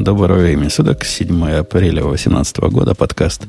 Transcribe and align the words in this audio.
Доброго 0.00 0.40
времени 0.40 0.68
суток, 0.68 1.04
7 1.04 1.50
апреля 1.50 2.00
2018 2.00 2.56
года, 2.70 2.94
подкаст 2.94 3.42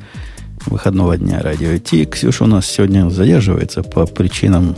выходного 0.65 1.17
дня 1.17 1.41
радио 1.41 1.77
Ти. 1.77 2.05
Ксюша 2.05 2.43
у 2.43 2.47
нас 2.47 2.65
сегодня 2.65 3.09
задерживается 3.09 3.83
по 3.83 4.05
причинам, 4.05 4.75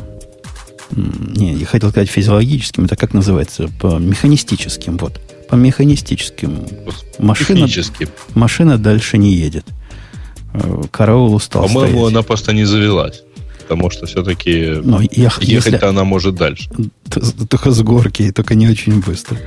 не, 0.91 1.55
я 1.55 1.65
хотел 1.65 1.89
сказать 1.89 2.11
физиологическим, 2.11 2.85
это 2.85 2.95
как 2.95 3.15
называется, 3.15 3.71
по 3.81 3.97
механистическим, 3.97 4.97
вот, 4.97 5.19
по 5.49 5.55
механистическим. 5.55 6.67
Машина, 7.17 7.67
машина 8.35 8.77
дальше 8.77 9.17
не 9.17 9.33
едет. 9.33 9.65
Э, 10.53 10.83
караул 10.91 11.33
устал 11.33 11.63
По-моему, 11.63 12.01
стоять. 12.01 12.11
она 12.11 12.21
просто 12.21 12.53
не 12.53 12.65
завелась. 12.65 13.23
Потому 13.61 13.89
что 13.89 14.05
все-таки 14.05 14.79
ехать-то 15.41 15.89
она 15.89 16.03
может 16.03 16.35
дальше. 16.35 16.69
Только 17.49 17.71
с 17.71 17.81
горки, 17.81 18.31
только 18.31 18.53
не 18.53 18.67
очень 18.67 19.01
быстро 19.01 19.39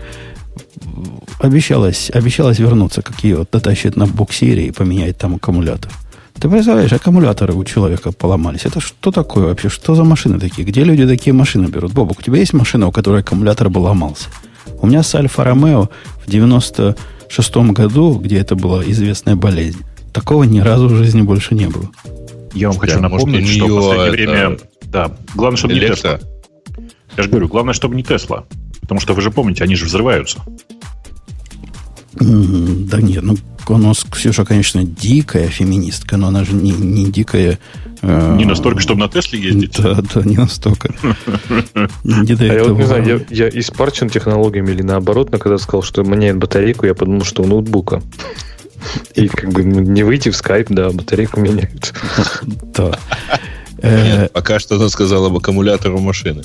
обещалась, 1.39 2.11
обещалась 2.13 2.59
вернуться, 2.59 3.03
как 3.03 3.23
ее 3.25 3.47
дотащит 3.51 3.97
на 3.97 4.07
буксире 4.07 4.67
и 4.67 4.71
поменять 4.71 5.19
там 5.19 5.37
аккумулятор. 5.37 5.93
Ты 6.39 6.51
представляешь, 6.51 6.93
аккумуляторы 6.93 7.55
у 7.55 7.65
человека 7.65 8.13
поломались. 8.13 8.67
Это 8.67 8.81
что 8.81 9.11
такое 9.11 9.47
вообще? 9.47 9.71
Что 9.71 9.95
за 9.95 10.05
машины 10.05 10.39
такие? 10.39 10.67
Где 10.67 10.85
люди 10.85 11.07
такие 11.07 11.33
машины 11.33 11.67
берут? 11.67 11.93
Бобок, 11.93 12.19
у 12.19 12.23
тебя 12.23 12.39
есть 12.39 12.53
машина, 12.53 12.89
у 12.89 12.93
которой 12.93 13.23
аккумулятор 13.23 13.71
бы 13.71 13.79
ломался? 13.79 14.29
У 14.81 14.87
меня 14.87 15.03
с 15.03 15.15
Альфа 15.15 15.45
Ромео 15.45 15.89
в 16.25 16.31
96 16.31 17.57
году, 17.73 18.19
где 18.19 18.39
это 18.39 18.55
была 18.55 18.83
известная 18.85 19.35
болезнь, 19.35 19.81
такого 20.13 20.45
ни 20.45 20.61
разу 20.61 20.89
в 20.89 20.97
жизни 20.97 21.23
больше 21.23 21.55
не 21.55 21.69
было. 21.69 21.91
Я 22.53 22.69
вам 22.69 22.79
хочу 22.79 23.01
напомнить, 23.01 23.49
что 23.49 23.67
в 23.67 23.97
последнее 23.97 24.37
время... 24.37 24.59
Да, 24.85 25.11
главное, 25.35 25.57
чтобы 25.57 25.75
не 25.75 25.81
Тесла. 25.81 26.21
Я 27.17 27.23
же 27.23 27.31
говорю, 27.31 27.49
главное, 27.49 27.73
чтобы 27.75 27.95
не 27.95 28.03
Тесла. 28.03 28.45
Потому 28.83 29.01
что 29.01 29.15
вы 29.15 29.23
же 29.23 29.31
помните, 29.31 29.65
они 29.65 29.75
же 29.75 29.87
взрываются. 29.87 30.43
Да 32.19 33.01
нет, 33.01 33.23
ну 33.23 33.37
у 33.69 33.79
нас 33.79 34.05
Ксюша, 34.09 34.45
конечно, 34.45 34.85
дикая 34.85 35.49
феминистка, 35.49 36.17
но 36.17 36.29
она 36.29 36.45
же 36.45 36.55
не, 36.55 36.71
не 36.71 37.11
дикая... 37.11 37.59
Э, 38.03 38.37
не 38.37 38.45
настолько, 38.45 38.81
чтобы 38.81 39.01
на 39.01 39.09
Тесле 39.09 39.41
ездить. 39.41 39.77
Да, 39.79 40.01
да, 40.15 40.23
не 40.23 40.37
настолько. 40.37 40.95
Не 42.05 42.33
а 42.33 42.55
я 42.55 42.65
вот 42.65 42.79
не 42.79 42.85
знаю, 42.85 43.27
я, 43.29 43.45
я 43.45 43.49
испорчен 43.49 44.09
технологиями 44.09 44.71
или 44.71 44.83
наоборот, 44.83 45.33
но 45.33 45.39
когда 45.39 45.59
сказал, 45.59 45.83
что 45.83 46.03
меняет 46.03 46.37
батарейку, 46.37 46.87
я 46.87 46.95
подумал, 46.95 47.25
что 47.25 47.43
у 47.43 47.47
ноутбука. 47.47 48.03
И 49.15 49.27
как 49.29 49.51
бы 49.51 49.65
не 49.65 50.03
выйти 50.05 50.31
в 50.31 50.37
скайп, 50.37 50.69
да, 50.71 50.91
батарейку 50.91 51.41
меняют. 51.41 51.93
Да. 52.75 52.99
Нет, 53.83 54.33
пока 54.33 54.59
что 54.59 54.77
она 54.77 54.89
сказала 54.89 55.27
об 55.27 55.37
аккумуляторе 55.37 55.97
машины. 55.97 56.45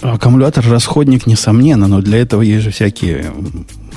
Аккумулятор 0.00 0.66
расходник, 0.68 1.26
несомненно, 1.26 1.86
но 1.86 2.00
для 2.00 2.18
этого 2.18 2.40
есть 2.42 2.64
же 2.64 2.70
всякие 2.70 3.32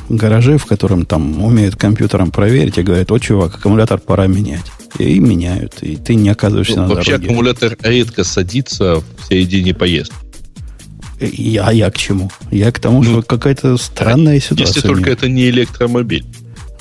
гаражи, 0.10 0.58
в 0.58 0.66
котором 0.66 1.06
там 1.06 1.44
умеют 1.44 1.76
компьютером 1.76 2.32
проверить 2.32 2.78
и 2.78 2.84
говорят, 2.84 3.12
о, 3.12 3.20
чувак, 3.20 3.56
аккумулятор 3.56 4.00
пора 4.00 4.28
менять. 4.28 4.66
И 5.00 5.20
меняют, 5.20 5.82
и 5.82 5.96
ты 5.96 6.16
не 6.16 6.30
оказываешься 6.30 6.76
ну, 6.76 6.84
на 6.84 6.96
вообще 6.96 7.12
дороге. 7.12 7.28
аккумулятор 7.28 7.78
редко 7.82 8.24
садится 8.24 8.98
в 8.98 9.28
середине 9.28 9.74
поездки. 9.74 10.16
Я, 11.20 11.72
я 11.72 11.90
к 11.90 11.98
чему? 11.98 12.30
Я 12.52 12.72
к 12.72 12.80
тому, 12.80 13.02
ну, 13.02 13.12
что 13.12 13.22
какая-то 13.22 13.78
странная 13.78 14.40
ситуация. 14.40 14.68
Если 14.68 14.82
только 14.82 15.10
это 15.10 15.28
не 15.28 15.50
электромобиль. 15.50 16.26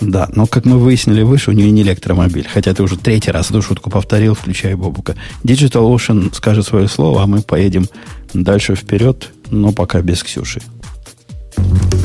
Да, 0.01 0.29
но 0.35 0.47
как 0.47 0.65
мы 0.65 0.79
выяснили 0.79 1.23
выше, 1.23 1.51
у 1.51 1.55
нее 1.55 1.71
не 1.71 1.83
электромобиль. 1.83 2.49
Хотя 2.53 2.75
ты 2.75 2.83
уже 2.83 2.97
третий 2.97 3.31
раз 3.31 3.51
эту 3.51 3.63
шутку 3.63 3.89
повторил, 3.89 4.35
включая 4.35 4.77
Бобука. 4.77 5.15
Digital 5.45 5.95
Ocean 5.95 6.35
скажет 6.35 6.67
свое 6.67 6.89
слово, 6.89 7.23
а 7.23 7.27
мы 7.27 7.41
поедем 7.43 7.87
дальше 8.35 8.75
вперед, 8.75 9.31
но 9.51 9.73
пока 9.73 10.01
без 10.01 10.23
Ксюши. 10.23 10.61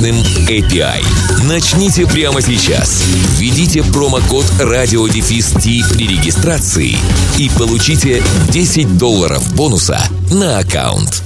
мощным 0.00 0.16
API. 0.48 1.04
Начните 1.46 2.06
прямо 2.06 2.40
сейчас. 2.40 3.04
Введите 3.38 3.82
промокод 3.82 4.46
радиодефис 4.58 5.52
при 5.52 6.06
регистрации 6.06 6.96
и 7.38 7.50
получите 7.58 8.22
10 8.50 8.96
долларов 8.96 9.54
бонуса 9.54 10.00
на 10.32 10.58
аккаунт. 10.58 11.22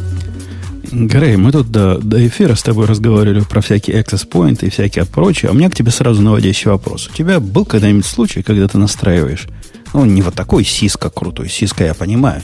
Грей, 0.91 1.37
мы 1.37 1.53
тут 1.53 1.71
до, 1.71 1.99
до 1.99 2.27
эфира 2.27 2.55
с 2.55 2.63
тобой 2.63 2.87
разговаривали 2.87 3.41
про 3.41 3.61
всякие 3.61 4.01
access 4.01 4.29
point 4.29 4.65
и 4.65 4.71
всякие 4.71 5.05
прочее. 5.05 5.51
А 5.51 5.53
у 5.53 5.57
меня 5.57 5.71
к 5.71 5.75
тебе 5.75 5.91
сразу 5.91 6.23
наводящий 6.23 6.71
вопрос. 6.71 7.09
У 7.09 7.17
тебя 7.17 7.41
был 7.41 7.65
когда-нибудь 7.65 8.07
случай, 8.07 8.43
когда 8.43 8.67
ты 8.67 8.79
настраиваешь, 8.79 9.47
ну, 9.93 10.05
не 10.05 10.23
вот 10.23 10.35
такой 10.35 10.65
сиска 10.65 11.11
крутой, 11.11 11.49
сиска 11.49 11.85
я 11.85 11.95
понимаю, 11.95 12.43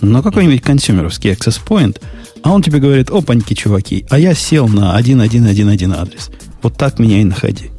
но 0.00 0.22
какой-нибудь 0.22 0.62
консюмеровский 0.62 1.32
access 1.32 1.60
point– 1.64 2.00
а 2.42 2.52
он 2.52 2.62
тебе 2.62 2.78
говорит, 2.78 3.10
опаньки, 3.10 3.54
чуваки, 3.54 4.04
а 4.10 4.18
я 4.18 4.34
сел 4.34 4.68
на 4.68 4.96
1111 4.96 5.88
адрес. 5.96 6.30
Вот 6.62 6.76
так 6.76 6.98
меня 6.98 7.20
и 7.20 7.24
находи. 7.24 7.70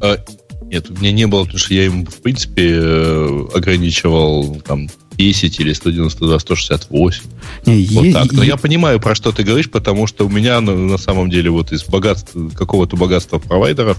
А, 0.00 0.18
нет, 0.64 0.90
у 0.90 0.94
меня 0.94 1.12
не 1.12 1.26
было, 1.26 1.42
потому 1.44 1.58
что 1.58 1.74
я 1.74 1.84
ему, 1.84 2.06
в 2.06 2.22
принципе, 2.22 2.70
э, 2.74 3.46
ограничивал 3.54 4.60
там 4.66 4.88
10 5.16 5.60
или 5.60 5.72
192, 5.72 6.38
168. 6.38 7.22
Не, 7.66 7.86
вот 7.92 8.04
е- 8.04 8.12
так. 8.12 8.32
Но 8.32 8.42
е- 8.42 8.48
я 8.48 8.56
понимаю, 8.56 9.00
про 9.00 9.14
что 9.14 9.32
ты 9.32 9.42
говоришь, 9.42 9.70
потому 9.70 10.06
что 10.06 10.26
у 10.26 10.28
меня 10.28 10.60
на, 10.60 10.74
на 10.74 10.98
самом 10.98 11.30
деле 11.30 11.50
вот 11.50 11.72
из 11.72 11.84
богатства, 11.84 12.48
какого-то 12.50 12.96
богатства 12.96 13.38
провайдеров 13.38 13.98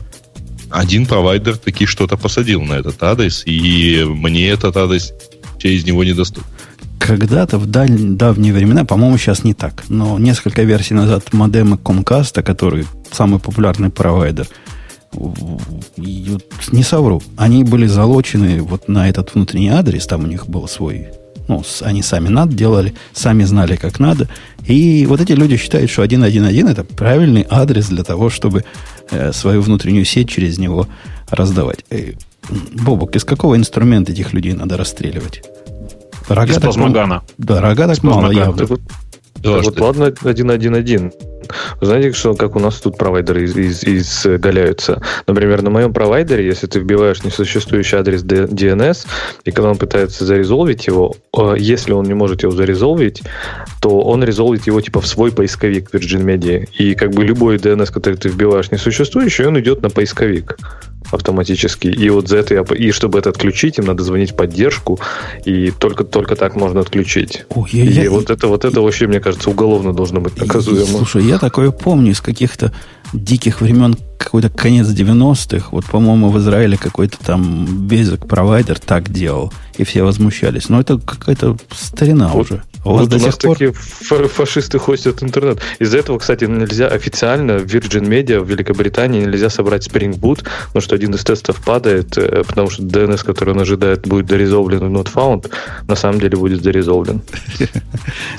один 0.74 1.06
провайдер 1.06 1.58
таки 1.58 1.86
что-то 1.86 2.18
посадил 2.18 2.64
на 2.64 2.74
этот 2.74 3.02
адрес, 3.04 3.44
и 3.46 4.04
мне 4.08 4.48
этот 4.50 4.76
адрес 4.76 5.14
через 5.60 5.86
него 5.86 6.04
недоступен. 6.04 6.48
Когда-то 7.06 7.58
в 7.58 7.66
даль... 7.66 7.92
давние 7.92 8.54
времена, 8.54 8.86
по-моему, 8.86 9.18
сейчас 9.18 9.44
не 9.44 9.54
так, 9.54 9.84
но 9.90 10.18
несколько 10.18 10.64
версий 10.64 10.94
назад 10.94 11.34
модемы 11.34 11.76
Comcast, 11.76 12.42
который 12.44 12.86
самый 13.12 13.42
популярный 13.42 13.90
провайдер, 13.90 14.48
не 15.12 16.84
совру, 16.84 17.22
они 17.36 17.66
были 17.66 17.88
залочены 17.88 18.62
вот 18.62 18.88
на 18.88 19.10
этот 19.10 19.36
внутренний 19.36 19.68
адрес, 19.68 20.08
там 20.08 20.24
у 20.24 20.28
них 20.28 20.48
был 20.48 20.66
свой, 20.70 21.08
ну, 21.50 21.62
они 21.82 22.02
сами 22.02 22.30
над 22.30 22.56
делали, 22.56 22.94
сами 23.12 23.44
знали, 23.44 23.76
как 23.76 24.00
надо, 24.00 24.30
и 24.66 25.06
вот 25.06 25.20
эти 25.20 25.34
люди 25.34 25.58
считают, 25.58 25.92
что 25.92 26.06
1.1.1 26.06 26.72
это 26.72 26.86
правильный 26.86 27.46
адрес 27.50 27.90
для 27.90 28.06
того, 28.06 28.30
чтобы 28.30 28.64
э, 29.12 29.34
свою 29.34 29.62
внутреннюю 29.62 30.06
сеть 30.06 30.30
через 30.30 30.58
него 30.58 30.88
раздавать. 31.30 31.84
Э, 31.90 32.14
Бобок, 32.74 33.14
из 33.18 33.26
какого 33.26 33.58
инструмента 33.58 34.14
этих 34.14 34.32
людей 34.32 34.54
надо 34.54 34.78
расстреливать? 34.78 35.44
Рога 36.28 36.54
Из 36.54 36.60
плазмогана. 36.60 37.22
Да, 37.38 37.62
рога 37.62 37.88
так 37.88 38.04
мало 38.04 38.32
явно. 38.32 38.68
Да, 39.36 39.60
вот 39.62 39.80
ладно, 39.80 40.04
1.1.1. 40.06 41.14
Знаете, 41.82 42.14
что, 42.14 42.34
как 42.34 42.56
у 42.56 42.60
нас 42.60 42.76
тут 42.76 42.98
провайдеры 42.98 43.44
из, 43.44 43.56
из, 43.56 43.84
изгаляются? 43.84 45.02
Например, 45.28 45.62
на 45.62 45.70
моем 45.70 45.94
провайдере, 45.94 46.46
если 46.46 46.68
ты 46.68 46.80
вбиваешь 46.80 47.24
несуществующий 47.24 47.98
адрес 47.98 48.24
DNS, 48.24 49.06
и 49.46 49.52
когда 49.52 49.70
он 49.70 49.78
пытается 49.78 50.26
зарезолвить 50.26 50.88
его, 50.88 51.16
э, 51.38 51.56
если 51.58 51.92
он 51.94 52.06
не 52.06 52.14
может 52.14 52.44
его 52.44 52.52
зарезолвить, 52.52 53.22
то 53.82 54.02
он 54.02 54.24
резолвит 54.24 54.68
его 54.68 54.82
типа 54.82 55.02
в 55.02 55.08
свой 55.08 55.32
поисковик 55.32 55.94
Virgin 55.94 56.24
Media. 56.24 56.68
И 56.78 56.96
как 56.96 57.12
бы 57.12 57.24
любой 57.24 57.58
DNS, 57.58 57.92
который 57.92 58.16
ты 58.16 58.30
вбиваешь 58.30 58.72
несуществующий, 58.72 59.46
он 59.46 59.60
идет 59.60 59.82
на 59.82 59.90
поисковик 59.90 60.58
автоматически. 61.12 61.88
И 61.88 62.10
вот 62.10 62.28
за 62.28 62.38
это 62.38 62.54
я, 62.56 62.62
и 62.62 62.92
чтобы 62.92 63.20
это 63.20 63.30
отключить, 63.30 63.78
им 63.78 63.86
надо 63.86 64.04
звонить 64.04 64.32
в 64.32 64.36
поддержку, 64.36 65.00
и 65.46 65.72
только, 65.72 66.04
только 66.04 66.36
так 66.36 66.56
можно 66.56 66.82
отключить. 66.82 67.46
Ой, 67.50 67.70
я, 67.72 67.84
и 67.84 67.88
я, 67.88 68.10
вот 68.10 68.30
это 68.30 68.48
вот 68.48 68.66
это 68.66 68.82
вообще, 68.82 69.08
мне 69.08 69.20
кажется, 69.20 69.50
уголовно 69.50 69.94
должно 69.94 70.22
быть 70.22 70.38
наказуемо. 70.38 70.86
Слушай, 70.86 71.24
я 71.24 71.33
такое 71.40 71.72
помню 71.72 72.12
из 72.12 72.22
каких-то 72.22 72.74
диких 73.14 73.62
времен, 73.62 73.96
какой-то 74.24 74.50
конец 74.50 74.88
90-х. 74.88 75.68
Вот, 75.72 75.86
по-моему, 75.86 76.30
в 76.30 76.38
Израиле 76.40 76.78
какой-то 76.78 77.18
там 77.20 77.66
basic 77.88 78.28
провайдер 78.28 78.80
так 78.80 79.12
делал, 79.12 79.54
и 79.78 79.84
все 79.84 80.04
возмущались. 80.04 80.70
Но 80.70 80.80
это 80.80 80.98
какая-то 80.98 81.58
старина 81.72 82.30
вот, 82.30 82.52
уже. 82.52 82.64
У 82.86 82.92
вас 82.92 83.02
вот 83.02 83.10
до 83.10 83.18
у 83.18 83.20
нас 83.20 83.36
пор... 83.38 83.58
такие 83.58 83.74
фашисты 83.74 84.78
хостят 84.78 85.24
интернет. 85.24 85.60
Из-за 85.80 85.98
этого, 85.98 86.20
кстати, 86.20 86.46
нельзя 86.46 86.88
официально 86.88 87.60
в 87.60 87.66
Virgin 87.66 88.08
Media 88.08 88.40
в 88.40 88.50
Великобритании 88.50 89.22
нельзя 89.22 89.50
собрать 89.50 89.88
Spring 89.88 90.20
Boot, 90.20 90.44
потому 90.68 90.82
что 90.82 90.96
один 90.96 91.14
из 91.14 91.24
тестов 91.24 91.62
падает, 91.64 92.18
э, 92.18 92.44
потому 92.46 92.70
что 92.70 92.84
DNS, 92.84 93.24
который 93.24 93.54
он 93.54 93.62
ожидает, 93.62 94.08
будет 94.08 94.26
дорезолвлен 94.26 94.80
в 94.80 94.98
not 94.98 95.10
found, 95.14 95.50
на 95.88 95.96
самом 95.96 96.20
деле 96.20 96.38
будет 96.38 96.62
дорезолвлен. 96.62 97.22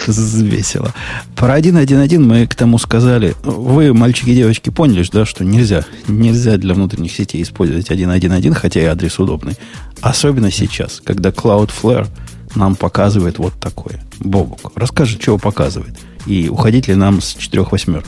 Весело. 0.07 0.93
Про 1.37 1.59
1.1.1 1.59 2.19
мы 2.19 2.47
к 2.47 2.55
тому 2.55 2.79
сказали. 2.79 3.35
Вы, 3.43 3.95
мальчики 3.95 4.31
и 4.31 4.35
девочки, 4.35 4.71
поняли, 4.71 5.05
да, 5.13 5.25
что 5.25 5.45
нельзя 5.45 5.74
нельзя. 5.75 5.87
Нельзя 6.09 6.57
для 6.57 6.75
внутренних 6.75 7.13
сетей 7.13 7.43
использовать 7.43 7.91
1.1.1, 7.91 8.55
хотя 8.55 8.81
и 8.81 8.85
адрес 8.85 9.19
удобный. 9.19 9.55
Особенно 10.01 10.51
сейчас, 10.51 11.01
когда 11.05 11.31
Cloudflare 11.31 12.07
нам 12.55 12.77
показывает 12.77 13.39
вот 13.39 13.55
такое. 13.55 14.03
Бобук, 14.21 14.73
расскажи, 14.77 15.19
чего 15.19 15.39
показывает. 15.39 15.99
И 16.27 16.49
уходить 16.49 16.89
ли 16.89 16.95
нам 16.95 17.21
с 17.21 17.35
четырех 17.35 17.73
восьмерок? 17.73 18.07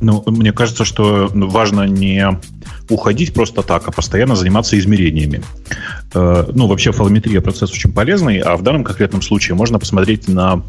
Ну, 0.00 0.22
мне 0.26 0.52
кажется, 0.52 0.84
что 0.84 1.30
важно 1.32 1.82
не 1.84 2.38
уходить 2.88 3.34
просто 3.34 3.62
так, 3.62 3.88
а 3.88 3.92
постоянно 3.92 4.36
заниматься 4.36 4.78
измерениями. 4.78 5.42
Э, 6.14 6.46
ну, 6.54 6.66
вообще 6.66 6.92
фалометрия 6.92 7.40
процесс 7.40 7.72
очень 7.72 7.92
полезный, 7.92 8.38
а 8.38 8.56
в 8.56 8.62
данном 8.62 8.84
конкретном 8.84 9.22
случае 9.22 9.54
можно 9.54 9.78
посмотреть 9.78 10.28
на 10.28 10.62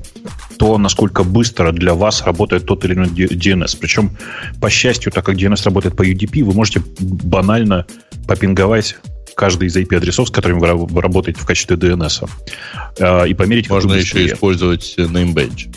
то, 0.58 0.78
насколько 0.78 1.24
быстро 1.24 1.72
для 1.72 1.94
вас 1.94 2.24
работает 2.24 2.66
тот 2.66 2.86
или 2.86 2.94
иной 2.94 3.08
DNS. 3.08 3.78
Причем, 3.80 4.12
по 4.60 4.70
счастью, 4.70 5.12
так 5.12 5.26
как 5.26 5.36
DNS 5.36 5.64
работает 5.66 5.96
по 5.96 6.06
UDP, 6.06 6.44
вы 6.44 6.54
можете 6.54 6.82
банально 7.00 7.86
попинговать 8.28 8.98
каждый 9.36 9.68
из 9.68 9.78
IP-адресов, 9.78 10.28
с 10.28 10.32
которыми 10.32 10.60
вы 10.60 11.02
работаете 11.02 11.40
в 11.40 11.46
качестве 11.46 11.78
DNS. 11.78 12.30
Э, 13.00 13.28
и 13.28 13.34
померить... 13.34 13.70
Можно 13.70 13.94
еще 13.94 14.26
использовать 14.26 14.96
namebench. 14.98 15.74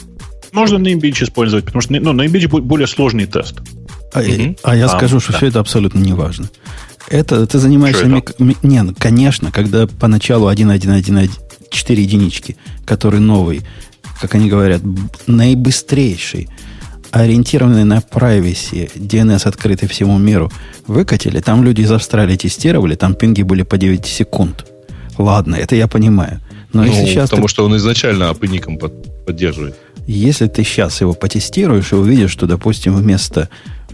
Можно 0.53 0.77
namebench 0.79 1.23
использовать, 1.23 1.67
потому 1.67 1.83
что 1.83 1.93
ну, 1.93 2.13
namebench 2.13 2.49
более 2.49 2.87
сложный 2.87 3.27
тест. 3.27 3.61
А, 4.13 4.21
угу. 4.21 4.57
а 4.63 4.77
я 4.77 4.87
а, 4.87 4.89
скажу, 4.89 5.21
что 5.21 5.33
да. 5.33 5.39
все 5.39 5.47
это 5.49 5.61
абсолютно 5.61 5.99
не 5.99 6.13
важно. 6.13 6.49
Это 7.09 7.47
ты 7.47 7.59
занимаешься... 7.59 8.07
Мик... 8.07 8.33
Не, 8.63 8.83
ну, 8.83 8.95
конечно, 8.97 9.51
когда 9.51 9.87
поначалу 9.87 10.51
1.1.1.4 10.51 11.95
единички, 11.95 12.57
который 12.85 13.21
новый, 13.21 13.63
как 14.21 14.35
они 14.35 14.49
говорят, 14.49 14.83
наибыстрейший, 15.27 16.49
ориентированный 17.11 17.85
на 17.85 17.99
privacy, 17.99 18.91
DNS 18.95 19.47
открытый 19.49 19.89
всему 19.89 20.19
миру, 20.19 20.53
выкатили, 20.87 21.41
там 21.41 21.65
люди 21.65 21.83
из 21.83 21.91
Австралии 21.91 22.37
тестировали, 22.37 22.95
там 22.95 23.15
пинги 23.15 23.43
были 23.43 23.63
по 23.63 23.77
9 23.77 24.07
секунд. 24.07 24.67
Ладно, 25.19 25.57
это 25.57 25.75
я 25.75 25.89
понимаю. 25.89 26.41
Но 26.73 26.83
ну, 26.83 26.89
если 26.89 27.07
сейчас 27.07 27.31
потому 27.31 27.49
ты... 27.49 27.51
что 27.51 27.65
он 27.65 27.77
изначально 27.77 28.31
апником 28.31 28.79
поддерживает. 29.27 29.77
Если 30.07 30.47
ты 30.47 30.65
сейчас 30.65 31.01
его 31.01 31.13
потестируешь 31.13 31.93
и 31.93 31.97
увидишь, 31.97 32.31
что, 32.31 32.47
допустим, 32.47 32.95
вместо 32.95 33.49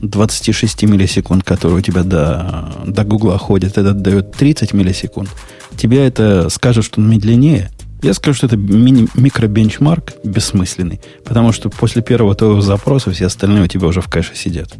26 0.09 0.85
миллисекунд, 0.85 1.45
которые 1.45 1.79
у 1.79 1.81
тебя 1.81 2.03
до, 2.03 2.73
до 2.87 3.05
Гугла 3.05 3.39
ходят, 3.39 3.79
это 3.79 3.93
дает 3.93 4.33
30 4.33 4.73
миллисекунд, 4.73 5.31
тебе 5.77 6.07
это 6.07 6.49
скажет, 6.49 6.85
что 6.85 7.01
он 7.01 7.11
медленнее. 7.11 7.71
Я 8.03 8.15
скажу, 8.15 8.37
что 8.37 8.47
это 8.47 8.57
мини 8.57 9.09
микробенчмарк 9.15 10.15
бессмысленный, 10.23 11.01
потому 11.25 11.53
что 11.53 11.71
после 11.71 12.03
первого 12.03 12.35
твоего 12.35 12.61
запроса 12.61 13.11
все 13.11 13.27
остальные 13.27 13.65
у 13.65 13.67
тебя 13.67 13.87
уже 13.87 14.01
в 14.01 14.09
кэше 14.09 14.35
сидят. 14.35 14.75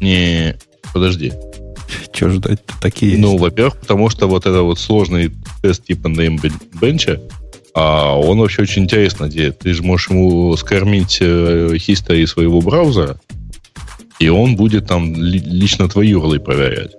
Не, 0.00 0.56
подожди. 0.92 1.32
Что 2.12 2.30
ждать 2.30 2.60
такие? 2.80 3.18
Ну, 3.18 3.36
во-первых, 3.36 3.78
потому 3.78 4.10
что 4.10 4.26
вот 4.26 4.46
это 4.46 4.62
вот 4.62 4.78
сложный 4.78 5.32
тест 5.62 5.84
типа 5.84 6.08
неймбенча, 6.08 7.20
а 7.74 8.18
он 8.18 8.38
вообще 8.38 8.62
очень 8.62 8.82
интересно 8.82 9.28
делает. 9.28 9.60
Ты 9.60 9.72
же 9.74 9.82
можешь 9.82 10.10
ему 10.10 10.56
скормить 10.56 11.20
history 11.20 12.24
э, 12.24 12.26
своего 12.26 12.60
браузера, 12.60 13.18
и 14.18 14.28
он 14.28 14.56
будет 14.56 14.86
там 14.86 15.14
лично 15.16 15.88
твои 15.88 16.12
URL 16.12 16.38
проверять. 16.40 16.92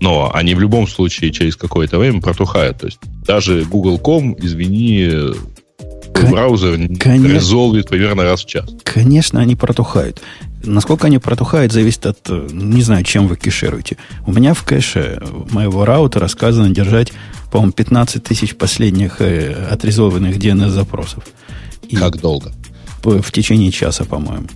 Но 0.00 0.30
они 0.34 0.54
в 0.54 0.60
любом 0.60 0.86
случае 0.86 1.32
через 1.32 1.56
какое-то 1.56 1.98
время 1.98 2.20
протухают. 2.20 2.78
То 2.78 2.86
есть 2.86 2.98
даже 3.26 3.64
Google.com, 3.64 4.36
извини, 4.38 5.10
Кон- 6.14 6.30
браузер 6.30 6.76
конечно, 6.98 7.34
резолвит 7.34 7.88
примерно 7.88 8.24
раз 8.24 8.44
в 8.44 8.46
час. 8.46 8.68
Конечно, 8.84 9.40
они 9.40 9.56
протухают. 9.56 10.20
Насколько 10.64 11.06
они 11.06 11.18
протухают, 11.18 11.72
зависит 11.72 12.06
от, 12.06 12.18
э, 12.28 12.48
не 12.50 12.82
знаю, 12.82 13.04
чем 13.04 13.28
вы 13.28 13.36
кешируете. 13.36 13.96
У 14.26 14.32
меня 14.32 14.54
в 14.54 14.64
кэше 14.64 15.22
моего 15.50 15.84
раутера 15.84 16.28
сказано 16.28 16.70
держать 16.70 17.12
по-моему, 17.50 17.72
15 17.72 18.22
тысяч 18.22 18.54
последних 18.54 19.20
э, 19.20 19.52
отрезованных 19.70 20.36
DNS-запросов. 20.36 21.24
как 21.96 22.20
долго? 22.20 22.52
В 23.02 23.30
течение 23.30 23.70
часа, 23.70 24.04
по-моему. 24.04 24.46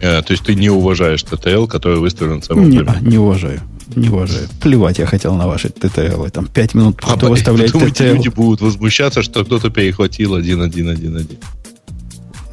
Э, 0.00 0.22
то 0.22 0.32
есть 0.32 0.44
ты 0.44 0.54
не 0.54 0.70
уважаешь 0.70 1.22
TTL, 1.22 1.68
который 1.68 1.98
выставлен 1.98 2.40
в 2.40 2.44
самом 2.44 2.70
Не, 2.70 2.82
не 3.02 3.18
уважаю. 3.18 3.60
Не 3.94 4.08
уважаю. 4.08 4.48
Плевать 4.60 4.98
я 4.98 5.06
хотел 5.06 5.34
на 5.34 5.46
ваши 5.46 5.68
TTL. 5.68 6.30
Там 6.30 6.46
5 6.46 6.74
минут 6.74 7.00
а 7.02 7.16
кто 7.16 7.28
выставляет 7.28 7.74
TTL. 7.74 8.14
люди 8.14 8.28
будут 8.28 8.60
возмущаться, 8.60 9.22
что 9.22 9.44
кто-то 9.44 9.70
перехватил 9.70 10.36
1.1.1.1. 10.36 11.38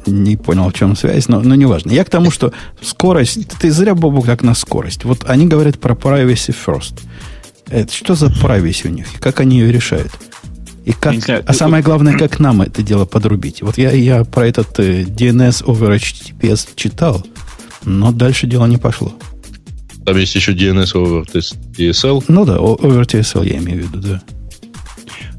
Не 0.06 0.36
понял, 0.36 0.68
в 0.68 0.74
чем 0.74 0.96
связь, 0.96 1.28
но, 1.28 1.40
но 1.40 1.54
неважно. 1.54 1.90
Я 1.90 2.04
к 2.04 2.10
тому, 2.10 2.30
что 2.30 2.52
скорость... 2.82 3.48
Ты 3.58 3.70
зря, 3.70 3.94
Бобу, 3.94 4.22
как 4.22 4.42
на 4.42 4.54
скорость. 4.54 5.04
Вот 5.04 5.24
они 5.26 5.46
говорят 5.46 5.78
про 5.78 5.94
privacy 5.94 6.54
first. 6.54 7.00
Это 7.68 7.92
что 7.92 8.14
за 8.14 8.26
privacy 8.26 8.88
у 8.88 8.90
них? 8.90 9.06
Как 9.20 9.40
они 9.40 9.58
ее 9.58 9.72
решают? 9.72 10.12
И 10.84 10.92
как, 10.92 11.14
знаю, 11.14 11.42
а 11.46 11.54
самое 11.54 11.82
главное, 11.82 12.18
как 12.18 12.38
нам 12.38 12.60
это 12.60 12.82
дело 12.82 13.06
подрубить? 13.06 13.62
Вот 13.62 13.78
я, 13.78 13.90
я 13.92 14.24
про 14.24 14.46
этот 14.46 14.78
э, 14.78 15.04
DNS 15.04 15.64
over 15.64 15.96
HTTPS 15.96 16.68
читал, 16.76 17.24
но 17.84 18.12
дальше 18.12 18.46
дело 18.46 18.66
не 18.66 18.76
пошло. 18.76 19.14
Там 20.04 20.18
есть 20.18 20.34
еще 20.34 20.52
DNS 20.52 20.92
over 20.92 21.24
TSL? 21.24 22.24
Ну 22.28 22.44
да, 22.44 22.56
over 22.56 23.02
TSL 23.06 23.48
я 23.48 23.56
имею 23.56 23.84
в 23.84 23.88
виду, 23.88 24.06
да. 24.06 24.22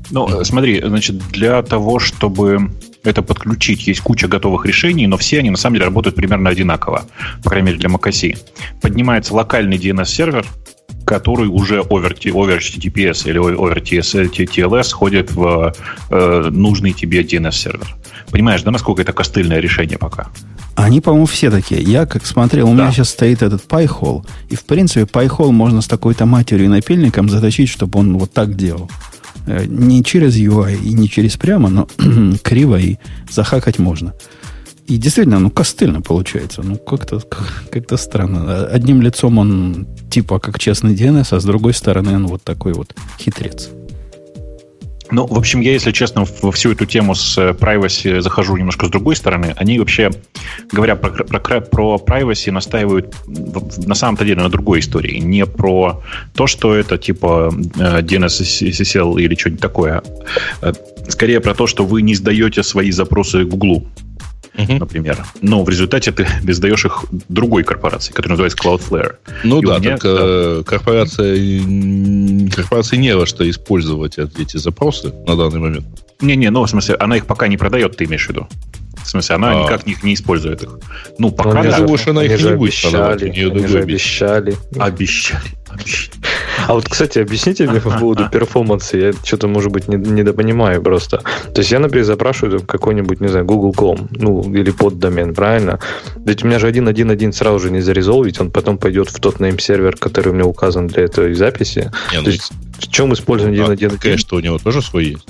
Ну, 0.09 0.43
смотри, 0.43 0.81
значит, 0.83 1.17
для 1.29 1.61
того, 1.61 1.99
чтобы 1.99 2.71
это 3.05 3.21
подключить, 3.21 3.87
есть 3.87 4.01
куча 4.01 4.27
готовых 4.27 4.65
решений, 4.65 5.07
но 5.07 5.17
все 5.17 5.39
они 5.39 5.49
на 5.49 5.57
самом 5.57 5.75
деле 5.75 5.85
работают 5.85 6.15
примерно 6.15 6.49
одинаково, 6.49 7.05
по 7.43 7.49
крайней 7.49 7.67
мере 7.67 7.79
для 7.79 7.89
macOS. 7.89 8.37
Поднимается 8.81 9.33
локальный 9.33 9.77
DNS-сервер, 9.77 10.45
который 11.05 11.47
уже 11.47 11.79
over, 11.79 12.13
over 12.13 12.57
HTTPS 12.57 13.29
или 13.29 13.39
over 13.39 13.81
TLS 13.81 14.91
ходит 14.91 15.31
в 15.31 15.73
э, 16.09 16.49
нужный 16.49 16.93
тебе 16.93 17.21
DNS-сервер. 17.21 17.95
Понимаешь, 18.31 18.63
да, 18.63 18.71
насколько 18.71 19.01
это 19.01 19.13
костыльное 19.13 19.59
решение 19.59 19.97
пока? 19.97 20.27
Они, 20.75 20.99
по-моему, 20.99 21.25
все 21.25 21.49
такие. 21.49 21.81
Я 21.81 22.05
как 22.05 22.25
смотрел, 22.25 22.69
у 22.69 22.75
да. 22.75 22.83
меня 22.83 22.91
сейчас 22.91 23.09
стоит 23.09 23.41
этот 23.41 23.63
Pi-hole, 23.63 24.25
и, 24.49 24.55
в 24.55 24.65
принципе, 24.65 25.05
Pi-hole 25.05 25.51
можно 25.51 25.81
с 25.81 25.87
такой-то 25.87 26.25
матерью 26.25 26.65
и 26.65 26.69
напильником 26.69 27.29
заточить, 27.29 27.69
чтобы 27.69 27.99
он 27.99 28.17
вот 28.17 28.33
так 28.33 28.55
делал. 28.55 28.89
Э, 29.47 29.65
не 29.65 30.03
через 30.03 30.35
UI 30.37 30.77
и 30.81 30.93
не 30.93 31.07
через 31.09 31.37
прямо, 31.37 31.69
но 31.69 31.87
криво 32.43 32.79
и 32.79 32.97
захакать 33.29 33.79
можно. 33.79 34.13
И 34.87 34.97
действительно, 34.97 35.39
ну, 35.39 35.49
костыльно 35.49 36.01
получается. 36.01 36.61
Ну, 36.61 36.77
как-то 36.77 37.19
как 37.19 37.99
странно. 37.99 38.65
Одним 38.65 39.01
лицом 39.01 39.37
он 39.39 39.87
типа 40.11 40.39
как 40.39 40.59
честный 40.59 40.93
DNS, 40.93 41.35
а 41.35 41.39
с 41.39 41.43
другой 41.43 41.73
стороны 41.73 42.15
он 42.15 42.27
вот 42.27 42.43
такой 42.43 42.73
вот 42.73 42.95
хитрец. 43.19 43.69
Ну, 45.11 45.27
в 45.27 45.37
общем, 45.37 45.61
я, 45.61 45.71
если 45.73 45.91
честно, 45.91 46.25
во 46.41 46.51
всю 46.51 46.71
эту 46.71 46.85
тему 46.85 47.13
с 47.15 47.37
э, 47.37 47.51
privacy 47.51 48.21
захожу 48.21 48.57
немножко 48.57 48.87
с 48.87 48.89
другой 48.89 49.15
стороны. 49.15 49.53
Они 49.55 49.77
вообще, 49.79 50.09
говоря 50.71 50.95
про, 50.95 51.23
про, 51.23 51.61
про 51.61 51.95
privacy, 51.97 52.51
настаивают 52.51 53.15
на 53.27 53.95
самом-то 53.95 54.25
деле 54.25 54.41
на 54.41 54.49
другой 54.49 54.79
истории. 54.79 55.19
Не 55.19 55.45
про 55.45 56.01
то, 56.33 56.47
что 56.47 56.75
это 56.75 56.97
типа 56.97 57.53
э, 57.53 58.01
DNS 58.01 58.69
SSL 58.69 59.21
или 59.21 59.35
что-нибудь 59.35 59.61
такое. 59.61 60.01
А, 60.61 60.73
скорее 61.07 61.39
про 61.39 61.53
то, 61.53 61.67
что 61.67 61.85
вы 61.85 62.01
не 62.01 62.15
сдаете 62.15 62.63
свои 62.63 62.91
запросы 62.91 63.43
Гуглу 63.43 63.85
uh-huh. 64.57 64.79
например. 64.79 65.25
Но 65.41 65.63
в 65.63 65.69
результате 65.69 66.11
ты 66.11 66.27
сдаешь 66.53 66.85
их 66.85 67.05
другой 67.29 67.63
корпорации, 67.63 68.11
которая 68.11 68.37
называется 68.37 68.57
Cloudflare. 68.57 69.15
Ну 69.43 69.61
И 69.61 69.65
да, 69.65 69.79
меня, 69.79 69.97
только 69.97 70.07
да. 70.57 70.63
корпорация, 70.63 71.35
корпорации 72.55 72.97
не 72.97 73.15
во 73.15 73.25
что 73.25 73.49
использовать 73.49 74.17
эти 74.17 74.57
запросы 74.57 75.13
на 75.27 75.35
данный 75.35 75.59
момент. 75.59 75.85
Не-не, 76.21 76.49
ну, 76.49 76.63
в 76.63 76.69
смысле, 76.69 76.95
она 76.95 77.17
их 77.17 77.25
пока 77.25 77.47
не 77.47 77.57
продает, 77.57 77.97
ты 77.97 78.05
имеешь 78.05 78.25
в 78.25 78.29
виду? 78.29 78.47
В 79.05 79.09
смысле, 79.09 79.35
она 79.35 79.51
а. 79.51 79.63
никак 79.63 79.85
не, 79.85 79.95
не 80.01 80.15
использует 80.15 80.63
их. 80.63 80.79
Ну, 81.19 81.31
пока... 81.31 81.63
Да, 81.63 81.77
думаю, 81.77 81.99
она 82.07 82.23
их 82.23 82.41
не 82.41 82.55
будет 82.55 82.73
обещали, 82.73 83.29
они 83.49 83.67
же 83.67 83.79
обещали. 83.79 84.55
Обещали. 84.79 85.43
А 86.67 86.73
вот, 86.73 86.89
кстати, 86.89 87.19
объясните 87.19 87.67
мне 87.67 87.79
по 87.79 87.91
поводу 87.91 88.27
перформанса. 88.31 88.97
Я 88.97 89.13
что-то, 89.13 89.47
может 89.47 89.71
быть, 89.71 89.87
не, 89.87 89.97
недопонимаю 89.97 90.81
просто. 90.81 91.21
То 91.53 91.59
есть 91.61 91.71
я, 91.71 91.79
например, 91.79 92.05
запрашиваю 92.05 92.61
какой-нибудь, 92.61 93.21
не 93.21 93.27
знаю, 93.27 93.45
Google.com, 93.45 94.07
ну, 94.11 94.41
или 94.53 94.71
под 94.71 94.97
домен, 94.97 95.35
правильно? 95.35 95.79
Ведь 96.15 96.43
у 96.43 96.47
меня 96.47 96.57
же 96.57 96.69
1.1.1 96.69 97.31
сразу 97.31 97.59
же 97.59 97.71
не 97.71 97.81
зарезолвить, 97.81 98.39
он 98.39 98.49
потом 98.49 98.77
пойдет 98.77 99.09
в 99.09 99.19
тот 99.19 99.39
name-сервер, 99.39 99.97
который 99.97 100.29
у 100.29 100.33
меня 100.33 100.45
указан 100.45 100.87
для 100.87 101.03
этой 101.03 101.33
записи. 101.35 101.91
Не, 102.11 102.17
То 102.17 102.23
ну, 102.23 102.29
есть 102.29 102.51
в 102.79 102.91
чем 102.91 103.13
используем 103.13 103.53
1.1.1? 103.53 104.15
А, 104.15 104.17
что 104.17 104.37
у 104.37 104.39
него 104.39 104.57
тоже 104.57 104.81
свой 104.81 105.05
есть? 105.05 105.27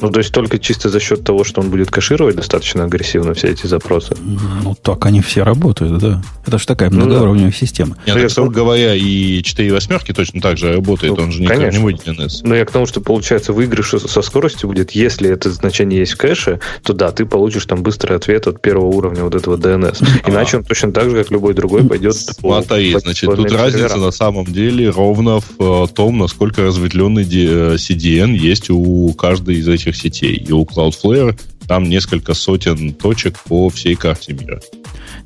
Ну, 0.00 0.10
то 0.10 0.18
есть 0.18 0.32
только 0.32 0.58
чисто 0.58 0.88
за 0.88 1.00
счет 1.00 1.24
того, 1.24 1.44
что 1.44 1.60
он 1.60 1.70
будет 1.70 1.90
кэшировать 1.90 2.36
достаточно 2.36 2.84
агрессивно 2.84 3.34
все 3.34 3.48
эти 3.48 3.66
запросы. 3.66 4.16
Ну, 4.62 4.76
так 4.80 5.04
они 5.06 5.20
все 5.20 5.42
работают, 5.42 5.98
да. 5.98 6.22
Это 6.46 6.58
же 6.58 6.66
такая 6.66 6.90
многоуровневая 6.90 7.46
ну, 7.46 7.50
да. 7.50 7.56
система. 7.56 7.96
Нет, 8.06 8.16
ну, 8.36 8.44
так, 8.44 8.52
говоря, 8.52 8.94
и 8.94 9.42
4 9.42 9.72
восьмерки 9.72 10.12
точно 10.12 10.40
так 10.40 10.56
же 10.56 10.72
работает, 10.72 11.16
ну, 11.16 11.24
он 11.24 11.32
же 11.32 11.42
никак 11.42 11.72
не 11.72 11.78
будет 11.78 12.06
DNS. 12.06 12.40
Но 12.44 12.54
я 12.54 12.64
к 12.64 12.70
тому, 12.70 12.86
что 12.86 13.00
получается 13.00 13.52
выигрыш 13.52 13.90
со 13.90 14.22
скоростью 14.22 14.68
будет, 14.68 14.92
если 14.92 15.30
это 15.30 15.50
значение 15.50 16.00
есть 16.00 16.12
в 16.12 16.16
кэше, 16.16 16.60
то 16.82 16.92
да, 16.92 17.10
ты 17.10 17.26
получишь 17.26 17.66
там 17.66 17.82
быстрый 17.82 18.16
ответ 18.16 18.46
от 18.46 18.62
первого 18.62 18.86
уровня 18.86 19.24
вот 19.24 19.34
этого 19.34 19.56
DNS. 19.56 20.06
Иначе 20.26 20.58
он 20.58 20.64
точно 20.64 20.92
так 20.92 21.10
же, 21.10 21.16
как 21.16 21.30
любой 21.30 21.54
другой, 21.54 21.84
пойдет 21.84 22.14
Смотри, 22.14 22.92
по, 22.92 23.00
значит, 23.00 23.34
тут 23.34 23.50
разница 23.50 23.96
на 23.96 24.10
самом 24.10 24.44
деле 24.44 24.90
ровно 24.90 25.40
в 25.40 25.84
э, 25.84 25.86
том, 25.94 26.18
насколько 26.18 26.62
разветвленный 26.62 27.24
CDN 27.24 28.34
э, 28.34 28.36
есть 28.36 28.70
у 28.70 29.12
каждой 29.14 29.56
из 29.56 29.68
этих 29.68 29.87
сетей. 29.96 30.34
И 30.34 30.52
у 30.52 30.64
Cloudflare 30.64 31.38
там 31.66 31.84
несколько 31.84 32.34
сотен 32.34 32.94
точек 32.94 33.38
по 33.40 33.68
всей 33.68 33.94
карте 33.94 34.32
мира. 34.32 34.60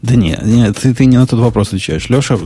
Да 0.02 0.16
нет, 0.16 0.42
нет, 0.44 0.76
ты, 0.76 0.92
ты 0.92 1.04
не 1.04 1.16
на 1.16 1.26
тот 1.26 1.38
вопрос 1.38 1.68
отвечаешь. 1.68 2.08
Леша, 2.08 2.36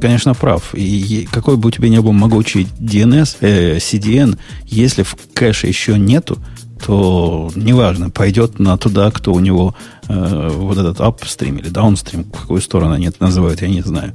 конечно, 0.00 0.34
прав. 0.34 0.74
И 0.74 1.26
какой 1.32 1.56
бы 1.56 1.68
у 1.68 1.70
тебя 1.70 1.88
ни 1.88 1.98
был 1.98 2.12
могучий 2.12 2.68
DNS, 2.78 3.36
э, 3.40 3.76
CDN, 3.78 4.38
если 4.66 5.02
в 5.02 5.16
кэше 5.32 5.68
еще 5.68 5.98
нету, 5.98 6.38
то 6.84 7.50
неважно, 7.54 8.10
пойдет 8.10 8.58
на 8.58 8.76
туда, 8.76 9.10
кто 9.10 9.32
у 9.32 9.40
него 9.40 9.74
э, 10.08 10.48
вот 10.52 10.78
этот 10.78 11.00
upstream 11.00 11.58
или 11.58 11.70
downstream, 11.70 12.24
в 12.24 12.40
какую 12.40 12.60
сторону 12.60 12.92
они 12.92 13.06
это 13.06 13.22
называют, 13.22 13.62
я 13.62 13.68
не 13.68 13.80
знаю. 13.80 14.14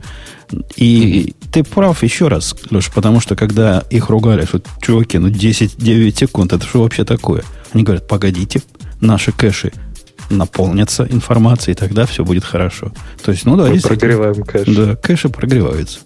И 0.75 1.33
mm-hmm. 1.41 1.49
ты 1.51 1.63
прав 1.63 2.03
еще 2.03 2.27
раз, 2.27 2.55
Леш, 2.69 2.91
потому 2.91 3.19
что 3.19 3.35
когда 3.35 3.83
их 3.89 4.09
ругали, 4.09 4.45
что 4.45 4.61
чуваки, 4.81 5.17
ну 5.17 5.29
10-9 5.29 6.15
секунд, 6.17 6.53
это 6.53 6.65
что 6.65 6.81
вообще 6.83 7.05
такое? 7.05 7.43
Они 7.73 7.83
говорят, 7.83 8.07
погодите, 8.07 8.61
наши 9.01 9.31
кэши 9.31 9.71
наполнятся 10.29 11.07
информацией, 11.09 11.73
и 11.73 11.77
тогда 11.77 12.05
все 12.05 12.23
будет 12.23 12.43
хорошо. 12.43 12.91
То 13.23 13.31
есть, 13.31 13.45
ну 13.45 13.55
да, 13.55 13.67
Мы 13.69 13.79
прогреваем 13.79 14.43
кэш. 14.43 14.67
Да, 14.67 14.95
кэши 14.95 15.29
прогреваются. 15.29 15.99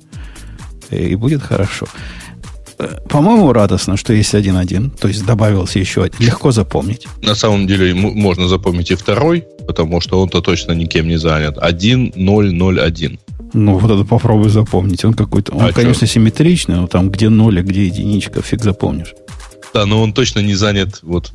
И 0.89 1.15
будет 1.15 1.41
хорошо. 1.41 1.87
Э, 2.79 2.99
по-моему, 3.09 3.53
радостно, 3.53 3.97
что 3.97 4.13
есть 4.13 4.33
один-один. 4.35 4.91
То 4.91 5.07
есть 5.07 5.25
добавился 5.25 5.79
еще 5.79 6.03
один. 6.03 6.19
Легко 6.19 6.51
запомнить. 6.51 7.07
На 7.21 7.35
самом 7.35 7.67
деле 7.67 7.93
можно 7.93 8.47
запомнить 8.47 8.91
и 8.91 8.95
второй, 8.95 9.45
потому 9.67 10.01
что 10.01 10.21
он-то 10.21 10.41
точно 10.41 10.73
никем 10.73 11.07
не 11.07 11.17
занят. 11.17 11.57
1-0-0-1. 11.57 13.19
Ну, 13.53 13.77
вот 13.77 13.91
это 13.91 14.03
попробуй 14.03 14.49
запомнить. 14.49 15.05
Он 15.05 15.13
какой-то. 15.13 15.53
Он, 15.53 15.65
а 15.65 15.71
конечно, 15.71 16.05
что? 16.05 16.15
симметричный, 16.15 16.75
но 16.75 16.87
там 16.87 17.09
где 17.09 17.29
ноль, 17.29 17.59
а 17.59 17.63
где 17.63 17.85
единичка, 17.85 18.41
фиг 18.41 18.63
запомнишь. 18.63 19.13
Да, 19.73 19.85
но 19.85 20.01
он 20.01 20.13
точно 20.13 20.39
не 20.39 20.55
занят 20.55 20.99
вот 21.01 21.33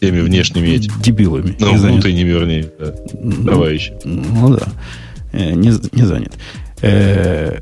теми 0.00 0.20
внешними 0.20 0.68
этими. 0.68 0.92
Дебилами. 1.02 1.56
Ну, 1.58 1.76
внутренними, 1.76 2.28
вернее, 2.28 2.70
да. 2.78 2.94
Ну, 3.20 3.44
товарищи. 3.44 3.92
Ну 4.04 4.56
да. 4.56 4.66
Э, 5.32 5.52
не, 5.52 5.72
не 5.92 6.06
занят. 6.06 6.32
Э, 6.80 7.60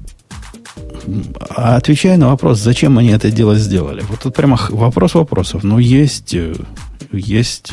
а 1.51 1.77
отвечая 1.77 2.17
на 2.17 2.29
вопрос, 2.29 2.59
зачем 2.59 2.99
они 2.99 3.11
это 3.11 3.31
дело 3.31 3.57
сделали. 3.57 4.03
Вот 4.09 4.21
тут 4.21 4.35
прямо 4.35 4.59
вопрос 4.71 5.15
вопросов. 5.15 5.65
Ну, 5.65 5.79
есть, 5.79 6.35
э, 6.35 6.55
есть 7.13 7.73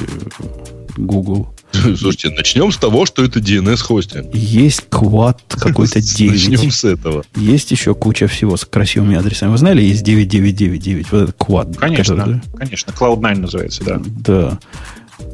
Google, 0.97 1.53
Слушайте, 1.97 2.29
начнем 2.29 2.71
с 2.71 2.77
того, 2.77 3.05
что 3.05 3.23
это 3.23 3.39
DNS-хостинг. 3.39 4.33
Есть 4.33 4.85
квад 4.89 5.41
какой-то 5.47 6.01
9. 6.01 6.49
Начнем 6.49 6.71
с 6.71 6.83
этого. 6.83 7.23
Есть 7.35 7.71
еще 7.71 7.93
куча 7.93 8.27
всего 8.27 8.57
с 8.57 8.65
красивыми 8.65 9.17
адресами. 9.17 9.51
Вы 9.51 9.57
знали, 9.57 9.81
есть 9.81 10.03
9999, 10.03 11.11
вот 11.11 11.21
этот 11.21 11.35
квад. 11.38 11.77
Конечно, 11.77 12.15
который, 12.15 12.41
конечно. 12.57 12.91
Cloud9 12.91 13.39
называется, 13.39 13.83
да. 13.83 14.01
Да. 14.03 14.59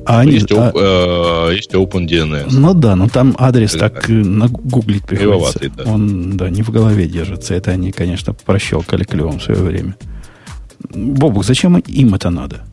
А 0.05 0.19
они, 0.19 0.33
есть, 0.33 0.51
а, 0.51 0.71
э, 0.73 1.55
есть 1.55 1.73
OpenDNS. 1.73 2.47
Ну 2.51 2.73
да, 2.73 2.95
но 2.95 3.07
там 3.07 3.35
адрес 3.37 3.75
это 3.75 3.89
так, 3.89 4.01
так 4.01 4.09
нагуглить 4.09 5.05
приходится. 5.05 5.59
Да. 5.75 5.83
Он 5.85 6.37
да, 6.37 6.49
не 6.49 6.63
в 6.63 6.69
голове 6.71 7.07
держится. 7.07 7.53
Это 7.53 7.71
они, 7.71 7.91
конечно, 7.91 8.33
прощелкали 8.33 9.03
клевом 9.03 9.39
в 9.39 9.43
свое 9.43 9.61
время. 9.61 9.95
Бобук, 10.89 11.43
зачем 11.43 11.77
им 11.77 12.15
это 12.15 12.29
надо? 12.29 12.63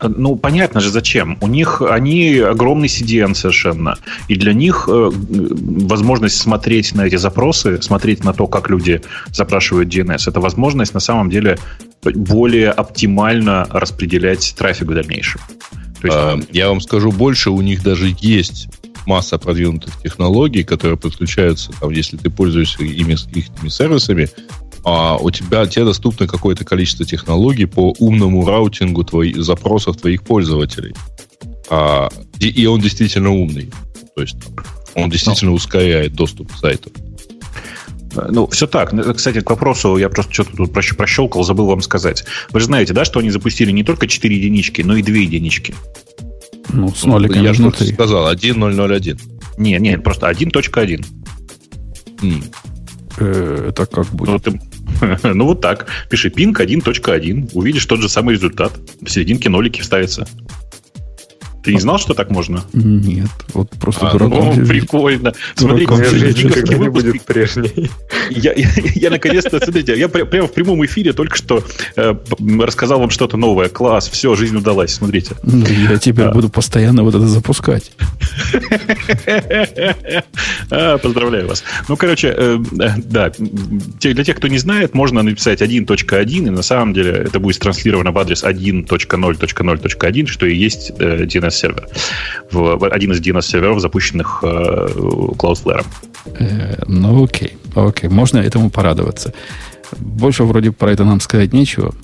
Ну, 0.00 0.36
понятно 0.36 0.80
же, 0.80 0.90
зачем. 0.90 1.38
У 1.40 1.48
них 1.48 1.82
они 1.82 2.38
огромный 2.38 2.88
CDN 2.88 3.34
совершенно. 3.34 3.98
И 4.28 4.36
для 4.36 4.52
них 4.52 4.88
э, 4.88 5.10
возможность 5.12 6.36
смотреть 6.36 6.94
на 6.94 7.06
эти 7.06 7.16
запросы, 7.16 7.82
смотреть 7.82 8.22
на 8.24 8.32
то, 8.32 8.46
как 8.46 8.70
люди 8.70 9.02
запрашивают 9.32 9.92
DNS, 9.92 10.28
это 10.28 10.40
возможность 10.40 10.94
на 10.94 11.00
самом 11.00 11.30
деле 11.30 11.58
более 12.02 12.70
оптимально 12.70 13.66
распределять 13.70 14.54
трафик 14.56 14.88
в 14.88 14.94
дальнейшем. 14.94 15.40
есть, 16.06 16.16
а, 16.16 16.38
я 16.52 16.68
вам 16.68 16.80
скажу 16.80 17.10
больше, 17.10 17.50
у 17.50 17.60
них 17.60 17.82
даже 17.82 18.14
есть 18.20 18.68
масса 19.06 19.38
продвинутых 19.38 20.00
технологий, 20.02 20.62
которые 20.62 20.96
подключаются, 20.96 21.72
там, 21.80 21.90
если 21.90 22.16
ты 22.16 22.30
пользуешься 22.30 22.82
ими, 22.82 23.16
их 23.34 23.46
сервисами, 23.70 24.28
а 24.84 25.16
у 25.16 25.30
тебя 25.30 25.66
тебе 25.66 25.84
доступно 25.84 26.26
какое-то 26.26 26.64
количество 26.64 27.04
технологий 27.04 27.66
по 27.66 27.94
умному 27.98 28.46
раутингу 28.46 29.04
твоих 29.04 29.42
запросов 29.42 29.96
твоих 29.96 30.22
пользователей. 30.22 30.94
А, 31.68 32.08
и, 32.38 32.48
и 32.48 32.66
он 32.66 32.80
действительно 32.80 33.30
умный. 33.30 33.70
То 34.14 34.22
есть 34.22 34.36
он 34.94 35.10
действительно 35.10 35.52
ускоряет 35.52 36.14
доступ 36.14 36.52
к 36.52 36.56
сайту. 36.58 36.90
Ну, 38.30 38.46
все 38.48 38.66
так. 38.66 38.92
Ну, 38.92 39.14
кстати, 39.14 39.40
к 39.40 39.50
вопросу, 39.50 39.96
я 39.96 40.08
просто 40.08 40.32
что-то 40.32 40.56
тут 40.56 40.72
прощелкал, 40.72 41.44
забыл 41.44 41.66
вам 41.66 41.82
сказать. 41.82 42.24
Вы 42.50 42.60
же 42.60 42.66
знаете, 42.66 42.92
да, 42.92 43.04
что 43.04 43.20
они 43.20 43.30
запустили 43.30 43.70
не 43.70 43.84
только 43.84 44.06
4 44.06 44.34
единички, 44.34 44.82
но 44.82 44.96
и 44.96 45.02
2 45.02 45.14
единички. 45.16 45.74
Ну, 46.72 46.88
с 46.94 47.04
ноликом 47.04 47.42
Я 47.42 47.52
же 47.54 47.70
сказал, 47.70 48.32
1.001. 48.32 49.20
Не, 49.58 49.78
не, 49.78 49.98
просто 49.98 50.30
1.1. 50.30 51.06
Mm. 52.20 52.44
Э, 53.18 53.66
это 53.68 53.86
как 53.86 54.06
будет? 54.06 54.28
Ну, 54.28 54.38
ты, 54.38 54.60
ну, 55.34 55.46
вот 55.46 55.60
так. 55.60 55.86
Пиши 56.10 56.28
ping 56.28 56.52
1.1, 56.52 57.50
увидишь 57.54 57.86
тот 57.86 58.00
же 58.00 58.08
самый 58.08 58.34
результат. 58.34 58.72
В 59.00 59.08
серединке 59.08 59.48
нолики 59.48 59.80
вставятся. 59.80 60.26
Ты 61.62 61.74
не 61.74 61.80
знал, 61.80 61.98
что 61.98 62.14
так 62.14 62.30
можно? 62.30 62.64
Нет, 62.72 63.28
вот 63.52 63.70
просто 63.70 64.08
а, 64.08 64.12
дураком. 64.12 64.54
Ну, 64.56 64.66
прикольно. 64.66 65.34
Смотрите, 65.54 65.92
никогда 66.44 66.74
не 66.74 66.88
будет 66.88 67.22
прежней. 67.22 67.90
Я, 68.30 68.52
я, 68.52 68.68
я 68.94 69.10
наконец-то, 69.10 69.58
смотрите, 69.58 69.98
я 69.98 70.08
прямо 70.08 70.46
в 70.46 70.52
прямом 70.52 70.84
эфире 70.84 71.12
только 71.12 71.36
что 71.36 71.64
э, 71.96 72.14
рассказал 72.60 73.00
вам 73.00 73.10
что-то 73.10 73.36
новое. 73.36 73.68
Класс, 73.68 74.08
все, 74.08 74.34
жизнь 74.34 74.56
удалась, 74.56 74.94
смотрите. 74.94 75.34
Ну, 75.42 75.64
я 75.66 75.98
теперь 75.98 76.26
а. 76.26 76.30
буду 76.32 76.48
постоянно 76.48 77.02
вот 77.02 77.14
это 77.14 77.26
запускать. 77.26 77.92
А, 80.70 80.98
поздравляю 80.98 81.48
вас. 81.48 81.64
Ну, 81.88 81.96
короче, 81.96 82.34
э, 82.36 82.58
э, 82.78 82.88
да, 83.04 83.32
для 83.38 84.24
тех, 84.24 84.36
кто 84.36 84.48
не 84.48 84.58
знает, 84.58 84.94
можно 84.94 85.22
написать 85.22 85.62
1.1, 85.62 86.46
и 86.46 86.50
на 86.50 86.62
самом 86.62 86.92
деле 86.92 87.12
это 87.12 87.40
будет 87.40 87.58
транслировано 87.58 88.12
в 88.12 88.18
адрес 88.18 88.44
1.0.0.0.1, 88.44 90.26
что 90.26 90.46
и 90.46 90.54
есть 90.54 90.92
DNS-сервер. 91.48 91.88
Один 92.92 93.12
из 93.12 93.20
DNS-серверов, 93.20 93.80
запущенных 93.80 94.40
Cloudflare. 94.42 95.84
Ну, 96.86 97.24
окей, 97.24 97.56
окей 97.74 98.08
можно 98.08 98.38
этому 98.38 98.70
порадоваться. 98.70 99.32
Больше 99.98 100.44
вроде 100.44 100.72
про 100.72 100.92
это 100.92 101.04
нам 101.04 101.20
сказать 101.20 101.52
нечего. 101.52 101.94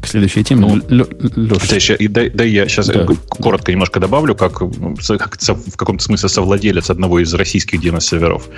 К 0.00 0.06
следующей 0.06 0.42
теме. 0.42 0.82
Ну, 0.88 1.06
Леша. 1.36 1.76
Еще, 1.76 1.96
и, 1.96 2.08
да, 2.08 2.22
да, 2.32 2.44
я 2.44 2.66
сейчас 2.66 2.88
да. 2.88 3.06
коротко 3.28 3.72
немножко 3.72 4.00
добавлю, 4.00 4.34
как, 4.34 4.54
как 4.54 5.38
в 5.38 5.76
каком-то 5.76 6.02
смысле 6.02 6.28
совладелец 6.28 6.90
одного 6.90 7.20
из 7.20 7.32
российских 7.34 7.80
DNS-серверов. 7.80 8.48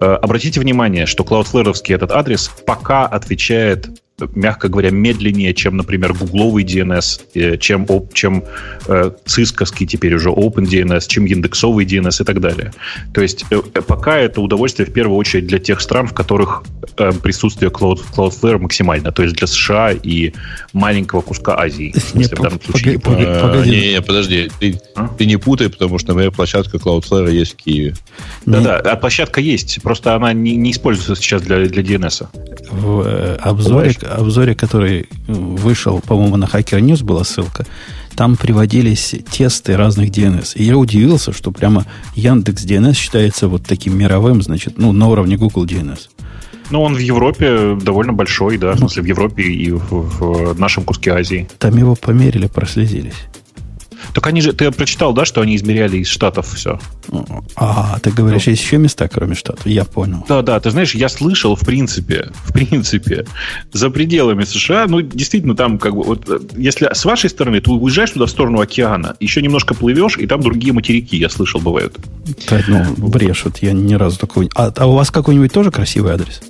Э, 0.00 0.14
обратите 0.14 0.60
внимание, 0.60 1.06
что 1.06 1.24
Cloudflare 1.24 1.74
этот 1.94 2.12
адрес 2.12 2.50
пока 2.66 3.06
отвечает 3.06 3.88
мягко 4.34 4.68
говоря, 4.68 4.90
медленнее, 4.90 5.52
чем, 5.52 5.76
например, 5.76 6.14
гугловый 6.14 6.64
DNS, 6.64 7.20
э, 7.34 7.56
чем, 7.58 7.86
чем 8.14 8.44
э, 8.88 9.10
цисковский 9.26 9.86
теперь 9.86 10.14
уже 10.14 10.30
OpenDNS, 10.30 11.06
чем 11.06 11.26
индексовый 11.26 11.84
DNS 11.84 12.22
и 12.22 12.24
так 12.24 12.40
далее. 12.40 12.72
То 13.12 13.20
есть 13.20 13.44
э, 13.50 13.60
пока 13.86 14.16
это 14.16 14.40
удовольствие 14.40 14.86
в 14.86 14.92
первую 14.92 15.18
очередь 15.18 15.46
для 15.46 15.58
тех 15.58 15.80
стран, 15.80 16.06
в 16.06 16.14
которых 16.14 16.62
э, 16.96 17.12
присутствие 17.12 17.70
Cloud, 17.70 18.00
Cloudflare 18.16 18.58
максимально, 18.58 19.12
то 19.12 19.22
есть 19.22 19.36
для 19.36 19.46
США 19.46 19.92
и 19.92 20.32
маленького 20.72 21.20
куска 21.20 21.58
Азии. 21.58 21.92
В 22.14 22.42
данном 22.42 22.60
случае. 22.62 22.98
Не, 23.66 23.92
не, 23.92 24.02
подожди, 24.02 24.50
ты, 24.58 24.80
а? 24.94 25.08
ты 25.08 25.26
не 25.26 25.36
путай, 25.36 25.68
потому 25.68 25.98
что, 25.98 26.08
например, 26.08 26.32
площадка 26.32 26.78
Cloudflare 26.78 27.30
есть 27.30 27.52
в 27.52 27.56
Киеве. 27.56 27.94
Да-да, 28.46 28.78
а 28.78 28.96
площадка 28.96 29.42
есть, 29.42 29.82
просто 29.82 30.14
она 30.14 30.32
не, 30.32 30.56
не 30.56 30.70
используется 30.70 31.16
сейчас 31.16 31.42
для, 31.42 31.66
для 31.66 31.82
DNS. 31.82 32.28
В 32.70 33.02
э, 33.02 33.36
обзоре, 33.36 33.94
обзоре, 34.14 34.54
который 34.54 35.08
вышел, 35.26 36.00
по-моему, 36.00 36.36
на 36.36 36.44
Hacker 36.44 36.80
News 36.80 37.04
была 37.04 37.24
ссылка, 37.24 37.66
там 38.14 38.36
приводились 38.36 39.14
тесты 39.30 39.76
разных 39.76 40.10
DNS. 40.10 40.52
И 40.56 40.64
я 40.64 40.76
удивился, 40.76 41.32
что 41.32 41.50
прямо 41.52 41.84
Яндекс 42.14 42.64
DNS 42.64 42.94
считается 42.94 43.48
вот 43.48 43.64
таким 43.66 43.98
мировым, 43.98 44.42
значит, 44.42 44.78
ну, 44.78 44.92
на 44.92 45.08
уровне 45.08 45.36
Google 45.36 45.66
DNS. 45.66 46.08
Ну, 46.70 46.82
он 46.82 46.94
в 46.94 46.98
Европе 46.98 47.76
довольно 47.80 48.12
большой, 48.12 48.58
да, 48.58 48.72
в 48.72 48.78
смысле, 48.78 49.02
в 49.02 49.06
Европе 49.06 49.42
и 49.42 49.70
в, 49.70 49.90
в 49.90 50.58
нашем 50.58 50.84
куске 50.84 51.12
Азии. 51.12 51.48
Там 51.58 51.76
его 51.76 51.94
померили, 51.94 52.46
прослезились. 52.46 53.26
Так 54.14 54.26
они 54.26 54.40
же, 54.40 54.52
ты 54.52 54.70
прочитал, 54.70 55.12
да, 55.12 55.24
что 55.24 55.40
они 55.40 55.56
измеряли 55.56 55.98
из 55.98 56.08
штатов 56.08 56.54
все? 56.54 56.78
А, 57.56 57.98
ты 58.00 58.10
говоришь, 58.10 58.46
ну, 58.46 58.50
есть 58.52 58.62
еще 58.62 58.78
места, 58.78 59.08
кроме 59.08 59.34
штатов? 59.34 59.66
Я 59.66 59.84
понял. 59.84 60.24
Да, 60.28 60.42
да, 60.42 60.58
ты 60.60 60.70
знаешь, 60.70 60.94
я 60.94 61.08
слышал, 61.08 61.56
в 61.56 61.60
принципе, 61.60 62.30
в 62.44 62.52
принципе, 62.52 63.26
за 63.72 63.90
пределами 63.90 64.44
США, 64.44 64.86
ну, 64.88 65.00
действительно, 65.00 65.54
там, 65.54 65.78
как 65.78 65.94
бы, 65.94 66.02
вот, 66.02 66.28
если 66.56 66.88
с 66.92 67.04
вашей 67.04 67.30
стороны, 67.30 67.60
ты 67.60 67.70
уезжаешь 67.70 68.10
туда 68.10 68.26
в 68.26 68.30
сторону 68.30 68.60
океана, 68.60 69.16
еще 69.20 69.42
немножко 69.42 69.74
плывешь, 69.74 70.18
и 70.18 70.26
там 70.26 70.40
другие 70.40 70.72
материки, 70.72 71.16
я 71.16 71.28
слышал, 71.28 71.60
бывают. 71.60 71.96
Да, 72.50 72.62
ну, 72.68 73.08
брешут, 73.08 73.58
я 73.58 73.72
ни 73.72 73.94
разу 73.94 74.18
такого... 74.18 74.48
А, 74.54 74.72
а 74.76 74.86
у 74.86 74.94
вас 74.94 75.10
какой-нибудь 75.10 75.52
тоже 75.52 75.70
красивый 75.70 76.12
адрес? 76.12 76.40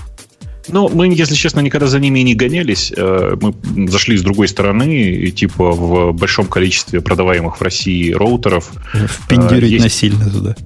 Ну, 0.68 0.88
мы, 0.88 1.08
если 1.08 1.34
честно, 1.34 1.60
никогда 1.60 1.86
за 1.86 1.98
ними 1.98 2.20
не 2.20 2.34
гонялись. 2.34 2.90
Э, 2.96 3.36
мы 3.40 3.54
зашли 3.88 4.16
с 4.16 4.22
другой 4.22 4.48
стороны, 4.48 5.10
и, 5.10 5.30
типа 5.30 5.72
в 5.72 6.12
большом 6.12 6.46
количестве 6.46 7.02
продаваемых 7.02 7.58
в 7.58 7.62
России 7.62 8.12
роутеров. 8.12 8.72
Впендюрить 8.92 9.70
есть... 9.70 9.84
насильно 9.84 10.30
туда 10.30 10.56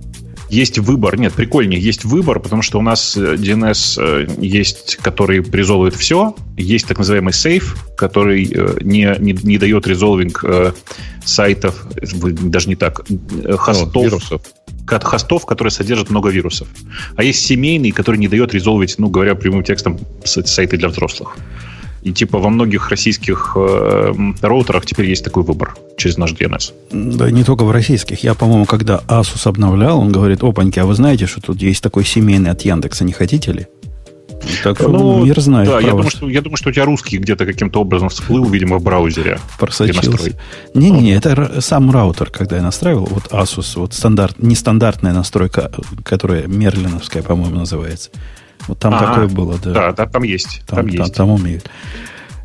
есть 0.49 0.79
выбор. 0.79 1.19
Нет, 1.19 1.33
прикольнее, 1.35 1.81
есть 1.81 2.05
выбор, 2.05 2.41
потому 2.41 2.63
что 2.63 2.79
у 2.79 2.83
нас 2.83 3.17
DNS 3.17 4.01
э, 4.01 4.27
э, 4.27 4.35
есть, 4.41 4.97
который 4.97 5.43
резолвит 5.43 5.95
все. 5.95 6.35
Есть 6.57 6.87
так 6.87 6.99
называемый 6.99 7.33
сейф, 7.33 7.77
который 7.97 8.51
э, 8.51 8.79
не, 8.81 9.15
не, 9.19 9.33
не 9.33 9.59
дает 9.59 9.87
резолвинг 9.87 10.45
сайтов, 11.25 11.87
даже 12.23 12.69
не 12.69 12.77
так, 12.77 13.03
хостов. 13.59 13.97
О, 13.97 14.05
вирусов 14.05 14.43
хостов, 14.91 15.45
которые 15.45 15.71
содержат 15.71 16.09
много 16.09 16.31
вирусов. 16.31 16.67
А 17.15 17.23
есть 17.23 17.45
семейный, 17.45 17.91
который 17.91 18.17
не 18.17 18.27
дает 18.27 18.55
резолвить, 18.55 18.95
ну, 18.99 19.11
говоря 19.11 19.35
прямым 19.35 19.63
текстом, 19.63 19.99
сайты 20.25 20.79
для 20.79 20.89
взрослых. 20.89 21.37
И 22.03 22.13
типа 22.13 22.39
во 22.39 22.49
многих 22.49 22.91
российских 22.91 23.53
э, 23.57 24.13
роутерах 24.41 24.87
теперь 24.87 25.07
есть 25.07 25.25
такой 25.25 25.43
выбор 25.43 25.77
через 25.97 26.17
наш 26.17 26.33
DNS. 26.33 26.73
Да 26.93 27.31
не 27.31 27.45
только 27.45 27.65
в 27.65 27.71
российских. 27.71 28.23
Я, 28.23 28.35
по-моему, 28.35 28.67
когда 28.67 29.03
Asus 29.09 29.49
обновлял, 29.49 29.99
он 29.99 30.13
говорит, 30.13 30.43
опаньки, 30.43 30.79
а 30.79 30.87
вы 30.87 30.95
знаете, 30.95 31.27
что 31.27 31.41
тут 31.41 31.61
есть 31.61 31.83
такой 31.83 32.05
семейный 32.05 32.51
от 32.51 32.63
Яндекса, 32.63 33.05
не 33.05 33.13
хотите 33.13 33.53
ли? 33.53 33.67
Так 34.63 34.79
что 34.79 34.89
ну, 34.89 35.25
мир 35.25 35.41
знает. 35.41 35.69
Да, 35.69 35.81
я 35.81 35.91
думаю, 35.91 36.11
что, 36.11 36.29
я 36.29 36.41
думаю, 36.41 36.57
что 36.57 36.71
у 36.71 36.73
тебя 36.73 36.85
русский 36.85 37.19
где-то 37.19 37.45
каким-то 37.45 37.81
образом 37.81 38.09
всплыл, 38.09 38.45
видимо, 38.45 38.79
в 38.79 38.83
браузере. 38.83 39.39
Просочился. 39.59 40.39
Не-не-не, 40.75 41.15
это 41.15 41.61
сам 41.61 41.91
раутер, 41.91 42.31
когда 42.31 42.57
я 42.57 42.63
настраивал, 42.63 43.07
вот 43.11 43.25
Asus, 43.33 43.79
вот 43.79 43.95
стандарт, 43.95 44.37
нестандартная 44.39 45.13
настройка, 45.13 45.71
которая 46.05 46.47
мерлиновская, 46.47 47.23
по-моему, 47.23 47.57
называется. 47.57 48.11
Вот 48.69 48.79
там 48.79 48.95
а, 48.95 48.99
такое 48.99 49.29
было, 49.29 49.59
да. 49.63 49.73
Да, 49.73 49.93
да, 49.93 50.07
там 50.07 50.23
есть. 50.23 50.63
Там, 50.67 50.79
там, 50.79 50.87
есть. 50.87 50.99
там, 50.99 51.11
там 51.11 51.31
умеют. 51.31 51.69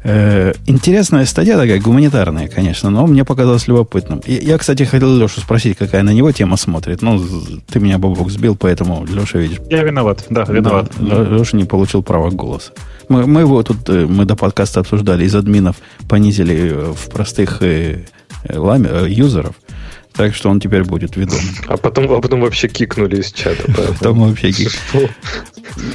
Э, 0.06 0.52
интересная 0.66 1.26
статья 1.26 1.58
такая, 1.58 1.80
гуманитарная, 1.80 2.50
конечно, 2.50 2.90
но 2.90 3.08
мне 3.08 3.24
показалось 3.24 3.68
любопытным. 3.68 4.20
И, 4.26 4.34
я, 4.34 4.58
кстати, 4.58 4.84
хотел 4.84 5.16
Лешу 5.18 5.40
спросить, 5.40 5.78
какая 5.78 6.04
на 6.04 6.12
него 6.14 6.32
тема 6.32 6.58
смотрит. 6.58 7.02
Ну, 7.02 7.22
ты 7.72 7.80
меня, 7.80 7.98
Бобок, 7.98 8.30
сбил, 8.30 8.58
поэтому, 8.58 9.06
Леша, 9.06 9.40
видишь... 9.40 9.60
Я 9.70 9.84
виноват, 9.84 10.26
да, 10.30 10.44
виноват. 10.44 10.92
Да, 10.98 11.24
Леша 11.24 11.56
не 11.56 11.64
получил 11.64 12.04
права 12.04 12.30
голоса. 12.30 12.74
Мы, 13.08 13.26
мы 13.28 13.42
его 13.42 13.64
тут, 13.64 13.90
э, 13.90 14.06
мы 14.06 14.26
до 14.26 14.36
подкаста 14.36 14.82
обсуждали, 14.82 15.24
из 15.24 15.36
админов 15.36 15.78
понизили 16.10 16.72
э, 16.72 16.94
в 16.94 17.10
простых 17.10 17.62
э, 17.62 18.04
ламе, 18.50 18.90
э, 18.92 19.08
юзеров. 19.10 19.56
Так 20.16 20.36
что 20.36 20.50
он 20.50 20.60
теперь 20.60 20.84
будет 20.84 21.16
ведомым. 21.16 21.44
А 21.68 21.78
потом, 21.78 22.12
а 22.12 22.22
потом 22.22 22.42
вообще 22.42 22.68
кикнули 22.68 23.22
из 23.22 23.32
чата. 23.32 23.64
Потом 23.74 24.22
вообще 24.22 24.52
кикнули. 24.52 25.10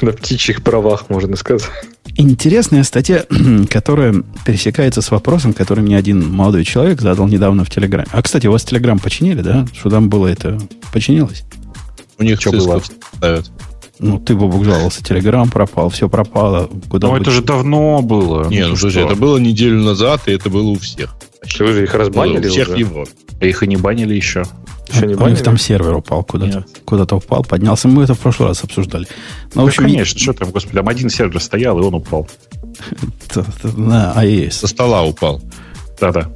На 0.01 0.11
птичьих 0.11 0.61
правах, 0.61 1.09
можно 1.09 1.35
сказать. 1.37 1.69
Интересная 2.17 2.83
статья, 2.83 3.25
которая 3.69 4.23
пересекается 4.45 5.01
с 5.01 5.09
вопросом, 5.09 5.53
который 5.53 5.81
мне 5.81 5.97
один 5.97 6.29
молодой 6.29 6.65
человек 6.65 6.99
задал 7.01 7.27
недавно 7.27 7.63
в 7.63 7.69
Телеграме. 7.69 8.07
А, 8.11 8.21
кстати, 8.21 8.47
у 8.47 8.51
вас 8.51 8.63
Телеграм 8.65 8.99
починили, 8.99 9.41
да? 9.41 9.65
Что 9.73 9.89
там 9.89 10.09
было 10.09 10.27
это? 10.27 10.59
Починилось? 10.91 11.43
У 12.17 12.23
них 12.23 12.41
что 12.41 12.51
было? 12.51 12.81
ставят. 13.15 13.49
Ну, 13.99 14.17
ты, 14.17 14.33
Бобук, 14.33 14.63
жаловался, 14.63 15.03
Телеграм 15.03 15.49
пропал, 15.49 15.89
все 15.89 16.07
пропало. 16.07 16.69
Куда 16.89 17.07
Но 17.09 17.17
это 17.17 17.31
же 17.31 17.41
давно 17.41 18.01
было. 18.01 18.49
Не, 18.49 18.65
ну, 18.65 18.75
слушай, 18.77 19.03
это 19.03 19.15
было 19.15 19.37
неделю 19.37 19.81
назад, 19.81 20.21
и 20.27 20.31
это 20.31 20.49
было 20.49 20.69
у 20.69 20.79
всех. 20.79 21.15
Вы 21.59 21.73
же 21.73 21.83
их 21.83 21.93
разбанили 21.93 22.47
У 22.47 22.49
всех 22.49 22.69
уже? 22.69 22.77
его. 22.77 23.05
А 23.39 23.45
их 23.45 23.63
и 23.63 23.67
не 23.67 23.77
банили 23.77 24.13
еще. 24.13 24.43
Еще 24.89 25.07
не 25.07 25.15
банили? 25.15 25.23
У 25.23 25.29
них 25.29 25.43
там 25.43 25.57
сервер 25.57 25.95
упал 25.95 26.23
куда-то. 26.23 26.65
Куда-то 26.85 27.15
упал, 27.15 27.43
поднялся. 27.43 27.87
Мы 27.87 28.03
это 28.03 28.13
в 28.13 28.19
прошлый 28.19 28.49
раз 28.49 28.63
обсуждали. 28.63 29.07
Ну, 29.53 29.63
в 29.63 29.67
общем, 29.67 29.83
конечно, 29.83 30.19
что 30.19 30.33
там, 30.33 30.51
господи, 30.51 30.75
там 30.75 30.87
один 30.87 31.09
сервер 31.09 31.41
стоял, 31.41 31.79
и 31.79 31.83
он 31.83 31.95
упал. 31.95 32.27
На 33.77 34.13
AES. 34.17 34.51
Со 34.51 34.67
стола 34.67 35.03
упал. 35.03 35.41
Да-да. 35.99 36.29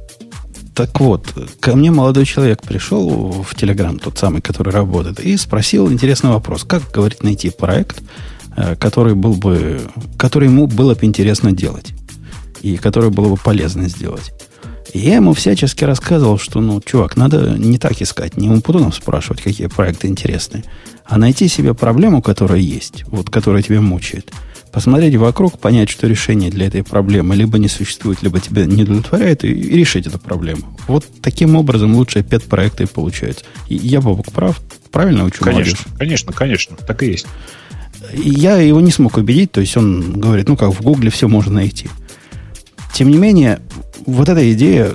Так 0.74 0.98
вот, 0.98 1.32
ко 1.60 1.76
мне 1.76 1.92
молодой 1.92 2.24
человек 2.24 2.62
пришел 2.62 3.30
в 3.48 3.54
Телеграм, 3.54 3.98
тот 3.98 4.18
самый, 4.18 4.42
который 4.42 4.72
работает, 4.72 5.20
и 5.20 5.36
спросил 5.36 5.90
интересный 5.92 6.30
вопрос. 6.30 6.64
Как, 6.64 6.90
говорит, 6.90 7.22
найти 7.22 7.50
проект, 7.50 8.02
э, 8.56 8.74
который 8.74 9.14
был 9.14 9.34
бы, 9.34 9.82
который 10.18 10.48
ему 10.48 10.66
было 10.66 10.94
бы 10.96 11.04
интересно 11.04 11.52
делать, 11.52 11.92
и 12.60 12.76
который 12.76 13.10
было 13.10 13.28
бы 13.28 13.36
полезно 13.36 13.88
сделать. 13.88 14.32
И 14.94 15.00
я 15.00 15.16
ему 15.16 15.34
всячески 15.34 15.82
рассказывал, 15.82 16.38
что, 16.38 16.60
ну, 16.60 16.80
чувак, 16.80 17.16
надо 17.16 17.56
не 17.58 17.78
так 17.78 18.00
искать, 18.00 18.36
не 18.36 18.48
у 18.48 18.60
Путунов 18.60 18.94
спрашивать, 18.94 19.42
какие 19.42 19.66
проекты 19.66 20.06
интересные, 20.06 20.62
а 21.04 21.18
найти 21.18 21.48
себе 21.48 21.74
проблему, 21.74 22.22
которая 22.22 22.60
есть, 22.60 23.04
вот, 23.08 23.28
которая 23.28 23.60
тебя 23.60 23.80
мучает. 23.80 24.32
Посмотреть 24.70 25.16
вокруг, 25.16 25.58
понять, 25.58 25.90
что 25.90 26.06
решение 26.06 26.48
для 26.48 26.68
этой 26.68 26.84
проблемы 26.84 27.34
либо 27.34 27.58
не 27.58 27.66
существует, 27.66 28.22
либо 28.22 28.38
тебя 28.38 28.66
не 28.66 28.84
удовлетворяет, 28.84 29.44
и, 29.44 29.48
и 29.48 29.76
решить 29.76 30.06
эту 30.06 30.20
проблему. 30.20 30.78
Вот 30.86 31.04
таким 31.20 31.56
образом 31.56 31.96
лучшие 31.96 32.22
пет-проекты 32.22 32.86
получаются. 32.86 33.44
И 33.68 33.74
я, 33.74 34.00
Бобок, 34.00 34.30
прав? 34.32 34.60
Правильно 34.92 35.24
учу 35.24 35.42
Конечно, 35.42 35.76
молодежь? 35.76 35.98
конечно, 35.98 36.32
конечно, 36.32 36.76
так 36.76 37.02
и 37.02 37.06
есть. 37.06 37.26
Я 38.12 38.58
его 38.58 38.80
не 38.80 38.92
смог 38.92 39.16
убедить, 39.16 39.50
то 39.50 39.60
есть 39.60 39.76
он 39.76 40.20
говорит, 40.20 40.48
ну 40.48 40.56
как, 40.56 40.72
в 40.72 40.82
Гугле 40.82 41.10
все 41.10 41.26
можно 41.26 41.54
найти. 41.54 41.88
Тем 42.94 43.10
не 43.10 43.18
менее, 43.18 43.58
вот 44.06 44.28
эта 44.28 44.52
идея 44.52 44.92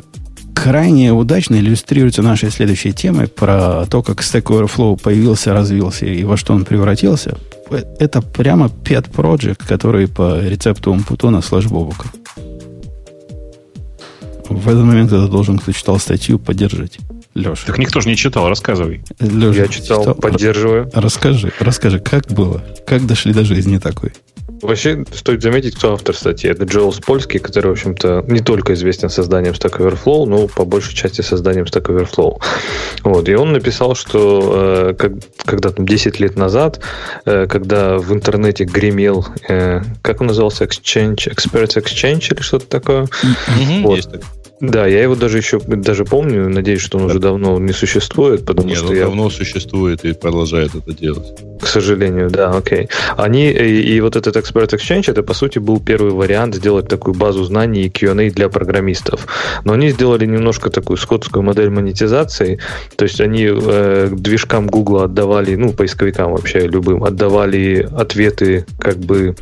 крайне 0.56 1.12
удачно 1.12 1.56
иллюстрируется 1.56 2.22
нашей 2.22 2.50
следующей 2.50 2.94
темой 2.94 3.28
про 3.28 3.86
то, 3.88 4.02
как 4.02 4.22
Stack 4.22 4.44
Overflow 4.44 4.98
появился, 4.98 5.52
развился 5.52 6.06
и 6.06 6.24
во 6.24 6.38
что 6.38 6.54
он 6.54 6.64
превратился. 6.64 7.38
Это 8.00 8.22
прямо 8.22 8.68
pet 8.68 9.12
project, 9.12 9.68
который 9.68 10.08
по 10.08 10.40
рецепту 10.40 10.92
Умпутона 10.92 11.42
слэш 11.42 11.66
Бобука. 11.66 12.08
В 14.48 14.70
этот 14.70 14.84
момент 14.86 15.10
кто-то 15.10 15.30
должен, 15.30 15.60
кто 15.60 15.74
читал 15.74 16.00
статью, 16.00 16.40
поддержать. 16.40 17.00
Леша. 17.36 17.68
Так 17.68 17.78
никто 17.78 18.02
же 18.02 18.10
не 18.10 18.16
читал, 18.16 18.50
рассказывай. 18.50 19.02
Леша, 19.20 19.62
Я 19.62 19.68
читал, 19.68 20.02
читал, 20.02 20.16
поддерживаю. 20.16 20.90
Расскажи, 20.94 21.52
расскажи, 21.60 22.00
как 22.00 22.28
было? 22.28 22.64
Как 22.86 23.06
дошли 23.06 23.34
до 23.34 23.44
жизни 23.46 23.78
такой? 23.78 24.14
Вообще, 24.62 25.06
стоит 25.14 25.42
заметить, 25.42 25.76
кто 25.76 25.94
автор 25.94 26.16
статьи. 26.16 26.50
Это 26.50 26.66
Джоэл 26.66 26.92
Спольский, 26.92 27.40
который, 27.40 27.68
в 27.68 27.72
общем-то, 27.72 28.26
не 28.28 28.42
только 28.42 28.74
известен 28.74 29.10
созданием 29.10 29.54
Stack 29.54 29.78
Overflow, 29.78 30.26
но 30.26 30.48
по 30.48 30.66
большей 30.66 30.96
части 30.96 31.22
созданием 31.22 31.66
Stack 31.66 31.84
Overflow. 31.84 32.42
Вот. 33.04 33.30
И 33.30 33.36
он 33.36 33.54
написал, 33.54 33.96
что 33.96 34.90
э, 34.90 34.94
как, 34.96 35.14
когда 35.46 35.70
там 35.70 35.88
10 35.88 36.20
лет 36.20 36.36
назад, 36.36 36.82
э, 37.26 37.48
когда 37.48 37.98
в 37.98 38.12
интернете 38.12 38.66
гремел, 38.66 39.26
э, 39.48 39.82
как 40.02 40.22
он 40.22 40.28
назывался, 40.28 40.66
Exchange, 40.66 41.34
Experts 41.34 41.82
Exchange 41.82 42.34
или 42.34 42.42
что-то 42.42 42.68
такое. 42.68 43.04
Mm-hmm, 43.04 43.82
вот. 43.84 43.96
Есть 43.98 44.10
да, 44.62 44.88
я 44.88 45.04
его 45.04 45.16
даже 45.16 45.38
еще 45.38 45.60
даже 45.60 46.04
помню, 46.04 46.50
надеюсь, 46.50 46.82
что 46.82 46.98
он 46.98 47.06
уже 47.06 47.20
давно 47.20 47.58
не 47.60 47.72
существует, 47.72 48.46
потому 48.46 48.68
Нет, 48.68 48.78
что 48.78 48.88
он 48.88 48.96
я... 48.96 49.06
давно 49.06 49.30
существует 49.30 50.04
и 50.04 50.14
продолжает 50.14 50.76
это 50.76 50.94
делать. 50.94 51.34
К 51.62 51.66
сожалению, 51.66 52.30
да, 52.30 52.52
окей. 52.52 52.90
Они 53.16 53.52
и, 53.52 53.96
и 53.96 54.02
вот 54.02 54.18
этот 54.18 54.36
Expert 54.36 54.74
Exchange, 54.74 55.12
это 55.12 55.24
по 55.24 55.34
сути 55.34 55.60
был 55.60 55.80
первый 55.80 56.12
вариант 56.12 56.56
сделать 56.56 56.90
такую 56.90 57.14
базу 57.14 57.44
знаний 57.46 57.84
и 57.84 57.90
Q&A 57.90 58.30
для 58.32 58.50
программистов. 58.50 59.28
Но 59.64 59.74
они 59.74 59.90
сделали 59.90 60.26
немножко 60.26 60.70
такую 60.70 60.98
скотскую 60.98 61.42
модель 61.42 61.70
монетизации, 61.70 62.60
то 62.98 63.04
есть 63.04 63.22
они 63.22 63.50
э, 63.50 64.10
движкам 64.12 64.68
Google 64.68 65.04
отдавали, 65.04 65.56
ну 65.56 65.72
поисковикам 65.72 66.32
вообще 66.32 66.68
любым 66.68 67.04
отдавали 67.06 67.88
ответы 67.96 68.66
как 68.78 68.98
бы 68.98 69.36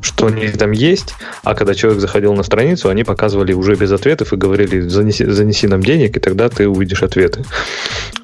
что 0.00 0.26
у 0.26 0.28
них 0.28 0.56
там 0.56 0.72
есть, 0.72 1.14
а 1.42 1.54
когда 1.54 1.74
человек 1.74 2.00
заходил 2.00 2.34
на 2.34 2.42
страницу, 2.42 2.88
они 2.88 3.04
показывали 3.04 3.52
уже 3.52 3.74
без 3.74 3.92
ответов 3.92 4.32
и 4.32 4.36
говорили, 4.36 4.80
занеси, 4.80 5.24
занеси 5.24 5.66
нам 5.66 5.82
денег, 5.82 6.16
и 6.16 6.20
тогда 6.20 6.48
ты 6.48 6.68
увидишь 6.68 7.02
ответы. 7.02 7.44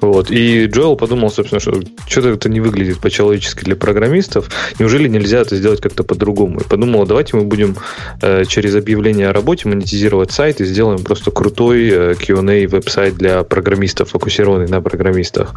Вот. 0.01 0.29
И 0.31 0.65
Джоэл 0.65 0.95
подумал, 0.95 1.31
собственно, 1.31 1.59
что 1.59 1.81
что-то 2.07 2.29
это 2.29 2.49
не 2.49 2.59
выглядит 2.59 2.99
по-человечески 2.99 3.63
для 3.63 3.75
программистов. 3.75 4.49
Неужели 4.79 5.07
нельзя 5.07 5.39
это 5.39 5.55
сделать 5.55 5.81
как-то 5.81 6.03
по-другому? 6.03 6.59
И 6.59 6.63
подумал, 6.63 7.05
давайте 7.05 7.37
мы 7.37 7.43
будем 7.43 7.75
э, 8.21 8.45
через 8.45 8.75
объявление 8.75 9.29
о 9.29 9.33
работе 9.33 9.67
монетизировать 9.67 10.31
сайт 10.31 10.61
и 10.61 10.65
сделаем 10.65 11.03
просто 11.03 11.31
крутой 11.31 11.89
э, 11.89 12.15
Q&A 12.15 12.67
веб-сайт 12.67 13.15
для 13.15 13.43
программистов, 13.43 14.09
фокусированный 14.09 14.67
на 14.67 14.81
программистах. 14.81 15.53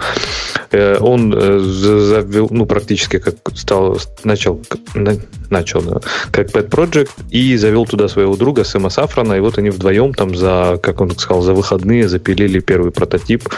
Э, 0.70 0.98
он 0.98 1.35
э, 1.37 1.59
завел, 1.59 2.48
ну, 2.50 2.66
практически 2.66 3.18
как 3.18 3.35
стал, 3.54 3.98
начал, 4.24 4.62
на, 4.94 5.16
начал, 5.50 5.83
да, 5.83 6.00
как 6.31 6.51
pet 6.51 6.68
project 6.68 7.11
и 7.31 7.57
завел 7.57 7.87
туда 7.87 8.09
своего 8.09 8.37
друга 8.37 8.64
Сэма 8.64 8.90
Сафрана, 8.90 9.35
и 9.35 9.40
вот 9.40 9.59
они 9.59 9.71
вдвоем 9.71 10.14
там 10.14 10.35
за, 10.35 10.79
как 10.83 11.01
он 11.01 11.11
сказал, 11.18 11.42
за 11.42 11.55
выходные 11.55 12.09
запилили 12.09 12.61
первый 12.61 12.90
прототип 12.90 13.49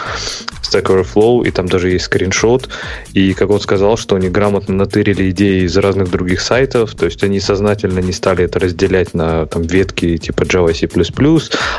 Stack 0.71 0.85
Overflow, 0.85 1.47
и 1.47 1.51
там 1.51 1.67
даже 1.67 1.91
есть 1.91 2.07
скриншот. 2.07 2.69
И, 3.13 3.33
как 3.35 3.51
он 3.51 3.61
сказал, 3.61 3.97
что 3.97 4.17
они 4.17 4.29
грамотно 4.29 4.75
натырили 4.75 5.31
идеи 5.31 5.65
из 5.65 5.77
разных 5.77 6.11
других 6.11 6.41
сайтов, 6.41 6.95
то 6.95 7.07
есть 7.07 7.23
они 7.23 7.41
сознательно 7.41 8.01
не 8.01 8.13
стали 8.13 8.45
это 8.45 8.59
разделять 8.59 9.15
на 9.15 9.47
там, 9.47 9.63
ветки 9.63 10.17
типа 10.17 10.43
Java, 10.43 10.75
C++, 10.75 10.89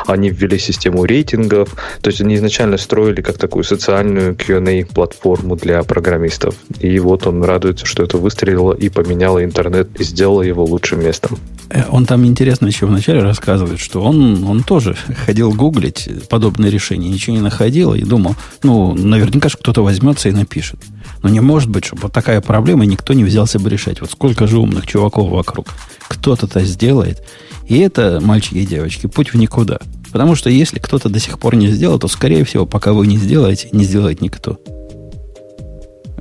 они 0.06 0.30
ввели 0.30 0.58
систему 0.58 1.04
рейтингов, 1.04 1.74
то 2.00 2.08
есть 2.08 2.20
они 2.20 2.36
изначально 2.36 2.76
строили 2.76 3.20
как 3.20 3.38
такую 3.38 3.64
социальную 3.64 4.34
Q&A-платформу 4.34 5.56
для 5.56 5.82
программистов. 5.82 6.54
И 6.80 6.98
вот 6.98 7.26
он 7.26 7.42
радуется, 7.44 7.86
что 7.86 8.02
это 8.02 8.18
выстрелило 8.18 8.72
и 8.72 8.88
поменяло 8.88 9.44
интернет, 9.44 9.88
и 10.00 10.04
сделало 10.04 10.42
его 10.42 10.64
лучшим 10.64 11.04
местом. 11.04 11.38
Э, 11.70 11.84
он 11.90 12.06
там 12.06 12.24
интересно 12.26 12.66
еще 12.66 12.86
вначале 12.86 13.20
рассказывает, 13.20 13.80
что 13.80 14.02
он, 14.02 14.44
он 14.44 14.62
тоже 14.62 14.96
ходил 15.26 15.52
гуглить 15.52 16.08
подобные 16.28 16.70
решения, 16.70 17.08
ничего 17.08 17.36
не 17.36 17.42
находил 17.42 17.94
и 17.94 18.02
думал, 18.02 18.34
ну, 18.62 18.81
наверняка 18.90 19.48
же 19.48 19.56
кто-то 19.56 19.82
возьмется 19.82 20.28
и 20.28 20.32
напишет. 20.32 20.80
Но 21.22 21.28
не 21.28 21.40
может 21.40 21.70
быть, 21.70 21.84
чтобы 21.84 22.02
вот 22.02 22.12
такая 22.12 22.40
проблема 22.40 22.84
никто 22.84 23.12
не 23.12 23.24
взялся 23.24 23.58
бы 23.58 23.70
решать. 23.70 24.00
Вот 24.00 24.10
сколько 24.10 24.46
же 24.46 24.58
умных 24.58 24.86
чуваков 24.86 25.30
вокруг. 25.30 25.68
Кто-то-то 26.08 26.64
сделает. 26.64 27.22
И 27.66 27.78
это, 27.78 28.20
мальчики 28.22 28.58
и 28.58 28.66
девочки, 28.66 29.06
путь 29.06 29.32
в 29.32 29.36
никуда. 29.36 29.78
Потому 30.10 30.34
что 30.34 30.50
если 30.50 30.78
кто-то 30.78 31.08
до 31.08 31.18
сих 31.18 31.38
пор 31.38 31.54
не 31.54 31.68
сделал, 31.68 31.98
то, 31.98 32.08
скорее 32.08 32.44
всего, 32.44 32.66
пока 32.66 32.92
вы 32.92 33.06
не 33.06 33.16
сделаете, 33.16 33.68
не 33.72 33.84
сделает 33.84 34.20
никто. 34.20 34.58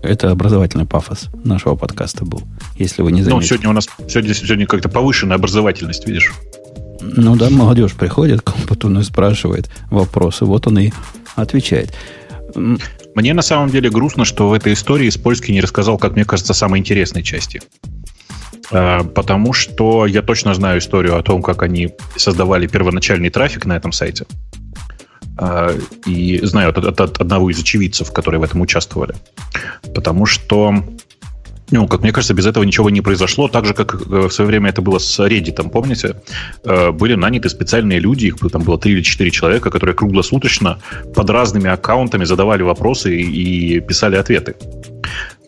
Это 0.02 0.32
образовательный 0.32 0.86
пафос 0.86 1.28
нашего 1.44 1.76
подкаста 1.76 2.26
был, 2.26 2.42
если 2.78 3.02
вы 3.02 3.12
не 3.12 3.22
заметили. 3.22 3.42
Ну, 3.42 3.48
сегодня 3.48 3.70
у 3.70 3.74
нас 3.74 3.88
сегодня, 4.08 4.34
сегодня 4.34 4.66
как-то 4.66 4.90
повышенная 4.90 5.36
образовательность, 5.36 6.08
видишь? 6.08 6.32
Ну 7.02 7.36
да, 7.36 7.50
молодежь 7.50 7.94
приходит 7.94 8.42
к 8.42 8.54
Путуну 8.54 9.02
и 9.02 9.04
спрашивает 9.04 9.70
вопросы. 9.90 10.46
Вот 10.46 10.68
он 10.68 10.80
и 10.80 10.92
отвечает. 11.36 11.94
Мне 13.16 13.34
на 13.34 13.42
самом 13.42 13.70
деле 13.70 13.90
грустно, 13.90 14.26
что 14.26 14.50
в 14.50 14.54
этой 14.54 14.74
истории 14.74 15.10
Спольский 15.10 15.54
не 15.54 15.62
рассказал, 15.62 15.98
как 15.98 16.14
мне 16.14 16.26
кажется, 16.26 16.54
самой 16.54 16.80
интересной 16.80 17.24
части. 17.24 17.62
А, 18.72 19.04
потому 19.04 19.54
что 19.54 20.06
я 20.06 20.22
точно 20.22 20.54
знаю 20.54 20.80
историю 20.80 21.18
о 21.18 21.24
том, 21.24 21.42
как 21.42 21.64
они 21.64 21.90
создавали 22.16 22.68
первоначальный 22.68 23.30
трафик 23.30 23.66
на 23.66 23.76
этом 23.76 23.92
сайте. 23.92 24.26
А, 25.38 25.76
и 26.06 26.40
знаю 26.44 26.70
от, 26.70 26.78
от, 26.78 27.02
от 27.02 27.22
одного 27.22 27.50
из 27.50 27.60
очевидцев, 27.60 28.12
которые 28.14 28.40
в 28.40 28.44
этом 28.44 28.62
участвовали. 28.62 29.16
Потому 29.94 30.26
что 30.26 30.84
ну, 31.72 31.88
как 31.88 32.02
мне 32.02 32.12
кажется, 32.12 32.34
без 32.34 32.46
этого 32.46 32.64
ничего 32.64 32.90
не 32.90 33.02
произошло. 33.02 33.48
Так 33.48 33.66
же, 33.66 33.74
как 33.74 33.96
э, 33.96 34.28
в 34.28 34.32
свое 34.32 34.48
время 34.48 34.70
это 34.70 34.82
было 34.82 35.00
с 35.00 35.20
Reddit, 35.20 35.70
помните? 35.70 36.16
Э, 36.64 36.92
были 36.92 37.16
наняты 37.16 37.50
специальные 37.50 38.00
люди, 38.00 38.28
их 38.28 38.38
там 38.52 38.64
было 38.64 38.78
три 38.78 38.92
или 38.94 39.02
четыре 39.02 39.32
человека, 39.32 39.70
которые 39.70 39.96
круглосуточно 39.96 40.80
под 41.16 41.30
разными 41.30 41.70
аккаунтами 41.70 42.26
задавали 42.26 42.64
вопросы 42.64 43.16
и 43.16 43.80
писали 43.80 44.18
ответы. 44.18 44.56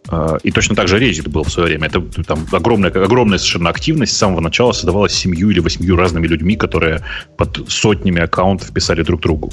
Э, 0.10 0.38
и 0.44 0.52
точно 0.52 0.76
так 0.76 0.88
же 0.88 0.98
Reddit 0.98 1.30
был 1.30 1.44
в 1.44 1.52
свое 1.52 1.68
время. 1.68 1.88
Это 1.88 2.02
там 2.24 2.48
огромная, 2.52 2.90
огромная 2.90 3.38
совершенно 3.38 3.70
активность 3.70 4.14
с 4.14 4.18
самого 4.18 4.40
начала 4.40 4.72
создавалась 4.72 5.14
семью 5.14 5.50
или 5.50 5.60
восьмью 5.60 5.98
разными 5.98 6.28
людьми, 6.28 6.56
которые 6.56 7.04
под 7.38 7.70
сотнями 7.70 8.22
аккаунтов 8.22 8.72
писали 8.72 9.04
друг 9.04 9.22
другу. 9.22 9.52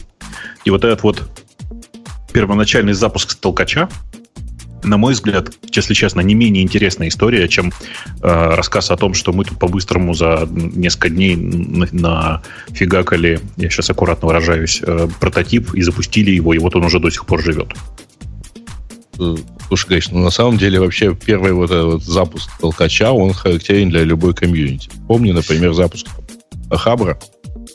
И 0.64 0.70
вот 0.70 0.84
этот 0.84 1.02
вот 1.02 1.28
первоначальный 2.32 2.92
запуск 2.92 3.34
толкача, 3.34 3.88
на 4.82 4.96
мой 4.96 5.14
взгляд, 5.14 5.52
если 5.72 5.94
честно, 5.94 6.20
не 6.20 6.34
менее 6.34 6.62
интересная 6.62 7.08
история, 7.08 7.48
чем 7.48 7.68
э, 7.68 7.70
рассказ 8.22 8.90
о 8.90 8.96
том, 8.96 9.14
что 9.14 9.32
мы 9.32 9.44
тут 9.44 9.58
по-быстрому 9.58 10.14
за 10.14 10.48
несколько 10.50 11.10
дней 11.10 11.36
нафигакали, 11.36 13.40
я 13.56 13.70
сейчас 13.70 13.90
аккуратно 13.90 14.28
выражаюсь, 14.28 14.80
э, 14.82 15.08
прототип 15.20 15.74
и 15.74 15.82
запустили 15.82 16.30
его, 16.30 16.54
и 16.54 16.58
вот 16.58 16.76
он 16.76 16.84
уже 16.84 17.00
до 17.00 17.10
сих 17.10 17.26
пор 17.26 17.42
живет. 17.42 17.72
Э, 19.18 19.36
слушай, 19.68 19.88
конечно, 19.88 20.18
ну, 20.18 20.24
на 20.24 20.30
самом 20.30 20.58
деле 20.58 20.80
вообще 20.80 21.14
первый 21.14 21.52
вот 21.52 21.70
этот 21.70 21.84
вот 21.84 22.02
запуск 22.02 22.50
толкача, 22.60 23.12
он 23.12 23.32
характерен 23.32 23.90
для 23.90 24.04
любой 24.04 24.34
комьюнити. 24.34 24.90
Помни, 25.06 25.32
например, 25.32 25.74
запуск 25.74 26.06
Хабра. 26.70 27.18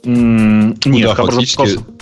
Mm, 0.03 0.77
нет, 0.85 1.11
Хабр 1.11 1.31
фактически... 1.31 1.67
запускался 1.67 1.94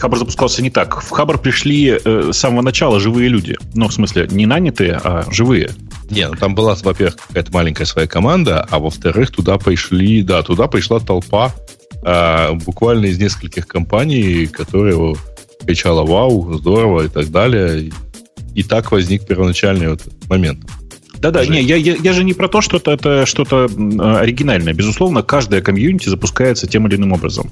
Хабр 0.00 0.18
запускался 0.18 0.62
не 0.62 0.70
так. 0.70 1.02
В 1.02 1.10
Хабр 1.10 1.38
пришли 1.38 1.98
э, 2.02 2.30
с 2.32 2.36
самого 2.36 2.62
начала 2.62 2.98
живые 2.98 3.28
люди. 3.28 3.56
Ну, 3.74 3.88
в 3.88 3.92
смысле, 3.92 4.26
не 4.30 4.46
нанятые, 4.46 4.98
а 5.02 5.26
живые. 5.30 5.70
Не, 6.08 6.26
ну 6.26 6.34
там 6.34 6.54
была, 6.54 6.74
во-первых, 6.74 7.16
какая-то 7.28 7.52
маленькая 7.52 7.84
своя 7.84 8.08
команда, 8.08 8.66
а 8.70 8.78
во-вторых, 8.78 9.30
туда 9.30 9.58
пришли, 9.58 10.22
да, 10.22 10.42
туда 10.42 10.68
пришла 10.68 11.00
толпа 11.00 11.54
э, 12.02 12.52
буквально 12.54 13.06
из 13.06 13.18
нескольких 13.18 13.66
компаний, 13.66 14.46
которые 14.46 15.14
кричала 15.64 16.04
«Вау, 16.04 16.54
здорово» 16.54 17.02
и 17.02 17.08
так 17.08 17.30
далее. 17.30 17.92
И 18.54 18.62
так 18.62 18.90
возник 18.92 19.26
первоначальный 19.26 19.88
вот 19.88 20.00
момент. 20.28 20.60
Да-да, 21.20 21.44
не, 21.44 21.62
я, 21.62 21.76
я, 21.76 21.96
я 21.96 22.12
же 22.14 22.24
не 22.24 22.32
про 22.32 22.48
то, 22.48 22.62
что 22.62 22.78
это, 22.78 22.92
это 22.92 23.26
что-то 23.26 23.64
оригинальное. 23.64 24.72
Безусловно, 24.72 25.22
каждая 25.22 25.60
комьюнити 25.60 26.08
запускается 26.08 26.66
тем 26.66 26.86
или 26.86 26.96
иным 26.96 27.12
образом. 27.12 27.50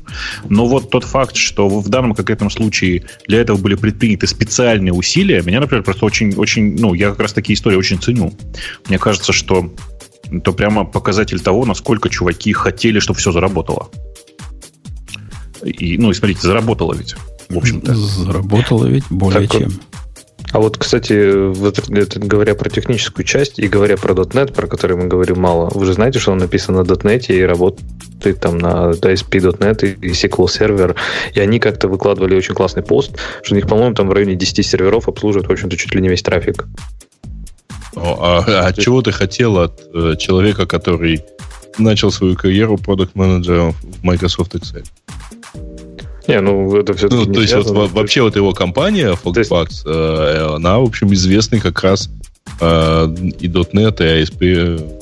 Но 0.48 0.66
вот 0.66 0.90
тот 0.90 1.04
факт, 1.04 1.37
что 1.37 1.68
в 1.68 1.88
данном 1.88 2.14
конкретном 2.14 2.48
случае 2.50 3.04
для 3.26 3.40
этого 3.40 3.59
были 3.59 3.74
предприняты 3.74 4.26
специальные 4.26 4.94
усилия, 4.94 5.42
меня, 5.42 5.61
например, 5.61 5.85
просто 5.85 6.07
очень, 6.07 6.35
очень, 6.35 6.78
ну, 6.78 6.94
я 6.94 7.11
как 7.11 7.20
раз 7.20 7.35
такие 7.35 7.54
истории 7.54 7.76
очень 7.76 8.00
ценю. 8.00 8.33
Мне 8.88 8.98
кажется, 8.98 9.35
что 9.35 9.70
это 10.31 10.52
прямо 10.52 10.85
показатель 10.85 11.40
того, 11.40 11.66
насколько 11.66 12.09
чуваки 12.09 12.52
хотели, 12.54 13.00
чтобы 13.00 13.18
все 13.18 13.33
заработало. 13.33 13.90
И, 15.62 15.98
ну, 15.98 16.11
и 16.11 16.14
смотрите, 16.14 16.40
заработало 16.40 16.94
ведь, 16.94 17.16
в 17.50 17.59
общем-то. 17.59 17.94
Заработало 17.94 18.87
ведь 18.87 19.04
более 19.11 19.46
так, 19.46 19.61
чем. 19.61 19.72
А 20.52 20.61
вот, 20.61 20.78
кстати, 20.78 22.18
говоря 22.18 22.54
про 22.54 22.70
техническую 22.70 23.24
часть 23.24 23.58
и 23.58 23.68
говоря 23.68 23.96
про 23.96 24.14
.NET, 24.14 24.54
про 24.54 24.66
который 24.66 24.96
мы 24.96 25.06
говорим 25.06 25.40
мало, 25.40 25.70
вы 25.74 25.84
же 25.84 25.92
знаете, 25.92 26.18
что 26.18 26.32
он 26.32 26.38
написан 26.38 26.74
на 26.74 26.80
.NET 26.80 27.26
и 27.28 27.42
работает 27.42 28.40
там 28.40 28.58
на 28.58 28.90
ASP.NET 28.90 29.98
и 30.00 30.11
SQL 30.11 30.48
сервер, 30.48 30.96
и 31.34 31.40
они 31.40 31.58
как-то 31.58 31.88
выкладывали 31.88 32.34
очень 32.34 32.54
классный 32.54 32.82
пост, 32.82 33.12
что 33.42 33.54
у 33.54 33.56
них, 33.56 33.68
по-моему, 33.68 33.94
там 33.94 34.08
в 34.08 34.12
районе 34.12 34.37
10 34.37 34.64
серверов 34.64 35.08
обслуживают, 35.08 35.48
в 35.48 35.52
общем-то, 35.52 35.76
чуть 35.76 35.94
ли 35.94 36.00
не 36.00 36.08
весь 36.08 36.22
трафик. 36.22 36.64
А, 37.96 38.44
а, 38.46 38.66
а 38.68 38.72
чего 38.72 39.02
ты 39.02 39.12
хотел 39.12 39.58
от 39.58 39.80
э, 39.92 40.14
человека, 40.18 40.66
который 40.66 41.24
начал 41.78 42.11
свою 42.11 42.37
карьеру 42.37 42.78
продукт 42.78 43.14
менеджером 43.14 43.72
в 43.72 44.04
Microsoft 44.04 44.54
Excel? 44.54 44.84
Не, 46.28 46.42
ну 46.42 46.76
это 46.76 46.92
все 46.92 47.08
Ну, 47.08 47.24
то 47.24 47.40
есть 47.40 47.54
вот, 47.54 47.90
вообще 47.90 48.20
вот 48.20 48.36
его 48.36 48.52
компания 48.52 49.12
Fogbox, 49.12 49.68
есть... 49.70 49.82
э, 49.86 50.54
она, 50.56 50.78
в 50.78 50.84
общем, 50.84 51.12
известна 51.14 51.58
как 51.58 51.82
раз 51.82 52.10
э, 52.60 53.14
и 53.40 53.48
.NET, 53.48 53.96
и 53.98 54.22
ASP. 54.22 54.98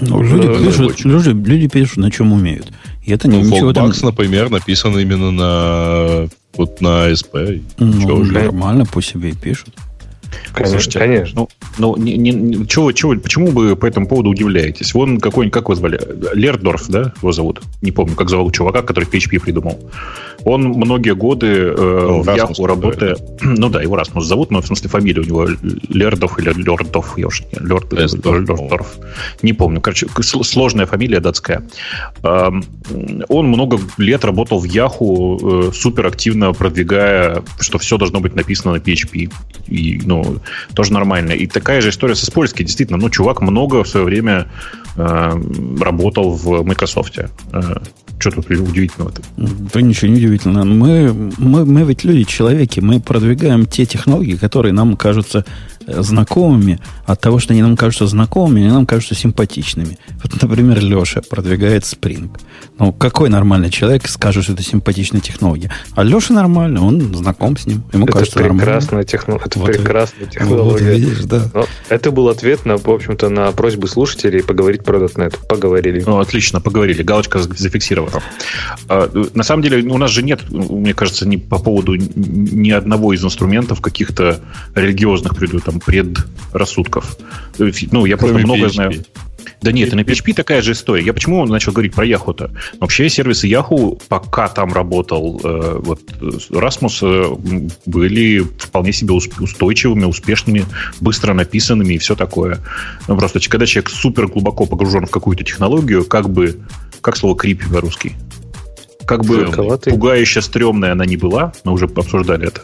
Ну, 0.00 0.22
люди, 0.22 0.46
э, 0.48 0.64
пишут, 0.64 1.04
люди, 1.04 1.28
люди 1.28 1.68
пишут, 1.68 1.98
на 1.98 2.10
чем 2.10 2.32
умеют. 2.32 2.72
И 3.04 3.12
это 3.12 3.28
ну, 3.28 3.40
ничего 3.40 3.72
там... 3.72 3.92
например, 4.02 4.50
написан 4.50 4.98
именно 4.98 5.30
на 5.30 6.28
вот 6.56 6.80
на 6.80 7.10
ASP. 7.10 7.62
Ну, 7.78 8.24
нормально, 8.24 8.84
пусть 8.86 9.10
себе 9.10 9.30
и 9.30 9.34
пишут. 9.34 9.72
Конечно, 10.52 11.00
конечно. 11.00 11.40
Ну, 11.40 11.48
ну 11.78 11.96
не, 11.96 12.16
не, 12.16 12.66
чего, 12.66 12.92
чего, 12.92 13.14
почему 13.16 13.48
вы 13.48 13.76
по 13.76 13.86
этому 13.86 14.08
поводу 14.08 14.30
удивляетесь? 14.30 14.94
Вон 14.94 15.20
какой-нибудь, 15.20 15.52
как 15.52 15.64
его 15.64 15.74
звали? 15.74 16.00
Лердорф, 16.34 16.88
да, 16.88 17.12
его 17.20 17.32
зовут? 17.32 17.62
Не 17.82 17.92
помню, 17.92 18.14
как 18.14 18.30
зовут 18.30 18.54
чувака, 18.54 18.82
который 18.82 19.04
PHP 19.04 19.40
придумал. 19.40 19.78
Он 20.44 20.62
многие 20.62 21.14
годы 21.14 21.46
э, 21.46 21.74
ну, 21.76 22.22
в 22.22 22.36
Яху 22.36 22.66
работая... 22.66 23.16
Ну 23.42 23.68
да, 23.68 23.82
его 23.82 23.96
Расмус 23.96 24.26
зовут, 24.26 24.50
но 24.50 24.60
в 24.60 24.66
смысле 24.66 24.88
фамилия 24.88 25.20
у 25.20 25.24
него 25.24 25.48
Лердов 25.88 26.38
или 26.38 26.52
Лердов, 26.52 27.18
я 27.18 27.26
уж 27.26 27.42
не... 27.42 27.66
Лерд, 27.66 27.92
Лердорф. 27.92 28.96
Не 29.42 29.52
помню. 29.52 29.80
Короче, 29.80 30.06
сложная 30.22 30.86
фамилия 30.86 31.18
датская. 31.18 31.64
Э, 32.22 32.50
он 33.28 33.46
много 33.48 33.80
лет 33.98 34.24
работал 34.24 34.60
в 34.60 34.64
Яху, 34.64 35.40
э, 35.42 35.72
супер 35.74 36.06
активно 36.06 36.52
продвигая, 36.52 37.42
что 37.58 37.78
все 37.78 37.98
должно 37.98 38.20
быть 38.20 38.36
написано 38.36 38.74
на 38.74 38.78
PHP. 38.78 39.32
И, 39.66 40.00
ну, 40.04 40.25
тоже 40.74 40.92
нормально. 40.92 41.32
И 41.32 41.46
такая 41.46 41.80
же 41.80 41.90
история 41.90 42.14
со 42.14 42.26
Спольски. 42.26 42.62
Действительно, 42.62 42.98
ну, 42.98 43.10
чувак 43.10 43.40
много 43.40 43.82
в 43.82 43.88
свое 43.88 44.06
время 44.06 44.46
э, 44.96 45.32
работал 45.80 46.32
в 46.32 46.62
Microsoft. 46.62 47.18
Э, 47.18 47.28
Что 48.18 48.30
тут 48.30 48.50
удивительного-то? 48.50 49.22
Да 49.36 49.80
ничего 49.82 50.10
не 50.10 50.16
удивительного. 50.16 50.64
Мы, 50.64 51.32
мы, 51.38 51.64
мы 51.64 51.82
ведь 51.82 52.04
люди-человеки, 52.04 52.80
мы 52.80 53.00
продвигаем 53.00 53.66
те 53.66 53.84
технологии, 53.84 54.36
которые 54.36 54.72
нам 54.72 54.96
кажутся 54.96 55.44
знакомыми, 55.86 56.80
от 57.04 57.20
того, 57.20 57.38
что 57.38 57.52
они 57.52 57.62
нам 57.62 57.76
кажутся 57.76 58.06
знакомыми, 58.06 58.62
они 58.62 58.70
нам 58.70 58.86
кажутся 58.86 59.14
симпатичными. 59.14 59.98
Вот, 60.22 60.42
например, 60.42 60.80
Леша 60.80 61.22
продвигает 61.22 61.84
Spring. 61.84 62.30
Ну, 62.78 62.92
какой 62.92 63.28
нормальный 63.28 63.70
человек 63.70 64.08
скажет, 64.08 64.44
что 64.44 64.52
это 64.52 64.62
симпатичная 64.62 65.20
технология? 65.20 65.72
А 65.94 66.02
Леша 66.02 66.34
нормальный, 66.34 66.80
он 66.80 67.14
знаком 67.14 67.56
с 67.56 67.66
ним. 67.66 67.82
Ему 67.92 68.04
это 68.04 68.12
кажется 68.14 68.38
прекрасная 68.40 69.04
техно... 69.04 69.40
Это 69.44 69.58
вот 69.58 69.66
прекрасная 69.68 70.26
технология. 70.26 70.64
Вот, 70.64 70.80
видишь, 70.80 71.24
да. 71.24 71.48
Но 71.54 71.66
это 71.88 72.10
был 72.10 72.28
ответ, 72.28 72.64
на, 72.64 72.76
в 72.76 72.88
общем-то, 72.88 73.28
на 73.28 73.52
просьбу 73.52 73.86
слушателей 73.86 74.42
поговорить 74.42 74.84
про 74.84 74.98
.NET. 74.98 75.46
Поговорили. 75.48 76.02
Ну, 76.06 76.18
отлично, 76.18 76.60
поговорили. 76.60 77.02
Галочка 77.02 77.38
зафиксирована. 77.38 78.20
А, 78.88 79.10
на 79.34 79.42
самом 79.42 79.62
деле, 79.62 79.88
у 79.88 79.98
нас 79.98 80.10
же 80.10 80.22
нет, 80.22 80.50
мне 80.50 80.94
кажется, 80.94 81.26
ни 81.26 81.36
по 81.36 81.58
поводу 81.58 81.94
ни 81.96 82.70
одного 82.70 83.12
из 83.12 83.24
инструментов 83.24 83.80
каких-то 83.80 84.40
религиозных, 84.74 85.32
там, 85.64 85.75
там 85.76 85.80
предрассудков. 85.80 87.16
Ну, 87.58 88.06
я 88.06 88.16
просто 88.16 88.38
много 88.38 88.66
PHP. 88.66 88.68
знаю. 88.70 88.92
Да 89.62 89.72
нет, 89.72 89.92
и 89.92 89.96
на 89.96 90.00
PHP 90.00 90.34
такая 90.34 90.60
же 90.60 90.72
история. 90.72 91.04
Я 91.04 91.12
почему 91.12 91.44
начал 91.46 91.72
говорить 91.72 91.94
про 91.94 92.04
Yahoo-то? 92.04 92.50
Вообще 92.80 93.08
сервисы 93.08 93.48
Yahoo, 93.48 94.00
пока 94.08 94.48
там 94.48 94.72
работал 94.72 95.40
э, 95.42 95.80
вот 95.82 96.00
Rasmus, 96.50 96.98
э, 97.02 97.68
были 97.86 98.40
вполне 98.40 98.92
себе 98.92 99.14
устойчивыми, 99.14 100.04
успешными, 100.04 100.66
быстро 101.00 101.32
написанными 101.32 101.94
и 101.94 101.98
все 101.98 102.16
такое. 102.16 102.58
Ну, 103.08 103.16
просто 103.16 103.40
когда 103.48 103.66
человек 103.66 103.90
супер 103.90 104.26
глубоко 104.26 104.66
погружен 104.66 105.06
в 105.06 105.10
какую-то 105.10 105.44
технологию, 105.44 106.04
как 106.04 106.28
бы, 106.28 106.60
как 107.00 107.16
слово 107.16 107.36
крип 107.36 107.62
по-русски? 107.72 108.14
Как 109.06 109.24
бы 109.24 109.50
пугающе 109.84 110.42
стрёмная 110.42 110.92
она 110.92 111.06
не 111.06 111.16
была, 111.16 111.52
мы 111.64 111.72
уже 111.72 111.86
обсуждали 111.86 112.48
это, 112.48 112.62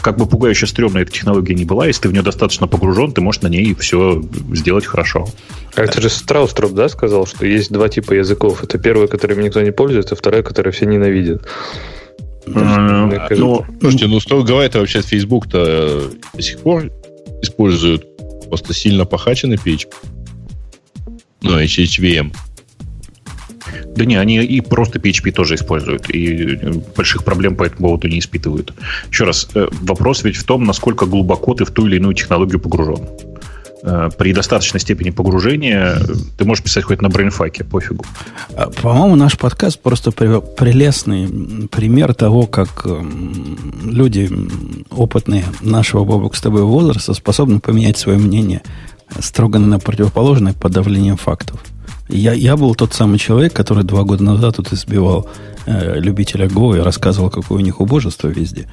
как 0.00 0.18
бы 0.18 0.26
пугающе 0.26 0.66
стрёмная 0.66 1.02
эта 1.02 1.12
технология 1.12 1.54
не 1.54 1.64
была, 1.64 1.86
если 1.86 2.02
ты 2.02 2.08
в 2.08 2.12
нее 2.12 2.22
достаточно 2.22 2.66
погружен, 2.66 3.12
ты 3.12 3.20
можешь 3.20 3.42
на 3.42 3.48
ней 3.48 3.74
все 3.74 4.22
сделать 4.52 4.84
хорошо. 4.84 5.28
А 5.76 5.82
это 5.82 6.00
же 6.00 6.08
Страустроп, 6.08 6.72
да, 6.72 6.88
сказал, 6.88 7.26
что 7.26 7.46
есть 7.46 7.70
два 7.70 7.88
типа 7.88 8.14
языков. 8.14 8.64
Это 8.64 8.78
первый, 8.78 9.08
которым 9.08 9.40
никто 9.40 9.60
не 9.62 9.72
пользуется, 9.72 10.14
а 10.14 10.16
второй, 10.16 10.42
который 10.42 10.72
все 10.72 10.86
ненавидят. 10.86 11.46
Ну, 12.46 13.64
слушайте, 13.80 14.06
ну, 14.06 14.20
строго 14.20 14.44
говоря, 14.44 14.66
это 14.66 14.78
вообще 14.78 15.02
Facebook-то 15.02 15.64
э, 15.66 16.02
до 16.34 16.42
сих 16.42 16.60
пор 16.60 16.84
используют 17.42 18.06
просто 18.48 18.72
сильно 18.72 19.04
похаченный 19.04 19.56
PHP. 19.56 19.92
Ну, 21.42 21.60
HHVM. 21.60 22.32
Да 23.96 24.04
не, 24.04 24.16
они 24.16 24.36
и 24.44 24.60
просто 24.60 24.98
PHP 24.98 25.32
тоже 25.32 25.54
используют, 25.54 26.10
и 26.10 26.58
больших 26.96 27.24
проблем 27.24 27.56
по 27.56 27.64
этому 27.64 27.88
поводу 27.88 28.08
не 28.08 28.18
испытывают. 28.18 28.72
Еще 29.10 29.24
раз, 29.24 29.48
э, 29.54 29.68
вопрос 29.82 30.24
ведь 30.24 30.36
в 30.36 30.44
том, 30.44 30.64
насколько 30.64 31.06
глубоко 31.06 31.54
ты 31.54 31.64
в 31.64 31.70
ту 31.70 31.86
или 31.86 31.96
иную 31.96 32.14
технологию 32.14 32.60
погружен. 32.60 33.06
Э, 33.82 34.10
при 34.16 34.32
достаточной 34.32 34.80
степени 34.80 35.10
погружения 35.10 35.96
ты 36.36 36.44
можешь 36.44 36.64
писать 36.64 36.84
хоть 36.84 37.02
на 37.02 37.08
брейнфаке, 37.08 37.62
пофигу. 37.62 38.04
А, 38.56 38.70
по-моему, 38.70 39.14
наш 39.16 39.38
подкаст 39.38 39.80
просто 39.80 40.10
прелестный 40.10 41.68
пример 41.68 42.14
того, 42.14 42.46
как 42.46 42.86
люди 43.84 44.28
опытные 44.90 45.44
нашего, 45.60 46.04
Бобок, 46.04 46.34
с 46.34 46.40
тобой 46.40 46.62
возраста 46.62 47.14
способны 47.14 47.60
поменять 47.60 47.96
свое 47.96 48.18
мнение 48.18 48.62
строго 49.20 49.58
на 49.58 49.78
противоположное 49.78 50.52
под 50.52 50.72
давлением 50.72 51.16
фактов. 51.16 51.60
Я, 52.08 52.32
я 52.32 52.56
был 52.56 52.74
тот 52.74 52.94
самый 52.94 53.18
человек, 53.18 53.52
который 53.52 53.84
два 53.84 54.04
года 54.04 54.22
назад 54.22 54.56
тут 54.56 54.72
избивал 54.72 55.28
э, 55.66 55.98
любителя 55.98 56.46
Go 56.46 56.76
и 56.76 56.80
рассказывал, 56.80 57.30
какое 57.30 57.58
у 57.58 57.62
них 57.62 57.80
убожество 57.80 58.28
везде. 58.28 58.68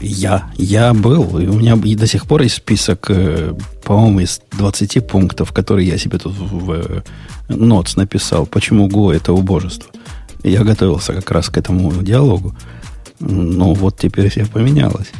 Я, 0.00 0.50
я 0.56 0.94
был, 0.94 1.38
и 1.38 1.46
у 1.46 1.54
меня 1.54 1.76
и 1.84 1.96
до 1.96 2.06
сих 2.06 2.26
пор 2.26 2.42
есть 2.42 2.56
список, 2.56 3.06
э, 3.10 3.54
по-моему, 3.84 4.20
из 4.20 4.40
20 4.52 5.06
пунктов, 5.06 5.52
которые 5.52 5.88
я 5.88 5.98
себе 5.98 6.18
тут 6.18 6.34
в, 6.36 6.70
э, 6.72 7.02
Notes 7.48 7.94
написал, 7.96 8.46
почему 8.46 8.88
Go 8.88 9.12
это 9.12 9.32
убожество. 9.32 9.90
Я 10.44 10.62
готовился 10.62 11.12
как 11.12 11.30
раз 11.32 11.48
к 11.48 11.58
этому 11.58 11.90
диалогу. 12.02 12.54
Ну, 13.18 13.74
вот 13.74 13.98
теперь 13.98 14.30
все 14.30 14.46
поменялось. 14.46 15.10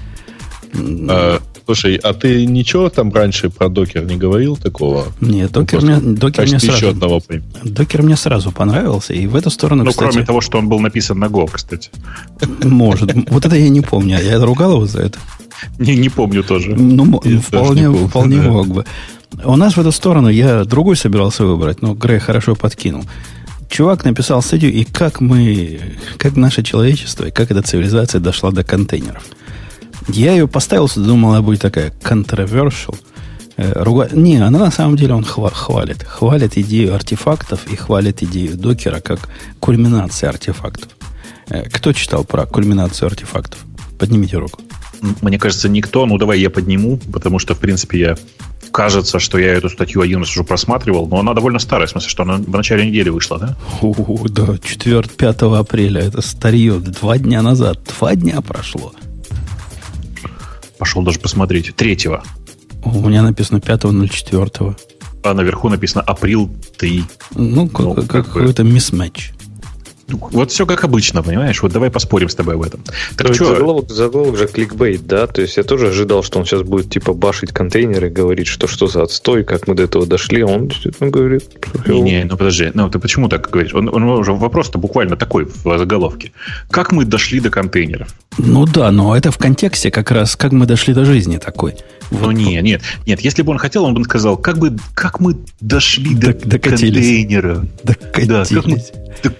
А, 0.74 1.40
Слушай, 1.64 1.96
а 1.96 2.14
ты 2.14 2.46
ничего 2.46 2.88
там 2.88 3.12
раньше 3.12 3.50
про 3.50 3.68
докер 3.68 4.04
не 4.04 4.16
говорил 4.16 4.56
такого? 4.56 5.06
Нет, 5.20 5.52
докер, 5.52 5.82
мне, 5.82 6.00
докер, 6.00 6.46
мне 6.46 6.58
сразу, 6.58 6.88
одного. 6.88 7.22
докер 7.62 8.02
мне 8.02 8.16
сразу 8.16 8.50
понравился, 8.50 9.12
и 9.12 9.26
в 9.26 9.36
эту 9.36 9.50
сторону, 9.50 9.84
Ну, 9.84 9.90
кстати, 9.90 10.10
кроме 10.10 10.26
того, 10.26 10.40
что 10.40 10.58
он 10.58 10.68
был 10.68 10.80
написан 10.80 11.18
на 11.18 11.26
Go, 11.26 11.48
кстати. 11.50 11.90
Может. 12.62 13.12
Вот 13.30 13.46
это 13.46 13.56
я 13.56 13.68
не 13.68 13.80
помню. 13.80 14.18
Я 14.20 14.44
ругал 14.44 14.72
его 14.72 14.86
за 14.86 15.02
это. 15.02 15.18
Не, 15.78 15.96
не 15.96 16.08
помню 16.08 16.42
тоже. 16.42 16.74
Ну, 16.74 17.20
вполне, 17.40 17.90
вполне 18.08 18.40
мог 18.40 18.66
бы. 18.68 18.84
У 19.44 19.56
нас 19.56 19.76
в 19.76 19.80
эту 19.80 19.92
сторону 19.92 20.28
я 20.28 20.64
другой 20.64 20.96
собирался 20.96 21.44
выбрать, 21.44 21.82
но 21.82 21.94
Грей 21.94 22.18
хорошо 22.18 22.56
подкинул. 22.56 23.04
Чувак 23.68 24.04
написал 24.04 24.42
статью, 24.42 24.70
и 24.70 24.82
как 24.82 25.20
мы, 25.20 25.80
как 26.16 26.36
наше 26.36 26.64
человечество, 26.64 27.26
и 27.26 27.30
как 27.30 27.52
эта 27.52 27.62
цивилизация 27.62 28.20
дошла 28.20 28.50
до 28.50 28.64
контейнеров– 28.64 29.24
я 30.12 30.32
ее 30.32 30.48
поставил, 30.48 30.88
думал, 30.94 31.30
она 31.30 31.42
будет 31.42 31.60
такая 31.60 31.90
controversial. 32.02 32.96
Э, 33.56 33.82
руга... 33.82 34.08
Не, 34.12 34.38
она 34.38 34.58
на 34.58 34.70
самом 34.70 34.96
деле 34.96 35.14
он 35.14 35.24
хва- 35.24 35.52
хвалит. 35.52 36.02
Хвалит 36.04 36.56
идею 36.56 36.94
артефактов 36.94 37.66
и 37.70 37.76
хвалит 37.76 38.22
идею 38.22 38.56
докера 38.56 39.00
как 39.00 39.28
кульминации 39.58 40.26
артефактов. 40.26 40.88
Э, 41.48 41.68
кто 41.68 41.92
читал 41.92 42.24
про 42.24 42.46
кульминацию 42.46 43.06
артефактов? 43.08 43.58
Поднимите 43.98 44.38
руку. 44.38 44.60
Мне 45.20 45.38
кажется, 45.38 45.68
никто. 45.68 46.06
Ну, 46.06 46.18
давай 46.18 46.40
я 46.40 46.50
подниму, 46.50 46.98
потому 47.12 47.38
что, 47.38 47.54
в 47.54 47.58
принципе, 47.58 47.98
я 47.98 48.16
кажется, 48.70 49.18
что 49.18 49.38
я 49.38 49.52
эту 49.52 49.68
статью 49.68 50.00
один 50.00 50.20
раз 50.20 50.30
уже 50.30 50.44
просматривал, 50.44 51.06
но 51.08 51.18
она 51.18 51.34
довольно 51.34 51.58
старая, 51.58 51.86
в 51.86 51.90
смысле, 51.90 52.08
что 52.08 52.22
она 52.22 52.36
в 52.36 52.50
начале 52.50 52.86
недели 52.86 53.08
вышла, 53.08 53.38
да? 53.38 53.56
О, 53.82 54.28
да, 54.28 54.56
4 54.62 55.02
5 55.02 55.42
апреля, 55.42 56.02
это 56.02 56.22
старье, 56.22 56.78
два 56.78 57.18
дня 57.18 57.42
назад, 57.42 57.80
два 57.98 58.14
дня 58.14 58.40
прошло. 58.40 58.92
Пошел 60.80 61.02
даже 61.02 61.20
посмотреть. 61.20 61.76
Третьего. 61.76 62.24
У 62.82 63.06
меня 63.06 63.22
написано 63.22 63.58
5.04. 63.58 64.76
А 65.22 65.34
наверху 65.34 65.68
написано 65.68 66.02
април 66.02 66.50
3. 66.78 67.04
Ну, 67.34 67.70
ну 67.78 67.94
какой-то 67.94 68.64
мисс-матч. 68.64 69.32
Вот 70.10 70.50
все 70.50 70.66
как 70.66 70.84
обычно, 70.84 71.22
понимаешь? 71.22 71.62
Вот 71.62 71.72
давай 71.72 71.90
поспорим 71.90 72.28
с 72.28 72.34
тобой 72.34 72.54
об 72.54 72.62
этом. 72.62 72.82
Так 73.16 73.28
ну, 73.28 73.34
что? 73.34 73.46
Заголовок, 73.46 73.90
заголовок 73.90 74.36
же 74.36 74.46
кликбейт, 74.46 75.06
да? 75.06 75.26
То 75.26 75.42
есть 75.42 75.56
я 75.56 75.62
тоже 75.62 75.88
ожидал, 75.88 76.22
что 76.22 76.38
он 76.38 76.44
сейчас 76.44 76.62
будет 76.62 76.90
типа 76.90 77.12
башить 77.12 77.52
контейнеры, 77.52 78.10
говорить, 78.10 78.46
что 78.46 78.66
что 78.66 78.86
за 78.86 79.02
отстой, 79.02 79.44
как 79.44 79.68
мы 79.68 79.74
до 79.74 79.84
этого 79.84 80.06
дошли. 80.06 80.42
А 80.42 80.46
он 80.46 80.68
действительно 80.68 81.10
говорит... 81.10 81.44
Не, 81.86 82.00
не, 82.00 82.24
ну 82.24 82.36
подожди. 82.36 82.70
Ну 82.74 82.88
ты 82.88 82.98
почему 82.98 83.28
так 83.28 83.48
говоришь? 83.50 83.74
Он, 83.74 83.88
он 83.88 84.02
уже 84.04 84.32
вопрос-то 84.32 84.78
буквально 84.78 85.16
такой 85.16 85.46
в 85.46 85.78
заголовке. 85.78 86.32
Как 86.70 86.92
мы 86.92 87.04
дошли 87.04 87.40
до 87.40 87.50
контейнеров? 87.50 88.08
Ну 88.38 88.66
да, 88.66 88.90
но 88.90 89.16
это 89.16 89.30
в 89.30 89.38
контексте 89.38 89.90
как 89.90 90.10
раз, 90.10 90.36
как 90.36 90.52
мы 90.52 90.66
дошли 90.66 90.94
до 90.94 91.04
жизни 91.04 91.38
такой. 91.38 91.76
Вот. 92.10 92.22
Ну 92.22 92.30
нет, 92.32 92.62
нет, 92.64 92.82
нет. 93.06 93.20
Если 93.20 93.42
бы 93.42 93.52
он 93.52 93.58
хотел, 93.58 93.84
он 93.84 93.94
бы 93.94 94.02
сказал, 94.04 94.36
как 94.36 94.58
бы, 94.58 94.76
как 94.94 95.20
мы 95.20 95.36
дошли 95.60 96.14
до, 96.14 96.34
до 96.34 96.58
контейнера. 96.58 97.66
Докатились. 97.84 98.42
Да, 98.42 98.50
как 98.50 98.66
мы 98.66 98.82
до 99.22 99.30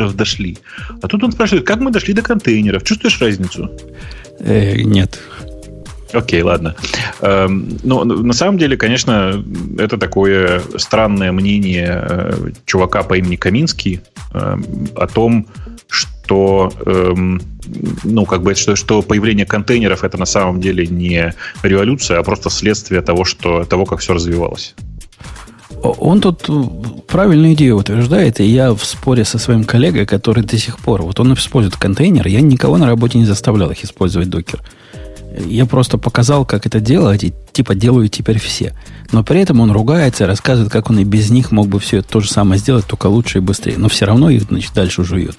контейнеров 0.00 0.16
дошли. 0.16 0.58
А 1.02 1.08
тут 1.08 1.24
он 1.24 1.32
спрашивает, 1.32 1.66
как 1.66 1.80
мы 1.80 1.90
дошли 1.90 2.14
до 2.14 2.22
контейнеров? 2.22 2.82
Чувствуешь 2.84 3.20
разницу? 3.20 3.70
Э, 4.40 4.82
нет. 4.82 5.20
Окей, 6.12 6.42
ладно. 6.42 6.74
Эм, 7.20 7.78
но 7.84 8.04
на 8.04 8.32
самом 8.32 8.58
деле, 8.58 8.76
конечно, 8.76 9.44
это 9.78 9.96
такое 9.96 10.60
странное 10.76 11.32
мнение 11.32 12.04
э, 12.08 12.52
чувака 12.66 13.02
по 13.02 13.14
имени 13.14 13.36
Каминский 13.36 14.00
э, 14.34 14.56
о 14.96 15.06
том, 15.06 15.46
что 15.88 16.72
эм, 16.86 17.40
ну, 18.04 18.26
как 18.26 18.42
бы, 18.42 18.54
что, 18.54 18.76
что 18.76 19.02
появление 19.02 19.46
контейнеров 19.46 20.02
это 20.04 20.18
на 20.18 20.26
самом 20.26 20.60
деле 20.60 20.86
не 20.86 21.32
революция, 21.62 22.18
а 22.18 22.22
просто 22.22 22.50
следствие 22.50 23.02
того, 23.02 23.24
что, 23.24 23.64
того 23.64 23.84
как 23.84 24.00
все 24.00 24.14
развивалось. 24.14 24.74
Он 25.82 26.20
тут 26.20 26.48
правильную 27.06 27.54
идею 27.54 27.76
утверждает, 27.76 28.40
и 28.40 28.44
я 28.44 28.74
в 28.74 28.84
споре 28.84 29.24
со 29.24 29.38
своим 29.38 29.64
коллегой, 29.64 30.04
который 30.04 30.44
до 30.44 30.58
сих 30.58 30.78
пор, 30.78 31.02
вот 31.02 31.20
он 31.20 31.32
использует 31.34 31.76
контейнер, 31.76 32.26
я 32.26 32.40
никого 32.40 32.76
на 32.76 32.86
работе 32.86 33.18
не 33.18 33.24
заставлял 33.24 33.70
их 33.70 33.82
использовать 33.82 34.28
докер. 34.28 34.60
Я 35.46 35.64
просто 35.64 35.96
показал, 35.96 36.44
как 36.44 36.66
это 36.66 36.80
делать, 36.80 37.24
и 37.24 37.32
типа 37.52 37.74
делают 37.74 38.12
теперь 38.12 38.38
все. 38.38 38.74
Но 39.12 39.22
при 39.22 39.40
этом 39.40 39.60
он 39.60 39.70
ругается 39.70 40.26
рассказывает, 40.26 40.72
как 40.72 40.90
он 40.90 40.98
и 40.98 41.04
без 41.04 41.30
них 41.30 41.52
мог 41.52 41.68
бы 41.68 41.78
все 41.78 42.02
то 42.02 42.20
же 42.20 42.28
самое 42.28 42.58
сделать, 42.58 42.86
только 42.86 43.06
лучше 43.06 43.38
и 43.38 43.40
быстрее. 43.40 43.78
Но 43.78 43.88
все 43.88 44.06
равно 44.06 44.28
их, 44.28 44.42
значит, 44.42 44.74
дальше 44.74 45.04
жуют. 45.04 45.38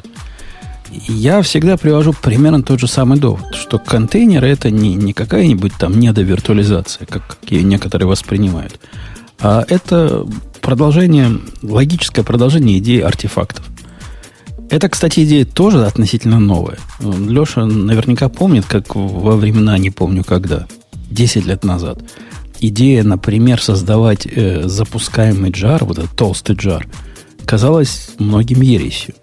Я 1.08 1.42
всегда 1.42 1.78
привожу 1.78 2.14
примерно 2.14 2.64
тот 2.64 2.80
же 2.80 2.88
самый 2.88 3.18
довод, 3.18 3.56
что 3.56 3.80
контейнер 3.80 4.44
это 4.44 4.72
не, 4.72 4.96
не 4.96 5.14
какая-нибудь 5.14 5.74
там 5.78 5.98
недовиртуализация, 6.00 7.06
как 7.06 7.38
ее 7.48 7.64
некоторые 7.64 8.08
воспринимают, 8.08 8.78
а 9.42 9.66
это 9.68 10.26
продолжение, 10.62 11.40
логическое 11.64 12.24
продолжение 12.24 12.78
идеи 12.80 13.02
артефактов. 13.02 13.66
Это, 14.70 14.88
кстати, 14.88 15.26
идея 15.26 15.46
тоже 15.46 15.86
относительно 15.86 16.40
новая. 16.40 16.78
Леша 17.00 17.66
наверняка 17.66 18.30
помнит, 18.30 18.66
как 18.66 18.96
во 18.96 19.36
времена, 19.36 19.78
не 19.78 19.90
помню 19.90 20.24
когда, 20.24 20.68
10 21.10 21.46
лет 21.46 21.66
назад, 21.66 22.00
идея, 22.62 23.04
например, 23.04 23.62
создавать 23.62 24.26
э, 24.26 24.68
запускаемый 24.68 25.52
джар, 25.52 25.84
вот 25.84 25.98
этот 25.98 26.16
толстый 26.16 26.56
джар, 26.56 26.88
казалась 27.46 28.12
многим 28.18 28.62
ересью. 28.62 29.16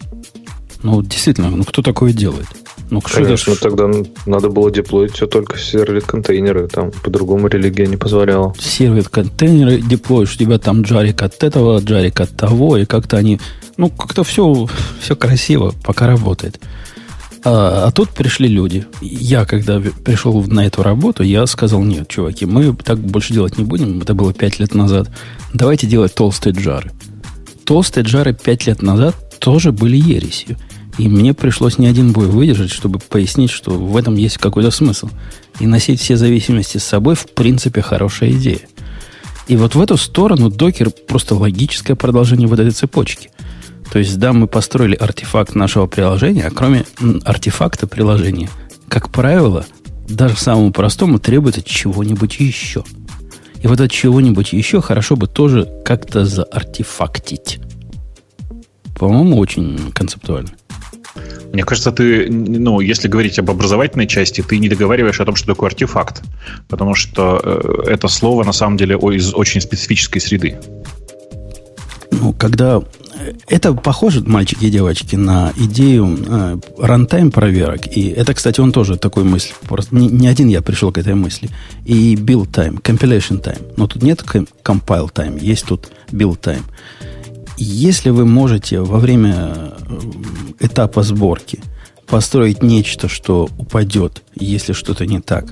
Ну, 0.82 1.02
действительно, 1.02 1.50
ну 1.50 1.64
кто 1.64 1.80
такое 1.80 2.12
делает? 2.12 2.48
Ну, 2.90 3.00
Конечно, 3.00 3.52
это... 3.52 3.60
тогда 3.60 3.90
надо 4.26 4.48
было 4.48 4.70
деплоить 4.70 5.12
все 5.12 5.26
только 5.26 5.58
сервер-контейнеры. 5.58 6.68
Там 6.68 6.90
по-другому 6.90 7.48
религия 7.48 7.86
не 7.86 7.96
позволяла. 7.96 8.54
Сервер-контейнеры 8.58 9.80
деплоишь, 9.80 10.34
у 10.34 10.38
тебя 10.38 10.58
там 10.58 10.82
джарик 10.82 11.22
от 11.22 11.42
этого, 11.42 11.80
джарик 11.80 12.20
от 12.20 12.36
того, 12.36 12.76
и 12.76 12.84
как-то 12.84 13.16
они... 13.16 13.40
Ну, 13.76 13.90
как-то 13.90 14.24
все, 14.24 14.66
все 15.00 15.16
красиво, 15.16 15.74
пока 15.84 16.06
работает. 16.06 16.60
А, 17.44 17.86
а 17.86 17.90
тут 17.90 18.10
пришли 18.10 18.48
люди. 18.48 18.86
Я, 19.00 19.44
когда 19.44 19.80
пришел 19.80 20.42
на 20.44 20.66
эту 20.66 20.82
работу, 20.82 21.22
я 21.22 21.46
сказал, 21.46 21.82
нет, 21.82 22.08
чуваки, 22.08 22.46
мы 22.46 22.74
так 22.74 22.98
больше 22.98 23.32
делать 23.32 23.58
не 23.58 23.64
будем. 23.64 24.00
Это 24.00 24.14
было 24.14 24.32
5 24.32 24.60
лет 24.60 24.74
назад. 24.74 25.08
Давайте 25.54 25.86
делать 25.86 26.14
толстые 26.14 26.54
джары. 26.54 26.90
Толстые 27.64 28.04
джары 28.04 28.34
5 28.34 28.66
лет 28.66 28.82
назад 28.82 29.14
тоже 29.38 29.72
были 29.72 29.96
ересью. 29.96 30.56
И 30.98 31.08
мне 31.08 31.32
пришлось 31.32 31.78
не 31.78 31.86
один 31.86 32.12
бой 32.12 32.26
выдержать, 32.26 32.72
чтобы 32.72 32.98
пояснить, 32.98 33.50
что 33.50 33.70
в 33.70 33.96
этом 33.96 34.16
есть 34.16 34.38
какой-то 34.38 34.72
смысл. 34.72 35.08
И 35.60 35.66
носить 35.66 36.00
все 36.00 36.16
зависимости 36.16 36.78
с 36.78 36.84
собой, 36.84 37.14
в 37.14 37.32
принципе, 37.32 37.80
хорошая 37.80 38.32
идея. 38.32 38.60
И 39.46 39.56
вот 39.56 39.76
в 39.76 39.80
эту 39.80 39.96
сторону 39.96 40.50
докер 40.50 40.90
просто 40.90 41.36
логическое 41.36 41.94
продолжение 41.94 42.48
вот 42.48 42.58
этой 42.58 42.72
цепочки. 42.72 43.30
То 43.92 44.00
есть, 44.00 44.18
да, 44.18 44.32
мы 44.32 44.48
построили 44.48 44.94
артефакт 44.94 45.54
нашего 45.54 45.86
приложения, 45.86 46.46
а 46.46 46.50
кроме 46.50 46.84
артефакта 47.24 47.86
приложения, 47.86 48.50
как 48.88 49.10
правило, 49.10 49.64
даже 50.08 50.36
самому 50.36 50.72
простому 50.72 51.18
требуется 51.18 51.62
чего-нибудь 51.62 52.40
еще. 52.40 52.84
И 53.62 53.68
вот 53.68 53.80
от 53.80 53.90
чего-нибудь 53.90 54.52
еще 54.52 54.82
хорошо 54.82 55.16
бы 55.16 55.26
тоже 55.26 55.68
как-то 55.84 56.24
заартефактить. 56.24 57.60
По-моему, 58.98 59.38
очень 59.38 59.92
концептуально. 59.92 60.50
Мне 61.52 61.64
кажется, 61.64 61.92
ты, 61.92 62.28
ну, 62.30 62.80
если 62.80 63.08
говорить 63.08 63.38
об 63.38 63.50
образовательной 63.50 64.06
части, 64.06 64.42
ты 64.42 64.58
не 64.58 64.68
договариваешь 64.68 65.20
о 65.20 65.24
том, 65.24 65.34
что 65.34 65.46
такое 65.46 65.68
артефакт. 65.70 66.22
Потому 66.68 66.94
что 66.94 67.40
э, 67.42 67.90
это 67.90 68.08
слово 68.08 68.44
на 68.44 68.52
самом 68.52 68.76
деле 68.76 68.96
из 68.96 69.34
очень 69.34 69.60
специфической 69.60 70.20
среды. 70.20 70.58
Ну, 72.10 72.32
когда 72.32 72.78
э, 72.78 73.32
это 73.48 73.72
похоже, 73.72 74.22
мальчики 74.26 74.66
и 74.66 74.70
девочки, 74.70 75.16
на 75.16 75.52
идею 75.56 76.18
э, 76.26 76.58
рантайм 76.78 77.30
проверок. 77.30 77.86
И 77.86 78.08
это, 78.08 78.34
кстати, 78.34 78.60
он 78.60 78.72
тоже 78.72 78.96
такой 78.96 79.24
мысль. 79.24 79.52
Просто 79.66 79.94
не, 79.94 80.08
не 80.08 80.28
один 80.28 80.48
я 80.48 80.60
пришел 80.60 80.92
к 80.92 80.98
этой 80.98 81.14
мысли. 81.14 81.48
И 81.86 82.14
build 82.14 82.50
time, 82.50 82.82
compilation 82.82 83.42
time. 83.42 83.72
Но 83.76 83.86
тут 83.86 84.02
нет 84.02 84.22
compile 84.22 85.10
time, 85.12 85.38
есть 85.40 85.64
тут 85.64 85.88
build 86.10 86.40
time. 86.40 86.62
Если 87.60 88.10
вы 88.10 88.24
можете 88.24 88.80
во 88.80 89.00
время 89.00 89.74
э, 89.88 90.00
этапа 90.60 91.02
сборки 91.02 91.60
построить 92.06 92.62
нечто, 92.62 93.08
что 93.08 93.48
упадет, 93.58 94.22
если 94.36 94.72
что-то 94.72 95.06
не 95.06 95.20
так, 95.20 95.46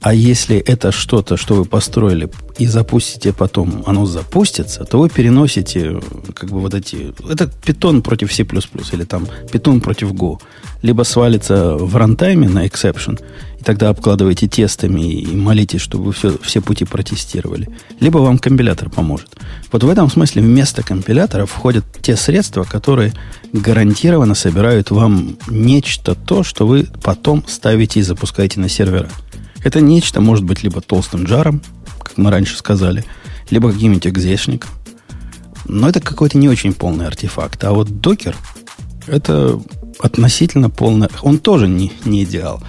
а 0.00 0.14
если 0.14 0.56
это 0.56 0.92
что-то, 0.92 1.36
что 1.36 1.54
вы 1.54 1.64
построили, 1.66 2.30
и 2.58 2.66
запустите 2.66 3.34
потом, 3.34 3.82
оно 3.86 4.06
запустится, 4.06 4.84
то 4.84 4.98
вы 4.98 5.10
переносите 5.10 6.00
как 6.34 6.50
бы 6.50 6.60
вот 6.60 6.72
эти... 6.72 7.12
Это 7.30 7.48
питон 7.48 8.02
против 8.02 8.32
C++ 8.32 8.42
или 8.44 9.04
там 9.04 9.26
питон 9.52 9.80
против 9.80 10.12
Go. 10.12 10.40
Либо 10.82 11.02
свалится 11.02 11.76
в 11.76 11.96
рантайме 11.96 12.48
на 12.48 12.66
exception, 12.66 13.20
тогда 13.64 13.88
обкладываете 13.88 14.46
тестами 14.46 15.00
и 15.00 15.34
молитесь, 15.34 15.80
чтобы 15.80 16.12
все, 16.12 16.38
все 16.42 16.60
пути 16.60 16.84
протестировали. 16.84 17.68
Либо 17.98 18.18
вам 18.18 18.38
компилятор 18.38 18.90
поможет. 18.90 19.36
Вот 19.72 19.82
в 19.82 19.88
этом 19.88 20.08
смысле 20.10 20.42
вместо 20.42 20.82
компилятора 20.82 21.46
входят 21.46 21.84
те 22.00 22.14
средства, 22.16 22.64
которые 22.64 23.12
гарантированно 23.52 24.34
собирают 24.34 24.90
вам 24.90 25.36
нечто 25.48 26.14
то, 26.14 26.44
что 26.44 26.66
вы 26.66 26.86
потом 27.02 27.42
ставите 27.48 28.00
и 28.00 28.04
запускаете 28.04 28.60
на 28.60 28.68
сервера. 28.68 29.08
Это 29.64 29.80
нечто 29.80 30.20
может 30.20 30.44
быть 30.44 30.62
либо 30.62 30.80
толстым 30.80 31.24
джаром, 31.24 31.60
как 31.98 32.16
мы 32.18 32.30
раньше 32.30 32.56
сказали, 32.56 33.04
либо 33.50 33.72
каким-нибудь 33.72 34.06
экзешником. 34.06 34.70
Но 35.64 35.88
это 35.88 36.00
какой-то 36.00 36.38
не 36.38 36.48
очень 36.48 36.72
полный 36.72 37.08
артефакт. 37.08 37.64
А 37.64 37.72
вот 37.72 38.00
докер 38.00 38.36
это 39.06 39.60
относительно 40.00 40.70
полный. 40.70 41.08
Он 41.22 41.38
тоже 41.38 41.68
не, 41.68 41.92
не 42.04 42.24
идеал 42.24 42.62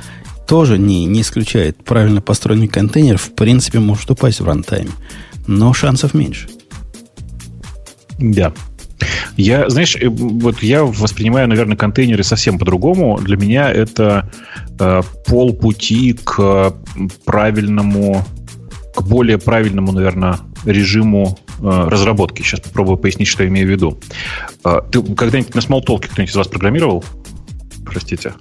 тоже 0.48 0.80
не, 0.80 1.06
не 1.06 1.22
исключает 1.22 1.84
правильно 1.84 2.22
построенный 2.22 2.70
контейнер, 2.70 3.18
в 3.18 3.32
принципе, 3.34 3.80
может 3.80 4.10
упасть 4.10 4.40
в 4.40 4.46
рантайме. 4.46 4.92
Но 5.46 5.74
шансов 5.74 6.14
меньше. 6.14 6.48
Да. 8.18 8.54
Я, 9.36 9.70
знаешь, 9.70 9.96
э, 9.96 10.08
вот 10.08 10.64
я 10.64 10.84
воспринимаю, 10.84 11.48
наверное, 11.48 11.78
контейнеры 11.78 12.24
совсем 12.24 12.58
по-другому. 12.58 13.20
Для 13.20 13.38
меня 13.38 13.70
это 13.70 14.32
э, 14.80 15.02
полпути 15.28 16.14
к 16.14 16.74
правильному, 17.26 18.26
к 18.96 19.02
более 19.04 19.38
правильному, 19.38 19.92
наверное, 19.92 20.40
режиму 20.66 21.38
разработки. 21.60 22.42
Сейчас 22.42 22.60
попробую 22.60 22.98
пояснить, 22.98 23.28
что 23.28 23.44
я 23.44 23.50
имею 23.50 23.68
в 23.68 23.72
виду. 23.72 24.00
Э, 24.64 24.82
ты 24.92 25.02
когда-нибудь 25.02 25.56
на 25.56 25.60
Smalltalk 25.60 26.08
кто-нибудь 26.08 26.32
из 26.32 26.36
вас 26.36 26.48
программировал? 26.48 27.04
Простите. 27.86 28.34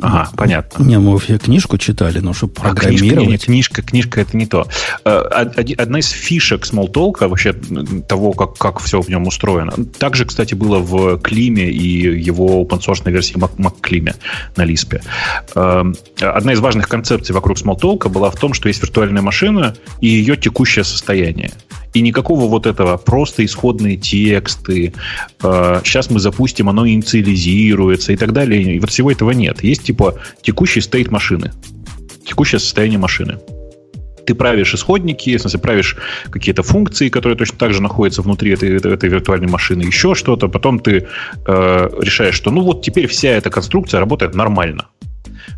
Ага, 0.00 0.28
понятно. 0.36 0.82
Не, 0.82 0.98
мы 0.98 1.18
все 1.18 1.38
книжку 1.38 1.78
читали, 1.78 2.18
но 2.18 2.34
чтобы 2.34 2.52
программировать... 2.52 3.02
А, 3.02 3.16
книжка, 3.16 3.30
не, 3.30 3.38
книжка, 3.38 3.82
книжка 3.82 4.20
это 4.20 4.36
не 4.36 4.46
то. 4.46 4.68
Э, 5.04 5.20
одна 5.78 6.00
из 6.00 6.10
фишек 6.10 6.64
Smalltalk, 6.64 7.26
вообще 7.26 7.54
того, 8.06 8.32
как, 8.32 8.56
как 8.58 8.78
все 8.80 9.00
в 9.00 9.08
нем 9.08 9.26
устроено. 9.26 9.72
Также, 9.98 10.26
кстати, 10.26 10.54
было 10.54 10.78
в 10.78 11.18
Климе 11.20 11.70
и 11.70 12.20
его 12.20 12.62
open 12.62 12.80
source 12.80 13.10
версии 13.10 13.36
MacClime 13.36 14.14
на 14.56 14.64
Лиспе. 14.64 15.00
Эм, 15.54 15.96
одна 16.20 16.52
из 16.52 16.60
важных 16.60 16.88
концепций 16.88 17.34
вокруг 17.34 17.56
Smalltalk 17.56 18.08
была 18.10 18.30
в 18.30 18.36
том, 18.36 18.52
что 18.52 18.68
есть 18.68 18.82
виртуальная 18.82 19.22
машина 19.22 19.74
и 20.00 20.08
ее 20.08 20.36
текущее 20.36 20.84
состояние. 20.84 21.52
И 21.96 22.02
никакого 22.02 22.46
вот 22.46 22.66
этого 22.66 22.98
просто 22.98 23.42
исходные 23.42 23.96
тексты, 23.96 24.92
э, 25.42 25.80
сейчас 25.82 26.10
мы 26.10 26.20
запустим, 26.20 26.68
оно 26.68 26.86
инициализируется 26.86 28.12
и 28.12 28.16
так 28.16 28.34
далее. 28.34 28.76
И 28.76 28.78
вот 28.80 28.90
всего 28.90 29.10
этого 29.10 29.30
нет. 29.30 29.64
Есть 29.64 29.84
типа 29.84 30.18
текущий 30.42 30.82
стейт 30.82 31.10
машины, 31.10 31.52
текущее 32.26 32.58
состояние 32.58 32.98
машины 32.98 33.38
ты 34.26 34.34
правишь 34.34 34.74
исходники, 34.74 35.36
в 35.36 35.40
смысле, 35.40 35.60
правишь 35.60 35.96
какие-то 36.30 36.62
функции, 36.62 37.08
которые 37.08 37.38
точно 37.38 37.58
так 37.58 37.72
же 37.72 37.80
находятся 37.80 38.22
внутри 38.22 38.50
этой, 38.50 38.76
этой, 38.76 38.92
этой 38.92 39.08
виртуальной 39.08 39.48
машины, 39.48 39.82
еще 39.82 40.14
что-то, 40.14 40.48
потом 40.48 40.80
ты 40.80 41.06
э, 41.46 41.90
решаешь, 42.02 42.34
что 42.34 42.50
ну 42.50 42.62
вот 42.62 42.82
теперь 42.82 43.06
вся 43.06 43.28
эта 43.28 43.50
конструкция 43.50 44.00
работает 44.00 44.34
нормально. 44.34 44.88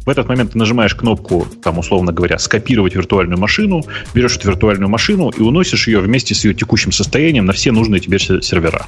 В 0.05 0.09
этот 0.11 0.29
момент 0.29 0.53
ты 0.53 0.59
нажимаешь 0.59 0.94
кнопку, 0.94 1.46
там, 1.62 1.79
условно 1.79 2.12
говоря, 2.12 2.38
скопировать 2.38 2.94
виртуальную 2.94 3.38
машину, 3.38 3.83
берешь 4.14 4.37
эту 4.37 4.48
виртуальную 4.48 4.88
машину 4.88 5.31
и 5.31 5.40
уносишь 5.40 5.88
ее 5.88 6.01
вместе 6.01 6.35
с 6.35 6.44
ее 6.44 6.55
текущим 6.55 6.92
состоянием 6.92 7.46
на 7.46 7.53
все 7.53 7.72
нужные 7.72 8.01
тебе 8.01 8.18
сервера. 8.18 8.87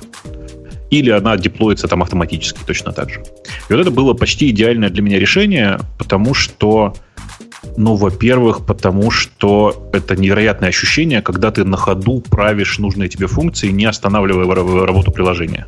Или 0.91 1.11
она 1.11 1.37
деплоится 1.37 1.87
там 1.87 2.03
автоматически 2.03 2.61
точно 2.67 2.93
так 2.93 3.11
же. 3.11 3.23
И 3.69 3.73
вот 3.73 3.81
это 3.81 3.91
было 3.91 4.13
почти 4.13 4.51
идеальное 4.51 4.91
для 4.91 5.03
меня 5.03 5.19
решение, 5.19 5.79
потому 5.99 6.35
что 6.35 6.95
ну, 7.77 7.95
во-первых, 7.95 8.65
потому 8.67 9.11
что 9.11 9.91
это 9.93 10.17
невероятное 10.17 10.71
ощущение, 10.71 11.23
когда 11.23 11.51
ты 11.51 11.65
на 11.65 11.77
ходу 11.77 12.21
правишь 12.21 12.79
нужные 12.79 13.09
тебе 13.09 13.27
функции, 13.27 13.69
не 13.69 13.85
останавливая 13.85 14.47
работу 14.87 15.13
приложения 15.13 15.67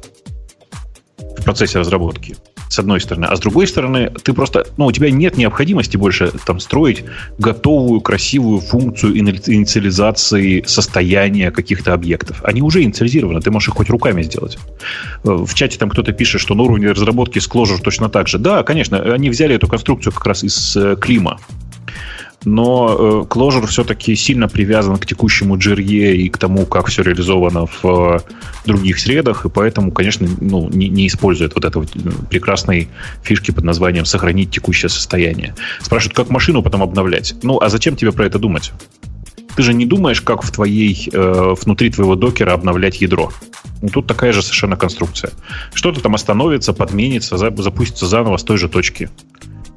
в 1.18 1.44
процессе 1.44 1.78
разработки 1.78 2.36
с 2.72 2.78
одной 2.78 3.00
стороны. 3.00 3.26
А 3.26 3.36
с 3.36 3.40
другой 3.40 3.66
стороны, 3.66 4.10
ты 4.22 4.32
просто, 4.32 4.66
ну, 4.78 4.86
у 4.86 4.92
тебя 4.92 5.10
нет 5.10 5.36
необходимости 5.36 5.98
больше 5.98 6.32
там 6.46 6.58
строить 6.58 7.04
готовую, 7.38 8.00
красивую 8.00 8.60
функцию 8.60 9.18
инициализации 9.18 10.64
состояния 10.66 11.50
каких-то 11.50 11.92
объектов. 11.92 12.42
Они 12.42 12.62
уже 12.62 12.82
инициализированы, 12.82 13.42
ты 13.42 13.50
можешь 13.50 13.68
их 13.68 13.74
хоть 13.74 13.90
руками 13.90 14.22
сделать. 14.22 14.58
Э, 15.24 15.44
в 15.46 15.54
чате 15.54 15.78
там 15.78 15.90
кто-то 15.90 16.12
пишет, 16.12 16.40
что 16.40 16.54
на 16.54 16.62
уровне 16.62 16.90
разработки 16.90 17.38
с 17.38 17.48
Clojure 17.48 17.78
точно 17.82 18.08
так 18.08 18.26
же. 18.26 18.38
Да, 18.38 18.62
конечно, 18.62 18.98
они 19.12 19.28
взяли 19.28 19.54
эту 19.54 19.68
конструкцию 19.68 20.14
как 20.14 20.24
раз 20.24 20.42
из 20.42 20.74
э, 20.74 20.96
Клима 20.98 21.38
но 22.44 22.96
э, 22.98 23.02
Clojure 23.28 23.66
все-таки 23.66 24.14
сильно 24.16 24.48
привязан 24.48 24.96
к 24.96 25.06
текущему 25.06 25.56
JRE 25.56 26.14
и 26.14 26.28
к 26.28 26.38
тому, 26.38 26.66
как 26.66 26.86
все 26.88 27.02
реализовано 27.02 27.66
в 27.66 27.84
э, 27.84 28.18
других 28.66 28.98
средах, 28.98 29.44
и 29.44 29.48
поэтому, 29.48 29.92
конечно, 29.92 30.28
ну, 30.40 30.68
не, 30.68 30.88
не 30.88 31.06
использует 31.06 31.54
вот 31.54 31.64
этой 31.64 31.82
э, 31.82 31.86
прекрасной 32.28 32.88
фишки 33.22 33.50
под 33.50 33.64
названием 33.64 34.04
«сохранить 34.04 34.50
текущее 34.50 34.88
состояние». 34.88 35.54
Спрашивают, 35.80 36.16
как 36.16 36.30
машину 36.30 36.62
потом 36.62 36.82
обновлять? 36.82 37.34
Ну, 37.42 37.60
а 37.60 37.68
зачем 37.68 37.96
тебе 37.96 38.12
про 38.12 38.26
это 38.26 38.38
думать? 38.38 38.72
Ты 39.54 39.62
же 39.62 39.74
не 39.74 39.84
думаешь, 39.84 40.22
как 40.22 40.42
в 40.42 40.50
твоей, 40.50 41.10
э, 41.12 41.54
внутри 41.60 41.90
твоего 41.90 42.16
докера 42.16 42.52
обновлять 42.52 43.00
ядро. 43.00 43.30
Ну, 43.82 43.88
тут 43.88 44.06
такая 44.06 44.32
же 44.32 44.42
совершенно 44.42 44.76
конструкция. 44.76 45.32
Что-то 45.74 46.00
там 46.00 46.14
остановится, 46.14 46.72
подменится, 46.72 47.36
запустится 47.36 48.06
заново 48.06 48.36
с 48.38 48.44
той 48.44 48.56
же 48.56 48.68
точки. 48.68 49.10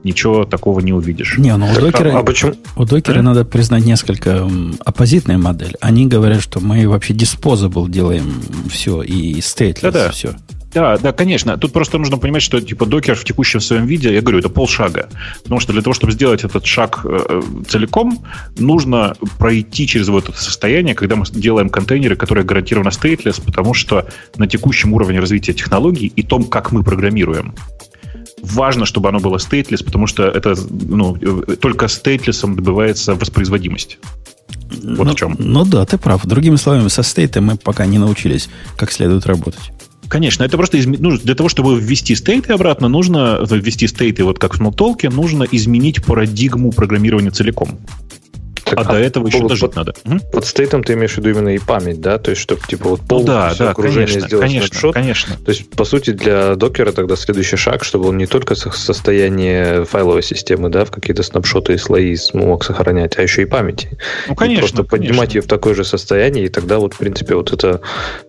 Ничего 0.05 0.45
такого 0.45 0.81
не 0.81 0.93
увидишь. 0.93 1.35
Не, 1.39 1.57
ну 1.57 1.65
у 1.65 1.73
докера, 1.73 2.15
а, 2.15 2.19
а 2.19 2.23
почему? 2.23 2.53
у 2.75 2.85
докера 2.85 3.19
а? 3.19 3.23
надо 3.23 3.43
признать 3.43 3.85
несколько 3.85 4.47
оппозитная 4.85 5.39
модель. 5.39 5.75
Они 5.81 6.05
говорят, 6.05 6.43
что 6.43 6.59
мы 6.59 6.87
вообще 6.87 7.15
disposable 7.15 7.89
делаем 7.89 8.39
все 8.69 9.01
и 9.01 9.39
stateless 9.39 9.81
Да-да. 9.81 10.11
все. 10.11 10.35
Да, 10.75 10.97
да, 10.97 11.11
конечно. 11.11 11.57
Тут 11.57 11.73
просто 11.73 11.97
нужно 11.97 12.17
понимать, 12.17 12.43
что 12.43 12.61
типа 12.61 12.85
докер 12.85 13.15
в 13.15 13.23
текущем 13.23 13.61
своем 13.61 13.87
виде, 13.87 14.13
я 14.13 14.21
говорю, 14.21 14.37
это 14.37 14.49
полшага. 14.49 15.09
Потому 15.41 15.59
что 15.59 15.73
для 15.73 15.81
того, 15.81 15.95
чтобы 15.95 16.13
сделать 16.13 16.43
этот 16.43 16.67
шаг 16.67 17.01
э, 17.03 17.41
целиком, 17.67 18.23
нужно 18.59 19.15
пройти 19.39 19.87
через 19.87 20.09
вот 20.09 20.29
это 20.29 20.37
состояние, 20.37 20.93
когда 20.93 21.15
мы 21.15 21.25
делаем 21.25 21.69
контейнеры, 21.69 22.15
которые 22.15 22.43
гарантированно 22.45 22.89
stateless, 22.89 23.41
потому 23.43 23.73
что 23.73 24.05
на 24.37 24.45
текущем 24.45 24.93
уровне 24.93 25.19
развития 25.19 25.53
технологий 25.53 26.13
и 26.15 26.21
том, 26.21 26.43
как 26.43 26.71
мы 26.71 26.83
программируем, 26.83 27.55
важно, 28.41 28.85
чтобы 28.85 29.09
оно 29.09 29.19
было 29.19 29.37
stateless, 29.37 29.83
потому 29.83 30.07
что 30.07 30.23
это 30.23 30.55
ну, 30.69 31.15
только 31.61 31.85
stateless 31.85 32.55
добывается 32.55 33.15
воспроизводимость. 33.15 33.99
Вот 34.83 35.05
ну, 35.05 35.11
в 35.11 35.15
чем. 35.15 35.35
Ну 35.39 35.65
да, 35.65 35.85
ты 35.85 35.97
прав. 35.97 36.25
Другими 36.25 36.55
словами, 36.55 36.87
со 36.87 37.03
стейтом 37.03 37.45
мы 37.45 37.57
пока 37.57 37.85
не 37.85 37.97
научились 37.97 38.49
как 38.77 38.91
следует 38.91 39.25
работать. 39.25 39.71
Конечно, 40.07 40.43
это 40.43 40.57
просто 40.57 40.79
изме... 40.79 40.97
ну, 40.99 41.17
для 41.17 41.35
того, 41.35 41.49
чтобы 41.49 41.79
ввести 41.79 42.15
стейты 42.15 42.53
обратно, 42.53 42.87
нужно 42.87 43.43
ввести 43.49 43.87
стейты, 43.87 44.23
вот 44.23 44.37
как 44.37 44.55
в 44.55 44.61
Smalltalk, 44.61 45.09
нужно 45.09 45.43
изменить 45.43 46.05
парадигму 46.05 46.71
программирования 46.71 47.31
целиком. 47.31 47.79
Так, 48.65 48.79
а, 48.79 48.81
а 48.81 48.85
до 48.85 48.97
этого 48.97 49.27
еще 49.27 49.47
дожить 49.47 49.61
под, 49.61 49.75
надо. 49.75 49.93
Под 50.31 50.45
стейтом 50.45 50.83
ты 50.83 50.93
имеешь 50.93 51.13
в 51.13 51.17
виду 51.19 51.29
именно 51.29 51.53
и 51.53 51.59
память, 51.59 52.01
да? 52.01 52.17
То 52.17 52.31
есть, 52.31 52.41
чтобы 52.41 52.61
типа 52.67 52.89
вот 52.89 53.01
полностью 53.01 53.35
ну, 53.35 53.49
да, 53.49 53.55
да, 53.57 53.69
окружение 53.69 54.07
конечно, 54.07 54.27
сделать 54.27 54.45
конечно, 54.45 54.67
снапшот. 54.67 54.93
Конечно. 54.95 55.35
То 55.45 55.51
есть, 55.51 55.69
по 55.69 55.85
сути, 55.85 56.11
для 56.11 56.55
докера 56.55 56.91
тогда 56.91 57.15
следующий 57.15 57.57
шаг, 57.57 57.83
чтобы 57.83 58.09
он 58.09 58.17
не 58.17 58.25
только 58.25 58.55
состояние 58.55 59.85
файловой 59.85 60.23
системы, 60.23 60.69
да, 60.69 60.83
в 60.83 60.91
какие-то 60.91 61.21
снапшоты 61.21 61.73
и 61.73 61.77
слои 61.77 62.17
мог 62.33 62.63
сохранять, 62.63 63.17
а 63.19 63.21
еще 63.21 63.43
и 63.43 63.45
памяти. 63.45 63.97
Ну, 64.27 64.35
конечно. 64.35 64.57
И 64.57 64.61
просто 64.61 64.83
конечно. 64.83 64.97
поднимать 64.97 65.35
ее 65.35 65.41
в 65.41 65.47
такое 65.47 65.75
же 65.75 65.83
состояние, 65.83 66.45
и 66.45 66.49
тогда 66.49 66.79
вот, 66.79 66.95
в 66.95 66.97
принципе, 66.97 67.35
вот 67.35 67.53
это, 67.53 67.81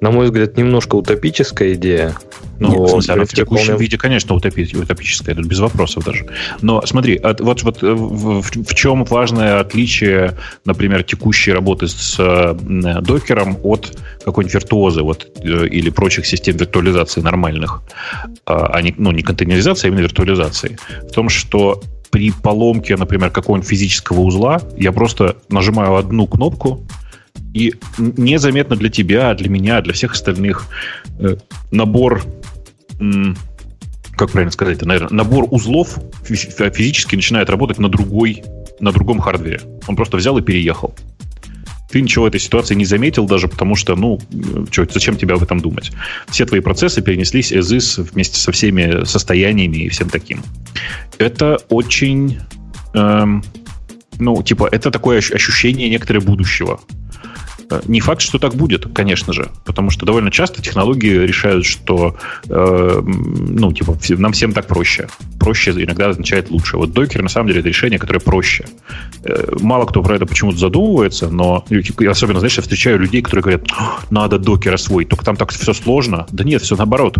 на 0.02 0.10
мой 0.10 0.26
взгляд, 0.26 0.58
немножко 0.58 0.96
утопическая 0.96 1.72
идея, 1.72 2.14
ну, 2.58 2.70
Нет, 2.70 2.80
в 2.80 2.88
смысле, 2.88 3.14
она 3.14 3.24
в 3.24 3.28
текущем 3.28 3.64
вполне... 3.64 3.80
виде, 3.80 3.98
конечно, 3.98 4.34
утопи, 4.34 4.68
утопическая, 4.74 5.34
это 5.34 5.46
без 5.46 5.58
вопросов 5.58 6.04
даже. 6.04 6.26
Но 6.62 6.84
смотри, 6.86 7.16
от, 7.16 7.40
вот, 7.40 7.62
вот 7.62 7.82
э, 7.82 7.92
в, 7.92 8.42
в, 8.42 8.50
в 8.50 8.74
чем 8.74 9.04
важное 9.04 9.60
отличие, 9.60 10.36
например, 10.64 11.02
текущей 11.02 11.52
работы 11.52 11.88
с 11.88 12.16
э, 12.18 12.54
докером 13.02 13.58
от 13.62 13.98
какой-нибудь 14.24 14.54
виртуозы 14.54 15.02
вот, 15.02 15.28
э, 15.38 15.66
или 15.66 15.90
прочих 15.90 16.26
систем 16.26 16.56
виртуализации 16.56 17.20
нормальных, 17.20 17.82
а 18.46 18.80
не, 18.80 18.94
ну, 18.96 19.12
не 19.12 19.22
контейнеризации, 19.22 19.86
а 19.86 19.90
именно 19.90 20.02
виртуализации, 20.02 20.78
в 21.02 21.12
том, 21.12 21.28
что 21.28 21.82
при 22.10 22.30
поломке, 22.30 22.96
например, 22.96 23.30
какого-нибудь 23.30 23.68
физического 23.68 24.20
узла 24.20 24.60
я 24.76 24.92
просто 24.92 25.36
нажимаю 25.50 25.96
одну 25.96 26.26
кнопку, 26.26 26.86
и 27.56 27.74
незаметно 27.98 28.76
для 28.76 28.90
тебя, 28.90 29.32
для 29.34 29.48
меня, 29.48 29.80
для 29.80 29.94
всех 29.94 30.12
остальных 30.12 30.66
набор 31.70 32.22
как 34.16 34.30
правильно 34.30 34.50
сказать, 34.50 34.80
наверное, 34.82 35.12
набор 35.12 35.46
узлов 35.50 35.98
физически 36.24 37.16
начинает 37.16 37.50
работать 37.50 37.78
на 37.78 37.90
другой, 37.90 38.42
на 38.80 38.90
другом 38.90 39.20
хардвере. 39.20 39.60
Он 39.86 39.94
просто 39.94 40.16
взял 40.16 40.38
и 40.38 40.42
переехал. 40.42 40.94
Ты 41.90 42.00
ничего 42.00 42.24
в 42.24 42.28
этой 42.28 42.40
ситуации 42.40 42.74
не 42.74 42.84
заметил 42.84 43.26
даже, 43.26 43.46
потому 43.46 43.76
что, 43.76 43.94
ну, 43.94 44.18
что, 44.70 44.86
зачем 44.90 45.16
тебе 45.16 45.34
об 45.34 45.42
этом 45.42 45.60
думать? 45.60 45.92
Все 46.28 46.44
твои 46.46 46.60
процессы 46.60 47.02
перенеслись 47.02 47.52
as 47.52 47.76
is 47.76 48.02
вместе 48.10 48.38
со 48.38 48.52
всеми 48.52 49.04
состояниями 49.04 49.84
и 49.84 49.88
всем 49.88 50.08
таким. 50.08 50.42
Это 51.18 51.58
очень, 51.68 52.38
эм, 52.94 53.44
ну, 54.18 54.42
типа, 54.42 54.68
это 54.72 54.90
такое 54.90 55.18
ощущение 55.18 55.88
некоторое 55.88 56.20
будущего. 56.20 56.80
Э, 57.70 57.80
не 57.86 58.00
факт, 58.00 58.20
что 58.20 58.38
так 58.38 58.54
будет, 58.54 58.86
конечно 58.94 59.32
же, 59.32 59.50
потому 59.64 59.90
что 59.90 60.06
довольно 60.06 60.30
часто 60.30 60.62
технологии 60.62 61.26
решают, 61.26 61.64
что 61.64 62.16
э, 62.48 63.02
ну, 63.04 63.72
типа, 63.72 63.98
нам 64.10 64.32
всем 64.32 64.52
так 64.52 64.66
проще. 64.66 65.08
Проще 65.38 65.70
иногда 65.72 66.10
означает 66.10 66.50
лучше. 66.50 66.76
Вот 66.76 66.92
докер, 66.92 67.22
на 67.22 67.28
самом 67.28 67.48
деле, 67.48 67.60
это 67.60 67.68
решение, 67.68 67.98
которое 67.98 68.20
проще. 68.20 68.66
Э, 69.24 69.52
мало 69.60 69.86
кто 69.86 70.02
про 70.02 70.16
это 70.16 70.26
почему-то 70.26 70.58
задумывается, 70.58 71.28
но 71.28 71.64
я 71.70 72.10
особенно, 72.10 72.38
знаешь, 72.38 72.56
я 72.56 72.62
встречаю 72.62 72.98
людей, 72.98 73.22
которые 73.22 73.42
говорят, 73.42 73.66
надо 74.10 74.38
докер 74.38 74.74
освоить, 74.74 75.08
только 75.08 75.24
там 75.24 75.36
так 75.36 75.50
все 75.50 75.72
сложно. 75.72 76.26
Да 76.30 76.44
нет, 76.44 76.62
все 76.62 76.76
наоборот. 76.76 77.18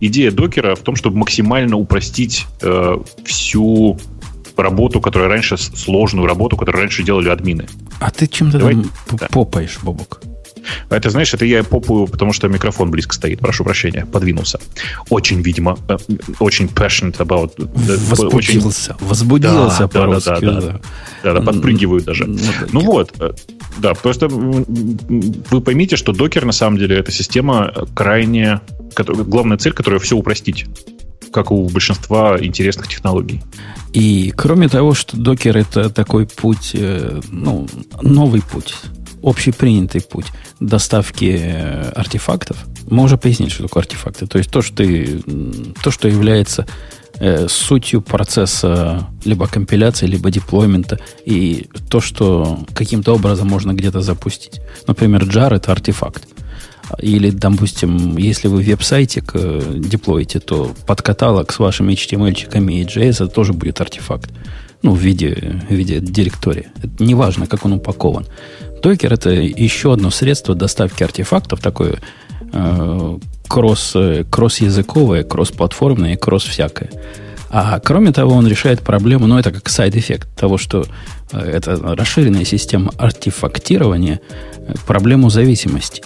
Идея 0.00 0.30
докера 0.30 0.74
в 0.74 0.80
том, 0.80 0.96
чтобы 0.96 1.18
максимально 1.18 1.76
упростить 1.76 2.46
э, 2.62 2.96
всю 3.24 3.98
работу, 4.56 5.00
которую 5.00 5.30
раньше, 5.30 5.56
сложную 5.58 6.26
работу, 6.26 6.56
которую 6.56 6.82
раньше 6.82 7.02
делали 7.02 7.28
админы. 7.28 7.66
А 8.00 8.10
ты 8.10 8.26
чем-то 8.26 8.58
Давай... 8.58 8.74
там 8.74 8.90
да. 9.12 9.28
попаешь, 9.30 9.78
Бобок? 9.82 10.22
А 10.88 10.96
это, 10.96 11.10
знаешь, 11.10 11.32
это 11.32 11.44
я 11.44 11.62
попаю, 11.64 12.06
потому 12.06 12.32
что 12.32 12.48
микрофон 12.48 12.90
близко 12.90 13.14
стоит. 13.14 13.40
Прошу 13.40 13.64
прощения, 13.64 14.06
подвинулся. 14.06 14.60
Очень, 15.08 15.42
видимо, 15.42 15.78
э, 15.88 15.96
очень 16.38 16.66
passionate 16.66 17.18
about... 17.18 17.52
Возбудился. 18.08 18.94
Очень... 18.94 19.06
Возбудился 19.06 19.80
да, 19.80 19.88
по-русски. 19.88 20.28
Да, 20.28 20.40
да, 20.40 20.60
да, 20.60 20.80
да. 21.22 21.34
да, 21.34 21.40
подпрыгивают 21.40 22.04
даже. 22.04 22.26
Ну, 22.26 22.38
ну 22.72 22.80
вот, 22.80 23.12
э, 23.20 23.32
да, 23.78 23.94
просто 23.94 24.28
вы 24.28 25.60
поймите, 25.60 25.96
что 25.96 26.12
докер, 26.12 26.44
на 26.44 26.52
самом 26.52 26.78
деле, 26.78 26.96
это 26.96 27.10
система 27.12 27.72
крайне... 27.94 28.60
Главная 28.96 29.56
цель, 29.56 29.72
которая 29.72 30.00
все 30.00 30.16
упростить 30.16 30.66
как 31.32 31.50
у 31.50 31.68
большинства 31.68 32.36
интересных 32.40 32.88
технологий. 32.88 33.42
И 33.92 34.32
кроме 34.36 34.68
того, 34.68 34.94
что 34.94 35.16
докер 35.16 35.56
это 35.56 35.90
такой 35.90 36.26
путь, 36.26 36.70
э, 36.74 37.20
ну, 37.30 37.68
новый 38.02 38.42
путь, 38.42 38.74
общепринятый 39.22 40.00
путь 40.00 40.26
доставки 40.60 41.38
э, 41.40 41.90
артефактов, 41.90 42.64
мы 42.88 43.04
уже 43.04 43.16
пояснили, 43.16 43.50
что 43.50 43.64
такое 43.64 43.82
артефакты. 43.82 44.26
То 44.26 44.38
есть 44.38 44.50
то, 44.50 44.62
что, 44.62 44.76
ты, 44.76 45.22
то, 45.82 45.90
что 45.90 46.08
является 46.08 46.66
э, 47.18 47.48
сутью 47.48 48.00
процесса 48.00 49.08
либо 49.24 49.46
компиляции, 49.46 50.06
либо 50.06 50.30
деплоймента, 50.30 50.98
и 51.24 51.68
то, 51.88 52.00
что 52.00 52.60
каким-то 52.74 53.14
образом 53.14 53.48
можно 53.48 53.72
где-то 53.72 54.00
запустить. 54.00 54.60
Например, 54.86 55.24
jar 55.24 55.54
это 55.54 55.72
артефакт. 55.72 56.26
Или, 56.98 57.30
допустим, 57.30 58.16
если 58.16 58.48
вы 58.48 58.62
веб-сайтик 58.62 59.32
э, 59.34 59.60
деплоите, 59.76 60.40
то 60.40 60.74
под 60.86 61.02
каталог 61.02 61.52
с 61.52 61.58
вашими 61.58 61.92
HTML-чиками 61.92 62.80
и 62.80 62.84
JS 62.84 63.24
это 63.24 63.28
тоже 63.28 63.52
будет 63.52 63.80
артефакт. 63.80 64.30
Ну, 64.82 64.94
в 64.94 64.98
виде, 64.98 65.62
в 65.68 65.72
виде 65.72 66.00
директории. 66.00 66.68
Это 66.82 67.04
неважно, 67.04 67.46
как 67.46 67.66
он 67.66 67.74
упакован. 67.74 68.26
Docker 68.82 69.12
это 69.12 69.30
еще 69.30 69.92
одно 69.92 70.10
средство 70.10 70.54
доставки 70.54 71.02
артефактов, 71.02 71.60
такое 71.60 72.00
э, 72.52 73.18
кросс, 73.46 73.94
кросс-языковое, 74.30 75.22
кросс-платформное 75.22 76.14
и 76.14 76.16
кросс-всякое. 76.16 76.90
А 77.50 77.80
кроме 77.80 78.12
того, 78.12 78.34
он 78.34 78.46
решает 78.46 78.80
проблему, 78.80 79.26
ну, 79.26 79.36
это 79.36 79.50
как 79.50 79.68
side-эффект 79.68 80.28
того, 80.36 80.56
что 80.56 80.86
э, 81.32 81.38
это 81.38 81.76
расширенная 81.76 82.44
система 82.44 82.92
артефактирования, 82.96 84.20
э, 84.56 84.74
проблему 84.86 85.30
зависимости. 85.30 86.02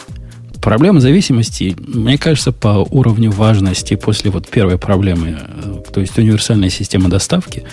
Проблема 0.65 0.99
зависимости, 0.99 1.77
мне 1.79 2.17
кажется, 2.17 2.51
по 2.51 2.89
уровню 2.91 3.31
важности 3.31 3.97
после 3.97 4.31
вот 4.31 4.49
первой 4.49 4.79
проблемы, 4.79 5.39
э, 5.39 5.83
то 5.93 6.01
есть 6.01 6.17
универсальная 6.17 6.71
система 6.71 7.11
доставки, 7.11 7.65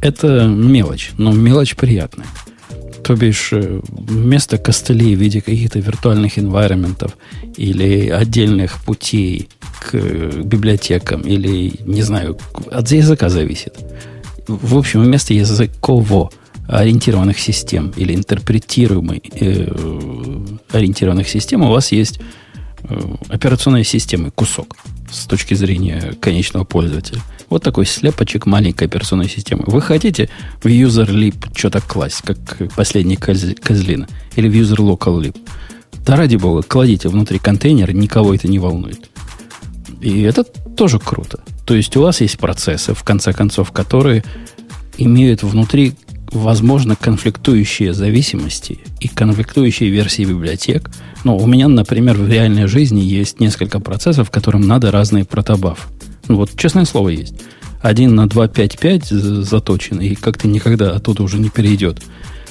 это 0.00 0.48
мелочь, 0.48 1.12
но 1.16 1.30
мелочь 1.30 1.76
приятная. 1.76 2.26
То 3.04 3.14
бишь, 3.14 3.52
э, 3.52 3.80
вместо 3.88 4.58
костылей 4.58 5.14
в 5.14 5.20
виде 5.20 5.40
каких-то 5.40 5.78
виртуальных 5.78 6.38
environment 6.38 7.08
или 7.56 8.08
отдельных 8.08 8.82
путей 8.84 9.48
к 9.80 9.94
библиотекам, 10.42 11.20
или, 11.20 11.74
не 11.86 12.02
знаю, 12.02 12.36
от 12.72 12.90
языка 12.90 13.28
зависит. 13.28 13.76
В 14.48 14.76
общем, 14.76 15.04
вместо 15.04 15.34
языкового 15.34 16.32
ориентированных 16.68 17.38
систем 17.38 17.92
или 17.96 18.14
интерпретируемой 18.14 19.22
э, 19.40 19.68
ориентированных 20.70 21.28
систем 21.28 21.62
у 21.62 21.70
вас 21.70 21.92
есть 21.92 22.20
э, 22.82 23.00
операционной 23.28 23.84
системы 23.84 24.30
кусок 24.30 24.76
с 25.10 25.26
точки 25.26 25.54
зрения 25.54 26.14
конечного 26.20 26.64
пользователя. 26.64 27.20
Вот 27.48 27.62
такой 27.62 27.86
слепочек 27.86 28.44
маленькой 28.44 28.88
операционной 28.88 29.30
системы. 29.30 29.64
Вы 29.66 29.80
хотите 29.80 30.28
в 30.62 30.66
user 30.66 31.08
lib 31.08 31.48
что-то 31.56 31.80
класть, 31.80 32.20
как 32.22 32.38
последний 32.76 33.16
коз, 33.16 33.42
козлина, 33.62 34.06
или 34.36 34.48
в 34.48 34.52
user 34.52 34.76
local 34.76 35.18
lib. 35.22 35.36
Да 36.04 36.16
ради 36.16 36.36
бога, 36.36 36.62
кладите 36.62 37.08
внутри 37.08 37.38
контейнера, 37.38 37.92
никого 37.92 38.34
это 38.34 38.46
не 38.46 38.58
волнует. 38.58 39.08
И 40.02 40.20
это 40.20 40.44
тоже 40.44 40.98
круто. 40.98 41.40
То 41.64 41.74
есть 41.74 41.96
у 41.96 42.02
вас 42.02 42.20
есть 42.20 42.38
процессы, 42.38 42.92
в 42.92 43.02
конце 43.02 43.32
концов, 43.32 43.72
которые 43.72 44.22
имеют 44.98 45.42
внутри 45.42 45.94
возможно, 46.32 46.96
конфликтующие 46.96 47.92
зависимости 47.92 48.80
и 49.00 49.08
конфликтующие 49.08 49.90
версии 49.90 50.24
библиотек. 50.24 50.90
Ну, 51.24 51.36
у 51.36 51.46
меня, 51.46 51.68
например, 51.68 52.16
в 52.16 52.28
реальной 52.28 52.66
жизни 52.66 53.00
есть 53.00 53.40
несколько 53.40 53.80
процессов, 53.80 54.30
которым 54.30 54.62
надо 54.62 54.90
разные 54.90 55.24
протобаф. 55.24 55.88
Ну, 56.28 56.36
вот, 56.36 56.50
честное 56.56 56.84
слово, 56.84 57.10
есть. 57.10 57.34
Один 57.80 58.14
на 58.14 58.26
2.5.5 58.26 59.42
заточен, 59.42 60.00
и 60.00 60.14
как-то 60.14 60.48
никогда 60.48 60.92
оттуда 60.92 61.22
уже 61.22 61.38
не 61.38 61.48
перейдет. 61.48 62.02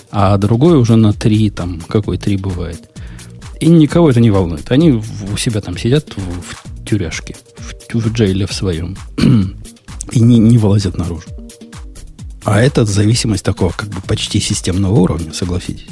А 0.09 0.37
другой 0.37 0.77
уже 0.77 0.95
на 0.95 1.13
3, 1.13 1.49
там, 1.49 1.81
какой 1.81 2.17
3 2.17 2.37
бывает. 2.37 2.89
И 3.59 3.67
никого 3.67 4.09
это 4.09 4.21
не 4.21 4.31
волнует. 4.31 4.71
Они 4.71 4.91
у 4.91 5.37
себя 5.37 5.61
там 5.61 5.77
сидят 5.77 6.13
в, 6.15 6.19
в 6.19 6.85
тюряшке, 6.85 7.35
в, 7.57 7.93
в 7.93 8.13
джейле 8.13 8.45
в 8.45 8.53
своем, 8.53 8.95
и 10.11 10.19
не, 10.19 10.39
не 10.39 10.57
вылазят 10.57 10.97
наружу. 10.97 11.27
А 12.47 12.61
это 12.61 12.85
зависимость 12.85 13.43
такого 13.43 13.73
как 13.73 13.89
бы 13.89 13.99
почти 13.99 14.39
системного 14.39 14.93
уровня, 14.93 15.33
согласитесь. 15.33 15.87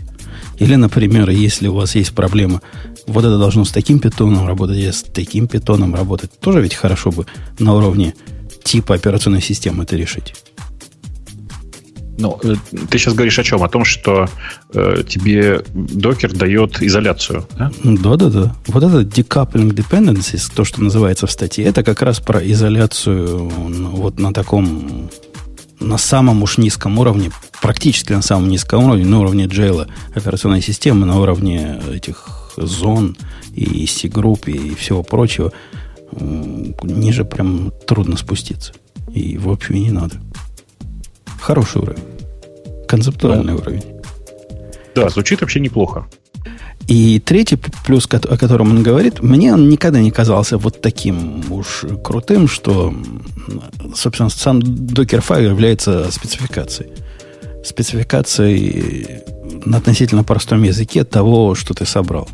Или, 0.58 0.76
например, 0.76 1.30
если 1.30 1.68
у 1.68 1.74
вас 1.74 1.96
есть 1.96 2.16
проблема, 2.16 2.62
вот 3.08 3.26
это 3.26 3.38
должно 3.38 3.66
с 3.66 3.72
таким 3.72 4.00
питоном 4.00 4.48
работать, 4.48 4.78
и 4.78 4.90
с 4.90 5.04
таким 5.04 5.50
питоном 5.50 5.94
работать, 5.94 6.32
тоже 6.40 6.62
ведь 6.62 6.74
хорошо 6.74 7.12
бы 7.12 7.26
на 7.60 7.74
уровне 7.74 8.16
типа 8.64 8.96
операционной 8.96 9.42
системы 9.42 9.84
это 9.84 9.98
решить. 9.98 10.34
Ну, 12.18 12.40
э, 12.42 12.56
ты 12.90 13.00
сейчас 13.00 13.16
говоришь 13.16 13.38
о 13.38 13.44
чем? 13.44 13.62
О 13.62 13.68
том, 13.68 13.84
что 13.84 14.30
э, 14.74 15.04
тебе 15.06 15.62
докер 15.74 16.32
дает 16.32 16.82
изоляцию, 16.82 17.46
да? 17.58 17.70
Да, 17.84 18.16
да, 18.16 18.30
да. 18.30 18.56
Вот 18.68 18.82
это 18.82 19.02
decoupling 19.02 19.74
dependencies, 19.74 20.50
то, 20.56 20.64
что 20.64 20.82
называется 20.82 21.28
в 21.28 21.32
статье, 21.32 21.66
это 21.66 21.84
как 21.84 22.02
раз 22.02 22.22
про 22.22 22.40
изоляцию 22.40 23.50
вот 23.50 24.20
на 24.20 24.32
таком 24.34 25.10
на 25.86 25.98
самом 25.98 26.44
уж 26.44 26.58
низком 26.58 26.98
уровне, 27.00 27.32
практически 27.62 28.12
на 28.14 28.22
самом 28.22 28.50
низком 28.50 28.84
уровне, 28.84 29.06
на 29.06 29.20
уровне 29.20 29.46
джейла 29.46 29.88
операционной 30.14 30.62
системы, 30.62 31.06
на 31.06 31.20
уровне 31.20 31.80
этих 31.92 32.52
зон 32.58 33.16
и 33.54 33.86
C-групп 33.86 34.48
и 34.48 34.76
всего 34.76 35.04
прочего, 35.04 35.52
ниже 36.12 37.24
прям 37.24 37.72
трудно 37.88 38.18
спуститься. 38.18 38.74
И, 39.14 39.38
в 39.38 39.50
общем, 39.50 39.76
и 39.76 39.80
не 39.80 39.92
надо. 39.92 40.16
Хороший 41.40 41.82
уровень. 41.82 42.04
Концептуальный 42.88 43.54
ну, 43.54 43.60
уровень. 43.60 43.84
Да, 44.96 45.10
звучит 45.10 45.42
вообще 45.42 45.60
неплохо. 45.60 46.08
И 46.88 47.20
третий 47.20 47.58
плюс, 47.86 48.08
о 48.12 48.38
котором 48.38 48.72
он 48.72 48.84
говорит, 48.84 49.22
мне 49.22 49.54
он 49.54 49.70
никогда 49.70 50.00
не 50.00 50.12
казался 50.12 50.58
вот 50.58 50.82
таким 50.82 51.44
уж 51.52 51.84
крутым, 52.04 52.48
что, 52.48 52.94
собственно, 53.96 54.30
сам 54.30 54.62
докер-файл 54.62 55.50
является 55.50 56.12
спецификацией. 56.12 56.92
Спецификацией 57.64 59.24
на 59.66 59.78
относительно 59.78 60.24
простом 60.24 60.62
языке 60.62 61.04
того, 61.04 61.56
что 61.56 61.74
ты 61.74 61.86
собрал. 61.86 62.30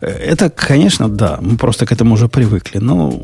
Это, 0.00 0.48
конечно, 0.48 1.10
да, 1.10 1.38
мы 1.42 1.58
просто 1.58 1.84
к 1.84 1.92
этому 1.92 2.14
уже 2.14 2.28
привыкли, 2.28 2.78
но 2.78 3.22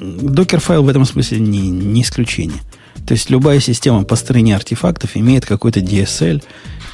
докер-файл 0.00 0.82
в 0.82 0.88
этом 0.88 1.04
смысле 1.04 1.38
не, 1.38 1.70
не 1.70 2.02
исключение. 2.02 2.60
То 3.06 3.12
есть 3.12 3.30
любая 3.30 3.60
система 3.60 4.02
построения 4.02 4.56
артефактов 4.56 5.16
имеет 5.16 5.46
какой-то 5.46 5.78
DSL, 5.78 6.42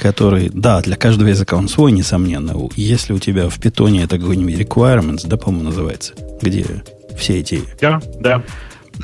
который, 0.02 0.50
да, 0.52 0.80
для 0.82 0.96
каждого 0.96 1.28
языка 1.28 1.56
он 1.56 1.68
свой, 1.68 1.92
несомненно. 1.92 2.54
Если 2.74 3.12
у 3.12 3.20
тебя 3.20 3.48
в 3.48 3.60
питоне 3.60 4.02
это 4.02 4.18
какой-нибудь 4.18 4.54
requirements, 4.54 5.28
да, 5.28 5.36
по-моему, 5.36 5.70
называется, 5.70 6.14
где 6.42 6.66
все 7.16 7.38
эти... 7.38 7.62
Да, 7.80 8.00
да. 8.18 8.42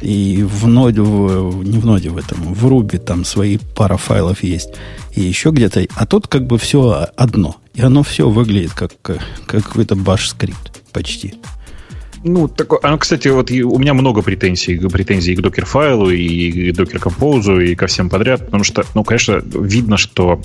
И 0.02 0.42
в 0.42 0.66
ноде, 0.66 1.00
в, 1.00 1.62
не 1.62 1.78
в 1.78 1.86
ноде 1.86 2.10
в 2.10 2.18
этом, 2.18 2.52
в 2.52 2.66
Ruby 2.66 2.98
там 2.98 3.24
свои 3.24 3.58
пара 3.76 3.96
файлов 3.96 4.42
есть. 4.42 4.70
И 5.14 5.20
еще 5.20 5.50
где-то. 5.50 5.86
А 5.94 6.04
тут 6.04 6.26
как 6.26 6.46
бы 6.46 6.58
все 6.58 7.06
одно. 7.16 7.56
И 7.74 7.80
оно 7.80 8.02
все 8.02 8.28
выглядит 8.28 8.72
как, 8.72 8.90
как 9.00 9.20
какой-то 9.46 9.94
баш-скрипт 9.94 10.82
почти. 10.92 11.34
Ну, 12.24 12.48
такое, 12.48 12.80
оно, 12.82 12.98
кстати, 12.98 13.28
вот 13.28 13.50
у 13.50 13.78
меня 13.78 13.94
много 13.94 14.22
претензий, 14.22 14.78
претензий 14.88 15.36
к 15.36 15.40
докер-файлу, 15.40 16.10
и 16.10 16.72
к 16.72 16.76
докер-композу, 16.76 17.60
и 17.60 17.74
ко 17.74 17.86
всем 17.86 18.10
подряд, 18.10 18.44
потому 18.46 18.64
что, 18.64 18.84
ну, 18.94 19.04
конечно, 19.04 19.40
видно, 19.44 19.96
что 19.96 20.40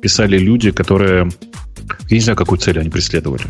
писали 0.00 0.38
люди, 0.38 0.70
которые... 0.70 1.30
Я 2.08 2.16
не 2.16 2.20
знаю, 2.20 2.36
какую 2.36 2.58
цель 2.58 2.78
они 2.78 2.88
преследовали 2.88 3.44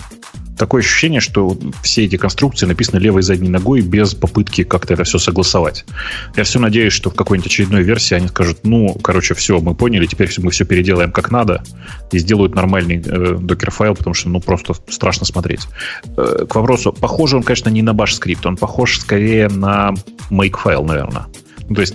такое 0.60 0.82
ощущение, 0.82 1.20
что 1.20 1.56
все 1.82 2.04
эти 2.04 2.16
конструкции 2.16 2.66
написаны 2.66 3.00
левой 3.00 3.22
задней 3.22 3.48
ногой 3.48 3.80
без 3.80 4.14
попытки 4.14 4.62
как-то 4.62 4.92
это 4.92 5.04
все 5.04 5.18
согласовать. 5.18 5.86
Я 6.36 6.44
все 6.44 6.58
надеюсь, 6.58 6.92
что 6.92 7.08
в 7.08 7.14
какой-нибудь 7.14 7.50
очередной 7.50 7.82
версии 7.82 8.14
они 8.14 8.28
скажут, 8.28 8.58
ну, 8.62 8.94
короче, 9.02 9.34
все, 9.34 9.58
мы 9.58 9.74
поняли, 9.74 10.04
теперь 10.04 10.30
мы 10.38 10.50
все 10.50 10.66
переделаем 10.66 11.12
как 11.12 11.30
надо 11.30 11.62
и 12.12 12.18
сделают 12.18 12.54
нормальный 12.54 13.02
э, 13.02 13.38
докер-файл, 13.40 13.94
потому 13.94 14.12
что, 14.12 14.28
ну, 14.28 14.40
просто 14.40 14.74
страшно 14.88 15.24
смотреть. 15.24 15.66
Э, 16.18 16.44
к 16.46 16.54
вопросу, 16.54 16.92
похоже 16.92 17.38
он, 17.38 17.42
конечно, 17.42 17.70
не 17.70 17.80
на 17.80 17.94
баш 17.94 18.14
скрипт, 18.14 18.44
он 18.44 18.58
похож 18.58 18.98
скорее 18.98 19.48
на 19.48 19.94
make-файл, 20.30 20.84
наверное. 20.84 21.26
Ну, 21.70 21.76
то 21.76 21.82
есть, 21.82 21.94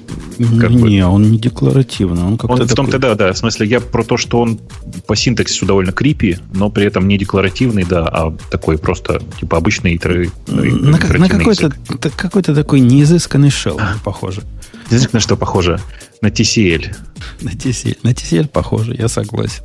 как 0.62 0.72
не, 0.72 1.02
бы... 1.02 1.08
он 1.08 1.32
не 1.32 1.38
декларативный. 1.38 2.24
Он, 2.24 2.40
он 2.42 2.66
в 2.66 2.74
том-то, 2.74 2.98
да, 2.98 3.14
да. 3.16 3.34
В 3.34 3.38
смысле, 3.38 3.68
я 3.68 3.82
про 3.82 4.06
то, 4.06 4.16
что 4.16 4.40
он 4.40 4.58
по 5.06 5.18
синтаксису 5.18 5.66
довольно 5.66 5.92
крипи, 5.92 6.38
но 6.54 6.70
при 6.70 6.86
этом 6.86 7.10
не 7.10 7.18
декларативный, 7.18 7.84
да, 7.84 8.08
а 8.08 8.34
такой 8.50 8.78
просто, 8.78 9.22
типа, 9.38 9.58
обычный 9.58 9.96
итеры, 9.96 10.32
на, 10.48 10.92
на 10.92 11.28
какой-то, 11.28 11.74
какой-то 12.16 12.56
такой 12.56 12.80
неизысканный 12.80 13.50
шел, 13.50 13.78
а. 13.78 13.98
похоже. 14.02 14.44
На 15.12 15.20
что 15.20 15.36
похоже? 15.36 15.82
На 16.22 16.28
TCL. 16.28 16.96
На 17.42 17.50
TCL, 17.50 17.98
на 18.04 18.10
TCL 18.12 18.48
похоже, 18.48 18.96
я 18.98 19.10
согласен. 19.10 19.64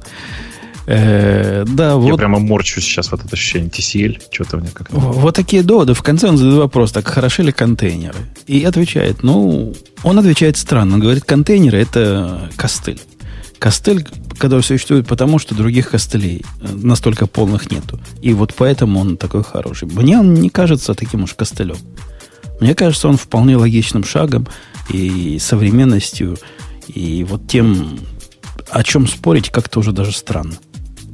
Э, 0.93 1.65
да, 1.69 1.95
вот. 1.95 2.09
Я 2.09 2.17
прямо 2.17 2.41
морчу 2.41 2.81
сейчас 2.81 3.13
вот 3.13 3.25
это 3.25 3.37
ощущение 3.37 3.71
TCL. 3.71 4.21
Что-то 4.33 4.57
у 4.57 4.61
меня 4.61 4.71
как-то... 4.75 4.97
Вот 4.97 5.37
такие 5.37 5.63
доводы. 5.63 5.95
В 5.95 6.03
конце 6.03 6.29
он 6.29 6.37
задает 6.37 6.59
вопрос, 6.59 6.91
так 6.91 7.07
хороши 7.07 7.45
ли 7.45 7.53
контейнеры? 7.53 8.19
И 8.49 8.65
отвечает, 8.65 9.23
ну, 9.23 9.73
он 10.03 10.19
отвечает 10.19 10.57
странно. 10.57 10.95
Он 10.95 11.01
говорит, 11.01 11.23
контейнеры 11.23 11.79
это 11.79 12.51
костыль. 12.57 13.01
Костыль, 13.61 14.05
который 14.37 14.63
существует 14.63 15.07
потому, 15.07 15.39
что 15.39 15.55
других 15.55 15.91
костылей 15.91 16.45
настолько 16.61 17.29
полных 17.29 17.71
нету. 17.71 18.01
И 18.21 18.33
вот 18.33 18.55
поэтому 18.57 18.99
он 18.99 19.17
такой 19.17 19.45
хороший. 19.45 19.87
Мне 19.87 20.19
он 20.19 20.35
не 20.35 20.51
кажется 20.51 20.95
таким 20.95 21.23
уж 21.23 21.35
костылем. 21.35 21.77
Мне 22.61 22.75
кажется, 22.75 23.07
он 23.07 23.17
вполне 23.17 23.57
логичным 23.57 24.03
шагом 24.03 24.49
и 24.89 25.39
современностью, 25.39 26.37
и 26.89 27.25
вот 27.29 27.47
тем, 27.47 28.01
о 28.71 28.83
чем 28.83 29.07
спорить, 29.07 29.51
как-то 29.51 29.79
уже 29.79 29.93
даже 29.93 30.13
странно. 30.13 30.55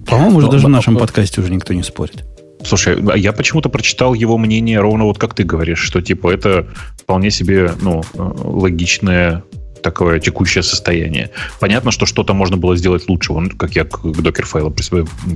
По-моему, 0.07 0.39
уже 0.39 0.51
даже 0.51 0.67
в 0.67 0.71
нашем 0.71 0.97
подкасте 0.97 1.41
уже 1.41 1.53
никто 1.53 1.75
не 1.75 1.83
спорит. 1.83 2.25
Слушай, 2.65 2.97
а 3.13 3.17
я 3.17 3.33
почему-то 3.33 3.69
прочитал 3.69 4.15
его 4.15 4.39
мнение 4.39 4.81
ровно 4.81 5.05
вот 5.05 5.19
как 5.19 5.35
ты 5.35 5.45
говоришь, 5.45 5.79
что 5.79 6.01
типа 6.01 6.33
это 6.33 6.67
вполне 6.99 7.31
себе 7.31 7.73
ну, 7.81 8.03
э, 8.15 8.33
логичное 8.45 9.45
такое 9.87 10.19
текущее 10.19 10.65
состояние. 10.65 11.31
Понятно, 11.61 11.93
что 11.93 12.07
что-то 12.07 12.35
можно 12.35 12.57
было 12.57 12.77
сделать 12.77 13.09
лучше, 13.09 13.33
он, 13.33 13.51
как 13.51 13.77
я 13.77 13.85
к 13.85 14.01
докер-файлу 14.03 14.73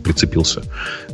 прицепился. 0.05 0.63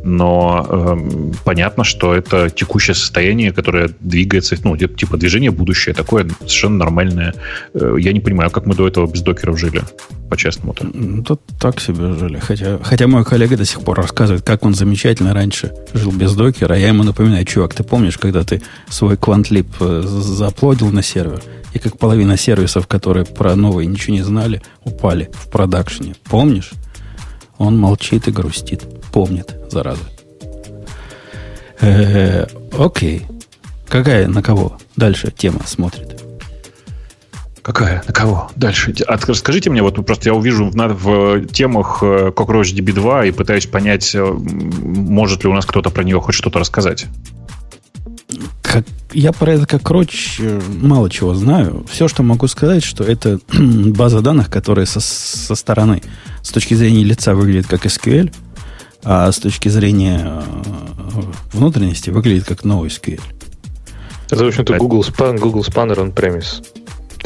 Но 0.03 0.67
э, 0.67 1.33
понятно, 1.45 1.85
что 1.85 2.15
это 2.15 2.49
текущее 2.49 2.95
состояние, 2.95 3.53
которое 3.53 3.91
двигается, 4.01 4.57
ну, 4.65 4.75
типа 4.77 5.19
движение 5.19 5.51
будущее, 5.51 5.95
такое 5.95 6.27
совершенно 6.39 6.79
нормальное. 6.79 7.35
Э, 7.75 7.97
я 7.99 8.15
не 8.15 8.21
понимаю, 8.21 8.51
как 8.51 8.65
мы 8.65 8.75
до 8.75 8.89
этого 8.89 9.07
без 9.07 9.21
докеров 9.21 9.61
жили, 9.61 9.83
по-честному-то. 10.31 10.87
Тут 11.27 11.41
так 11.61 11.79
себе 11.81 12.15
жили. 12.15 12.39
Хотя, 12.39 12.79
хотя 12.83 13.07
мой 13.07 13.25
коллега 13.25 13.59
до 13.59 13.67
сих 13.67 13.81
пор 13.81 13.99
рассказывает, 13.99 14.45
как 14.47 14.65
он 14.65 14.73
замечательно 14.73 15.35
раньше 15.35 15.75
жил 15.93 16.11
без 16.11 16.35
докера. 16.35 16.75
Я 16.75 16.89
ему 16.89 17.03
напоминаю, 17.03 17.45
чувак, 17.45 17.75
ты 17.75 17.85
помнишь, 17.85 18.17
когда 18.17 18.45
ты 18.45 18.63
свой 18.89 19.19
квантлип 19.19 19.69
э, 19.81 20.03
заплодил 20.07 20.91
на 20.91 21.03
сервер? 21.03 21.43
И 21.77 21.79
как 21.79 21.99
половина 21.99 22.39
сервисов, 22.39 22.87
которые 22.87 23.27
про 23.27 23.55
новые 23.55 23.87
ничего 23.87 24.17
не 24.17 24.23
знали, 24.23 24.63
упали 24.85 25.31
в 25.35 25.51
продакшене. 25.51 26.15
Помнишь? 26.25 26.71
Он 27.59 27.79
молчит 27.79 28.29
и 28.29 28.31
грустит. 28.31 28.85
Помнит, 29.13 29.55
зараза. 29.71 30.05
Э-э, 31.83 32.47
окей. 32.79 33.27
Какая 33.89 34.27
на 34.27 34.43
кого 34.43 34.79
дальше 34.97 35.31
тема 35.31 35.61
смотрит? 35.67 36.23
Какая? 37.61 38.03
На 38.07 38.15
кого? 38.15 38.51
Дальше. 38.57 38.95
А 39.07 39.19
расскажите 39.19 39.69
мне, 39.69 39.83
вот 39.83 40.03
просто 40.07 40.31
я 40.31 40.35
увижу 40.35 40.71
в, 40.71 40.75
в 40.75 41.47
темах 41.49 41.99
э, 42.01 42.33
Cockroach 42.35 42.75
DB2 42.75 43.29
и 43.29 43.33
пытаюсь 43.33 43.67
понять, 43.67 44.15
э, 44.15 44.25
может 44.25 45.45
ли 45.45 45.51
у 45.51 45.53
нас 45.53 45.67
кто-то 45.67 45.91
про 45.91 46.05
нее 46.05 46.23
хоть 46.23 46.35
что-то 46.35 46.59
рассказать. 46.59 47.07
Как, 48.63 48.85
я 49.17 49.33
про 49.33 49.53
это 49.53 49.67
как 49.67 49.89
роч 49.91 50.41
мало 50.69 51.09
чего 51.11 51.35
знаю. 51.35 51.85
Все, 51.89 52.07
что 52.07 52.23
могу 52.23 52.47
сказать, 52.49 52.85
что 52.85 53.03
это 53.03 53.41
база 53.53 54.21
данных, 54.21 54.51
которая 54.51 54.87
со, 54.87 55.01
со 55.01 55.55
стороны, 55.55 56.03
с 56.43 56.51
точки 56.51 56.75
зрения 56.75 57.03
лица 57.03 57.35
выглядит 57.35 57.67
как 57.67 57.87
SQL, 57.87 58.33
а 59.03 59.31
с 59.33 59.39
точки 59.39 59.69
зрения 59.69 60.21
э, 60.23 60.43
внутренности 61.53 62.11
выглядит 62.11 62.45
как 62.45 62.65
новый 62.65 62.91
SQL. 62.91 63.21
Это, 64.31 64.45
в 64.45 64.49
общем-то, 64.49 64.77
Google, 64.77 65.01
Span, 65.01 65.39
Google 65.39 65.63
Spanner 65.63 65.97
on 65.97 66.13
premise. 66.13 66.65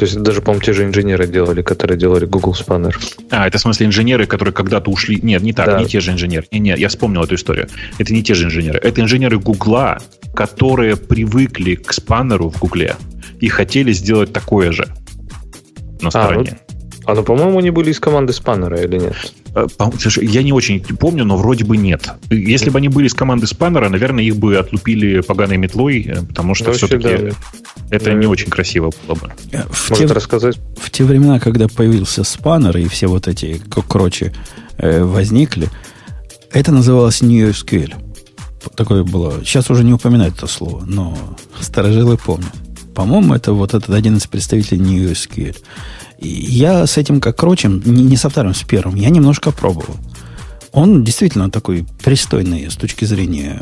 То 0.00 0.06
есть 0.06 0.16
даже, 0.22 0.40
по-моему, 0.40 0.64
те 0.64 0.72
же 0.72 0.84
инженеры 0.84 1.26
делали, 1.26 1.60
которые 1.60 1.98
делали 1.98 2.24
Google 2.24 2.54
Spanner. 2.54 2.96
А, 3.28 3.46
это 3.46 3.58
в 3.58 3.60
смысле 3.60 3.84
инженеры, 3.84 4.24
которые 4.24 4.54
когда-то 4.54 4.90
ушли... 4.90 5.20
Нет, 5.20 5.42
не 5.42 5.52
так, 5.52 5.66
да. 5.66 5.78
не 5.78 5.84
те 5.84 6.00
же 6.00 6.12
инженеры. 6.12 6.46
Не, 6.50 6.58
нет, 6.58 6.78
я 6.78 6.88
вспомнил 6.88 7.22
эту 7.22 7.34
историю. 7.34 7.68
Это 7.98 8.14
не 8.14 8.22
те 8.22 8.32
же 8.32 8.46
инженеры. 8.46 8.80
Это 8.82 9.02
инженеры 9.02 9.38
Гугла, 9.38 9.98
которые 10.32 10.96
привыкли 10.96 11.74
к 11.74 11.92
спаннеру 11.92 12.48
в 12.48 12.58
Гугле 12.58 12.96
и 13.40 13.48
хотели 13.48 13.92
сделать 13.92 14.32
такое 14.32 14.72
же 14.72 14.88
на 16.00 16.08
стороне. 16.08 16.58
А, 17.04 17.10
ну, 17.10 17.12
а, 17.12 17.14
ну, 17.16 17.22
по-моему, 17.22 17.58
они 17.58 17.68
были 17.68 17.90
из 17.90 18.00
команды 18.00 18.32
спаннера 18.32 18.80
или 18.80 18.96
нет? 18.96 19.34
Э, 19.54 19.66
слушай, 19.98 20.26
я 20.26 20.42
не 20.42 20.52
очень 20.52 20.80
помню, 20.80 21.24
но 21.24 21.36
вроде 21.36 21.64
бы 21.64 21.76
нет. 21.76 22.10
Если 22.30 22.70
бы 22.70 22.78
они 22.78 22.88
были 22.88 23.06
из 23.06 23.14
команды 23.14 23.46
спаннера, 23.46 23.88
наверное, 23.88 24.24
их 24.24 24.36
бы 24.36 24.56
отлупили 24.56 25.20
поганой 25.20 25.56
метлой, 25.56 26.02
э, 26.02 26.22
потому 26.22 26.54
что 26.54 26.68
ну, 26.68 26.72
все-таки 26.74 27.02
да. 27.02 27.30
это 27.90 28.04
да. 28.06 28.12
не 28.14 28.26
очень 28.26 28.50
красиво 28.50 28.92
было 29.06 29.16
бы. 29.16 29.32
Э, 29.52 29.62
в 29.70 29.90
Может 29.90 30.08
те, 30.08 30.14
рассказать? 30.14 30.58
В 30.76 30.90
те 30.90 31.04
времена, 31.04 31.40
когда 31.40 31.68
появился 31.68 32.24
спаннер 32.24 32.76
и 32.76 32.88
все 32.88 33.06
вот 33.06 33.28
эти 33.28 33.60
крочи 33.88 34.32
э, 34.78 35.02
возникли, 35.02 35.68
это 36.52 36.72
называлось 36.72 37.22
NewSQL. 37.22 37.94
Такое 38.76 39.04
было. 39.04 39.42
Сейчас 39.44 39.70
уже 39.70 39.84
не 39.84 39.92
упоминают 39.92 40.36
это 40.36 40.46
слово, 40.46 40.84
но 40.86 41.16
старожилы 41.60 42.16
помнят. 42.16 42.52
По-моему, 42.94 43.34
это 43.34 43.52
вот 43.52 43.74
этот 43.74 43.90
один 43.90 44.16
из 44.16 44.26
представителей 44.26 44.80
NewSQL. 44.80 45.56
Я 46.20 46.86
с 46.86 46.98
этим 46.98 47.20
как 47.20 47.36
крочем, 47.36 47.82
не, 47.84 48.04
не 48.04 48.16
со 48.16 48.28
вторым, 48.28 48.54
с 48.54 48.62
первым, 48.62 48.96
я 48.96 49.10
немножко 49.10 49.52
пробовал. 49.52 49.96
Он 50.72 51.02
действительно 51.02 51.50
такой 51.50 51.86
пристойный 52.04 52.70
с 52.70 52.76
точки 52.76 53.04
зрения 53.04 53.60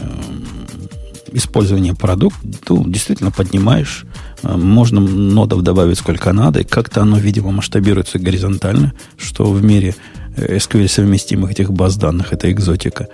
использования 1.32 1.94
продукта. 1.94 2.40
Действительно 2.86 3.30
поднимаешь. 3.30 4.04
Э, 4.42 4.56
можно 4.56 5.00
нодов 5.00 5.62
добавить 5.62 5.98
сколько 5.98 6.32
надо. 6.32 6.60
И 6.60 6.64
как-то 6.64 7.02
оно, 7.02 7.18
видимо, 7.18 7.50
масштабируется 7.50 8.18
горизонтально, 8.18 8.92
что 9.16 9.44
в 9.44 9.62
мире 9.62 9.94
SQL 10.36 10.84
э, 10.84 10.88
совместимых 10.88 11.52
этих 11.52 11.72
баз 11.72 11.96
данных 11.96 12.32
это 12.32 12.50
экзотика 12.50 13.08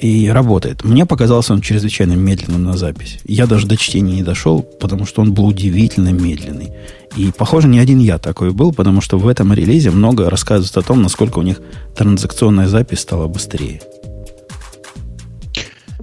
и 0.00 0.28
работает. 0.28 0.82
Мне 0.82 1.04
показался 1.04 1.52
он 1.52 1.60
чрезвычайно 1.60 2.14
медленным 2.14 2.64
на 2.64 2.76
запись. 2.76 3.18
Я 3.24 3.46
даже 3.46 3.66
до 3.66 3.76
чтения 3.76 4.16
не 4.16 4.22
дошел, 4.22 4.62
потому 4.62 5.04
что 5.04 5.20
он 5.20 5.34
был 5.34 5.46
удивительно 5.46 6.10
медленный. 6.10 6.72
И, 7.16 7.30
похоже, 7.36 7.68
не 7.68 7.78
один 7.78 7.98
я 7.98 8.18
такой 8.18 8.52
был, 8.52 8.72
потому 8.72 9.00
что 9.00 9.18
в 9.18 9.28
этом 9.28 9.52
релизе 9.52 9.90
много 9.90 10.30
рассказывают 10.30 10.76
о 10.76 10.82
том, 10.82 11.02
насколько 11.02 11.38
у 11.38 11.42
них 11.42 11.60
транзакционная 11.96 12.68
запись 12.68 13.00
стала 13.00 13.26
быстрее. 13.26 13.80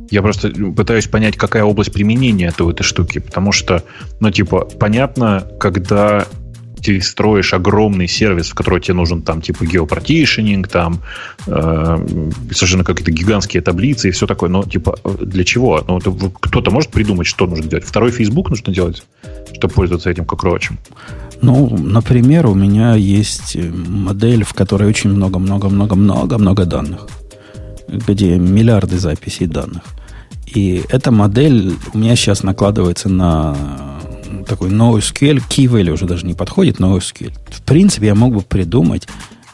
Я 0.10 0.22
просто 0.22 0.52
пытаюсь 0.52 1.08
понять, 1.08 1.36
какая 1.36 1.64
область 1.64 1.92
применения 1.92 2.48
этой, 2.48 2.70
этой 2.70 2.84
штуки, 2.84 3.20
потому 3.20 3.52
что, 3.52 3.84
ну, 4.20 4.32
типа, 4.32 4.66
понятно, 4.80 5.46
когда 5.60 6.28
ты 6.88 7.02
строишь 7.02 7.54
огромный 7.54 8.08
сервис, 8.08 8.48
в 8.48 8.56
который 8.56 8.80
тебе 8.80 8.94
нужен 8.94 9.22
там 9.22 9.42
типа 9.42 9.66
геопротишенинг, 9.66 10.70
там 10.70 11.02
э, 11.46 12.08
совершенно 12.54 12.86
какие-то 12.86 13.12
гигантские 13.12 13.62
таблицы 13.62 14.08
и 14.08 14.12
все 14.12 14.26
такое. 14.26 14.50
Но 14.50 14.64
типа 14.64 14.98
для 15.20 15.44
чего? 15.44 15.84
Ну, 15.86 16.00
кто-то 16.00 16.72
может 16.72 16.90
придумать, 16.92 17.28
что 17.28 17.46
нужно 17.46 17.66
делать. 17.66 17.84
Второй 17.84 18.12
Facebook 18.12 18.50
нужно 18.50 18.74
делать, 18.74 19.04
чтобы 19.54 19.74
пользоваться 19.74 20.10
этим 20.10 20.24
как 20.24 20.44
рочем. 20.44 20.78
Ну, 21.42 21.76
например, 21.78 22.46
у 22.46 22.54
меня 22.54 22.96
есть 22.96 23.58
модель, 23.58 24.46
в 24.46 24.54
которой 24.54 24.88
очень 24.88 25.10
много-много-много-много-много 25.10 26.64
данных, 26.64 27.10
где 27.90 28.38
миллиарды 28.38 28.98
записей 28.98 29.48
данных. 29.48 29.82
И 30.46 30.84
эта 30.88 31.12
модель 31.12 31.76
у 31.94 31.98
меня 31.98 32.16
сейчас 32.16 32.44
накладывается 32.44 33.10
на 33.10 33.58
такой 34.48 34.70
NoSQL, 34.70 35.42
key 35.50 35.66
value 35.66 35.92
уже 35.92 36.06
даже 36.06 36.26
не 36.26 36.34
подходит, 36.34 36.80
NoSQL. 36.80 37.34
В 37.50 37.62
принципе, 37.62 38.08
я 38.08 38.16
мог 38.16 38.34
бы 38.34 38.42
придумать, 38.42 39.08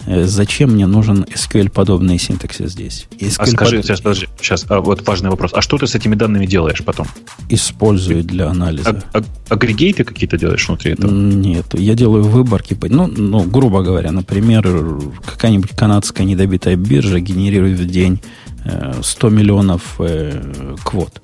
э, 0.05 0.25
зачем 0.25 0.71
мне 0.71 0.85
нужен 0.85 1.23
SQL-подобный 1.23 2.17
синтаксис 2.19 2.71
здесь. 2.71 3.07
SQL 3.19 3.35
а 3.37 3.45
скажи, 3.47 3.75
под... 3.77 3.85
сейчас, 3.85 4.01
подожди, 4.01 4.27
сейчас, 4.39 4.65
а 4.69 4.79
вот 4.81 5.05
важный 5.07 5.29
вопрос. 5.29 5.51
А 5.53 5.61
что 5.61 5.77
ты 5.77 5.87
с 5.87 5.95
этими 5.95 6.15
данными 6.15 6.45
делаешь 6.45 6.83
потом? 6.83 7.07
Использую 7.49 8.23
для 8.23 8.49
анализа. 8.49 9.01
А, 9.13 9.19
а, 9.19 9.23
агрегейты 9.49 10.03
какие-то 10.03 10.37
делаешь 10.37 10.67
внутри 10.67 10.93
этого? 10.93 11.11
Нет, 11.11 11.67
я 11.73 11.93
делаю 11.95 12.23
выборки. 12.23 12.77
Ну, 12.81 13.07
ну, 13.07 13.43
грубо 13.43 13.81
говоря, 13.81 14.11
например, 14.11 14.63
какая-нибудь 15.25 15.71
канадская 15.71 16.25
недобитая 16.25 16.75
биржа 16.75 17.19
генерирует 17.19 17.79
в 17.79 17.85
день 17.85 18.19
100 19.01 19.27
э, 19.27 19.31
миллионов 19.31 19.95
э, 19.99 20.75
квот. 20.83 21.21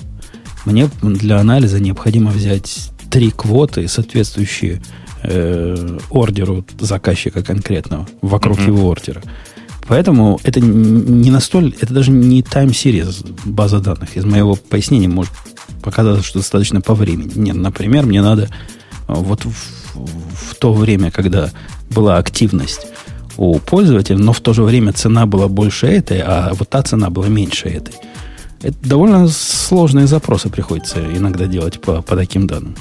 Мне 0.66 0.90
для 1.02 1.40
анализа 1.40 1.80
необходимо 1.80 2.32
взять 2.32 2.92
три 3.10 3.32
квоты, 3.32 3.88
соответствующие 3.88 4.82
э, 5.24 5.98
ордеру 6.10 6.66
заказчика 6.80 7.44
конкретного, 7.44 8.08
вокруг 8.22 8.60
mm-hmm. 8.60 8.68
его 8.68 8.90
ордера. 8.90 9.22
Поэтому 9.88 10.40
это 10.44 10.60
не 10.62 11.32
настолько, 11.32 11.78
это 11.82 11.94
даже 11.94 12.12
не 12.12 12.42
time 12.42 12.70
series 12.70 13.26
база 13.46 13.80
данных. 13.80 14.16
Из 14.16 14.24
моего 14.24 14.56
пояснения 14.56 15.08
может 15.08 15.34
показаться, 15.82 16.24
что 16.24 16.40
достаточно 16.40 16.80
по 16.80 16.94
времени. 16.94 17.32
Нет, 17.36 17.56
например, 17.56 18.06
мне 18.06 18.22
надо 18.22 18.50
вот 19.08 19.46
в, 19.46 19.56
в 19.96 20.56
то 20.60 20.74
время, 20.74 21.10
когда 21.10 21.50
была 21.90 22.18
активность 22.18 22.86
у 23.38 23.58
пользователя, 23.58 24.18
но 24.18 24.32
в 24.32 24.42
то 24.42 24.54
же 24.54 24.64
время 24.64 24.94
цена 24.94 25.26
была 25.26 25.48
больше 25.48 25.88
этой, 25.88 26.22
а 26.22 26.52
вот 26.54 26.70
та 26.70 26.84
цена 26.84 27.10
была 27.10 27.28
меньше 27.28 27.70
этой. 27.70 27.96
Это 28.62 28.76
довольно 28.82 29.28
сложные 29.28 30.06
запросы 30.06 30.50
приходится 30.50 31.00
иногда 31.00 31.48
делать 31.48 31.80
по, 31.82 32.02
по 32.02 32.16
таким 32.16 32.46
данным. 32.46 32.76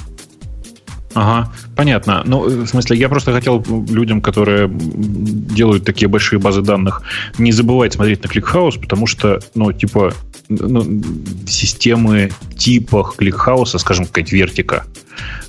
Ага, 1.20 1.52
понятно. 1.74 2.22
Ну, 2.24 2.44
в 2.44 2.66
смысле, 2.68 2.96
я 2.96 3.08
просто 3.08 3.32
хотел 3.32 3.64
людям, 3.90 4.20
которые 4.20 4.68
делают 4.70 5.84
такие 5.84 6.08
большие 6.08 6.38
базы 6.38 6.62
данных, 6.62 7.02
не 7.38 7.50
забывать 7.50 7.94
смотреть 7.94 8.22
на 8.22 8.28
ClickHouse, 8.28 8.78
потому 8.80 9.08
что, 9.08 9.40
ну, 9.56 9.72
типа, 9.72 10.12
ну, 10.48 11.02
системы 11.44 12.30
типах 12.56 13.16
ClickHouse, 13.18 13.78
скажем, 13.78 14.06
какая-нибудь 14.06 14.32
вертика, 14.32 14.84
э, 14.84 15.47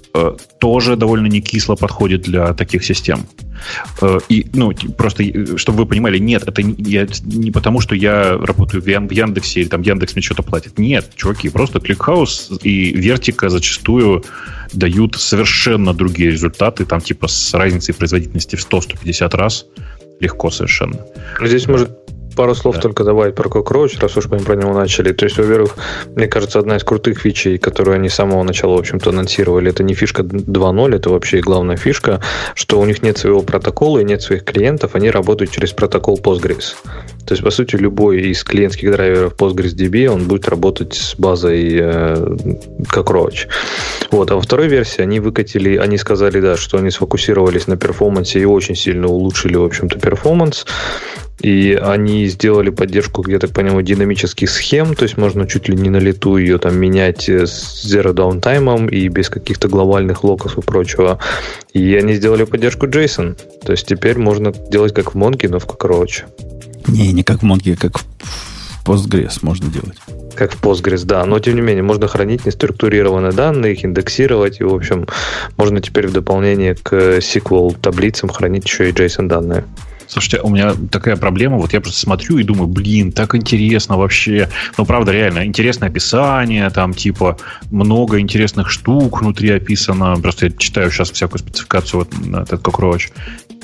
тоже 0.60 0.95
довольно 0.95 1.28
не 1.28 1.41
кисло 1.41 1.76
подходит 1.76 2.22
для 2.22 2.53
таких 2.53 2.84
систем. 2.84 3.26
Э, 4.01 4.20
и, 4.30 4.45
ну, 4.53 4.72
просто, 4.97 5.24
чтобы 5.57 5.80
вы 5.80 5.86
понимали, 5.86 6.18
нет, 6.18 6.43
это 6.47 6.64
не, 6.64 6.76
я, 6.78 7.07
не 7.24 7.51
потому, 7.51 7.82
что 7.82 7.95
я 7.95 8.38
работаю 8.38 8.82
в 8.82 8.88
Яндексе 8.88 9.62
или 9.62 9.68
там 9.68 9.82
Яндекс 9.82 10.16
мне 10.16 10.22
что-то 10.22 10.43
платит. 10.43 10.78
Нет, 10.80 11.12
чуваки, 11.16 11.49
просто 11.49 11.80
ClickHouse 11.80 12.60
и 12.64 12.91
Вертика 12.93 13.49
зачастую 13.49 14.24
дают 14.74 15.16
совершенно 15.16 15.93
другие 15.93 16.32
результаты, 16.32 16.86
там 16.86 17.01
типа 17.01 17.28
с 17.28 17.53
разницей 17.53 17.93
производительности 17.93 18.55
в 18.55 18.68
100-150 18.68 19.36
раз. 19.36 19.66
Легко 20.20 20.49
совершенно. 20.51 20.99
Здесь 21.41 21.68
может 21.68 21.91
пару 22.39 22.55
слов 22.55 22.75
да. 22.75 22.81
только 22.83 23.03
добавить 23.03 23.35
про 23.35 23.49
Cockroach, 23.49 23.99
раз 23.99 24.15
уж 24.15 24.27
мы 24.27 24.39
про 24.39 24.55
него 24.55 24.73
начали. 24.73 25.11
То 25.11 25.25
есть, 25.25 25.37
во-первых, 25.37 25.75
мне 26.15 26.25
кажется, 26.27 26.59
одна 26.59 26.77
из 26.77 26.85
крутых 26.85 27.19
фичей, 27.19 27.57
которую 27.57 27.95
они 27.95 28.07
с 28.07 28.13
самого 28.13 28.43
начала, 28.43 28.77
в 28.77 28.79
общем-то, 28.79 29.09
анонсировали, 29.09 29.71
это 29.71 29.83
не 29.83 29.93
фишка 29.93 30.21
2.0, 30.21 30.95
это 30.95 31.09
вообще 31.09 31.41
главная 31.41 31.75
фишка, 31.75 32.21
что 32.55 32.79
у 32.79 32.85
них 32.85 33.01
нет 33.01 33.17
своего 33.17 33.41
протокола 33.41 33.99
и 33.99 34.05
нет 34.05 34.21
своих 34.21 34.45
клиентов, 34.45 34.95
они 34.95 35.11
работают 35.11 35.51
через 35.51 35.73
протокол 35.73 36.17
Postgres. 36.17 36.75
То 37.27 37.33
есть, 37.33 37.43
по 37.43 37.51
сути, 37.51 37.75
любой 37.75 38.21
из 38.21 38.41
клиентских 38.45 38.89
драйверов 38.89 39.35
PostgreSDB, 39.35 40.07
он 40.07 40.23
будет 40.29 40.47
работать 40.47 40.93
с 40.93 41.15
базой 41.15 41.77
э, 41.77 42.37
Cockroach. 42.89 43.47
Вот. 44.11 44.31
А 44.31 44.35
во 44.35 44.41
второй 44.41 44.69
версии 44.69 45.01
они 45.01 45.19
выкатили, 45.19 45.75
они 45.75 45.97
сказали, 45.97 46.39
да, 46.39 46.55
что 46.55 46.77
они 46.77 46.89
сфокусировались 46.89 47.67
на 47.67 47.75
перформансе 47.75 48.39
и 48.39 48.45
очень 48.45 48.75
сильно 48.75 49.07
улучшили, 49.07 49.57
в 49.57 49.65
общем-то, 49.65 49.99
перформанс. 49.99 50.65
И 51.41 51.73
они 51.73 52.27
сделали 52.27 52.69
поддержку, 52.69 53.27
я 53.29 53.39
так 53.39 53.51
понимаю, 53.51 53.81
динамических 53.81 54.49
схем, 54.49 54.93
то 54.93 55.03
есть 55.03 55.17
можно 55.17 55.47
чуть 55.47 55.69
ли 55.69 55.75
не 55.75 55.89
на 55.89 55.97
лету 55.97 56.37
ее 56.37 56.57
там 56.57 56.77
менять 56.77 57.29
с 57.29 57.85
zero 57.85 58.13
downtime 58.13 58.89
и 58.89 59.07
без 59.07 59.29
каких-то 59.29 59.69
глобальных 59.69 60.23
локов 60.23 60.57
и 60.57 60.61
прочего. 60.61 61.19
И 61.73 61.95
они 61.95 62.13
сделали 62.13 62.43
поддержку 62.43 62.87
JSON. 62.87 63.37
То 63.65 63.71
есть 63.71 63.87
теперь 63.87 64.17
можно 64.17 64.51
делать 64.51 64.93
как 64.93 65.13
в 65.13 65.17
Mongo, 65.17 65.47
но 65.49 65.59
в 65.59 65.65
Cockroach. 65.65 66.23
Не, 66.87 67.13
не 67.13 67.23
как 67.23 67.41
в 67.41 67.45
Mongo, 67.45 67.75
как 67.77 67.99
в 67.99 68.05
Postgres 68.85 69.39
можно 69.41 69.69
делать. 69.69 69.97
Как 70.35 70.53
в 70.53 70.61
Postgres, 70.61 71.05
да. 71.05 71.25
Но, 71.25 71.39
тем 71.39 71.55
не 71.55 71.61
менее, 71.61 71.83
можно 71.83 72.07
хранить 72.07 72.45
неструктурированные 72.45 73.31
данные, 73.31 73.73
их 73.73 73.85
индексировать. 73.85 74.59
И, 74.59 74.63
в 74.63 74.73
общем, 74.73 75.07
можно 75.57 75.79
теперь 75.79 76.07
в 76.07 76.13
дополнение 76.13 76.75
к 76.75 76.93
SQL 76.93 77.77
таблицам 77.79 78.29
хранить 78.29 78.65
еще 78.65 78.89
и 78.89 78.93
JSON 78.93 79.27
данные. 79.27 79.65
Слушайте, 80.10 80.41
у 80.41 80.49
меня 80.49 80.74
такая 80.89 81.16
проблема, 81.18 81.57
вот 81.57 81.72
я 81.72 81.82
просто 81.82 81.99
смотрю 81.99 82.39
и 82.39 82.43
думаю, 82.43 82.68
блин, 82.68 83.12
так 83.12 83.36
интересно 83.36 83.95
вообще. 83.95 84.49
Ну, 84.76 84.86
правда, 84.86 85.12
реально, 85.12 85.45
интересное 85.45 85.89
описание, 85.89 86.68
там, 86.72 86.95
типа, 86.95 87.38
много 87.70 88.20
интересных 88.20 88.72
штук 88.72 89.22
внутри 89.22 89.51
описано. 89.51 90.16
Просто 90.20 90.47
я 90.47 90.51
читаю 90.51 90.89
сейчас 90.89 91.12
всякую 91.12 91.38
спецификацию 91.38 91.99
вот 91.99 92.26
на 92.26 92.38
этот 92.38 92.60
Cockroach. 92.62 93.12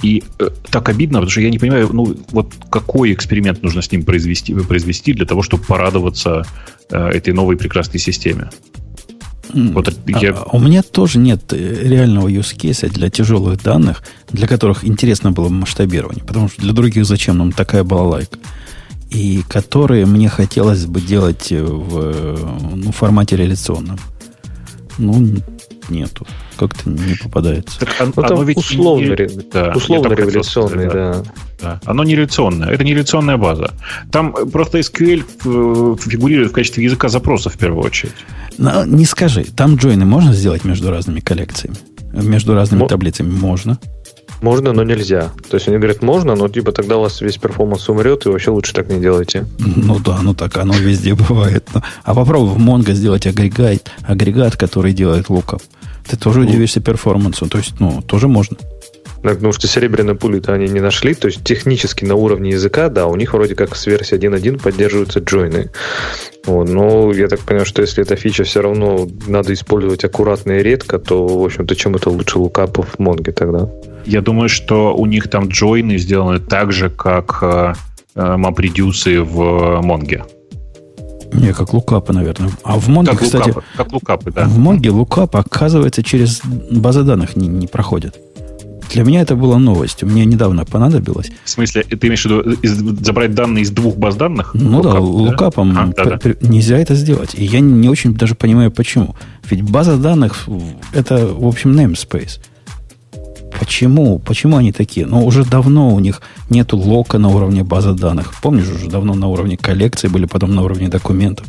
И 0.04 0.24
э, 0.38 0.50
так 0.70 0.88
обидно, 0.88 1.18
потому 1.18 1.32
что 1.32 1.42
я 1.42 1.50
не 1.50 1.58
понимаю, 1.58 1.90
ну, 1.92 2.16
вот 2.30 2.54
какой 2.70 3.12
эксперимент 3.12 3.64
нужно 3.64 3.82
с 3.82 3.92
ним 3.92 4.04
произвести, 4.04 4.54
произвести 4.54 5.14
для 5.14 5.26
того, 5.26 5.42
чтобы 5.42 5.64
порадоваться 5.64 6.46
э, 6.92 7.08
этой 7.10 7.34
новой 7.34 7.58
прекрасной 7.58 8.00
системе. 8.00 8.52
Вот 9.54 9.94
я... 10.08 10.32
а, 10.32 10.50
у 10.52 10.60
меня 10.60 10.84
тоже 10.84 11.18
нет 11.20 11.54
реального 11.54 12.28
use 12.28 12.56
case 12.56 12.90
для 12.90 13.10
тяжелых 13.10 13.62
данных, 13.64 14.04
для 14.36 14.48
которых 14.48 14.86
интересно 14.86 15.32
было 15.32 15.50
масштабирование. 15.50 16.24
Потому 16.24 16.50
что 16.50 16.62
для 16.62 16.74
других 16.74 17.06
зачем 17.06 17.38
нам 17.38 17.52
такая 17.52 17.84
балалайка? 17.84 18.38
И 19.10 19.44
которые 19.48 20.06
мне 20.06 20.30
хотелось 20.30 20.86
бы 20.86 21.00
делать 21.00 21.52
в 21.52 22.38
ну, 22.76 22.92
формате 22.92 23.38
реляционном. 23.38 23.98
Ну, 24.98 25.42
нету. 25.90 26.26
Как-то 26.58 26.90
не 26.90 27.16
попадается. 27.16 27.80
Так, 27.80 28.14
ну, 28.16 28.24
оно 28.24 28.44
ведь 28.44 28.58
условно, 28.58 29.04
не, 29.04 29.30
да, 29.52 29.74
условно 29.76 30.14
революционный, 30.14 30.90
да. 30.90 31.24
да. 31.62 31.82
Оно 31.86 32.04
не 32.04 32.16
революционное. 32.16 32.70
Это 32.70 32.84
не 32.84 32.92
революционная 32.92 33.38
база. 33.38 33.74
Там 34.12 34.34
просто 34.52 34.80
SQL 34.80 35.24
э, 35.24 36.10
фигурирует 36.10 36.52
в 36.52 36.54
качестве 36.54 36.84
языка 36.84 37.10
запроса 37.10 37.50
в 37.50 37.58
первую 37.58 37.84
очередь. 37.84 38.16
Но 38.58 38.86
не 38.86 39.06
скажи, 39.06 39.44
там 39.44 39.76
джойны 39.76 40.06
можно 40.06 40.34
сделать 40.34 40.64
между 40.64 40.90
разными 40.92 41.20
коллекциями? 41.20 41.78
Между 42.14 42.54
разными 42.54 42.82
Мо- 42.82 42.88
таблицами 42.88 43.30
можно. 43.30 43.78
Можно, 44.42 44.74
но 44.74 44.84
нельзя. 44.84 45.32
То 45.50 45.56
есть 45.56 45.68
они 45.68 45.78
говорят, 45.78 46.02
можно, 46.02 46.36
но 46.36 46.48
типа 46.48 46.72
тогда 46.72 46.98
у 46.98 47.02
вас 47.02 47.22
весь 47.22 47.38
перформанс 47.38 47.90
умрет, 47.90 48.26
и 48.26 48.30
вообще 48.30 48.52
лучше 48.52 48.74
так 48.74 48.90
не 48.90 49.00
делайте. 49.00 49.46
Ну 49.60 50.00
да, 50.00 50.20
ну 50.22 50.34
так 50.34 50.58
оно 50.58 50.74
везде 50.74 51.16
бывает. 51.16 51.68
А 52.04 52.14
попробуй 52.14 52.56
в 52.56 52.58
Mongo 52.58 52.94
сделать 52.94 53.28
агрегат, 53.28 53.92
агрегат, 54.04 54.58
который 54.58 54.94
делает 54.94 55.30
lookup. 55.30 55.62
Ты 56.08 56.18
тоже 56.18 56.42
ну, 56.42 56.48
удивишься 56.48 56.82
перформансу. 56.82 57.48
То 57.48 57.58
есть, 57.58 57.80
ну, 57.80 58.02
тоже 58.02 58.28
можно. 58.28 58.58
Потому 59.34 59.54
что 59.54 59.68
серебряные 59.68 60.16
пули-то 60.16 60.54
они 60.54 60.68
не 60.68 60.80
нашли. 60.80 61.14
То 61.14 61.28
есть 61.28 61.44
технически 61.44 62.06
на 62.06 62.16
уровне 62.16 62.52
языка, 62.52 62.90
да, 62.90 63.08
у 63.08 63.16
них 63.16 63.34
вроде 63.34 63.56
как 63.56 63.76
с 63.76 63.88
версии 63.88 64.18
1.1 64.18 64.62
поддерживаются 64.62 65.20
join'ы. 65.20 65.72
Вот, 66.46 66.70
но 66.70 67.12
я 67.12 67.28
так 67.28 67.40
понимаю, 67.40 67.66
что 67.66 67.82
если 67.82 68.04
эта 68.04 68.16
фича 68.16 68.44
все 68.44 68.62
равно 68.62 69.08
надо 69.28 69.54
использовать 69.54 70.04
аккуратно 70.04 70.54
и 70.54 70.64
редко, 70.64 71.00
то, 71.00 71.26
в 71.26 71.44
общем-то, 71.44 71.76
чем 71.76 71.96
это 71.96 72.10
лучше 72.10 72.38
lookup'ов 72.40 72.90
в 72.96 73.00
Mongo 73.00 73.32
тогда? 73.32 73.70
Я 74.06 74.22
думаю, 74.22 74.50
что 74.50 74.96
у 74.96 75.06
них 75.06 75.30
там 75.30 75.48
джойны 75.48 75.98
сделаны 75.98 76.40
так 76.40 76.72
же, 76.72 76.90
как 76.90 77.40
э, 77.42 77.74
MapReduce 78.16 79.12
э, 79.12 79.22
в 79.22 79.82
Монге. 79.82 80.26
Не, 81.34 81.54
как 81.54 81.74
лукапы, 81.74 82.14
наверное. 82.14 82.52
А 82.64 82.78
в 82.78 82.88
Монге, 82.88 83.12
как 83.12 83.22
кстати... 83.22 83.50
Лукапы, 83.50 83.66
как 83.76 83.92
лукапы, 83.92 84.32
да. 84.32 84.46
В 84.46 84.58
Монге 84.58 84.92
лукап, 84.92 85.36
оказывается, 85.36 86.04
через 86.04 86.42
базы 86.72 87.04
данных 87.04 87.36
не, 87.36 87.48
не 87.48 87.68
проходит. 87.68 88.20
Для 88.92 89.04
меня 89.04 89.22
это 89.22 89.36
была 89.36 89.58
новость. 89.58 90.04
Мне 90.04 90.26
недавно 90.26 90.66
понадобилось. 90.66 91.32
В 91.44 91.50
смысле, 91.50 91.84
ты 91.84 92.08
имеешь 92.08 92.24
в 92.24 92.26
виду 92.26 92.42
из, 92.62 92.74
забрать 93.06 93.34
данные 93.34 93.64
из 93.64 93.72
двух 93.72 93.98
баз 93.98 94.16
данных? 94.16 94.52
Ну 94.54 94.78
лукап, 94.78 94.94
да, 94.94 95.00
лукапом 95.00 95.74
да? 95.74 95.84
А, 95.84 96.06
да, 96.06 96.20
да. 96.22 96.36
нельзя 96.42 96.78
это 96.78 96.96
сделать. 96.96 97.36
И 97.36 97.44
я 97.44 97.60
не 97.60 97.90
очень 97.90 98.14
даже 98.14 98.36
понимаю, 98.36 98.72
почему. 98.72 99.16
Ведь 99.50 99.62
база 99.64 99.98
данных 99.98 100.48
это, 100.94 101.28
в 101.28 101.46
общем, 101.46 101.72
namespace. 101.72 102.40
Почему? 103.60 104.20
Почему 104.20 104.58
они 104.58 104.72
такие? 104.72 105.06
Ну, 105.06 105.26
уже 105.26 105.46
давно 105.46 105.94
у 105.94 106.00
них 106.00 106.22
нет 106.50 106.74
лока 106.74 107.18
на 107.18 107.30
уровне 107.30 107.64
базы 107.64 107.94
данных. 107.94 108.34
Помнишь, 108.42 108.70
уже 108.70 108.90
давно 108.90 109.14
на 109.14 109.28
уровне 109.28 109.58
коллекции 109.58 110.08
были, 110.08 110.26
потом 110.26 110.54
на 110.54 110.62
уровне 110.62 110.90
документов. 110.90 111.48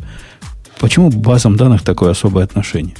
Почему 0.79 1.11
к 1.11 1.15
базам 1.15 1.57
данных 1.57 1.83
такое 1.83 2.11
особое 2.11 2.43
отношение? 2.43 2.95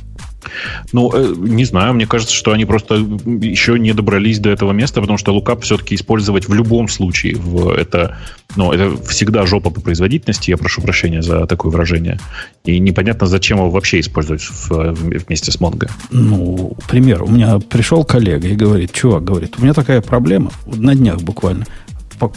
Ну, 0.94 1.12
э, 1.14 1.34
не 1.38 1.66
знаю, 1.66 1.94
мне 1.94 2.08
кажется, 2.08 2.34
что 2.34 2.52
они 2.52 2.66
просто 2.66 2.96
еще 2.96 3.78
не 3.80 3.94
добрались 3.94 4.40
до 4.40 4.50
этого 4.50 4.72
места, 4.72 5.02
потому 5.02 5.18
что 5.18 5.34
лукап 5.34 5.64
все-таки 5.64 5.96
использовать 5.96 6.48
в 6.48 6.54
любом 6.54 6.88
случае. 6.88 7.36
В 7.36 7.70
это, 7.70 8.18
ну, 8.56 8.72
это 8.72 8.96
всегда 9.06 9.46
жопа 9.46 9.70
по 9.70 9.82
производительности, 9.82 10.50
я 10.50 10.58
прошу 10.58 10.82
прощения 10.82 11.22
за 11.22 11.46
такое 11.46 11.72
выражение. 11.72 12.20
И 12.66 12.80
непонятно, 12.80 13.28
зачем 13.28 13.58
его 13.58 13.70
вообще 13.70 14.00
использовать 14.00 14.42
в, 14.42 14.94
вместе 14.94 15.52
с 15.52 15.60
Mongo. 15.60 15.90
Ну, 16.12 16.78
пример. 16.88 17.24
У 17.24 17.28
меня 17.28 17.60
пришел 17.60 18.04
коллега 18.04 18.48
и 18.48 18.56
говорит, 18.56 18.94
чувак, 18.94 19.24
говорит, 19.24 19.56
у 19.58 19.62
меня 19.62 19.74
такая 19.74 20.02
проблема, 20.02 20.52
на 20.66 20.96
днях 20.96 21.22
буквально. 21.22 21.66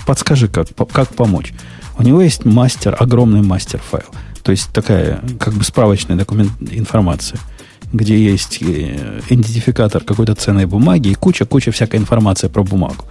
Подскажи, 0.06 0.48
как, 0.48 0.68
как 0.92 1.14
помочь. 1.14 1.52
У 1.98 2.02
него 2.02 2.20
есть 2.20 2.44
мастер, 2.44 2.96
огромный 2.98 3.42
мастер 3.42 3.78
файл. 3.78 4.06
То 4.42 4.52
есть 4.52 4.72
такая, 4.72 5.20
как 5.38 5.54
бы 5.54 5.64
справочная 5.64 6.16
документ, 6.16 6.52
информация 6.60 7.38
где 7.92 8.22
есть 8.22 8.58
э, 8.62 9.20
идентификатор 9.28 10.04
какой-то 10.04 10.34
ценной 10.34 10.66
бумаги 10.66 11.08
и 11.08 11.14
куча-куча 11.14 11.72
всякой 11.72 11.96
информации 11.96 12.48
про 12.48 12.62
бумагу. 12.62 13.04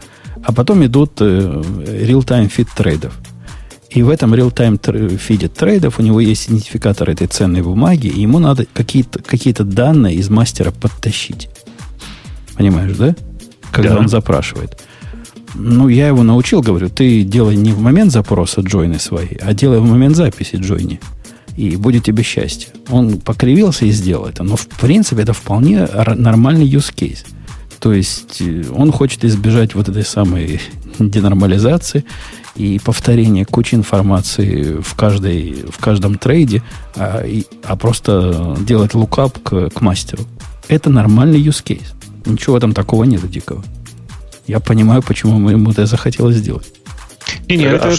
А 0.43 0.53
потом 0.53 0.85
идут 0.85 1.13
э, 1.19 1.25
real-time 1.25 2.47
фид 2.47 2.69
трейдов. 2.75 3.13
И 3.89 4.03
в 4.03 4.09
этом 4.09 4.33
real-time 4.33 5.17
фиде 5.17 5.47
трейдов 5.47 5.99
у 5.99 6.03
него 6.03 6.19
есть 6.19 6.47
идентификатор 6.47 7.09
этой 7.09 7.27
ценной 7.27 7.61
бумаги, 7.61 8.07
и 8.07 8.21
ему 8.21 8.39
надо 8.39 8.65
какие-то 8.71 9.21
какие 9.21 9.53
данные 9.53 10.15
из 10.15 10.29
мастера 10.29 10.71
подтащить. 10.71 11.49
Понимаешь, 12.55 12.95
да? 12.95 13.15
Когда 13.71 13.95
да. 13.95 13.99
он 13.99 14.07
запрашивает. 14.07 14.79
Ну, 15.55 15.87
я 15.87 16.07
его 16.07 16.21
научил, 16.21 16.61
говорю, 16.61 16.89
ты 16.89 17.23
делай 17.23 17.55
не 17.55 17.71
в 17.71 17.79
момент 17.79 18.11
запроса 18.11 18.61
джойны 18.61 18.99
свои, 18.99 19.35
а 19.41 19.53
делай 19.53 19.79
в 19.79 19.85
момент 19.85 20.15
записи 20.15 20.57
джойни 20.57 20.99
и 21.59 21.75
будет 21.75 22.05
тебе 22.05 22.23
счастье. 22.23 22.69
Он 22.89 23.19
покривился 23.19 23.85
и 23.85 23.91
сделал 23.91 24.27
это. 24.27 24.43
Но, 24.43 24.55
в 24.55 24.65
принципе, 24.67 25.23
это 25.23 25.33
вполне 25.33 25.85
нормальный 26.15 26.65
use 26.65 26.93
case. 26.95 27.25
То 27.79 27.91
есть 27.91 28.41
э, 28.41 28.63
он 28.73 28.93
хочет 28.93 29.25
избежать 29.25 29.75
вот 29.75 29.89
этой 29.89 30.05
самой 30.05 30.61
денормализации 30.99 32.05
и 32.55 32.79
повторения 32.79 33.43
кучи 33.43 33.75
информации 33.75 34.77
в, 34.81 34.95
каждой, 34.95 35.65
в 35.69 35.77
каждом 35.79 36.17
трейде, 36.17 36.63
а, 36.95 37.25
и, 37.25 37.43
а 37.63 37.75
просто 37.75 38.55
делать 38.61 38.93
лукап 38.93 39.37
к, 39.43 39.69
к 39.69 39.81
мастеру. 39.81 40.23
Это 40.69 40.89
нормальный 40.89 41.41
use 41.41 41.61
case. 41.61 41.93
Ничего 42.25 42.57
там 42.61 42.73
такого 42.73 43.03
нет 43.03 43.29
дикого. 43.29 43.65
Я 44.47 44.61
понимаю, 44.61 45.03
почему 45.03 45.49
ему 45.49 45.71
это 45.71 45.85
захотелось 45.85 46.37
сделать. 46.37 46.71
Не, 47.49 47.57
не, 47.57 47.63
это, 47.65 47.93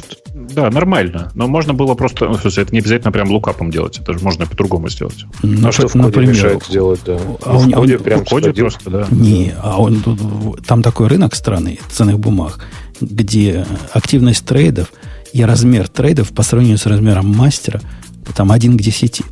да, 0.53 0.71
нормально. 0.71 1.31
Но 1.35 1.47
можно 1.47 1.75
было 1.75 1.95
просто, 1.95 2.29
ну, 2.29 2.37
смысле, 2.37 2.63
это 2.63 2.73
не 2.73 2.81
обязательно 2.81 3.13
прям 3.13 3.31
лукапом 3.31 3.71
делать, 3.71 3.99
это 3.99 4.13
же 4.13 4.21
можно 4.21 4.47
по-другому 4.47 4.89
сделать. 4.89 5.25
Ну, 5.43 5.69
а 5.69 5.73
что 5.73 5.89
в 5.89 5.93
коде 5.93 6.05
например, 6.05 6.35
мешает 6.35 6.65
сделать, 6.65 7.01
да? 7.05 7.19
А 7.45 7.53
ну, 7.53 7.59
в 7.61 7.73
коде 7.73 7.97
он, 7.97 8.03
прям 8.03 8.25
в 8.25 8.29
коде 8.29 8.53
просто, 8.53 8.91
да. 8.91 9.07
Не, 9.11 9.55
а 9.63 9.81
он 9.81 10.03
тут, 10.03 10.67
там 10.67 10.83
такой 10.83 11.09
рынок 11.09 11.35
страны 11.35 11.79
ценных 11.91 12.19
бумаг, 12.19 12.65
где 13.01 13.67
активность 13.93 14.45
трейдов 14.45 14.93
и 15.33 15.45
размер 15.45 15.89
трейдов 15.89 16.31
по 16.31 16.43
сравнению 16.43 16.79
с 16.79 16.87
размером 16.87 17.27
мастера 17.27 17.81
там 18.35 18.53
один 18.53 18.77
к 18.77 18.83
десяти. 18.83 19.25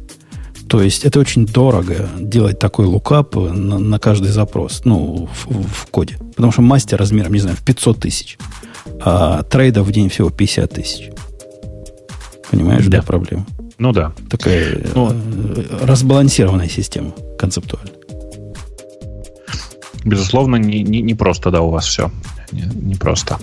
То 0.68 0.82
есть 0.82 1.04
это 1.04 1.18
очень 1.18 1.46
дорого 1.46 2.08
делать 2.18 2.58
такой 2.58 2.84
лукап 2.84 3.36
на, 3.36 3.78
на 3.78 3.98
каждый 3.98 4.30
запрос, 4.30 4.82
ну, 4.84 5.28
в, 5.32 5.62
в 5.62 5.86
коде. 5.86 6.18
Потому 6.36 6.52
что 6.52 6.60
мастер 6.62 6.98
размером, 6.98 7.32
не 7.32 7.40
знаю, 7.40 7.56
в 7.56 7.64
500 7.64 8.00
тысяч 8.00 8.38
а 9.00 9.42
трейдов 9.44 9.86
в 9.86 9.92
день 9.92 10.08
всего 10.08 10.30
50 10.30 10.70
тысяч. 10.70 11.10
Понимаешь, 12.50 12.86
да, 12.86 13.02
проблема? 13.02 13.46
Ну 13.78 13.92
да. 13.92 14.12
Такая 14.30 14.82
ну, 14.94 15.12
э, 15.12 15.62
разбалансированная 15.82 16.68
система 16.68 17.12
концептуально. 17.38 17.90
Безусловно, 20.04 20.56
не, 20.56 20.82
не, 20.82 21.02
не 21.02 21.14
просто, 21.14 21.50
да, 21.50 21.60
у 21.60 21.70
вас 21.70 21.86
все. 21.86 22.10
Не, 22.50 22.62
не 22.62 22.94
просто. 22.94 23.38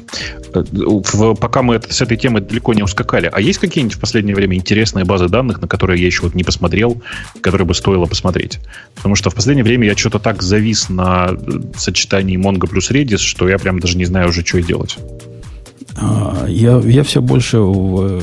В, 0.53 1.35
пока 1.35 1.61
мы 1.61 1.75
это, 1.75 1.93
с 1.93 2.01
этой 2.01 2.17
темы 2.17 2.41
далеко 2.41 2.73
не 2.73 2.81
ускакали, 2.81 3.29
а 3.31 3.39
есть 3.39 3.59
какие-нибудь 3.59 3.97
в 3.97 3.99
последнее 3.99 4.35
время 4.35 4.57
интересные 4.57 5.05
базы 5.05 5.27
данных, 5.27 5.61
на 5.61 5.67
которые 5.67 6.01
я 6.01 6.07
еще 6.07 6.23
вот 6.23 6.33
не 6.33 6.43
посмотрел, 6.43 7.01
которые 7.41 7.67
бы 7.67 7.75
стоило 7.75 8.05
посмотреть? 8.05 8.59
Потому 8.95 9.15
что 9.15 9.29
в 9.29 9.35
последнее 9.35 9.63
время 9.63 9.87
я 9.87 9.95
что-то 9.95 10.17
так 10.17 10.41
завис 10.41 10.89
на 10.89 11.31
сочетании 11.77 12.37
Mongo 12.37 12.67
плюс 12.67 12.89
Redis, 12.89 13.17
что 13.17 13.47
я 13.47 13.59
прям 13.59 13.79
даже 13.79 13.97
не 13.97 14.05
знаю 14.05 14.29
уже, 14.29 14.43
что 14.43 14.57
и 14.57 14.63
делать. 14.63 14.97
А, 15.97 16.45
я, 16.47 16.77
я 16.79 17.03
все 17.03 17.21
больше 17.21 17.59
в, 17.59 18.21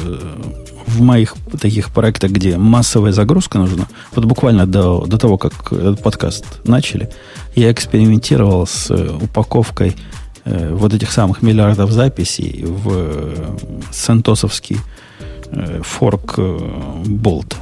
в 0.86 1.00
моих 1.00 1.34
таких 1.60 1.90
проектах, 1.90 2.30
где 2.30 2.56
массовая 2.58 3.12
загрузка 3.12 3.58
нужна, 3.58 3.86
вот 4.14 4.24
буквально 4.24 4.66
до, 4.66 5.04
до 5.06 5.18
того, 5.18 5.38
как 5.38 5.72
этот 5.72 6.02
подкаст 6.02 6.60
начали, 6.64 7.10
я 7.54 7.70
экспериментировал 7.72 8.66
с 8.66 8.90
упаковкой 8.90 9.96
э, 10.44 10.74
вот 10.74 10.94
этих 10.94 11.12
самых 11.12 11.42
миллиардов 11.42 11.90
записей 11.90 12.64
в 12.64 12.88
э, 12.90 13.56
сентосовский 13.90 14.78
э, 15.46 15.80
форк 15.82 16.34
э, 16.38 16.58
болта. 17.06 17.56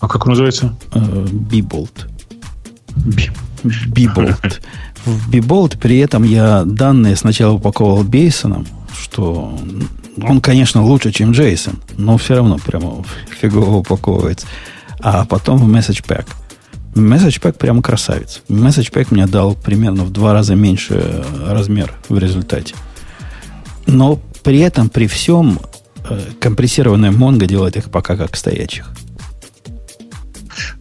А 0.00 0.08
как 0.08 0.26
он 0.26 0.30
называется? 0.30 0.74
Биболт. 1.30 2.08
Биболт. 3.86 4.60
В 5.04 5.30
Биболт. 5.30 5.78
При 5.78 5.98
этом 5.98 6.22
я 6.22 6.64
данные 6.64 7.16
сначала 7.16 7.54
упаковывал 7.54 8.04
Бейсоном, 8.04 8.66
что 8.98 9.58
он, 10.20 10.40
конечно, 10.40 10.82
лучше, 10.84 11.12
чем 11.12 11.32
Джейсон, 11.32 11.80
но 11.96 12.16
все 12.18 12.36
равно 12.36 12.58
прямо 12.58 13.04
фигово 13.40 13.76
упаковывается. 13.78 14.46
А 15.00 15.24
потом 15.24 15.58
в 15.58 15.68
Message 16.94 17.40
Pack. 17.40 17.54
Прямо 17.54 17.82
красавец. 17.82 18.42
Message 18.48 19.06
мне 19.10 19.26
дал 19.26 19.54
примерно 19.54 20.04
в 20.04 20.10
два 20.10 20.32
раза 20.32 20.54
меньше 20.54 21.24
размер 21.46 21.92
в 22.08 22.18
результате. 22.18 22.74
Но 23.86 24.20
при 24.42 24.58
этом, 24.60 24.88
при 24.88 25.06
всем, 25.06 25.58
э, 26.08 26.20
компрессированная 26.38 27.10
Mongo 27.10 27.46
делает 27.46 27.76
их 27.76 27.90
пока 27.90 28.16
как 28.16 28.36
стоячих. 28.36 28.90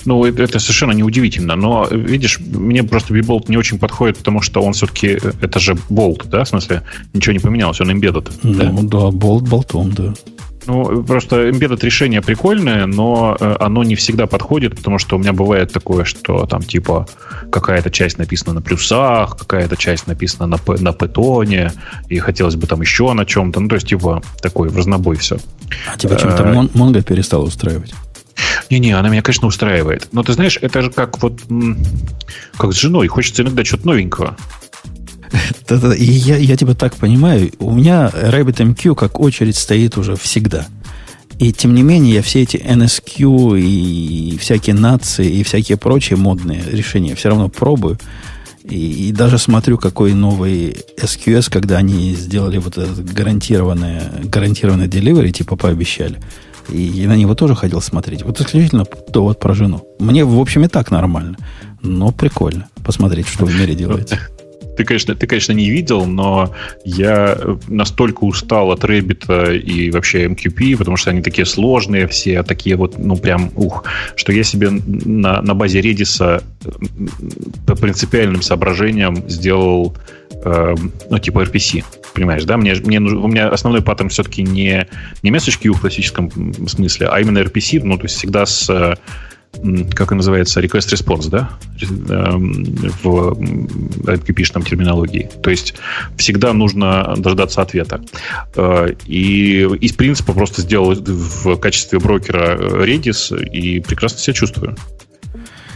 Ну, 0.05 0.25
это, 0.25 0.59
совершенно 0.59 0.91
неудивительно. 0.91 1.55
Но, 1.55 1.87
видишь, 1.89 2.39
мне 2.39 2.83
просто 2.83 3.13
Bbolt 3.13 3.45
не 3.47 3.57
очень 3.57 3.79
подходит, 3.79 4.17
потому 4.17 4.41
что 4.41 4.61
он 4.61 4.73
все-таки, 4.73 5.19
это 5.41 5.59
же 5.59 5.77
болт, 5.89 6.25
да, 6.25 6.43
в 6.43 6.47
смысле, 6.47 6.83
ничего 7.13 7.33
не 7.33 7.39
поменялось, 7.39 7.81
он 7.81 7.91
embedded. 7.91 8.31
Ну, 8.43 8.83
да, 8.83 8.99
да 8.99 9.11
болт 9.11 9.47
болтом, 9.47 9.91
да. 9.93 10.13
Ну, 10.67 11.03
просто 11.03 11.49
embedded 11.49 11.83
решение 11.83 12.21
прикольное, 12.21 12.85
но 12.85 13.35
э, 13.39 13.55
оно 13.59 13.83
не 13.83 13.95
всегда 13.95 14.27
подходит, 14.27 14.75
потому 14.75 14.99
что 14.99 15.15
у 15.15 15.19
меня 15.19 15.33
бывает 15.33 15.73
такое, 15.73 16.03
что 16.05 16.45
там 16.45 16.61
типа 16.61 17.07
какая-то 17.51 17.89
часть 17.89 18.19
написана 18.19 18.53
на 18.53 18.61
плюсах, 18.61 19.37
какая-то 19.37 19.75
часть 19.75 20.05
написана 20.07 20.45
на, 20.47 20.77
на 20.77 20.93
питоне, 20.93 21.71
и 22.09 22.19
хотелось 22.19 22.55
бы 22.55 22.67
там 22.67 22.81
еще 22.81 23.11
на 23.13 23.25
чем-то. 23.25 23.59
Ну, 23.59 23.69
то 23.69 23.75
есть, 23.75 23.87
типа, 23.87 24.21
такой 24.41 24.69
в 24.69 24.77
разнобой 24.77 25.15
все. 25.17 25.37
А 25.91 25.97
тебя 25.97 26.15
чем-то 26.15 26.43
э, 26.43 26.67
Монго 26.73 27.01
перестал 27.01 27.43
устраивать? 27.43 27.93
Не-не, 28.71 28.93
она 28.93 29.09
меня, 29.09 29.21
конечно, 29.21 29.47
устраивает. 29.47 30.07
Но 30.13 30.23
ты 30.23 30.31
знаешь, 30.33 30.57
это 30.61 30.81
же 30.81 30.91
как 30.91 31.21
вот 31.21 31.41
как 32.57 32.73
с 32.73 32.77
женой. 32.77 33.07
Хочется 33.07 33.43
иногда 33.43 33.65
что-то 33.65 33.87
новенького. 33.87 34.37
И 35.97 36.03
я, 36.03 36.37
я 36.37 36.57
тебя 36.57 36.73
так 36.73 36.95
понимаю. 36.95 37.51
У 37.59 37.71
меня 37.71 38.09
RabbitMQ 38.13 38.95
как 38.95 39.19
очередь 39.19 39.57
стоит 39.57 39.97
уже 39.97 40.15
всегда. 40.15 40.67
И 41.37 41.51
тем 41.51 41.73
не 41.73 41.81
менее, 41.81 42.15
я 42.15 42.21
все 42.21 42.43
эти 42.43 42.57
NSQ 42.57 43.59
и 43.59 44.37
всякие 44.37 44.75
нации 44.75 45.27
и 45.27 45.43
всякие 45.43 45.77
прочие 45.77 46.17
модные 46.17 46.61
решения 46.71 47.15
все 47.15 47.29
равно 47.29 47.49
пробую. 47.49 47.99
И, 48.63 49.09
и 49.09 49.11
даже 49.11 49.37
смотрю, 49.37 49.77
какой 49.77 50.13
новый 50.13 50.77
SQS, 50.97 51.51
когда 51.51 51.77
они 51.77 52.13
сделали 52.13 52.57
вот 52.57 52.77
этот 52.77 53.03
гарантированное, 53.11 54.11
гарантированное 54.23 54.87
delivery, 54.87 55.31
типа 55.31 55.55
пообещали. 55.55 56.19
И, 56.69 57.03
и 57.03 57.07
на 57.07 57.15
него 57.15 57.35
тоже 57.35 57.55
ходил 57.55 57.81
смотреть. 57.81 58.23
Вот 58.23 58.39
исключительно 58.39 58.85
то 58.85 59.23
вот 59.23 59.39
про 59.39 59.53
жену. 59.53 59.85
Мне, 59.99 60.25
в 60.25 60.39
общем, 60.39 60.63
и 60.63 60.67
так 60.67 60.91
нормально. 60.91 61.37
Но 61.81 62.11
прикольно 62.11 62.67
посмотреть, 62.83 63.27
что 63.27 63.45
в 63.45 63.55
мире 63.55 63.75
делается. 63.75 64.19
Ты, 64.81 64.85
конечно, 64.85 65.13
ты, 65.13 65.27
конечно, 65.27 65.51
не 65.51 65.69
видел, 65.69 66.07
но 66.07 66.55
я 66.83 67.37
настолько 67.67 68.23
устал 68.23 68.71
от 68.71 68.83
Рэббита 68.83 69.53
и 69.53 69.91
вообще 69.91 70.25
MQP, 70.25 70.75
потому 70.75 70.97
что 70.97 71.11
они 71.11 71.21
такие 71.21 71.45
сложные 71.45 72.07
все, 72.07 72.41
такие 72.41 72.75
вот, 72.75 72.97
ну, 72.97 73.15
прям, 73.15 73.51
ух, 73.55 73.83
что 74.15 74.31
я 74.31 74.41
себе 74.41 74.71
на, 74.71 75.43
на 75.43 75.53
базе 75.53 75.81
Redis 75.81 76.43
по 77.67 77.75
принципиальным 77.75 78.41
соображениям 78.41 79.29
сделал, 79.29 79.95
э, 80.43 80.75
ну, 81.11 81.19
типа 81.19 81.43
RPC. 81.43 81.83
Понимаешь, 82.15 82.45
да? 82.45 82.57
Мне, 82.57 82.73
мне, 82.73 82.99
у 82.99 83.27
меня 83.27 83.49
основной 83.49 83.83
паттерн 83.83 84.09
все-таки 84.09 84.41
не, 84.41 84.87
не 85.21 85.29
MessageQ 85.29 85.73
в 85.73 85.81
классическом 85.81 86.31
смысле, 86.67 87.07
а 87.11 87.21
именно 87.21 87.37
RPC, 87.37 87.81
ну, 87.83 87.97
то 87.97 88.05
есть 88.05 88.15
всегда 88.15 88.47
с 88.47 88.97
как 89.93 90.07
это 90.07 90.15
называется, 90.15 90.61
request 90.61 90.91
response, 90.93 91.29
да, 91.29 91.51
эм, 92.09 92.53
в 93.03 93.33
MQP-шном 94.07 94.63
терминологии. 94.63 95.29
То 95.43 95.49
есть 95.49 95.75
всегда 96.17 96.53
нужно 96.53 97.13
дождаться 97.17 97.61
ответа. 97.61 98.01
Э, 98.55 98.87
и 99.05 99.63
из 99.81 99.93
принципа 99.93 100.33
просто 100.33 100.61
сделал 100.61 100.95
в 100.95 101.57
качестве 101.57 101.99
брокера 101.99 102.57
Redis 102.57 103.37
и 103.51 103.79
прекрасно 103.81 104.19
себя 104.19 104.33
чувствую. 104.33 104.75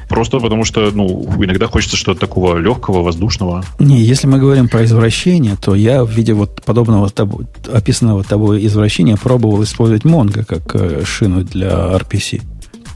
Просто 0.08 0.40
потому 0.40 0.66
что, 0.66 0.92
ну, 0.92 1.28
иногда 1.44 1.68
хочется 1.68 1.98
что-то 1.98 2.20
такого 2.20 2.58
легкого, 2.58 3.02
воздушного. 3.02 3.64
Не, 3.80 4.02
если 4.02 4.28
мы 4.28 4.40
говорим 4.40 4.70
про 4.70 4.86
извращение, 4.86 5.56
то 5.60 5.74
я 5.74 6.04
в 6.04 6.12
виде 6.12 6.34
вот 6.34 6.62
подобного 6.64 7.10
тобой, 7.10 7.48
описанного 7.72 8.24
тобой 8.24 8.66
извращения 8.66 9.18
пробовал 9.18 9.64
использовать 9.64 10.04
Mongo 10.04 10.46
как 10.46 10.76
э, 10.76 11.04
шину 11.06 11.44
для 11.44 11.70
RPC 11.98 12.42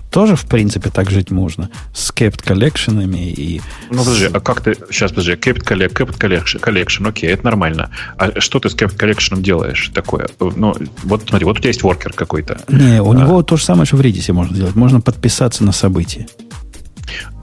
тоже, 0.09 0.35
в 0.35 0.45
принципе, 0.45 0.89
так 0.89 1.09
жить 1.09 1.31
можно. 1.31 1.69
С 1.93 2.11
kept 2.11 2.43
коллекшенами 2.43 3.29
и... 3.29 3.61
Ну, 3.89 3.99
подожди, 3.99 4.29
а 4.31 4.39
как 4.39 4.61
ты... 4.61 4.75
Сейчас, 4.89 5.11
подожди. 5.11 5.33
Kept, 5.33 5.63
collect, 5.63 5.93
kept 5.93 6.17
collection, 6.17 6.59
collection, 6.59 7.07
окей, 7.07 7.29
это 7.29 7.45
нормально. 7.45 7.89
А 8.17 8.39
что 8.39 8.59
ты 8.59 8.69
с 8.69 8.75
kept 8.75 8.97
collection 8.97 9.41
делаешь 9.41 9.91
такое? 9.93 10.27
Ну, 10.39 10.75
вот 11.03 11.23
смотри, 11.27 11.45
вот 11.45 11.57
у 11.57 11.59
тебя 11.59 11.69
есть 11.69 11.83
воркер 11.83 12.13
какой-то. 12.13 12.59
Не, 12.69 13.01
у 13.01 13.11
а... 13.11 13.15
него 13.15 13.43
то 13.43 13.57
же 13.57 13.63
самое, 13.63 13.85
что 13.85 13.97
в 13.97 14.01
Redis 14.01 14.31
можно 14.33 14.55
делать. 14.55 14.75
Можно 14.75 15.01
подписаться 15.01 15.63
на 15.63 15.71
события. 15.71 16.27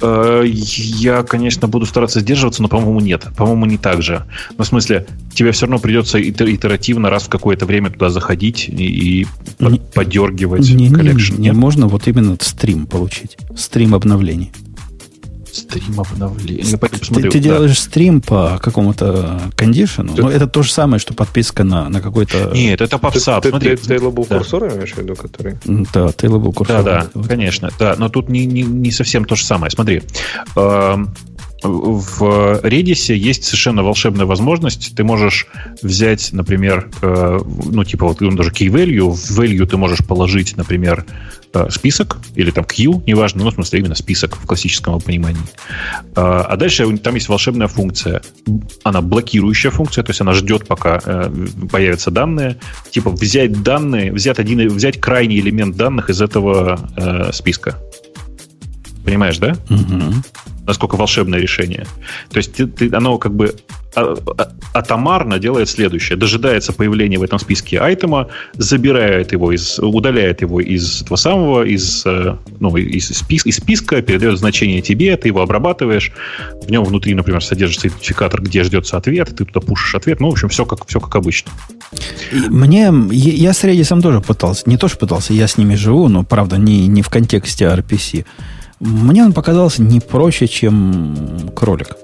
Э, 0.01 0.43
я, 0.47 1.23
конечно, 1.23 1.69
буду 1.69 1.87
стараться 1.87 2.21
сдерживаться, 2.21 2.63
но, 2.63 2.69
по-моему, 2.69 3.01
нет. 3.01 3.27
По-моему, 3.37 3.67
не 3.67 3.79
так 3.79 4.03
же. 4.03 4.25
Ну, 4.57 4.65
в 4.65 4.67
смысле, 4.67 5.07
тебе 5.35 5.53
все 5.53 5.67
равно 5.67 5.79
придется 5.79 6.21
итеративно 6.21 7.11
раз 7.11 7.25
в 7.25 7.29
какое-то 7.29 7.67
время 7.67 7.91
туда 7.91 8.11
заходить 8.11 8.69
и, 8.69 9.21
и 9.21 9.27
не, 9.59 9.81
подергивать 9.95 10.69
не, 10.71 10.91
collection. 10.91 11.35
Не, 11.35 11.39
не, 11.39 11.49
не, 11.49 11.53
можно 11.53 11.87
вот 11.87 12.07
именно 12.09 12.37
стрим 12.41 12.87
получить. 12.87 13.37
Стрим 13.57 13.95
обновлений. 13.95 14.53
Стрим 15.57 16.01
обновления. 16.01 16.63
Я 16.63 16.79
посмотрю. 16.79 17.31
Ты, 17.31 17.39
ты 17.39 17.39
да. 17.39 17.55
делаешь 17.55 17.79
стрим 17.79 18.21
по 18.21 18.59
какому-то 18.63 19.41
condition'у, 19.57 20.15
но 20.17 20.31
это 20.31 20.47
то 20.47 20.63
же 20.63 20.73
самое, 20.73 21.01
что 21.01 21.15
подписка 21.15 21.65
на, 21.65 21.89
на 21.89 22.01
какой-то... 22.01 22.51
Нет, 22.55 22.81
это 22.81 22.99
PubSub. 22.99 23.41
Ты, 23.41 23.51
Смотри. 23.51 23.77
Ты, 23.77 23.95
Tailable 23.95 24.27
да. 24.29 24.39
курсор 24.39 24.69
имеешь 24.75 24.93
в 24.93 24.99
виду, 24.99 25.15
который... 25.15 25.59
Да, 25.65 26.07
Tailable 26.07 26.53
курсор. 26.53 26.83
Да, 26.83 27.07
да, 27.15 27.23
конечно. 27.23 27.71
Да, 27.79 27.95
но 27.99 28.09
тут 28.09 28.29
не, 28.29 28.47
не, 28.47 28.63
не 28.63 28.91
совсем 28.91 29.25
то 29.25 29.35
же 29.37 29.45
самое. 29.45 29.71
Смотри. 29.71 30.03
В 31.63 32.61
Redis 32.63 33.15
есть 33.15 33.45
совершенно 33.45 33.83
волшебная 33.83 34.27
возможность. 34.27 34.95
Ты 34.95 35.05
можешь 35.05 35.47
взять, 35.83 36.33
например, 36.33 36.91
э, 37.01 37.41
ну, 37.65 37.85
типа, 37.85 38.07
вот 38.07 38.21
он 38.21 38.37
даже 38.37 38.51
key 38.51 38.69
value. 38.69 39.11
В 39.11 39.41
value 39.41 39.67
ты 39.67 39.77
можешь 39.77 40.05
положить, 40.07 40.57
например, 40.57 41.07
э, 41.55 41.71
список 41.71 42.19
или 42.35 42.51
там 42.51 42.65
queue, 42.65 43.03
неважно, 43.07 43.43
ну, 43.45 43.51
в 43.51 43.55
смысле, 43.55 43.81
именно 43.81 43.95
список 43.95 44.37
в 44.37 44.47
классическом 44.47 45.01
понимании. 45.01 45.43
Э, 46.15 46.45
а 46.47 46.57
дальше 46.57 46.95
там 46.99 47.15
есть 47.15 47.29
волшебная 47.29 47.69
функция. 47.69 48.21
Она 48.85 49.01
блокирующая 49.01 49.71
функция, 49.71 50.05
то 50.05 50.11
есть 50.11 50.21
она 50.21 50.35
ждет, 50.35 50.67
пока 50.67 51.31
появятся 51.73 52.11
данные. 52.11 52.59
Типа 52.91 53.11
взять 53.11 53.63
данные, 53.63 54.13
взять, 54.13 54.39
один, 54.39 54.69
взять 54.69 55.01
крайний 55.01 55.41
элемент 55.41 55.77
данных 55.77 56.11
из 56.11 56.21
этого 56.21 57.31
списка. 57.33 57.79
Понимаешь, 59.05 59.39
да? 59.39 59.57
Угу 59.71 60.15
насколько 60.67 60.97
волшебное 60.97 61.39
решение. 61.39 61.87
То 62.31 62.39
есть 62.39 62.55
ты, 62.55 62.67
ты, 62.67 62.91
оно 62.95 63.19
как 63.19 63.35
бы 63.35 63.55
а, 63.97 64.15
а, 64.39 64.53
атомарно 64.75 65.39
делает 65.39 65.71
следующее. 65.71 66.19
Дожидается 66.19 66.75
появления 66.75 67.19
в 67.19 67.23
этом 67.23 67.39
списке 67.39 67.79
айтема, 67.79 68.29
забирает 68.53 69.33
его 69.33 69.53
из, 69.53 69.79
удаляет 69.79 70.43
его 70.43 70.61
из 70.61 71.03
этого 71.03 71.17
самого, 71.17 71.63
из, 71.63 72.05
э, 72.05 72.37
ну, 72.61 72.77
из, 72.77 73.09
спис, 73.09 73.47
из 73.47 73.57
списка, 73.57 74.03
передает 74.03 74.39
значение 74.39 74.83
тебе, 74.83 75.17
ты 75.17 75.29
его 75.29 75.41
обрабатываешь. 75.41 76.13
В 76.67 76.71
нем 76.71 76.85
внутри, 76.85 77.15
например, 77.15 77.43
содержится 77.43 77.89
идентификатор, 77.89 78.43
где 78.43 78.65
ждется 78.65 78.99
ответ, 78.99 79.35
ты 79.35 79.47
туда 79.47 79.61
пушишь 79.61 79.95
ответ. 79.95 80.21
Ну, 80.21 80.29
в 80.29 80.33
общем, 80.33 80.51
все 80.51 80.67
как, 80.67 80.87
все 80.87 81.01
как 81.01 81.15
обычно. 81.17 81.53
Мне, 82.51 82.93
я 83.13 83.55
с 83.55 83.65
Redis 83.65 83.99
тоже 84.03 84.21
пытался, 84.21 84.69
не 84.69 84.77
то, 84.77 84.89
что 84.89 84.99
пытался, 84.99 85.33
я 85.33 85.49
с 85.49 85.57
ними 85.57 85.75
живу, 85.75 86.09
но, 86.09 86.23
правда, 86.23 86.59
не, 86.59 86.87
не 86.87 87.01
в 87.01 87.09
контексте 87.09 87.65
RPC. 87.65 88.27
Мне 88.81 89.25
он 89.25 89.33
показался 89.33 89.83
не 89.83 90.01
проще, 90.01 90.47
чем 90.47 91.51
кролик. 91.55 91.97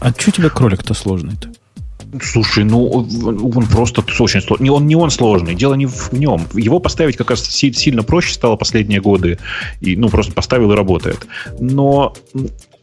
А 0.00 0.10
что 0.10 0.30
тебе 0.30 0.50
кролик-то 0.50 0.94
сложный-то? 0.94 1.48
Слушай, 2.22 2.64
ну 2.64 2.88
он 2.88 3.66
просто 3.66 4.04
очень 4.20 4.40
сложный. 4.40 4.68
Он 4.70 4.86
не 4.86 4.94
он 4.94 5.10
сложный, 5.10 5.54
дело 5.54 5.74
не 5.74 5.86
в 5.86 6.12
нем. 6.12 6.46
Его 6.54 6.78
поставить 6.78 7.16
как 7.16 7.30
раз 7.30 7.44
сильно 7.44 8.02
проще 8.04 8.32
стало 8.34 8.56
последние 8.56 9.00
годы. 9.00 9.38
И, 9.80 9.96
ну, 9.96 10.08
просто 10.08 10.32
поставил 10.32 10.72
и 10.72 10.76
работает. 10.76 11.26
Но 11.58 12.14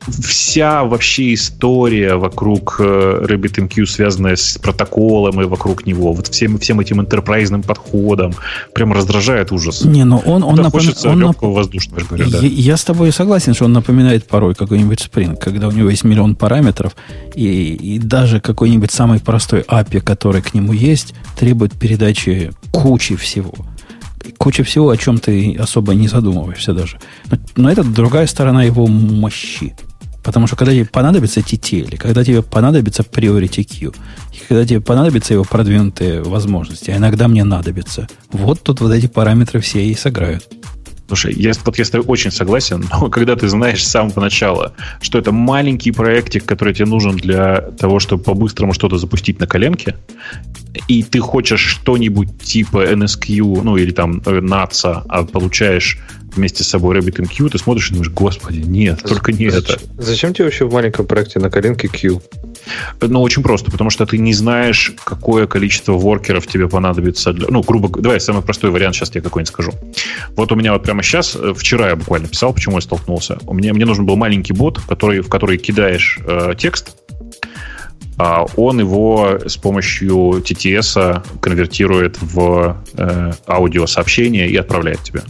вся 0.08 0.84
вообще 0.84 1.34
история 1.34 2.16
вокруг 2.16 2.78
э, 2.80 3.26
RabbitMQ, 3.28 3.86
связанная 3.86 4.36
с 4.36 4.58
протоколом 4.58 5.42
и 5.42 5.46
вокруг 5.46 5.86
него, 5.86 6.14
вот 6.14 6.28
всем, 6.28 6.58
всем 6.58 6.80
этим 6.80 7.02
интерпрайзным 7.02 7.62
подходом, 7.62 8.34
прям 8.74 8.94
раздражает 8.94 9.52
ужас. 9.52 9.84
Не, 9.84 10.04
но 10.04 10.18
он, 10.20 10.44
он, 10.44 10.56
напом... 10.56 10.82
он 11.06 11.20
легкого, 11.20 11.54
воздушного, 11.54 12.04
говоря, 12.06 12.26
я, 12.26 12.32
да. 12.32 12.40
я 12.42 12.78
с 12.78 12.84
тобой 12.84 13.12
согласен, 13.12 13.54
что 13.54 13.66
он 13.66 13.74
напоминает 13.74 14.28
порой 14.28 14.56
какой-нибудь 14.56 15.10
Spring, 15.12 15.38
когда 15.38 15.68
у 15.68 15.72
него 15.72 15.90
есть 15.90 16.04
миллион 16.04 16.36
параметров, 16.36 16.96
и, 17.36 17.74
и 17.74 18.00
даже 18.00 18.40
какой-нибудь 18.40 18.92
самый 18.92 19.20
простой 19.20 19.62
API, 19.62 20.02
который 20.02 20.42
к 20.42 20.54
нему 20.54 20.74
есть, 20.74 21.14
требует 21.38 21.74
передачи 21.74 22.52
кучи 22.72 23.16
всего 23.16 23.54
куча 24.38 24.64
всего, 24.64 24.90
о 24.90 24.98
чем 24.98 25.18
ты 25.18 25.56
особо 25.56 25.94
не 25.94 26.08
задумываешься 26.08 26.74
даже. 26.74 27.00
Но, 27.30 27.38
но 27.56 27.72
это 27.72 27.84
другая 27.84 28.28
сторона 28.28 28.64
его 28.64 28.88
мощи. 28.88 29.76
Потому 30.24 30.48
что 30.48 30.56
когда 30.56 30.74
тебе 30.74 30.86
понадобится 30.86 31.40
TTL, 31.40 31.98
когда 31.98 32.24
тебе 32.24 32.42
понадобится 32.44 33.04
Priority 33.04 33.66
Queue, 33.66 33.96
когда 34.48 34.66
тебе 34.66 34.82
понадобятся 34.82 35.34
его 35.34 35.44
продвинутые 35.44 36.22
возможности, 36.22 36.92
а 36.92 36.98
иногда 36.98 37.28
мне 37.28 37.44
надобится, 37.44 38.08
вот 38.32 38.62
тут 38.62 38.82
вот 38.82 38.94
эти 38.94 39.08
параметры 39.08 39.60
все 39.60 39.84
и 39.84 39.96
сыграют. 39.96 40.48
Слушай, 41.12 41.34
я, 41.34 41.54
с 41.54 41.58
тобой 41.58 42.06
очень 42.08 42.32
согласен, 42.32 42.86
но 42.90 43.10
когда 43.10 43.36
ты 43.36 43.50
знаешь 43.50 43.84
с 43.84 43.90
самого 43.90 44.22
начала, 44.22 44.74
что 45.02 45.20
это 45.20 45.34
маленький 45.34 45.92
проектик, 45.92 46.46
который 46.46 46.74
тебе 46.74 46.86
нужен 46.86 47.18
для 47.18 47.60
того, 47.60 48.00
чтобы 48.00 48.24
по-быстрому 48.24 48.72
что-то 48.72 48.98
запустить 48.98 49.38
на 49.38 49.46
коленке, 49.46 49.98
и 50.88 51.04
ты 51.04 51.20
хочешь 51.20 51.60
что-нибудь 51.60 52.42
типа 52.42 52.86
NSQ, 52.94 53.62
ну 53.62 53.76
или 53.76 53.92
там 53.92 54.20
NATSA, 54.20 55.00
э, 55.00 55.06
а 55.10 55.24
получаешь 55.26 56.00
вместе 56.36 56.64
с 56.64 56.68
собой 56.68 56.98
RabbitMQ, 56.98 57.50
ты 57.50 57.58
смотришь 57.58 57.90
и 57.90 57.94
думаешь, 57.94 58.12
господи, 58.12 58.60
нет, 58.60 59.02
только 59.04 59.32
не 59.32 59.50
зачем, 59.50 59.76
это. 59.76 60.04
Зачем 60.04 60.34
тебе 60.34 60.46
вообще 60.46 60.66
в 60.66 60.74
маленьком 60.74 61.06
проекте 61.06 61.40
на 61.40 61.50
коленке 61.50 61.88
Q? 61.88 62.22
Ну, 63.02 63.22
очень 63.22 63.44
просто, 63.44 63.72
потому 63.72 63.90
что 63.90 64.06
ты 64.06 64.18
не 64.18 64.34
знаешь, 64.34 64.94
какое 65.04 65.48
количество 65.48 65.94
воркеров 65.94 66.48
тебе 66.48 66.68
понадобится. 66.68 67.34
Для... 67.34 67.48
Ну, 67.50 67.62
грубо 67.62 67.88
говоря, 67.88 68.04
давай 68.04 68.22
самый 68.22 68.42
простой 68.42 68.70
вариант 68.70 68.96
сейчас 68.96 69.10
тебе 69.10 69.22
какой-нибудь 69.22 69.50
скажу. 69.50 69.72
Вот 70.36 70.52
у 70.52 70.56
меня 70.56 70.74
вот 70.74 70.84
прямо 70.84 71.04
сейчас, 71.04 71.36
э, 71.36 71.54
вчера 71.56 71.90
я 71.90 71.96
буквально 71.96 72.28
писал, 72.28 72.54
почему 72.54 72.76
я 72.76 72.82
столкнулся. 72.82 73.38
У 73.46 73.54
меня, 73.54 73.74
мне 73.74 73.86
нужен 73.86 74.06
был 74.06 74.16
маленький 74.16 74.54
бот, 74.54 74.80
который, 74.88 75.22
в 75.22 75.30
который 75.30 75.58
кидаешь 75.58 76.20
э, 76.26 76.54
текст, 76.58 76.96
а 78.18 78.46
он 78.56 78.80
его 78.80 79.40
с 79.46 79.58
помощью 79.58 80.44
TTS 80.46 81.40
конвертирует 81.40 82.18
в 82.22 82.78
э, 82.94 83.32
аудиосообщение 83.48 84.48
и 84.48 84.56
отправляет 84.56 85.02
тебе. 85.02 85.24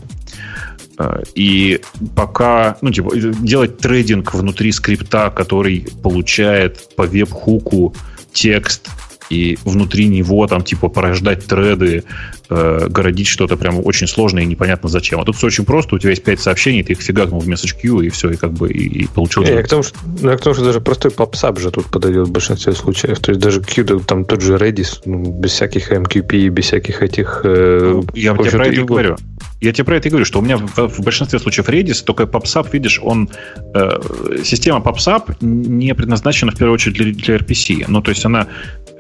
Э, 1.02 1.24
и 1.36 1.82
пока, 2.16 2.78
ну, 2.82 2.92
типа, 2.92 3.16
делать 3.16 3.78
трейдинг 3.78 4.34
внутри 4.34 4.72
скрипта, 4.72 5.32
который 5.36 5.88
получает 6.04 6.96
по 6.96 7.06
веб-хуку 7.06 7.94
текст 8.34 8.90
и 9.32 9.58
внутри 9.64 10.08
него 10.08 10.46
там 10.48 10.62
типа 10.62 10.90
порождать 10.90 11.46
треды, 11.46 12.04
э, 12.50 12.88
городить 12.90 13.28
что-то 13.28 13.56
прямо 13.56 13.80
очень 13.80 14.08
сложное 14.08 14.44
и 14.44 14.46
непонятно 14.46 14.90
зачем. 14.90 15.22
А 15.22 15.26
тут 15.26 15.38
все 15.38 15.48
очень 15.48 15.64
просто, 15.64 15.96
у 15.96 16.00
тебя 16.00 16.10
есть 16.10 16.24
5 16.24 16.40
сообщений, 16.40 16.84
ты 16.84 16.94
их 16.94 17.02
фигакнул 17.02 17.40
в 17.40 17.48
message 17.48 17.76
queue, 17.82 18.06
и 18.06 18.10
все, 18.10 18.32
и 18.32 18.36
как 18.36 18.52
бы 18.52 18.70
и, 18.70 19.04
и 19.04 19.08
получил. 19.08 19.44
Я, 19.44 19.64
к 19.64 19.68
тому, 19.70 19.84
что, 19.84 19.98
я 20.22 20.38
к 20.38 20.42
тому, 20.42 20.54
что 20.54 20.66
даже 20.66 20.82
простой 20.82 21.12
попсап 21.12 21.60
же 21.60 21.72
тут 21.72 21.86
подойдет 21.86 22.28
в 22.28 22.32
большинстве 22.32 22.74
случаев. 22.74 23.20
То 23.20 23.32
есть 23.32 23.42
даже 23.42 23.62
Q, 23.62 24.02
там 24.02 24.26
тот 24.26 24.42
же 24.42 24.56
Redis, 24.56 25.02
ну, 25.06 25.32
без 25.32 25.52
всяких 25.52 25.92
MQP, 25.92 26.50
без 26.50 26.66
всяких 26.66 27.02
этих... 27.02 27.42
Э, 27.46 27.94
ну, 27.94 28.06
я 28.14 28.36
тебе 28.36 28.52
про 28.52 28.68
это 28.68 28.82
и 28.82 28.84
говорю. 28.84 29.16
Я 29.62 29.72
тебе 29.74 29.86
про 29.86 29.98
это 29.98 30.08
и 30.08 30.12
говорю, 30.12 30.26
что 30.26 30.40
у 30.40 30.42
меня 30.42 30.58
в, 30.58 30.88
в 30.88 31.00
большинстве 31.02 31.38
случаев 31.38 31.70
Redis 31.70 32.04
только 32.04 32.24
PubSub, 32.24 32.68
видишь, 32.74 33.00
он 33.02 33.30
э, 33.76 34.00
система 34.44 34.80
PubSub 34.80 35.36
не 35.42 35.94
предназначена 35.94 36.52
в 36.52 36.58
первую 36.58 36.74
очередь 36.74 36.96
для, 36.96 37.14
для 37.14 37.36
RPC. 37.38 37.86
Ну, 37.88 38.02
то 38.02 38.10
есть 38.10 38.26
она 38.26 38.48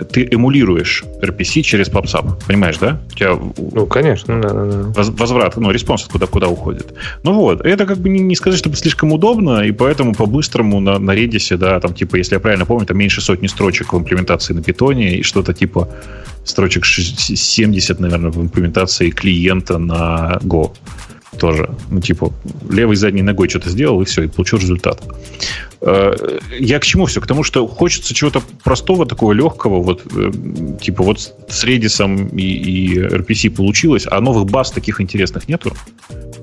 ты 0.09 0.27
эмулируешь 0.29 1.03
RPC 1.21 1.61
через 1.61 1.89
PubSub, 1.89 2.45
понимаешь, 2.47 2.77
да? 2.77 2.99
У 3.11 3.15
тебя 3.15 3.37
ну, 3.57 3.85
конечно, 3.85 4.41
да, 4.41 4.49
да, 4.49 4.65
да. 4.65 4.91
возврат, 4.93 5.57
ну, 5.57 5.71
response 5.71 6.03
куда, 6.03 6.27
куда 6.27 6.47
уходит. 6.47 6.93
Ну 7.23 7.33
вот, 7.33 7.61
это 7.61 7.85
как 7.85 7.97
бы 7.97 8.09
не, 8.09 8.19
не 8.19 8.35
сказать, 8.35 8.59
чтобы 8.59 8.75
слишком 8.75 9.11
удобно, 9.11 9.61
и 9.61 9.71
поэтому 9.71 10.13
по-быстрому 10.13 10.79
на, 10.79 10.99
на 10.99 11.11
Redis, 11.11 11.55
да, 11.57 11.79
там 11.79 11.93
типа, 11.93 12.15
если 12.17 12.35
я 12.35 12.39
правильно 12.39 12.65
помню, 12.65 12.85
там 12.85 12.97
меньше 12.97 13.21
сотни 13.21 13.47
строчек 13.47 13.93
в 13.93 13.97
имплементации 13.97 14.53
на 14.53 14.63
питоне 14.63 15.17
и 15.17 15.23
что-то 15.23 15.53
типа 15.53 15.89
строчек 16.43 16.85
70, 16.85 17.99
наверное, 17.99 18.31
в 18.31 18.41
имплементации 18.41 19.09
клиента 19.09 19.77
на 19.77 20.39
Go 20.43 20.71
тоже. 21.39 21.69
Ну, 21.89 22.01
типа, 22.01 22.33
левой 22.69 22.95
задней 22.95 23.21
ногой 23.21 23.49
что-то 23.49 23.69
сделал, 23.69 24.01
и 24.01 24.05
все, 24.05 24.23
и 24.23 24.27
получил 24.27 24.59
результат. 24.59 25.01
Э, 25.81 26.39
я 26.59 26.79
к 26.79 26.83
чему 26.83 27.05
все? 27.05 27.21
К 27.21 27.27
тому, 27.27 27.43
что 27.43 27.67
хочется 27.67 28.13
чего-то 28.13 28.41
простого, 28.63 29.05
такого 29.05 29.33
легкого, 29.33 29.81
вот, 29.81 30.03
э, 30.15 30.31
типа, 30.81 31.03
вот 31.03 31.19
с 31.19 31.65
Redis 31.65 32.31
и, 32.35 32.41
и 32.41 32.99
RPC 32.99 33.49
получилось, 33.49 34.05
а 34.09 34.21
новых 34.21 34.45
баз 34.45 34.71
таких 34.71 35.01
интересных 35.01 35.47
нету 35.47 35.73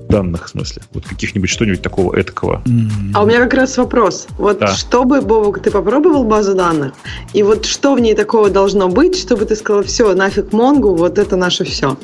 данных, 0.08 0.46
в 0.46 0.48
смысле? 0.50 0.82
Вот 0.92 1.04
каких-нибудь 1.04 1.50
что-нибудь 1.50 1.82
такого 1.82 2.20
этакого. 2.20 2.62
А 3.14 3.22
у 3.22 3.26
меня 3.26 3.38
как 3.38 3.54
раз 3.54 3.78
вопрос. 3.78 4.26
Вот 4.38 4.58
да. 4.58 4.74
чтобы, 4.74 5.20
Бобок, 5.20 5.62
ты 5.62 5.70
попробовал 5.70 6.24
базу 6.24 6.54
данных? 6.54 6.94
И 7.32 7.42
вот 7.42 7.66
что 7.66 7.94
в 7.94 8.00
ней 8.00 8.14
такого 8.14 8.50
должно 8.50 8.88
быть, 8.88 9.16
чтобы 9.16 9.44
ты 9.44 9.54
сказал, 9.54 9.84
все, 9.84 10.14
нафиг 10.14 10.52
Монгу, 10.52 10.96
вот 10.96 11.18
это 11.18 11.36
наше 11.36 11.64
все? 11.64 11.96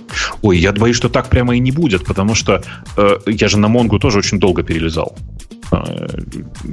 Ой, 0.43 0.59
я 0.59 0.73
боюсь, 0.73 0.97
что 0.97 1.09
так 1.09 1.29
прямо 1.29 1.57
и 1.57 1.59
не 1.59 1.73
будет, 1.73 2.05
потому 2.05 2.35
что 2.35 2.63
э, 2.97 3.19
я 3.27 3.49
же 3.49 3.59
на 3.59 3.69
Монгу 3.69 3.99
тоже 3.99 4.19
очень 4.19 4.39
долго 4.39 4.63
перелезал. 4.63 5.17
Э, 5.75 6.09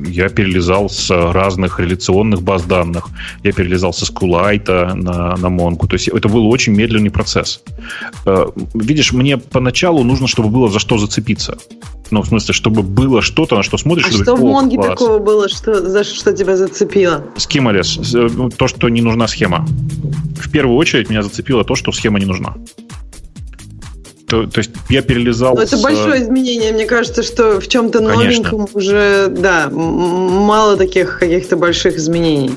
я 0.07 0.29
перелезал 0.29 0.89
с 0.89 1.09
разных 1.09 1.79
реляционных 1.79 2.41
баз 2.41 2.63
данных. 2.63 3.07
Я 3.43 3.51
перелезал 3.51 3.93
со 3.93 4.05
SQLite 4.05 4.93
на, 4.93 5.35
на 5.37 5.47
Mongo. 5.47 5.87
То 5.87 5.93
есть 5.93 6.07
это 6.07 6.27
был 6.27 6.49
очень 6.49 6.73
медленный 6.73 7.09
процесс. 7.09 7.61
Э, 8.25 8.45
видишь, 8.73 9.13
мне 9.13 9.37
поначалу 9.37 10.03
нужно, 10.03 10.27
чтобы 10.27 10.49
было 10.49 10.69
за 10.69 10.79
что 10.79 10.97
зацепиться. 10.97 11.57
Ну, 12.11 12.21
в 12.21 12.27
смысле, 12.27 12.53
чтобы 12.53 12.83
было 12.83 13.21
что-то, 13.21 13.55
на 13.55 13.63
что 13.63 13.77
смотришь. 13.77 14.07
А 14.07 14.11
что 14.11 14.35
в 14.35 14.41
Монге 14.41 14.77
такого 14.81 15.19
было, 15.19 15.47
что, 15.47 15.89
за 15.89 16.03
что 16.03 16.33
тебя 16.33 16.57
зацепило? 16.57 17.23
Schemaless. 17.37 17.99
Э, 18.13 18.49
то, 18.49 18.67
что 18.67 18.89
не 18.89 19.01
нужна 19.01 19.27
схема. 19.27 19.65
В 20.35 20.49
первую 20.51 20.77
очередь 20.77 21.09
меня 21.09 21.23
зацепило 21.23 21.63
то, 21.63 21.75
что 21.75 21.91
схема 21.91 22.19
не 22.19 22.25
нужна. 22.25 22.55
То, 24.31 24.47
то 24.47 24.59
есть 24.59 24.71
я 24.89 25.01
перелезал. 25.01 25.55
Но 25.55 25.61
это 25.61 25.75
с... 25.75 25.81
большое 25.81 26.21
изменение. 26.21 26.71
Мне 26.71 26.85
кажется, 26.85 27.21
что 27.21 27.59
в 27.59 27.67
чем-то 27.67 27.99
новеньком 27.99 28.65
уже, 28.73 29.27
да, 29.27 29.69
мало 29.69 30.77
таких 30.77 31.19
каких-то 31.19 31.57
больших 31.57 31.97
изменений. 31.97 32.51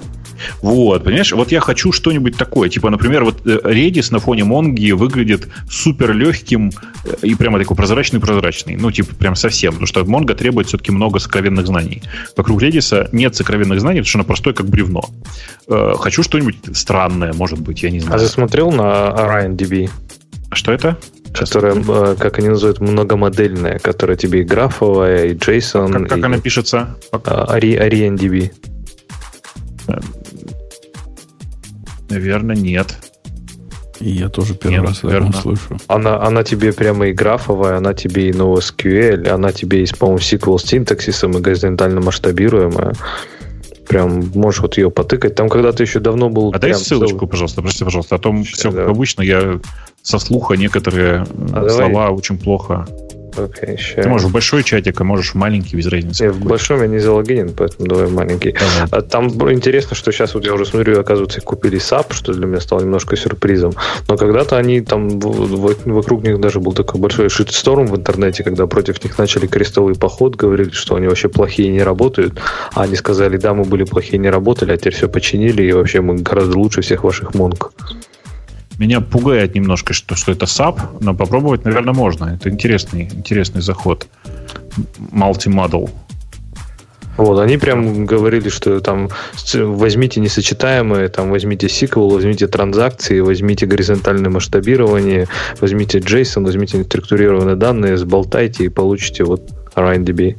Вот, 0.62 1.02
понимаешь, 1.02 1.32
вот 1.32 1.50
я 1.50 1.60
хочу 1.60 1.90
что-нибудь 1.90 2.36
такое. 2.36 2.68
Типа, 2.68 2.90
например, 2.90 3.24
вот 3.24 3.44
э, 3.44 3.58
Redis 3.64 4.12
на 4.12 4.20
фоне 4.20 4.44
Монги 4.44 4.92
выглядит 4.92 5.48
супер 5.68 6.12
легким 6.12 6.70
э, 7.04 7.14
и 7.22 7.34
прямо 7.34 7.58
такой 7.58 7.76
прозрачный-прозрачный. 7.76 8.76
Ну, 8.76 8.92
типа, 8.92 9.16
прям 9.16 9.34
совсем. 9.34 9.72
Потому 9.72 9.86
что 9.86 10.04
Монго 10.04 10.34
требует 10.34 10.68
все-таки 10.68 10.92
много 10.92 11.18
сокровенных 11.18 11.66
знаний. 11.66 12.02
Вокруг 12.36 12.62
Redis 12.62 13.08
нет 13.10 13.34
сокровенных 13.34 13.80
знаний, 13.80 14.00
потому 14.00 14.08
что 14.08 14.18
она 14.18 14.24
простой, 14.24 14.54
как 14.54 14.66
бревно. 14.66 15.04
Э, 15.66 15.94
хочу 15.98 16.22
что-нибудь 16.22 16.56
странное, 16.74 17.32
может 17.32 17.60
быть, 17.60 17.82
я 17.82 17.90
не 17.90 18.00
знаю. 18.00 18.16
А 18.16 18.18
ты 18.18 18.26
смотрел 18.26 18.70
на 18.70 19.10
RyanDB? 19.10 19.90
А 20.50 20.54
что 20.54 20.72
это? 20.72 20.98
Которая, 21.34 21.74
э, 21.74 22.16
как 22.18 22.38
они 22.38 22.48
называют, 22.48 22.80
многомодельная, 22.80 23.78
которая 23.78 24.16
тебе 24.16 24.40
и 24.40 24.44
графовая, 24.44 25.26
и 25.26 25.34
JSON. 25.34 25.92
Как, 25.92 26.08
как 26.08 26.18
и, 26.18 26.22
она 26.22 26.38
пишется? 26.38 26.96
AriaNDB. 27.12 28.52
Наверное, 32.08 32.56
нет. 32.56 32.96
И 34.00 34.10
я 34.10 34.28
тоже 34.28 34.54
первый 34.54 34.76
нет, 34.78 34.88
раз 34.88 35.02
наверное. 35.02 35.32
слышу. 35.32 35.78
Она, 35.86 36.22
она 36.22 36.44
тебе 36.44 36.72
прямо 36.72 37.08
и 37.08 37.12
графовая, 37.12 37.78
она 37.78 37.94
тебе 37.94 38.28
и 38.28 38.32
NoSQL, 38.32 39.28
она 39.28 39.52
тебе 39.52 39.82
и 39.82 39.86
по-моему, 39.94 40.18
SQL 40.18 40.58
с 40.58 40.64
синтаксисом 40.64 41.32
и 41.38 41.40
горизонтально 41.40 42.00
масштабируемая. 42.00 42.94
Прям 43.88 44.30
можешь 44.34 44.60
вот 44.60 44.76
ее 44.76 44.90
потыкать. 44.90 45.34
Там 45.34 45.48
когда-то 45.48 45.82
еще 45.82 46.00
давно 46.00 46.28
был... 46.30 46.52
А 46.54 46.58
дай 46.58 46.74
ссылочку, 46.74 47.18
целый... 47.18 47.30
пожалуйста, 47.30 47.62
прости, 47.62 47.84
пожалуйста. 47.84 48.16
А 48.16 48.18
то 48.18 48.34
все, 48.42 48.70
да. 48.70 48.78
как 48.78 48.90
обычно, 48.90 49.22
я 49.22 49.60
со 50.02 50.18
слуха 50.18 50.54
некоторые 50.54 51.26
а 51.52 51.68
слова 51.68 51.88
давай. 51.88 52.08
очень 52.10 52.38
плохо 52.38 52.86
Okay, 53.36 53.76
Ты 54.02 54.08
можешь 54.08 54.28
в 54.28 54.32
большой 54.32 54.62
чатик, 54.62 55.00
а 55.00 55.04
можешь 55.04 55.32
в 55.32 55.34
маленький, 55.34 55.76
без 55.76 55.86
разницы. 55.86 56.24
Я 56.24 56.32
в 56.32 56.38
большом 56.38 56.80
я 56.80 56.86
не 56.86 56.98
залогинен, 56.98 57.52
поэтому 57.54 57.88
давай 57.88 58.08
маленький. 58.08 58.54
А 58.90 59.02
там 59.02 59.28
интересно, 59.52 59.96
что 59.96 60.12
сейчас 60.12 60.34
вот 60.34 60.46
я 60.46 60.54
уже 60.54 60.66
смотрю, 60.66 61.00
оказывается, 61.00 61.38
их 61.38 61.44
купили 61.44 61.78
SAP, 61.78 62.12
что 62.12 62.32
для 62.32 62.46
меня 62.46 62.60
стало 62.60 62.80
немножко 62.80 63.16
сюрпризом. 63.16 63.74
Но 64.08 64.16
когда-то 64.16 64.56
они 64.56 64.80
там, 64.80 65.18
вокруг 65.18 66.22
них 66.22 66.40
даже 66.40 66.60
был 66.60 66.72
такой 66.72 67.00
большой 67.00 67.28
шитсторм 67.28 67.86
в 67.86 67.96
интернете, 67.96 68.44
когда 68.44 68.66
против 68.66 69.02
них 69.02 69.18
начали 69.18 69.46
крестовый 69.46 69.94
поход, 69.94 70.36
говорили, 70.36 70.70
что 70.70 70.94
они 70.94 71.08
вообще 71.08 71.28
плохие 71.28 71.68
не 71.68 71.82
работают. 71.82 72.40
А 72.72 72.82
они 72.82 72.96
сказали, 72.96 73.36
да, 73.36 73.54
мы 73.54 73.64
были 73.64 73.84
плохие, 73.84 74.18
не 74.18 74.30
работали, 74.30 74.72
а 74.72 74.76
теперь 74.76 74.94
все 74.94 75.08
починили, 75.08 75.62
и 75.62 75.72
вообще 75.72 76.00
мы 76.00 76.16
гораздо 76.16 76.58
лучше 76.58 76.82
всех 76.82 77.04
ваших 77.04 77.34
монг. 77.34 77.72
Меня 78.78 79.00
пугает 79.00 79.54
немножко, 79.54 79.92
что, 79.92 80.16
что 80.16 80.32
это 80.32 80.46
SAP, 80.46 80.80
но 81.00 81.14
попробовать, 81.14 81.64
наверное, 81.64 81.94
можно. 81.94 82.34
Это 82.34 82.50
интересный, 82.50 83.04
интересный 83.12 83.62
заход. 83.62 84.06
Multi-model. 85.12 85.90
Вот, 87.16 87.38
они 87.38 87.58
прям 87.58 88.06
говорили, 88.06 88.48
что 88.48 88.80
там 88.80 89.08
возьмите 89.54 90.20
несочетаемые, 90.20 91.08
там 91.08 91.30
возьмите 91.30 91.68
SQL, 91.68 92.12
возьмите 92.12 92.48
транзакции, 92.48 93.20
возьмите 93.20 93.66
горизонтальное 93.66 94.30
масштабирование, 94.30 95.28
возьмите 95.60 95.98
JSON, 96.00 96.44
возьмите 96.44 96.82
структурированные 96.82 97.54
данные, 97.54 97.96
сболтайте 97.96 98.64
и 98.64 98.68
получите 98.68 99.22
вот 99.22 99.48
RyanDB. 99.76 100.36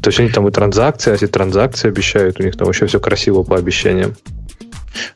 То 0.00 0.08
есть 0.08 0.18
они 0.18 0.30
там 0.30 0.48
и 0.48 0.50
транзакции, 0.50 1.12
а 1.12 1.14
эти 1.14 1.26
транзакции 1.26 1.88
обещают, 1.88 2.40
у 2.40 2.42
них 2.42 2.56
там 2.56 2.66
вообще 2.66 2.86
все 2.86 2.98
красиво 2.98 3.42
по 3.42 3.56
обещаниям. 3.56 4.14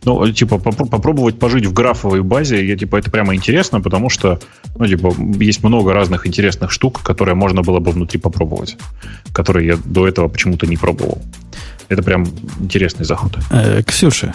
Ну, 0.04 0.32
типа, 0.32 0.58
поп- 0.58 0.90
попробовать 0.90 1.38
пожить 1.38 1.66
в 1.66 1.72
графовой 1.72 2.22
базе, 2.22 2.64
я, 2.66 2.76
типа, 2.76 2.96
это 2.96 3.10
прямо 3.10 3.34
интересно, 3.34 3.80
потому 3.80 4.10
что, 4.10 4.38
ну, 4.78 4.86
типа, 4.86 5.14
есть 5.40 5.62
много 5.62 5.92
разных 5.92 6.26
интересных 6.26 6.70
штук, 6.70 7.02
которые 7.02 7.34
можно 7.34 7.62
было 7.62 7.78
бы 7.80 7.90
внутри 7.90 8.18
попробовать, 8.20 8.76
которые 9.32 9.66
я 9.66 9.78
до 9.84 10.06
этого 10.06 10.28
почему-то 10.28 10.66
не 10.66 10.76
пробовал. 10.76 11.22
Это 11.88 12.02
прям 12.02 12.26
интересный 12.60 13.04
заход. 13.04 13.38
Э, 13.50 13.82
Ксюша, 13.86 14.34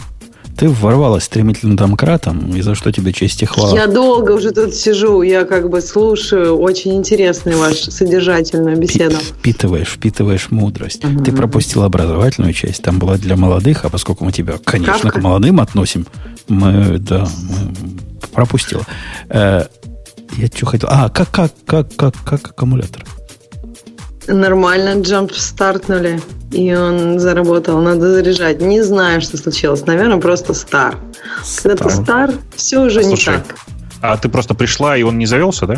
ты 0.57 0.69
ворвалась 0.69 1.23
стремительным 1.23 1.75
домкратом, 1.75 2.55
и 2.55 2.61
за 2.61 2.75
что 2.75 2.91
тебе 2.91 3.13
честь 3.13 3.41
и 3.41 3.45
хвала. 3.45 3.75
Я 3.75 3.87
долго 3.87 4.31
уже 4.31 4.51
тут 4.51 4.73
сижу, 4.73 5.21
я 5.21 5.45
как 5.45 5.69
бы 5.69 5.81
слушаю. 5.81 6.57
Очень 6.57 6.95
интересная 6.95 7.57
ваша 7.57 7.91
содержательная 7.91 8.75
беседа. 8.75 9.15
Впитываешь, 9.15 9.89
впитываешь 9.89 10.51
мудрость. 10.51 11.03
Угу. 11.03 11.23
Ты 11.23 11.31
пропустила 11.31 11.85
образовательную 11.85 12.53
часть, 12.53 12.83
там 12.83 12.99
была 12.99 13.17
для 13.17 13.35
молодых, 13.35 13.85
а 13.85 13.89
поскольку 13.89 14.25
мы 14.25 14.31
тебя, 14.31 14.55
конечно, 14.63 14.93
Кавка? 14.93 15.19
к 15.19 15.23
молодым 15.23 15.59
относим, 15.59 16.05
мы, 16.47 16.97
да, 16.99 17.27
мы 17.49 18.27
пропустила. 18.31 18.85
Э, 19.29 19.65
я 20.37 20.47
что 20.47 20.65
хотел? 20.65 20.89
А, 20.91 21.09
как, 21.09 21.29
как, 21.31 21.51
как, 21.65 21.95
как, 21.95 22.15
как 22.23 22.49
аккумулятор? 22.49 23.05
Нормально 24.27 25.01
джамп 25.01 25.33
стартнули, 25.33 26.21
и 26.51 26.73
он 26.73 27.19
заработал. 27.19 27.81
Надо 27.81 28.11
заряжать. 28.13 28.61
Не 28.61 28.81
знаю, 28.81 29.21
что 29.21 29.37
случилось. 29.37 29.85
Наверное, 29.85 30.19
просто 30.19 30.53
стар. 30.53 30.97
Когда 31.63 31.83
ты 31.83 31.89
стар, 31.89 32.33
все 32.55 32.79
уже 32.79 33.03
Слушай, 33.03 33.35
не 33.35 33.39
так. 33.41 33.55
А 34.01 34.17
ты 34.17 34.29
просто 34.29 34.53
пришла, 34.53 34.97
и 34.97 35.03
он 35.03 35.17
не 35.17 35.25
завелся, 35.25 35.65
да? 35.65 35.77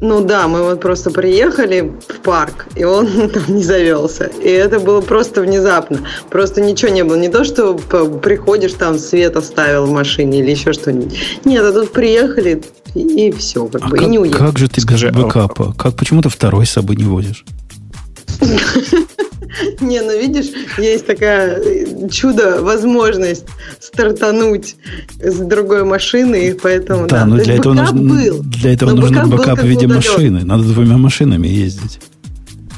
Ну 0.00 0.24
да, 0.24 0.48
мы 0.48 0.62
вот 0.62 0.80
просто 0.80 1.10
приехали 1.10 1.92
в 2.08 2.20
парк, 2.20 2.66
и 2.74 2.84
он 2.84 3.06
там 3.34 3.42
не 3.48 3.62
завелся. 3.62 4.24
И 4.42 4.48
это 4.48 4.80
было 4.80 5.02
просто 5.02 5.42
внезапно. 5.42 6.00
Просто 6.30 6.62
ничего 6.62 6.90
не 6.90 7.04
было. 7.04 7.16
Не 7.16 7.28
то, 7.28 7.44
что 7.44 7.74
приходишь, 7.74 8.72
там 8.72 8.98
свет 8.98 9.36
оставил 9.36 9.86
в 9.86 9.92
машине 9.92 10.40
или 10.40 10.50
еще 10.50 10.72
что-нибудь. 10.72 11.18
Нет, 11.44 11.62
а 11.62 11.72
тут 11.72 11.92
приехали, 11.92 12.62
и, 12.94 13.28
и 13.28 13.32
все, 13.32 13.66
как 13.66 13.82
а 13.82 13.88
бы, 13.88 13.96
как, 13.96 14.06
и 14.06 14.10
не 14.10 14.18
уехали. 14.18 14.38
Как 14.38 14.58
же 14.58 14.68
ты 14.68 14.80
Скажи, 14.80 15.10
без 15.10 15.16
а 15.16 15.26
бэкапа? 15.26 15.74
Как, 15.76 15.94
почему 15.96 16.22
ты 16.22 16.30
второй 16.30 16.64
с 16.64 16.70
собой 16.70 16.96
не 16.96 17.04
возишь? 17.04 17.44
Не, 19.80 20.00
ну 20.00 20.18
видишь, 20.18 20.46
есть 20.78 21.06
такая 21.06 21.58
э, 21.58 22.08
чудо, 22.08 22.62
возможность 22.62 23.44
стартануть 23.80 24.76
с 25.20 25.36
другой 25.36 25.84
машины, 25.84 26.48
и 26.48 26.52
поэтому... 26.52 27.06
Да, 27.06 27.20
да. 27.20 27.26
но 27.26 27.36
для 27.36 27.54
этого, 27.56 27.74
нужно, 27.74 28.00
был, 28.00 28.42
для 28.42 28.72
этого 28.72 28.92
нужен 28.92 29.28
бэкап 29.28 29.60
в 29.60 29.66
виде 29.66 29.86
машины. 29.86 30.44
Надо 30.44 30.64
двумя 30.64 30.96
машинами 30.96 31.48
ездить. 31.48 32.00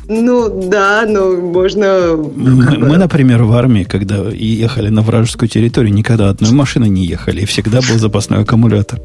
Ну 0.08 0.68
да, 0.68 1.04
но 1.06 1.32
можно... 1.36 2.16
Мы, 2.16 2.78
мы, 2.78 2.96
например, 2.98 3.44
в 3.44 3.52
армии, 3.52 3.84
когда 3.84 4.28
ехали 4.30 4.88
на 4.88 5.02
вражескую 5.02 5.48
территорию, 5.48 5.94
никогда 5.94 6.30
одной 6.30 6.50
машины 6.52 6.88
не 6.88 7.06
ехали, 7.06 7.42
и 7.42 7.44
всегда 7.44 7.80
был 7.80 7.98
запасной 7.98 8.42
аккумулятор. 8.42 9.00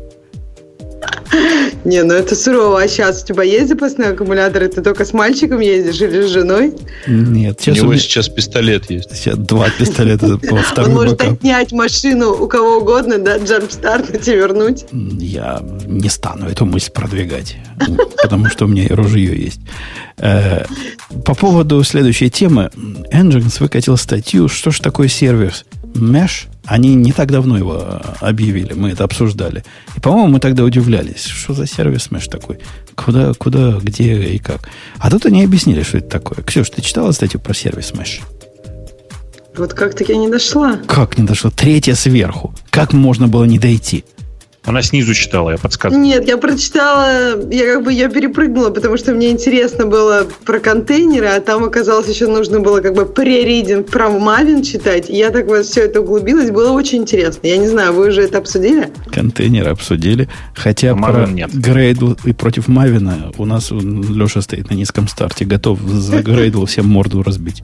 Не, 1.88 2.04
ну 2.04 2.14
это 2.14 2.36
сурово. 2.36 2.82
А 2.82 2.88
сейчас 2.90 3.24
у 3.24 3.28
тебя 3.28 3.44
есть 3.44 3.70
запасной 3.70 4.12
аккумулятор, 4.12 4.64
и 4.64 4.68
ты 4.68 4.82
только 4.82 5.06
с 5.06 5.14
мальчиком 5.14 5.62
ездишь 5.62 6.02
или 6.02 6.28
с 6.28 6.30
женой? 6.30 6.74
Нет. 7.08 7.62
Сейчас 7.62 7.76
у 7.76 7.78
него 7.78 7.88
у 7.88 7.92
меня... 7.92 8.02
сейчас 8.02 8.28
пистолет 8.28 8.90
есть. 8.90 9.16
Сейчас 9.16 9.38
два 9.38 9.70
пистолета 9.70 10.38
по 10.50 10.58
второму 10.58 10.98
Он 10.98 11.04
может 11.06 11.22
отнять 11.22 11.72
машину 11.72 12.34
у 12.34 12.48
кого 12.50 12.80
угодно, 12.80 13.20
да, 13.20 13.38
джампстартнуть 13.38 14.28
и 14.28 14.32
вернуть. 14.32 14.86
Я 14.92 15.64
не 15.86 16.10
стану 16.10 16.48
эту 16.50 16.66
мысль 16.66 16.92
продвигать, 16.92 17.56
потому 18.22 18.48
что 18.48 18.66
у 18.66 18.68
меня 18.68 18.84
и 18.84 18.92
ружье 18.92 19.34
есть. 19.34 19.62
Э, 20.18 20.66
по 21.24 21.36
поводу 21.36 21.82
следующей 21.86 22.30
темы. 22.30 22.70
Nginx 23.14 23.62
выкатил 23.62 23.96
статью, 23.96 24.50
что 24.50 24.72
ж 24.72 24.82
такое 24.82 25.08
сервис 25.08 25.64
Mesh– 25.96 26.48
они 26.68 26.96
не 26.96 27.14
так 27.14 27.32
давно 27.32 27.58
его 27.58 28.02
объявили, 28.20 28.74
мы 28.74 28.92
это 28.92 29.06
обсуждали. 29.06 29.64
И, 29.96 30.00
по-моему, 30.02 30.34
мы 30.34 30.40
тогда 30.40 30.64
удивлялись, 30.64 31.24
что 31.24 31.54
за 31.54 31.66
сервис 31.66 32.10
Mesh 32.12 32.30
такой? 32.30 32.60
Куда, 32.94 33.34
куда, 33.34 33.80
где 33.82 34.22
и 34.22 34.38
как? 34.38 34.70
А 35.00 35.10
тут 35.10 35.26
они 35.26 35.44
объяснили, 35.44 35.84
что 35.84 36.00
это 36.00 36.10
такое. 36.10 36.44
Ксюш, 36.44 36.70
ты 36.70 36.82
читала 36.82 37.12
статью 37.14 37.40
про 37.40 37.54
сервис 37.54 37.94
Mesh? 37.94 38.22
Вот 39.56 39.74
как-то 39.74 40.04
я 40.04 40.18
не 40.18 40.30
дошла. 40.30 40.78
Как 40.86 41.18
не 41.18 41.26
дошла? 41.26 41.50
Третья 41.52 41.96
сверху. 41.96 42.54
Как 42.70 42.92
можно 42.92 43.28
было 43.30 43.46
не 43.46 43.58
дойти? 43.58 44.04
Она 44.68 44.82
снизу 44.82 45.14
читала, 45.14 45.52
я 45.52 45.58
подсказываю. 45.58 46.06
Нет, 46.06 46.28
я 46.28 46.36
прочитала, 46.38 47.42
я 47.50 47.74
как 47.74 47.86
бы 47.86 47.94
я 47.94 48.10
перепрыгнула, 48.10 48.70
потому 48.70 48.98
что 48.98 49.14
мне 49.14 49.32
интересно 49.32 49.86
было 49.86 50.28
про 50.44 50.60
контейнеры, 50.60 51.28
а 51.28 51.40
там 51.40 51.64
оказалось 51.64 52.10
еще 52.10 52.28
нужно 52.28 52.60
было 52.60 52.82
как 52.82 52.94
бы 52.94 53.06
преридинг 53.06 53.90
про 53.90 54.08
Maven 54.08 54.64
читать. 54.64 55.08
я 55.08 55.32
так 55.32 55.48
вот 55.48 55.66
все 55.66 55.86
это 55.86 56.02
углубилась, 56.02 56.52
было 56.52 56.74
очень 56.74 56.98
интересно. 56.98 57.48
Я 57.48 57.56
не 57.56 57.70
знаю, 57.70 57.94
вы 57.94 58.10
уже 58.10 58.24
это 58.24 58.40
обсудили? 58.40 58.90
Контейнеры 59.10 59.70
обсудили, 59.70 60.28
хотя 60.54 60.92
а 60.92 60.96
про 60.98 61.28
нет. 61.28 61.50
Грейдл 61.54 62.16
и 62.26 62.34
против 62.34 62.68
Мавина 62.68 63.32
у 63.38 63.46
нас 63.46 63.72
Леша 63.72 64.42
стоит 64.42 64.70
на 64.70 64.74
низком 64.74 65.08
старте, 65.08 65.46
готов 65.46 65.80
за 65.80 66.22
Грейдл 66.22 66.66
всем 66.66 66.90
морду 66.90 67.24
разбить 67.24 67.64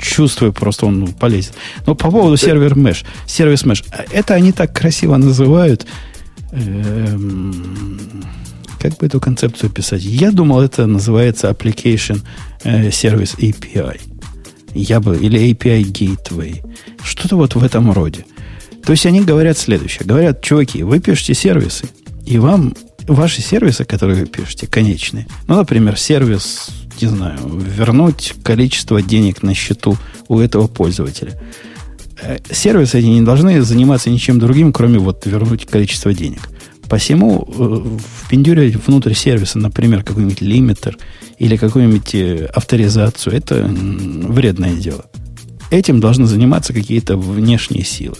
чувствую, 0.00 0.52
просто 0.52 0.86
он 0.86 1.08
полезет. 1.08 1.52
Но 1.86 1.94
по 1.94 2.10
поводу 2.10 2.38
сервер 2.38 2.72
Mesh, 2.72 3.04
сервис 3.26 3.64
Mesh, 3.64 3.84
это 4.10 4.34
они 4.34 4.52
так 4.52 4.74
красиво 4.74 5.16
называют. 5.16 5.86
Эм, 6.52 7.54
как 8.80 8.96
бы 8.96 9.06
эту 9.06 9.20
концепцию 9.20 9.70
писать? 9.70 10.02
Я 10.02 10.32
думал, 10.32 10.60
это 10.60 10.86
называется 10.86 11.50
Application 11.50 12.22
э, 12.64 12.88
Service 12.88 13.36
API. 13.38 14.00
Я 14.74 15.00
бы, 15.00 15.16
или 15.16 15.50
API 15.50 15.82
Gateway. 15.82 16.64
Что-то 17.02 17.36
вот 17.36 17.54
в 17.54 17.62
этом 17.62 17.92
роде. 17.92 18.24
То 18.84 18.92
есть 18.92 19.06
они 19.06 19.20
говорят 19.20 19.58
следующее. 19.58 20.06
Говорят, 20.06 20.42
чуваки, 20.42 20.82
вы 20.82 21.00
пишете 21.00 21.34
сервисы, 21.34 21.88
и 22.24 22.38
вам 22.38 22.74
ваши 23.06 23.42
сервисы, 23.42 23.84
которые 23.84 24.20
вы 24.20 24.26
пишете, 24.26 24.66
конечные, 24.66 25.26
ну, 25.48 25.56
например, 25.56 25.98
сервис, 25.98 26.70
не 27.00 27.08
знаю, 27.08 27.38
вернуть 27.44 28.34
количество 28.42 29.02
денег 29.02 29.42
на 29.42 29.54
счету 29.54 29.96
у 30.28 30.38
этого 30.38 30.66
пользователя– 30.66 31.38
сервисы 32.50 32.98
эти 32.98 33.06
не 33.06 33.22
должны 33.22 33.62
заниматься 33.62 34.10
ничем 34.10 34.38
другим, 34.38 34.72
кроме 34.72 34.98
вот 34.98 35.26
вернуть 35.26 35.66
количество 35.66 36.12
денег. 36.12 36.48
Посему 36.88 37.48
э, 37.48 37.98
впендюрить 38.24 38.74
внутрь 38.86 39.14
сервиса, 39.14 39.58
например, 39.58 40.02
какой-нибудь 40.02 40.40
лимитер 40.40 40.98
или 41.38 41.56
какую-нибудь 41.56 42.14
э, 42.14 42.46
авторизацию, 42.46 43.36
это 43.36 43.64
вредное 43.64 44.72
дело. 44.72 45.04
Этим 45.70 46.00
должны 46.00 46.26
заниматься 46.26 46.72
какие-то 46.72 47.16
внешние 47.16 47.84
силы. 47.84 48.16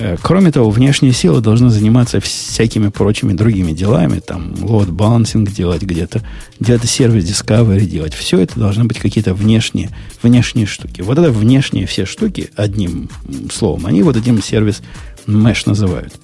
Э, 0.00 0.16
кроме 0.20 0.52
того, 0.52 0.70
внешние 0.70 1.12
силы 1.12 1.40
должны 1.40 1.70
заниматься 1.70 2.20
всякими 2.20 2.88
прочими 2.88 3.32
другими 3.32 3.72
делами, 3.72 4.20
там, 4.20 4.52
load 4.54 4.90
balancing 4.90 5.50
делать 5.50 5.82
где-то, 5.82 6.22
где-то 6.60 6.86
сервис 6.86 7.24
discovery 7.24 7.84
делать. 7.84 8.14
Все 8.14 8.38
это 8.38 8.58
должны 8.58 8.84
быть 8.84 8.98
какие-то 8.98 9.34
внешние, 9.34 9.90
внешние 10.22 10.66
штуки. 10.66 11.00
Вот 11.00 11.18
это 11.18 11.32
внешние 11.32 11.86
все 11.86 12.06
штуки, 12.06 12.50
одним 12.54 13.10
словом, 13.52 13.86
они 13.86 14.02
вот 14.02 14.16
этим 14.16 14.40
сервис 14.40 14.82
mesh 15.26 15.62
называют. 15.66 16.14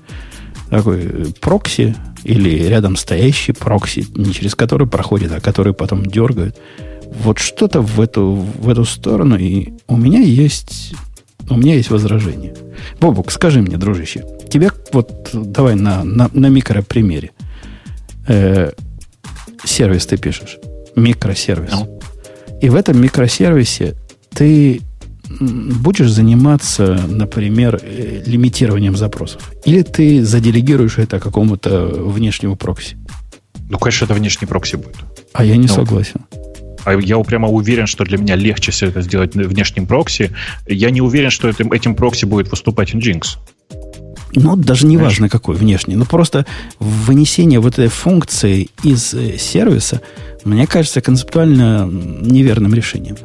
Такой 0.70 1.00
э, 1.02 1.26
прокси 1.40 1.96
или 2.22 2.50
рядом 2.68 2.96
стоящий 2.96 3.52
прокси, 3.52 4.06
не 4.14 4.32
через 4.32 4.54
который 4.54 4.86
проходит, 4.86 5.32
а 5.32 5.40
который 5.40 5.74
потом 5.74 6.06
дергают. 6.06 6.56
Вот 7.22 7.38
что-то 7.38 7.80
в 7.80 8.00
эту, 8.00 8.46
в 8.58 8.68
эту 8.68 8.84
сторону. 8.84 9.36
И 9.36 9.72
у 9.88 9.96
меня 9.96 10.20
есть 10.20 10.94
у 11.50 11.56
меня 11.56 11.74
есть 11.74 11.90
возражение. 11.90 12.54
Бобук, 13.00 13.30
скажи 13.30 13.60
мне, 13.60 13.76
дружище, 13.76 14.24
тебе 14.50 14.70
вот 14.92 15.30
давай 15.32 15.74
на, 15.74 16.04
на, 16.04 16.30
на 16.32 16.46
микропримере. 16.46 17.30
Э, 18.26 18.72
сервис 19.64 20.06
ты 20.06 20.16
пишешь. 20.16 20.58
Микросервис. 20.96 21.72
Ну. 21.72 22.00
И 22.60 22.68
в 22.68 22.76
этом 22.76 23.00
микросервисе 23.00 23.94
ты 24.30 24.80
будешь 25.40 26.10
заниматься, 26.10 27.00
например, 27.08 27.80
э, 27.82 28.22
лимитированием 28.26 28.96
запросов? 28.96 29.52
Или 29.64 29.82
ты 29.82 30.24
заделегируешь 30.24 30.98
это 30.98 31.18
какому-то 31.18 31.86
внешнему 31.86 32.56
прокси? 32.56 32.96
Ну, 33.68 33.78
конечно, 33.78 34.04
это 34.04 34.14
внешний 34.14 34.46
прокси 34.46 34.76
будет. 34.76 34.96
А 35.32 35.44
я 35.44 35.56
не 35.56 35.66
ну, 35.66 35.74
согласен. 35.74 36.20
А 36.32 36.43
я 36.92 37.18
прямо 37.20 37.48
уверен, 37.48 37.86
что 37.86 38.04
для 38.04 38.18
меня 38.18 38.36
легче 38.36 38.72
все 38.72 38.86
это 38.86 39.02
сделать 39.02 39.34
внешним 39.34 39.86
прокси. 39.86 40.30
Я 40.66 40.90
не 40.90 41.00
уверен, 41.00 41.30
что 41.30 41.48
этим, 41.48 41.72
этим 41.72 41.94
прокси 41.94 42.24
будет 42.24 42.50
выступать 42.50 42.94
Nginx. 42.94 43.38
Ну, 44.36 44.56
даже 44.56 44.86
не 44.86 44.96
важно, 44.96 45.28
какой 45.28 45.54
внешний. 45.54 45.96
Ну, 45.96 46.04
просто 46.04 46.44
вынесение 46.80 47.60
вот 47.60 47.74
этой 47.74 47.88
функции 47.88 48.68
из 48.82 49.14
э, 49.14 49.38
сервиса, 49.38 50.00
мне 50.44 50.66
кажется, 50.66 51.00
концептуально 51.00 51.88
неверным 51.88 52.74
решением. 52.74 53.16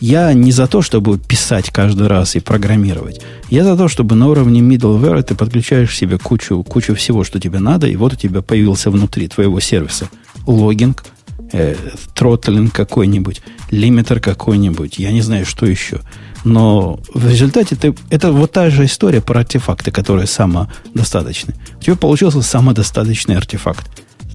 Я 0.00 0.32
не 0.32 0.52
за 0.52 0.66
то, 0.66 0.82
чтобы 0.82 1.18
писать 1.18 1.70
каждый 1.70 2.06
раз 2.06 2.36
и 2.36 2.40
программировать. 2.40 3.20
Я 3.48 3.64
за 3.64 3.76
то, 3.76 3.88
чтобы 3.88 4.14
на 4.14 4.28
уровне 4.28 4.60
middleware 4.60 5.22
ты 5.22 5.34
подключаешь 5.34 5.96
себе 5.96 6.18
кучу, 6.18 6.62
кучу 6.62 6.94
всего, 6.94 7.24
что 7.24 7.40
тебе 7.40 7.58
надо, 7.58 7.86
и 7.88 7.96
вот 7.96 8.12
у 8.12 8.16
тебя 8.16 8.42
появился 8.42 8.90
внутри 8.90 9.26
твоего 9.28 9.60
сервиса 9.60 10.08
логинг– 10.46 11.04
э, 11.52 11.74
тротлинг 12.14 12.72
какой-нибудь, 12.72 13.42
лимитер 13.70 14.20
какой-нибудь, 14.20 14.98
я 14.98 15.12
не 15.12 15.22
знаю, 15.22 15.46
что 15.46 15.66
еще. 15.66 16.00
Но 16.44 17.00
в 17.12 17.28
результате 17.28 17.76
ты, 17.76 17.94
это 18.10 18.32
вот 18.32 18.52
та 18.52 18.70
же 18.70 18.84
история 18.84 19.20
про 19.20 19.40
артефакты, 19.40 19.90
которые 19.90 20.26
самодостаточны. 20.26 21.54
У 21.78 21.82
тебя 21.82 21.96
получился 21.96 22.42
самодостаточный 22.42 23.36
артефакт. 23.36 23.86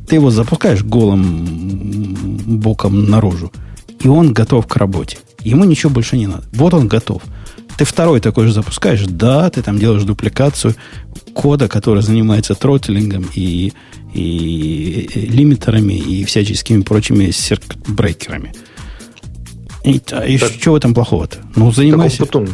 Ты 0.08 0.16
его 0.16 0.32
запускаешь 0.32 0.84
голым 0.84 2.60
боком 2.60 3.06
наружу, 3.10 3.52
и 4.02 4.08
он 4.08 4.34
готов 4.34 4.68
к 4.68 4.76
работе. 4.76 5.18
Ему 5.42 5.64
ничего 5.64 5.92
больше 5.92 6.18
не 6.18 6.28
надо. 6.28 6.44
Вот 6.54 6.74
он 6.74 6.88
готов. 6.88 7.22
Ты 7.78 7.86
второй 7.86 8.20
такой 8.20 8.48
же 8.48 8.54
запускаешь, 8.54 9.04
да, 9.08 9.50
ты 9.50 9.62
там 9.62 9.80
делаешь 9.80 10.04
дупликацию 10.04 10.76
кода, 11.34 11.68
который 11.68 12.04
занимается 12.04 12.56
тротлингом 12.56 13.30
и 13.36 13.74
и 14.14 15.08
лимитерами, 15.14 15.94
и 15.94 16.24
всяческими 16.24 16.84
прочими 16.84 17.32
серкбрейкерами. 17.32 18.54
И, 19.84 20.00
а 20.12 20.26
и 20.26 20.38
так, 20.38 20.52
в 20.52 20.76
этом 20.76 20.94
плохого-то? 20.94 21.40
Ну, 21.56 21.72
занимайся... 21.72 22.26
Потом, 22.26 22.48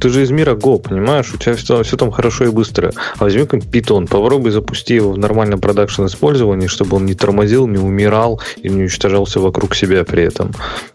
ты 0.00 0.08
же 0.08 0.22
из 0.22 0.30
мира 0.30 0.56
Go, 0.56 0.80
понимаешь? 0.80 1.32
У 1.32 1.38
тебя 1.38 1.54
все, 1.54 1.82
все 1.84 1.96
там 1.96 2.10
хорошо 2.10 2.44
и 2.44 2.48
быстро. 2.48 2.92
А 3.18 3.24
возьми 3.24 3.44
питон, 3.44 4.08
попробуй 4.08 4.50
запусти 4.50 4.94
его 4.94 5.12
в 5.12 5.18
нормальном 5.18 5.60
продакшн 5.60 6.06
использовании, 6.06 6.66
чтобы 6.66 6.96
он 6.96 7.06
не 7.06 7.14
тормозил, 7.14 7.68
не 7.68 7.78
умирал 7.78 8.40
и 8.56 8.68
не 8.68 8.82
уничтожался 8.82 9.38
вокруг 9.38 9.76
себя 9.76 10.02
при 10.04 10.24
этом. 10.24 10.52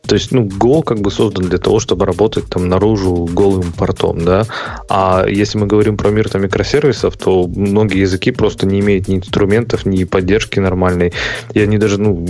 То 0.08 0.16
есть, 0.16 0.32
ну, 0.32 0.46
Go 0.46 0.84
как 0.84 1.02
бы 1.02 1.12
создан 1.12 1.46
для 1.46 1.58
того, 1.58 1.80
чтобы 1.80 2.06
работать 2.06 2.48
там 2.48 2.70
наружу 2.70 3.26
голым 3.32 3.72
портом, 3.74 4.24
да. 4.24 4.46
А 4.90 5.26
если 5.28 5.58
мы 5.58 5.68
говорим 5.68 5.98
про 5.98 6.10
мир 6.10 6.30
там 6.30 6.44
микросервисов, 6.44 7.18
то 7.18 7.48
многие 7.48 8.00
языки 8.00 8.32
просто 8.32 8.66
не 8.66 8.80
имеют 8.80 9.08
ни 9.08 9.18
инструментов, 9.18 9.86
ни 9.86 10.06
поддержки 10.06 10.60
нормальной. 10.60 11.14
И 11.54 11.60
они 11.60 11.78
даже, 11.78 12.00
ну, 12.00 12.26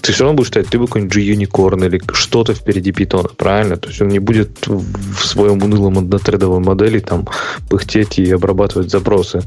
ты 0.00 0.12
все 0.12 0.24
равно 0.24 0.36
будешь 0.36 0.48
считать, 0.48 0.68
ты 0.68 0.78
бы 0.78 0.86
какой-нибудь 0.86 1.14
G-Unicorn 1.14 1.86
или 1.86 2.00
что-то 2.12 2.54
впереди 2.54 2.92
питона, 2.92 3.28
правильно? 3.36 3.76
То 3.76 3.88
есть 3.88 4.00
он 4.00 4.08
не 4.08 4.20
будет 4.20 4.66
в 4.66 5.26
своем 5.26 5.62
унылом 5.62 5.98
однотредовой 5.98 6.60
модели 6.60 6.98
там 6.98 7.28
пыхтеть 7.68 8.18
и 8.18 8.30
обрабатывать 8.32 8.90
запросы. 8.90 9.42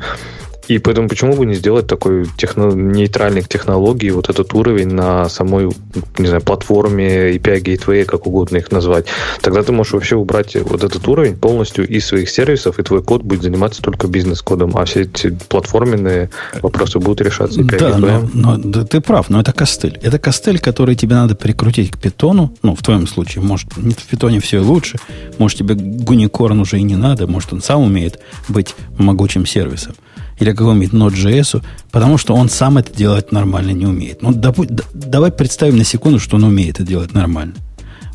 И 0.67 0.77
поэтому 0.77 1.09
почему 1.09 1.35
бы 1.35 1.45
не 1.45 1.53
сделать 1.55 1.87
такой 1.87 2.27
техно, 2.37 2.71
нейтральный 2.71 3.41
к 3.41 3.47
технологии 3.47 4.09
вот 4.09 4.29
этот 4.29 4.53
уровень 4.53 4.93
на 4.93 5.27
самой, 5.29 5.69
не 6.17 6.27
знаю, 6.27 6.41
платформе, 6.41 7.35
API 7.35 7.61
Gateway, 7.61 8.05
как 8.05 8.27
угодно 8.27 8.57
их 8.57 8.71
назвать. 8.71 9.05
Тогда 9.41 9.63
ты 9.63 9.71
можешь 9.71 9.93
вообще 9.93 10.15
убрать 10.15 10.55
вот 10.55 10.83
этот 10.83 11.07
уровень 11.07 11.35
полностью 11.35 11.87
из 11.87 12.05
своих 12.05 12.29
сервисов, 12.29 12.79
и 12.79 12.83
твой 12.83 13.03
код 13.03 13.23
будет 13.23 13.41
заниматься 13.41 13.81
только 13.81 14.07
бизнес-кодом, 14.07 14.77
а 14.77 14.85
все 14.85 15.01
эти 15.01 15.37
платформенные 15.49 16.29
вопросы 16.61 16.99
будут 16.99 17.21
решаться 17.21 17.61
API 17.61 17.79
да, 17.79 17.89
Gateway. 17.89 18.29
Но, 18.33 18.57
но, 18.57 18.57
да, 18.57 18.85
ты 18.85 19.01
прав, 19.01 19.29
но 19.29 19.41
это 19.41 19.53
костыль. 19.53 19.99
Это 20.01 20.19
костыль, 20.19 20.59
который 20.59 20.95
тебе 20.95 21.15
надо 21.15 21.35
прикрутить 21.35 21.91
к 21.91 21.97
питону, 21.97 22.55
ну, 22.63 22.75
в 22.75 22.83
твоем 22.83 23.07
случае, 23.07 23.43
может, 23.43 23.75
нет, 23.77 23.99
в 23.99 24.05
питоне 24.05 24.39
все 24.39 24.59
лучше, 24.59 24.99
может, 25.37 25.57
тебе 25.57 25.75
гуникорн 25.75 26.59
уже 26.59 26.79
и 26.79 26.83
не 26.83 26.95
надо, 26.95 27.27
может, 27.27 27.53
он 27.53 27.61
сам 27.61 27.81
умеет 27.81 28.19
быть 28.47 28.75
могучим 28.97 29.45
сервисом 29.45 29.93
или 30.41 30.51
какому-нибудь 30.51 30.93
Node.js, 30.93 31.63
потому 31.91 32.17
что 32.17 32.33
он 32.33 32.49
сам 32.49 32.79
это 32.79 32.91
делать 32.93 33.31
нормально 33.31 33.71
не 33.71 33.85
умеет. 33.85 34.23
Ну, 34.23 34.31
допу- 34.31 34.67
давай 34.93 35.31
представим 35.31 35.77
на 35.77 35.83
секунду, 35.83 36.19
что 36.19 36.37
он 36.37 36.43
умеет 36.43 36.75
это 36.75 36.83
делать 36.83 37.13
нормально. 37.13 37.53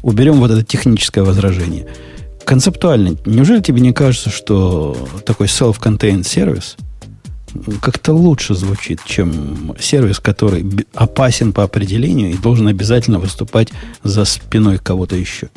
Уберем 0.02 0.40
вот 0.40 0.50
это 0.50 0.64
техническое 0.64 1.22
возражение. 1.22 1.86
Концептуально, 2.44 3.16
неужели 3.26 3.60
тебе 3.60 3.80
не 3.80 3.92
кажется, 3.92 4.30
что 4.30 4.96
такой 5.24 5.46
self-contained 5.46 6.24
сервис 6.24 6.76
как-то 7.80 8.12
лучше 8.12 8.54
звучит, 8.54 9.00
чем 9.06 9.74
сервис, 9.80 10.18
который 10.18 10.66
опасен 10.94 11.52
по 11.52 11.62
определению 11.62 12.30
и 12.30 12.36
должен 12.36 12.66
обязательно 12.66 13.18
выступать 13.18 13.68
за 14.02 14.24
спиной 14.24 14.78
кого-то 14.78 15.16
еще? 15.16 15.48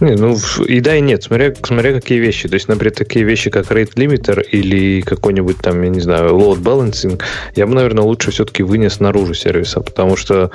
Не, 0.00 0.16
ну, 0.16 0.36
и 0.66 0.80
да, 0.80 0.96
и 0.96 1.00
нет, 1.00 1.22
смотря, 1.22 1.54
смотря 1.62 1.92
какие 1.92 2.18
вещи. 2.18 2.48
То 2.48 2.54
есть, 2.54 2.68
например, 2.68 2.94
такие 2.94 3.24
вещи, 3.24 3.50
как 3.50 3.70
rate 3.70 3.94
limiter 3.94 4.42
или 4.42 5.00
какой-нибудь 5.00 5.58
там, 5.58 5.82
я 5.82 5.88
не 5.88 6.00
знаю, 6.00 6.30
load 6.30 6.62
balancing, 6.62 7.20
я 7.54 7.66
бы, 7.66 7.74
наверное, 7.74 8.04
лучше 8.04 8.30
все-таки 8.30 8.62
вынес 8.62 9.00
наружу 9.00 9.34
сервиса, 9.34 9.80
потому 9.80 10.16
что... 10.16 10.50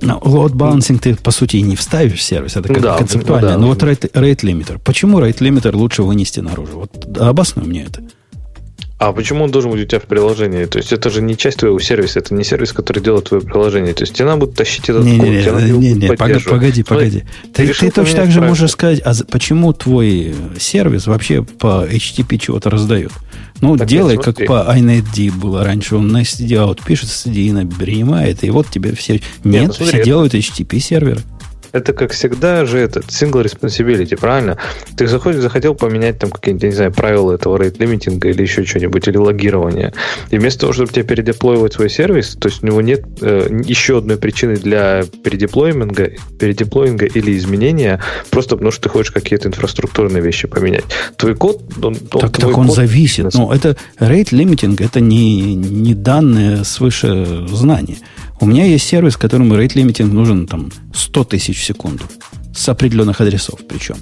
Но 0.00 0.18
load 0.24 0.52
balancing 0.52 0.98
ты, 0.98 1.14
по 1.16 1.30
сути, 1.30 1.56
и 1.56 1.62
не 1.62 1.76
вставишь 1.76 2.20
в 2.20 2.22
сервис, 2.22 2.56
это 2.56 2.68
как 2.68 2.82
да, 2.82 2.96
концептуально. 2.98 3.50
Да. 3.50 3.58
Но 3.58 3.68
вот 3.68 3.82
rate, 3.82 4.10
rate 4.12 4.40
limiter. 4.40 4.80
Почему 4.84 5.20
rate 5.20 5.38
limiter 5.38 5.74
лучше 5.74 6.02
вынести 6.02 6.40
наружу? 6.40 6.80
Вот 6.80 7.18
обоснуй 7.18 7.66
мне 7.66 7.84
это. 7.84 8.02
А 8.98 9.12
почему 9.12 9.44
он 9.44 9.50
должен 9.50 9.70
быть 9.70 9.82
у 9.82 9.84
тебя 9.84 10.00
в 10.00 10.04
приложении? 10.04 10.64
То 10.64 10.78
есть 10.78 10.90
это 10.90 11.10
же 11.10 11.20
не 11.20 11.36
часть 11.36 11.58
твоего 11.58 11.78
сервиса, 11.78 12.18
это 12.18 12.34
не 12.34 12.44
сервис, 12.44 12.72
который 12.72 13.02
делает 13.02 13.26
твое 13.26 13.42
приложение. 13.42 13.92
То 13.92 14.04
есть 14.04 14.14
тебе 14.14 14.24
надо 14.24 14.46
будет 14.46 14.54
тащить 14.54 14.88
этот 14.88 15.04
не, 15.04 15.18
код. 15.18 15.28
Не, 15.28 15.34
не, 15.34 15.72
не, 15.72 15.92
не, 15.92 16.16
погоди, 16.16 16.44
погоди, 16.44 16.82
погоди. 16.82 17.24
Ты, 17.52 17.66
ты 17.74 17.90
точно 17.90 18.22
так 18.22 18.30
же 18.30 18.40
можешь 18.40 18.70
сказать, 18.70 19.00
а 19.04 19.12
почему 19.30 19.74
твой 19.74 20.34
сервис 20.58 21.06
вообще 21.06 21.42
по 21.42 21.86
HTTP 21.86 22.38
чего-то 22.38 22.70
раздает? 22.70 23.12
Ну, 23.60 23.76
так 23.76 23.86
делай, 23.86 24.16
как 24.16 24.36
по 24.46 24.66
iNetD 24.74 25.30
было 25.30 25.62
раньше. 25.62 25.96
Он 25.96 26.08
на 26.08 26.22
SSD 26.22 26.48
out 26.48 26.80
пишет, 26.84 27.10
SSD 27.10 27.76
принимает, 27.76 28.44
и 28.44 28.50
вот 28.50 28.68
тебе 28.70 28.94
все... 28.94 29.14
Нет, 29.14 29.22
Нет 29.44 29.66
ну, 29.68 29.72
смотри, 29.74 29.88
все 29.88 29.96
это... 29.98 30.06
делают 30.06 30.34
HTTP 30.34 30.78
серверы 30.78 31.20
это, 31.76 31.92
как 31.92 32.12
всегда 32.12 32.64
же, 32.64 32.78
этот 32.78 33.06
single 33.06 33.44
responsibility, 33.44 34.18
правильно? 34.18 34.58
Ты 34.96 35.06
заходишь, 35.06 35.40
захотел 35.40 35.74
поменять 35.74 36.18
там 36.18 36.30
какие-нибудь, 36.30 36.64
не 36.64 36.74
знаю, 36.74 36.92
правила 36.92 37.32
этого 37.32 37.56
rate 37.56 37.76
лимитинга 37.78 38.28
или 38.28 38.42
еще 38.42 38.64
что-нибудь, 38.64 39.06
или 39.08 39.16
логирования. 39.16 39.92
И 40.30 40.38
вместо 40.38 40.60
того, 40.60 40.72
чтобы 40.72 40.92
тебе 40.92 41.04
передеплоивать 41.04 41.74
свой 41.74 41.90
сервис, 41.90 42.36
то 42.40 42.48
есть 42.48 42.62
у 42.62 42.66
него 42.66 42.80
нет 42.80 43.04
э, 43.20 43.48
еще 43.64 43.98
одной 43.98 44.16
причины 44.16 44.56
для 44.56 45.04
передеплоинга, 45.22 46.12
передеплоинга 46.38 47.06
или 47.06 47.36
изменения, 47.36 48.00
просто 48.30 48.56
потому 48.56 48.70
что 48.70 48.82
ты 48.82 48.88
хочешь 48.88 49.12
какие-то 49.12 49.48
инфраструктурные 49.48 50.22
вещи 50.22 50.48
поменять. 50.48 50.84
Твой 51.16 51.34
код, 51.34 51.62
он, 51.82 51.96
он 52.12 52.20
так, 52.20 52.38
так 52.38 52.56
он 52.56 52.66
код, 52.66 52.76
зависит. 52.76 53.34
Ну, 53.34 53.52
это 53.52 53.76
rate 54.00 54.30
limiting, 54.30 54.82
это 54.82 55.00
не, 55.00 55.54
не 55.54 55.94
данные 55.94 56.64
свыше 56.64 57.46
знания. 57.48 57.96
У 58.38 58.46
меня 58.46 58.64
есть 58.64 58.86
сервис, 58.86 59.16
которому 59.16 59.54
rate 59.54 59.74
limiting 59.74 60.12
нужен 60.12 60.46
там 60.46 60.70
100 60.94 61.24
тысяч 61.24 61.60
в 61.60 61.64
секунду. 61.64 62.04
С 62.54 62.68
определенных 62.68 63.20
адресов 63.20 63.60
причем. 63.68 63.96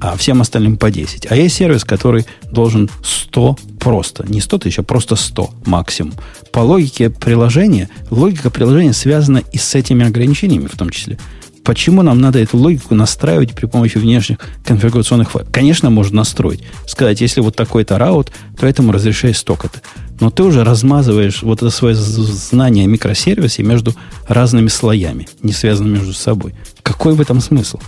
А 0.00 0.16
всем 0.16 0.40
остальным 0.40 0.76
по 0.76 0.90
10. 0.90 1.30
А 1.30 1.36
есть 1.36 1.56
сервис, 1.56 1.84
который 1.84 2.26
должен 2.50 2.90
100 3.02 3.58
просто. 3.78 4.24
Не 4.28 4.40
100 4.40 4.58
тысяч, 4.58 4.78
а 4.78 4.82
просто 4.82 5.16
100 5.16 5.50
максимум. 5.66 6.14
По 6.52 6.60
логике 6.60 7.10
приложения, 7.10 7.88
логика 8.10 8.50
приложения 8.50 8.92
связана 8.92 9.42
и 9.52 9.58
с 9.58 9.74
этими 9.74 10.06
ограничениями 10.06 10.66
в 10.66 10.76
том 10.76 10.90
числе. 10.90 11.18
Почему 11.64 12.02
нам 12.02 12.20
надо 12.20 12.38
эту 12.38 12.58
логику 12.58 12.94
настраивать 12.94 13.54
при 13.54 13.64
помощи 13.64 13.96
внешних 13.96 14.38
конфигурационных 14.66 15.30
файлов? 15.30 15.50
Конечно, 15.50 15.88
можно 15.88 16.16
настроить. 16.16 16.62
Сказать, 16.86 17.22
если 17.22 17.40
вот 17.40 17.56
такой-то 17.56 17.96
раут, 17.96 18.30
то 18.58 18.66
этому 18.66 18.92
разрешай 18.92 19.32
столько-то. 19.32 19.80
Но 20.20 20.30
ты 20.30 20.42
уже 20.42 20.64
размазываешь 20.64 21.42
вот 21.42 21.58
это 21.58 21.70
свое 21.70 21.94
знание 21.94 22.84
о 22.84 22.88
микросервисе 22.88 23.62
между 23.62 23.94
разными 24.28 24.68
слоями, 24.68 25.28
не 25.42 25.52
связанными 25.52 25.98
между 25.98 26.12
собой. 26.12 26.54
Какой 26.82 27.14
в 27.14 27.20
этом 27.20 27.40
смысл? 27.40 27.78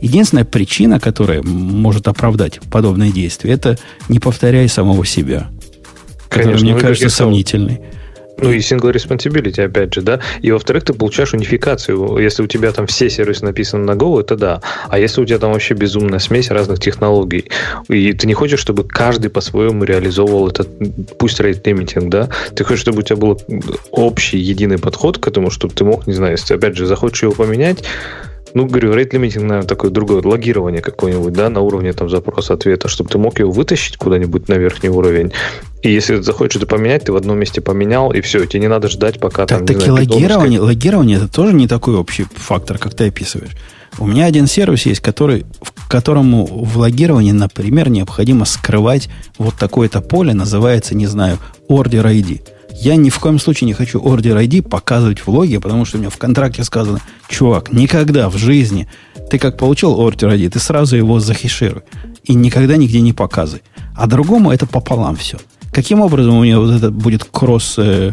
Единственная 0.00 0.44
причина, 0.44 0.98
которая 0.98 1.42
может 1.42 2.08
оправдать 2.08 2.60
подобные 2.70 3.12
действия, 3.12 3.52
это 3.52 3.78
не 4.08 4.18
повторяй 4.18 4.68
самого 4.68 5.06
себя. 5.06 5.48
Конечно, 6.28 6.52
который, 6.52 6.72
мне 6.72 6.80
кажется, 6.80 7.08
сомнительный. 7.08 7.80
Ну 8.38 8.50
и 8.50 8.58
single 8.58 8.92
responsibility, 8.92 9.62
опять 9.62 9.94
же, 9.94 10.02
да. 10.02 10.20
И 10.40 10.50
во-вторых, 10.50 10.84
ты 10.84 10.94
получаешь 10.94 11.34
унификацию. 11.34 12.18
Если 12.18 12.42
у 12.42 12.46
тебя 12.46 12.72
там 12.72 12.86
все 12.86 13.10
сервисы 13.10 13.44
написаны 13.44 13.84
на 13.84 13.92
Go, 13.92 14.20
это 14.20 14.36
да. 14.36 14.60
А 14.88 14.98
если 14.98 15.20
у 15.20 15.24
тебя 15.24 15.38
там 15.38 15.52
вообще 15.52 15.74
безумная 15.74 16.18
смесь 16.18 16.50
разных 16.50 16.80
технологий, 16.80 17.50
и 17.88 18.12
ты 18.12 18.26
не 18.26 18.34
хочешь, 18.34 18.60
чтобы 18.60 18.84
каждый 18.84 19.30
по-своему 19.30 19.84
реализовывал 19.84 20.48
этот, 20.48 20.68
пусть 21.18 21.40
rate 21.40 21.62
limiting, 21.62 22.08
да, 22.08 22.28
ты 22.54 22.64
хочешь, 22.64 22.80
чтобы 22.80 23.00
у 23.00 23.02
тебя 23.02 23.16
был 23.16 23.40
общий, 23.90 24.38
единый 24.38 24.78
подход 24.78 25.18
к 25.18 25.26
этому, 25.28 25.50
чтобы 25.50 25.74
ты 25.74 25.84
мог, 25.84 26.06
не 26.06 26.14
знаю, 26.14 26.32
если, 26.32 26.54
опять 26.54 26.76
же, 26.76 26.86
захочешь 26.86 27.22
его 27.22 27.32
поменять, 27.32 27.84
ну, 28.54 28.66
говорю, 28.66 28.92
rate 28.94 29.10
limiting, 29.10 29.40
наверное, 29.40 29.62
такое 29.62 29.90
другое, 29.90 30.22
логирование 30.22 30.80
какое-нибудь, 30.80 31.32
да, 31.32 31.48
на 31.48 31.60
уровне 31.60 31.92
там 31.92 32.08
запроса-ответа, 32.08 32.88
чтобы 32.88 33.10
ты 33.10 33.18
мог 33.18 33.38
его 33.38 33.50
вытащить 33.50 33.96
куда-нибудь 33.96 34.48
на 34.48 34.54
верхний 34.54 34.90
уровень. 34.90 35.32
И 35.82 35.92
если 35.92 36.16
ты 36.16 36.22
захочешь 36.22 36.56
это 36.56 36.66
поменять, 36.66 37.04
ты 37.04 37.12
в 37.12 37.16
одном 37.16 37.38
месте 37.38 37.60
поменял, 37.60 38.12
и 38.12 38.20
все, 38.20 38.44
тебе 38.46 38.60
не 38.60 38.68
надо 38.68 38.88
ждать, 38.88 39.18
пока 39.18 39.46
так, 39.46 39.58
там... 39.58 39.66
Так, 39.66 39.78
знаю, 39.78 39.94
логирование, 39.94 40.60
логирование 40.60 41.16
это 41.16 41.28
тоже 41.28 41.54
не 41.54 41.66
такой 41.66 41.96
общий 41.96 42.26
фактор, 42.34 42.78
как 42.78 42.94
ты 42.94 43.08
описываешь. 43.08 43.52
У 43.98 44.06
меня 44.06 44.26
один 44.26 44.46
сервис 44.46 44.86
есть, 44.86 45.00
который, 45.00 45.44
в 45.60 45.88
которому 45.88 46.46
в 46.46 46.78
логировании, 46.78 47.32
например, 47.32 47.90
необходимо 47.90 48.46
скрывать 48.46 49.08
вот 49.38 49.54
такое-то 49.56 50.00
поле, 50.00 50.32
называется, 50.32 50.94
не 50.94 51.06
знаю, 51.06 51.38
order 51.68 52.04
ID. 52.04 52.40
Я 52.80 52.96
ни 52.96 53.10
в 53.10 53.18
коем 53.18 53.38
случае 53.38 53.66
не 53.66 53.74
хочу 53.74 54.00
order 54.00 54.42
ID 54.44 54.62
показывать 54.62 55.20
в 55.20 55.28
логе, 55.28 55.60
потому 55.60 55.84
что 55.84 55.96
у 55.96 56.00
меня 56.00 56.10
в 56.10 56.18
контракте 56.18 56.64
сказано, 56.64 57.00
чувак, 57.28 57.72
никогда 57.72 58.28
в 58.28 58.36
жизни 58.36 58.88
ты 59.30 59.38
как 59.38 59.56
получил 59.56 60.00
order 60.00 60.34
ID, 60.34 60.50
ты 60.50 60.58
сразу 60.58 60.96
его 60.96 61.20
захешируй. 61.20 61.82
И 62.24 62.34
никогда 62.34 62.76
нигде 62.76 63.00
не 63.00 63.12
показывай. 63.12 63.62
А 63.94 64.06
другому 64.06 64.52
это 64.52 64.66
пополам 64.66 65.16
все. 65.16 65.38
Каким 65.72 66.00
образом 66.00 66.36
у 66.36 66.42
меня 66.44 66.60
вот 66.60 66.70
это 66.70 66.90
будет 66.90 67.24
кросс 67.24 67.74
э, 67.78 68.12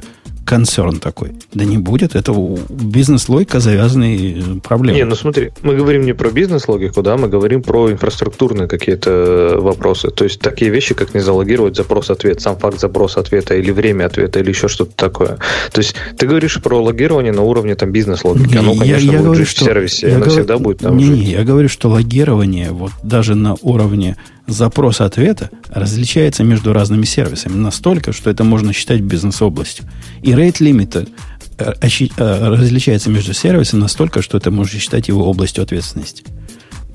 концерн 0.50 1.00
такой. 1.00 1.34
Да 1.54 1.64
не 1.64 1.78
будет. 1.78 2.16
Это 2.16 2.34
бизнес-логика 2.70 3.60
завязанные 3.60 4.60
проблемы. 4.62 4.98
Не, 4.98 5.06
ну 5.06 5.14
смотри, 5.14 5.52
мы 5.62 5.76
говорим 5.76 6.06
не 6.06 6.14
про 6.14 6.32
бизнес-логику, 6.32 7.04
да, 7.04 7.18
мы 7.18 7.28
говорим 7.28 7.62
про 7.62 7.92
инфраструктурные 7.92 8.68
какие-то 8.68 9.58
вопросы. 9.60 10.10
То 10.10 10.24
есть 10.24 10.42
такие 10.42 10.72
вещи, 10.72 10.96
как 10.96 11.14
не 11.14 11.20
залогировать 11.20 11.76
запрос-ответ, 11.76 12.42
сам 12.42 12.58
факт 12.58 12.80
запроса-ответа 12.80 13.54
или 13.54 13.70
время 13.70 14.06
ответа 14.06 14.40
или 14.40 14.50
еще 14.50 14.68
что-то 14.68 14.94
такое. 14.96 15.38
То 15.72 15.82
есть 15.82 15.96
ты 16.18 16.26
говоришь 16.26 16.60
про 16.64 16.82
логирование 16.82 17.32
на 17.32 17.44
уровне 17.44 17.76
там 17.76 17.92
бизнес-логики. 17.92 18.58
Оно, 18.58 18.74
конечно, 18.74 18.86
я, 18.86 18.98
я 18.98 19.12
будет 19.12 19.22
говорю, 19.22 19.36
жить 19.36 19.50
что, 19.50 19.66
в 19.66 19.68
сервисе, 19.68 20.08
оно 20.08 20.16
говорю, 20.16 20.32
всегда 20.32 20.58
будет 20.58 20.80
там 20.80 20.98
не, 20.98 21.06
жить. 21.06 21.16
Не, 21.16 21.32
я 21.32 21.44
говорю, 21.44 21.70
что 21.70 21.90
логирование 21.90 22.72
вот 22.72 22.92
даже 23.04 23.36
на 23.36 23.56
уровне 23.62 24.18
запрос-ответа 24.52 25.50
различается 25.70 26.44
между 26.44 26.74
разными 26.74 27.06
сервисами 27.06 27.54
настолько, 27.54 28.14
что 28.14 28.30
это 28.30 28.44
можно 28.44 28.74
считать 28.74 29.02
бизнес-областью. 29.02 29.86
И 30.22 30.32
rate 30.32 30.60
limiter 30.60 31.10
э, 31.58 31.74
э, 31.82 32.48
различается 32.48 33.10
между 33.10 33.34
сервисами 33.34 33.82
настолько, 33.82 34.22
что 34.22 34.38
это 34.38 34.52
можно 34.52 34.80
считать 34.80 35.08
его 35.08 35.30
областью 35.30 35.64
ответственности. 35.64 36.24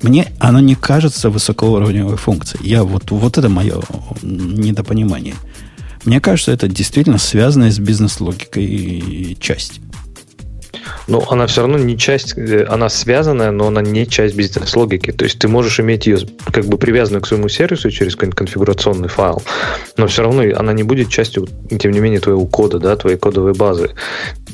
Мне 0.01 0.27
оно 0.39 0.59
не 0.59 0.75
кажется 0.75 1.29
высокоуровневой 1.29 2.17
функцией. 2.17 2.67
Я 2.67 2.83
вот, 2.83 3.11
вот 3.11 3.37
это 3.37 3.49
мое 3.49 3.81
недопонимание. 4.21 5.35
Мне 6.03 6.21
кажется, 6.21 6.51
это 6.51 6.67
действительно 6.67 7.17
связанная 7.17 7.71
с 7.71 7.79
бизнес-логикой 7.79 9.37
часть. 9.39 9.79
Ну, 11.07 11.23
она 11.29 11.47
все 11.47 11.61
равно 11.61 11.77
не 11.77 11.97
часть, 11.97 12.37
э, 12.37 12.65
она 12.69 12.89
связанная, 12.89 13.51
но 13.51 13.67
она 13.67 13.81
не 13.81 14.07
часть 14.07 14.35
бизнес-логики. 14.35 15.11
То 15.11 15.25
есть 15.25 15.39
ты 15.39 15.47
можешь 15.47 15.79
иметь 15.79 16.07
ее 16.07 16.19
как 16.51 16.65
бы 16.65 16.77
привязанную 16.77 17.21
к 17.21 17.27
своему 17.27 17.49
сервису 17.49 17.91
через 17.91 18.15
какой-нибудь 18.15 18.37
конфигурационный 18.37 19.09
файл, 19.09 19.41
но 19.97 20.07
все 20.07 20.23
равно 20.23 20.43
она 20.55 20.73
не 20.73 20.83
будет 20.83 21.09
частью, 21.09 21.47
тем 21.79 21.91
не 21.91 21.99
менее, 21.99 22.19
твоего 22.19 22.45
кода, 22.45 22.79
да, 22.79 22.95
твоей 22.95 23.17
кодовой 23.17 23.53
базы. 23.53 23.91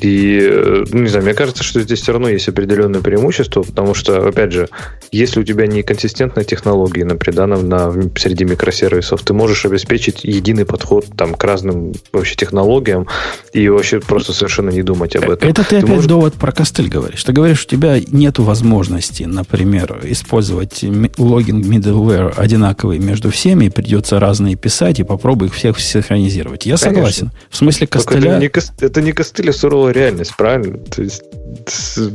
И, 0.00 0.84
ну, 0.90 1.00
не 1.00 1.08
знаю, 1.08 1.24
мне 1.24 1.34
кажется, 1.34 1.62
что 1.62 1.80
здесь 1.80 2.00
все 2.00 2.12
равно 2.12 2.28
есть 2.28 2.48
определенное 2.48 3.00
преимущество, 3.00 3.62
потому 3.62 3.94
что, 3.94 4.26
опять 4.26 4.52
же, 4.52 4.68
если 5.12 5.40
у 5.40 5.44
тебя 5.44 5.66
не 5.66 5.82
консистентная 5.82 6.44
технология, 6.44 7.04
например, 7.04 7.36
да, 7.36 7.46
на, 7.46 7.56
на, 7.58 7.92
среди 8.16 8.44
микросервисов, 8.44 9.22
ты 9.22 9.32
можешь 9.32 9.64
обеспечить 9.64 10.24
единый 10.24 10.64
подход 10.64 11.06
там, 11.16 11.34
к 11.34 11.44
разным 11.44 11.92
вообще 12.12 12.34
технологиям 12.34 13.06
и 13.52 13.68
вообще 13.68 14.00
просто 14.00 14.32
совершенно 14.32 14.70
не 14.70 14.82
думать 14.82 15.14
об 15.14 15.30
этом. 15.30 15.48
Это 15.48 15.62
ты, 15.62 15.68
ты 15.68 15.76
опять 15.76 15.88
можешь... 15.88 16.06
довод 16.22 16.34
про 16.34 16.52
костыль 16.52 16.88
говоришь. 16.88 17.24
Ты 17.24 17.32
говоришь, 17.32 17.64
у 17.64 17.68
тебя 17.68 17.98
нет 17.98 18.38
возможности, 18.38 19.24
например, 19.24 19.98
использовать 20.04 20.84
логин 21.18 21.62
middleware 21.62 22.32
одинаковый 22.36 23.00
между 23.00 23.32
всеми, 23.32 23.64
и 23.64 23.70
придется 23.70 24.20
разные 24.20 24.54
писать, 24.54 25.00
и 25.00 25.02
попробуй 25.02 25.48
их 25.48 25.54
всех 25.54 25.80
синхронизировать. 25.80 26.64
Я 26.64 26.76
Конечно. 26.76 26.94
согласен. 26.94 27.30
В 27.50 27.56
смысле 27.56 27.88
костыля... 27.88 28.30
Это 28.30 28.38
не, 28.38 28.48
кост... 28.48 28.72
это 28.80 29.02
не 29.02 29.12
костыль, 29.12 29.50
а 29.50 29.52
суровая 29.52 29.92
реальность, 29.92 30.36
правильно? 30.36 30.78
То 30.78 31.02
есть 31.02 31.24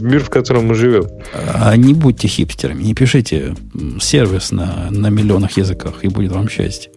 мир, 0.01 0.23
в 0.23 0.29
котором 0.29 0.67
мы 0.67 0.75
живем. 0.75 1.07
А 1.33 1.75
не 1.75 1.93
будьте 1.93 2.29
хипстерами, 2.29 2.83
не 2.83 2.93
пишите 2.93 3.57
сервис 3.99 4.51
на, 4.51 4.87
на 4.89 5.07
миллионах 5.07 5.57
языках, 5.57 5.95
и 6.03 6.07
будет 6.07 6.31
вам 6.31 6.47
счастье. 6.47 6.91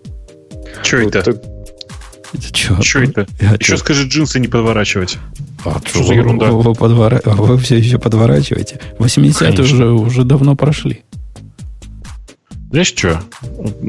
Что 0.84 0.98
это? 0.98 1.18
это? 1.18 1.42
Что? 2.52 2.80
Что 2.80 3.00
это? 3.00 3.26
Еще 3.58 3.74
что? 3.74 3.76
скажи 3.78 4.06
джинсы 4.06 4.38
не 4.38 4.46
подворачивать. 4.46 5.18
А 5.64 5.80
что 5.84 6.02
за 6.04 6.14
ерунда? 6.14 6.50
Вы, 6.50 6.74
подвора... 6.74 7.20
вы 7.24 7.58
все 7.58 7.76
еще 7.76 7.98
подворачиваете? 7.98 8.80
80-е 8.98 9.62
уже, 9.62 9.90
уже 9.90 10.24
давно 10.24 10.56
прошли. 10.56 11.02
Знаешь 12.70 12.88
что? 12.88 13.20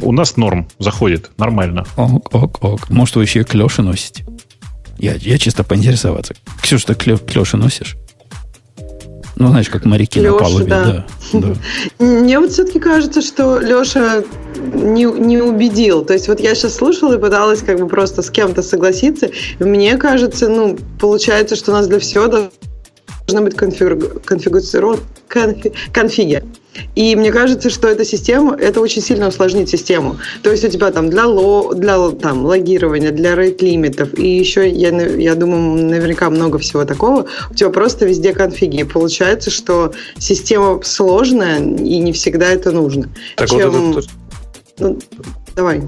У 0.02 0.12
нас 0.12 0.38
норм 0.38 0.68
заходит. 0.80 1.32
Нормально. 1.38 1.86
Ок, 1.98 2.34
ок, 2.34 2.64
ок. 2.64 2.90
Может, 2.90 3.16
вы 3.16 3.24
еще 3.24 3.42
и 3.42 3.44
клеши 3.44 3.84
носите? 3.84 4.26
Я, 4.98 5.16
я 5.16 5.38
чисто 5.38 5.64
поинтересоваться. 5.64 6.34
Ксюша, 6.62 6.88
ты 6.88 6.96
клё, 6.96 7.18
клеши 7.18 7.58
носишь? 7.58 7.96
Ну, 9.36 9.48
знаешь, 9.48 9.70
как 9.70 9.86
моряки 9.86 10.20
Леша, 10.20 10.32
на 10.32 10.38
палубе, 10.38 10.66
да. 10.66 11.06
да, 11.34 11.40
да. 11.40 11.56
Мне 12.06 12.40
вот 12.40 12.52
все-таки 12.52 12.80
кажется, 12.80 13.22
что 13.22 13.60
Леша 13.60 14.24
не, 14.56 15.06
не 15.06 15.38
убедил. 15.38 16.04
То 16.06 16.14
есть 16.14 16.28
вот 16.28 16.40
я 16.40 16.54
сейчас 16.54 16.76
слушала 16.76 17.16
и 17.16 17.20
пыталась 17.20 17.62
как 17.62 17.80
бы 17.80 17.88
просто 17.88 18.22
с 18.22 18.30
кем-то 18.30 18.62
согласиться. 18.62 19.32
И 19.60 19.64
мне 19.64 19.98
кажется, 19.98 20.50
ну, 20.50 20.78
получается, 21.00 21.56
что 21.56 21.72
у 21.72 21.74
нас 21.74 21.88
для 21.88 22.00
всего 22.00 22.28
должна 22.28 23.42
быть 23.42 23.56
конфиг... 23.56 24.24
конфигурация 24.24 24.98
конфи... 25.28 25.74
конфиги. 25.94 26.44
И 26.96 27.16
мне 27.16 27.32
кажется, 27.32 27.70
что 27.70 27.88
эта 27.88 28.06
система, 28.06 28.56
это 28.56 28.80
очень 28.82 29.02
сильно 29.02 29.28
усложнит 29.28 29.70
систему. 29.70 30.18
То 30.42 30.52
есть 30.52 30.64
у 30.64 30.70
тебя 30.70 30.92
там 30.92 31.10
для, 31.10 31.26
ло, 31.26 31.74
для 31.74 32.12
там, 32.12 32.46
логирования, 32.46 33.12
для 33.12 33.36
рейт-лимитов, 33.36 34.18
и 34.18 34.28
еще, 34.28 34.70
я, 34.70 34.90
я 34.90 35.36
думаю, 35.36 35.86
наверняка 35.86 36.30
много 36.30 36.60
всего 36.60 36.86
такого, 36.86 37.28
у 37.50 37.54
тебя 37.54 37.70
просто 37.70 38.06
везде 38.06 38.34
конфиги. 38.34 38.82
И 38.82 38.84
получается, 38.84 39.50
что 39.50 39.94
система 40.18 40.82
сложная, 40.84 41.60
и 41.60 42.00
не 42.00 42.14
всегда 42.14 42.50
это 42.50 42.72
нужно. 42.72 43.10
Так 43.36 43.50
Чем... 43.50 43.72
вот 43.72 43.98
это... 43.98 44.10
Ну, 44.80 45.00
Давай. 45.56 45.82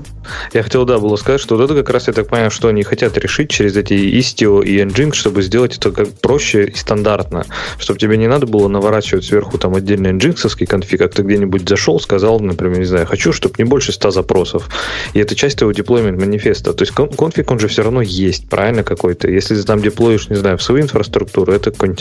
Я 0.54 0.64
хотел, 0.64 0.86
да, 0.86 1.00
было 1.00 1.16
сказать, 1.16 1.42
что 1.42 1.56
вот 1.58 1.64
это 1.66 1.76
как 1.76 1.90
раз, 1.90 2.08
я 2.08 2.14
так 2.14 2.28
понимаю, 2.28 2.52
что 2.52 2.68
они 2.68 2.84
хотят 2.84 3.18
решить 3.18 3.50
через 3.50 3.76
эти 3.78 3.94
Istio 3.94 4.64
и 4.64 4.80
Nginx, 4.80 5.14
чтобы 5.14 5.42
сделать 5.42 5.78
это 5.78 5.92
как 5.92 6.10
проще 6.20 6.66
и 6.66 6.76
стандартно, 6.76 7.46
чтобы 7.78 8.00
тебе 8.00 8.18
не 8.18 8.28
надо 8.28 8.46
было 8.46 8.68
наворачивать 8.68 9.26
сверху 9.26 9.58
там 9.58 9.76
отдельный 9.76 10.12
nginx 10.12 10.66
конфиг, 10.66 11.00
как 11.00 11.14
ты 11.14 11.24
где-нибудь 11.24 11.68
зашел, 11.68 12.00
сказал, 12.00 12.40
например, 12.40 12.80
не 12.80 12.86
знаю, 12.86 13.06
хочу, 13.06 13.32
чтобы 13.34 13.56
не 13.58 13.64
больше 13.64 13.92
100 13.92 14.12
запросов. 14.12 14.70
И 15.14 15.20
это 15.20 15.36
часть 15.36 15.58
твоего 15.58 15.72
деплоймент 15.72 16.20
манифеста. 16.20 16.74
То 16.74 16.84
есть 16.84 16.94
конфиг, 16.94 17.52
он 17.52 17.60
же 17.60 17.68
все 17.68 17.84
равно 17.84 18.02
есть, 18.02 18.50
правильно, 18.50 18.84
какой-то. 18.84 19.30
Если 19.30 19.56
ты 19.56 19.64
там 19.64 19.82
деплоишь, 19.82 20.30
не 20.30 20.36
знаю, 20.36 20.58
в 20.58 20.64
свою 20.64 20.84
инфраструктуру, 20.84 21.54
это 21.54 21.72
какой-нибудь. 21.72 21.94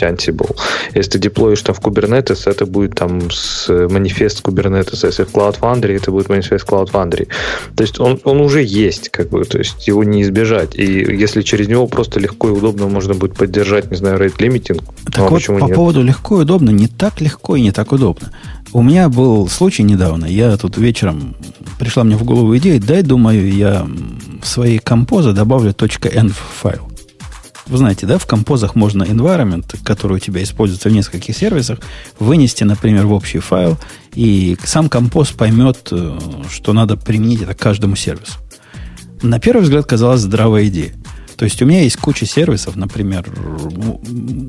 Если 0.93 1.11
ты 1.11 1.19
деплоишь 1.19 1.61
там 1.61 1.75
в 1.75 1.79
Kubernetes, 1.79 2.49
это 2.49 2.65
будет 2.65 2.95
там 2.95 3.29
с 3.29 3.69
манифест 3.69 4.41
Kubernetes. 4.41 5.05
Если 5.05 5.23
в 5.23 5.31
Cloud 5.33 5.59
Foundry, 5.59 5.95
это 5.97 6.11
будет 6.11 6.29
манифест 6.29 6.67
Cloud 6.67 6.91
Foundry. 6.91 7.27
То 7.75 7.83
есть 7.83 7.99
он, 7.99 8.12
он 8.23 8.41
уже 8.41 8.63
есть, 8.63 9.09
как 9.09 9.29
бы, 9.29 9.43
то 9.45 9.57
есть 9.57 9.87
его 9.87 10.03
не 10.03 10.23
избежать. 10.23 10.75
И 10.75 10.83
если 10.83 11.41
через 11.41 11.67
него 11.67 11.87
просто 11.87 12.19
легко 12.19 12.49
и 12.49 12.51
удобно 12.51 12.87
можно 12.87 13.13
будет 13.13 13.35
поддержать, 13.35 13.91
не 13.91 13.97
знаю, 13.97 14.19
rate 14.19 14.37
limiting, 14.37 14.81
так 15.05 15.17
ну, 15.17 15.25
а 15.25 15.29
вот 15.29 15.45
по 15.45 15.65
нет? 15.65 15.75
поводу 15.75 16.03
легко 16.03 16.39
и 16.39 16.43
удобно, 16.43 16.69
не 16.69 16.87
так 16.87 17.21
легко 17.21 17.55
и 17.55 17.61
не 17.61 17.71
так 17.71 17.91
удобно. 17.91 18.31
У 18.71 18.81
меня 18.81 19.09
был 19.09 19.47
случай 19.47 19.83
недавно, 19.83 20.25
я 20.25 20.55
тут 20.57 20.77
вечером, 20.77 21.35
пришла 21.79 22.03
мне 22.03 22.15
в 22.15 22.23
голову 22.23 22.55
идея, 22.57 22.79
дай, 22.79 23.03
думаю, 23.03 23.53
я 23.53 23.85
в 24.41 24.47
свои 24.47 24.79
композы 24.79 25.33
добавлю 25.33 25.71
.env 25.71 26.33
файл. 26.61 26.92
Вы 27.65 27.77
знаете, 27.77 28.05
да, 28.05 28.17
в 28.17 28.25
композах 28.25 28.75
можно 28.75 29.03
environment, 29.03 29.77
который 29.83 30.17
у 30.17 30.19
тебя 30.19 30.43
используется 30.43 30.89
в 30.89 30.91
нескольких 30.91 31.35
сервисах, 31.35 31.79
вынести, 32.19 32.63
например, 32.63 33.05
в 33.05 33.13
общий 33.13 33.39
файл, 33.39 33.77
и 34.13 34.57
сам 34.63 34.89
композ 34.89 35.31
поймет, 35.31 35.87
э, 35.91 36.19
что 36.51 36.73
надо 36.73 36.97
применить 36.97 37.41
это 37.41 37.53
каждому 37.53 37.95
сервису. 37.95 38.33
На 39.21 39.39
первый 39.39 39.63
взгляд 39.63 39.85
казалась 39.85 40.21
здравая 40.21 40.67
идея. 40.67 40.93
То 41.37 41.45
есть 41.45 41.61
у 41.61 41.65
меня 41.65 41.81
есть 41.81 41.97
куча 41.97 42.25
сервисов, 42.25 42.75
например, 42.75 43.25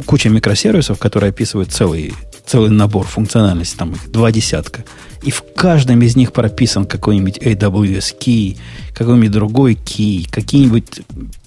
куча 0.07 0.29
микросервисов, 0.29 0.99
которые 0.99 1.31
описывают 1.31 1.73
целый, 1.73 2.13
целый 2.47 2.71
набор 2.71 3.07
функциональностей, 3.07 3.79
там 3.79 3.93
их 3.93 4.11
два 4.11 4.31
десятка. 4.33 4.85
И 5.23 5.31
в 5.31 5.43
каждом 5.57 6.03
из 6.03 6.17
них 6.17 6.33
прописан 6.33 6.85
какой-нибудь 6.85 7.39
AWS 7.39 8.17
key, 8.21 8.59
какой-нибудь 8.93 9.31
другой 9.31 9.75
key, 9.75 10.29
какие-нибудь 10.31 11.01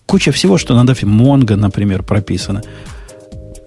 куча 0.07 0.31
всего, 0.31 0.57
что 0.57 0.75
на 0.75 0.87
Дафе 0.87 1.05
Mongo, 1.05 1.55
например, 1.55 2.01
прописано. 2.01 2.63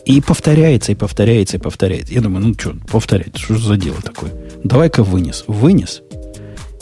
И 0.05 0.21
повторяется, 0.21 0.91
и 0.91 0.95
повторяется, 0.97 1.59
и 1.59 1.61
повторяется. 1.61 2.13
Я 2.13 2.21
думаю, 2.21 2.45
ну 2.45 2.55
что, 2.59 2.75
повторять, 2.91 3.37
что 3.37 3.59
за 3.59 3.77
дело 3.77 4.01
такое? 4.03 4.33
Давай-ка 4.65 5.05
вынес. 5.05 5.45
Вынес, 5.47 6.03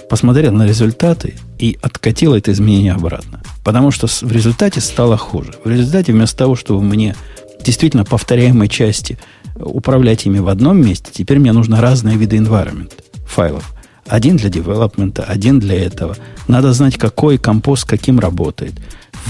посмотрел 0.08 0.52
на 0.52 0.66
результаты 0.66 1.34
и 1.58 1.76
откатил 1.82 2.34
это 2.34 2.52
изменение 2.52 2.92
обратно. 2.92 3.42
Потому 3.64 3.90
что 3.90 4.06
в 4.06 4.32
результате 4.32 4.80
стало 4.80 5.18
хуже. 5.18 5.52
В 5.64 5.68
результате 5.68 6.12
вместо 6.12 6.38
того, 6.38 6.54
чтобы 6.54 6.82
мне 6.82 7.14
действительно 7.62 8.04
повторяемые 8.04 8.68
части 8.68 9.18
управлять 9.56 10.24
ими 10.24 10.38
в 10.38 10.48
одном 10.48 10.80
месте, 10.80 11.10
теперь 11.12 11.40
мне 11.40 11.52
нужно 11.52 11.80
разные 11.80 12.16
виды 12.16 12.36
environment 12.36 12.92
файлов. 13.26 13.74
Один 14.06 14.36
для 14.36 14.48
девелопмента, 14.48 15.24
один 15.24 15.58
для 15.58 15.78
этого. 15.84 16.16
Надо 16.46 16.72
знать, 16.72 16.96
какой 16.96 17.36
компост 17.36 17.84
каким 17.84 18.20
работает 18.20 18.72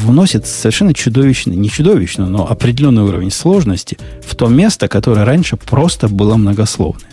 вносит 0.02 0.46
совершенно 0.46 0.94
чудовищный, 0.94 1.56
не 1.56 1.68
чудовищный, 1.68 2.26
но 2.26 2.48
определенный 2.48 3.02
уровень 3.02 3.30
сложности 3.30 3.98
в 4.24 4.34
то 4.34 4.48
место, 4.48 4.88
которое 4.88 5.24
раньше 5.24 5.56
просто 5.56 6.08
было 6.08 6.36
многословное. 6.36 7.10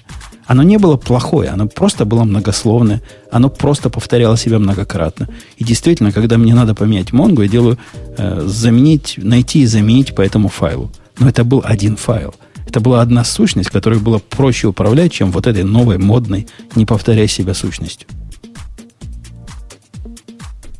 Оно 0.47 0.61
не 0.61 0.77
было 0.77 0.95
плохое, 0.95 1.49
оно 1.49 1.67
просто 1.67 2.05
было 2.05 2.23
многословное, 2.23 3.01
оно 3.31 3.49
просто 3.49 3.89
повторяло 3.89 4.37
себя 4.37 4.59
многократно. 4.59 5.27
И 5.57 5.63
действительно, 5.63 6.11
когда 6.11 6.37
мне 6.37 6.53
надо 6.53 6.75
поменять 6.75 7.09
Mongo, 7.09 7.41
я 7.41 7.47
делаю 7.47 7.79
э, 8.17 8.43
заменить, 8.45 9.15
найти 9.17 9.61
и 9.61 9.65
заменить 9.65 10.13
по 10.13 10.21
этому 10.21 10.49
файлу. 10.49 10.91
Но 11.17 11.27
это 11.27 11.43
был 11.43 11.63
один 11.65 11.97
файл. 11.97 12.35
Это 12.67 12.79
была 12.79 13.01
одна 13.01 13.23
сущность, 13.23 13.69
которой 13.69 13.99
было 13.99 14.19
проще 14.19 14.67
управлять, 14.67 15.13
чем 15.13 15.31
вот 15.31 15.47
этой 15.47 15.63
новой, 15.63 15.97
модной, 15.97 16.47
не 16.75 16.85
повторяя 16.85 17.27
себя 17.27 17.53
сущностью. 17.53 18.07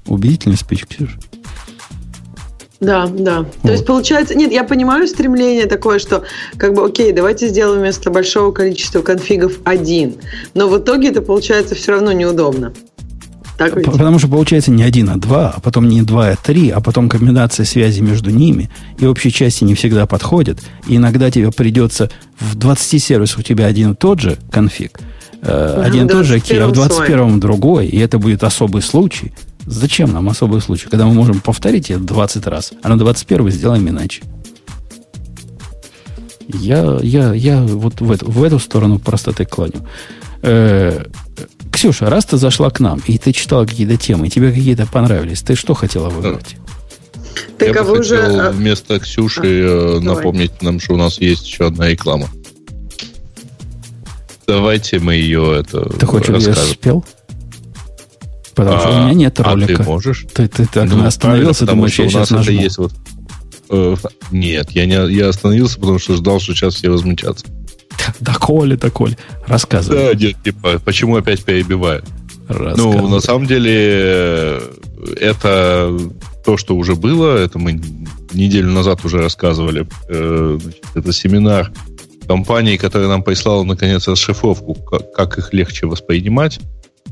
Убедительный 0.06 0.58
спич, 0.58 0.86
Ксюша. 0.86 1.18
Да, 2.80 3.08
да. 3.08 3.40
Вот. 3.40 3.62
То 3.62 3.72
есть 3.72 3.86
получается, 3.86 4.36
нет, 4.36 4.52
я 4.52 4.64
понимаю 4.64 5.08
стремление 5.08 5.66
такое, 5.66 6.00
что 6.00 6.24
как 6.58 6.74
бы, 6.74 6.86
окей, 6.86 7.12
давайте 7.12 7.48
сделаем 7.48 7.80
вместо 7.80 8.10
большого 8.10 8.52
количества 8.52 9.02
конфигов 9.02 9.60
один, 9.64 10.16
но 10.54 10.68
в 10.68 10.78
итоге 10.78 11.10
это 11.10 11.22
получается 11.22 11.76
все 11.76 11.94
равно 11.94 12.12
неудобно. 12.12 12.74
Так 13.58 13.76
ведь? 13.76 13.86
Потому 13.86 14.20
что 14.20 14.28
получается 14.28 14.72
не 14.72 14.84
один, 14.84 15.10
а 15.10 15.16
два, 15.16 15.54
а 15.56 15.60
потом 15.62 15.88
не 15.88 16.02
два, 16.02 16.30
а 16.30 16.36
три, 16.36 16.70
а 16.70 16.82
потом 16.82 17.08
комбинация 17.08 17.66
связи 17.66 18.02
между 18.02 18.30
ними, 18.30 18.70
и 19.00 19.06
общей 19.06 19.32
части 19.32 19.64
не 19.64 19.76
всегда 19.76 20.06
подходит. 20.06 20.60
И 20.88 20.98
иногда 20.98 21.32
тебе 21.32 21.52
придется 21.52 22.10
в 22.38 22.56
20 22.56 23.02
сервисах 23.02 23.40
у 23.40 23.42
тебя 23.44 23.66
один 23.68 23.94
и 23.94 23.96
тот 23.96 24.20
же 24.20 24.38
конфиг, 24.52 25.00
э, 25.42 25.82
один 25.86 26.08
и 26.08 26.10
тот 26.10 26.26
же 26.26 26.42
кей, 26.42 26.62
а 26.62 26.68
в 26.68 26.74
21 26.74 27.40
другой, 27.40 27.88
и 27.88 27.98
это 27.98 28.20
будет 28.20 28.44
особый 28.44 28.82
случай. 28.82 29.32
Зачем 29.66 30.14
нам 30.14 30.30
особый 30.30 30.62
случай, 30.62 30.88
когда 30.88 31.06
мы 31.06 31.14
можем 31.14 31.40
повторить 31.42 31.90
это 31.90 32.02
20 32.02 32.48
раз, 32.48 32.74
а 32.84 32.90
на 32.90 32.98
21 32.98 33.50
сделаем 33.50 33.88
иначе? 33.90 34.24
Я, 36.48 37.00
я, 37.02 37.34
я 37.34 37.62
вот 37.64 38.02
в 38.02 38.12
эту, 38.12 38.30
в 38.30 38.44
эту 38.44 38.60
сторону 38.60 39.00
простоты 39.00 39.46
клоню. 39.46 39.88
Э, 40.44 41.06
Ксюша, 41.72 42.10
раз 42.10 42.26
ты 42.26 42.38
зашла 42.38 42.70
к 42.70 42.80
нам, 42.80 43.02
и 43.08 43.18
ты 43.18 43.34
читала 43.34 43.66
какие-то 43.66 43.98
темы, 43.98 44.28
и 44.28 44.30
тебе 44.30 44.52
какие-то 44.52 44.86
понравились, 44.86 45.42
ты 45.42 45.56
что 45.56 45.74
хотела 45.74 46.10
выбрать? 46.10 46.56
Так, 47.58 47.74
Я 47.76 47.82
а 47.82 47.84
бы 47.84 47.98
хотел 47.98 48.00
уже... 48.00 48.52
вместо 48.52 49.00
Ксюши 49.00 49.66
а, 49.68 50.00
напомнить 50.00 50.52
давай. 50.60 50.74
нам, 50.74 50.80
что 50.80 50.94
у 50.94 50.98
нас 50.98 51.20
есть 51.20 51.46
еще 51.48 51.68
одна 51.68 51.88
реклама. 51.90 52.28
Давайте 54.48 55.00
мы 55.00 55.16
ее 55.16 55.60
это 55.60 55.90
Ты 55.98 56.06
хочешь, 56.06 56.30
расскажем. 56.30 56.64
я 56.64 56.74
спел? 56.74 57.06
Потому 58.56 58.78
а, 58.78 58.80
что 58.80 58.90
у 58.90 59.02
меня 59.04 59.14
нет 59.14 59.40
ролика. 59.40 59.74
А 59.74 59.78
ты 59.78 59.84
можешь? 59.84 60.26
Ты, 60.34 60.48
ты 60.48 60.66
так 60.66 60.90
ну, 60.90 61.06
остановился, 61.06 61.66
думаешь, 61.66 62.00
я 62.00 62.10
сейчас 62.10 62.32
нажму. 62.32 62.54
есть 62.54 62.78
вот... 62.78 62.94
Э, 63.70 63.96
нет, 64.32 64.72
я, 64.72 64.86
не, 64.86 65.14
я 65.14 65.30
остановился, 65.30 65.80
потому 65.80 66.00
что 66.00 66.16
ждал, 66.16 66.40
что 66.40 66.54
сейчас 66.54 66.76
все 66.76 66.90
возмутятся. 66.90 67.46
Да, 68.20 68.34
Коля, 68.34 68.78
да, 68.78 68.90
Коля. 68.90 69.18
Рассказывай. 69.48 69.98
Да, 69.98 70.14
нет, 70.14 70.36
типа, 70.44 70.80
почему 70.84 71.18
опять 71.18 71.44
перебиваю? 71.44 72.04
Ну, 72.48 73.08
на 73.08 73.20
самом 73.20 73.48
деле, 73.48 74.62
это 75.20 75.98
то, 76.46 76.58
что 76.58 76.76
уже 76.76 76.96
было, 76.96 77.38
это 77.38 77.58
мы 77.58 77.82
неделю 78.34 78.72
назад 78.72 79.04
уже 79.04 79.18
рассказывали. 79.18 79.88
Э, 80.10 80.60
это 80.94 81.12
семинар 81.12 81.72
компании, 82.28 82.78
которая 82.78 83.08
нам 83.08 83.24
прислала, 83.24 83.64
наконец, 83.64 84.08
расшифровку, 84.08 84.74
как 84.74 85.38
их 85.38 85.54
легче 85.54 85.88
воспринимать. 85.88 86.60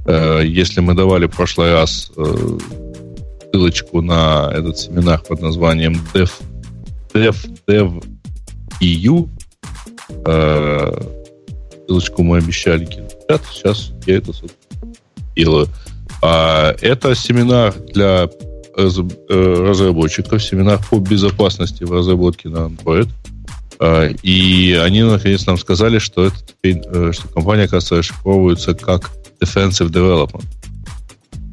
Э, 0.06 0.42
если 0.46 0.82
мы 0.82 0.94
давали 0.94 1.28
в 1.28 1.32
прошлый 1.32 1.74
раз 1.74 2.12
э, 2.16 2.58
ссылочку 3.52 4.02
на 4.02 4.52
этот 4.54 4.78
семинар 4.78 5.22
под 5.22 5.42
названием 5.42 6.06
Dev, 6.14 6.32
Dev, 7.14 7.36
Dev 7.68 8.04
EU, 8.82 9.30
ссылочку 11.88 12.24
мы 12.24 12.38
обещали 12.38 12.86
кинуть. 12.86 13.12
Сейчас 13.52 13.92
я 14.06 14.18
это 14.18 14.32
делаю. 15.36 15.68
А 16.22 16.76
это 16.82 17.16
семинар 17.16 17.74
для 17.94 18.30
Э, 18.76 19.66
разработчиков, 19.68 20.44
семинар 20.44 20.80
по 20.90 20.98
безопасности 20.98 21.84
в 21.84 21.92
разработке 21.92 22.50
на 22.50 22.70
Android. 22.70 23.08
И 24.24 24.80
они 24.82 25.04
наконец 25.04 25.46
нам 25.46 25.58
сказали, 25.58 26.00
что, 26.00 26.26
это 26.26 26.38
э, 26.64 27.12
что 27.12 27.28
компания, 27.28 27.64
оказывается, 27.64 27.96
расшифровывается 27.96 28.74
как 28.74 29.12
Defensive 29.42 29.90
Development. 29.90 30.46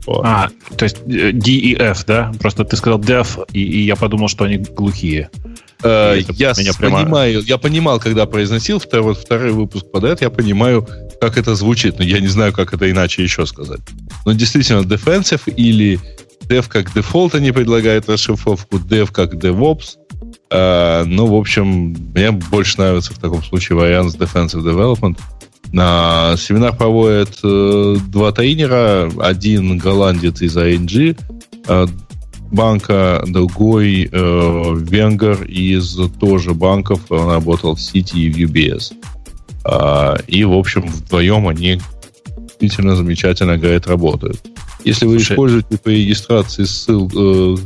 Вот. 0.06 0.24
А, 0.24 0.51
то 0.76 0.84
есть 0.84 0.98
э, 1.06 1.32
DEF, 1.32 2.05
да? 2.06 2.32
Просто 2.40 2.64
ты 2.64 2.76
сказал 2.76 2.98
Dev, 2.98 3.47
и, 3.52 3.62
и 3.62 3.84
я 3.84 3.97
подумал, 3.97 4.28
что 4.28 4.44
они 4.44 4.59
глухие. 4.59 5.30
Э, 5.82 6.20
я 6.30 6.52
прямо... 6.78 6.98
понимаю, 6.98 7.42
я 7.42 7.59
понимал, 7.59 8.01
когда 8.01 8.26
произносил 8.26 8.78
второй, 8.78 9.14
второй 9.14 9.52
выпуск 9.52 9.86
подряд, 9.90 10.20
я 10.20 10.30
понимаю, 10.30 10.86
как 11.20 11.36
это 11.36 11.55
звучит, 11.55 11.98
но 11.98 12.05
я 12.05 12.20
не 12.20 12.28
знаю, 12.28 12.52
как 12.52 12.72
это 12.72 12.90
иначе 12.90 13.22
еще 13.22 13.47
сказать. 13.47 13.80
Но 14.24 14.32
действительно, 14.32 14.80
defensive 14.80 15.52
или 15.55 16.01
Dev 16.48 16.66
как 16.68 16.92
дефолт 16.92 17.34
они 17.34 17.52
предлагают 17.52 18.09
расшифровку, 18.09 18.78
Dev 18.78 19.12
как 19.12 19.34
DevOps. 19.34 19.97
Uh, 20.52 21.05
ну, 21.05 21.27
в 21.27 21.35
общем, 21.35 21.94
мне 22.14 22.32
больше 22.32 22.78
нравится 22.78 23.14
в 23.14 23.18
таком 23.18 23.43
случае 23.43 23.78
вариант 23.78 24.12
с 24.12 24.16
Defensive 24.16 24.64
Development. 24.64 25.16
На 25.72 26.35
семинар 26.36 26.74
проводят 26.74 27.39
uh, 27.44 27.97
два 28.09 28.32
тренера. 28.32 29.09
Один 29.20 29.78
голландец 29.78 30.43
из 30.43 30.56
ING 30.56 31.16
э, 31.68 31.86
банка, 32.51 33.22
другой 33.28 34.06
uh, 34.06 34.77
венгер 34.77 35.44
из 35.44 35.97
тоже 36.18 36.55
банков. 36.55 37.01
Он 37.10 37.31
работал 37.31 37.77
в 37.77 37.78
City 37.78 38.18
и 38.18 38.32
в 38.32 38.36
UBS. 38.36 38.93
Uh, 39.64 40.24
и, 40.27 40.43
в 40.43 40.55
общем, 40.55 40.82
вдвоем 40.82 41.47
они 41.47 41.81
действительно 42.60 42.97
замечательно, 42.97 43.56
говорит, 43.56 43.86
работают. 43.86 44.40
Если 44.85 45.06
вы 45.06 45.18
Слушай, 45.18 45.32
используете 45.32 45.78
по 45.78 45.89
регистрации 45.89 46.64
ссыл, 46.64 47.10
э, 47.14 47.56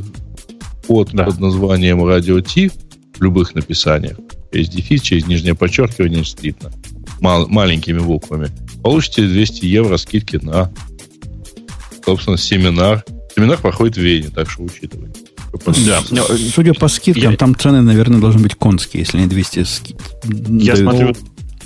код 0.87 1.09
да. 1.13 1.25
под 1.25 1.39
названием 1.39 1.99
Radio 1.99 2.41
T 2.41 2.71
в 3.17 3.21
любых 3.21 3.55
написаниях, 3.55 4.17
через 4.51 4.69
дефис, 4.69 5.01
через 5.01 5.27
нижнее 5.27 5.55
подчеркивание, 5.55 6.23
слитно, 6.23 6.71
мал, 7.21 7.47
маленькими 7.47 7.99
буквами, 7.99 8.49
получите 8.83 9.27
200 9.27 9.65
евро 9.65 9.97
скидки 9.97 10.37
на, 10.37 10.71
собственно, 12.05 12.37
семинар. 12.37 13.03
Семинар 13.35 13.57
проходит 13.57 13.97
в 13.97 14.01
Вене, 14.01 14.29
так 14.29 14.49
что 14.49 14.63
учитывайте. 14.63 15.21
Да. 15.85 16.01
Судя 16.53 16.73
по 16.73 16.87
скидкам, 16.87 17.31
я... 17.31 17.37
там 17.37 17.55
цены, 17.55 17.81
наверное, 17.81 18.19
должны 18.19 18.41
быть 18.41 18.55
конские, 18.55 19.03
если 19.03 19.19
не 19.19 19.27
200 19.27 19.63
скид. 19.63 19.97
Я 20.23 20.75
дают. 20.75 20.77
смотрю, 20.77 21.15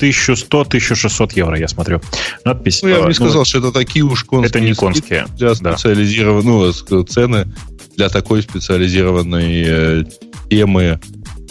1100-1600 0.02 1.32
евро, 1.36 1.58
я 1.58 1.68
смотрю. 1.68 2.02
Надпись. 2.46 2.82
Ну, 2.84 2.90
я 2.90 2.96
бы 2.96 3.02
не 3.02 3.08
ну, 3.08 3.14
сказал, 3.14 3.46
что 3.46 3.60
это 3.60 3.72
такие 3.72 4.04
уж 4.04 4.24
конские. 4.24 4.50
Это 4.50 4.60
не 4.60 4.74
конские. 4.74 5.26
Для 5.38 5.56
специализированной, 5.56 6.74
ну, 6.90 7.04
цены 7.04 7.48
для 7.96 8.10
такой 8.10 8.42
специализированной 8.42 9.64
э, 9.68 10.04
темы 10.50 11.00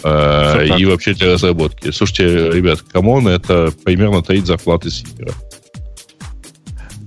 э, 0.03 0.79
и 0.79 0.85
вообще 0.87 1.15
для 1.15 1.35
разработки. 1.35 1.91
Слушайте, 1.91 2.51
ребят, 2.51 2.81
come 2.81 3.08
on, 3.08 3.28
это 3.29 3.73
примерно 3.85 4.23
треть 4.23 4.47
зарплаты 4.47 4.91
сеньора. 4.90 5.32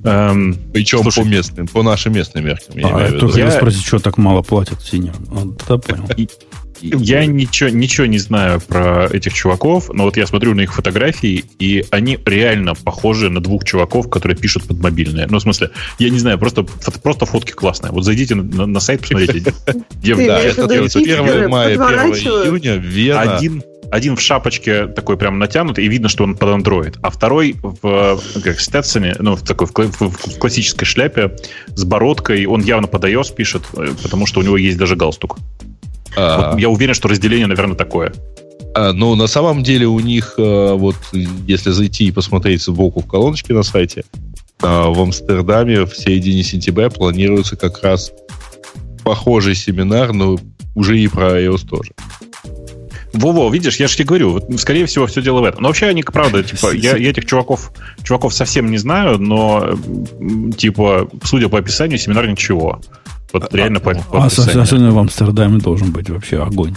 Эм, 0.04 0.56
Причем 0.74 1.02
слушай, 1.04 1.24
по 1.24 1.28
местным, 1.28 1.68
по 1.68 1.84
нашим 1.84 2.14
местным 2.14 2.46
меркам. 2.46 2.78
Я 2.78 2.96
а, 2.96 3.08
я 3.08 3.20
только 3.20 3.40
я... 3.40 3.52
спросить, 3.52 3.86
что 3.86 4.00
так 4.00 4.18
мало 4.18 4.42
платят. 4.42 4.80
Вот, 4.92 5.62
да, 5.68 5.78
понял. 5.78 6.06
Я 6.82 7.26
ничего, 7.26 7.70
ничего 7.70 8.08
не 8.08 8.18
знаю 8.18 8.62
про 8.62 9.08
этих 9.08 9.34
чуваков, 9.34 9.90
но 9.94 10.04
вот 10.04 10.18
я 10.18 10.26
смотрю 10.26 10.56
на 10.56 10.62
их 10.62 10.74
фотографии, 10.74 11.46
и 11.60 11.86
они 11.92 12.20
реально 12.26 12.76
похожи 12.76 13.30
на 13.30 13.42
двух 13.42 13.64
чуваков, 13.64 14.10
которые 14.10 14.38
пишут 14.38 14.64
под 14.68 14.80
мобильные. 14.80 15.28
Ну, 15.30 15.38
в 15.38 15.42
смысле, 15.42 15.72
я 16.00 16.10
не 16.10 16.20
знаю, 16.20 16.38
просто, 16.40 16.64
просто 17.04 17.26
фотки 17.26 17.52
классные. 17.52 17.92
Вот 17.92 18.04
зайдите 18.04 18.36
на, 18.36 18.66
на 18.66 18.80
сайт, 18.80 19.02
посмотрите. 19.02 19.54
Да, 20.04 20.40
это 20.40 20.66
1 20.66 21.50
мая, 21.50 21.74
1 21.74 22.14
июня, 22.16 22.76
Вена. 22.76 23.38
Один 23.38 23.64
один 23.92 24.16
в 24.16 24.22
шапочке 24.22 24.88
такой 24.88 25.18
прям 25.18 25.38
натянутый, 25.38 25.86
и 25.86 25.90
видно, 25.90 26.08
что 26.08 26.24
он 26.24 26.36
под 26.36 26.50
Android, 26.50 26.98
а 27.02 27.10
второй 27.10 27.58
в 27.62 28.20
как, 28.42 28.60
Стетсоне, 28.60 29.16
ну, 29.20 29.36
в 29.36 29.44
такой 29.44 29.68
в, 29.68 30.00
в 30.00 30.40
классической 30.40 30.86
шляпе 30.86 31.36
с 31.76 31.84
бородкой, 31.84 32.46
он 32.46 32.62
явно 32.62 32.88
под 32.88 33.04
iOS 33.04 33.36
пишет, 33.36 33.64
э, 33.74 33.90
потому 34.02 34.26
что 34.26 34.40
у 34.40 34.44
него 34.44 34.56
есть 34.56 34.78
даже 34.78 34.96
галстук. 34.96 35.38
А, 36.16 36.52
вот 36.52 36.60
я 36.60 36.70
уверен, 36.70 36.94
что 36.94 37.08
разделение, 37.08 37.48
наверное, 37.48 37.76
такое. 37.76 38.14
А, 38.74 38.94
ну, 38.94 39.16
на 39.16 39.28
самом 39.28 39.64
деле 39.64 39.88
у 39.88 40.00
них, 40.00 40.36
а, 40.38 40.76
вот 40.76 40.96
если 41.48 41.72
зайти 41.72 42.06
и 42.06 42.12
посмотреть 42.12 42.62
сбоку 42.62 43.02
в 43.02 43.08
колоночке 43.08 43.54
на 43.54 43.64
сайте, 43.64 44.04
а, 44.62 44.90
в 44.90 45.02
Амстердаме 45.02 45.86
в 45.86 45.96
середине 45.96 46.44
сентября 46.44 46.90
планируется 46.90 47.56
как 47.56 47.84
раз 47.84 48.12
похожий 49.04 49.56
семинар, 49.56 50.14
но 50.14 50.38
уже 50.76 51.00
и 51.00 51.08
про 51.08 51.42
iOS 51.42 51.68
тоже. 51.68 51.92
Во-во, 53.14 53.50
видишь, 53.50 53.76
я 53.76 53.88
же 53.88 53.96
тебе 53.96 54.06
говорю, 54.06 54.32
вот, 54.32 54.46
скорее 54.60 54.86
всего, 54.86 55.06
все 55.06 55.22
дело 55.22 55.42
в 55.42 55.44
этом. 55.44 55.64
Но 55.64 55.68
вообще 55.68 55.88
они, 55.88 56.02
правда, 56.02 56.44
типа, 56.44 56.74
я, 56.74 56.96
я 56.96 57.10
этих 57.10 57.26
чуваков, 57.26 57.74
чуваков 58.04 58.34
совсем 58.34 58.72
не 58.72 58.78
знаю, 58.78 59.18
но, 59.18 59.78
типа, 60.58 61.10
судя 61.24 61.50
по 61.50 61.60
описанию, 61.60 61.98
семинар 61.98 62.28
ничего. 62.28 62.80
Вот 63.34 63.54
а, 63.54 63.58
реально 63.58 63.80
по, 63.80 63.94
по 63.94 64.24
а 64.24 64.26
особенно 64.26 64.92
в 64.92 65.00
Амстердаме 65.00 65.60
должен 65.60 65.92
быть 65.92 66.10
вообще 66.10 66.44
огонь. 66.44 66.76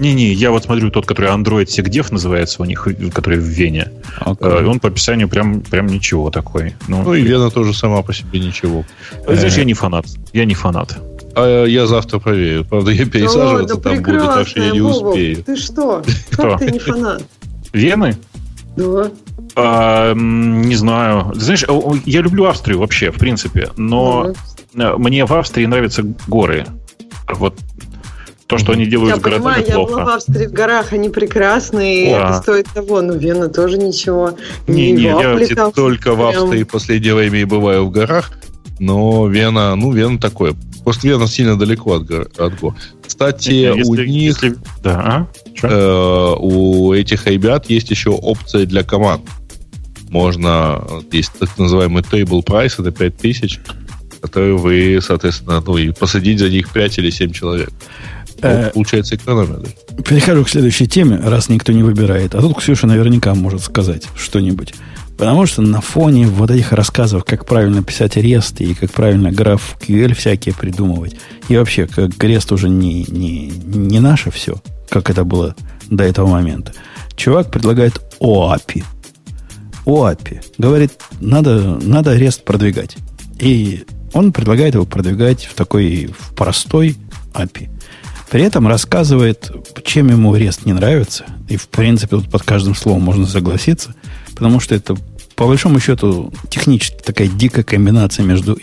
Не-не, 0.00 0.32
я 0.32 0.50
вот 0.50 0.64
смотрю 0.64 0.90
тот, 0.90 1.06
который 1.06 1.30
Android 1.30 1.64
Segdev 1.64 2.08
называется 2.12 2.62
у 2.62 2.64
них, 2.64 2.86
который 3.12 3.38
в 3.38 3.44
Вене. 3.44 3.90
Okay. 4.20 4.60
Э, 4.60 4.66
он 4.66 4.80
по 4.80 4.88
описанию 4.88 5.28
прям, 5.28 5.60
прям 5.62 5.86
ничего 5.86 6.30
такой. 6.30 6.74
Ну, 6.88 7.02
ну 7.02 7.14
и 7.14 7.22
Вена 7.22 7.50
тоже 7.50 7.72
сама 7.74 8.02
по 8.02 8.12
себе 8.12 8.38
ничего. 8.38 8.84
Знаешь, 9.26 9.56
я 9.56 9.64
не 9.64 9.74
фанат. 9.74 10.06
Я 10.32 10.44
не 10.44 10.54
фанат. 10.54 10.98
А 11.34 11.64
я 11.64 11.86
завтра 11.86 12.18
проверю. 12.18 12.64
Правда, 12.64 12.90
я 12.90 13.06
пересаживаться 13.06 13.76
да, 13.76 13.80
там 13.80 14.02
буду, 14.02 14.18
так 14.18 14.48
что 14.48 14.62
я 14.62 14.70
не 14.70 14.80
успею. 14.80 15.42
Ты 15.42 15.56
что? 15.56 16.02
Как 16.30 16.58
ты 16.58 16.70
не 16.70 16.78
фанат? 16.78 17.24
Вены? 17.72 18.16
Да. 18.76 19.10
А, 19.58 20.14
не 20.14 20.76
знаю. 20.76 21.32
Знаешь, 21.34 21.64
я 22.06 22.20
люблю 22.20 22.46
Австрию 22.46 22.78
вообще, 22.78 23.10
в 23.10 23.18
принципе, 23.18 23.70
но 23.76 24.32
Э, 24.74 24.96
мне 24.96 25.24
в 25.24 25.32
Австрии 25.32 25.66
нравятся 25.66 26.04
горы. 26.26 26.66
Вот 27.28 27.54
то, 28.46 28.56
что 28.56 28.72
они 28.72 28.86
делают 28.86 29.16
я 29.16 29.20
с 29.20 29.22
городами, 29.22 29.62
понимаю, 29.62 29.72
плохо. 29.74 29.90
Я 29.90 29.96
была 29.96 30.04
в 30.04 30.16
Австрии 30.16 30.46
в 30.46 30.52
горах, 30.52 30.92
они 30.92 31.10
прекрасные, 31.10 32.16
О, 32.16 32.18
это 32.18 32.42
стоит 32.42 32.66
того. 32.72 33.02
Ну, 33.02 33.14
Вена 33.14 33.48
тоже 33.48 33.76
ничего. 33.76 34.36
Не, 34.66 34.92
не, 34.92 35.02
я 35.02 35.70
только 35.70 36.14
в 36.14 36.26
Австрии 36.26 36.62
последнее 36.62 37.14
время 37.14 37.40
и 37.40 37.44
бываю 37.44 37.84
в 37.86 37.90
горах, 37.90 38.32
но 38.78 39.26
Вена, 39.28 39.74
ну, 39.74 39.92
Вена 39.92 40.18
такое. 40.18 40.54
Просто 40.82 41.08
Вена 41.08 41.26
сильно 41.26 41.58
далеко 41.58 41.96
от, 41.96 42.06
гор, 42.06 42.30
от 42.38 42.58
гор. 42.58 42.74
Кстати, 43.06 43.50
если, 43.50 43.82
у 43.82 43.94
них, 43.94 44.08
если, 44.08 44.54
да, 44.82 45.28
а? 45.62 45.66
э, 45.66 46.36
у 46.38 46.94
этих 46.94 47.26
ребят 47.26 47.68
есть 47.68 47.90
еще 47.90 48.10
опция 48.10 48.64
для 48.64 48.82
команд. 48.82 49.22
Можно, 50.08 50.82
есть 51.12 51.32
так 51.38 51.56
называемый 51.58 52.02
table 52.02 52.44
price, 52.44 52.74
это 52.78 52.90
5000, 52.90 53.60
которые 54.20 54.56
вы, 54.56 55.00
соответственно, 55.02 55.62
ну 55.64 55.76
и 55.76 55.90
посадить 55.90 56.38
за 56.38 56.48
них 56.48 56.70
5 56.70 56.98
или 56.98 57.10
7 57.10 57.32
человек. 57.32 57.70
Ну, 58.42 58.48
э, 58.48 58.70
получается 58.72 59.16
экономия. 59.16 59.58
Да? 59.58 60.02
Перехожу 60.02 60.44
к 60.44 60.48
следующей 60.48 60.86
теме, 60.86 61.16
раз 61.16 61.48
никто 61.48 61.72
не 61.72 61.82
выбирает. 61.82 62.34
А 62.34 62.40
тут 62.40 62.56
Ксюша 62.58 62.86
наверняка 62.86 63.34
может 63.34 63.62
сказать 63.62 64.06
что-нибудь. 64.14 64.74
Потому 65.16 65.46
что 65.46 65.62
на 65.62 65.80
фоне 65.80 66.28
вот 66.28 66.50
этих 66.52 66.72
рассказов, 66.72 67.24
как 67.24 67.44
правильно 67.44 67.82
писать 67.82 68.16
REST 68.16 68.64
и 68.64 68.74
как 68.74 68.92
правильно 68.92 69.32
граф 69.32 69.76
QL 69.80 70.14
всякие 70.14 70.54
придумывать, 70.54 71.16
и 71.48 71.56
вообще, 71.56 71.88
как 71.88 72.10
REST 72.10 72.54
уже 72.54 72.68
не, 72.68 73.04
не, 73.08 73.48
не 73.48 73.98
наше 73.98 74.30
все, 74.30 74.62
как 74.88 75.10
это 75.10 75.24
было 75.24 75.56
до 75.90 76.04
этого 76.04 76.28
момента, 76.28 76.72
чувак 77.16 77.50
предлагает 77.50 78.00
OAPI. 78.20 78.84
OAPI. 79.88 80.44
Говорит, 80.58 80.92
надо, 81.20 81.78
надо 81.82 82.16
REST 82.16 82.44
продвигать. 82.44 82.96
И 83.38 83.84
он 84.12 84.32
предлагает 84.32 84.74
его 84.74 84.84
продвигать 84.84 85.44
в 85.44 85.54
такой 85.54 86.10
в 86.18 86.34
простой 86.34 86.96
API. 87.32 87.70
При 88.30 88.42
этом 88.42 88.68
рассказывает, 88.68 89.50
чем 89.84 90.08
ему 90.08 90.36
REST 90.36 90.62
не 90.66 90.74
нравится. 90.74 91.24
И, 91.48 91.56
в 91.56 91.68
принципе, 91.68 92.16
тут 92.16 92.30
под 92.30 92.42
каждым 92.42 92.74
словом 92.74 93.02
можно 93.02 93.26
согласиться. 93.26 93.94
Потому 94.34 94.60
что 94.60 94.74
это, 94.74 94.94
по 95.34 95.46
большому 95.46 95.80
счету, 95.80 96.32
технически 96.50 97.02
такая 97.02 97.28
дикая 97.28 97.62
комбинация 97.62 98.24
между 98.24 98.58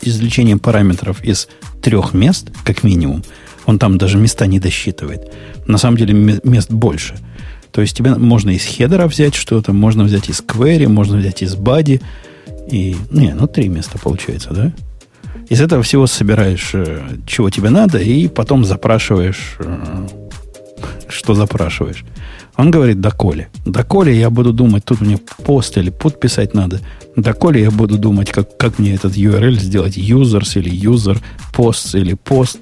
извлечением 0.00 0.60
параметров 0.60 1.22
из 1.24 1.48
трех 1.82 2.14
мест, 2.14 2.50
как 2.64 2.84
минимум. 2.84 3.24
Он 3.66 3.80
там 3.80 3.98
даже 3.98 4.18
места 4.18 4.46
не 4.46 4.60
досчитывает. 4.60 5.32
На 5.66 5.78
самом 5.78 5.96
деле 5.96 6.40
мест 6.44 6.70
больше. 6.70 7.16
То 7.74 7.80
есть 7.80 7.96
тебе 7.96 8.14
можно 8.14 8.50
из 8.50 8.64
хедера 8.64 9.08
взять 9.08 9.34
что-то, 9.34 9.72
можно 9.72 10.04
взять 10.04 10.28
из 10.28 10.40
query, 10.40 10.86
можно 10.86 11.16
взять 11.16 11.42
из 11.42 11.56
body. 11.56 12.00
И, 12.70 12.96
не, 13.10 13.34
ну, 13.34 13.48
три 13.48 13.68
места 13.68 13.98
получается, 13.98 14.54
да? 14.54 14.72
Из 15.48 15.60
этого 15.60 15.82
всего 15.82 16.06
собираешь, 16.06 16.70
э, 16.72 17.02
чего 17.26 17.50
тебе 17.50 17.70
надо, 17.70 17.98
и 17.98 18.28
потом 18.28 18.64
запрашиваешь, 18.64 19.56
э, 19.58 20.06
что 21.08 21.34
запрашиваешь. 21.34 22.04
Он 22.56 22.70
говорит, 22.70 23.00
доколе. 23.00 23.48
Доколе 23.66 24.16
я 24.16 24.30
буду 24.30 24.52
думать, 24.52 24.84
тут 24.84 25.00
мне 25.00 25.18
пост 25.44 25.76
или 25.76 25.90
пут 25.90 26.20
писать 26.20 26.54
надо. 26.54 26.80
Доколе 27.16 27.62
я 27.62 27.70
буду 27.70 27.98
думать, 27.98 28.30
как, 28.30 28.56
как 28.56 28.78
мне 28.78 28.94
этот 28.94 29.16
URL 29.16 29.58
сделать, 29.58 29.98
users 29.98 30.58
или 30.58 30.70
user, 30.70 31.18
posts 31.52 31.98
или 31.98 32.14
пост, 32.14 32.58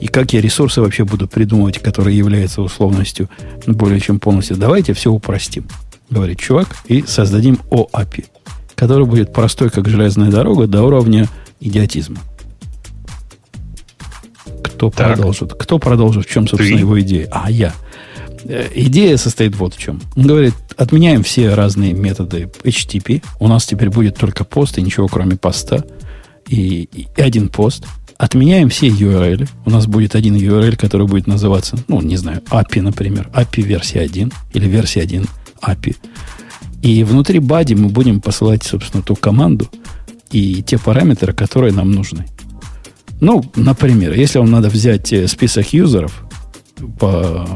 и 0.00 0.08
как 0.08 0.32
я 0.32 0.40
ресурсы 0.40 0.80
вообще 0.80 1.04
буду 1.04 1.28
придумывать, 1.28 1.78
которые 1.78 2.16
являются 2.16 2.60
условностью 2.60 3.28
более 3.66 4.00
чем 4.00 4.18
полностью. 4.18 4.56
Давайте 4.56 4.94
все 4.94 5.12
упростим, 5.12 5.66
говорит 6.10 6.40
чувак, 6.40 6.68
и 6.86 7.02
создадим 7.02 7.60
OAPI, 7.70 8.26
который 8.74 9.06
будет 9.06 9.32
простой, 9.32 9.70
как 9.70 9.88
железная 9.88 10.30
дорога, 10.30 10.66
до 10.66 10.82
уровня 10.82 11.28
идиотизма. 11.60 12.18
Кто 14.62 14.90
так. 14.90 15.14
продолжит? 15.14 15.54
Кто 15.54 15.78
продолжит? 15.78 16.26
В 16.26 16.30
чем, 16.30 16.46
собственно, 16.48 16.76
Ты? 16.76 16.80
его 16.80 17.00
идея? 17.00 17.28
А, 17.30 17.50
я. 17.50 17.72
Э, 18.48 18.68
идея 18.74 19.16
состоит 19.16 19.56
вот 19.56 19.74
в 19.74 19.78
чем. 19.78 20.00
Он 20.16 20.26
говорит, 20.26 20.54
отменяем 20.76 21.22
все 21.22 21.54
разные 21.54 21.92
методы 21.92 22.50
HTTP. 22.64 23.22
У 23.40 23.48
нас 23.48 23.66
теперь 23.66 23.90
будет 23.90 24.16
только 24.16 24.44
пост 24.44 24.78
и 24.78 24.82
ничего, 24.82 25.08
кроме 25.08 25.36
поста. 25.36 25.84
И, 26.48 26.88
и 26.92 27.08
один 27.20 27.48
пост. 27.48 27.86
Отменяем 28.18 28.68
все 28.70 28.88
URL. 28.88 29.48
У 29.66 29.70
нас 29.70 29.86
будет 29.86 30.14
один 30.14 30.36
URL, 30.36 30.76
который 30.76 31.06
будет 31.06 31.26
называться, 31.26 31.76
ну, 31.88 32.00
не 32.00 32.16
знаю, 32.16 32.40
API, 32.50 32.80
например. 32.82 33.28
API 33.34 33.62
версия 33.62 34.00
1 34.00 34.32
или 34.54 34.68
версия 34.68 35.02
1 35.02 35.26
API. 35.62 35.96
И 36.82 37.04
внутри 37.04 37.40
бади 37.40 37.74
мы 37.74 37.88
будем 37.88 38.20
посылать, 38.20 38.62
собственно, 38.62 39.02
ту 39.02 39.16
команду 39.16 39.68
и 40.30 40.62
те 40.62 40.78
параметры, 40.78 41.32
которые 41.32 41.72
нам 41.72 41.90
нужны. 41.90 42.26
Ну, 43.20 43.44
например, 43.56 44.12
если 44.12 44.38
вам 44.38 44.50
надо 44.50 44.68
взять 44.68 45.12
э, 45.12 45.26
список 45.26 45.72
юзеров, 45.72 46.25
по, 46.98 47.46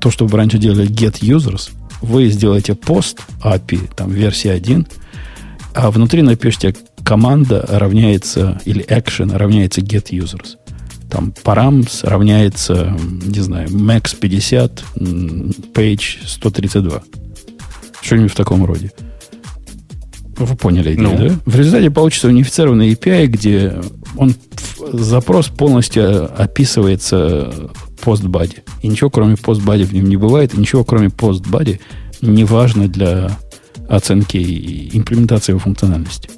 то, 0.00 0.10
что 0.10 0.26
вы 0.26 0.36
раньше 0.36 0.58
делали 0.58 0.88
get 0.88 1.20
users, 1.20 1.70
вы 2.02 2.28
сделаете 2.28 2.74
пост 2.74 3.20
API, 3.42 3.90
там 3.94 4.10
версия 4.10 4.52
1, 4.52 4.86
а 5.74 5.90
внутри 5.90 6.22
напишите 6.22 6.74
команда 7.04 7.64
равняется, 7.68 8.60
или 8.64 8.84
action 8.86 9.36
равняется 9.36 9.80
get 9.80 10.10
users. 10.10 10.56
Там 11.10 11.32
params 11.44 12.00
равняется, 12.02 12.96
не 13.00 13.40
знаю, 13.40 13.68
max 13.68 14.16
50, 14.18 14.84
page 15.72 16.26
132. 16.26 17.02
Что-нибудь 18.00 18.32
в 18.32 18.36
таком 18.36 18.64
роде. 18.64 18.90
Вы 20.36 20.56
поняли 20.56 20.94
идею, 20.94 21.08
ну. 21.08 21.28
да? 21.28 21.34
В 21.46 21.56
результате 21.56 21.90
получится 21.90 22.28
унифицированный 22.28 22.92
API, 22.92 23.26
где 23.26 23.74
он 24.16 24.34
запрос 24.92 25.46
полностью 25.46 26.30
описывается 26.40 27.70
постбади. 28.06 28.62
И 28.82 28.88
ничего, 28.88 29.10
кроме 29.10 29.36
постбади 29.36 29.82
в 29.82 29.92
нем 29.92 30.04
не 30.04 30.16
бывает, 30.16 30.54
и 30.54 30.60
ничего, 30.60 30.84
кроме 30.84 31.10
постбади 31.10 31.80
не 32.22 32.44
важно 32.44 32.86
для 32.86 33.36
оценки 33.88 34.36
и 34.36 34.96
имплементации 34.96 35.50
его 35.52 35.58
функциональности. 35.58 36.30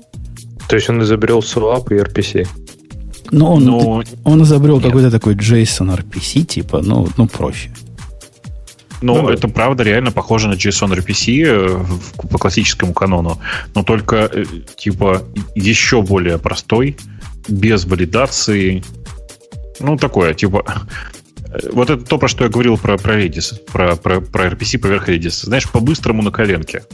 То 0.66 0.77
есть 0.77 0.89
он 0.89 1.03
изобрел 1.03 1.40
SWAP 1.40 1.95
и 1.95 2.01
RPC? 2.01 2.49
Ну, 3.32 3.53
он, 3.53 3.65
Но... 3.65 4.03
он 4.24 4.43
изобрел 4.45 4.81
какой-то 4.81 5.11
такой 5.11 5.35
JSON 5.35 5.95
RPC, 5.95 6.45
типа, 6.45 6.81
ну, 6.82 7.07
ну 7.19 7.27
проще. 7.27 7.70
Ну, 9.03 9.23
ну, 9.23 9.28
это 9.28 9.49
правда 9.49 9.85
реально 9.85 10.11
похоже 10.11 10.49
на 10.49 10.55
JSON 10.55 10.97
RPC 10.97 11.45
э, 11.45 11.85
по 12.31 12.39
классическому 12.39 12.95
канону, 12.95 13.39
но 13.74 13.82
только 13.82 14.16
э, 14.16 14.45
типа 14.78 15.23
еще 15.55 16.01
более 16.01 16.39
простой, 16.39 16.97
без 17.47 17.85
валидации. 17.85 18.82
Ну, 19.81 19.99
такое, 19.99 20.32
типа... 20.32 20.65
Вот 21.72 21.90
это 21.90 22.04
то, 22.04 22.18
про 22.18 22.28
что 22.28 22.44
я 22.44 22.50
говорил 22.50 22.76
про, 22.76 22.98
про 22.98 23.20
Redis, 23.20 23.58
про, 23.72 23.96
про, 23.96 24.20
про 24.20 24.46
RPC 24.48 24.78
поверх 24.78 25.08
Redis. 25.08 25.44
Знаешь, 25.44 25.70
по-быстрому 25.70 26.22
на 26.22 26.30
коленке. 26.30 26.84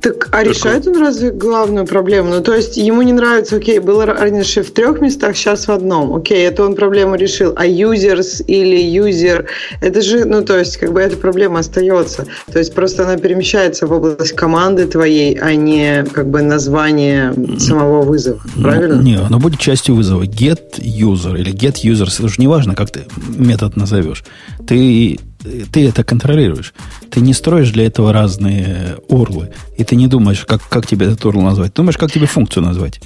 Так, 0.00 0.28
а 0.32 0.42
решает 0.42 0.86
он 0.86 0.96
разве 0.98 1.30
главную 1.30 1.86
проблему? 1.86 2.30
Ну, 2.30 2.40
то 2.40 2.54
есть 2.54 2.76
ему 2.78 3.02
не 3.02 3.12
нравится, 3.12 3.56
окей, 3.56 3.80
было 3.80 4.06
раньше 4.06 4.62
в 4.62 4.70
трех 4.70 5.00
местах, 5.00 5.36
сейчас 5.36 5.68
в 5.68 5.70
одном. 5.70 6.14
Окей, 6.14 6.46
это 6.46 6.64
он 6.64 6.74
проблему 6.74 7.16
решил. 7.16 7.52
А 7.56 7.66
users 7.66 8.42
или 8.46 8.78
user, 8.78 9.44
это 9.82 10.00
же, 10.00 10.24
ну, 10.24 10.42
то 10.42 10.58
есть, 10.58 10.78
как 10.78 10.92
бы 10.92 11.00
эта 11.00 11.16
проблема 11.16 11.58
остается. 11.58 12.26
То 12.50 12.58
есть 12.58 12.74
просто 12.74 13.02
она 13.02 13.18
перемещается 13.18 13.86
в 13.86 13.92
область 13.92 14.32
команды 14.32 14.86
твоей, 14.86 15.38
а 15.38 15.54
не 15.54 16.04
как 16.12 16.30
бы 16.30 16.40
название 16.40 17.34
самого 17.58 18.02
вызова. 18.02 18.40
Ну, 18.56 18.62
правильно? 18.62 18.96
Ну, 18.96 19.02
не, 19.02 19.16
оно 19.16 19.38
будет 19.38 19.60
частью 19.60 19.96
вызова. 19.96 20.22
Get 20.22 20.78
user 20.78 21.38
или 21.38 21.52
get 21.52 21.84
users, 21.84 22.18
это 22.18 22.28
же 22.28 22.36
не 22.38 22.48
важно, 22.48 22.74
как 22.74 22.90
ты 22.90 23.00
метод 23.36 23.76
назовешь. 23.76 24.24
Ты 24.66 25.18
ты 25.42 25.88
это 25.88 26.04
контролируешь. 26.04 26.74
Ты 27.10 27.20
не 27.20 27.34
строишь 27.34 27.70
для 27.70 27.86
этого 27.86 28.12
разные 28.12 28.98
орлы. 29.08 29.50
И 29.76 29.84
ты 29.84 29.96
не 29.96 30.06
думаешь, 30.06 30.44
как, 30.44 30.68
как 30.68 30.86
тебе 30.86 31.06
этот 31.06 31.24
орл 31.24 31.42
назвать. 31.42 31.74
Думаешь, 31.74 31.98
как 31.98 32.12
тебе 32.12 32.26
функцию 32.26 32.64
назвать. 32.64 33.00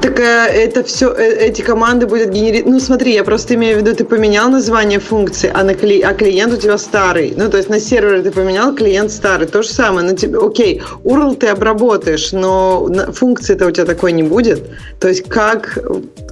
Так 0.00 0.20
э, 0.20 0.22
это 0.22 0.82
все, 0.84 1.12
э, 1.12 1.48
эти 1.48 1.60
команды 1.60 2.06
будут 2.06 2.30
генерировать. 2.30 2.72
Ну, 2.72 2.80
смотри, 2.80 3.12
я 3.12 3.24
просто 3.24 3.54
имею 3.54 3.76
в 3.76 3.80
виду, 3.82 3.94
ты 3.94 4.04
поменял 4.04 4.48
название 4.48 4.98
функции, 4.98 5.50
а, 5.52 5.62
на 5.64 5.74
кли... 5.74 6.00
а 6.00 6.14
клиент 6.14 6.54
у 6.54 6.56
тебя 6.56 6.78
старый. 6.78 7.34
Ну, 7.36 7.50
то 7.50 7.58
есть 7.58 7.68
на 7.68 7.78
сервере 7.78 8.22
ты 8.22 8.30
поменял, 8.30 8.74
клиент 8.74 9.10
старый. 9.10 9.46
То 9.46 9.62
же 9.62 9.68
самое. 9.68 10.06
На 10.06 10.16
тебе, 10.16 10.38
окей, 10.38 10.82
URL 11.04 11.36
ты 11.36 11.48
обработаешь, 11.48 12.32
но 12.32 12.88
функции-то 13.12 13.66
у 13.66 13.70
тебя 13.70 13.84
такой 13.84 14.12
не 14.12 14.22
будет. 14.22 14.62
То 14.98 15.08
есть 15.08 15.28
как, 15.28 15.78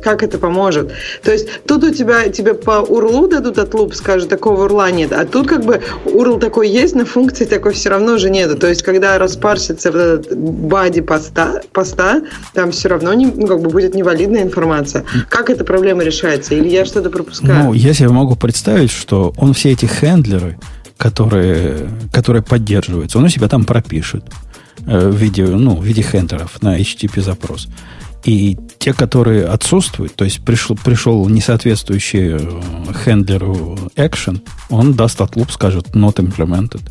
как 0.02 0.22
это 0.22 0.38
поможет? 0.38 0.92
То 1.22 1.30
есть 1.30 1.48
тут 1.66 1.84
у 1.84 1.90
тебя 1.90 2.30
тебе 2.30 2.54
по 2.54 2.82
URL 2.88 3.28
дадут 3.28 3.58
от 3.58 3.74
луп, 3.74 3.94
скажут, 3.94 4.30
такого 4.30 4.68
URL 4.68 4.92
нет. 4.92 5.12
А 5.12 5.26
тут 5.26 5.46
как 5.46 5.64
бы 5.64 5.82
URL 6.06 6.40
такой 6.40 6.68
есть, 6.68 6.94
но 6.94 7.04
функции 7.04 7.44
такой 7.44 7.72
все 7.72 7.90
равно 7.90 8.14
уже 8.14 8.30
нету. 8.30 8.56
То 8.56 8.68
есть 8.68 8.82
когда 8.82 9.18
распарсится 9.18 9.92
вот 9.92 10.00
этот 10.00 10.34
бади 10.38 11.02
поста, 11.02 11.60
поста 11.72 12.22
там 12.54 12.72
все 12.72 12.88
равно 12.88 13.12
не, 13.12 13.26
как 13.50 13.62
бы 13.62 13.70
будет 13.70 13.94
невалидная 13.94 14.42
информация. 14.42 15.04
Как 15.28 15.50
эта 15.50 15.64
проблема 15.64 16.04
решается? 16.04 16.54
Или 16.54 16.68
я 16.68 16.84
что-то 16.84 17.10
пропускаю? 17.10 17.64
Ну, 17.64 17.72
я 17.72 17.92
себе 17.94 18.10
могу 18.10 18.36
представить, 18.36 18.92
что 18.92 19.34
он 19.36 19.54
все 19.54 19.72
эти 19.72 19.86
хендлеры, 19.86 20.56
которые, 20.96 21.88
которые 22.12 22.42
поддерживаются, 22.42 23.18
он 23.18 23.24
у 23.24 23.28
себя 23.28 23.48
там 23.48 23.64
пропишет 23.64 24.24
э, 24.86 25.08
в 25.08 25.16
виде, 25.16 25.44
ну, 25.44 25.76
в 25.76 25.84
виде 25.84 26.02
хендлеров 26.02 26.62
на 26.62 26.78
HTTP 26.78 27.20
запрос. 27.22 27.68
И 28.24 28.56
те, 28.78 28.92
которые 28.92 29.46
отсутствуют, 29.46 30.14
то 30.14 30.24
есть 30.24 30.44
пришел, 30.44 30.76
пришел 30.76 31.28
несоответствующий 31.28 32.36
э, 32.36 32.92
хендлеру 33.04 33.76
action, 33.96 34.42
он 34.68 34.94
даст 34.94 35.20
отлуп, 35.20 35.50
скажет 35.50 35.88
not 35.88 36.16
implemented. 36.16 36.82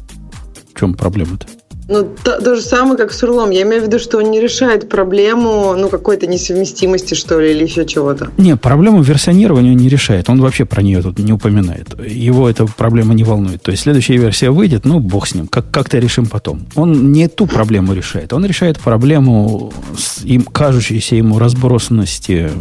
В 0.73 0.77
чем 0.77 0.93
проблема-то? 0.93 1.47
Ну, 1.89 2.07
то, 2.23 2.39
то 2.39 2.55
же 2.55 2.61
самое, 2.61 2.97
как 2.97 3.11
с 3.11 3.23
Урлом. 3.23 3.49
Я 3.49 3.63
имею 3.63 3.81
в 3.81 3.85
виду, 3.87 3.97
что 3.97 4.19
он 4.19 4.29
не 4.29 4.39
решает 4.39 4.87
проблему, 4.87 5.73
ну, 5.75 5.89
какой-то 5.89 6.27
несовместимости, 6.27 7.15
что 7.15 7.39
ли, 7.39 7.51
или 7.51 7.63
еще 7.63 7.83
чего-то. 7.85 8.29
Не, 8.37 8.55
проблему 8.55 9.01
версионирования 9.01 9.71
он 9.71 9.77
не 9.77 9.89
решает. 9.89 10.29
Он 10.29 10.39
вообще 10.39 10.65
про 10.65 10.83
нее 10.83 11.01
тут 11.01 11.17
не 11.17 11.33
упоминает. 11.33 11.87
Его 12.07 12.47
эта 12.47 12.67
проблема 12.67 13.15
не 13.15 13.23
волнует. 13.23 13.63
То 13.63 13.71
есть 13.71 13.83
следующая 13.83 14.17
версия 14.17 14.51
выйдет, 14.51 14.85
ну, 14.85 14.99
бог 14.99 15.27
с 15.27 15.33
ним. 15.33 15.47
Как- 15.47 15.71
как-то 15.71 15.97
решим 15.97 16.27
потом. 16.27 16.67
Он 16.75 17.11
не 17.11 17.27
ту 17.27 17.47
проблему 17.47 17.93
решает. 17.93 18.33
Он 18.33 18.45
решает 18.45 18.79
проблему 18.79 19.73
с 19.97 20.23
им, 20.23 20.43
кажущейся 20.43 21.15
ему 21.15 21.39
разбросанности 21.39 22.51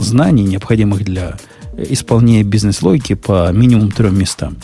знаний, 0.00 0.44
необходимых 0.44 1.04
для 1.04 1.36
исполнения 1.76 2.42
бизнес-логики 2.42 3.14
по 3.14 3.50
минимум 3.52 3.90
трем 3.90 4.18
местам. 4.18 4.56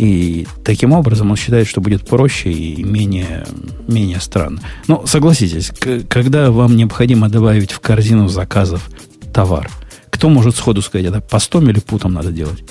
И 0.00 0.46
таким 0.64 0.94
образом 0.94 1.30
он 1.30 1.36
считает, 1.36 1.68
что 1.68 1.82
будет 1.82 2.06
проще 2.06 2.50
и 2.50 2.82
менее, 2.82 3.46
менее 3.86 4.18
странно. 4.18 4.62
Но 4.88 5.04
согласитесь, 5.04 5.70
когда 6.08 6.50
вам 6.50 6.74
необходимо 6.74 7.28
добавить 7.28 7.70
в 7.70 7.80
корзину 7.80 8.26
заказов 8.26 8.88
товар, 9.34 9.70
кто 10.08 10.30
может 10.30 10.56
сходу 10.56 10.80
сказать, 10.80 11.06
это 11.08 11.20
постом 11.20 11.68
или 11.68 11.80
путом 11.80 12.14
надо 12.14 12.32
делать? 12.32 12.64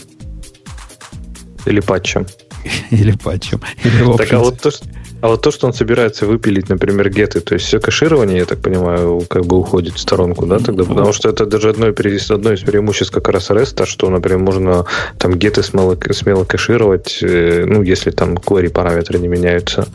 Или 1.68 1.82
патчем. 1.82 2.26
Или 2.90 3.12
патчем. 3.12 3.62
Или 3.84 4.18
так, 4.18 4.34
а 4.34 4.40
вот 4.40 4.60
то, 4.60 4.72
что 4.72 4.88
а 5.22 5.28
вот 5.28 5.42
то, 5.42 5.52
что 5.52 5.68
он 5.68 5.74
собирается 5.74 6.26
выпилить, 6.26 6.70
например, 6.70 7.10
геты, 7.10 7.42
то 7.42 7.54
есть 7.56 7.66
все 7.66 7.80
кэширование, 7.80 8.38
я 8.38 8.46
так 8.46 8.60
понимаю, 8.60 9.22
как 9.28 9.46
бы 9.46 9.58
уходит 9.58 9.96
в 9.96 10.00
сторонку, 10.00 10.46
да, 10.46 10.60
тогда? 10.60 10.84
Потому 10.84 11.14
что 11.14 11.30
это 11.30 11.46
даже 11.46 11.70
одно, 11.70 11.88
одно 11.88 12.54
из 12.54 12.62
преимуществ 12.62 13.14
как 13.14 13.28
раз 13.30 13.50
REST, 13.50 13.86
что, 13.86 14.10
например, 14.10 14.40
можно 14.40 14.86
там 15.18 15.34
геты 15.38 15.62
смело, 15.64 15.98
смело 16.12 16.46
кэшировать, 16.46 17.20
э, 17.22 17.66
ну, 17.66 17.82
если 17.84 18.12
там 18.12 18.36
query 18.36 18.70
параметры 18.70 19.20
не 19.20 19.28
меняются. 19.28 19.88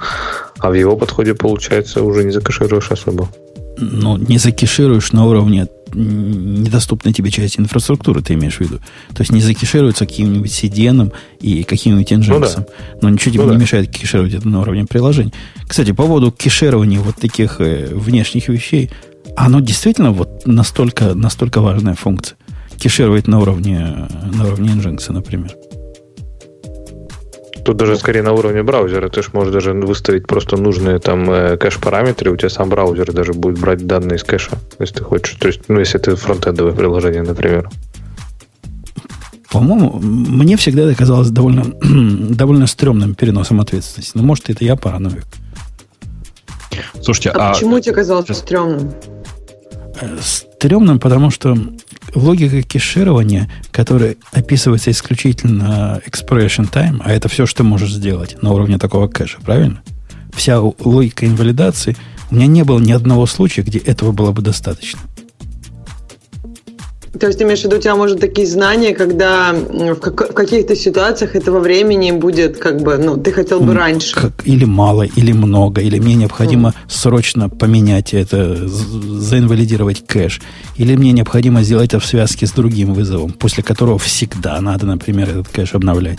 А 0.58 0.70
в 0.70 0.74
его 0.74 0.96
подходе, 0.96 1.34
получается, 1.34 2.02
уже 2.02 2.24
не 2.24 2.30
закэшируешь 2.30 2.90
особо. 2.90 3.28
Ну, 3.78 4.16
не 4.18 4.38
закешируешь 4.38 5.12
на 5.12 5.26
уровне 5.26 5.66
недоступной 5.94 7.12
тебе 7.12 7.30
части 7.30 7.60
инфраструктуры, 7.60 8.22
ты 8.22 8.34
имеешь 8.34 8.56
в 8.56 8.60
виду. 8.60 8.78
То 9.14 9.22
есть 9.22 9.32
не 9.32 9.40
закешируется 9.40 10.06
каким-нибудь 10.06 10.50
CDN 10.50 11.12
и 11.40 11.62
каким-нибудь 11.62 12.10
Nginx. 12.12 12.28
Ну, 12.28 12.40
да. 12.40 12.66
Но 13.02 13.08
ничего 13.08 13.32
тебе 13.32 13.44
ну, 13.44 13.50
не 13.52 13.56
да. 13.56 13.62
мешает 13.62 13.90
кешировать 13.90 14.34
это 14.34 14.48
на 14.48 14.60
уровне 14.60 14.84
приложений. 14.84 15.32
Кстати, 15.66 15.92
по 15.92 16.04
поводу 16.04 16.32
кеширования 16.32 17.00
вот 17.00 17.16
таких 17.16 17.60
э, 17.60 17.88
внешних 17.92 18.48
вещей, 18.48 18.90
оно 19.36 19.60
действительно 19.60 20.12
вот 20.12 20.46
настолько, 20.46 21.14
настолько 21.14 21.60
важная 21.60 21.94
функция. 21.94 22.36
Кешировать 22.78 23.28
на 23.28 23.40
уровне, 23.40 24.08
на 24.32 24.46
уровне 24.46 24.70
Nginx, 24.70 25.12
например. 25.12 25.54
Тут 27.64 27.78
даже 27.78 27.96
скорее 27.96 28.22
на 28.22 28.32
уровне 28.32 28.62
браузера. 28.62 29.08
Ты 29.08 29.22
же 29.22 29.30
можешь 29.32 29.52
даже 29.52 29.72
выставить 29.72 30.26
просто 30.26 30.56
нужные 30.56 30.98
там 30.98 31.30
э, 31.30 31.56
кэш-параметры, 31.56 32.30
у 32.30 32.36
тебя 32.36 32.50
сам 32.50 32.68
браузер 32.68 33.10
даже 33.12 33.32
будет 33.32 33.58
брать 33.58 33.86
данные 33.86 34.16
из 34.16 34.24
кэша, 34.24 34.58
если 34.78 34.96
ты 34.96 35.04
хочешь. 35.04 35.36
То 35.38 35.48
есть, 35.48 35.62
ну, 35.68 35.78
если 35.80 35.98
это 35.98 36.14
фронтендовое 36.16 36.72
приложение, 36.72 37.22
например. 37.22 37.70
По-моему, 39.50 39.98
мне 40.00 40.56
всегда 40.56 40.82
это 40.82 40.94
казалось 40.94 41.30
довольно, 41.30 41.64
довольно 41.80 42.66
стрёмным 42.66 43.14
переносом 43.14 43.60
ответственности. 43.60 44.12
Но 44.14 44.22
может, 44.22 44.50
это 44.50 44.62
я 44.64 44.76
параноик. 44.76 45.24
Слушайте, 47.00 47.30
а, 47.30 47.50
а 47.50 47.52
почему 47.54 47.80
тебе 47.80 47.94
казалось 47.94 48.26
стрёмным? 48.28 48.92
Стрёмным, 50.64 50.98
потому 50.98 51.28
что 51.28 51.54
логика 52.14 52.62
кеширования, 52.62 53.50
которая 53.70 54.16
описывается 54.32 54.90
исключительно 54.92 56.00
expression 56.06 56.72
time, 56.72 57.02
а 57.04 57.12
это 57.12 57.28
все, 57.28 57.44
что 57.44 57.64
можешь 57.64 57.92
сделать 57.92 58.40
на 58.40 58.50
уровне 58.50 58.78
такого 58.78 59.06
кэша, 59.06 59.40
правильно? 59.44 59.82
Вся 60.32 60.58
логика 60.58 61.26
инвалидации, 61.26 61.98
у 62.30 62.36
меня 62.36 62.46
не 62.46 62.64
было 62.64 62.78
ни 62.78 62.92
одного 62.92 63.26
случая, 63.26 63.60
где 63.60 63.78
этого 63.78 64.12
было 64.12 64.32
бы 64.32 64.40
достаточно. 64.40 65.00
То 67.18 67.26
есть, 67.26 67.38
ты 67.38 67.44
имеешь 67.44 67.60
в 67.60 67.64
виду, 67.64 67.76
у 67.76 67.78
тебя, 67.78 67.94
может, 67.94 68.20
такие 68.20 68.46
знания, 68.46 68.94
когда 68.94 69.52
в, 69.52 69.94
как, 69.96 70.30
в 70.30 70.34
каких-то 70.34 70.74
ситуациях 70.74 71.36
этого 71.36 71.60
времени 71.60 72.10
будет, 72.10 72.58
как 72.58 72.82
бы, 72.82 72.96
ну, 72.96 73.16
ты 73.16 73.32
хотел 73.32 73.60
бы 73.60 73.74
раньше. 73.74 74.14
Как, 74.14 74.32
или 74.44 74.64
мало, 74.64 75.02
или 75.02 75.32
много, 75.32 75.80
или 75.80 75.98
мне 75.98 76.14
необходимо 76.16 76.70
mm. 76.70 76.74
срочно 76.88 77.48
поменять 77.48 78.14
это, 78.14 78.66
заинвалидировать 78.66 80.04
кэш, 80.06 80.40
или 80.76 80.96
мне 80.96 81.12
необходимо 81.12 81.62
сделать 81.62 81.90
это 81.90 82.00
в 82.00 82.06
связке 82.06 82.46
с 82.46 82.50
другим 82.50 82.94
вызовом, 82.94 83.32
после 83.32 83.62
которого 83.62 83.98
всегда 83.98 84.60
надо, 84.60 84.86
например, 84.86 85.30
этот 85.30 85.48
кэш 85.48 85.74
обновлять. 85.74 86.18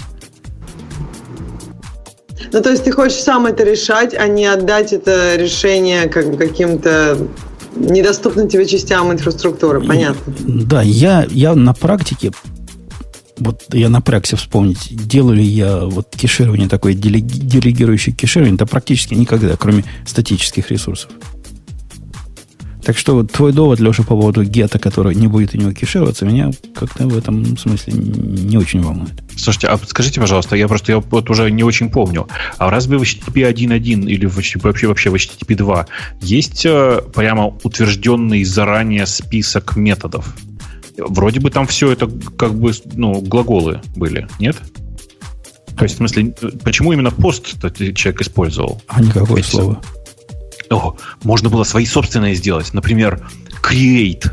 Ну, 2.52 2.62
то 2.62 2.70
есть 2.70 2.86
ты 2.86 2.92
хочешь 2.92 3.18
сам 3.18 3.48
это 3.48 3.64
решать, 3.64 4.14
а 4.14 4.28
не 4.28 4.46
отдать 4.46 4.94
это 4.94 5.36
решение 5.36 6.08
как 6.08 6.38
каким-то 6.38 7.18
недоступным 7.76 8.47
тебе 8.47 8.65
частям 8.65 9.11
инфраструктуры, 9.11 9.81
понятно. 9.81 10.34
Да, 10.39 10.81
я, 10.81 11.27
я 11.30 11.56
на 11.56 11.73
практике, 11.73 12.31
вот 13.38 13.64
я 13.72 13.89
на 13.89 14.02
практике 14.02 14.38
вспомнить, 14.38 14.89
делаю 14.91 15.38
ли 15.38 15.43
я 15.43 15.80
вот 15.85 16.07
кеширование 16.15 16.69
такое, 16.69 16.93
делегирующее 16.93 18.15
кеширование, 18.15 18.57
да 18.57 18.65
практически 18.65 19.14
никогда, 19.14 19.56
кроме 19.57 19.84
статических 20.06 20.72
ресурсов. 20.72 21.11
Так 22.86 22.99
что 22.99 23.16
вот 23.16 23.32
твой 23.32 23.52
довод, 23.52 23.80
Леша, 23.80 24.03
по 24.03 24.16
поводу 24.16 24.44
гета, 24.44 24.78
который 24.78 25.16
не 25.16 25.26
будет 25.26 25.56
у 25.56 25.57
него 25.57 25.74
кешироваться, 25.74 26.24
меня 26.24 26.52
как-то 26.76 27.07
в 27.07 27.18
этом 27.18 27.57
смысле 27.57 27.94
не 27.94 28.57
очень 28.57 28.80
волнует. 28.84 29.24
Слушайте, 29.36 29.68
а 29.68 29.78
подскажите, 29.78 30.22
пожалуйста, 30.22 30.56
я 30.56 30.68
просто 30.68 30.91
я 30.91 30.99
вот 30.99 31.30
уже 31.32 31.49
не 31.49 31.64
очень 31.64 31.90
помню. 31.90 32.28
А 32.60 32.70
разве 32.70 32.99
в 32.99 33.02
HTTP 33.02 33.52
1.1 33.52 34.07
или 34.07 34.28
в 34.28 34.38
HTTP, 34.38 34.62
вообще, 34.68 34.88
вообще 34.88 35.10
в 35.10 35.16
HTTP 35.16 35.56
2 35.56 35.88
есть 36.22 36.64
э, 36.64 37.02
прямо 37.12 37.57
утвержденный 37.64 38.44
заранее 38.44 39.07
список 39.07 39.76
методов? 39.76 40.36
Вроде 40.99 41.40
бы 41.40 41.49
там 41.49 41.66
все 41.66 41.91
это 41.91 42.07
как 42.38 42.53
бы, 42.53 42.72
ну, 42.94 43.20
глаголы 43.20 43.82
были, 43.95 44.28
нет? 44.40 44.57
То 45.76 45.86
есть, 45.86 45.95
в 45.95 45.98
смысле, 45.98 46.36
почему 46.64 46.94
именно 46.94 47.10
пост 47.10 47.60
человек 47.95 48.22
использовал? 48.22 48.80
А 48.88 49.02
никакое 49.02 49.41
слово. 49.41 49.82
О, 50.70 50.96
можно 51.24 51.50
было 51.50 51.64
свои 51.64 51.86
собственные 51.86 52.36
сделать. 52.36 52.74
Например, 52.74 53.28
create. 53.62 54.32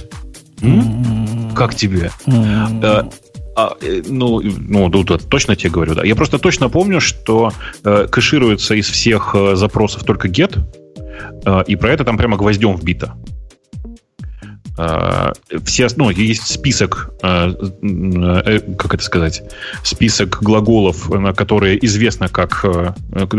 Mm-hmm. 0.60 1.54
Как 1.54 1.74
тебе? 1.74 2.10
Mm-hmm. 2.26 2.84
А, 2.84 3.08
а, 3.54 3.76
ну, 4.08 4.40
ну, 4.42 4.90
тут 4.90 5.28
точно 5.28 5.56
тебе 5.56 5.70
говорю, 5.70 5.94
да. 5.94 6.04
Я 6.04 6.14
просто 6.14 6.38
точно 6.38 6.68
помню, 6.68 7.00
что 7.00 7.52
э, 7.84 8.06
кэшируется 8.10 8.74
из 8.74 8.88
всех 8.88 9.34
э, 9.34 9.56
запросов 9.56 10.04
только 10.04 10.28
get, 10.28 10.58
э, 11.44 11.64
и 11.66 11.76
про 11.76 11.90
это 11.90 12.04
там 12.04 12.16
прямо 12.16 12.36
гвоздем 12.36 12.76
вбито. 12.76 13.14
Э, 14.78 15.32
все, 15.64 15.88
ну, 15.96 16.10
есть 16.10 16.44
список, 16.44 17.10
э, 17.22 17.52
э, 17.82 18.60
как 18.78 18.94
это 18.94 19.02
сказать, 19.02 19.42
список 19.84 20.42
глаголов, 20.42 21.10
которые 21.36 21.84
известно 21.84 22.28
как, 22.28 22.64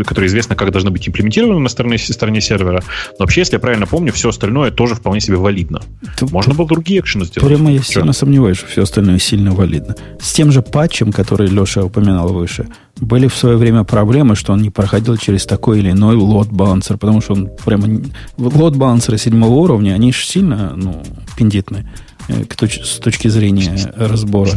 которые 0.06 0.28
известно 0.28 0.54
как 0.54 0.70
должны 0.70 0.90
быть 0.90 1.08
имплементированы 1.08 1.58
на 1.58 1.68
стороне, 1.68 1.98
стороне 1.98 2.40
сервера. 2.40 2.82
Но 3.18 3.24
вообще, 3.24 3.40
если 3.40 3.54
я 3.54 3.60
правильно 3.60 3.86
помню, 3.86 4.12
все 4.12 4.28
остальное 4.28 4.70
тоже 4.70 4.94
вполне 4.94 5.20
себе 5.20 5.36
валидно. 5.36 5.82
Ты, 6.18 6.26
Можно 6.26 6.54
было 6.54 6.68
другие 6.68 7.00
экшены 7.00 7.24
сделать. 7.24 7.48
Прямо 7.48 7.72
я 7.72 7.82
сильно 7.82 8.12
сомневаюсь, 8.12 8.58
что 8.58 8.68
все 8.68 8.82
остальное 8.82 9.18
сильно 9.18 9.52
валидно. 9.52 9.96
С 10.20 10.32
тем 10.32 10.52
же 10.52 10.62
патчем, 10.62 11.12
который 11.12 11.48
Леша 11.48 11.82
упоминал 11.82 12.32
выше, 12.32 12.68
были 13.00 13.26
в 13.26 13.34
свое 13.34 13.56
время 13.56 13.84
проблемы, 13.84 14.36
что 14.36 14.52
он 14.52 14.62
не 14.62 14.70
проходил 14.70 15.16
через 15.16 15.46
такой 15.46 15.80
или 15.80 15.90
иной 15.90 16.14
лот 16.14 16.48
балансер, 16.48 16.96
потому 16.96 17.20
что 17.20 17.32
он 17.32 17.50
прямо... 17.64 17.88
Лот 18.36 18.76
балансеры 18.76 19.18
седьмого 19.18 19.54
уровня, 19.54 19.94
они 19.94 20.12
же 20.12 20.24
сильно, 20.24 20.74
ну, 20.76 21.02
пиндитны 21.36 21.88
э, 22.28 22.44
с 22.58 22.98
точки 22.98 23.28
зрения 23.28 23.92
разбора 23.96 24.52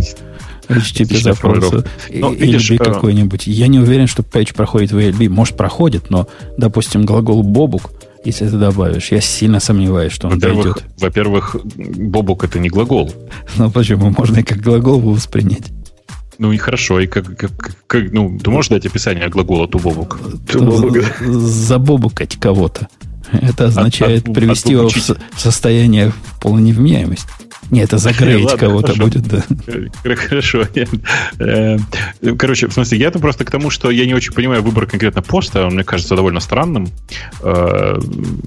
HTTP 0.68 1.22
запроса 1.22 1.86
ну, 2.14 2.34
видишь, 2.34 2.72
LB 2.72 2.82
э, 2.82 2.84
какой-нибудь. 2.84 3.48
Я 3.48 3.68
не 3.68 3.80
уверен, 3.80 4.08
что 4.08 4.24
патч 4.24 4.54
проходит 4.54 4.92
в 4.92 4.98
LB. 4.98 5.30
Может, 5.30 5.56
проходит, 5.56 6.10
но, 6.10 6.28
допустим, 6.58 7.06
глагол 7.06 7.44
бобук, 7.44 7.92
если 8.24 8.50
ты 8.50 8.58
добавишь, 8.58 9.12
я 9.12 9.22
сильно 9.22 9.60
сомневаюсь, 9.60 10.12
что 10.12 10.28
он 10.28 10.34
во-первых, 10.34 10.64
дойдет. 10.64 10.84
Во-первых, 11.00 11.56
бобук 11.76 12.44
это 12.44 12.60
не 12.60 12.70
глагол. 12.70 13.14
Ну 13.58 13.72
почему? 13.72 14.14
Можно 14.18 14.40
и 14.40 14.44
как 14.44 14.60
глагол 14.60 15.00
воспринять. 15.00 15.72
Ну 16.38 16.52
и 16.52 16.58
хорошо, 16.58 17.00
и 17.00 17.08
как, 17.08 17.36
как, 17.36 17.52
как 17.88 18.12
ну, 18.12 18.38
ты 18.38 18.52
можешь 18.52 18.70
дать 18.70 18.86
описание 18.86 19.28
глагола 19.30 19.68
тубобук? 19.68 20.20
Забобукать 21.20 22.38
кого-то. 22.40 22.88
Это 23.32 23.66
означает 23.66 24.28
от, 24.28 24.34
привести 24.34 24.76
от, 24.76 24.80
его 24.80 24.90
в, 24.90 24.96
в 24.96 25.40
состояние 25.40 26.14
полной 26.48 26.64
невменяемости. 26.64 27.28
Не, 27.72 27.82
это 27.82 27.98
закрыть 27.98 28.50
кого-то 28.54 28.96
будет, 28.96 29.24
да. 29.28 29.44
Хорошо. 30.16 30.64
Э, 31.40 31.78
короче, 32.38 32.68
в 32.68 32.74
смысле, 32.74 32.98
я-то 32.98 33.20
просто 33.20 33.44
к 33.44 33.52
тому, 33.52 33.70
что 33.70 33.92
я 33.92 34.06
не 34.06 34.14
очень 34.14 34.34
понимаю 34.34 34.64
выбор 34.64 34.86
конкретно 34.86 35.22
поста, 35.22 35.66
он 35.66 35.74
мне 35.74 35.84
кажется 35.84 36.16
довольно 36.16 36.40
странным. 36.40 36.90
Э, 37.42 38.00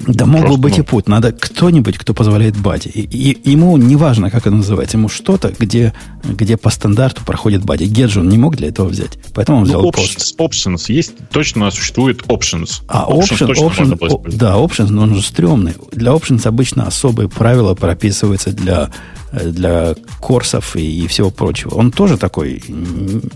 да 0.07 0.27
мог 0.27 0.49
бы 0.49 0.57
быть 0.57 0.79
и 0.79 0.81
ну, 0.81 0.85
путь. 0.85 1.09
Надо 1.09 1.33
кто-нибудь, 1.33 1.99
кто 1.99 2.15
позволяет 2.15 2.57
баде. 2.57 2.91
И, 2.91 3.39
ему 3.51 3.77
не 3.77 3.97
важно, 3.97 4.31
как 4.31 4.47
это 4.47 4.53
называется, 4.53 4.97
ему 4.97 5.09
что-то, 5.09 5.53
где, 5.59 5.93
где 6.25 6.57
по 6.57 6.71
стандарту 6.71 7.23
проходит 7.25 7.65
баде. 7.65 7.85
Геджи 7.85 8.21
он 8.21 8.29
не 8.29 8.39
мог 8.39 8.57
для 8.57 8.69
этого 8.69 8.89
взять, 8.89 9.19
поэтому 9.35 9.59
он 9.59 9.65
взял 9.65 9.83
ну, 9.83 9.91
options. 9.91 10.85
Есть, 10.89 11.13
точно 11.31 11.71
существует 11.71 12.23
options. 12.23 12.83
А 12.89 13.07
options, 13.11 13.55
options, 13.55 14.37
да, 14.37 14.55
options, 14.55 14.89
но 14.91 15.03
он 15.03 15.15
же 15.15 15.23
стрёмный. 15.23 15.75
Для 15.93 16.13
options 16.13 16.47
обычно 16.49 16.87
особые 16.87 17.29
правила 17.29 17.75
прописываются 17.91 18.53
для 18.53 18.91
Э, 19.33 19.49
для 19.49 19.95
курсов 20.21 20.77
и, 20.77 21.05
и 21.05 21.07
всего 21.07 21.31
прочего. 21.31 21.75
Он 21.75 21.93
тоже 21.93 22.17
такой 22.19 22.63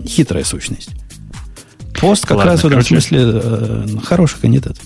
хитрая 0.06 0.44
сущность. 0.44 0.90
Пост 2.01 2.26
как 2.26 2.39
Ладно, 2.39 2.52
раз 2.52 2.62
в 2.62 2.66
этом 2.66 2.78
короче... 2.78 2.89
смысле 2.89 3.20
э, 3.22 3.86
хороший 4.02 4.40
кандидат. 4.40 4.76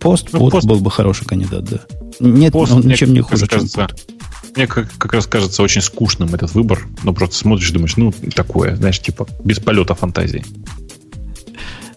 Пост, 0.00 0.28
ну, 0.32 0.50
пост 0.50 0.66
был 0.66 0.80
бы 0.80 0.90
хороший 0.90 1.26
кандидат, 1.26 1.64
да. 1.64 1.80
Нет, 2.18 2.52
пост, 2.52 2.72
он 2.72 2.82
ничем 2.82 3.12
не 3.12 3.20
хуже, 3.20 3.46
кажется, 3.46 3.86
чем 3.86 3.88
пост. 3.88 4.10
Мне 4.56 4.66
как, 4.66 4.90
как 4.98 5.12
раз 5.12 5.26
кажется 5.26 5.62
очень 5.62 5.82
скучным 5.82 6.34
этот 6.34 6.52
выбор. 6.54 6.88
Ну, 7.04 7.14
просто 7.14 7.36
смотришь, 7.36 7.70
думаешь, 7.70 7.96
ну, 7.96 8.12
такое, 8.34 8.74
знаешь, 8.74 8.98
типа, 8.98 9.28
без 9.44 9.60
полета 9.60 9.94
фантазии. 9.94 10.44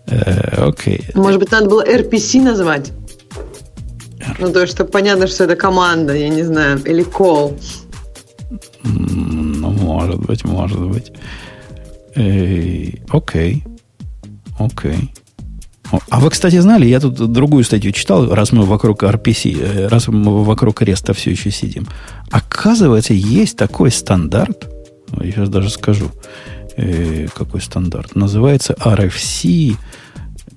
Э, 0.06 0.68
окей. 0.68 1.06
Может 1.16 1.40
быть, 1.40 1.50
надо 1.50 1.68
было 1.68 1.84
RPC 1.84 2.42
назвать? 2.42 2.92
Ну, 4.40 4.52
то 4.52 4.68
чтобы 4.68 4.90
понятно, 4.90 5.28
что 5.28 5.44
это 5.44 5.56
команда, 5.56 6.16
я 6.16 6.30
не 6.30 6.44
знаю, 6.44 6.82
или 6.86 7.06
call. 7.06 7.60
Ну, 8.84 9.70
может 9.72 10.20
быть, 10.20 10.44
может 10.46 10.80
быть. 10.80 11.12
Окей. 13.10 13.64
Окей. 14.60 15.12
А 16.10 16.20
вы, 16.20 16.30
кстати, 16.30 16.60
знали, 16.60 16.86
я 16.86 17.00
тут 17.00 17.32
другую 17.32 17.64
статью 17.64 17.92
читал, 17.92 18.34
раз 18.34 18.52
мы 18.52 18.64
вокруг 18.64 19.04
RPC, 19.04 19.58
э, 19.60 19.88
раз 19.88 20.08
мы 20.08 20.44
вокруг 20.44 20.82
Реста 20.82 21.14
все 21.14 21.32
еще 21.32 21.52
сидим. 21.52 21.88
Оказывается, 22.32 23.14
есть 23.14 23.58
такой 23.58 23.92
стандарт, 23.92 24.68
я 25.22 25.32
сейчас 25.32 25.50
даже 25.50 25.70
скажу, 25.70 26.10
э, 26.78 27.28
какой 27.36 27.62
стандарт, 27.62 28.16
называется 28.16 28.74
RFC 28.80 29.76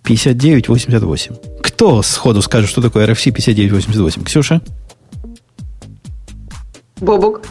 5988. 0.04 1.34
Кто 1.76 2.00
сходу 2.00 2.40
скажет, 2.40 2.70
что 2.70 2.80
такое 2.80 3.06
RFC 3.06 3.32
5988? 3.32 4.24
Ксюша? 4.24 4.62
Бобук. 7.02 7.42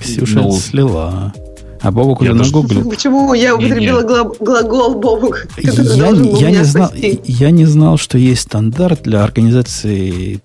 Ксюша 0.00 0.36
ну, 0.36 0.52
слила. 0.52 1.34
А 1.82 1.92
Бобук 1.92 2.22
уже 2.22 2.32
нагуглил. 2.32 2.88
Почему 2.88 3.34
я 3.34 3.54
употребила 3.54 4.00
не, 4.00 4.42
глагол 4.42 4.94
Бобук? 4.94 5.48
Я, 5.58 5.70
я, 5.70 6.50
не 6.50 6.64
знал, 6.64 6.90
я 6.94 7.50
не 7.50 7.66
знал, 7.66 7.98
что 7.98 8.16
есть 8.16 8.40
стандарт 8.40 9.02
для 9.02 9.22
организации 9.22 10.40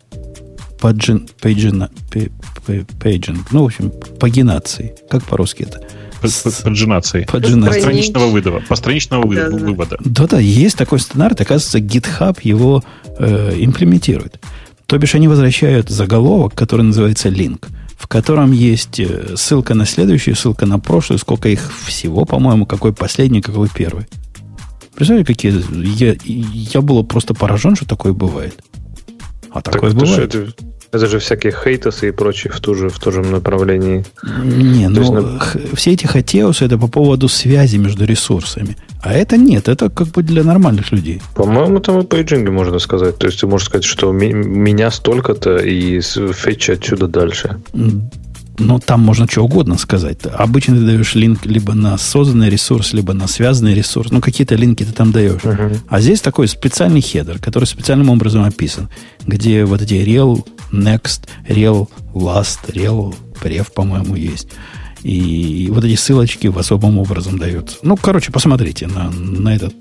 паджин, 0.81 1.29
пейджина, 1.39 1.89
paging, 2.99 3.53
ну, 3.53 3.63
в 3.63 3.67
общем, 3.67 3.93
пагинации. 4.19 4.95
Как 5.09 5.23
по-русски 5.23 5.63
это? 5.63 5.81
Паджинации. 6.21 7.25
Постраничного 7.25 8.27
вывода. 8.27 8.63
Постраничного 8.67 9.25
вывода. 9.25 9.97
Да-да, 10.03 10.39
есть 10.39 10.77
такой 10.77 10.99
стандарт. 10.99 11.41
Оказывается, 11.41 11.79
GitHub 11.79 12.37
его 12.43 12.83
э, 13.17 13.55
имплементирует. 13.57 14.39
То 14.85 14.97
бишь 14.97 15.15
они 15.15 15.27
возвращают 15.27 15.89
заголовок, 15.89 16.53
который 16.53 16.83
называется 16.83 17.29
link– 17.29 17.67
в 18.01 18.07
котором 18.07 18.51
есть 18.51 18.99
э, 18.99 19.35
ссылка 19.35 19.75
на 19.75 19.85
следующую, 19.85 20.35
ссылка 20.35 20.65
на 20.65 20.79
прошлую, 20.79 21.19
сколько 21.19 21.49
их 21.49 21.71
всего, 21.85 22.25
по-моему, 22.25 22.65
какой 22.65 22.93
последний, 22.93 23.41
какой 23.41 23.69
первый. 23.69 24.07
Представляете, 24.95 25.33
какие... 25.33 25.53
Я, 25.95 26.15
я 26.23 26.81
был 26.81 27.03
просто 27.03 27.35
поражен, 27.35 27.75
что 27.75 27.85
такое 27.85 28.13
бывает. 28.13 28.59
А 29.51 29.61
так 29.61 29.75
такое 29.75 29.91
бывает. 29.91 30.33
Это, 30.33 30.51
это 30.91 31.07
же 31.07 31.19
всякие 31.19 31.53
HATEOAS 31.53 32.02
ы 32.02 32.09
и 32.09 32.11
прочие 32.11 32.51
в, 32.51 32.59
ту 32.59 32.75
же, 32.75 32.89
в 32.89 32.99
том 32.99 33.13
же 33.13 33.21
направлении. 33.21 34.03
Не, 34.43 34.89
ну, 34.89 34.99
есть, 34.99 35.11
на... 35.11 35.75
все 35.75 35.91
эти 35.91 36.05
HATEOAS 36.05 36.58
ы 36.58 36.65
это 36.65 36.77
по 36.77 36.87
поводу 36.87 37.29
связи 37.29 37.77
между 37.77 38.05
ресурсами. 38.05 38.75
А 39.01 39.13
это 39.13 39.37
нет, 39.37 39.69
это 39.69 39.89
как 39.89 40.07
бы 40.07 40.21
для 40.21 40.43
нормальных 40.43 40.91
людей. 40.91 41.21
По-моему, 41.35 41.79
там 41.79 41.99
и 41.99 42.03
paging 42.03 42.43
и 42.43 42.49
можно 42.49 42.79
сказать. 42.79 43.17
То 43.17 43.27
есть 43.27 43.39
ты 43.39 43.47
можешь 43.47 43.67
сказать, 43.67 43.85
что 43.85 44.11
меня 44.11 44.91
столько-то 44.91 45.57
и 45.57 46.01
fetch 46.01 46.60
и 46.60 46.71
отсюда 46.71 47.07
дальше. 47.07 47.57
Но 48.59 48.79
там 48.79 49.01
можно 49.01 49.27
что 49.27 49.43
угодно 49.43 49.77
сказать. 49.77 50.19
Обычно 50.25 50.75
ты 50.75 50.85
даешь 50.85 51.15
link 51.15 51.45
либо 51.45 51.73
на 51.73 51.97
созданный 51.97 52.49
ресурс, 52.49 52.93
либо 52.93 53.13
на 53.13 53.27
связанный 53.27 53.73
ресурс. 53.73 54.11
Ну, 54.11 54.21
какие-то 54.21 54.55
link 54.55 54.78
и 54.78 54.83
ты 54.83 54.91
там 54.91 55.11
даешь. 55.11 55.41
Uh-huh. 55.41 55.77
А 55.87 56.01
здесь 56.01 56.21
такой 56.21 56.47
специальный 56.47 57.01
header, 57.01 57.39
который 57.39 57.65
специальным 57.65 58.09
образом 58.09 58.43
описан, 58.43 58.89
где 59.25 59.65
вот 59.65 59.81
эти 59.81 59.93
real, 59.93 60.45
next, 60.71 61.27
real, 61.47 61.89
last, 62.13 62.59
real, 62.73 63.15
pref, 63.41 63.71
по-моему, 63.73 64.15
есть. 64.15 64.47
И 65.03 65.69
вот 65.71 65.83
эти 65.83 65.95
ссылочки 65.95 66.47
в 66.47 66.59
особом 66.59 66.99
образом 66.99 67.39
даются. 67.39 67.77
Ну, 67.81 67.97
короче, 67.97 68.31
посмотрите 68.31 68.87
на, 68.87 69.09
на 69.09 69.55
этот 69.55 69.73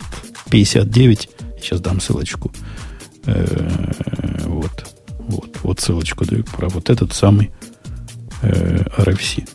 59. 0.50 1.28
Сейчас 1.60 1.80
дам 1.80 2.00
ссылочку. 2.00 2.50
Э-э- 3.26 4.46
вот. 4.46 4.86
Вот. 5.28 5.56
Вот 5.62 5.80
ссылочку 5.80 6.24
даю 6.24 6.44
про 6.44 6.68
вот 6.68 6.88
этот 6.88 7.12
самый 7.12 7.50
э- 8.42 8.84
RFC. 8.98 9.46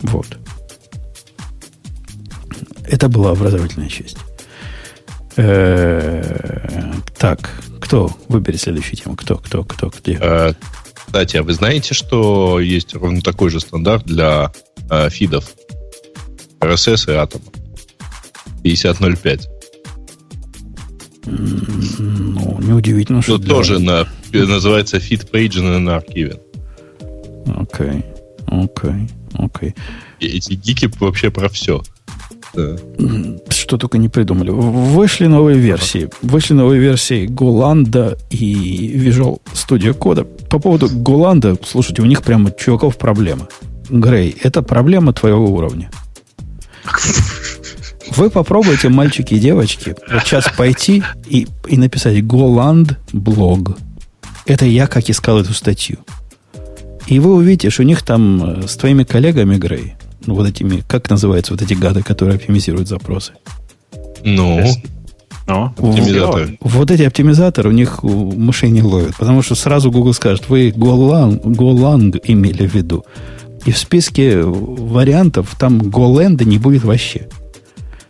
Вот. 0.00 0.38
Это 2.84 3.08
была 3.08 3.32
образовательная 3.32 3.88
часть. 3.88 4.18
Э-э- 5.36 6.92
так, 7.18 7.50
кто 7.80 8.10
выберет 8.28 8.60
следующую 8.60 8.96
тему? 8.96 9.16
Кто, 9.16 9.36
кто, 9.36 9.64
кто, 9.64 9.90
где? 10.00 10.18
Э, 10.20 10.54
кстати, 11.06 11.36
а 11.36 11.42
вы 11.42 11.52
знаете, 11.52 11.94
что 11.94 12.60
есть 12.60 12.94
ровно 12.94 13.20
такой 13.22 13.50
же 13.50 13.60
стандарт 13.60 14.04
для 14.04 14.52
э, 14.90 15.08
фидов 15.10 15.54
RSS 16.60 17.12
и 17.12 17.16
Atom? 17.16 17.42
50.05. 18.64 19.48
Ну, 21.26 22.60
неудивительно, 22.60 23.22
что... 23.22 23.38
Для... 23.38 23.48
тоже 23.48 23.78
на, 23.78 24.06
называется 24.32 24.98
feed 24.98 25.30
page 25.30 25.60
на 25.60 25.96
архиве. 25.96 26.40
Окей, 27.46 28.04
окей, 28.46 29.08
окей. 29.34 29.74
Эти 30.20 30.54
гики 30.54 30.90
вообще 30.98 31.30
про 31.30 31.48
все. 31.48 31.82
Да. 32.54 32.76
Что 33.50 33.76
только 33.76 33.98
не 33.98 34.08
придумали. 34.08 34.50
Вышли 34.50 35.26
новые 35.26 35.58
версии. 35.58 36.08
Вышли 36.22 36.54
новые 36.54 36.80
версии 36.80 37.26
Голанда 37.26 38.16
и 38.30 38.96
Visual 38.96 39.40
Studio 39.52 39.96
Code. 39.96 40.24
По 40.48 40.58
поводу 40.58 40.88
Голанда, 40.88 41.56
слушайте, 41.64 42.02
у 42.02 42.06
них 42.06 42.22
прямо 42.22 42.50
чуваков 42.50 42.96
проблема. 42.96 43.48
Грей, 43.88 44.36
это 44.42 44.62
проблема 44.62 45.12
твоего 45.12 45.46
уровня. 45.46 45.90
Вы 48.16 48.30
попробуйте, 48.30 48.88
мальчики 48.88 49.34
и 49.34 49.38
девочки, 49.38 49.94
вот 50.10 50.22
сейчас 50.22 50.48
пойти 50.56 51.02
и, 51.26 51.46
и 51.66 51.76
написать 51.76 52.24
Голанд 52.24 52.98
блог. 53.12 53.76
Это 54.46 54.64
я 54.64 54.86
как 54.86 55.10
искал 55.10 55.40
эту 55.40 55.52
статью. 55.52 55.98
И 57.06 57.20
вы 57.20 57.34
увидите, 57.34 57.70
что 57.70 57.82
у 57.82 57.86
них 57.86 58.02
там 58.02 58.62
э, 58.62 58.66
с 58.66 58.76
твоими 58.76 59.04
коллегами, 59.04 59.56
Грей, 59.56 59.94
ну, 60.26 60.34
вот 60.34 60.48
этими, 60.48 60.82
как 60.88 61.08
называются 61.08 61.52
вот 61.52 61.62
эти 61.62 61.74
гады, 61.74 62.02
которые 62.02 62.36
оптимизируют 62.36 62.88
запросы? 62.88 63.32
Ну, 64.24 64.60
ну 65.46 65.72
оптимизаторы. 65.76 66.58
Вот, 66.60 66.72
вот 66.72 66.90
эти 66.90 67.02
оптимизаторы 67.02 67.68
у 67.68 67.72
них 67.72 68.02
мышей 68.02 68.70
не 68.70 68.82
ловят, 68.82 69.16
потому 69.16 69.42
что 69.42 69.54
сразу 69.54 69.90
Google 69.92 70.14
скажет, 70.14 70.48
вы 70.48 70.70
Golang, 70.70 71.40
Golang 71.42 72.20
имели 72.24 72.66
в 72.66 72.74
виду. 72.74 73.04
И 73.64 73.72
в 73.72 73.78
списке 73.78 74.42
вариантов 74.42 75.54
там 75.58 75.78
Golang 75.80 76.42
не 76.44 76.58
будет 76.58 76.84
вообще. 76.84 77.28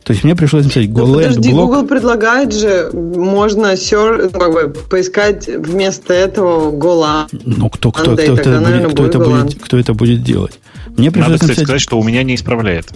То 0.06 0.12
есть 0.12 0.22
мне 0.22 0.36
пришлось 0.36 0.62
написать 0.62 0.88
Golang 0.88 1.06
ну, 1.06 1.14
подожди, 1.14 1.50
блок. 1.50 1.66
Google 1.70 1.88
предлагает 1.88 2.54
же, 2.54 2.90
можно 2.92 3.76
сер, 3.76 4.30
как 4.30 4.52
бы, 4.52 4.68
поискать 4.88 5.48
вместо 5.48 6.14
этого 6.14 6.70
Golang. 6.70 7.28
Ну, 7.44 7.68
кто, 7.68 7.90
кто, 7.90 8.14
кто, 8.14 8.14
кто, 8.14 8.34
это, 8.34 8.60
будет, 8.60 8.92
кто, 8.92 9.04
это 9.04 9.18
будет, 9.18 9.60
кто 9.60 9.76
это 9.76 9.94
будет 9.94 10.22
делать? 10.22 10.60
Мне 10.96 11.10
пришлось 11.10 11.32
Надо, 11.32 11.34
кстати, 11.40 11.48
написать... 11.48 11.64
сказать, 11.64 11.80
что 11.80 11.98
у 11.98 12.04
меня 12.04 12.22
не 12.22 12.36
исправляет. 12.36 12.86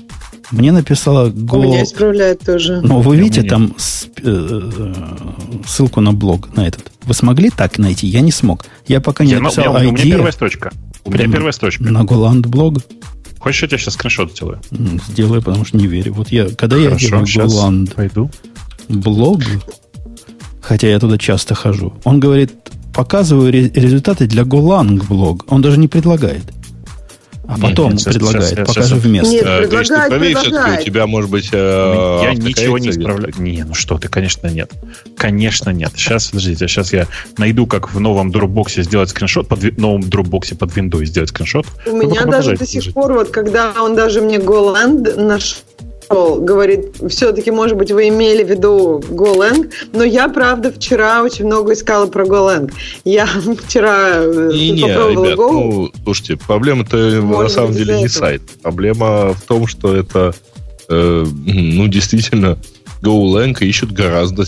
Мне 0.53 0.71
написала 0.71 1.31
Go... 1.31 1.59
У 1.59 1.63
меня 1.65 1.83
исправляет 1.83 2.43
тоже. 2.47 2.81
Но 2.81 3.01
вы 3.01 3.17
видите 3.17 3.43
там 3.43 3.75
э, 4.23 4.71
ссылку 5.67 6.01
на 6.01 6.13
блог, 6.13 6.55
на 6.55 6.65
этот. 6.69 6.93
Вы 7.03 7.15
смогли 7.15 7.51
так 7.51 7.79
найти? 7.79 8.07
Я 8.07 8.21
не 8.21 8.31
смог. 8.31 8.67
Я 8.87 9.01
пока 9.01 9.25
не 9.25 9.33
я, 9.33 9.41
написал 9.41 9.77
я, 9.77 9.85
ID. 9.85 9.89
У 9.89 9.93
меня 9.93 10.05
первая 10.05 10.33
строчка. 10.33 10.71
У 11.03 11.11
меня 11.11 11.25
первая 11.25 11.51
строчка. 11.51 11.83
На 11.83 12.05
Голланд 12.05 12.47
блог? 12.47 12.79
Хочешь, 13.41 13.63
я 13.63 13.69
тебе 13.69 13.79
сейчас 13.79 13.95
скриншот 13.95 14.33
сделаю? 14.33 14.61
Сделай, 15.09 15.41
потому 15.43 15.65
что 15.65 15.77
не 15.79 15.87
верю. 15.87 16.13
Вот 16.13 16.29
я, 16.29 16.49
когда 16.51 16.77
Хорошо, 16.77 17.17
я 17.17 17.25
делаю 17.25 17.49
Голланд 17.49 17.95
пойду. 17.95 18.31
блог, 18.89 19.41
хотя 20.61 20.89
я 20.89 20.99
туда 21.01 21.17
часто 21.19 21.55
хожу, 21.55 21.95
он 22.05 22.21
говорит, 22.21 22.53
показываю 22.95 23.51
результаты 23.53 24.27
для 24.27 24.45
Голланд 24.45 25.05
блог. 25.09 25.47
Он 25.49 25.63
даже 25.63 25.79
не 25.79 25.89
предлагает. 25.89 26.45
А 27.51 27.59
потом 27.59 27.95
нет, 27.95 28.05
предлагает, 28.05 28.49
сейчас, 28.49 28.69
покажи 28.69 28.89
сейчас, 28.89 29.03
вместо. 29.03 29.31
Нет, 29.33 29.73
есть 29.73 29.89
ты 29.89 30.09
проверь 30.09 30.37
все-таки, 30.37 30.81
у 30.81 30.85
тебя 30.85 31.07
может 31.07 31.31
быть... 31.31 31.49
Э, 31.53 32.21
я 32.23 32.35
ничего 32.35 32.79
не 32.79 32.91
исправляю. 32.91 33.35
Не, 33.39 33.65
ну 33.65 33.75
что 33.75 33.99
ты, 33.99 34.09
конечно, 34.09 34.47
нет. 34.47 34.71
Конечно, 35.17 35.71
нет. 35.71 35.91
Сейчас, 35.97 36.29
подождите, 36.29 36.69
сейчас 36.69 36.93
я 36.93 37.09
найду, 37.39 37.67
как 37.67 37.93
в 37.93 37.99
новом 37.99 38.31
Dropbox 38.31 38.83
сделать 38.83 39.11
скриншот, 39.11 39.49
под 39.49 39.79
новом 39.79 40.03
Dropbox 40.03 40.57
под 40.57 40.71
Windows 40.77 41.07
сделать 41.07 41.31
скриншот. 41.31 41.67
У 41.87 41.97
меня 41.97 42.25
даже 42.25 42.57
до 42.57 42.67
сих 42.67 42.93
пор, 42.93 43.15
вот 43.15 43.31
когда 43.31 43.73
он 43.83 43.97
даже 43.97 44.21
мне 44.21 44.37
GoLand 44.37 45.17
наш 46.11 46.39
говорит, 46.39 46.97
все-таки, 47.09 47.51
может 47.51 47.77
быть, 47.77 47.91
вы 47.91 48.09
имели 48.09 48.43
в 48.43 48.51
виду 48.51 49.03
GoLang, 49.11 49.71
но 49.93 50.05
я, 50.05 50.29
правда, 50.29 50.73
вчера 50.73 51.23
очень 51.23 51.47
много 51.47 51.73
искала 51.73 52.07
про 52.07 52.25
GoLang. 52.25 52.73
Я 53.05 53.27
вчера 53.67 54.23
э, 54.23 54.51
не, 54.53 54.83
попробовала 54.83 55.25
ребят, 55.25 55.39
Go. 55.39 55.53
Ну, 55.53 55.93
слушайте, 56.05 56.37
проблема-то 56.37 56.97
на 56.97 57.49
самом 57.49 57.73
деле 57.73 57.99
не 57.99 58.09
сайт. 58.09 58.43
Проблема 58.63 59.35
в 59.35 59.43
том, 59.43 59.67
что 59.67 59.95
это, 59.97 60.35
э, 60.89 61.25
ну, 61.25 61.87
действительно, 61.89 62.59
GoLang 63.03 63.57
ищут 63.61 63.93
гораздо 63.93 64.45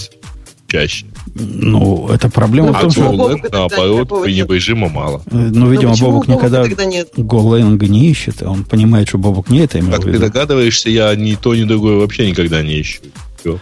чаще. 0.72 1.06
Ну, 1.34 2.08
это 2.08 2.30
проблема 2.30 2.68
ну, 2.68 2.74
в 2.74 2.80
том, 2.80 2.90
что... 2.90 3.02
GoLang, 3.12 3.48
наоборот, 3.52 4.08
пренебрежимо 4.24 4.88
мало. 4.88 5.22
Э, 5.30 5.50
ну, 5.52 5.70
видимо, 5.70 5.94
Бобок 6.00 6.28
никогда 6.28 6.64
GoLang 6.64 7.88
не 7.88 8.10
ищет, 8.10 8.42
а 8.42 8.50
он 8.50 8.64
понимает, 8.64 9.08
что 9.08 9.18
Бобок 9.18 9.50
не 9.50 9.60
это 9.60 9.78
имел 9.78 9.92
Как 9.92 10.04
ты 10.04 10.18
догадываешься, 10.18 10.90
я 10.90 11.14
ни 11.14 11.34
то, 11.34 11.54
ни 11.54 11.64
другое 11.64 11.96
вообще 11.96 12.28
никогда 12.28 12.62
не 12.62 12.80
ищу. 12.80 13.00
Все. 13.40 13.58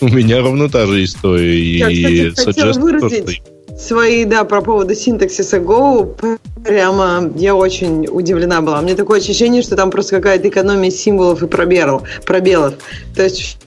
У 0.00 0.08
меня 0.08 0.40
ровно 0.40 0.68
та 0.68 0.86
же 0.86 1.04
история. 1.04 1.78
Я, 1.78 1.88
и 1.88 2.30
кстати, 2.30 2.60
хотела 2.60 2.72
выразить 2.80 3.42
свои, 3.78 4.24
да, 4.24 4.44
по 4.44 4.60
поводу 4.60 4.94
синтаксиса 4.94 5.58
Go. 5.58 6.38
Прямо 6.64 7.30
я 7.36 7.54
очень 7.54 8.06
удивлена 8.10 8.60
была. 8.60 8.80
Мне 8.80 8.94
такое 8.94 9.20
ощущение, 9.20 9.62
что 9.62 9.76
там 9.76 9.90
просто 9.90 10.16
какая-то 10.16 10.48
экономия 10.48 10.90
символов 10.90 11.42
и 11.42 11.46
пробелов. 11.46 12.02
пробелов. 12.24 12.74
То 13.14 13.22
есть 13.22 13.58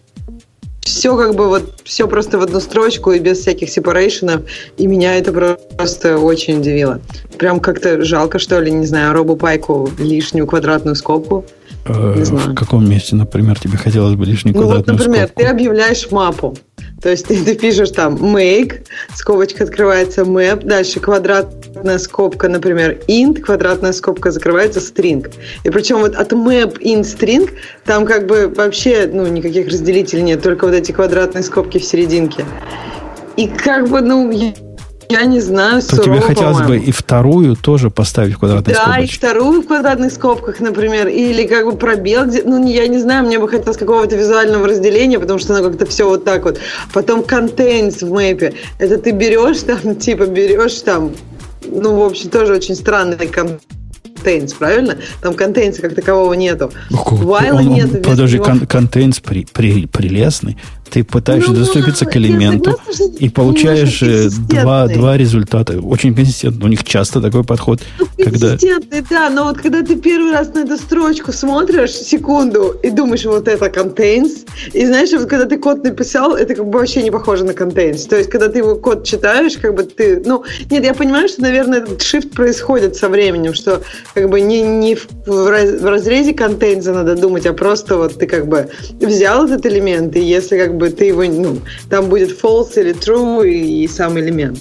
все 0.88 1.15
как 1.18 1.35
бы 1.35 1.47
вот 1.47 1.81
все 1.84 2.07
просто 2.07 2.38
в 2.38 2.41
одну 2.41 2.59
строчку 2.59 3.11
и 3.11 3.19
без 3.19 3.39
всяких 3.39 3.69
сепарейшенов. 3.69 4.41
И 4.77 4.88
меня 4.88 5.15
это 5.15 5.31
просто 5.77 6.18
очень 6.18 6.59
удивило. 6.59 7.01
Прям 7.38 7.59
как-то 7.59 8.03
жалко, 8.03 8.39
что 8.39 8.59
ли, 8.59 8.72
не 8.72 8.85
знаю, 8.85 9.14
робу 9.14 9.35
пайку 9.35 9.89
лишнюю 9.97 10.47
квадратную 10.47 10.95
скобку. 10.95 11.45
Э, 11.85 12.23
в 12.23 12.55
каком 12.55 12.89
месте, 12.89 13.15
например, 13.15 13.59
тебе 13.59 13.77
хотелось 13.77 14.15
бы 14.15 14.26
лишнюю 14.26 14.55
ну, 14.55 14.64
квадратную 14.64 14.97
вот, 14.97 15.05
например, 15.05 15.27
скобку? 15.27 15.41
ты 15.41 15.47
объявляешь 15.47 16.11
мапу. 16.11 16.57
То 17.01 17.09
есть 17.09 17.27
ты, 17.27 17.55
пишешь 17.55 17.91
там 17.91 18.15
make, 18.15 18.85
скобочка 19.15 19.63
открывается 19.63 20.21
map, 20.21 20.65
дальше 20.65 20.99
квадратная 20.99 21.99
скобка, 21.99 22.47
например, 22.47 22.99
int, 23.07 23.39
квадратная 23.39 23.93
скобка 23.93 24.31
закрывается 24.31 24.79
string. 24.79 25.31
И 25.63 25.69
причем 25.69 25.99
вот 25.99 26.15
от 26.15 26.31
map 26.33 26.79
int 26.79 27.01
string 27.01 27.51
там 27.85 28.05
как 28.05 28.25
бы 28.25 28.47
вообще 28.47 29.09
ну, 29.11 29.27
никаких 29.27 29.67
разделителей 29.67 30.23
нет, 30.23 30.41
только 30.41 30.65
вот 30.65 30.73
эти 30.73 30.91
квадратные 30.91 31.43
скобки 31.43 31.77
в 31.77 31.83
серединке. 31.83 32.45
И 33.35 33.47
как 33.47 33.87
бы, 33.87 34.01
ну, 34.01 34.31
я 35.09 35.25
не 35.25 35.39
знаю, 35.39 35.81
То 35.81 35.97
тебе 35.97 36.19
хотелось 36.19 36.61
бы 36.61 36.77
и 36.77 36.91
вторую 36.91 37.55
тоже 37.55 37.89
поставить 37.89 38.34
в 38.34 38.39
квадратной 38.39 38.73
да, 38.73 38.81
скобочке. 38.81 38.99
Да, 38.99 39.05
и 39.05 39.31
вторую 39.31 39.61
в 39.61 39.67
квадратных 39.67 40.11
скобках, 40.11 40.59
например, 40.59 41.07
или 41.07 41.47
как 41.47 41.65
бы 41.65 41.77
пробел, 41.77 42.25
где, 42.25 42.43
ну, 42.43 42.65
я 42.67 42.88
не 42.88 42.99
знаю, 42.99 43.25
мне 43.25 43.39
бы 43.39 43.47
хотелось 43.47 43.77
какого-то 43.77 44.15
визуального 44.15 44.67
разделения, 44.67 45.19
потому 45.19 45.39
что 45.39 45.55
оно 45.55 45.69
как-то 45.69 45.85
все 45.85 46.07
вот 46.07 46.25
так 46.25 46.43
вот. 46.43 46.59
Потом 46.93 47.21
contains 47.21 48.05
в 48.05 48.11
мэпе. 48.11 48.53
Это 48.79 48.97
ты 48.97 49.11
берешь 49.11 49.61
там, 49.61 49.95
типа, 49.99 50.25
берешь 50.25 50.81
там, 50.81 51.13
ну, 51.65 51.95
в 51.95 52.03
общем, 52.03 52.29
тоже 52.29 52.53
очень 52.53 52.75
странный 52.75 53.15
contains, 53.15 54.55
правильно? 54.57 54.97
Там 55.21 55.35
контейнса 55.35 55.81
как 55.81 55.95
такового 55.95 56.34
нету. 56.34 56.71
While 56.91 57.53
он, 57.53 57.69
нету. 57.69 57.97
Подожди, 58.03 58.39
контейнс 58.39 59.19
при, 59.19 59.45
при, 59.45 59.85
прилесный. 59.88 60.57
Ты 60.89 61.03
пытаешься 61.03 61.51
ну, 61.51 61.59
доступиться 61.59 62.05
к 62.05 62.15
элементу 62.15 62.77
согласна, 62.91 63.18
и 63.19 63.30
получаешь 63.30 64.01
э, 64.01 64.30
два, 64.30 64.88
два 64.88 65.18
результата. 65.18 65.80
Очень 65.80 66.15
консистентно. 66.15 66.65
У 66.65 66.68
них 66.68 66.84
часто 66.84 67.22
такой 67.22 67.43
подход. 67.43 67.81
Ну, 67.99 68.07
когда... 68.23 68.57
да, 69.09 69.30
но 69.30 69.45
вот 69.45 69.57
когда 69.57 69.81
ты 69.81 69.95
первый 69.95 70.31
раз 70.31 70.53
на 70.53 70.59
эту 70.59 70.77
строчку 70.77 71.31
смотришь 71.31 71.91
секунду 71.91 72.76
и 72.84 72.89
думаешь, 72.89 73.26
вот 73.26 73.47
это 73.47 73.65
contains, 73.68 74.45
и 74.73 74.85
знаешь, 74.85 75.11
вот 75.11 75.27
когда 75.27 75.45
ты 75.45 75.57
код 75.57 75.84
написал, 75.84 76.35
это 76.35 76.55
как 76.55 76.65
бы 76.65 76.80
вообще 76.80 77.03
не 77.03 77.11
похоже 77.11 77.43
на 77.43 77.51
contains. 77.51 78.07
То 78.07 78.15
есть, 78.15 78.30
когда 78.30 78.47
ты 78.47 78.59
его 78.59 78.76
код 78.76 79.03
читаешь, 79.03 79.57
как 79.57 79.76
бы 79.76 79.84
ты... 79.84 80.22
Ну, 80.26 80.43
нет, 80.69 80.84
я 80.84 80.93
понимаю, 80.93 81.27
что, 81.27 81.41
наверное, 81.41 81.80
этот 81.80 82.01
shift 82.01 82.34
происходит 82.35 82.95
со 82.95 83.09
временем, 83.09 83.53
что 83.53 83.81
как 84.14 84.30
бы 84.30 84.41
не, 84.41 84.61
не 84.61 84.95
в, 84.95 85.07
в 85.26 85.85
разрезе 85.85 86.31
contains 86.31 86.91
надо 86.91 87.15
думать, 87.15 87.45
а 87.45 87.53
просто 87.53 87.97
вот 87.97 88.19
ты 88.19 88.27
как 88.27 88.47
бы 88.47 88.69
взял 88.99 89.45
этот 89.45 89.65
элемент, 89.65 90.15
и 90.15 90.22
если 90.22 90.57
как 90.57 90.76
бы 90.76 90.76
ты 90.79 91.05
его, 91.05 91.23
ну, 91.23 91.59
там 91.89 92.09
будет 92.09 92.41
false 92.41 92.79
или 92.79 92.93
true 92.93 93.49
и, 93.49 93.83
и 93.83 93.87
сам 93.87 94.17
элемент. 94.19 94.59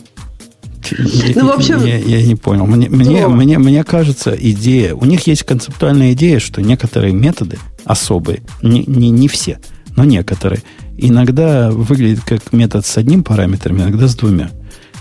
Ну, 1.34 1.46
в 1.46 1.50
общем... 1.50 1.84
Я, 1.84 1.98
я 1.98 2.22
не 2.22 2.34
понял. 2.34 2.66
Мне, 2.66 2.88
мне, 2.88 3.26
мне, 3.26 3.58
мне 3.58 3.84
кажется, 3.84 4.36
идея... 4.38 4.94
У 4.94 5.04
них 5.04 5.26
есть 5.26 5.42
концептуальная 5.42 6.12
идея, 6.12 6.38
что 6.38 6.62
некоторые 6.62 7.12
методы 7.12 7.58
особые, 7.84 8.42
не, 8.62 8.84
не, 8.86 9.10
не 9.10 9.28
все, 9.28 9.58
но 9.96 10.04
некоторые, 10.04 10.62
иногда 10.96 11.70
выглядят 11.70 12.24
как 12.24 12.52
метод 12.52 12.86
с 12.86 12.96
одним 12.96 13.24
параметром, 13.24 13.78
иногда 13.78 14.08
с 14.08 14.14
двумя. 14.14 14.50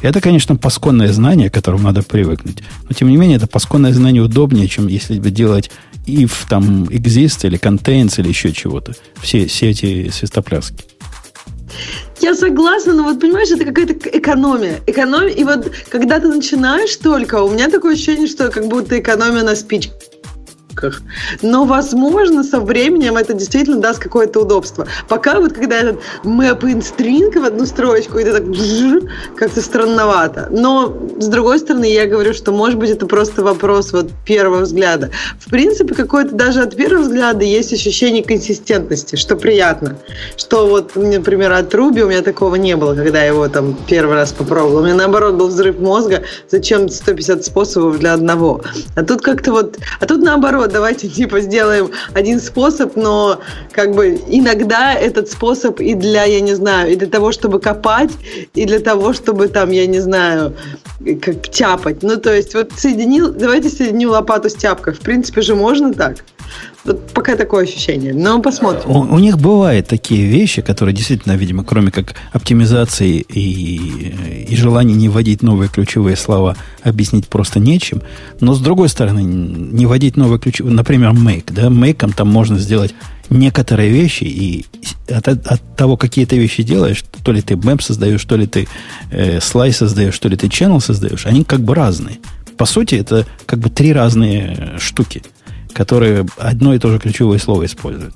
Это, 0.02 0.22
конечно, 0.22 0.56
пасконное 0.56 1.12
знание, 1.12 1.50
к 1.50 1.54
которому 1.54 1.84
надо 1.84 2.04
привыкнуть. 2.04 2.62
Но, 2.88 2.94
тем 2.94 3.10
не 3.10 3.18
менее, 3.18 3.38
это 3.38 3.48
пасконное 3.48 3.94
знание 3.94 4.22
удобнее, 4.22 4.68
чем 4.68 4.88
если 4.88 5.20
бы 5.20 5.32
делать 5.32 5.72
if 6.06 6.32
там 6.48 6.84
exist 6.84 7.48
или 7.48 7.60
contains 7.60 8.20
или 8.20 8.28
еще 8.28 8.52
чего-то. 8.52 8.94
Все, 9.22 9.48
все 9.48 9.72
эти 9.72 10.10
свистопляски. 10.10 10.84
Я 12.20 12.36
согласна, 12.36 12.94
но 12.94 13.04
вот 13.04 13.20
понимаешь, 13.20 13.52
это 13.52 13.66
какая-то 13.66 13.94
экономия. 14.18 14.82
Экономия, 14.88 15.30
и 15.30 15.44
вот 15.44 15.72
когда 15.90 16.20
ты 16.20 16.28
начинаешь 16.28 16.96
только, 16.98 17.42
у 17.42 17.50
меня 17.50 17.70
такое 17.70 17.94
ощущение, 17.94 18.28
что 18.28 18.50
как 18.50 18.68
будто 18.68 19.00
экономия 19.00 19.44
на 19.44 19.56
спичках 19.56 19.98
ошибках. 20.76 21.02
Но, 21.42 21.66
возможно, 21.66 22.44
со 22.44 22.60
временем 22.60 23.18
это 23.18 23.34
действительно 23.34 23.80
даст 23.80 24.00
какое-то 24.00 24.42
удобство. 24.42 24.88
Пока 25.08 25.40
вот 25.40 25.54
когда 25.54 25.78
этот 25.78 26.00
map 26.24 26.62
in 26.62 26.82
string 26.82 27.40
в 27.40 27.46
одну 27.46 27.66
строчку, 27.66 28.18
это 28.18 28.40
так 28.40 28.46
как-то 29.36 29.62
странновато. 29.62 30.48
Но, 30.52 30.96
с 31.20 31.28
другой 31.28 31.60
стороны, 31.60 31.86
я 31.86 32.06
говорю, 32.08 32.34
что, 32.34 32.52
может 32.52 32.78
быть, 32.80 32.90
это 32.90 33.06
просто 33.06 33.44
вопрос 33.44 33.94
вот 33.94 34.12
первого 34.26 34.62
взгляда. 34.62 35.12
В 35.40 35.50
принципе, 35.50 35.96
какое-то 35.96 36.36
даже 36.36 36.62
от 36.62 36.76
первого 36.76 37.04
взгляда 37.04 37.44
есть 37.44 37.74
ощущение 37.74 38.24
консистентности, 38.24 39.16
что 39.16 39.36
приятно. 39.36 39.98
Что 40.38 40.68
вот, 40.68 40.96
например, 40.96 41.52
от 41.54 41.74
Руби 41.74 42.04
у 42.04 42.08
меня 42.08 42.22
такого 42.22 42.56
не 42.56 42.76
было, 42.76 42.96
когда 42.96 43.20
я 43.20 43.28
его 43.28 43.48
там 43.48 43.78
первый 43.88 44.16
раз 44.16 44.32
попробовала. 44.32 44.82
У 44.82 44.84
меня, 44.84 44.96
наоборот, 44.96 45.36
был 45.36 45.48
взрыв 45.48 45.80
мозга. 45.80 46.24
Зачем 46.50 46.90
150 46.90 47.46
способов 47.46 48.00
для 48.00 48.14
одного? 48.14 48.62
А 48.96 49.04
тут 49.04 49.22
как-то 49.22 49.52
вот... 49.52 49.78
А 50.00 50.06
тут 50.06 50.22
наоборот, 50.22 50.65
вот 50.66 50.74
давайте 50.74 51.08
типа 51.08 51.42
сделаем 51.42 51.92
один 52.14 52.40
способ, 52.40 52.96
но 52.96 53.40
как 53.72 53.94
бы 53.94 54.20
иногда 54.28 54.94
этот 54.94 55.30
способ 55.30 55.80
и 55.80 55.94
для, 55.94 56.24
я 56.24 56.42
не 56.42 56.56
знаю, 56.56 56.92
и 56.92 56.96
для 56.96 57.08
того, 57.08 57.32
чтобы 57.32 57.60
копать, 57.60 58.12
и 58.56 58.66
для 58.66 58.80
того, 58.80 59.14
чтобы 59.14 59.48
там, 59.48 59.70
я 59.70 59.86
не 59.86 60.00
знаю, 60.00 60.56
как 61.22 61.50
тяпать. 61.50 62.02
Ну, 62.02 62.18
то 62.18 62.34
есть 62.34 62.56
вот 62.56 62.72
соединил, 62.76 63.32
давайте 63.32 63.70
соединю 63.70 64.10
лопату 64.10 64.50
с 64.50 64.56
тяпкой. 64.56 64.94
В 64.94 65.02
принципе 65.02 65.42
же 65.42 65.56
можно 65.56 65.94
так. 65.94 66.18
Пока 67.14 67.36
такое 67.36 67.64
ощущение. 67.64 68.14
Но 68.14 68.40
посмотрим. 68.42 68.90
У, 68.90 69.00
у 69.00 69.20
них 69.20 69.40
бывают 69.40 69.88
такие 69.88 70.28
вещи, 70.28 70.62
которые 70.62 70.94
действительно, 70.94 71.34
видимо, 71.34 71.64
кроме 71.64 71.90
как 71.90 72.14
оптимизации 72.32 73.26
и, 73.28 74.46
и 74.48 74.56
желания 74.56 74.94
не 74.94 75.10
вводить 75.10 75.42
новые 75.42 75.70
ключевые 75.70 76.16
слова, 76.16 76.56
объяснить 76.84 77.28
просто 77.28 77.60
нечем. 77.60 78.04
Но 78.40 78.54
с 78.54 78.60
другой 78.60 78.90
стороны, 78.90 79.24
не 79.24 79.88
вводить 79.88 80.16
новые 80.16 80.40
ключевые, 80.40 80.76
например, 80.76 81.12
make, 81.12 81.52
да, 81.52 81.64
make 81.68 82.14
там 82.16 82.30
можно 82.30 82.60
сделать 82.60 82.94
некоторые 83.32 83.90
вещи, 83.90 84.26
и 84.26 84.66
от, 85.10 85.28
от 85.28 85.76
того, 85.76 85.98
какие 85.98 86.26
ты 86.26 86.38
вещи 86.38 86.62
делаешь, 86.62 87.04
то 87.24 87.32
ли 87.32 87.42
ты 87.42 87.56
map 87.56 87.82
создаешь, 87.82 88.24
то 88.24 88.36
ли 88.36 88.46
ты 88.46 88.68
э, 89.10 89.40
создаешь, 89.42 90.20
то 90.20 90.30
ли 90.30 90.38
ты 90.38 90.48
channel 90.48 90.80
создаешь, 90.80 91.26
они 91.26 91.44
как 91.44 91.62
бы 91.62 91.74
разные. 91.74 92.20
По 92.58 92.66
сути, 92.66 92.96
это 92.96 93.26
как 93.48 93.60
бы 93.60 93.72
три 93.72 93.92
разные 93.92 94.76
штуки– 94.78 95.24
которые 95.76 96.26
одно 96.38 96.74
и 96.74 96.80
то 96.80 96.90
же 96.90 97.00
ключевое 97.00 97.38
слово 97.38 97.66
используют. 97.66 98.16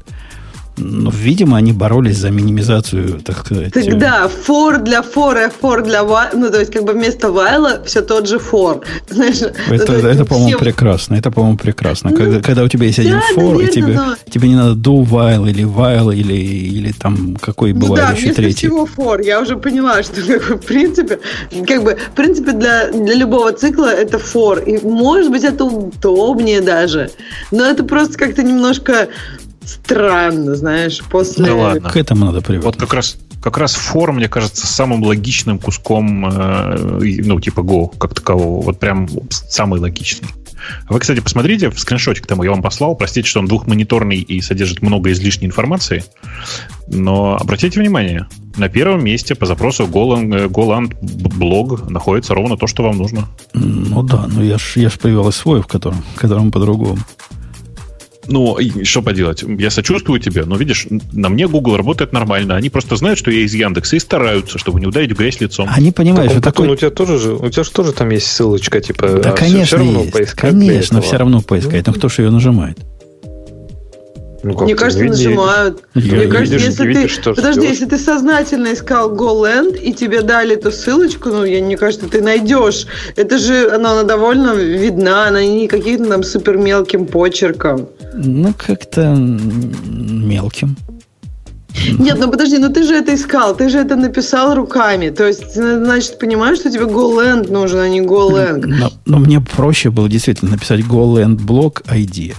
Но, 0.79 1.11
видимо, 1.13 1.57
они 1.57 1.73
боролись 1.73 2.17
за 2.17 2.29
минимизацию, 2.29 3.19
так 3.21 3.45
сказать. 3.45 3.73
Тогда 3.73 4.29
for 4.47 4.81
для 4.81 5.01
for, 5.01 5.35
и 5.35 5.51
for 5.61 5.83
для 5.83 5.99
while, 5.99 6.29
ну, 6.33 6.49
то 6.49 6.59
есть, 6.59 6.71
как 6.71 6.83
бы 6.83 6.93
вместо 6.93 7.27
while 7.27 7.83
все 7.85 8.01
тот 8.01 8.27
же 8.27 8.37
for. 8.37 8.81
Знаешь, 9.09 9.41
это, 9.41 9.55
ну, 9.67 9.75
это, 9.75 10.07
это 10.07 10.25
по-моему, 10.25 10.47
всем... 10.47 10.59
прекрасно. 10.59 11.15
Это, 11.15 11.31
по-моему, 11.31 11.57
прекрасно. 11.57 12.11
Ну, 12.11 12.17
когда, 12.17 12.41
когда 12.41 12.63
у 12.63 12.67
тебя 12.67 12.85
есть 12.85 12.97
да, 12.97 13.03
один 13.03 13.17
for, 13.35 13.51
наверное, 13.51 13.65
и 13.65 13.71
тебе, 13.71 13.93
но... 13.93 14.15
тебе 14.29 14.49
не 14.49 14.55
надо 14.55 14.75
do 14.75 15.03
while 15.03 15.49
или 15.49 15.65
while, 15.65 16.15
или, 16.15 16.33
или 16.33 16.91
там 16.91 17.35
какой 17.41 17.73
ну, 17.73 17.81
бывает 17.81 18.07
да, 18.07 18.13
еще 18.13 18.33
третий. 18.33 18.67
всего 18.67 18.87
for. 18.87 19.23
Я 19.23 19.41
уже 19.41 19.57
поняла, 19.57 20.01
что 20.03 20.21
как 20.21 20.47
бы, 20.47 20.55
в 20.57 20.65
принципе, 20.65 21.19
как 21.67 21.83
бы, 21.83 21.97
в 22.11 22.15
принципе, 22.15 22.53
для, 22.53 22.91
для 22.91 23.15
любого 23.15 23.51
цикла 23.51 23.93
это 23.93 24.17
for. 24.17 24.63
И, 24.63 24.85
может 24.85 25.29
быть, 25.29 25.43
это 25.43 25.65
удобнее 25.65 26.61
даже. 26.61 27.11
Но 27.51 27.65
это 27.65 27.83
просто 27.83 28.17
как-то 28.17 28.43
немножко 28.43 29.09
странно, 29.65 30.55
знаешь, 30.55 31.01
после... 31.09 31.45
Да 31.45 31.55
ладно. 31.55 31.89
К 31.89 31.97
этому 31.97 32.25
надо 32.25 32.41
привыкнуть. 32.41 32.65
Вот 32.65 32.75
как 32.77 32.93
раз 32.93 33.17
как 33.41 33.57
раз 33.57 33.73
фор, 33.73 34.11
мне 34.11 34.27
кажется, 34.27 34.67
самым 34.67 35.01
логичным 35.03 35.59
куском, 35.59 36.25
э, 36.25 36.99
ну, 37.23 37.39
типа 37.39 37.61
Go 37.61 37.97
как 37.97 38.13
такового. 38.13 38.61
Вот 38.61 38.79
прям 38.79 39.07
самый 39.29 39.79
логичный. 39.79 40.27
Вы, 40.89 40.99
кстати, 40.99 41.19
посмотрите 41.19 41.69
в 41.69 41.79
скриншотик 41.79 42.27
тому 42.27 42.43
я 42.43 42.51
вам 42.51 42.61
послал. 42.61 42.95
Простите, 42.95 43.27
что 43.27 43.39
он 43.39 43.47
двухмониторный 43.47 44.17
и 44.17 44.41
содержит 44.41 44.81
много 44.81 45.11
излишней 45.11 45.47
информации. 45.47 46.03
Но 46.87 47.37
обратите 47.39 47.79
внимание, 47.79 48.27
на 48.57 48.69
первом 48.69 49.03
месте 49.03 49.35
по 49.35 49.45
запросу 49.45 49.85
Golang, 49.85 50.49
Golang 50.49 50.93
блог 51.01 51.89
находится 51.89 52.33
ровно 52.33 52.57
то, 52.57 52.67
что 52.67 52.83
вам 52.83 52.97
нужно. 52.97 53.27
Ну 53.53 54.03
да, 54.03 54.27
но 54.27 54.43
я 54.43 54.57
ж, 54.57 54.73
я 54.75 54.89
ж 54.89 54.99
привел 54.99 55.31
свой, 55.31 55.61
в 55.61 55.67
котором, 55.67 56.03
в 56.15 56.19
котором 56.19 56.51
по-другому. 56.51 56.97
Ну, 58.29 58.57
что 58.83 59.01
поделать? 59.01 59.43
Я 59.43 59.69
сочувствую 59.69 60.19
тебе, 60.19 60.45
но 60.45 60.55
видишь, 60.55 60.87
на 61.11 61.29
мне 61.29 61.47
Google 61.47 61.77
работает 61.77 62.13
нормально. 62.13 62.55
Они 62.55 62.69
просто 62.69 62.95
знают, 62.95 63.19
что 63.19 63.31
я 63.31 63.41
из 63.41 63.53
Яндекса 63.53 63.95
и 63.95 63.99
стараются, 63.99 64.57
чтобы 64.57 64.79
не 64.79 64.87
ударить 64.87 65.11
в 65.11 65.15
грязь 65.15 65.39
лицом. 65.41 65.67
Они 65.71 65.91
понимают, 65.91 66.31
что 66.31 66.41
такой... 66.41 66.67
У 66.69 66.75
тебя 66.75 66.91
тоже 66.91 67.17
же, 67.17 67.33
у 67.33 67.49
тебя 67.49 67.63
же 67.63 67.71
тоже 67.71 67.91
там 67.91 68.09
есть 68.09 68.27
ссылочка, 68.27 68.79
типа. 68.79 69.19
Да, 69.21 69.31
а 69.31 69.33
конечно, 69.33 69.65
все, 69.65 69.65
все 69.65 69.77
равно 69.77 70.03
есть. 70.03 70.33
Конечно, 70.33 71.01
все 71.01 71.17
равно 71.17 71.41
поискать. 71.41 71.87
Но 71.87 71.93
кто 71.93 72.09
же 72.09 72.21
ее 72.21 72.31
нажимает? 72.31 72.79
Ну, 74.43 74.57
Мне 74.63 74.75
кажется, 74.75 75.03
нажимают. 75.03 75.83
Я 75.95 76.15
Мне 76.17 76.27
кажется, 76.27 76.55
если 76.55 76.87
видишь, 76.87 77.17
ты... 77.17 77.33
Подожди, 77.33 77.61
ждешь. 77.61 77.71
если 77.71 77.85
ты 77.85 77.97
сознательно 77.97 78.73
искал 78.73 79.13
GoLand 79.13 79.77
и 79.77 79.93
тебе 79.93 80.21
дали 80.21 80.55
эту 80.55 80.71
ссылочку, 80.71 81.29
ну, 81.29 81.43
я, 81.43 81.61
мне 81.61 81.77
кажется, 81.77 82.07
ты 82.07 82.21
найдешь. 82.21 82.85
Это 83.15 83.37
же, 83.37 83.69
она, 83.69 83.91
она 83.91 84.03
довольно 84.03 84.53
видна, 84.53 85.27
она 85.27 85.43
не 85.43 85.67
каким-то 85.67 86.09
там 86.09 86.23
супер 86.23 86.57
мелким 86.57 87.05
почерком. 87.05 87.89
Ну, 88.13 88.53
как-то 88.57 89.13
мелким. 89.13 90.77
Нет, 91.99 92.17
ну 92.19 92.29
подожди, 92.29 92.57
ну 92.57 92.69
ты 92.69 92.83
же 92.83 92.95
это 92.95 93.13
искал, 93.13 93.55
ты 93.55 93.69
же 93.69 93.77
это 93.77 93.95
написал 93.95 94.55
руками. 94.55 95.09
То 95.09 95.27
есть, 95.27 95.53
значит, 95.53 96.19
понимаешь, 96.19 96.59
что 96.59 96.71
тебе 96.71 96.85
GoLand 96.85 97.51
нужен, 97.51 97.79
а 97.79 97.87
не 97.87 98.01
GoLang. 98.01 98.65
Но, 98.65 98.91
но 99.05 99.19
мне 99.19 99.39
проще 99.39 99.89
было 99.89 100.09
действительно 100.09 100.51
написать 100.51 100.81
GoLand 100.81 101.35
блок 101.35 101.81
ID. 101.87 102.35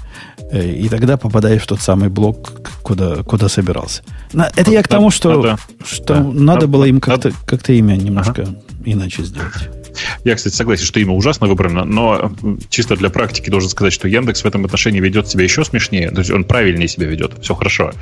Э, 0.50 0.68
и 0.68 0.88
тогда 0.88 1.16
попадаешь 1.16 1.62
в 1.62 1.66
тот 1.66 1.80
самый 1.80 2.08
блок, 2.08 2.52
куда, 2.82 3.22
куда 3.22 3.48
собирался. 3.48 4.02
Это 4.56 4.70
я 4.70 4.82
к 4.82 4.88
тому, 4.88 5.10
что, 5.10 5.36
надо, 5.36 5.58
что 5.84 6.14
да, 6.14 6.20
надо 6.20 6.66
было 6.66 6.84
им 6.84 7.00
как-то 7.00 7.32
как 7.46 7.68
имя 7.70 7.94
немножко 7.94 8.42
ага. 8.42 8.56
иначе 8.84 9.22
сделать. 9.22 9.70
Я, 10.24 10.34
кстати, 10.36 10.54
согласен, 10.54 10.84
что 10.84 11.00
имя 11.00 11.12
ужасно 11.12 11.46
выбрано, 11.46 11.84
но 11.84 12.32
чисто 12.68 12.96
для 12.96 13.10
практики 13.10 13.50
должен 13.50 13.68
сказать, 13.68 13.92
что 13.92 14.08
Яндекс 14.08 14.42
в 14.42 14.46
этом 14.46 14.64
отношении 14.64 15.00
ведет 15.00 15.28
себя 15.28 15.44
еще 15.44 15.64
смешнее. 15.64 16.10
То 16.10 16.18
есть 16.18 16.30
он 16.30 16.44
правильнее 16.44 16.88
себя 16.88 17.06
ведет, 17.06 17.32
все 17.42 17.54
хорошо. 17.54 17.92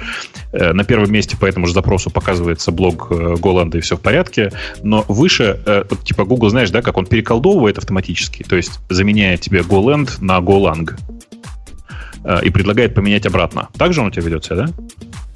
Э, 0.53 0.73
на 0.73 0.85
первом 0.85 1.12
месте 1.12 1.37
по 1.37 1.47
этому 1.47 1.66
же 1.66 1.75
запросу 1.75 2.11
показывается 2.11 2.73
блог 2.73 3.09
э, 3.11 3.37
Голланда 3.39 3.79
и 3.79 3.81
все 3.81 3.97
в 3.97 4.01
порядке, 4.01 4.53
но 4.83 5.05
выше, 5.09 5.61
типа 6.05 6.25
Google, 6.25 6.51
знаешь, 6.51 6.70
да, 6.70 6.83
как 6.83 6.97
он 6.97 7.07
переколдовывает 7.07 7.79
автоматически, 7.79 8.43
то 8.43 8.57
есть 8.57 8.81
заменяя 8.89 9.37
тебе 9.37 9.61
GoLand 9.61 10.12
на 10.20 10.39
GoLang. 10.39 10.97
Э, 12.28 12.40
и 12.42 12.50
предлагает 12.50 12.94
поменять 12.94 13.24
обратно. 13.24 13.70
Так 13.78 13.94
же 13.94 14.02
он 14.02 14.09
у 14.09 14.10
тебя 14.10 14.24
ведет 14.24 14.44
себя, 14.44 14.56
да? 14.56 14.66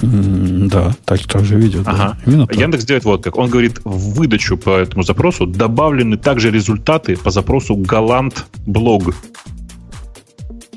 Да, 0.03 0.95
так, 1.07 1.21
так 1.21 1.43
же 1.43 1.57
ведет. 1.57 1.89
Ага. 1.89 2.19
Да. 2.27 2.31
Именно 2.31 2.47
так. 2.47 2.57
Яндекс 2.57 2.85
делает 2.85 3.05
вот 3.05 3.25
как. 3.25 3.39
Он 3.39 3.49
говорит, 3.49 3.81
в 3.83 4.15
выдачу 4.15 4.59
по 4.59 4.77
этому 4.77 5.03
запросу 5.03 5.47
добавлены 5.47 6.19
также 6.19 6.51
результаты 6.51 7.17
по 7.17 7.31
запросу 7.31 7.77
Галант 7.77 8.45
блог. 8.67 9.15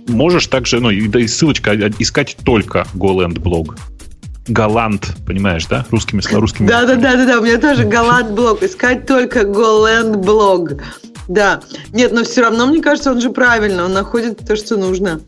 Можешь 0.08 0.48
также, 0.48 0.80
ну, 0.80 0.90
и 0.90 1.28
ссылочка 1.28 1.72
а, 1.72 1.90
искать 2.00 2.38
только 2.46 2.86
GoLand 2.94 3.38
блог. 3.42 3.76
Галант, 4.48 5.18
понимаешь, 5.28 5.66
да? 5.66 5.86
Русскими 5.92 6.22
словами. 6.22 6.42
Русскими... 6.42 6.68
Да, 6.68 6.86
да, 6.86 6.96
да, 6.96 7.16
да, 7.18 7.26
да. 7.26 7.40
У 7.42 7.44
меня 7.44 7.58
тоже 7.58 7.84
Галант 7.84 8.32
блог. 8.32 8.64
Искать 8.64 9.06
только 9.06 9.42
GoLand 9.42 10.16
блог. 10.24 10.82
Да. 11.28 11.60
Нет, 11.92 12.14
но 12.14 12.24
все 12.24 12.44
равно, 12.44 12.68
мне 12.68 12.82
кажется, 12.82 13.12
он 13.12 13.20
же 13.20 13.32
правильно. 13.32 13.84
Он 13.84 13.92
находит 13.92 14.46
то, 14.48 14.56
что 14.56 14.78
нужно. 14.78 15.20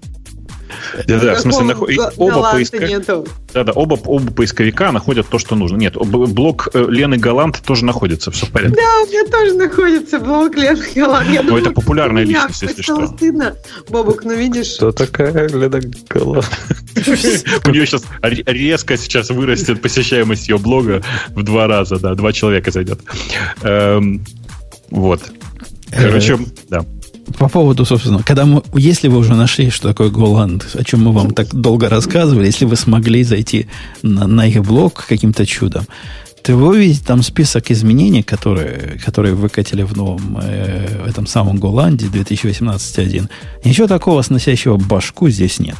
Да, 1.08 1.20
да, 1.20 1.36
в 1.36 1.40
смысле, 1.40 1.66
наход... 1.66 1.90
оба, 2.18 2.52
поиска... 2.52 3.26
да, 3.54 3.64
да, 3.64 3.72
оба, 3.74 4.00
оба 4.06 4.32
поисковика 4.32 4.92
находят 4.92 5.28
то, 5.28 5.40
что 5.40 5.56
нужно. 5.56 5.78
Нет, 5.78 5.96
блок 5.96 6.70
э, 6.74 6.86
Лены 6.90 7.18
Галант 7.18 7.62
тоже 7.64 7.86
находится, 7.86 8.32
все 8.32 8.46
в 8.46 8.52
порядке. 8.52 8.76
Да, 8.76 9.04
у 9.04 9.08
меня 9.08 9.26
тоже 9.30 9.54
находится 9.54 10.20
блок 10.20 10.56
Лены 10.56 10.84
Галант. 10.96 11.28
Ну, 11.44 11.58
это 11.58 11.72
популярная 11.72 12.24
личность, 12.24 12.62
если 12.62 12.82
что. 12.82 13.08
стыдно, 13.08 13.56
Бобук, 13.90 14.24
ну 14.24 14.36
видишь. 14.36 14.76
Кто 14.76 14.92
такая 14.92 15.48
Лена 15.48 15.80
Галант? 16.10 16.50
У 17.66 17.70
нее 17.70 17.86
сейчас 17.86 18.04
резко 18.22 18.98
сейчас 18.98 19.30
вырастет 19.30 19.82
посещаемость 19.82 20.50
ее 20.50 20.58
блога 20.58 21.04
в 21.30 21.44
два 21.44 21.68
раза, 21.68 22.00
да, 22.00 22.16
два 22.16 22.34
человека 22.34 22.72
зайдет. 22.72 23.00
Эм, 23.62 24.26
вот. 24.90 25.22
Короче, 25.92 26.34
э, 26.34 26.38
да. 26.70 26.86
По 27.38 27.50
поводу, 27.50 27.86
собственно, 27.86 28.24
когда 28.24 28.46
мы, 28.46 28.64
если 28.74 29.10
вы 29.10 29.18
уже 29.18 29.36
нашли, 29.36 29.70
что 29.70 29.90
такое 29.90 30.10
Голланд, 30.10 30.68
о 30.74 30.84
чем 30.84 31.04
мы 31.04 31.12
вам 31.12 31.32
так 31.32 31.54
долго 31.54 31.90
рассказывали, 31.90 32.46
если 32.46 32.66
вы 32.66 32.76
смогли 32.76 33.24
зайти 33.24 33.68
на, 34.02 34.28
на 34.28 34.48
их 34.48 34.64
блог 34.64 35.06
каким-то 35.08 35.46
чудом, 35.46 35.86
то 36.42 36.56
вы 36.56 36.70
увидите 36.70 37.04
там 37.06 37.24
список 37.24 37.72
изменений, 37.72 38.24
которые, 38.24 39.00
которые 39.04 39.36
выкатили 39.36 39.84
в 39.84 39.98
новом 39.98 40.40
э, 40.42 41.06
этом 41.06 41.28
самом 41.28 41.58
Голланде 41.58 42.06
2018.1. 42.08 43.30
Ничего 43.66 43.88
такого 43.88 44.22
сносящего 44.22 44.78
башку 44.78 45.28
здесь 45.30 45.60
нет. 45.60 45.76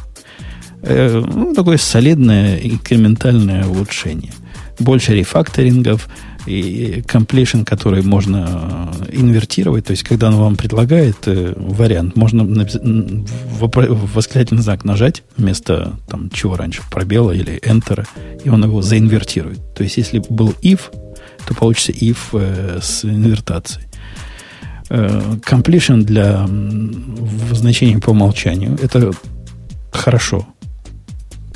Э, 0.82 1.22
ну, 1.26 1.54
такое 1.54 1.78
солидное 1.78 2.58
инкрементальное 2.58 3.66
улучшение. 3.66 4.32
Больше 4.78 5.14
рефакторингов, 5.14 6.08
и 6.48 7.00
completion, 7.02 7.64
который 7.64 8.02
можно 8.02 8.92
э, 9.08 9.16
инвертировать, 9.16 9.86
то 9.86 9.90
есть, 9.92 10.02
когда 10.02 10.28
он 10.28 10.36
вам 10.36 10.56
предлагает 10.56 11.16
э, 11.26 11.52
вариант, 11.56 12.16
можно 12.16 12.44
восклицательный 13.64 14.62
знак 14.62 14.84
нажать 14.84 15.22
вместо 15.36 15.98
там, 16.08 16.30
чего 16.30 16.56
раньше, 16.56 16.82
пробела 16.90 17.32
или 17.32 17.60
enter, 17.60 18.06
и 18.44 18.48
он 18.48 18.64
его 18.64 18.82
заинвертирует. 18.82 19.74
То 19.74 19.82
есть, 19.82 19.98
если 19.98 20.22
был 20.30 20.54
if, 20.62 20.80
то 21.46 21.54
получится 21.54 21.92
if 21.92 22.18
э, 22.32 22.78
с 22.80 23.04
инвертацией. 23.04 23.86
Completion 24.88 26.00
для 26.00 26.48
значения 27.52 27.98
по 27.98 28.10
умолчанию 28.10 28.78
это 28.82 29.10
хорошо. 29.92 30.46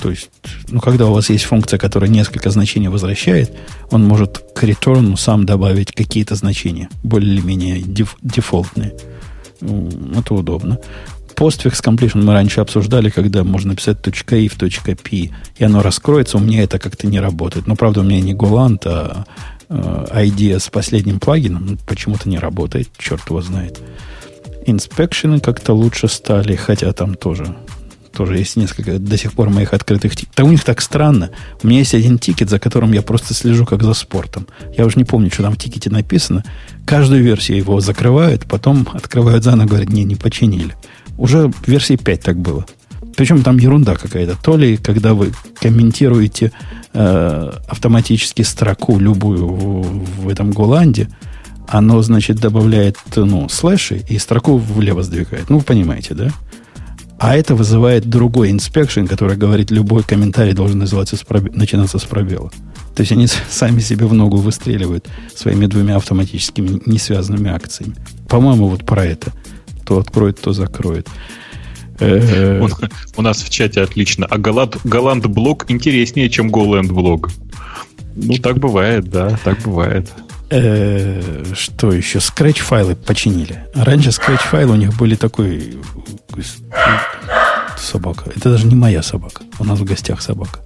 То 0.02 0.10
есть, 0.10 0.30
ну, 0.68 0.80
когда 0.80 1.06
у 1.06 1.12
вас 1.12 1.30
есть 1.30 1.44
функция, 1.44 1.78
которая 1.78 2.10
несколько 2.10 2.50
значений 2.50 2.88
возвращает, 2.88 3.56
он 3.92 4.02
может 4.02 4.44
к 4.52 4.64
return 4.64 5.16
сам 5.16 5.46
добавить 5.46 5.92
какие-то 5.92 6.34
значения, 6.34 6.88
более-менее 7.04 7.80
деф, 7.80 8.16
дефолтные. 8.20 8.96
Это 9.60 10.34
удобно. 10.34 10.80
Postfix 11.36 11.80
completion 11.84 12.24
мы 12.24 12.32
раньше 12.32 12.60
обсуждали, 12.60 13.10
когда 13.10 13.44
можно 13.44 13.70
написать 13.70 13.98
.if, 14.02 14.96
.p, 14.96 15.30
и 15.56 15.64
оно 15.64 15.82
раскроется. 15.82 16.36
У 16.36 16.40
меня 16.40 16.64
это 16.64 16.80
как-то 16.80 17.06
не 17.06 17.20
работает. 17.20 17.68
Но, 17.68 17.76
правда, 17.76 18.00
у 18.00 18.02
меня 18.02 18.20
не 18.20 18.34
Golang, 18.34 18.80
а 18.84 19.24
ID 19.68 20.58
с 20.58 20.68
последним 20.68 21.20
плагином 21.20 21.78
почему-то 21.86 22.28
не 22.28 22.40
работает. 22.40 22.88
Черт 22.98 23.30
его 23.30 23.40
знает. 23.40 23.78
Inspection 24.66 25.32
ы 25.32 25.38
как-то 25.38 25.74
лучше 25.74 26.08
стали, 26.08 26.56
хотя 26.56 26.92
там 26.92 27.14
тоже 27.14 27.54
тоже 28.12 28.38
есть 28.38 28.56
несколько 28.56 28.98
до 28.98 29.16
сих 29.16 29.32
пор 29.32 29.50
моих 29.50 29.72
открытых 29.72 30.14
тикетов. 30.14 30.34
Да 30.36 30.44
у 30.44 30.50
них 30.50 30.64
так 30.64 30.80
странно. 30.80 31.30
У 31.62 31.66
меня 31.66 31.80
есть 31.80 31.94
один 31.94 32.18
тикет, 32.18 32.50
за 32.50 32.58
которым 32.58 32.92
я 32.92 33.02
просто 33.02 33.34
слежу 33.34 33.66
как 33.66 33.82
за 33.82 33.94
спортом. 33.94 34.46
Я 34.76 34.86
уже 34.86 34.98
не 34.98 35.04
помню, 35.04 35.30
что 35.30 35.42
там 35.42 35.54
в 35.54 35.58
тикете 35.58 35.90
написано. 35.90 36.44
Каждую 36.84 37.22
версию 37.22 37.58
его 37.58 37.80
закрывают, 37.80 38.46
потом 38.46 38.88
открывают 38.92 39.44
заново, 39.44 39.68
говорят, 39.68 39.88
не, 39.88 40.04
не 40.04 40.16
починили. 40.16 40.74
Уже 41.18 41.48
в 41.48 41.68
версии 41.68 41.96
5 41.96 42.20
так 42.20 42.38
было. 42.38 42.66
Причем 43.16 43.42
там 43.42 43.58
ерунда 43.58 43.96
какая-то. 43.96 44.36
То 44.42 44.56
ли, 44.56 44.76
когда 44.76 45.14
вы 45.14 45.32
комментируете 45.60 46.52
э, 46.92 47.52
автоматически 47.68 48.42
строку 48.42 48.98
любую 48.98 49.46
в, 49.48 50.22
в 50.22 50.28
этом 50.28 50.50
GoLand 50.50 50.94
е, 50.94 51.08
оно, 51.68 52.02
значит, 52.02 52.36
добавляет 52.36 52.98
ну, 53.14 53.48
слэши 53.48 54.02
и 54.08 54.18
строку 54.18 54.56
влево 54.56 55.02
сдвигает. 55.02 55.48
Ну, 55.50 55.58
вы 55.58 55.64
понимаете, 55.64 56.14
да? 56.14 56.30
А 57.22 57.36
это 57.36 57.54
вызывает 57.54 58.04
другой 58.10 58.50
inspection, 58.50 59.04
который 59.06 59.36
говорит, 59.36 59.70
любой 59.70 60.02
комментарий 60.02 60.54
должен 60.54 60.80
называться 60.80 61.16
с 61.16 61.22
проб... 61.22 61.54
начинаться 61.54 62.00
с 62.00 62.04
пробела. 62.04 62.50
То 62.96 63.02
есть 63.02 63.12
они 63.12 63.28
сами 63.48 63.78
себе 63.78 64.06
в 64.06 64.12
ногу 64.12 64.38
выстреливают 64.38 65.08
своими 65.32 65.66
двумя 65.66 65.96
автоматическими 65.96 66.82
несвязанными 66.84 67.48
акциями. 67.48 67.94
По-моему, 68.28 68.66
вот 68.66 68.84
про 68.84 69.04
это. 69.04 69.30
То 69.86 70.00
откроет, 70.00 70.40
то 70.40 70.52
закроет. 70.52 71.06
У 72.00 73.22
нас 73.22 73.40
в 73.40 73.50
чате 73.50 73.82
отлично. 73.82 74.26
А 74.26 74.36
GoLand 74.38 75.26
блог 75.26 75.66
интереснее, 75.70 76.28
чем 76.28 76.50
GoLand 76.50 76.90
блок. 76.90 77.30
Ну, 78.16 78.34
так 78.38 78.58
бывает, 78.58 79.04
да, 79.04 79.38
так 79.44 79.60
бывает. 79.60 80.10
Э, 80.54 81.44
что 81.54 81.92
еще? 81.92 82.18
Scratch 82.18 82.60
файлы 82.60 82.94
починили. 82.94 83.64
Раньше 83.74 84.10
Scratch 84.10 84.46
файлы 84.50 84.72
у 84.74 84.76
них 84.76 84.94
были 84.98 85.14
такой 85.14 85.78
собака. 87.78 88.30
Это 88.36 88.50
даже 88.50 88.66
не 88.66 88.74
моя 88.74 89.02
собака. 89.02 89.44
У 89.58 89.64
нас 89.64 89.78
в 89.78 89.84
гостях 89.84 90.20
собака. 90.20 90.60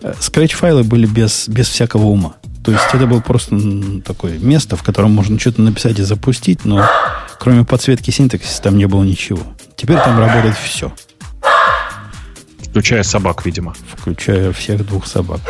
Scratch 0.00 0.54
файлы 0.54 0.82
были 0.82 1.04
без, 1.04 1.46
без 1.46 1.68
всякого 1.68 2.06
ума. 2.06 2.36
То 2.64 2.72
есть 2.72 2.84
это 2.92 3.06
было 3.06 3.20
просто 3.20 3.54
такое 4.02 4.38
место, 4.38 4.76
в 4.76 4.82
котором 4.82 5.12
можно 5.12 5.38
что-то 5.38 5.60
написать 5.60 5.98
и 5.98 6.02
запустить, 6.02 6.64
но 6.64 6.88
кроме 7.38 7.64
подсветки 7.64 8.10
синтаксиса 8.10 8.62
там 8.62 8.78
не 8.78 8.86
было 8.86 9.04
ничего. 9.04 9.42
Теперь 9.76 9.98
там 9.98 10.18
работает 10.18 10.56
все. 10.56 10.90
Включая 12.62 13.02
собак, 13.02 13.44
видимо. 13.44 13.74
Включая 13.94 14.52
всех 14.52 14.86
двух 14.86 15.06
собак. 15.06 15.40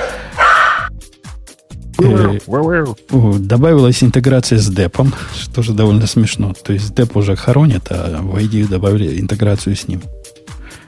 Э, 1.99 3.39
добавилась 3.39 4.03
интеграция 4.03 4.59
с 4.59 4.69
депом, 4.69 5.13
что 5.35 5.63
же 5.63 5.73
довольно 5.73 6.07
смешно. 6.07 6.55
То 6.55 6.73
есть 6.73 6.95
деп 6.95 7.17
уже 7.17 7.35
хоронят, 7.37 7.89
а 7.91 8.21
в 8.23 8.37
ID 8.37 8.69
добавили 8.69 9.21
интеграцию 9.21 9.75
с 9.75 9.89
ним. 9.89 10.03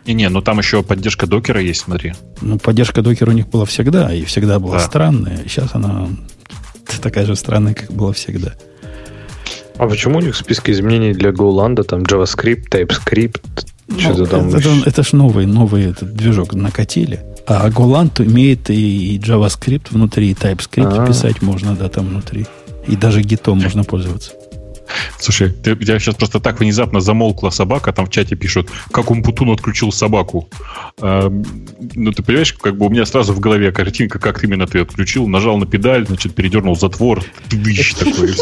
Не-не, 0.07 0.29
но 0.29 0.41
там 0.41 0.59
еще 0.59 0.83
поддержка 0.83 1.27
докера 1.27 1.61
есть, 1.61 1.81
смотри. 1.81 2.15
Ну, 2.41 2.59
поддержка 2.59 3.03
докера 3.03 3.31
у 3.31 3.35
них 3.35 3.49
была 3.49 3.65
всегда, 3.65 4.13
и 4.13 4.25
всегда 4.25 4.59
была 4.59 4.79
да. 4.79 4.81
странная. 4.81 5.39
Сейчас 5.47 5.75
она 5.75 6.09
такая 7.03 7.27
же 7.27 7.37
странная, 7.37 7.75
как 7.75 7.93
была 7.93 8.13
всегда. 8.13 8.55
А 9.77 9.87
почему 9.87 10.19
у 10.19 10.21
них 10.21 10.35
в 10.35 10.39
списке 10.39 10.73
изменений 10.73 11.13
для 11.13 11.31
GoLand 11.31 11.83
там 11.85 12.03
JavaScript, 12.03 12.69
TypeScript, 12.71 13.41
ну, 13.53 13.65
что-то 13.99 14.27
там? 14.27 14.49
Это, 14.49 14.59
это, 14.59 14.71
это 14.87 15.03
ж 15.03 15.13
новый, 15.13 15.47
новый 15.47 15.85
этот 15.87 16.15
движок 16.15 16.55
накатили. 16.55 17.21
А 17.47 17.69
Golang 17.69 18.11
имеет 18.25 18.71
и 18.71 19.19
JavaScript 19.19 19.89
внутри, 19.91 20.31
и 20.31 20.35
TypeScript 20.35 20.99
А-а-а. 20.99 21.07
писать 21.07 21.43
можно, 21.43 21.75
да, 21.75 21.89
там 21.89 22.07
внутри. 22.07 22.47
И 22.87 22.97
даже 22.97 23.23
гитом 23.23 23.61
можно 23.61 23.85
пользоваться. 23.85 24.33
Слушай, 25.19 25.51
ты, 25.51 25.73
у 25.73 25.77
тебя 25.77 25.99
сейчас 25.99 26.15
просто 26.15 26.41
так 26.41 26.61
внезапно 26.61 27.01
замолкла 27.01 27.51
собака, 27.51 27.93
там 27.93 28.07
в 28.07 28.11
чате 28.11 28.37
пишут, 28.37 28.69
как 28.91 29.11
Умпутун 29.11 29.51
отключил 29.51 29.93
собаку. 29.93 30.49
А, 31.01 31.31
ну, 31.95 32.13
ты 32.13 32.23
понимаешь, 32.23 32.53
как 32.55 32.77
бы 32.77 32.87
у 32.87 32.91
меня 32.91 33.07
сразу 33.07 33.33
в 33.33 33.41
голове 33.41 33.73
картинка, 33.73 34.19
как 34.19 34.43
именно 34.45 34.67
ты 34.67 34.81
отключил, 34.81 35.27
нажал 35.27 35.57
на 35.59 35.67
педаль, 35.67 36.07
значит, 36.07 36.35
передернул 36.35 36.77
затвор, 36.77 37.23
тыдыщ 37.49 37.95
такой. 37.99 38.35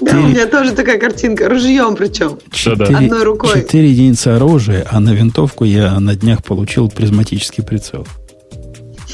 Да, 0.00 0.18
у 0.18 0.28
меня 0.28 0.46
тоже 0.46 0.72
такая 0.72 0.98
картинка, 0.98 1.48
ружьем 1.48 1.96
причем. 1.96 2.38
Одной 2.66 3.22
рукой. 3.22 3.60
Четыре 3.60 3.90
единицы 3.90 4.28
оружия, 4.28 4.86
а 4.90 5.00
на 5.00 5.10
винтовку 5.10 5.64
я 5.64 5.98
на 6.00 6.14
днях 6.14 6.42
получил 6.44 6.90
призматический 6.90 7.62
прицел. 7.62 8.06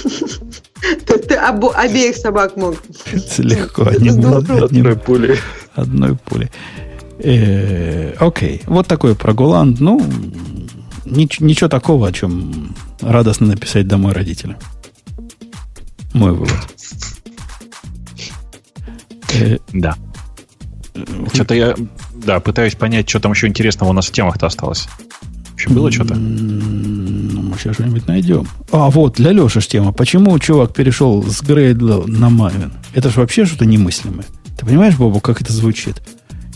Ты, 1.06 1.18
ты 1.18 1.34
обо, 1.34 1.74
обеих 1.74 2.16
собак 2.16 2.56
мог. 2.56 2.76
Легко. 3.38 3.82
Одной 3.82 4.96
пулей. 4.96 5.38
Одной 5.78 6.16
пулей. 6.16 6.50
Э, 7.20 8.14
окей. 8.18 8.62
Вот 8.66 8.88
такой 8.88 9.14
про 9.14 9.32
Голланд. 9.32 9.78
Ну, 9.78 10.04
ничего 11.04 11.68
такого, 11.68 12.08
о 12.08 12.12
чем 12.12 12.74
радостно 13.00 13.46
написать 13.46 13.86
домой 13.86 14.12
родителям. 14.12 14.56
Мой 16.14 16.32
вывод. 16.32 16.50
Э, 19.34 19.58
да. 19.72 19.94
Что-то 21.32 21.54
я, 21.54 21.76
да, 22.12 22.40
пытаюсь 22.40 22.74
понять, 22.74 23.08
что 23.08 23.20
там 23.20 23.30
еще 23.30 23.46
интересного 23.46 23.90
у 23.90 23.92
нас 23.92 24.08
в 24.08 24.12
темах-то 24.12 24.46
осталось. 24.46 24.88
Еще 25.56 25.70
было 25.70 25.92
что-то? 25.92 26.16
Ну, 26.16 27.42
мы 27.42 27.56
сейчас 27.56 27.74
что-нибудь 27.74 28.08
найдем. 28.08 28.48
А, 28.72 28.90
вот, 28.90 29.14
для 29.14 29.30
Леши 29.30 29.60
тема. 29.60 29.92
Почему 29.92 30.36
чувак 30.40 30.74
перешел 30.74 31.22
с 31.22 31.40
Грейдла 31.40 32.04
на 32.06 32.30
Мавин? 32.30 32.72
Это 32.94 33.10
же 33.10 33.20
вообще 33.20 33.44
что-то 33.44 33.64
немыслимое. 33.64 34.24
Ты 34.58 34.66
понимаешь, 34.66 34.96
Бобу, 34.96 35.20
как 35.20 35.40
это 35.40 35.52
звучит? 35.52 36.02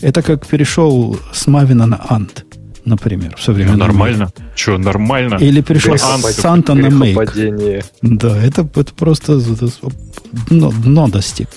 Это 0.01 0.21
как 0.21 0.45
перешел 0.45 1.17
с 1.31 1.47
Мавина 1.47 1.85
на 1.85 2.05
Ант, 2.09 2.45
например, 2.83 3.35
в 3.37 3.41
современном 3.41 3.79
ну, 3.79 3.85
Нормально. 3.85 4.31
Мире. 4.37 4.51
Че, 4.55 4.77
нормально? 4.77 5.35
Или 5.35 5.61
перешел 5.61 5.97
с 5.97 6.33
Санта 6.33 6.73
на 6.73 6.89
Мейк. 6.89 7.33
Да, 8.01 8.37
это, 8.37 8.67
это 8.75 8.93
просто 8.93 9.39
дно, 10.49 10.71
дно 10.71 11.07
достиг. 11.07 11.47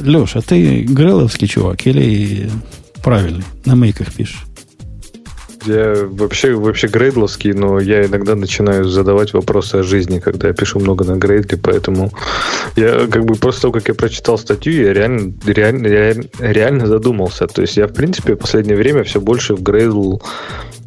Леша, 0.00 0.40
ты 0.40 0.82
греловский 0.82 1.46
чувак 1.46 1.86
или 1.86 2.50
правильный? 3.02 3.44
На 3.64 3.74
мейках 3.74 4.12
пишешь? 4.12 4.44
Я 5.66 6.06
вообще, 6.06 6.54
вообще 6.54 6.88
грейдловский, 6.88 7.52
но 7.52 7.80
я 7.80 8.04
иногда 8.04 8.34
начинаю 8.34 8.84
задавать 8.84 9.32
вопросы 9.32 9.76
о 9.76 9.82
жизни, 9.82 10.18
когда 10.18 10.48
я 10.48 10.54
пишу 10.54 10.80
много 10.80 11.04
на 11.04 11.16
грейдле, 11.16 11.58
поэтому 11.58 12.12
я 12.76 13.06
как 13.06 13.24
бы 13.24 13.34
после 13.34 13.62
того, 13.62 13.72
как 13.72 13.88
я 13.88 13.94
прочитал 13.94 14.38
статью, 14.38 14.82
я 14.82 14.92
реально, 14.92 15.34
реально, 15.46 15.86
реально, 16.38 16.86
задумался. 16.86 17.46
То 17.46 17.62
есть 17.62 17.76
я, 17.76 17.86
в 17.86 17.92
принципе, 17.92 18.34
в 18.34 18.38
последнее 18.38 18.76
время 18.76 19.04
все 19.04 19.20
больше 19.20 19.54
в 19.54 19.62
грейдл 19.62 20.18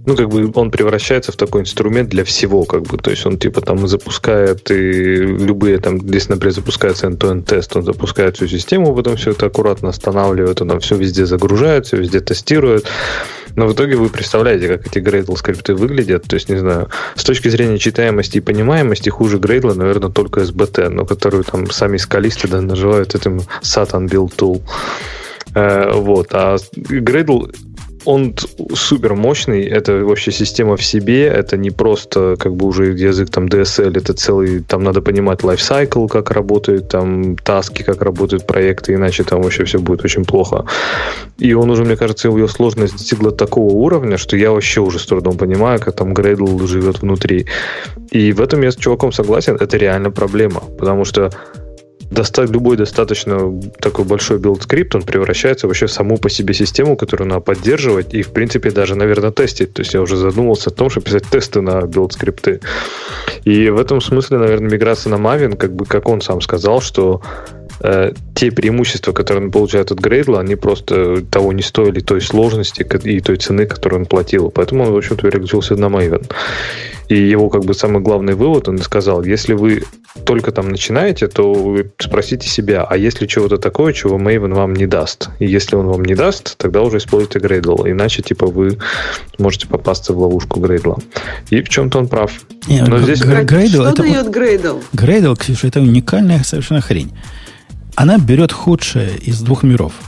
ну, 0.07 0.15
как 0.15 0.29
бы 0.29 0.49
он 0.55 0.71
превращается 0.71 1.34
в 1.34 1.35
такой 1.35 1.61
инструмент 1.61 2.07
для 2.07 2.23
всего, 2.23 2.63
как 2.63 2.84
бы. 2.84 2.97
То 2.97 3.11
есть 3.11 3.25
он 3.25 3.38
типа 3.38 3.59
там 3.59 3.88
запускает 3.89 4.71
и 4.71 5.17
любые 5.17 5.79
там, 5.79 5.99
здесь, 5.99 6.29
например, 6.29 6.53
запускается 6.53 7.07
end-to-end 7.07 7.43
тест, 7.43 7.75
он 7.75 7.84
запускает 7.84 8.38
всю 8.38 8.47
систему, 8.47 8.95
потом 8.95 9.17
все 9.17 9.31
это 9.31 9.47
аккуратно 9.47 9.89
останавливает, 9.89 10.61
он 10.61 10.69
там 10.69 10.79
все 10.79 10.95
везде 10.95 11.25
загружает, 11.25 11.88
все 11.88 11.97
везде 11.97 12.21
тестирует. 12.21 12.88
Но 13.57 13.67
в 13.67 13.73
итоге 13.73 13.97
вы 13.97 14.07
представляете, 14.07 14.69
как 14.69 14.88
эти 14.88 14.99
Gradle 14.99 15.35
скрипты 15.35 15.75
выглядят. 15.75 16.23
То 16.23 16.35
есть, 16.35 16.47
не 16.47 16.57
знаю, 16.57 16.88
с 17.15 17.25
точки 17.25 17.49
зрения 17.49 17.77
читаемости 17.77 18.38
и 18.38 18.41
понимаемости 18.41 19.09
хуже 19.09 19.39
Gradle, 19.39 19.73
наверное, 19.73 20.09
только 20.09 20.39
SBT, 20.41 20.88
но 20.88 21.05
которую 21.05 21.43
там 21.43 21.69
сами 21.69 21.97
скалисты 21.97 22.47
да, 22.47 22.61
называют 22.61 23.13
этим 23.13 23.41
Satan 23.61 24.07
Build 24.07 24.38
Tool. 24.38 24.61
Э, 25.53 25.91
вот. 25.95 26.27
А 26.31 26.55
Gradle 26.75 27.53
он 28.07 28.34
супер 28.73 29.15
мощный, 29.15 29.63
это 29.63 30.05
вообще 30.05 30.31
система 30.31 30.77
в 30.77 30.84
себе, 30.84 31.27
это 31.27 31.57
не 31.57 31.71
просто 31.71 32.35
как 32.39 32.55
бы 32.55 32.65
уже 32.65 32.85
язык 32.85 33.29
там 33.29 33.47
DSL, 33.47 33.97
это 33.97 34.13
целый, 34.13 34.63
там 34.63 34.84
надо 34.84 35.01
понимать 35.01 35.41
lifecycle, 35.41 36.07
как 36.07 36.31
работают 36.31 36.88
там 36.88 37.35
таски, 37.35 37.84
как 37.84 38.01
работают 38.01 38.47
проекты, 38.47 38.93
иначе 38.93 39.23
там 39.23 39.41
вообще 39.41 39.65
все 39.65 39.79
будет 39.79 40.05
очень 40.05 40.23
плохо. 40.23 40.65
И 41.38 41.53
он 41.53 41.69
уже, 41.69 41.84
мне 41.84 41.97
кажется, 41.97 42.29
его 42.29 42.47
сложность 42.47 42.93
достигла 42.93 43.31
такого 43.31 43.73
уровня, 43.73 44.17
что 44.17 44.38
я 44.38 44.51
вообще 44.51 44.79
уже 44.79 44.99
с 44.99 45.05
трудом 45.05 45.38
понимаю, 45.38 45.79
как 45.79 45.95
там 45.95 46.13
Gradle 46.13 46.65
живет 46.65 47.01
внутри. 47.01 47.45
И 48.11 48.31
в 48.31 48.39
этом 48.39 48.63
я 48.63 48.71
с 48.71 48.75
чуваком 48.77 49.11
согласен, 49.11 49.57
это 49.59 49.77
реально 49.77 50.11
проблема, 50.11 50.61
потому 50.79 51.03
что 51.05 51.29
доста- 52.11 52.43
любой 52.43 52.77
достаточно 52.77 53.61
такой 53.79 54.05
большой 54.05 54.38
build 54.39 54.61
-скрипт, 54.61 54.95
он 54.95 55.03
превращается 55.03 55.67
вообще 55.67 55.88
в 55.88 55.91
саму 55.91 56.17
по 56.17 56.29
себе 56.29 56.53
систему, 56.53 56.95
которую 56.95 57.29
надо 57.29 57.41
поддерживать 57.41 58.13
и, 58.13 58.21
в 58.21 58.29
принципе, 58.29 58.71
даже, 58.71 58.95
наверное, 58.95 59.31
тестить. 59.31 59.73
То 59.73 59.81
есть 59.81 59.93
я 59.93 60.01
уже 60.01 60.17
задумался 60.17 60.69
о 60.69 60.73
том, 60.73 60.89
чтобы 60.89 61.05
писать 61.05 61.23
тесты 61.29 61.61
на 61.61 61.81
build 61.81 62.10
-скрипты. 62.10 62.61
И 63.43 63.69
в 63.69 63.79
этом 63.79 64.01
смысле, 64.01 64.38
наверное, 64.38 64.69
миграция 64.69 65.15
на 65.15 65.21
Maven, 65.21 65.55
как 65.55 65.73
бы, 65.73 65.85
как 65.85 66.07
он 66.09 66.21
сам 66.21 66.41
сказал, 66.41 66.81
что 66.81 67.21
э, 67.79 68.11
те 68.35 68.51
преимущества, 68.51 69.13
которые 69.13 69.45
он 69.45 69.51
получает 69.51 69.91
от 69.91 69.99
Gradle, 69.99 70.39
они 70.39 70.55
просто 70.55 71.21
того 71.23 71.53
не 71.53 71.61
стоили 71.61 71.99
той 71.99 72.21
сложности 72.21 72.85
и 73.03 73.19
той 73.19 73.37
цены, 73.37 73.65
которую 73.65 74.01
он 74.01 74.05
платил. 74.05 74.51
Поэтому 74.51 74.83
он, 74.83 74.91
в 74.91 74.97
общем-то, 74.97 75.23
переключился 75.23 75.75
на 75.75 75.85
Maven. 75.85 76.31
И 77.09 77.15
его 77.15 77.49
как 77.49 77.63
бы 77.63 77.73
самый 77.73 78.01
главный 78.01 78.33
вывод, 78.33 78.67
он 78.67 78.79
сказал, 78.79 79.23
если 79.23 79.53
вы 79.53 79.83
только 80.25 80.51
там 80.51 80.69
начинаете, 80.69 81.27
то 81.27 81.53
вы 81.53 81.91
спросите 81.97 82.49
себя, 82.49 82.83
а 82.83 82.97
есть 82.97 83.21
ли 83.21 83.27
чего-то 83.27 83.57
такое, 83.57 83.93
чего 83.93 84.17
Maven 84.17 84.53
вам 84.53 84.73
не 84.75 84.87
даст? 84.87 85.29
И 85.39 85.45
если 85.45 85.75
он 85.75 85.87
вам 85.87 86.03
не 86.03 86.15
даст, 86.15 86.57
тогда 86.57 86.81
уже 86.81 86.97
используйте 86.97 87.39
Gradle. 87.39 87.89
Иначе, 87.89 88.21
типа, 88.21 88.47
вы 88.47 88.77
можете 89.37 89.67
попасться 89.67 90.13
в 90.13 90.19
ловушку 90.19 90.59
Gradle. 90.59 91.01
И 91.49 91.61
в 91.61 91.69
чем-то 91.69 91.99
он 91.99 92.07
прав. 92.07 92.31
Не, 92.67 92.81
Но 92.81 92.99
здесь... 92.99 93.21
Gradle, 93.21 93.67
Что 93.69 93.89
это 93.89 94.01
дает 94.03 94.27
Gradle? 94.27 94.83
Gradle, 94.93 95.37
Ксюша, 95.37 95.67
это 95.67 95.79
уникальная 95.79 96.43
совершенно 96.43 96.81
хрень. 96.81 97.11
Она 97.98 98.18
берет 98.18 98.53
худшее 98.53 99.18
из 99.18 99.41
двух 99.41 99.64
миров– 99.64 99.94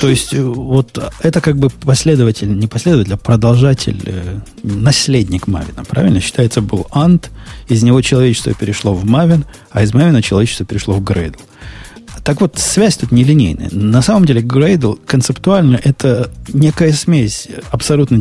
то 0.00 0.08
есть, 0.08 0.34
э, 0.34 0.42
вот 0.42 0.98
это 1.20 1.40
как 1.40 1.58
бы 1.58 1.68
последователь, 1.68 2.56
не 2.56 2.66
последователь, 2.66 3.14
а 3.14 3.16
продолжатель, 3.16 4.00
э, 4.04 4.40
наследник 4.62 5.46
Мавина, 5.46 5.84
правильно? 5.84 6.20
Считается, 6.20 6.60
был 6.60 6.86
Ант, 6.90 7.30
из 7.68 7.82
него 7.82 8.00
человечество 8.02 8.54
перешло 8.54 8.94
в 8.94 9.04
Мавин, 9.04 9.44
а 9.70 9.82
из 9.82 9.92
Мавина 9.94 10.22
человечество 10.22 10.64
перешло 10.64 10.94
в 10.94 11.02
Грейдл. 11.02 11.38
Так 12.24 12.40
вот, 12.40 12.56
связь 12.58 12.96
тут 12.96 13.10
нелинейная. 13.10 13.68
На 13.72 14.00
самом 14.00 14.26
деле, 14.26 14.42
Gradle 14.42 14.98
концептуально 15.04 15.80
это 15.82 16.30
некая 16.52 16.92
смесь 16.92 17.48
абсолютно 17.72 18.20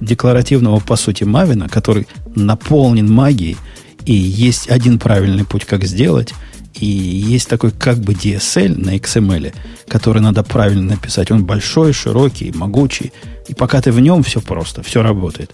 декларативного, 0.00 0.80
по 0.80 0.96
сути, 0.96 1.24
Мавина, 1.24 1.68
который 1.68 2.08
наполнен 2.34 3.12
магией, 3.12 3.58
и 4.06 4.14
есть 4.14 4.70
один 4.70 4.98
правильный 4.98 5.44
путь, 5.44 5.64
как 5.64 5.84
сделать– 5.84 6.32
и 6.74 6.86
есть 6.86 7.48
такой 7.48 7.70
как 7.70 7.98
бы 7.98 8.12
DSL 8.12 8.76
на 8.76 8.96
XML, 8.96 9.54
который 9.88 10.22
надо 10.22 10.42
правильно 10.42 10.94
написать. 10.94 11.30
Он 11.30 11.44
большой, 11.44 11.92
широкий, 11.92 12.52
могучий. 12.52 13.12
И 13.48 13.54
пока 13.54 13.80
ты 13.80 13.92
в 13.92 14.00
нем, 14.00 14.22
все 14.22 14.40
просто, 14.40 14.82
все 14.82 15.02
работает. 15.02 15.52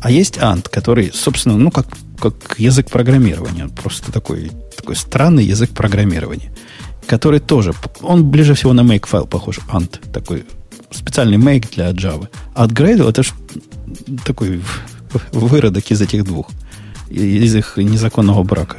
А 0.00 0.10
есть 0.10 0.38
Ant, 0.38 0.68
который, 0.70 1.10
собственно, 1.12 1.56
ну, 1.58 1.70
как, 1.70 1.86
как 2.18 2.58
язык 2.58 2.90
программирования. 2.90 3.68
Просто 3.68 4.12
такой, 4.12 4.50
такой 4.76 4.96
странный 4.96 5.44
язык 5.44 5.70
программирования. 5.70 6.52
Который 7.06 7.40
тоже, 7.40 7.74
он 8.02 8.30
ближе 8.30 8.54
всего 8.54 8.72
на 8.72 8.82
make 8.82 9.06
файл 9.06 9.26
похож. 9.26 9.58
Ant, 9.72 9.98
такой 10.12 10.44
специальный 10.90 11.38
make 11.38 11.74
для 11.74 11.90
Java. 11.90 12.28
А 12.54 12.66
Gradle 12.66 13.08
это 13.08 13.22
ж 13.22 13.32
такой 14.24 14.62
выродок 15.32 15.90
из 15.90 16.00
этих 16.00 16.24
двух. 16.24 16.48
Из 17.08 17.54
их 17.54 17.76
незаконного 17.76 18.42
брака. 18.42 18.76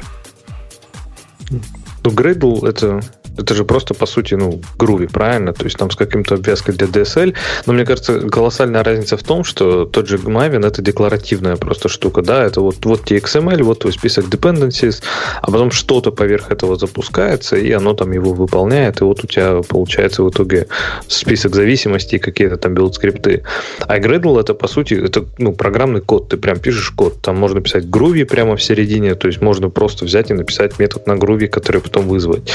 Ну, 2.04 2.10
Gradle 2.10 2.68
это 2.68 3.00
это 3.38 3.54
же 3.54 3.64
просто, 3.64 3.94
по 3.94 4.06
сути, 4.06 4.34
ну, 4.34 4.60
груви, 4.78 5.06
правильно? 5.06 5.52
То 5.52 5.64
есть 5.64 5.76
там 5.76 5.90
с 5.90 5.96
каким-то 5.96 6.34
обвязкой 6.34 6.74
для 6.74 6.86
DSL. 6.86 7.34
Но 7.66 7.72
мне 7.72 7.84
кажется, 7.84 8.20
колоссальная 8.20 8.84
разница 8.84 9.16
в 9.16 9.22
том, 9.22 9.44
что 9.44 9.84
тот 9.84 10.08
же 10.08 10.18
Maven 10.18 10.66
это 10.66 10.82
декларативная 10.82 11.56
просто 11.56 11.88
штука, 11.88 12.22
да, 12.22 12.44
это 12.44 12.60
вот, 12.60 12.84
вот 12.84 13.10
те 13.10 13.27
XML, 13.27 13.62
вот 13.62 13.80
твой 13.80 13.92
список 13.92 14.26
dependencies, 14.26 15.02
а 15.40 15.46
потом 15.46 15.70
что-то 15.70 16.12
поверх 16.12 16.50
этого 16.50 16.76
запускается, 16.76 17.56
и 17.56 17.70
оно 17.72 17.94
там 17.94 18.12
его 18.12 18.32
выполняет, 18.32 19.00
и 19.00 19.04
вот 19.04 19.24
у 19.24 19.26
тебя 19.26 19.62
получается 19.62 20.22
в 20.22 20.30
итоге 20.30 20.66
список 21.08 21.54
зависимостей, 21.54 22.18
какие-то 22.18 22.56
там 22.56 22.74
build 22.74 22.98
-скрипты. 22.98 23.42
А 23.80 23.98
Gradle 23.98 24.40
это, 24.40 24.54
по 24.54 24.68
сути, 24.68 24.94
это, 24.94 25.24
ну, 25.38 25.52
программный 25.52 26.00
код, 26.00 26.28
ты 26.28 26.36
прям 26.36 26.58
пишешь 26.58 26.90
код, 26.90 27.20
там 27.22 27.36
можно 27.36 27.60
писать 27.60 27.84
Groovy 27.84 28.24
прямо 28.24 28.56
в 28.56 28.62
середине, 28.62 29.14
то 29.14 29.28
есть 29.28 29.40
можно 29.40 29.70
просто 29.70 30.04
взять 30.04 30.30
и 30.30 30.34
написать 30.34 30.78
метод 30.78 31.06
на 31.06 31.12
Groovy, 31.12 31.48
который 31.48 31.80
потом 31.80 32.08
вызвать. 32.08 32.52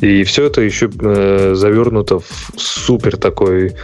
И 0.00 0.19
и 0.20 0.24
все 0.24 0.46
это 0.46 0.60
еще 0.60 0.90
э, 1.00 1.54
завернуто 1.54 2.18
в 2.18 2.26
супер 2.56 3.16
такой 3.16 3.74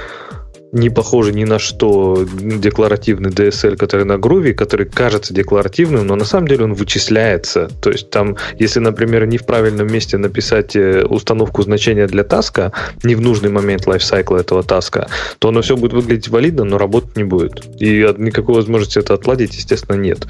не 0.73 0.91
похожий 0.91 1.33
ни 1.33 1.45
на 1.45 1.59
что 1.59 2.27
декларативный 2.35 3.31
DSL, 3.31 3.77
который 3.77 4.05
на 4.05 4.15
Groovy, 4.15 4.53
который 4.53 4.85
кажется 4.85 5.33
декларативным, 5.33 6.07
но 6.07 6.17
на 6.17 6.25
самом 6.25 6.49
деле 6.49 6.65
он 6.65 6.75
вычисляется. 6.75 7.71
То 7.81 7.91
есть 7.91 8.11
там, 8.11 8.37
если, 8.59 8.81
например, 8.81 9.25
не 9.27 9.39
в 9.39 9.47
правильном 9.47 9.87
месте 9.87 10.19
написать 10.19 10.77
э, 10.77 11.07
установку 11.07 11.63
значения 11.63 12.07
для 12.07 12.25
таска, 12.25 12.73
не 13.03 13.15
в 13.15 13.23
нужный 13.23 13.49
момент 13.49 13.87
лайфсайкла 13.87 14.39
этого 14.39 14.63
таска, 14.63 15.09
то 15.39 15.49
оно 15.49 15.63
все 15.63 15.77
будет 15.77 15.95
выглядеть 15.95 16.29
валидно, 16.29 16.65
но 16.65 16.77
работать 16.77 17.17
не 17.17 17.25
будет. 17.25 17.65
И 17.81 18.07
никакой 18.19 18.57
возможности 18.57 18.99
это 18.99 19.15
отладить, 19.15 19.55
естественно, 19.55 19.97
нет. 19.97 20.27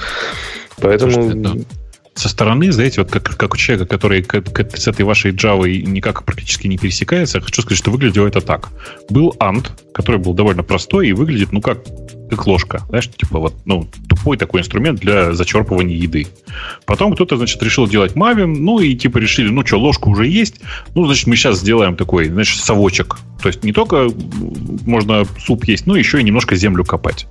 Поэтому... 0.81 1.13
Слушайте, 1.13 1.67
со 2.17 2.29
стороны, 2.29 2.73
знаете, 2.73 3.03
вот 3.03 3.11
как, 3.11 3.37
как 3.37 3.55
у 3.55 3.57
человека, 3.57 3.87
который 3.87 4.23
к, 4.23 4.41
к, 4.41 4.77
с 4.77 4.89
этой 4.89 5.05
вашей 5.05 5.33
Java 5.33 5.69
никак 5.69 6.25
практически 6.25 6.67
не 6.67 6.79
пересекается, 6.79 7.41
хочу 7.41 7.63
сказать, 7.63 7.79
что 7.79 7.91
выглядело 7.91 8.27
это 8.27 8.41
так. 8.41 8.71
Был 9.11 9.35
Ant, 9.39 9.71
который 9.93 10.19
был 10.19 10.33
довольно 10.33 10.63
простой 10.63 11.09
и 11.09 11.13
выглядит, 11.13 11.53
ну, 11.53 11.61
как 11.61 11.79
как 12.29 12.47
ложка. 12.47 12.83
Знаешь, 12.89 13.09
типа 13.09 13.39
вот, 13.39 13.55
ну, 13.65 13.89
тупой 14.09 14.37
такой 14.37 14.61
инструмент 14.61 15.01
для 15.01 15.33
зачерпывания 15.33 15.97
еды. 15.97 16.27
Потом 16.85 17.15
кто-то, 17.15 17.37
значит, 17.37 17.63
решил 17.63 17.87
делать 17.87 18.15
Maven, 18.15 18.57
ну 18.59 18.81
и 18.81 18.95
типа 18.95 19.19
решили, 19.19 19.49
ну 19.49 19.65
что, 19.65 19.79
ложка 19.79 20.09
уже 20.09 20.27
есть, 20.27 20.61
ну, 20.95 21.07
значит, 21.07 21.27
мы 21.27 21.37
сейчас 21.37 21.61
сделаем 21.61 21.97
такой, 21.97 22.29
знаешь, 22.29 22.59
совочек. 22.59 23.19
То 23.41 23.49
есть 23.49 23.63
не 23.65 23.73
только 23.73 24.09
можно 24.87 25.25
суп 25.39 25.65
есть, 25.65 25.87
но 25.87 25.97
еще 25.97 26.21
и 26.21 26.25
немножко 26.25 26.57
землю 26.57 26.85
копать. 26.85 27.27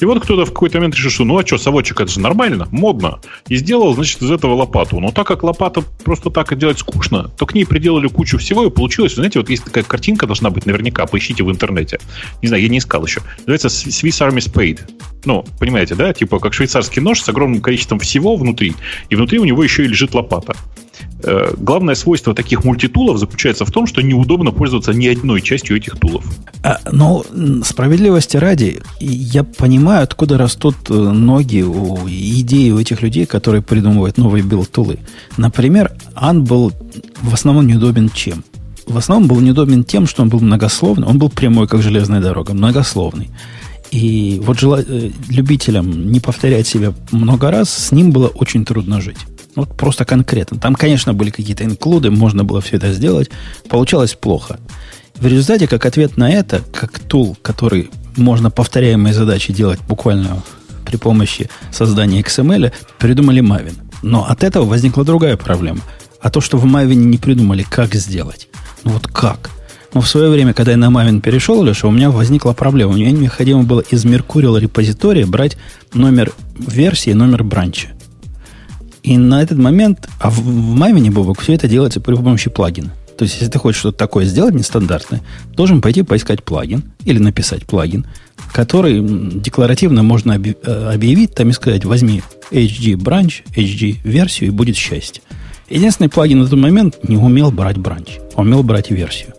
И 0.00 0.04
вот 0.04 0.22
кто-то 0.22 0.44
в 0.44 0.52
какой-то 0.52 0.78
момент 0.78 0.94
решил, 0.94 1.10
что 1.10 1.24
ну 1.24 1.36
а 1.36 1.46
что, 1.46 1.58
совочек, 1.58 2.00
это 2.00 2.10
же 2.10 2.20
нормально, 2.20 2.68
модно. 2.70 3.18
И 3.48 3.56
сделал, 3.56 3.94
значит, 3.94 4.22
из 4.22 4.30
этого 4.30 4.54
лопату. 4.54 5.00
Но 5.00 5.10
так 5.10 5.26
как 5.26 5.42
лопата 5.42 5.82
просто 6.04 6.30
так 6.30 6.56
делать 6.56 6.78
скучно, 6.78 7.30
то 7.36 7.44
к 7.44 7.54
ней 7.54 7.66
приделали 7.66 8.06
кучу 8.06 8.38
всего, 8.38 8.64
и 8.64 8.70
получилось, 8.70 9.16
знаете, 9.16 9.40
вот 9.40 9.50
есть 9.50 9.64
такая 9.64 9.84
картинка 9.84 10.26
должна 10.26 10.50
быть 10.50 10.64
наверняка, 10.64 11.06
поищите 11.06 11.42
в 11.42 11.50
интернете. 11.50 11.98
Не 12.40 12.48
знаю, 12.48 12.62
я 12.62 12.68
не 12.68 12.78
искал 12.78 13.04
еще. 13.04 13.20
Называется 13.46 13.68
Swiss 13.68 14.26
Army 14.26 14.37
Spade. 14.38 14.80
Ну, 15.24 15.44
понимаете, 15.58 15.94
да? 15.94 16.12
Типа 16.12 16.38
как 16.38 16.54
швейцарский 16.54 17.02
нож 17.02 17.20
с 17.20 17.28
огромным 17.28 17.60
количеством 17.60 17.98
всего 17.98 18.36
внутри, 18.36 18.74
и 19.10 19.16
внутри 19.16 19.38
у 19.38 19.44
него 19.44 19.62
еще 19.62 19.84
и 19.84 19.88
лежит 19.88 20.14
лопата. 20.14 20.54
Э, 21.22 21.52
главное 21.56 21.94
свойство 21.96 22.34
таких 22.34 22.64
мультитулов 22.64 23.18
заключается 23.18 23.64
в 23.64 23.72
том, 23.72 23.86
что 23.86 24.02
неудобно 24.02 24.52
пользоваться 24.52 24.92
ни 24.92 25.08
одной 25.08 25.40
частью 25.42 25.76
этих 25.76 25.96
тулов. 25.96 26.24
А, 26.62 26.78
но 26.90 27.24
справедливости 27.64 28.36
ради, 28.36 28.80
я 29.00 29.42
понимаю, 29.42 30.04
откуда 30.04 30.38
растут 30.38 30.76
э, 30.88 30.94
ноги 30.94 31.62
у 31.62 31.98
идеи 32.08 32.70
у 32.70 32.78
этих 32.78 33.02
людей, 33.02 33.26
которые 33.26 33.62
придумывают 33.62 34.16
новые 34.16 34.44
build 34.44 34.69
tool 34.69 34.88
ы. 34.88 34.98
Например, 35.36 35.92
Ant 36.14 36.44
был 36.44 36.72
в 37.20 37.34
основном 37.34 37.66
неудобен 37.66 38.10
чем? 38.10 38.44
В 38.86 38.96
основном 38.96 39.28
был 39.28 39.40
неудобен 39.40 39.84
тем, 39.84 40.06
что 40.06 40.22
он 40.22 40.28
был 40.28 40.40
многословный, 40.40 41.06
он 41.06 41.18
был 41.18 41.28
прямой, 41.28 41.66
как 41.68 41.82
железная 41.82 42.20
дорога, 42.20 42.54
многословный. 42.54 43.28
И 43.90 44.40
вот 44.44 44.58
жела... 44.58 44.82
Э, 44.86 45.10
любителям 45.28 46.10
не 46.10 46.20
повторять 46.20 46.66
себя 46.66 46.92
много 47.10 47.50
раз, 47.50 47.70
с 47.70 47.92
ним 47.92 48.10
было 48.10 48.28
очень 48.28 48.64
трудно 48.64 49.00
жить. 49.00 49.18
Вот 49.54 49.76
просто 49.76 50.04
конкретно. 50.04 50.58
Там, 50.58 50.74
конечно, 50.74 51.14
были 51.14 51.30
какие-то 51.30 51.64
include 51.64 52.00
ы, 52.00 52.10
можно 52.10 52.44
было 52.44 52.60
все 52.60 52.76
это 52.76 52.92
сделать. 52.92 53.30
Получалось 53.68 54.14
плохо. 54.14 54.60
В 55.16 55.26
результате, 55.26 55.66
как 55.66 55.84
ответ 55.84 56.16
на 56.16 56.30
это, 56.30 56.62
как 56.72 56.98
тул, 57.00 57.36
который 57.42 57.90
можно 58.16 58.50
повторяемые 58.50 59.14
задачи 59.14 59.52
делать 59.52 59.80
буквально 59.88 60.42
при 60.84 60.96
помощи 60.96 61.50
создания 61.72 62.20
XML, 62.20 62.72
придумали 62.98 63.42
Maven. 63.42 63.74
Но 64.02 64.24
от 64.24 64.44
этого 64.44 64.64
возникла 64.64 65.04
другая 65.04 65.36
проблема. 65.36 65.80
А 66.20 66.30
то, 66.30 66.40
что 66.40 66.56
в 66.56 66.64
Maven 66.64 66.94
не 66.94 67.18
придумали, 67.18 67.64
как 67.68 67.94
сделать. 67.94 68.48
Ну 68.84 68.92
вот 68.92 69.06
как? 69.08 69.50
Но 69.94 70.00
в 70.00 70.08
свое 70.08 70.28
время, 70.28 70.52
когда 70.52 70.72
я 70.72 70.76
на 70.76 70.86
Maven 70.86 71.20
перешел, 71.20 71.62
Леша, 71.62 71.88
у 71.88 71.90
меня 71.90 72.10
возникла 72.10 72.52
проблема. 72.52 72.92
Мне 72.92 73.10
необходимо 73.10 73.62
было 73.62 73.80
из 73.80 74.04
Mercurial 74.04 74.60
репозитория 74.60 75.26
брать 75.26 75.56
номер 75.94 76.32
версии, 76.58 77.10
номер 77.10 77.42
бранча. 77.44 77.88
И 79.02 79.16
на 79.16 79.42
этот 79.42 79.58
момент, 79.58 80.08
а 80.20 80.28
в, 80.30 80.40
в 80.40 80.76
Maven, 80.76 81.10
Бобок, 81.10 81.40
все 81.40 81.54
это 81.54 81.68
делается 81.68 82.00
при 82.00 82.14
помощи 82.14 82.50
плагина. 82.50 82.92
То 83.16 83.24
есть, 83.24 83.34
если 83.34 83.50
ты 83.50 83.58
хочешь 83.58 83.80
что-то 83.80 83.98
такое 83.98 84.26
сделать 84.26 84.54
нестандартное, 84.54 85.22
должен 85.54 85.80
пойти 85.80 86.02
поискать 86.02 86.44
плагин 86.44 86.84
или 87.04 87.18
написать 87.18 87.66
плагин, 87.66 88.06
который 88.52 89.00
декларативно 89.00 90.04
можно 90.04 90.40
э, 90.40 90.92
объявить, 90.92 91.34
там 91.34 91.48
и 91.48 91.52
сказать, 91.52 91.84
возьми 91.84 92.22
HG 92.52 92.96
бранч, 92.96 93.42
HG 93.56 93.98
версию, 94.04 94.50
и 94.50 94.52
будет 94.52 94.76
счастье. 94.76 95.22
Единственный 95.68 96.08
плагин 96.08 96.38
на 96.38 96.46
тот 96.46 96.58
момент 96.58 96.98
не 97.02 97.16
умел 97.16 97.50
брать 97.50 97.76
бранч, 97.76 98.18
а 98.36 98.42
умел 98.42 98.62
брать 98.62 98.90
версию. 98.90 99.34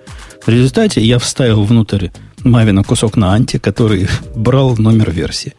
В 0.50 0.52
результате 0.52 1.00
я 1.02 1.20
вставил 1.20 1.64
внутрь 1.64 2.08
Мавина 2.44 2.84
кусок 2.84 3.16
на 3.18 3.34
анти, 3.34 3.60
который 3.60 4.08
брал 4.36 4.76
номер 4.78 5.12
версии. 5.12 5.54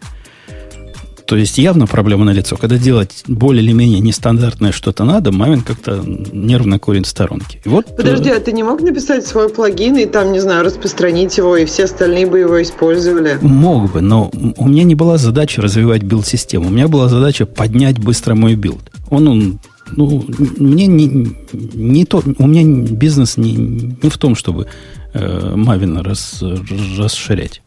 То 1.26 1.36
есть 1.36 1.58
явно 1.58 1.86
проблема 1.86 2.24
на 2.24 2.30
лицо. 2.30 2.56
Когда 2.56 2.76
делать 2.76 3.22
более 3.28 3.62
или 3.62 3.70
менее 3.70 4.00
нестандартное 4.00 4.72
что-то 4.72 5.04
надо, 5.04 5.30
Maven 5.30 5.60
как-то 5.60 6.02
нервно 6.04 6.80
курит 6.80 7.06
в 7.06 7.08
сторонке. 7.08 7.60
И 7.64 7.68
вот, 7.68 7.96
Подожди, 7.96 8.30
э, 8.30 8.36
а 8.36 8.40
ты 8.40 8.50
не 8.50 8.64
мог 8.64 8.80
написать 8.80 9.24
свой 9.24 9.48
плагин 9.48 9.96
и 9.96 10.06
там, 10.06 10.32
не 10.32 10.40
знаю, 10.40 10.64
распространить 10.64 11.38
его, 11.38 11.56
и 11.56 11.66
все 11.66 11.84
остальные 11.84 12.26
бы 12.26 12.40
его 12.40 12.60
использовали? 12.60 13.38
Мог 13.42 13.92
бы, 13.92 14.00
но 14.00 14.32
у 14.56 14.66
меня 14.66 14.82
не 14.82 14.96
была 14.96 15.18
задача 15.18 15.62
развивать 15.62 16.02
build 16.02 16.25
-систему. 16.25 16.66
У 16.66 16.70
меня 16.70 16.88
была 16.88 17.08
задача 17.08 17.46
поднять 17.46 18.00
быстро 18.00 18.34
мой 18.34 18.56
build. 18.56 18.90
Он, 19.08 19.28
он 19.28 19.60
ну, 19.96 20.24
мне 20.58 20.86
не, 20.86 21.34
не 21.52 22.04
то, 22.04 22.22
у 22.38 22.46
меня 22.46 22.64
бизнес 22.90 23.36
не, 23.36 23.54
не 23.54 24.10
в 24.10 24.18
том, 24.18 24.34
чтобы 24.34 24.66
э, 25.12 25.54
Maven 25.54 26.02
рас, 26.02 26.42
расширять. 26.98 27.62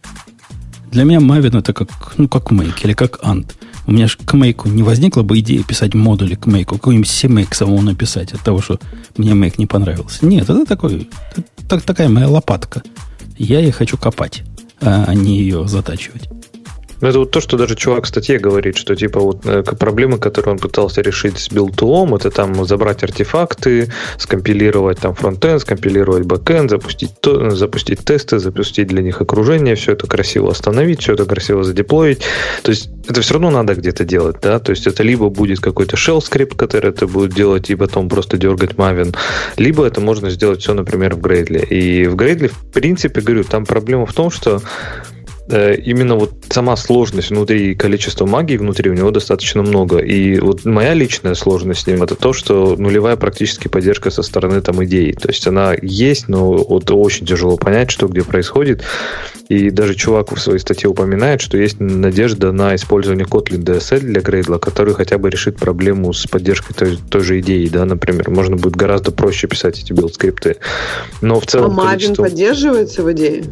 Для 0.92 1.04
меня 1.04 1.20
Maven 1.20 1.60
это 1.60 1.74
как, 1.74 1.90
ну, 2.18 2.28
как 2.28 2.52
Make 2.52 2.84
или 2.84 2.94
как 2.94 3.20
Ant. 3.24 3.54
У 3.86 3.92
меня 3.92 4.08
же 4.08 4.18
к 4.18 4.34
Make 4.34 4.70
не 4.70 4.84
возникла 4.84 5.24
бы 5.24 5.40
идея 5.40 5.64
писать 5.64 5.94
модули 5.94 6.36
к 6.36 6.48
Make, 6.48 6.66
какой-нибудь 6.66 7.10
CMake 7.10 7.54
самому 7.54 7.82
написать 7.82 8.34
от 8.34 8.42
того, 8.42 8.62
что 8.62 8.80
мне 9.18 9.32
Make 9.32 9.56
не 9.58 9.66
понравился. 9.66 10.26
Нет, 10.26 10.44
это 10.44 10.66
такой, 10.66 11.10
это, 11.58 11.80
такая 11.82 12.10
моя 12.10 12.30
лопатка. 12.30 12.82
Я 13.38 13.60
ее 13.60 13.72
хочу 13.72 13.98
копать, 13.98 14.44
а 14.80 15.14
не 15.14 15.40
ее 15.40 15.68
затачивать. 15.68 16.30
Ну, 17.04 17.10
это 17.10 17.20
вот 17.20 17.32
то, 17.32 17.42
что 17.42 17.58
даже 17.58 17.76
чувак 17.76 18.06
в 18.06 18.08
статье 18.08 18.40
говорит, 18.40 18.78
что 18.78 18.96
типа 18.96 19.20
вот 19.20 19.46
э, 19.46 19.62
проблемы, 19.62 20.20
которые 20.20 20.54
он 20.54 20.58
пытался 20.58 21.02
решить 21.02 21.38
с 21.38 21.52
build 21.52 21.79
tool 21.79 22.00
ом, 22.00 22.16
это 22.16 22.32
там 22.32 22.66
забрать 22.66 23.04
артефакты, 23.04 23.92
скомпилировать 24.18 25.00
там 25.00 25.14
фронтенд, 25.14 25.60
скомпилировать 25.60 26.24
бэкенд, 26.24 26.70
запустить, 26.70 27.12
то, 27.20 27.50
запустить 27.50 28.06
тесты, 28.06 28.40
запустить 28.40 28.88
для 28.88 29.02
них 29.02 29.20
окружение, 29.20 29.76
все 29.76 29.92
это 29.92 30.08
красиво 30.08 30.50
остановить, 30.50 31.02
все 31.02 31.16
это 31.16 31.26
красиво 31.26 31.66
задеплоить. 31.66 32.22
То 32.62 32.72
есть 32.72 32.90
это 33.10 33.20
все 33.20 33.34
равно 33.34 33.52
надо 33.52 33.76
где-то 33.76 34.06
делать, 34.06 34.38
да, 34.42 34.60
то 34.60 34.70
есть 34.70 34.88
это 34.88 35.04
либо 35.04 35.28
будет 35.28 35.60
какой-то 35.60 35.98
shell 35.98 36.22
скрипт, 36.22 36.56
который 36.56 36.92
это 36.92 37.06
будет 37.06 37.34
делать 37.34 37.70
и 37.70 37.76
потом 37.76 38.08
просто 38.08 38.38
дергать 38.38 38.76
Maven, 38.76 39.14
либо 39.58 39.86
это 39.86 40.00
можно 40.00 40.30
сделать 40.30 40.62
все, 40.62 40.74
например, 40.74 41.16
в 41.16 41.20
Gradle. 41.20 41.68
И 41.68 42.08
в 42.08 42.16
Gradle, 42.16 42.48
в 42.48 42.72
принципе, 42.72 43.20
говорю, 43.20 43.44
там 43.44 43.66
проблема 43.66 44.06
в 44.06 44.14
том, 44.14 44.32
что 44.32 44.62
Э, 44.62 45.13
именно 45.48 46.16
вот 46.16 46.32
сама 46.50 46.76
сложность 46.78 47.30
внутри 47.30 47.72
и 47.72 47.76
количество 47.76 48.26
магии 48.26 48.58
внутри 48.58 48.90
у 48.90 48.94
него 48.94 49.12
достаточно 49.12 49.62
много. 49.62 49.98
И 49.98 50.40
вот 50.40 50.66
моя 50.66 50.94
личная 50.94 51.36
сложность 51.36 51.82
с 51.82 51.88
ним 51.88 52.02
это 52.04 52.16
то, 52.16 52.34
что 52.34 52.76
нулевая 52.78 53.18
практически 53.18 53.68
поддержка 53.68 54.10
со 54.10 54.24
стороны 54.24 54.62
там 54.62 54.84
идеи. 54.86 55.12
То 55.12 55.28
есть 55.30 55.46
она 55.48 55.76
есть, 55.82 56.30
но 56.30 56.54
вот 56.54 56.90
очень 56.92 57.26
тяжело 57.26 57.58
понять, 57.58 57.92
что 57.92 58.08
где 58.08 58.24
происходит. 58.24 58.84
И 59.50 59.70
даже 59.70 59.96
чувак 59.96 60.32
в 60.32 60.40
своей 60.40 60.60
статье 60.60 60.90
упоминает, 60.90 61.42
что 61.42 61.58
есть 61.58 61.80
надежда 61.80 62.54
на 62.54 62.76
использование 62.76 63.26
Kotlin 63.26 63.64
DSL 63.64 64.00
для 64.00 64.22
Gradle, 64.22 64.58
который 64.58 64.94
хотя 64.94 65.18
бы 65.18 65.30
решит 65.30 65.58
проблему 65.58 66.14
с 66.14 66.26
поддержкой 66.26 66.74
той, 66.74 66.98
той 67.10 67.22
же 67.22 67.40
идеи, 67.42 67.68
да, 67.68 67.84
например. 67.86 68.30
Можно 68.30 68.56
будет 68.56 68.78
гораздо 68.78 69.12
проще 69.12 69.48
писать 69.48 69.80
эти 69.80 69.92
билд-скрипты. 69.92 70.58
Но 71.22 71.40
в 71.42 71.46
целом... 71.46 71.78
А 71.80 71.84
Maven 71.84 71.90
количество... 71.90 72.24
поддерживается 72.24 73.04
в 73.04 73.12
идее? 73.12 73.44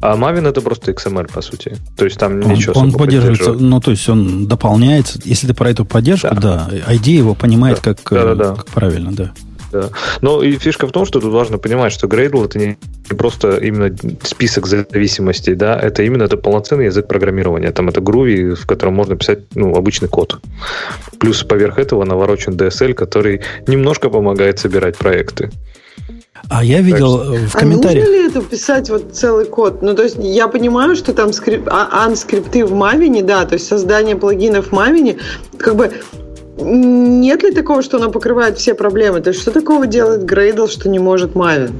А 0.00 0.16
Maven 0.16 0.48
это 0.48 0.60
просто 0.60 0.92
XML, 0.92 1.32
по 1.32 1.40
сути. 1.40 1.76
То 1.96 2.04
есть 2.04 2.18
там 2.18 2.34
он, 2.34 2.52
ничего 2.52 2.78
Он 2.80 2.92
поддерживается, 2.92 3.52
ну, 3.52 3.80
то 3.80 3.90
есть 3.90 4.08
он 4.08 4.46
дополняется. 4.46 5.18
Если 5.24 5.46
ты 5.46 5.54
про 5.54 5.70
эту 5.70 5.84
поддержку, 5.84 6.34
да, 6.34 6.68
да 6.70 6.92
IDEA 6.92 7.10
его 7.10 7.34
понимает 7.34 7.80
да. 7.82 7.94
Как, 7.94 8.10
да, 8.10 8.24
да, 8.24 8.34
да. 8.34 8.54
как 8.54 8.66
правильно, 8.66 9.12
да. 9.12 9.32
Да. 9.72 9.90
Но 10.20 10.42
и 10.42 10.56
фишка 10.56 10.86
в 10.86 10.92
том, 10.92 11.04
что 11.04 11.20
тут 11.20 11.32
важно 11.32 11.58
понимать, 11.58 11.92
что 11.92 12.06
Gradle 12.06 12.46
это 12.46 12.58
не 12.58 12.78
просто 13.16 13.56
именно 13.56 13.94
список 14.22 14.66
зависимостей, 14.66 15.54
да, 15.54 15.78
это 15.78 16.02
именно 16.02 16.22
это 16.24 16.36
полноценный 16.36 16.86
язык 16.86 17.06
программирования. 17.06 17.70
Там 17.72 17.88
это 17.88 18.00
Groovy, 18.00 18.54
в 18.54 18.66
котором 18.66 18.94
можно 18.94 19.16
писать 19.16 19.40
ну, 19.54 19.74
обычный 19.74 20.08
код. 20.08 20.40
Плюс 21.18 21.42
поверх 21.42 21.78
этого 21.78 22.04
наворочен 22.04 22.54
DSL, 22.54 22.94
который 22.94 23.42
немножко 23.66 24.08
помогает 24.08 24.58
собирать 24.58 24.96
проекты. 24.96 25.50
А 26.48 26.64
я 26.64 26.80
видел 26.80 27.18
так, 27.18 27.40
в 27.48 27.52
комментариях... 27.52 28.04
А 28.04 28.08
нужно 28.08 28.22
ли 28.22 28.28
это 28.28 28.40
писать 28.40 28.90
вот 28.90 29.14
целый 29.14 29.44
код? 29.44 29.82
Ну, 29.82 29.94
то 29.94 30.02
есть 30.02 30.16
я 30.18 30.48
понимаю, 30.48 30.96
что 30.96 31.12
там 31.12 31.32
скрип... 31.32 31.68
а, 31.70 32.04
анскрипты 32.04 32.64
в 32.64 32.72
Мавине, 32.72 33.22
да, 33.22 33.44
то 33.44 33.54
есть 33.54 33.66
создание 33.66 34.16
плагинов 34.16 34.68
в 34.68 34.72
Мавине, 34.72 35.18
как 35.58 35.76
бы 35.76 35.92
нет 36.60 37.42
ли 37.42 37.52
такого, 37.52 37.82
что 37.82 37.98
оно 37.98 38.10
покрывает 38.10 38.58
все 38.58 38.74
проблемы? 38.74 39.20
То 39.20 39.30
есть 39.30 39.40
что 39.40 39.52
такого 39.52 39.86
делает 39.86 40.22
Gradle, 40.22 40.68
что 40.68 40.88
не 40.88 40.98
может 40.98 41.32
Maven? 41.32 41.72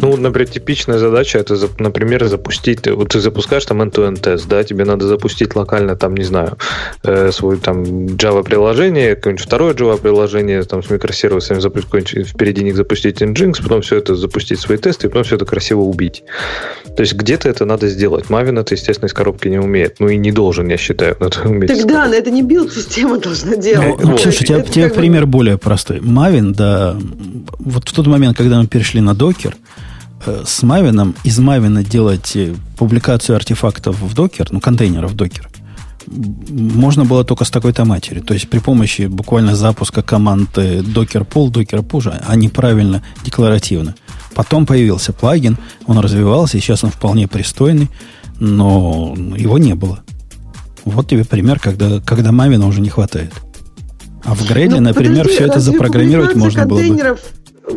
Ну, 0.00 0.16
например, 0.16 0.48
типичная 0.48 0.98
задача 0.98 1.38
это, 1.38 1.56
например, 1.78 2.26
запустить. 2.26 2.86
Вот 2.86 3.10
ты 3.10 3.20
запускаешь 3.20 3.64
там 3.64 3.82
end-to-end 3.82 4.20
тест, 4.20 4.48
да, 4.48 4.62
тебе 4.64 4.84
надо 4.84 5.06
запустить 5.06 5.54
локально, 5.56 5.96
там, 5.96 6.16
не 6.16 6.24
знаю, 6.24 6.56
э, 7.02 7.30
свой 7.32 7.58
там 7.58 7.82
Java 7.82 8.42
приложение, 8.42 9.16
какое-нибудь 9.16 9.44
второе 9.44 9.74
Java 9.74 10.00
приложение, 10.00 10.62
там 10.62 10.82
с 10.82 10.90
микросервисами 10.90 11.60
запустить, 11.60 12.28
впереди 12.28 12.62
них 12.64 12.76
запустить 12.76 13.22
Nginx, 13.22 13.62
потом 13.62 13.82
все 13.82 13.96
это 13.96 14.14
запустить 14.14 14.60
свои 14.60 14.78
тесты, 14.78 15.06
и 15.06 15.10
потом 15.10 15.24
все 15.24 15.36
это 15.36 15.44
красиво 15.44 15.80
убить. 15.80 16.22
То 16.96 17.02
есть 17.02 17.14
где-то 17.14 17.48
это 17.48 17.64
надо 17.64 17.88
сделать. 17.88 18.26
Maven 18.26 18.60
это, 18.60 18.74
естественно, 18.74 19.06
из 19.06 19.12
коробки 19.12 19.48
не 19.48 19.58
умеет. 19.58 19.96
Ну 20.00 20.08
и 20.08 20.16
не 20.16 20.32
должен, 20.32 20.68
я 20.68 20.76
считаю, 20.76 21.16
это 21.20 21.42
уметь. 21.48 21.68
Так 21.68 21.86
да, 21.86 22.06
но 22.06 22.14
это 22.14 22.30
не 22.30 22.42
билд-система 22.42 23.18
должна 23.18 23.56
делать. 23.56 24.02
Ну, 24.02 24.10
вот. 24.12 24.20
Слушай, 24.20 24.46
тебе, 24.46 24.62
тебе 24.62 24.88
пример 24.88 25.26
более 25.26 25.58
простой. 25.58 25.98
Maven, 25.98 26.54
да, 26.54 26.96
вот 27.58 27.88
в 27.88 27.92
тот 27.92 28.06
момент, 28.06 28.36
когда 28.36 28.60
мы 28.60 28.66
перешли 28.66 29.00
на 29.00 29.14
докер, 29.14 29.56
э, 29.56 29.59
с 30.26 30.62
Maven, 30.62 31.16
из 31.24 31.38
Maven 31.38 31.82
делать 31.82 32.36
э, 32.36 32.54
публикацию 32.76 33.36
артефактов 33.36 34.00
в 34.00 34.14
докер, 34.14 34.48
ну, 34.50 34.60
контейнеров 34.60 35.12
в 35.12 35.16
докер, 35.16 35.48
можно 36.06 37.04
было 37.04 37.24
только 37.24 37.44
с 37.44 37.50
такой-то 37.50 37.84
матери. 37.84 38.20
То 38.20 38.34
есть 38.34 38.48
при 38.48 38.58
помощи 38.58 39.02
буквально 39.02 39.54
запуска 39.54 40.02
команд 40.02 40.56
docker 40.56 41.26
pull, 41.26 41.50
docker 41.50 41.86
push, 41.86 42.24
они 42.26 42.48
правильно, 42.48 43.02
декларативно. 43.24 43.94
Потом 44.34 44.66
появился 44.66 45.12
плагин, 45.12 45.56
он 45.86 45.98
развивался, 45.98 46.56
и 46.56 46.60
сейчас 46.60 46.84
он 46.84 46.90
вполне 46.90 47.28
пристойный, 47.28 47.88
но 48.38 49.14
его 49.36 49.58
не 49.58 49.74
было. 49.74 50.00
Вот 50.84 51.08
тебе 51.08 51.24
пример, 51.24 51.58
когда, 51.58 52.00
когда 52.00 52.32
Maven 52.32 52.60
а 52.60 52.66
уже 52.66 52.80
не 52.80 52.88
хватает. 52.88 53.32
А 54.24 54.34
в 54.34 54.46
Gradle, 54.46 54.76
ну, 54.76 54.88
например, 54.88 55.24
подожди, 55.24 55.34
все 55.34 55.46
это 55.46 55.60
запрограммировать 55.60 56.36
можно 56.36 56.66
было 56.66 56.78
бы. 56.78 57.18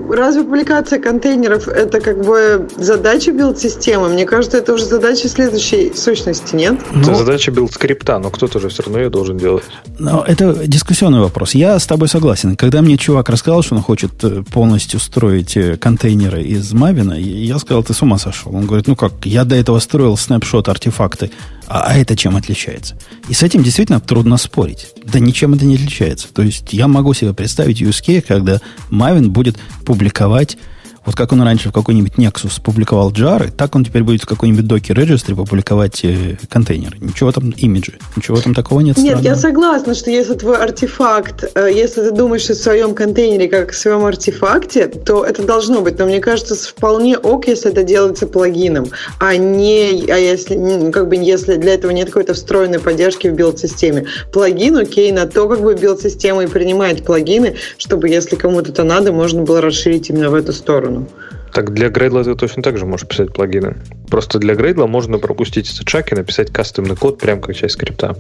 Разве 0.10 0.44
публикация 0.44 0.99
контейнеров 0.99 1.68
это 1.68 1.99
как 1.99 2.24
бы 2.24 2.68
задача 2.78 3.32
билд-системы? 3.32 4.10
Мне 4.10 4.26
кажется, 4.26 4.57
это 4.57 4.74
уже 4.74 4.86
задача 4.86 5.28
следующей 5.28 5.94
сущности, 5.95 6.56
нет? 6.56 6.80
Ну, 6.94 7.02
это 7.02 7.15
задача 7.15 7.52
билд-скрипта, 7.52 8.20
но 8.20 8.30
кто-то 8.30 8.60
же 8.60 8.70
все 8.70 8.84
равно 8.84 8.99
ее 8.99 9.10
должен 9.10 9.38
делать. 9.38 9.64
Но 9.99 10.24
это 10.28 10.68
дискуссионный 10.68 11.20
вопрос. 11.20 11.56
Я 11.56 11.80
с 11.80 11.86
тобой 11.86 12.07
согласен. 12.07 12.56
Когда 12.56 12.82
мне 12.82 12.98
чувак 12.98 13.30
рассказал, 13.30 13.64
что 13.64 13.76
он 13.76 13.82
хочет 13.82 14.11
э, 14.24 14.44
полностью 14.52 14.99
строить 14.99 15.57
э, 15.57 15.78
контейнеры 15.78 16.44
из 16.44 16.74
Maven 16.73 17.02
а, 17.02 17.14
я 17.14 17.60
сказал, 17.60 17.84
ты 17.84 17.94
с 17.94 18.02
ума 18.02 18.18
сошел. 18.18 18.56
Он 18.56 18.65
говорит, 18.65 18.88
ну 18.88 18.95
как, 18.95 19.14
я 19.26 19.44
до 19.44 19.56
этого 19.56 19.80
строил 19.80 20.18
snapshot 20.18 20.69
артефакты 20.70 21.32
а, 21.68 21.81
а 21.88 21.98
это 21.98 22.15
чем 22.15 22.35
отличается? 22.35 22.98
И 23.30 23.34
с 23.34 23.44
этим 23.44 23.64
действительно 23.64 23.99
трудно 23.99 24.38
спорить. 24.38 24.88
Да 25.06 25.19
ничем 25.19 25.53
это 25.53 25.65
не 25.65 25.76
отличается. 25.76 26.27
То 26.34 26.41
есть 26.41 26.73
я 26.73 26.88
могу 26.88 27.14
себе 27.14 27.34
представить 27.34 27.81
use 27.81 28.22
когда 28.22 28.61
Maven 28.90 29.27
будет 29.27 29.57
публиковать 29.85 30.57
вот 31.05 31.15
как 31.15 31.31
он 31.34 31.41
раньше 31.41 31.69
в 31.69 31.71
какой-нибудь 31.73 32.13
Nexus 32.13 32.61
публиковал 32.61 33.11
джары, 33.11 33.51
так 33.55 33.75
он 33.75 33.84
теперь 33.84 34.03
будет 34.03 34.23
в 34.23 34.25
какой-нибудь 34.25 34.65
Docker 34.65 34.95
Registry 34.95 35.35
публиковать 35.35 36.03
э, 36.03 36.38
контейнеры. 36.49 36.97
Ничего 36.99 37.31
там, 37.31 37.49
имиджи. 37.51 37.93
Ничего 38.15 38.39
там 38.39 38.53
такого 38.53 38.80
нет. 38.80 38.97
Нет, 38.97 39.17
странного. 39.17 39.27
я 39.27 39.35
согласна, 39.35 39.95
что 39.95 40.11
если 40.11 40.35
твой 40.35 40.57
артефакт, 40.57 41.51
э, 41.55 41.69
если 41.73 42.01
ты 42.01 42.11
думаешь 42.11 42.49
о 42.49 42.55
своем 42.55 42.95
контейнере 42.95 43.49
как 43.49 43.71
о 43.71 43.73
своем 43.73 44.05
артефакте, 44.05 44.88
то 44.88 45.25
это 45.25 45.43
должно 45.43 45.81
быть. 45.81 45.99
Но 45.99 46.05
мне 46.05 46.19
кажется, 46.19 46.55
вполне 46.55 47.17
ок, 47.17 47.47
если 47.47 47.71
это 47.71 47.84
делается 47.84 48.27
плагином, 48.27 48.88
а 49.19 49.35
не, 49.35 50.09
а 50.09 50.17
если, 50.17 50.91
как 50.91 51.09
бы, 51.09 51.15
если 51.15 51.55
для 51.55 51.73
этого 51.73 51.91
нет 51.91 52.07
какой-то 52.07 52.34
встроенной 52.34 52.80
поддержки 52.80 53.27
в 53.27 53.34
билд-системе. 53.34 54.05
Плагин, 54.31 54.77
окей, 54.77 55.11
на 55.11 55.25
то, 55.25 55.49
как 55.49 55.61
бы 55.61 55.73
билд-система 55.73 56.43
и 56.43 56.47
принимает 56.47 57.03
плагины, 57.03 57.55
чтобы, 57.77 58.07
если 58.07 58.35
кому-то 58.35 58.71
это 58.71 58.84
надо, 58.84 59.11
можно 59.11 59.41
было 59.41 59.61
расширить 59.61 60.09
именно 60.09 60.30
в 60.30 60.35
эту 60.35 60.53
сторону 60.53 60.93
сторону. 60.94 61.07
Так 61.53 61.74
для 61.74 61.88
Gradle 61.90 62.24
ты 62.24 62.36
точно 62.36 62.64
так 62.64 62.78
же 62.78 62.86
можешь 62.86 63.07
писать 63.07 63.34
плагины. 63.34 63.76
Просто 64.10 64.40
для 64.40 64.56
Gradle 64.56 64.88
можно 64.88 65.20
пропустить 65.20 65.72
этот 65.74 65.88
шаг 65.88 66.11
и 66.11 66.15
написать 66.15 66.52
кастомный 66.52 66.95
код 66.95 67.20
прямо 67.20 67.41
как 67.41 67.56
часть 67.56 67.76
скрипта. 67.76 68.15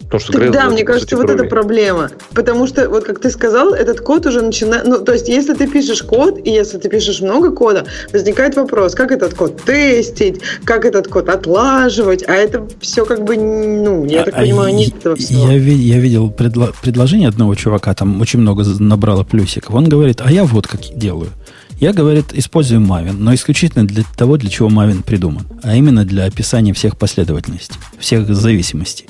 Потому 0.00 0.20
что 0.20 0.32
Gradle 0.34 0.52
да, 0.52 0.68
мне 0.68 0.84
кажется, 0.84 1.16
вот 1.16 1.30
это 1.30 1.44
проблема. 1.44 2.10
Потому 2.34 2.66
что, 2.66 2.90
вот 2.90 3.04
как 3.04 3.20
ты 3.20 3.30
сказал, 3.30 3.72
этот 3.72 4.02
код 4.02 4.26
уже 4.26 4.42
начинает... 4.42 4.86
Ну, 4.86 4.98
то 4.98 5.12
есть, 5.12 5.28
если 5.28 5.54
ты 5.54 5.66
пишешь 5.66 6.02
код, 6.02 6.38
и 6.44 6.50
если 6.50 6.76
ты 6.76 6.90
пишешь 6.90 7.22
много 7.22 7.52
кода, 7.52 7.86
возникает 8.12 8.54
вопрос, 8.54 8.94
как 8.94 9.12
этот 9.12 9.32
код 9.32 9.62
тестить, 9.62 10.42
как 10.64 10.84
этот 10.84 11.08
код 11.08 11.30
отлаживать, 11.30 12.22
а 12.28 12.34
это 12.34 12.68
все 12.80 13.06
как 13.06 13.24
бы, 13.24 13.36
ну, 13.36 14.04
я 14.04 14.20
а, 14.20 14.24
так 14.24 14.34
понимаю, 14.34 14.68
а 14.68 14.72
нет 14.72 14.94
этого 14.98 15.16
всего. 15.16 15.48
Я, 15.48 15.54
я 15.56 15.98
видел 15.98 16.30
предло, 16.30 16.72
предложение 16.82 17.28
одного 17.28 17.54
чувака, 17.54 17.94
там 17.94 18.20
очень 18.20 18.40
много 18.40 18.62
набрало 18.78 19.24
плюсиков. 19.24 19.74
Он 19.74 19.88
говорит, 19.88 20.20
а 20.22 20.30
я 20.30 20.44
вот 20.44 20.66
как 20.66 20.82
делаю. 20.94 21.30
Я, 21.80 21.92
говорит, 21.92 22.32
использую 22.32 22.80
Maven, 22.80 23.16
но 23.18 23.34
исключительно 23.34 23.86
для 23.86 24.04
того, 24.16 24.36
для 24.36 24.50
чего 24.50 24.68
Maven 24.68 25.02
придуман, 25.02 25.46
а 25.62 25.76
именно 25.76 26.04
для 26.04 26.24
описания 26.24 26.72
всех 26.72 26.96
последовательностей, 26.96 27.76
всех 27.98 28.32
зависимостей. 28.34 29.06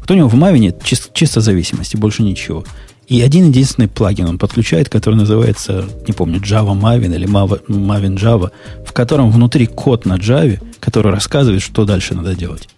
Вот 0.00 0.10
у 0.10 0.14
него 0.14 0.28
в 0.28 0.34
Maven 0.34 0.82
чисто, 0.82 1.10
чисто 1.12 1.40
зависимости, 1.40 1.96
больше 1.96 2.22
ничего. 2.22 2.64
И 3.08 3.22
один 3.22 3.48
единственный 3.48 3.88
плагин 3.88 4.26
он 4.26 4.38
подключает, 4.38 4.88
который 4.90 5.14
называется, 5.14 5.86
не 6.06 6.12
помню, 6.12 6.40
Java 6.40 6.78
Maven 6.78 7.14
или 7.14 7.26
Maven 7.26 8.16
Java, 8.16 8.50
в 8.86 8.92
котором 8.92 9.30
внутри 9.30 9.66
код 9.66 10.04
на 10.04 10.14
Java, 10.14 10.62
который 10.78 11.12
рассказывает, 11.12 11.62
что 11.62 11.84
дальше 11.84 12.14
надо 12.14 12.34
делать. 12.34 12.68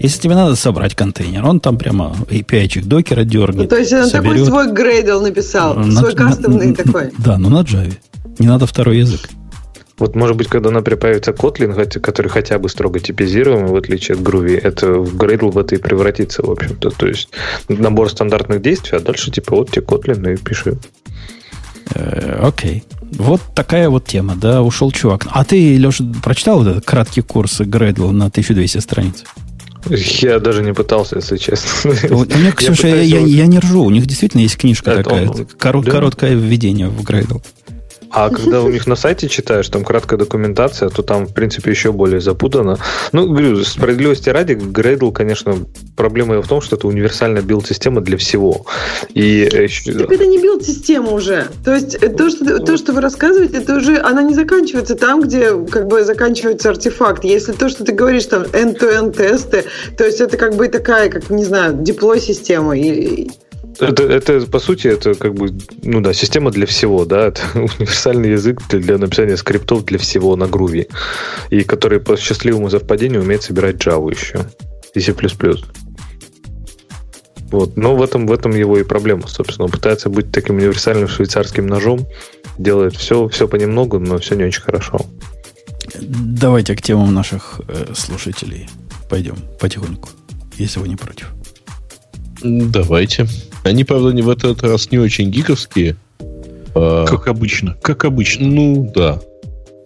Если 0.00 0.20
тебе 0.20 0.34
надо 0.34 0.56
собрать 0.56 0.94
контейнер, 0.94 1.44
он 1.46 1.60
там 1.60 1.78
прямо 1.78 2.14
API-чик 2.28 2.84
докера 2.84 3.24
дернет. 3.24 3.56
Ну, 3.56 3.66
то 3.66 3.76
есть 3.76 3.92
он 3.92 4.06
соберет. 4.06 4.44
такой 4.44 4.64
свой 4.64 4.72
грейдл 4.72 5.20
написал, 5.20 5.74
на, 5.74 6.00
свой 6.00 6.14
кастомный 6.14 6.68
на, 6.68 6.74
такой. 6.74 7.12
Да, 7.18 7.38
но 7.38 7.48
на 7.48 7.62
Java. 7.62 7.94
Не 8.38 8.46
надо 8.46 8.66
второй 8.66 8.98
язык. 8.98 9.28
Вот, 9.96 10.16
может 10.16 10.36
быть, 10.36 10.48
когда, 10.48 10.70
например, 10.70 10.98
появится 10.98 11.30
Kotlin, 11.30 12.00
который 12.00 12.28
хотя 12.28 12.58
бы 12.58 12.68
строго 12.68 12.98
типизируемый, 12.98 13.70
в 13.70 13.76
отличие 13.76 14.16
от 14.16 14.22
Groovy, 14.22 14.58
это 14.58 14.94
в 14.94 15.16
Gradle 15.16 15.52
в 15.52 15.58
это 15.58 15.76
и 15.76 15.78
превратится, 15.78 16.44
в 16.44 16.50
общем-то. 16.50 16.90
То 16.90 17.06
есть 17.06 17.28
набор 17.68 18.10
стандартных 18.10 18.60
действий, 18.60 18.98
а 18.98 19.00
дальше 19.00 19.30
типа 19.30 19.54
вот 19.54 19.70
тебе 19.70 19.82
Kotlin 19.82 20.34
и 20.34 20.36
пиши. 20.36 20.76
Э, 21.94 22.40
окей. 22.42 22.82
Вот 23.12 23.40
такая 23.54 23.88
вот 23.88 24.04
тема, 24.04 24.34
да, 24.34 24.62
ушел 24.62 24.90
чувак. 24.90 25.28
А 25.30 25.44
ты, 25.44 25.76
Леша, 25.76 26.04
прочитал 26.24 26.58
вот 26.58 26.66
этот 26.66 26.84
краткий 26.84 27.20
курс 27.20 27.60
Gradle 27.60 28.10
на 28.10 28.26
1200 28.26 28.78
страниц? 28.78 29.24
Я 29.88 30.40
даже 30.40 30.62
не 30.62 30.72
пытался, 30.72 31.16
если 31.16 31.36
честно. 31.36 31.90
У 32.10 32.24
них, 32.24 32.54
слушай, 32.60 32.90
я, 33.06 33.18
я, 33.18 33.20
я 33.20 33.46
не 33.46 33.58
ржу. 33.58 33.84
У 33.84 33.90
них 33.90 34.06
действительно 34.06 34.40
есть 34.40 34.56
книжка 34.56 34.92
Это 34.92 35.04
такая. 35.04 35.28
Он, 35.28 35.46
Корот, 35.58 35.84
да? 35.84 35.90
Короткое 35.92 36.34
введение 36.34 36.88
в 36.88 37.00
Gradle. 37.02 37.42
А 38.14 38.30
когда 38.30 38.62
у 38.62 38.70
них 38.70 38.86
на 38.86 38.94
сайте 38.94 39.28
читаешь, 39.28 39.68
там 39.68 39.84
краткая 39.84 40.18
документация, 40.18 40.88
то 40.88 41.02
там, 41.02 41.26
в 41.26 41.34
принципе, 41.34 41.70
еще 41.70 41.92
более 41.92 42.20
запутано. 42.20 42.78
Ну, 43.12 43.26
говорю, 43.26 43.64
справедливости 43.64 44.28
ради, 44.28 44.52
Gradle, 44.52 45.12
конечно, 45.12 45.56
проблема 45.96 46.40
в 46.40 46.46
том, 46.46 46.60
что 46.60 46.76
это 46.76 46.86
универсальная 46.86 47.42
билд-система 47.42 48.00
для 48.00 48.16
всего. 48.16 48.66
И 49.10 49.48
так 49.50 50.12
это 50.12 50.26
не 50.26 50.38
билд-система 50.38 51.10
уже. 51.10 51.48
То 51.64 51.74
есть 51.74 51.96
э, 52.00 52.08
то 52.08 52.30
что, 52.30 52.60
то, 52.60 52.76
что 52.76 52.92
вы 52.92 53.00
рассказываете, 53.00 53.58
это 53.58 53.76
уже, 53.76 53.98
она 53.98 54.22
не 54.22 54.34
заканчивается 54.34 54.94
там, 54.94 55.20
где 55.20 55.50
как 55.66 55.88
бы 55.88 56.04
заканчивается 56.04 56.70
артефакт. 56.70 57.24
Если 57.24 57.52
то, 57.52 57.68
что 57.68 57.84
ты 57.84 57.92
говоришь, 57.92 58.26
там, 58.26 58.42
end-to-end 58.42 59.16
тесты, 59.16 59.64
то 59.96 60.04
есть 60.04 60.20
это 60.20 60.36
как 60.36 60.54
бы 60.54 60.68
такая, 60.68 61.10
как, 61.10 61.30
не 61.30 61.44
знаю, 61.44 61.74
диплой-система. 61.74 62.78
И, 62.78 63.28
это, 63.80 64.02
это, 64.04 64.46
по 64.46 64.58
сути, 64.58 64.88
это 64.88 65.14
как 65.14 65.34
бы, 65.34 65.56
ну 65.82 66.00
да, 66.00 66.12
система 66.12 66.50
для 66.50 66.66
всего, 66.66 67.04
да, 67.04 67.28
это 67.28 67.42
универсальный 67.54 68.30
язык 68.30 68.60
для, 68.68 68.80
для 68.80 68.98
написания 68.98 69.36
скриптов 69.36 69.84
для 69.84 69.98
всего 69.98 70.36
на 70.36 70.46
груве, 70.46 70.88
и 71.50 71.64
который 71.64 72.00
по 72.00 72.16
счастливому 72.16 72.70
совпадению 72.70 73.22
умеет 73.22 73.42
собирать 73.42 73.76
Java 73.76 74.10
еще, 74.10 74.46
и 74.94 75.00
C++. 75.00 75.14
Вот. 77.50 77.76
Но 77.76 77.94
в 77.94 78.02
этом, 78.02 78.26
в 78.26 78.32
этом 78.32 78.52
его 78.52 78.78
и 78.78 78.82
проблема, 78.82 79.28
собственно. 79.28 79.66
Он 79.66 79.70
пытается 79.70 80.08
быть 80.08 80.32
таким 80.32 80.56
универсальным 80.56 81.06
швейцарским 81.06 81.66
ножом, 81.66 82.04
делает 82.58 82.96
все, 82.96 83.28
все 83.28 83.46
понемногу, 83.46 84.00
но 84.00 84.18
все 84.18 84.34
не 84.34 84.44
очень 84.44 84.62
хорошо. 84.62 84.98
Давайте 86.00 86.74
к 86.74 86.82
темам 86.82 87.14
наших 87.14 87.60
э, 87.68 87.92
слушателей 87.94 88.68
пойдем 89.08 89.36
потихоньку, 89.60 90.08
если 90.56 90.80
вы 90.80 90.88
не 90.88 90.96
против. 90.96 91.32
Давайте. 92.42 93.28
Они, 93.64 93.84
правда, 93.84 94.10
не 94.10 94.22
в 94.22 94.28
этот 94.28 94.62
раз 94.62 94.90
не 94.90 94.98
очень 94.98 95.30
гиковские. 95.30 95.96
А... 96.74 97.06
Как 97.06 97.28
обычно. 97.28 97.76
Как 97.82 98.04
обычно. 98.04 98.46
Ну, 98.46 98.92
да. 98.94 99.20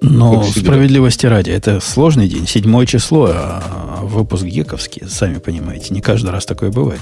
Но 0.01 0.43
справедливости 0.45 1.27
ради, 1.27 1.51
это 1.51 1.81
сложный 1.81 2.29
день, 2.29 2.47
седьмое 2.47 2.87
число, 2.87 3.31
а 3.33 4.01
выпуск 4.03 4.45
гиковский, 4.45 5.03
сами 5.09 5.39
понимаете, 5.39 5.93
не 5.93 6.01
каждый 6.01 6.31
раз 6.31 6.47
такое 6.47 6.71
бывает. 6.71 7.01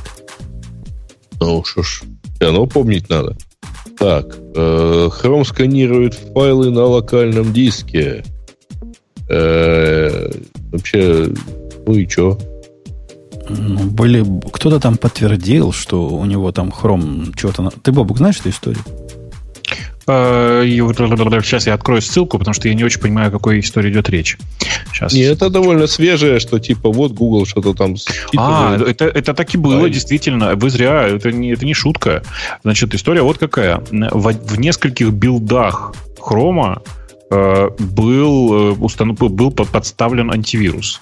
Ну 1.39 1.63
что 1.65 1.83
ж, 1.83 2.03
оно 2.41 2.67
помнить 2.67 3.11
надо. 3.11 3.37
Так, 3.99 4.39
э, 4.55 5.09
Chrome 5.11 5.45
сканирует 5.45 6.15
файлы 6.15 6.71
на 6.71 6.85
локальном 6.85 7.53
диске. 7.53 8.25
Э, 9.29 10.31
вообще, 10.73 11.29
ну 11.87 11.95
и 11.95 12.09
что? 12.09 12.39
Ну, 13.49 13.85
были, 13.85 14.25
кто-то 14.51 14.81
там 14.81 14.97
подтвердил, 14.97 15.73
что 15.73 16.09
у 16.09 16.25
него 16.25 16.53
там 16.53 16.71
хром 16.71 17.33
чего-то... 17.35 17.71
Ты, 17.83 17.93
Бобук, 17.93 18.19
знаешь 18.19 18.39
эту 18.41 18.51
историю? 18.51 18.83
Сейчас 21.43 21.67
я 21.67 21.75
открою 21.75 22.01
ссылку, 22.01 22.39
потому 22.39 22.55
что 22.55 22.69
я 22.69 22.75
не 22.75 22.85
очень 22.85 23.01
понимаю, 23.01 23.29
о 23.29 23.31
какой 23.33 23.59
истории 23.59 23.91
идет 23.91 24.09
речь. 24.09 24.39
Сейчас. 24.93 25.13
И 25.13 25.21
это 25.21 25.51
довольно 25.51 25.89
свежее, 25.89 26.39
что 26.39 26.61
типа 26.61 26.93
вот 26.93 27.13
Google 27.13 27.45
что-то 27.45 27.75
там... 27.75 27.97
А, 28.37 28.77
это, 28.77 29.07
это 29.07 29.35
так 29.35 29.53
и 29.55 29.59
было, 29.59 29.91
действительно. 29.91 30.55
Вы 30.55 30.71
зря, 30.71 31.09
это 31.09 31.33
не, 31.33 31.53
это 31.53 31.67
не 31.67 31.75
шутка. 31.75 32.23
Значит, 32.63 32.95
история 32.95 33.23
вот 33.23 33.39
какая. 33.39 33.83
В, 33.91 34.33
в 34.33 34.59
нескольких 34.61 35.11
билдах 35.11 35.93
Хрома 36.21 36.83
Э, 36.83 37.06
был, 37.31 38.55
э, 38.55 38.77
установ... 38.79 39.19
был 39.19 39.51
подставлен 39.51 40.31
антивирус. 40.31 41.01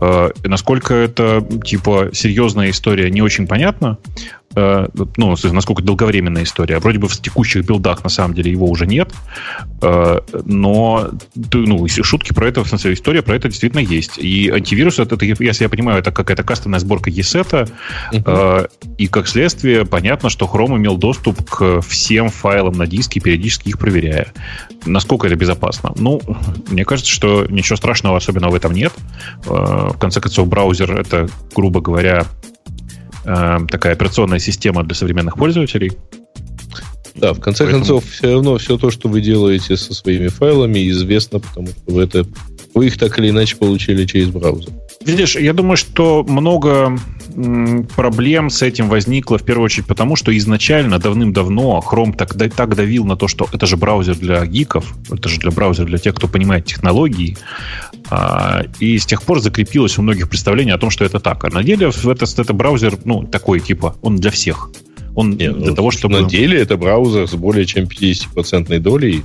Э, 0.00 0.30
насколько 0.44 0.94
это 0.94 1.46
типа 1.64 2.10
серьезная 2.12 2.70
история, 2.70 3.10
не 3.10 3.20
очень 3.20 3.46
понятно. 3.46 3.98
Э, 4.54 4.88
ну, 5.16 5.36
насколько 5.52 5.82
долговременная 5.82 6.44
история. 6.44 6.78
Вроде 6.78 6.98
бы 6.98 7.08
в 7.08 7.20
текущих 7.20 7.66
билдах 7.66 8.02
на 8.02 8.10
самом 8.10 8.34
деле 8.34 8.50
его 8.50 8.66
уже 8.66 8.86
нет, 8.86 9.12
э, 9.82 10.20
но 10.44 11.10
ну, 11.34 11.86
шутки 11.88 12.32
про 12.32 12.48
это, 12.48 12.64
в 12.64 12.68
смысле, 12.68 12.94
история 12.94 13.22
про 13.22 13.36
это 13.36 13.48
действительно 13.48 13.80
есть. 13.80 14.18
И 14.18 14.48
антивирус, 14.48 14.98
это, 14.98 15.22
если 15.22 15.64
я 15.64 15.68
понимаю, 15.68 15.98
это 15.98 16.12
какая-то 16.12 16.42
кастомная 16.44 16.80
сборка 16.80 17.10
ESET, 17.10 17.70
uh-huh. 18.12 18.70
и 18.96 19.06
как 19.06 19.28
следствие 19.28 19.84
понятно, 19.84 20.30
что 20.30 20.46
Chrome 20.46 20.76
имел 20.76 20.96
доступ 20.96 21.44
к 21.44 21.80
всем 21.82 22.30
файлам 22.30 22.74
на 22.74 22.86
диске, 22.86 23.20
периодически 23.20 23.68
их 23.68 23.78
проверяя. 23.78 24.32
Насколько 24.86 25.26
это 25.26 25.36
безопасно? 25.36 25.92
Ну, 25.96 26.20
мне 26.70 26.84
кажется, 26.84 27.12
что 27.12 27.46
ничего 27.46 27.76
страшного 27.76 28.16
особенного 28.16 28.52
в 28.52 28.54
этом 28.54 28.72
нет. 28.72 28.92
В 29.44 29.96
конце 29.98 30.20
концов, 30.20 30.48
браузер— 30.48 30.92
это, 30.98 31.28
грубо 31.54 31.80
говоря, 31.80 32.26
э, 33.24 33.58
такая 33.70 33.92
операционная 33.92 34.38
система 34.38 34.84
для 34.84 34.94
современных 34.94 35.36
пользователей. 35.36 35.92
Да, 37.14 37.32
в 37.32 37.40
конце 37.40 37.64
Поэтому... 37.64 37.84
концов, 37.84 38.08
все 38.08 38.32
равно 38.32 38.58
все 38.58 38.78
то, 38.78 38.90
что 38.90 39.08
вы 39.08 39.20
делаете 39.20 39.76
со 39.76 39.92
своими 39.92 40.28
файлами, 40.28 40.88
известно, 40.90 41.40
потому 41.40 41.68
что 41.68 41.80
вы, 41.86 42.02
это, 42.02 42.24
вы 42.74 42.86
их 42.86 42.98
так 42.98 43.18
или 43.18 43.30
иначе 43.30 43.56
получили 43.56 44.04
через 44.06 44.28
браузер. 44.28 44.72
Видишь, 45.08 45.36
я 45.36 45.54
думаю, 45.54 45.78
что 45.78 46.22
много 46.28 46.98
проблем 47.96 48.50
с 48.50 48.60
этим 48.60 48.90
возникло 48.90 49.38
в 49.38 49.42
первую 49.42 49.64
очередь 49.64 49.86
потому, 49.86 50.16
что 50.16 50.36
изначально 50.36 50.98
давным-давно 50.98 51.82
Chrome 51.90 52.14
так, 52.14 52.34
так 52.54 52.76
давил 52.76 53.06
на 53.06 53.16
то, 53.16 53.26
что 53.26 53.48
это 53.50 53.64
же 53.64 53.78
браузер 53.78 54.16
для 54.16 54.44
гиков, 54.44 54.94
это 55.10 55.30
же 55.30 55.40
для 55.40 55.50
браузера 55.50 55.86
для 55.86 55.96
тех, 55.96 56.14
кто 56.14 56.28
понимает 56.28 56.66
технологии, 56.66 57.38
а, 58.10 58.64
и 58.80 58.98
с 58.98 59.06
тех 59.06 59.22
пор 59.22 59.40
закрепилось 59.40 59.96
у 59.96 60.02
многих 60.02 60.28
представление 60.28 60.74
о 60.74 60.78
том, 60.78 60.90
что 60.90 61.06
это 61.06 61.20
так. 61.20 61.42
А 61.42 61.48
на 61.48 61.62
деле 61.62 61.88
это, 61.88 62.26
это 62.42 62.52
браузер, 62.52 62.98
ну, 63.06 63.22
такой 63.22 63.60
типа, 63.60 63.96
он 64.02 64.16
для 64.16 64.30
всех. 64.30 64.70
Он 65.14 65.30
Нет, 65.30 65.56
для 65.56 65.70
ну, 65.70 65.74
того, 65.74 65.90
чтобы... 65.90 66.20
На 66.20 66.28
деле 66.28 66.60
это 66.60 66.76
браузер 66.76 67.26
с 67.26 67.34
более 67.34 67.64
чем 67.64 67.84
50% 67.84 68.78
долей, 68.80 69.22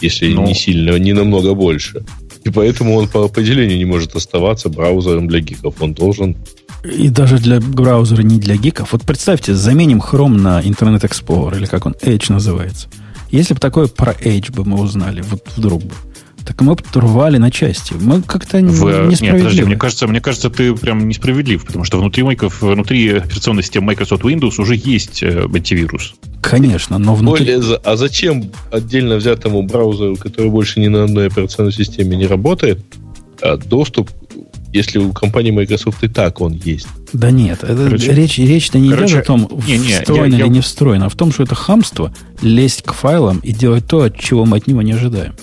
если 0.00 0.32
ну, 0.32 0.46
не 0.46 0.54
сильно, 0.54 0.96
не 0.98 1.12
намного 1.12 1.54
больше. 1.54 2.04
И 2.46 2.50
поэтому 2.50 2.94
он 2.94 3.08
по 3.08 3.24
определению 3.24 3.76
не 3.76 3.84
может 3.84 4.14
оставаться 4.14 4.68
браузером 4.68 5.26
для 5.26 5.40
гиков. 5.40 5.74
Он 5.80 5.94
должен... 5.94 6.36
И 6.84 7.08
даже 7.08 7.38
для 7.38 7.60
браузера 7.60 8.22
не 8.22 8.38
для 8.38 8.56
гиков. 8.56 8.92
Вот 8.92 9.02
представьте, 9.02 9.52
заменим 9.52 9.98
Chrome 9.98 10.38
на 10.38 10.60
Internet 10.60 11.00
Explorer, 11.00 11.56
или 11.56 11.66
как 11.66 11.86
он, 11.86 11.96
Edge 12.02 12.32
называется. 12.32 12.86
Если 13.32 13.54
бы 13.54 13.58
такое 13.58 13.88
про 13.88 14.12
Edge 14.12 14.52
бы 14.52 14.64
мы 14.64 14.80
узнали, 14.80 15.24
вот 15.28 15.42
вдруг 15.56 15.82
бы. 15.82 15.92
Так 16.46 16.60
мы 16.60 16.76
рвали 16.94 17.38
на 17.38 17.50
части. 17.50 17.94
Мы 18.00 18.22
как-то 18.22 18.58
в, 18.58 18.60
несправедливы. 18.60 19.16
Нет, 19.20 19.38
подожди, 19.38 19.64
мне 19.64 19.76
кажется, 19.76 20.06
мне 20.06 20.20
кажется, 20.20 20.48
ты 20.48 20.74
прям 20.74 21.08
несправедлив, 21.08 21.66
потому 21.66 21.84
что 21.84 21.98
внутри, 21.98 22.22
майков, 22.22 22.62
внутри 22.62 23.16
операционной 23.16 23.64
системы 23.64 23.86
Microsoft 23.88 24.22
Windows 24.22 24.60
уже 24.60 24.76
есть 24.76 25.24
э, 25.24 25.42
антивирус. 25.42 26.14
Конечно, 26.40 26.98
но 26.98 27.16
внутри... 27.16 27.44
Более, 27.44 27.76
а 27.82 27.96
зачем 27.96 28.52
отдельно 28.70 29.16
взятому 29.16 29.62
браузеру, 29.64 30.16
который 30.16 30.48
больше 30.48 30.78
ни 30.78 30.86
на 30.86 31.04
одной 31.04 31.26
операционной 31.26 31.72
системе 31.72 32.16
не 32.16 32.26
работает, 32.26 32.80
а 33.42 33.56
доступ 33.56 34.10
если 34.72 34.98
у 34.98 35.12
компании 35.12 35.50
Microsoft 35.50 36.04
и 36.04 36.08
так 36.08 36.40
он 36.40 36.52
есть. 36.52 36.86
Да 37.12 37.30
нет, 37.30 37.64
это 37.64 37.84
короче, 37.84 38.12
речь, 38.12 38.38
речь-то 38.38 38.78
не 38.78 38.90
короче, 38.90 39.14
идет 39.14 39.22
о 39.22 39.26
том, 39.26 39.48
не, 39.66 39.78
не, 39.78 39.92
встроено 39.92 40.34
я, 40.34 40.36
или 40.36 40.44
я... 40.44 40.48
не 40.48 40.60
встроено, 40.60 41.06
а 41.06 41.08
в 41.08 41.14
том, 41.14 41.32
что 41.32 41.44
это 41.44 41.54
хамство 41.54 42.12
лезть 42.42 42.82
к 42.82 42.92
файлам 42.92 43.38
и 43.38 43.52
делать 43.52 43.86
то, 43.86 44.02
от 44.02 44.18
чего 44.18 44.44
мы 44.44 44.58
от 44.58 44.66
него 44.66 44.82
не 44.82 44.92
ожидаем. 44.92 45.34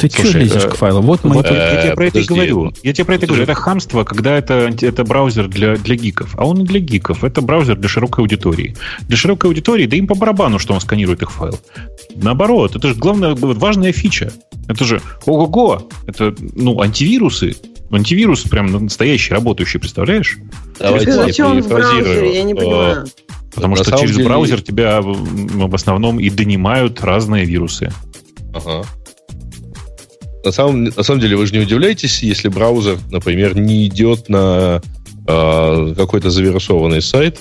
Ты 0.00 0.08
что 0.08 0.38
лезешь 0.38 0.64
э, 0.64 0.68
к 0.70 0.76
файлу? 0.76 1.02
Вот 1.02 1.24
мы... 1.24 1.36
Я 1.36 1.82
тебе 1.82 1.94
про 1.94 2.06
это 2.06 2.20
и 2.20 2.24
говорю. 2.24 2.72
Я 2.82 2.92
тебе 2.92 3.04
про 3.04 3.14
это 3.16 3.26
говорю. 3.26 3.42
Это 3.42 3.54
хамство, 3.54 4.04
когда 4.04 4.36
это, 4.36 4.72
это 4.80 5.04
браузер 5.04 5.48
для, 5.48 5.76
для 5.76 5.94
гиков. 5.96 6.34
А 6.38 6.46
он 6.46 6.58
не 6.58 6.64
для 6.64 6.80
гиков. 6.80 7.22
Это 7.22 7.42
браузер 7.42 7.76
для 7.76 7.88
широкой 7.88 8.22
аудитории. 8.22 8.76
Для 9.02 9.16
широкой 9.16 9.50
аудитории, 9.50 9.86
да 9.86 9.96
им 9.96 10.06
по 10.06 10.14
барабану, 10.14 10.58
что 10.58 10.74
он 10.74 10.80
сканирует 10.80 11.22
их 11.22 11.30
файл. 11.30 11.58
Наоборот, 12.16 12.76
это 12.76 12.88
же 12.88 12.94
главная, 12.94 13.34
важная 13.34 13.92
фича. 13.92 14.32
Это 14.68 14.84
же 14.84 15.02
ого-го. 15.26 15.88
Это, 16.06 16.34
ну, 16.54 16.80
антивирусы. 16.80 17.56
Антивирус 17.90 18.42
прям 18.42 18.66
настоящий, 18.84 19.34
работающий, 19.34 19.80
представляешь? 19.80 20.38
Давайте 20.78 21.12
Зачем 21.12 21.50
он 21.50 21.62
в 21.62 21.68
браузере? 21.68 22.34
Я 22.34 22.42
не 22.44 22.54
понимаю. 22.54 23.06
Потому 23.54 23.74
На 23.74 23.82
что 23.82 23.98
через 23.98 24.14
деле... 24.14 24.28
браузер 24.28 24.62
тебя 24.62 25.00
в 25.02 25.74
основном 25.74 26.20
и 26.20 26.30
донимают 26.30 27.02
разные 27.02 27.44
вирусы. 27.44 27.92
Ага. 28.54 28.84
На 30.44 30.52
самом, 30.52 30.84
на 30.84 31.02
самом 31.02 31.20
деле, 31.20 31.36
вы 31.36 31.46
же 31.46 31.52
не 31.52 31.60
удивляетесь, 31.60 32.22
если 32.22 32.48
браузер, 32.48 32.98
например, 33.10 33.56
не 33.56 33.86
идет 33.86 34.28
на 34.28 34.80
э, 35.26 35.94
какой-то 35.96 36.30
завирусованный 36.30 37.02
сайт 37.02 37.38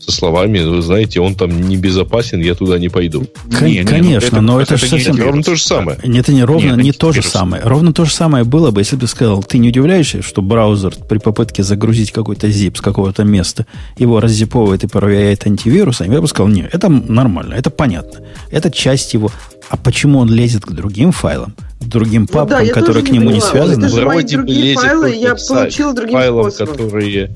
со 0.00 0.12
словами, 0.12 0.60
вы 0.60 0.82
знаете, 0.82 1.20
он 1.20 1.34
там 1.34 1.68
небезопасен, 1.68 2.40
я 2.40 2.54
туда 2.54 2.78
не 2.78 2.88
пойду. 2.88 3.26
К- 3.50 3.62
не, 3.62 3.84
конечно, 3.84 3.96
не, 4.00 4.12
ну, 4.12 4.18
это, 4.18 4.40
но 4.40 4.60
это, 4.60 4.74
это 4.74 4.84
же 4.84 4.90
совсем... 4.90 5.14
Не, 5.14 5.22
ровно 5.22 5.42
то 5.42 5.54
же 5.54 5.62
самое. 5.62 5.98
Нет, 6.02 6.24
это 6.24 6.32
не 6.32 6.42
ровно, 6.42 6.74
не, 6.74 6.84
не 6.84 6.92
то 6.92 7.12
же 7.12 7.22
самое. 7.22 7.62
Ровно 7.62 7.92
то 7.92 8.04
же 8.04 8.12
самое 8.12 8.44
было 8.44 8.70
бы, 8.70 8.80
если 8.80 8.96
бы 8.96 9.02
ты 9.02 9.06
сказал, 9.08 9.42
ты 9.42 9.58
не 9.58 9.68
удивляешься, 9.68 10.22
что 10.22 10.42
браузер 10.42 10.94
при 11.08 11.18
попытке 11.18 11.62
загрузить 11.62 12.12
какой-то 12.12 12.48
zip 12.48 12.78
с 12.78 12.80
какого-то 12.80 13.24
места 13.24 13.66
его 13.98 14.20
раззиповывает 14.20 14.84
и 14.84 14.86
проверяет 14.86 15.46
антивирусом, 15.46 16.10
я 16.10 16.20
бы 16.20 16.28
сказал, 16.28 16.48
нет, 16.48 16.70
это 16.72 16.88
нормально, 16.88 17.54
это 17.54 17.70
понятно. 17.70 18.20
Это 18.50 18.70
часть 18.70 19.14
его. 19.14 19.30
А 19.68 19.76
почему 19.76 20.18
он 20.18 20.30
лезет 20.30 20.64
к 20.64 20.72
другим 20.72 21.12
файлам? 21.12 21.54
Другим 21.80 22.26
папкам, 22.26 22.60
ну, 22.60 22.66
да, 22.66 22.72
которые 22.72 23.04
к 23.04 23.10
нему 23.10 23.30
не, 23.30 23.36
не 23.36 23.40
связаны. 23.40 23.86
Это 23.86 23.94
же 23.94 24.06
мои 24.06 24.24
другие 24.24 24.74
файлы, 24.74 25.14
я 25.14 25.34
получил 25.34 25.92
другим 25.94 26.12
файлам, 26.12 26.50
способом. 26.50 26.74
которые 26.74 27.30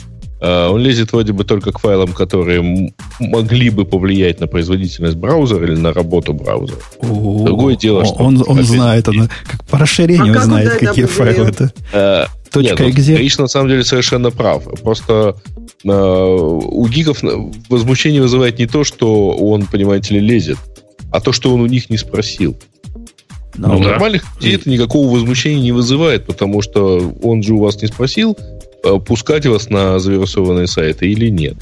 Uh, 0.45 0.69
он 0.69 0.81
лезет 0.83 1.11
вроде 1.13 1.33
бы 1.33 1.45
только 1.45 1.73
к 1.73 1.79
файлам, 1.79 2.13
которые 2.13 2.93
могли 3.19 3.71
бы 3.71 3.87
повлиять 3.87 4.41
на 4.41 4.47
производительность 4.47 5.17
браузера 5.17 5.65
или 5.65 5.77
на 5.77 5.95
работу 5.95 6.35
браузера. 6.35 6.81
О, 6.99 7.45
Другое 7.47 7.77
дело, 7.77 8.05
что... 8.05 8.17
Он, 8.17 8.45
он 8.47 8.63
знает, 8.63 9.09
он 9.09 9.31
как 9.51 9.65
по 9.65 9.79
расширению 9.79 10.37
а 10.37 10.43
знает, 10.43 10.71
как 10.73 10.81
какие 10.81 11.07
файлы 11.07 11.49
это. 11.49 11.73
Uh, 11.95 12.27
Точка 12.51 12.85
нет, 12.85 12.95
ну, 13.09 13.17
Рич 13.17 13.39
на 13.39 13.47
самом 13.47 13.69
деле 13.71 13.85
совершенно 13.85 14.31
прав. 14.31 14.65
Просто 14.83 15.37
uh, 15.83 16.63
у 16.63 16.87
гиков 16.89 17.23
возмущение 17.71 18.21
вызывает 18.21 18.59
не 18.59 18.67
то, 18.67 18.85
что 18.85 19.31
он, 19.31 19.65
понимаете 19.65 20.15
ли, 20.15 20.21
лезет, 20.21 20.59
а 21.11 21.21
то, 21.21 21.33
что 21.33 21.55
он 21.55 21.63
у 21.63 21.67
них 21.67 21.89
не 21.89 21.97
спросил. 21.97 22.55
Но 23.57 23.69
ну, 23.69 23.79
у 23.79 23.83
да. 23.83 23.91
нормальных 23.91 24.25
людей 24.37 24.57
это 24.57 24.69
никакого 24.69 25.15
возмущения 25.15 25.63
не 25.63 25.73
вызывает, 25.73 26.27
потому 26.27 26.63
что 26.63 27.15
он 27.23 27.43
же 27.43 27.55
у 27.55 27.59
вас 27.59 27.81
не 27.81 27.89
спросил, 27.89 28.37
э, 28.85 28.99
пускать 28.99 29.47
вас 29.47 29.71
на 29.71 29.99
завирусованные 29.99 30.67
сайты 30.67 31.11
или 31.11 31.29
нет. 31.29 31.57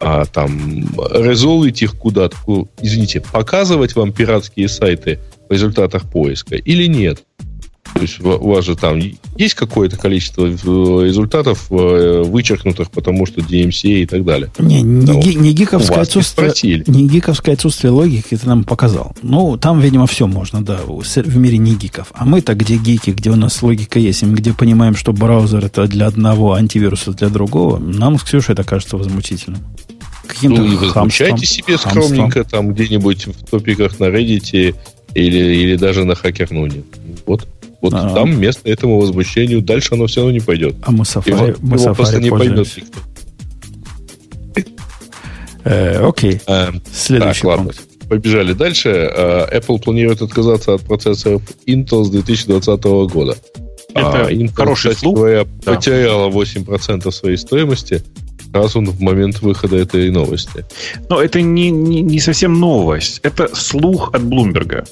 А 0.00 0.26
там 0.26 0.86
резолвить 1.12 1.82
их 1.82 1.96
куда-то, 1.96 2.36
извините, 2.80 3.20
показывать 3.20 3.96
вам 3.96 4.12
пиратские 4.12 4.68
сайты 4.68 5.18
в 5.48 5.52
результатах 5.52 6.08
поиска 6.08 6.54
или 6.54 6.86
нет. 6.86 7.22
То 7.94 8.02
есть 8.02 8.20
у 8.20 8.48
вас 8.48 8.64
же 8.64 8.76
там 8.76 9.00
есть 9.36 9.54
какое-то 9.54 9.96
количество 9.96 10.46
э, 10.46 10.50
результатов 10.50 11.66
э, 11.70 12.22
вычеркнутых, 12.24 12.90
потому 12.90 13.26
что 13.26 13.40
DMCA 13.40 14.02
и 14.02 14.06
так 14.06 14.24
далее. 14.24 14.50
Не, 14.58 14.82
не, 14.82 15.20
ги, 15.20 15.34
не, 15.34 15.52
гиковское 15.52 16.00
отсутствие, 16.00 16.84
не 16.86 17.08
гиковское 17.08 17.54
отсутствие 17.54 17.90
логики 17.90 18.36
ты 18.36 18.46
нам 18.46 18.64
показал. 18.64 19.14
Ну, 19.22 19.56
там, 19.56 19.80
видимо, 19.80 20.06
все 20.06 20.26
можно, 20.26 20.62
да, 20.64 20.78
в 20.86 21.36
мире 21.36 21.58
не 21.58 21.74
гиков. 21.74 22.08
А 22.12 22.24
мы-то 22.24 22.54
где 22.54 22.76
гики, 22.76 23.10
где 23.10 23.30
у 23.30 23.36
нас 23.36 23.62
логика 23.62 23.98
есть, 23.98 24.22
и 24.22 24.26
мы 24.26 24.34
где 24.34 24.52
понимаем, 24.52 24.94
что 24.94 25.12
браузер 25.12 25.64
это 25.64 25.86
для 25.86 26.06
одного, 26.06 26.54
антивируса 26.54 27.12
для 27.12 27.28
другого, 27.28 27.78
нам 27.78 28.18
с 28.18 28.22
Ксюшей 28.22 28.52
это 28.52 28.64
кажется 28.64 28.96
возмутительным. 28.96 29.60
Каким-то 30.26 30.62
ну, 30.62 30.76
возмущайте 30.76 31.46
себе 31.46 31.78
скромненько 31.78 32.44
там 32.44 32.72
где-нибудь 32.72 33.26
в 33.28 33.50
топиках 33.50 33.98
на 33.98 34.04
Reddit 34.04 34.74
или, 35.14 35.38
или 35.38 35.76
даже 35.76 36.04
на 36.04 36.14
хакернуне. 36.14 36.82
Вот. 37.26 37.48
Вот 37.80 37.94
а, 37.94 38.14
там 38.14 38.38
место 38.40 38.68
этому 38.68 39.00
возмущению. 39.00 39.62
Дальше 39.62 39.94
оно 39.94 40.06
все 40.06 40.20
равно 40.20 40.32
не 40.32 40.40
пойдет. 40.40 40.76
А 40.82 40.90
мы 40.90 41.04
Safari, 41.04 41.30
его, 41.30 41.58
мы 41.60 41.76
его 41.78 41.94
просто 41.94 42.20
не 42.20 42.30
пойдет 42.30 42.68
никто. 42.76 43.00
Э, 45.64 46.06
окей. 46.06 46.40
Э, 46.46 46.70
Следующий 46.92 47.42
так, 47.42 47.56
пункт. 47.56 47.76
Ладно. 47.78 48.08
Побежали 48.08 48.52
дальше. 48.52 48.88
Э, 48.88 49.58
Apple 49.58 49.80
планирует 49.82 50.22
отказаться 50.22 50.74
от 50.74 50.82
процессоров 50.82 51.42
Intel 51.66 52.04
с 52.04 52.10
2020 52.10 52.84
года. 53.12 53.36
Это 53.94 54.26
а, 54.26 54.32
Intel, 54.32 54.54
хороший 54.54 54.90
кстати 54.90 55.00
слух. 55.00 55.16
говоря, 55.16 55.44
да. 55.64 55.74
потеряла 55.74 56.30
8% 56.30 57.10
своей 57.10 57.36
стоимости. 57.36 58.02
Сразу 58.50 58.80
в 58.80 59.00
момент 59.00 59.42
выхода 59.42 59.76
этой 59.76 60.10
новости. 60.10 60.64
Но 61.10 61.20
это 61.20 61.42
не, 61.42 61.70
не, 61.70 62.00
не 62.00 62.18
совсем 62.18 62.58
новость. 62.58 63.20
Это 63.22 63.54
слух 63.54 64.14
от 64.14 64.22
Блумберга. 64.22 64.86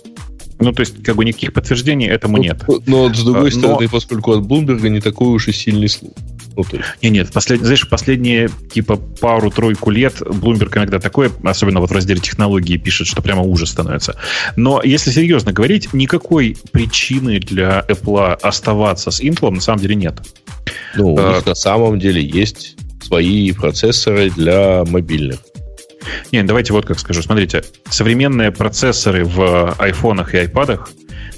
Ну, 0.58 0.72
то 0.72 0.80
есть, 0.80 1.02
как 1.02 1.16
бы 1.16 1.24
никаких 1.24 1.52
подтверждений 1.52 2.06
этому 2.06 2.38
ну, 2.38 2.42
нет. 2.42 2.64
Но, 2.86 3.12
с 3.12 3.22
другой 3.22 3.50
а, 3.50 3.54
но... 3.54 3.60
стороны, 3.60 3.88
поскольку 3.88 4.32
от 4.32 4.46
Блумберга 4.46 4.88
не 4.88 5.00
такой 5.00 5.28
уж 5.28 5.48
и 5.48 5.52
сильный 5.52 5.88
слух. 5.88 6.12
Ну, 6.56 6.64
то 6.64 6.76
есть... 6.76 6.88
Нет, 7.02 7.12
нет, 7.12 7.32
послед... 7.32 7.60
знаешь, 7.60 7.86
последние 7.86 8.48
типа 8.72 8.96
пару-тройку 8.96 9.90
лет 9.90 10.20
Bloomberg 10.22 10.76
иногда 10.76 10.98
такое, 10.98 11.30
особенно 11.44 11.80
вот 11.80 11.90
в 11.90 11.92
разделе 11.92 12.20
технологии, 12.20 12.78
пишет, 12.78 13.06
что 13.06 13.20
прямо 13.20 13.42
ужас 13.42 13.70
становится. 13.70 14.16
Но 14.56 14.80
если 14.82 15.10
серьезно 15.10 15.52
говорить, 15.52 15.92
никакой 15.92 16.56
причины 16.72 17.38
для 17.38 17.84
Apple 17.86 18.32
оставаться 18.34 19.10
с 19.10 19.20
Intel 19.20 19.50
на 19.50 19.60
самом 19.60 19.80
деле 19.80 19.94
нет. 19.94 20.14
Ну, 20.96 21.14
у 21.14 21.18
а... 21.18 21.34
них 21.34 21.46
на 21.46 21.54
самом 21.54 21.98
деле 21.98 22.22
есть 22.22 22.76
свои 23.02 23.52
процессоры 23.52 24.30
для 24.30 24.84
мобильных. 24.86 25.40
Не, 26.32 26.42
давайте 26.42 26.72
вот 26.72 26.86
как 26.86 26.98
скажу. 26.98 27.22
Смотрите, 27.22 27.62
современные 27.88 28.50
процессоры 28.50 29.24
в 29.24 29.74
айфонах 29.78 30.34
и 30.34 30.38
айпадах 30.38 30.90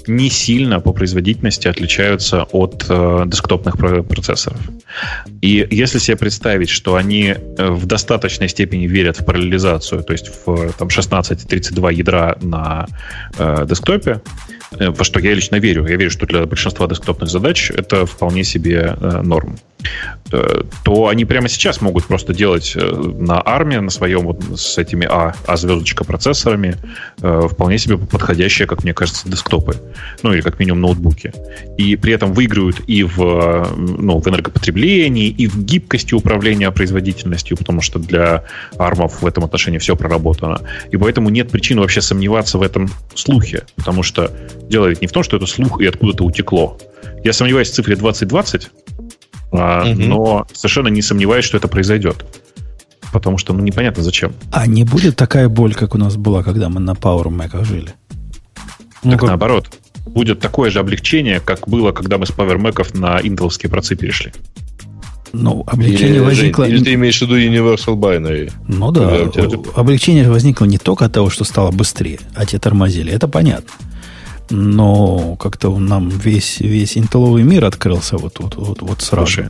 не 0.07 0.29
сильно 0.29 0.79
по 0.79 0.91
производительности 0.91 1.67
отличаются 1.67 2.43
от 2.51 2.85
э, 2.89 3.23
десктопных 3.27 3.77
процессоров. 3.77 4.59
И 5.41 5.67
если 5.69 5.99
себе 5.99 6.17
представить, 6.17 6.69
что 6.69 6.95
они 6.95 7.35
э, 7.35 7.69
в 7.69 7.85
достаточной 7.85 8.49
степени 8.49 8.87
верят 8.87 9.19
в 9.19 9.25
параллелизацию, 9.25 10.03
то 10.03 10.13
есть 10.13 10.31
в 10.45 10.73
там, 10.73 10.87
16-32 10.87 11.93
ядра 11.93 12.37
на 12.41 12.87
э, 13.37 13.65
десктопе, 13.67 14.21
э, 14.71 14.89
во 14.89 15.03
что 15.03 15.19
я 15.19 15.33
лично 15.33 15.57
верю, 15.57 15.85
я 15.85 15.95
верю, 15.95 16.11
что 16.11 16.25
для 16.25 16.45
большинства 16.45 16.87
десктопных 16.87 17.29
задач 17.29 17.71
это 17.71 18.05
вполне 18.05 18.43
себе 18.43 18.97
э, 18.99 19.21
норм. 19.21 19.59
Э, 20.31 20.63
то 20.83 21.07
они 21.07 21.25
прямо 21.25 21.47
сейчас 21.49 21.81
могут 21.81 22.05
просто 22.05 22.33
делать 22.33 22.73
э, 22.75 22.81
на 22.81 23.41
армии, 23.43 23.77
на 23.77 23.89
своем 23.89 24.21
вот 24.21 24.43
с 24.59 24.77
этими 24.77 25.07
А, 25.09 25.33
а 25.47 25.57
звездочка 25.57 26.03
процессорами 26.03 26.75
э, 27.21 27.47
вполне 27.49 27.77
себе 27.79 27.97
подходящие, 27.97 28.67
как 28.67 28.83
мне 28.83 28.93
кажется, 28.93 29.27
десктопы. 29.27 29.75
Ну, 30.21 30.33
или 30.33 30.41
как 30.41 30.59
минимум 30.59 30.81
ноутбуки. 30.81 31.33
И 31.77 31.95
при 31.95 32.13
этом 32.13 32.33
выигрывают 32.33 32.81
и 32.87 33.03
в, 33.03 33.17
ну, 33.75 34.19
в 34.19 34.27
энергопотреблении, 34.27 35.29
и 35.29 35.47
в 35.47 35.63
гибкости 35.63 36.13
управления 36.13 36.69
производительностью, 36.71 37.57
потому 37.57 37.81
что 37.81 37.97
для 37.97 38.43
армов 38.77 39.21
в 39.21 39.25
этом 39.25 39.43
отношении 39.43 39.79
все 39.79 39.95
проработано. 39.95 40.61
И 40.91 40.97
поэтому 40.97 41.29
нет 41.29 41.49
причин 41.49 41.79
вообще 41.79 42.01
сомневаться 42.01 42.57
в 42.57 42.61
этом 42.61 42.89
слухе, 43.15 43.63
потому 43.75 44.03
что 44.03 44.31
дело 44.69 44.87
ведь 44.87 45.01
не 45.01 45.07
в 45.07 45.11
том, 45.11 45.23
что 45.23 45.37
это 45.37 45.47
слух 45.47 45.81
и 45.81 45.87
откуда-то 45.87 46.23
утекло. 46.23 46.77
Я 47.23 47.33
сомневаюсь 47.33 47.69
в 47.69 47.73
цифре 47.73 47.95
2020, 47.95 48.69
а, 49.51 49.89
угу. 49.89 50.01
но 50.01 50.47
совершенно 50.53 50.89
не 50.89 51.01
сомневаюсь, 51.01 51.45
что 51.45 51.57
это 51.57 51.67
произойдет. 51.67 52.25
Потому 53.11 53.37
что, 53.37 53.53
ну, 53.53 53.61
непонятно 53.61 54.03
зачем. 54.03 54.33
А 54.51 54.67
не 54.67 54.83
будет 54.83 55.15
такая 55.15 55.49
боль, 55.49 55.73
как 55.73 55.95
у 55.95 55.97
нас 55.97 56.15
была, 56.15 56.43
когда 56.43 56.69
мы 56.69 56.79
на 56.79 56.91
Power 56.91 57.27
Mac 57.27 57.63
жили? 57.65 57.93
Ну, 59.03 59.11
так 59.11 59.21
как... 59.21 59.29
наоборот. 59.29 59.67
Будет 60.05 60.39
такое 60.39 60.69
же 60.69 60.79
облегчение, 60.79 61.39
как 61.39 61.67
было, 61.67 61.91
когда 61.91 62.17
мы 62.17 62.25
с 62.25 62.29
Power 62.29 62.57
Mac 62.57 62.97
на 62.97 63.19
интеловские 63.21 63.69
процы 63.69 63.95
перешли. 63.95 64.31
Ну, 65.33 65.63
облегчение 65.67 66.15
или, 66.15 66.19
возникло... 66.19 66.63
Или 66.63 66.83
ты 66.83 66.93
имеешь 66.93 67.19
в 67.19 67.21
виду 67.21 67.37
Universal 67.37 67.95
Binary? 67.95 68.51
Ну 68.67 68.91
да, 68.91 69.27
тебя... 69.27 69.59
облегчение 69.75 70.29
возникло 70.29 70.65
не 70.65 70.77
только 70.77 71.05
от 71.05 71.13
того, 71.13 71.29
что 71.29 71.43
стало 71.43 71.71
быстрее, 71.71 72.19
а 72.35 72.45
те 72.45 72.59
тормозили, 72.59 73.11
это 73.11 73.27
понятно 73.27 73.71
но 74.49 75.35
как-то 75.35 75.77
нам 75.77 76.09
весь, 76.09 76.59
весь 76.59 76.97
интелловый 76.97 77.43
мир 77.43 77.65
открылся 77.65 78.17
вот, 78.17 78.39
вот, 78.39 78.55
вот, 78.55 78.81
вот 78.81 79.01
сразу. 79.01 79.25
Слушай, 79.27 79.49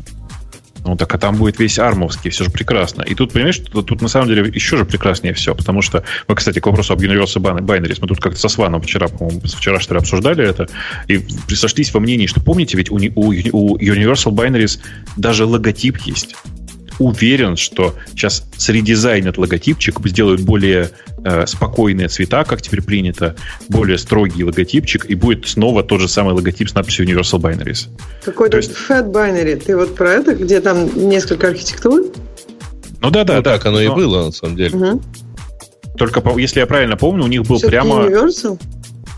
ну 0.85 0.95
так 0.95 1.13
а 1.13 1.17
там 1.17 1.35
будет 1.35 1.59
весь 1.59 1.79
армовский, 1.79 2.29
все 2.29 2.45
же 2.45 2.51
прекрасно. 2.51 3.01
И 3.03 3.15
тут, 3.15 3.33
понимаешь, 3.33 3.59
тут, 3.59 3.85
тут 3.87 4.01
на 4.01 4.07
самом 4.07 4.27
деле 4.27 4.49
еще 4.53 4.77
же 4.77 4.85
прекраснее 4.85 5.33
все, 5.33 5.53
потому 5.55 5.81
что, 5.81 6.03
мы, 6.27 6.35
кстати, 6.35 6.59
к 6.59 6.65
вопросу 6.65 6.93
об 6.93 7.01
Universal 7.01 7.41
Binaries, 7.61 7.97
мы 8.01 8.07
тут 8.07 8.19
как-то 8.19 8.39
со 8.39 8.49
Сваном 8.49 8.81
вчера, 8.81 9.07
по-моему, 9.07 9.41
вчера 9.41 9.79
что 9.79 9.93
ли 9.93 9.99
обсуждали 9.99 10.43
это, 10.43 10.67
и 11.07 11.23
сошлись 11.53 11.93
во 11.93 11.99
мнении, 11.99 12.27
что 12.27 12.41
помните, 12.41 12.77
ведь 12.77 12.91
у, 12.91 12.95
у, 12.95 13.27
у 13.27 13.77
Universal 13.77 14.31
Binaries 14.31 14.79
даже 15.15 15.45
логотип 15.45 15.97
есть 15.99 16.35
уверен, 16.99 17.55
что 17.55 17.95
сейчас 18.11 18.43
средизайнят 18.57 19.37
логотипчик, 19.37 19.99
сделают 20.05 20.41
более 20.41 20.91
э, 21.23 21.47
спокойные 21.47 22.09
цвета, 22.09 22.43
как 22.43 22.61
теперь 22.61 22.81
принято, 22.81 23.35
более 23.69 23.97
строгий 23.97 24.43
логотипчик, 24.43 25.05
и 25.05 25.15
будет 25.15 25.47
снова 25.47 25.83
тот 25.83 26.01
же 26.01 26.07
самый 26.07 26.33
логотип 26.33 26.69
с 26.69 26.75
надписью 26.75 27.07
Universal 27.07 27.39
Binaries. 27.39 27.87
Какой-то 28.23 28.57
есть... 28.57 28.71
Fat 28.71 29.11
Binary. 29.11 29.55
Ты 29.55 29.75
вот 29.75 29.95
про 29.95 30.11
это, 30.11 30.35
где 30.35 30.59
там 30.61 30.89
несколько 31.09 31.47
архитектур? 31.47 32.05
Ну 33.01 33.09
да, 33.09 33.23
да. 33.23 33.37
Ну, 33.37 33.43
так 33.43 33.65
оно 33.65 33.77
но... 33.77 33.81
и 33.81 33.87
было, 33.87 34.25
на 34.25 34.31
самом 34.31 34.55
деле. 34.55 34.75
Угу. 34.75 35.01
Только, 35.97 36.23
если 36.37 36.59
я 36.59 36.67
правильно 36.67 36.97
помню, 36.97 37.23
у 37.23 37.27
них 37.27 37.43
был 37.43 37.57
Все-таки 37.57 37.71
прямо... 37.71 38.05
Universal? 38.05 38.59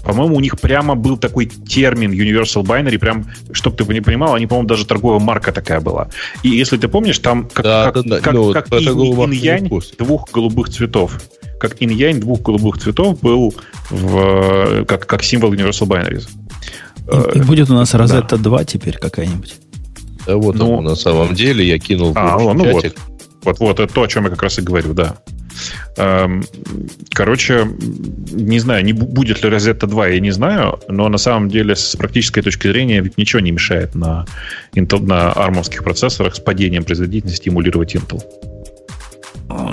По-моему, 0.03 0.35
у 0.35 0.39
них 0.39 0.59
прямо 0.59 0.95
был 0.95 1.17
такой 1.17 1.45
термин 1.45 2.11
Universal 2.11 2.63
Binary, 2.63 2.97
прям, 2.97 3.25
чтобы 3.51 3.77
ты 3.77 3.93
не 3.93 4.01
понимал, 4.01 4.33
они, 4.33 4.47
по-моему, 4.47 4.67
даже 4.67 4.85
торговая 4.85 5.19
марка 5.19 5.51
такая 5.51 5.79
была. 5.79 6.09
И 6.43 6.49
если 6.49 6.77
ты 6.77 6.87
помнишь, 6.87 7.19
там 7.19 7.47
как, 7.53 7.63
да, 7.63 7.91
как, 7.91 8.03
да, 8.03 8.15
да. 8.15 8.21
как, 8.21 8.33
ну, 8.33 8.51
как 8.51 8.67
инь-янь 8.71 9.69
двух 9.97 10.31
голубых 10.31 10.69
цветов. 10.69 11.21
Как 11.59 11.81
инь-янь 11.81 12.19
двух 12.19 12.41
голубых 12.41 12.79
цветов 12.79 13.19
был 13.21 13.53
в, 13.89 14.85
как, 14.85 15.05
как 15.05 15.23
символ 15.23 15.53
Universal 15.53 15.87
Binaries. 15.87 16.27
И, 17.33 17.37
и 17.37 17.41
будет 17.41 17.69
у 17.69 17.73
нас 17.73 17.93
Rosetta 17.93 18.31
да. 18.31 18.37
2 18.37 18.63
теперь 18.65 18.97
какая-нибудь. 18.97 19.55
Да 20.25 20.37
вот 20.37 20.55
ну, 20.55 20.77
он, 20.77 20.85
на 20.85 20.95
самом 20.95 21.33
деле 21.33 21.67
я 21.67 21.79
кинул 21.79 22.13
а, 22.15 22.37
в 22.37 22.53
ну 22.53 22.63
чатик. 22.63 22.95
вот. 22.97 23.11
Вот, 23.43 23.59
вот, 23.59 23.79
это 23.79 23.91
то, 23.91 24.03
о 24.03 24.07
чем 24.07 24.25
я 24.25 24.29
как 24.29 24.43
раз 24.43 24.59
и 24.59 24.61
говорю, 24.61 24.93
да. 24.93 25.17
Эм, 25.97 26.43
короче, 27.13 27.67
не 28.31 28.59
знаю, 28.59 28.83
не 28.83 28.93
будет 28.93 29.43
ли 29.43 29.49
Rosetta 29.49 29.87
2, 29.87 30.07
я 30.07 30.19
не 30.19 30.31
знаю, 30.31 30.79
но 30.87 31.09
на 31.09 31.17
самом 31.17 31.49
деле 31.49 31.75
с 31.75 31.95
практической 31.95 32.41
точки 32.41 32.67
зрения 32.67 33.01
ведь 33.01 33.17
ничего 33.17 33.39
не 33.39 33.51
мешает 33.51 33.95
на, 33.95 34.25
Intel, 34.73 35.05
на 35.05 35.31
армовских 35.31 35.83
процессорах 35.83 36.35
с 36.35 36.39
падением 36.39 36.83
производительности 36.83 37.49
эмулировать 37.49 37.95
Intel. 37.95 38.21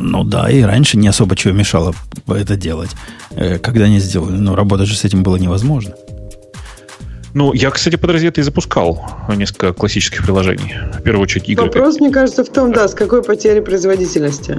Ну 0.00 0.24
да, 0.24 0.50
и 0.50 0.62
раньше 0.62 0.96
не 0.96 1.08
особо 1.08 1.36
чего 1.36 1.52
мешало 1.52 1.94
это 2.26 2.56
делать. 2.56 2.90
Э, 3.30 3.58
когда 3.58 3.84
они 3.84 4.00
сделали, 4.00 4.36
но 4.36 4.56
работать 4.56 4.88
же 4.88 4.96
с 4.96 5.04
этим 5.04 5.22
было 5.22 5.36
невозможно. 5.36 5.94
Ну, 7.38 7.52
я, 7.52 7.70
кстати, 7.70 7.94
под 7.94 8.10
розетой 8.10 8.42
запускал 8.42 9.00
несколько 9.28 9.72
классических 9.72 10.24
приложений. 10.24 10.74
В 10.98 11.02
первую 11.02 11.22
очередь 11.22 11.48
игры. 11.48 11.66
Вопрос, 11.66 12.00
мне 12.00 12.10
кажется, 12.10 12.42
в 12.42 12.48
том, 12.48 12.72
да, 12.72 12.88
с 12.88 12.94
какой 12.94 13.22
потерей 13.22 13.60
производительности. 13.60 14.58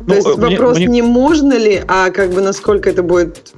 Ну, 0.00 0.06
То 0.06 0.14
есть 0.14 0.36
мне, 0.36 0.56
вопрос 0.56 0.76
мне... 0.76 0.86
не 0.88 1.00
можно 1.00 1.54
ли, 1.54 1.82
а 1.88 2.10
как 2.10 2.32
бы 2.32 2.42
насколько 2.42 2.90
это 2.90 3.02
будет 3.02 3.54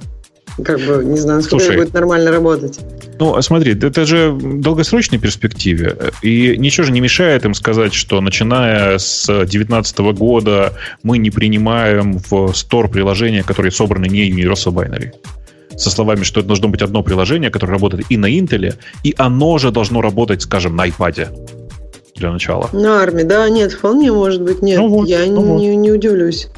как 0.63 0.79
бы, 0.79 1.03
не 1.03 1.17
знаю, 1.17 1.39
насколько 1.39 1.65
Слушай, 1.65 1.75
это 1.75 1.83
будет 1.83 1.93
нормально 1.93 2.31
работать. 2.31 2.79
Ну, 3.19 3.35
а 3.35 3.41
смотри, 3.41 3.73
это 3.73 4.05
же 4.05 4.29
в 4.31 4.61
долгосрочной 4.61 5.19
перспективе, 5.19 5.97
и 6.21 6.55
ничего 6.57 6.85
же 6.85 6.93
не 6.93 7.01
мешает 7.01 7.43
им 7.43 7.53
сказать, 7.53 7.93
что 7.93 8.21
начиная 8.21 8.97
с 8.97 9.25
2019 9.25 9.99
года 10.17 10.73
мы 11.03 11.17
не 11.17 11.29
принимаем 11.29 12.19
в 12.29 12.53
стор 12.53 12.89
приложения, 12.89 13.43
которые 13.43 13.71
собраны 13.71 14.07
не 14.07 14.29
Universal 14.29 14.73
Binary 14.73 15.11
со 15.79 15.89
словами, 15.89 16.23
что 16.23 16.39
это 16.39 16.47
должно 16.47 16.67
быть 16.67 16.81
одно 16.81 17.03
приложение, 17.03 17.49
которое 17.49 17.73
работает 17.73 18.05
и 18.09 18.17
на 18.17 18.29
Intel, 18.29 18.75
и 19.03 19.15
оно 19.17 19.57
же 19.57 19.71
должно 19.71 20.01
работать, 20.01 20.41
скажем, 20.41 20.75
на 20.75 20.87
iPad 20.87 21.29
для 22.15 22.31
начала. 22.31 22.69
На 22.73 23.01
армии, 23.01 23.23
да, 23.23 23.49
нет, 23.49 23.71
вполне 23.71 24.11
может 24.11 24.41
быть, 24.41 24.61
нет. 24.61 24.77
Ну 24.77 24.87
вот, 24.89 25.07
Я 25.07 25.25
ну 25.25 25.57
не, 25.57 25.71
вот. 25.71 25.77
не 25.77 25.91
удивлюсь. 25.91 26.49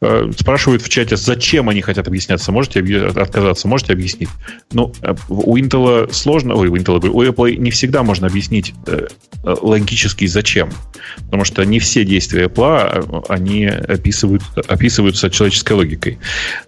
Э, 0.00 0.30
спрашивают 0.36 0.82
в 0.82 0.88
чате, 0.88 1.16
зачем 1.16 1.68
они 1.68 1.82
хотят 1.82 2.08
объясняться. 2.08 2.52
Можете 2.52 2.80
отказаться, 2.80 3.68
можете 3.68 3.92
объяснить? 3.92 4.28
Ну, 4.72 4.92
э, 5.02 5.14
у 5.28 5.56
Intel 5.56 6.12
сложно, 6.12 6.54
ой, 6.54 6.68
у 6.68 6.76
Intel, 6.76 7.06
у 7.08 7.22
Apple 7.22 7.56
не 7.56 7.70
всегда 7.70 8.02
можно 8.02 8.26
объяснить 8.26 8.74
э, 8.86 9.06
логически 9.44 10.26
зачем. 10.26 10.70
Потому 11.16 11.44
что 11.44 11.64
не 11.64 11.78
все 11.78 12.04
действия 12.04 12.46
Apple, 12.46 13.24
они 13.28 13.66
описывают, 13.66 14.42
описываются 14.68 15.30
человеческой 15.30 15.74
логикой. 15.74 16.18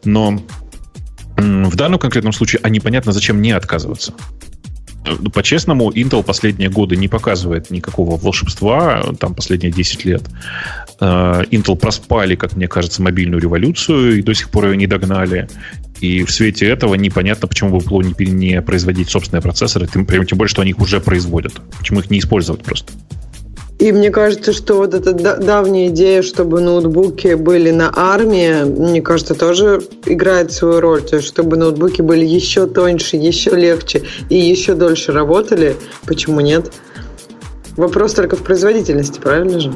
Но 0.04 0.40
в 1.40 1.76
данном 1.76 1.98
конкретном 1.98 2.32
случае, 2.32 2.60
а 2.62 2.68
непонятно, 2.68 3.12
зачем 3.12 3.40
не 3.40 3.52
отказываться. 3.52 4.14
Ну, 5.06 5.30
по-честному, 5.30 5.90
Intel 5.90 6.22
последние 6.22 6.68
годы 6.68 6.96
не 6.96 7.08
показывает 7.08 7.70
никакого 7.70 8.18
волшебства, 8.18 9.02
там 9.18 9.34
последние 9.34 9.72
10 9.72 10.04
лет. 10.04 10.22
Э, 11.00 11.42
Intel 11.50 11.76
проспали, 11.76 12.36
как 12.36 12.54
мне 12.54 12.68
кажется, 12.68 13.02
мобильную 13.02 13.40
революцию 13.40 14.18
и 14.18 14.22
до 14.22 14.34
сих 14.34 14.50
пор 14.50 14.66
ее 14.66 14.76
не 14.76 14.86
догнали. 14.86 15.48
И 16.00 16.24
в 16.24 16.30
свете 16.30 16.66
этого 16.66 16.94
непонятно, 16.94 17.48
почему 17.48 17.78
бы 17.78 17.84
было 17.84 18.02
не 18.02 18.62
производить 18.62 19.10
собственные 19.10 19.42
процессоры, 19.42 19.86
тем, 19.86 20.06
тем 20.06 20.38
более, 20.38 20.50
что 20.50 20.62
они 20.62 20.70
их 20.70 20.78
уже 20.78 21.00
производят. 21.00 21.54
Почему 21.78 22.00
их 22.00 22.10
не 22.10 22.18
использовать 22.18 22.62
просто. 22.62 22.92
И 23.80 23.92
мне 23.92 24.10
кажется, 24.10 24.52
что 24.52 24.74
вот 24.74 24.92
эта 24.92 25.14
давняя 25.14 25.88
идея, 25.88 26.20
чтобы 26.20 26.60
ноутбуки 26.60 27.32
были 27.32 27.70
на 27.70 27.90
армии, 27.96 28.62
мне 28.64 29.00
кажется, 29.00 29.34
тоже 29.34 29.82
играет 30.04 30.52
свою 30.52 30.80
роль. 30.80 31.00
То 31.00 31.16
есть, 31.16 31.28
чтобы 31.28 31.56
ноутбуки 31.56 32.02
были 32.02 32.26
еще 32.26 32.66
тоньше, 32.66 33.16
еще 33.16 33.52
легче 33.52 34.02
и 34.28 34.36
еще 34.36 34.74
дольше 34.74 35.12
работали. 35.12 35.76
Почему 36.06 36.40
нет? 36.40 36.70
Вопрос 37.78 38.12
только 38.12 38.36
в 38.36 38.42
производительности, 38.42 39.18
правильно 39.18 39.60
же? 39.60 39.72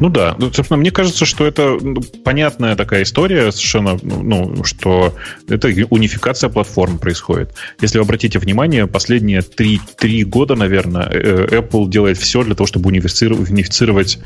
Ну 0.00 0.08
да, 0.08 0.34
ну, 0.38 0.50
собственно, 0.50 0.78
мне 0.78 0.90
кажется, 0.90 1.26
что 1.26 1.46
это 1.46 1.76
ну, 1.80 2.00
понятная 2.24 2.74
такая 2.74 3.02
история 3.02 3.52
совершенно, 3.52 3.98
ну, 4.02 4.64
что 4.64 5.14
это 5.46 5.68
унификация 5.90 6.48
платформ 6.48 6.98
происходит. 6.98 7.54
Если 7.82 7.98
вы 7.98 8.04
обратите 8.04 8.38
внимание, 8.38 8.86
последние 8.86 9.42
три, 9.42 9.78
три 9.98 10.24
года, 10.24 10.56
наверное, 10.56 11.06
э, 11.06 11.46
Apple 11.60 11.88
делает 11.88 12.16
все 12.16 12.42
для 12.42 12.54
того, 12.54 12.66
чтобы 12.66 12.88
унифицировать 12.88 14.18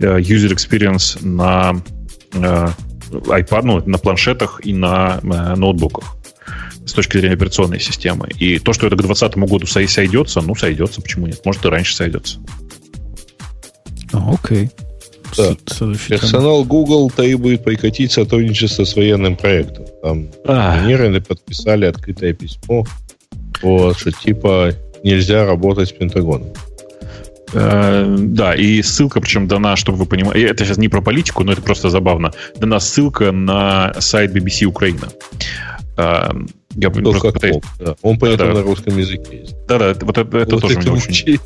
э, 0.00 0.18
user 0.18 0.52
experience 0.52 1.24
на 1.24 1.80
э, 2.32 2.68
iPad, 3.10 3.62
ну, 3.62 3.82
на 3.86 3.98
планшетах 3.98 4.60
и 4.64 4.72
на 4.72 5.20
ноутбуках 5.22 6.16
с 6.84 6.92
точки 6.92 7.18
зрения 7.18 7.34
операционной 7.34 7.78
системы. 7.78 8.28
И 8.40 8.58
то, 8.58 8.72
что 8.72 8.88
это 8.88 8.96
к 8.96 9.02
2020 9.02 9.48
году 9.48 9.66
сойдется, 9.66 10.40
ну, 10.40 10.56
сойдется, 10.56 11.00
почему 11.00 11.28
нет? 11.28 11.40
Может, 11.44 11.64
и 11.64 11.68
раньше 11.68 11.94
сойдется. 11.94 12.40
Окей. 14.12 14.64
Okay. 14.64 14.89
Да. 15.36 15.54
Персонал 16.08 16.64
Google 16.64 17.10
требует 17.10 17.64
прекратить 17.64 18.12
сотрудничество 18.12 18.84
с 18.84 18.96
военным 18.96 19.36
проектом. 19.36 19.86
Там 20.02 20.28
инженеры 20.44 21.20
подписали 21.20 21.86
открытое 21.86 22.32
письмо, 22.32 22.84
вот, 23.62 23.98
что 23.98 24.12
типа 24.12 24.72
нельзя 25.02 25.46
работать 25.46 25.88
с 25.88 25.92
Пентагоном. 25.92 26.52
Э, 27.52 28.16
да, 28.18 28.54
и 28.54 28.80
ссылка, 28.82 29.20
причем 29.20 29.48
дана, 29.48 29.76
чтобы 29.76 29.98
вы 29.98 30.06
понимали, 30.06 30.42
это 30.42 30.64
сейчас 30.64 30.78
не 30.78 30.88
про 30.88 31.00
политику, 31.00 31.42
но 31.42 31.52
это 31.52 31.62
просто 31.62 31.90
забавно, 31.90 32.32
дана 32.56 32.78
ссылка 32.80 33.32
на 33.32 33.94
сайт 33.98 34.34
BBC 34.34 34.66
Украина. 34.66 35.08
Я 36.80 36.88
ну, 36.88 37.12
как 37.12 37.34
пытаюсь... 37.34 37.56
да. 37.78 37.94
Он 38.00 38.18
при 38.18 38.32
этом 38.32 38.48
да, 38.48 38.54
на 38.54 38.62
русском 38.62 38.96
языке 38.96 39.40
есть. 39.42 39.54
Да-да, 39.68 39.94
вот 40.00 40.16
это, 40.16 40.38
это 40.38 40.54
вот 40.54 40.62
тоже 40.62 40.78
это 40.78 40.90
мне 40.90 41.00
очень... 41.00 41.38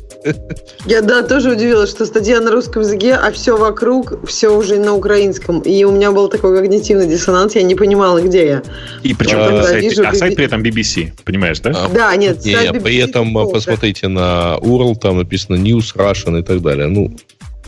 Я, 0.85 1.01
да, 1.01 1.23
тоже 1.23 1.51
удивилась, 1.51 1.89
что 1.89 2.05
статья 2.05 2.39
на 2.39 2.51
русском 2.51 2.83
языке, 2.83 3.15
а 3.15 3.31
все 3.31 3.57
вокруг, 3.57 4.25
все 4.27 4.49
уже 4.49 4.77
на 4.77 4.93
украинском. 4.93 5.59
И 5.59 5.83
у 5.83 5.91
меня 5.91 6.13
был 6.13 6.29
такой 6.29 6.57
когнитивный 6.57 7.07
диссонанс, 7.07 7.55
я 7.55 7.63
не 7.63 7.75
понимала, 7.75 8.21
где 8.21 8.45
я. 8.45 8.63
И 9.03 9.13
причем 9.13 9.39
а, 9.39 9.63
сайт, 9.63 9.83
вижу, 9.83 10.07
а 10.07 10.13
сайт 10.13 10.35
при 10.37 10.45
этом 10.45 10.61
BBC, 10.63 11.11
понимаешь, 11.25 11.59
да? 11.59 11.71
А, 11.75 11.89
да, 11.89 12.15
нет, 12.15 12.45
не, 12.45 12.53
сайт 12.53 12.71
BBC 12.71 12.81
При 12.81 12.97
этом 12.97 13.33
посмотрите 13.33 14.07
на 14.07 14.57
URL, 14.61 14.95
там 14.95 15.17
написано 15.17 15.57
News 15.57 15.95
Russian 15.95 16.39
и 16.39 16.43
так 16.43 16.61
далее. 16.61 16.87
Ну, 16.87 17.13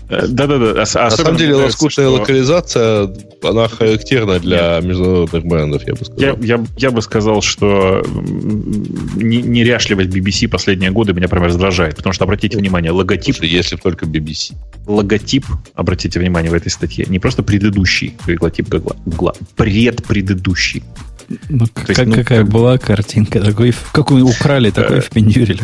да-да-да. 0.09 0.73
На 0.73 0.85
самом 0.85 1.35
деле, 1.35 1.55
лоскутная 1.55 2.07
что... 2.07 2.19
локализация, 2.19 3.13
она 3.43 3.67
характерна 3.67 4.39
для 4.39 4.75
Нет. 4.75 4.85
международных 4.85 5.45
брендов, 5.45 5.83
я 5.85 5.93
бы 5.93 6.05
сказал. 6.05 6.37
Я, 6.41 6.55
я, 6.55 6.65
я 6.77 6.91
бы 6.91 7.01
сказал, 7.01 7.41
что 7.41 8.03
неряшливость 9.15 10.09
BBC 10.09 10.47
последние 10.47 10.91
годы 10.91 11.13
меня 11.13 11.27
прям 11.27 11.43
раздражает, 11.43 11.95
потому 11.95 12.13
что, 12.13 12.23
обратите 12.23 12.57
внимание, 12.57 12.91
логотип... 12.91 13.35
Слушай, 13.35 13.51
если 13.51 13.75
только 13.75 14.05
BBC. 14.05 14.55
Логотип, 14.85 15.45
обратите 15.75 16.19
внимание 16.19 16.51
в 16.51 16.53
этой 16.53 16.69
статье, 16.69 17.05
не 17.07 17.19
просто 17.19 17.43
предыдущий 17.43 18.15
логотип 18.27 18.69
Гугла, 18.69 19.33
предпредыдущий. 19.55 20.83
Ну, 21.49 21.65
как, 21.73 21.89
есть, 21.89 22.05
ну, 22.05 22.13
какая 22.13 22.43
как... 22.43 22.49
была 22.49 22.77
картинка, 22.77 23.41
такой, 23.41 23.73
какую 23.91 24.25
украли, 24.25 24.69
такой 24.71 25.01
впендюрили. 25.01 25.61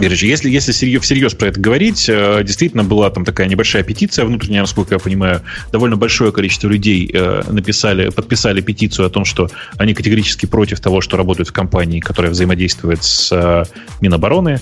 Короче, 0.00 0.28
если, 0.28 0.50
если 0.50 0.72
серьез, 0.72 1.02
всерьез 1.02 1.34
про 1.34 1.48
это 1.48 1.60
говорить, 1.60 2.08
э, 2.08 2.42
действительно 2.42 2.84
была 2.84 3.10
там 3.10 3.24
такая 3.24 3.46
небольшая 3.48 3.82
петиция 3.82 4.24
внутренняя, 4.24 4.62
насколько 4.62 4.94
я 4.94 4.98
понимаю, 4.98 5.42
довольно 5.72 5.96
большое 5.96 6.32
количество 6.32 6.68
людей 6.68 7.10
э, 7.12 7.42
написали, 7.50 8.08
подписали 8.08 8.60
петицию 8.60 9.06
о 9.06 9.10
том, 9.10 9.24
что 9.24 9.48
они 9.76 9.94
категорически 9.94 10.46
против 10.46 10.80
того, 10.80 11.00
что 11.00 11.16
работают 11.16 11.50
в 11.50 11.52
компании, 11.52 12.00
которая 12.00 12.32
взаимодействует 12.32 13.02
с 13.02 13.30
э, 13.32 13.64
Минобороны. 14.00 14.60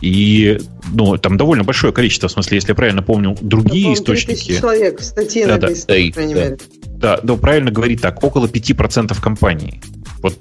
И 0.00 0.58
ну, 0.92 1.16
там 1.18 1.36
довольно 1.36 1.64
большое 1.64 1.92
количество, 1.92 2.28
в 2.28 2.32
смысле, 2.32 2.56
если 2.56 2.70
я 2.70 2.74
правильно 2.74 3.02
помню, 3.02 3.36
другие 3.40 3.94
источники... 3.94 4.58
человек 4.58 5.00
в 5.00 5.04
статье 5.04 5.46
да, 5.46 5.58
написано, 5.58 5.86
да, 5.86 6.06
по 6.06 6.12
крайней 6.12 6.34
да. 6.34 6.40
мере. 6.40 6.58
Да, 6.98 7.20
да, 7.22 7.34
правильно 7.36 7.70
говорить 7.70 8.00
так, 8.00 8.22
около 8.24 8.46
5% 8.46 9.20
компаний. 9.20 9.80
Вот, 10.20 10.34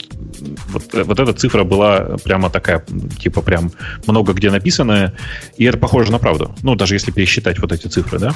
вот, 0.70 0.84
вот 1.06 1.20
эта 1.20 1.34
цифра 1.34 1.64
была 1.64 2.18
прямо 2.24 2.50
такая, 2.50 2.84
типа 3.20 3.42
прям 3.42 3.72
много 4.08 4.34
где 4.34 4.50
написанная, 4.50 5.14
и 5.58 5.66
это 5.66 5.78
похоже 5.78 6.12
на 6.12 6.18
правду. 6.18 6.56
Ну, 6.64 6.76
даже 6.76 6.96
если 6.96 7.12
пересчитать 7.12 7.60
вот 7.60 7.72
эти 7.72 7.88
цифры, 7.88 8.18
да. 8.18 8.32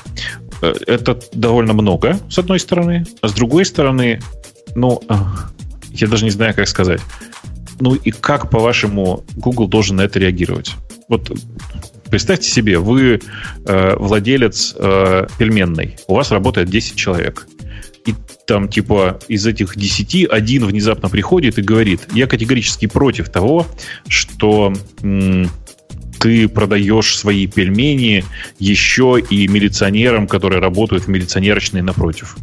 Э, 0.62 0.74
это 0.86 1.20
довольно 1.34 1.74
много, 1.74 2.20
с 2.30 2.38
одной 2.38 2.60
стороны, 2.60 3.08
а 3.22 3.28
с 3.28 3.34
другой 3.34 3.66
стороны, 3.66 4.22
ну, 4.76 5.02
э, 5.10 5.14
я 5.90 6.08
даже 6.08 6.24
не 6.26 6.32
знаю, 6.32 6.54
как 6.54 6.68
сказать. 6.68 7.02
Ну 7.80 7.96
и 7.96 8.12
как, 8.12 8.52
по-вашему, 8.52 9.26
Google 9.36 9.68
должен 9.68 9.96
на 9.96 10.02
это 10.02 10.20
реагировать? 10.20 10.76
Вот 11.08 11.32
представьте 12.12 12.52
себе, 12.52 12.78
вы 12.78 13.20
э, 13.66 13.96
владелец 13.98 14.76
э, 14.78 15.28
пельменной, 15.40 15.98
у 16.08 16.16
вас 16.16 16.30
работает 16.30 16.70
10 16.70 16.96
человек 16.96 17.48
и 18.06 18.16
там 18.48 18.68
типа 18.68 19.20
из 19.28 19.46
этих 19.46 19.78
десяти 19.78 20.26
один 20.26 20.66
внезапно 20.66 21.10
приходит 21.10 21.60
и 21.60 21.62
говорит, 21.62 22.08
я 22.14 22.28
категорически 22.28 22.88
против 22.88 23.30
того, 23.30 23.68
что 24.08 24.74
м- 25.02 25.50
ты 26.20 26.48
продаешь 26.48 27.16
свои 27.18 27.48
пельмени 27.48 28.24
еще 28.60 29.22
и 29.30 29.48
милиционерам, 29.48 30.28
которые 30.28 30.62
работают 30.62 31.06
в 31.06 31.08
милиционерочной 31.08 31.82
напротив. 31.82 32.38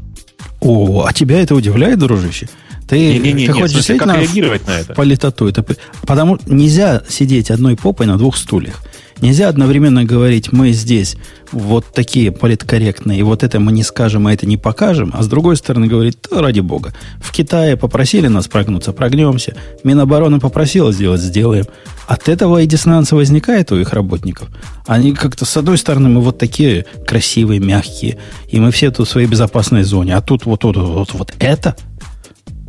О, 0.60 1.04
а 1.06 1.12
тебя 1.12 1.40
это 1.40 1.54
удивляет, 1.54 1.98
дружище? 1.98 2.48
Ты, 2.88 2.96
не, 2.98 3.18
не, 3.18 3.32
не, 3.32 3.46
ты 3.46 3.52
хочешь 3.52 3.76
действительно 3.76 4.14
как 4.14 4.22
реагировать 4.22 4.66
на 4.66 4.80
это? 4.80 4.94
политоту. 4.94 5.46
Это, 5.46 5.64
потому 6.06 6.38
нельзя 6.46 7.02
сидеть 7.08 7.50
одной 7.50 7.76
попой 7.76 8.06
на 8.06 8.16
двух 8.16 8.36
стульях. 8.36 8.82
Нельзя 9.20 9.48
одновременно 9.48 10.04
говорить, 10.04 10.52
мы 10.52 10.70
здесь 10.70 11.16
вот 11.50 11.86
такие 11.92 12.30
политкорректные, 12.30 13.18
и 13.18 13.22
вот 13.22 13.42
это 13.42 13.58
мы 13.58 13.72
не 13.72 13.82
скажем, 13.82 14.26
а 14.26 14.32
это 14.32 14.46
не 14.46 14.56
покажем, 14.56 15.12
а 15.12 15.22
с 15.22 15.26
другой 15.26 15.56
стороны 15.56 15.88
говорить, 15.88 16.18
да, 16.30 16.40
ради 16.40 16.60
бога. 16.60 16.94
В 17.20 17.32
Китае 17.32 17.76
попросили 17.76 18.28
нас 18.28 18.46
прогнуться, 18.46 18.92
прогнемся. 18.92 19.56
Минобороны 19.82 20.38
попросила 20.38 20.92
сделать, 20.92 21.20
сделаем. 21.20 21.64
От 22.06 22.28
этого 22.28 22.62
и 22.62 22.66
диссонанс 22.66 23.12
возникает 23.12 23.72
у 23.72 23.76
их 23.76 23.92
работников. 23.92 24.48
Они 24.86 25.12
как-то, 25.12 25.44
с 25.44 25.56
одной 25.56 25.78
стороны, 25.78 26.08
мы 26.08 26.20
вот 26.20 26.38
такие 26.38 26.86
красивые, 27.06 27.60
мягкие, 27.60 28.18
и 28.48 28.60
мы 28.60 28.70
все 28.70 28.90
тут 28.90 29.08
в 29.08 29.10
своей 29.10 29.26
безопасной 29.26 29.82
зоне, 29.82 30.16
а 30.16 30.20
тут 30.20 30.46
вот, 30.46 30.64
вот, 30.64 30.76
вот, 30.76 31.12
вот 31.12 31.34
это, 31.40 31.76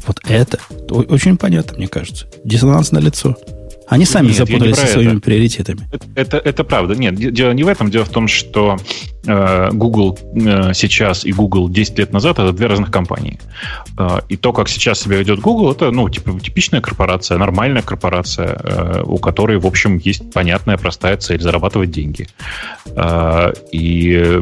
вот 0.08 0.20
это, 0.28 0.60
очень 0.90 1.38
понятно, 1.38 1.78
мне 1.78 1.88
кажется. 1.88 2.26
Диссонанс 2.44 2.92
на 2.92 3.00
лицо. 3.00 3.38
Они 3.90 4.06
сами 4.06 4.28
Нет, 4.28 4.36
запутались 4.38 4.78
со 4.78 4.86
своими 4.86 5.14
это. 5.14 5.20
приоритетами. 5.22 5.90
Это, 5.92 6.08
это, 6.16 6.38
это 6.38 6.64
правда. 6.64 6.96
Нет, 6.96 7.16
дело 7.16 7.52
не 7.52 7.64
в 7.64 7.68
этом. 7.68 7.90
Дело 7.90 8.06
в 8.06 8.10
том, 8.10 8.28
что 8.28 8.78
Google 9.24 10.18
э, 10.34 10.74
сейчас 10.74 11.26
и 11.26 11.34
Google 11.34 11.70
10 11.70 12.00
лет 12.00 12.14
назад 12.14 12.40
это 12.40 12.54
две 12.54 12.68
разных 12.68 12.92
компании. 12.92 13.40
Э, 13.98 14.20
и 14.30 14.38
то, 14.38 14.54
как 14.54 14.70
сейчас 14.70 15.02
себя 15.02 15.18
ведет 15.18 15.40
Google, 15.40 15.72
это 15.72 15.92
ну, 15.92 16.10
типа, 16.10 16.40
типичная 16.40 16.82
корпорация, 16.82 17.38
нормальная 17.38 17.82
корпорация, 17.82 18.58
э, 18.64 19.04
у 19.06 19.18
которой, 19.18 19.58
в 19.58 19.66
общем, 19.66 19.98
есть 19.98 20.32
понятная, 20.32 20.78
простая 20.78 21.18
цель 21.18 21.42
зарабатывать 21.42 21.92
деньги. 21.92 22.28
Э, 22.86 23.52
и 23.72 24.42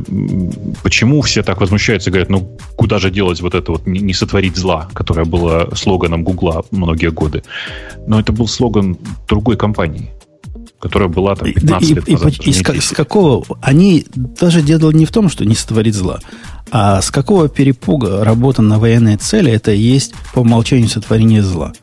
почему 0.83 1.21
все 1.21 1.43
так 1.43 1.59
возмущаются 1.59 2.09
и 2.09 2.13
говорят, 2.13 2.29
ну, 2.29 2.57
куда 2.75 2.99
же 2.99 3.09
делать 3.09 3.41
вот 3.41 3.55
это 3.55 3.71
вот 3.71 3.87
не 3.87 4.13
сотворить 4.13 4.55
зла, 4.55 4.87
которое 4.93 5.25
было 5.25 5.69
слоганом 5.75 6.23
Гугла 6.23 6.63
многие 6.71 7.11
годы. 7.11 7.43
Но 8.05 8.19
это 8.19 8.31
был 8.31 8.47
слоган 8.47 8.97
другой 9.27 9.57
компании 9.57 10.11
которая 10.79 11.09
была 11.09 11.35
там 11.35 11.51
15 11.51 11.89
и, 11.89 11.93
лет 11.93 12.07
назад. 12.07 12.33
И, 12.45 12.49
и 12.49 12.53
с, 12.53 12.59
с 12.59 12.91
какого... 12.91 13.43
Они 13.61 14.05
даже 14.13 14.61
дело 14.61 14.91
не 14.91 15.05
в 15.05 15.11
том, 15.11 15.29
что 15.29 15.45
не 15.45 15.55
сотворить 15.55 15.95
зла, 15.95 16.19
а 16.71 17.01
с 17.01 17.11
какого 17.11 17.49
перепуга 17.49 18.23
работа 18.23 18.61
на 18.61 18.77
военные 18.79 19.17
цели 19.17 19.51
это 19.51 19.71
и 19.71 19.79
есть 19.79 20.13
по 20.33 20.39
умолчанию 20.39 20.89
сотворение 20.89 21.41
зла. 21.41 21.73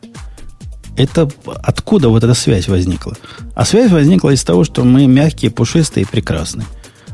Это 0.97 1.29
откуда 1.63 2.09
вот 2.09 2.23
эта 2.23 2.35
связь 2.35 2.69
возникла? 2.69 3.15
А 3.55 3.65
связь 3.65 3.91
возникла 3.91 4.31
из 4.31 4.45
того, 4.45 4.63
что 4.63 4.85
мы 4.85 5.07
мягкие, 5.07 5.51
пушистые 5.51 6.05
и 6.05 6.09
прекрасные. 6.09 6.67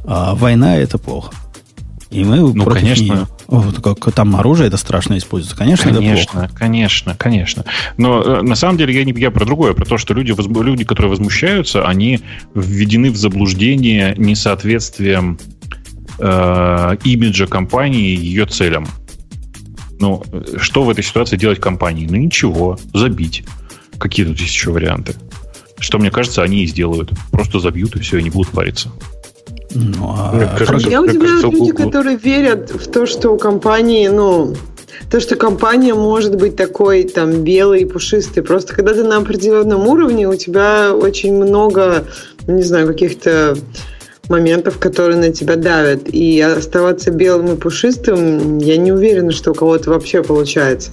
А 0.05 0.35
война 0.35 0.77
это 0.77 0.99
плохо. 0.99 1.33
И 2.11 2.25
мы 2.25 2.39
ну, 2.39 2.65
против 2.65 2.81
конечно. 2.81 3.05
нее. 3.05 3.27
Вот, 3.47 3.81
как 3.81 4.13
там 4.13 4.35
оружие 4.35 4.67
это 4.67 4.77
страшно 4.77 5.17
используется. 5.17 5.57
Конечно, 5.57 5.93
конечно, 5.93 6.23
это 6.23 6.33
плохо. 6.33 6.51
Конечно, 6.57 7.15
конечно. 7.17 7.65
Но 7.97 8.21
э, 8.21 8.43
на 8.43 8.57
самом 8.57 8.79
деле 8.79 8.95
я 8.95 9.05
не 9.05 9.13
я 9.13 9.31
про 9.31 9.45
другое, 9.45 9.75
про 9.75 9.85
то, 9.85 9.97
что 9.97 10.13
люди, 10.13 10.35
люди, 10.61 10.85
которые 10.85 11.11
возмущаются, 11.11 11.87
они 11.87 12.21
введены 12.55 13.11
в 13.11 13.17
заблуждение 13.17 14.15
несоответствием 14.17 15.39
э, 16.19 16.97
имиджа 17.05 17.47
компании 17.47 18.17
ее 18.17 18.47
целям. 18.47 18.89
Ну, 20.01 20.25
что 20.61 20.83
в 20.83 20.91
этой 20.91 21.05
ситуации 21.05 21.37
делать 21.37 21.61
компании? 21.61 22.09
Ну, 22.11 22.17
ничего, 22.17 22.79
забить. 22.93 23.45
Какие 23.99 24.27
тут 24.27 24.41
есть 24.41 24.55
еще 24.55 24.73
варианты? 24.73 25.15
Что, 25.79 25.99
мне 25.99 26.11
кажется, 26.11 26.43
они 26.43 26.65
и 26.65 26.67
сделают. 26.67 27.13
Просто 27.31 27.61
забьют, 27.61 27.95
и 27.97 28.01
все, 28.01 28.19
и 28.19 28.23
не 28.23 28.31
будут 28.31 28.53
париться. 28.53 28.91
Ну, 29.73 30.15
а... 30.17 30.57
Я 30.79 31.03
удивляюсь 31.03 31.43
люди, 31.43 31.73
которые 31.73 32.17
верят 32.17 32.71
в 32.71 32.91
то, 32.91 33.07
что 33.07 33.31
у 33.31 33.39
компании, 33.39 34.09
ну, 34.09 34.55
то, 35.11 35.21
что 35.21 35.37
компания 35.37 35.95
может 35.95 36.37
быть 36.37 36.57
такой 36.57 37.05
там 37.05 37.43
белый 37.43 37.83
и 37.83 37.85
пушистый. 37.85 38.43
Просто 38.43 38.75
когда 38.75 38.95
ты 38.95 39.05
на 39.05 39.19
определенном 39.19 39.87
уровне, 39.87 40.29
у 40.29 40.35
тебя 40.35 40.95
очень 40.95 41.35
много, 41.35 42.05
не 42.47 42.63
знаю, 42.63 42.87
каких-то 42.87 43.57
моментов, 44.29 44.79
которые 44.79 45.19
на 45.19 45.33
тебя 45.33 45.57
давят. 45.57 46.09
И 46.09 46.41
оставаться 46.41 47.11
белым 47.11 47.55
и 47.55 47.57
пушистым, 47.57 48.59
я 48.59 48.77
не 48.77 48.93
уверена, 48.93 49.33
что 49.33 49.51
у 49.51 49.55
кого-то 49.55 49.91
вообще 49.91 50.23
получается. 50.23 50.93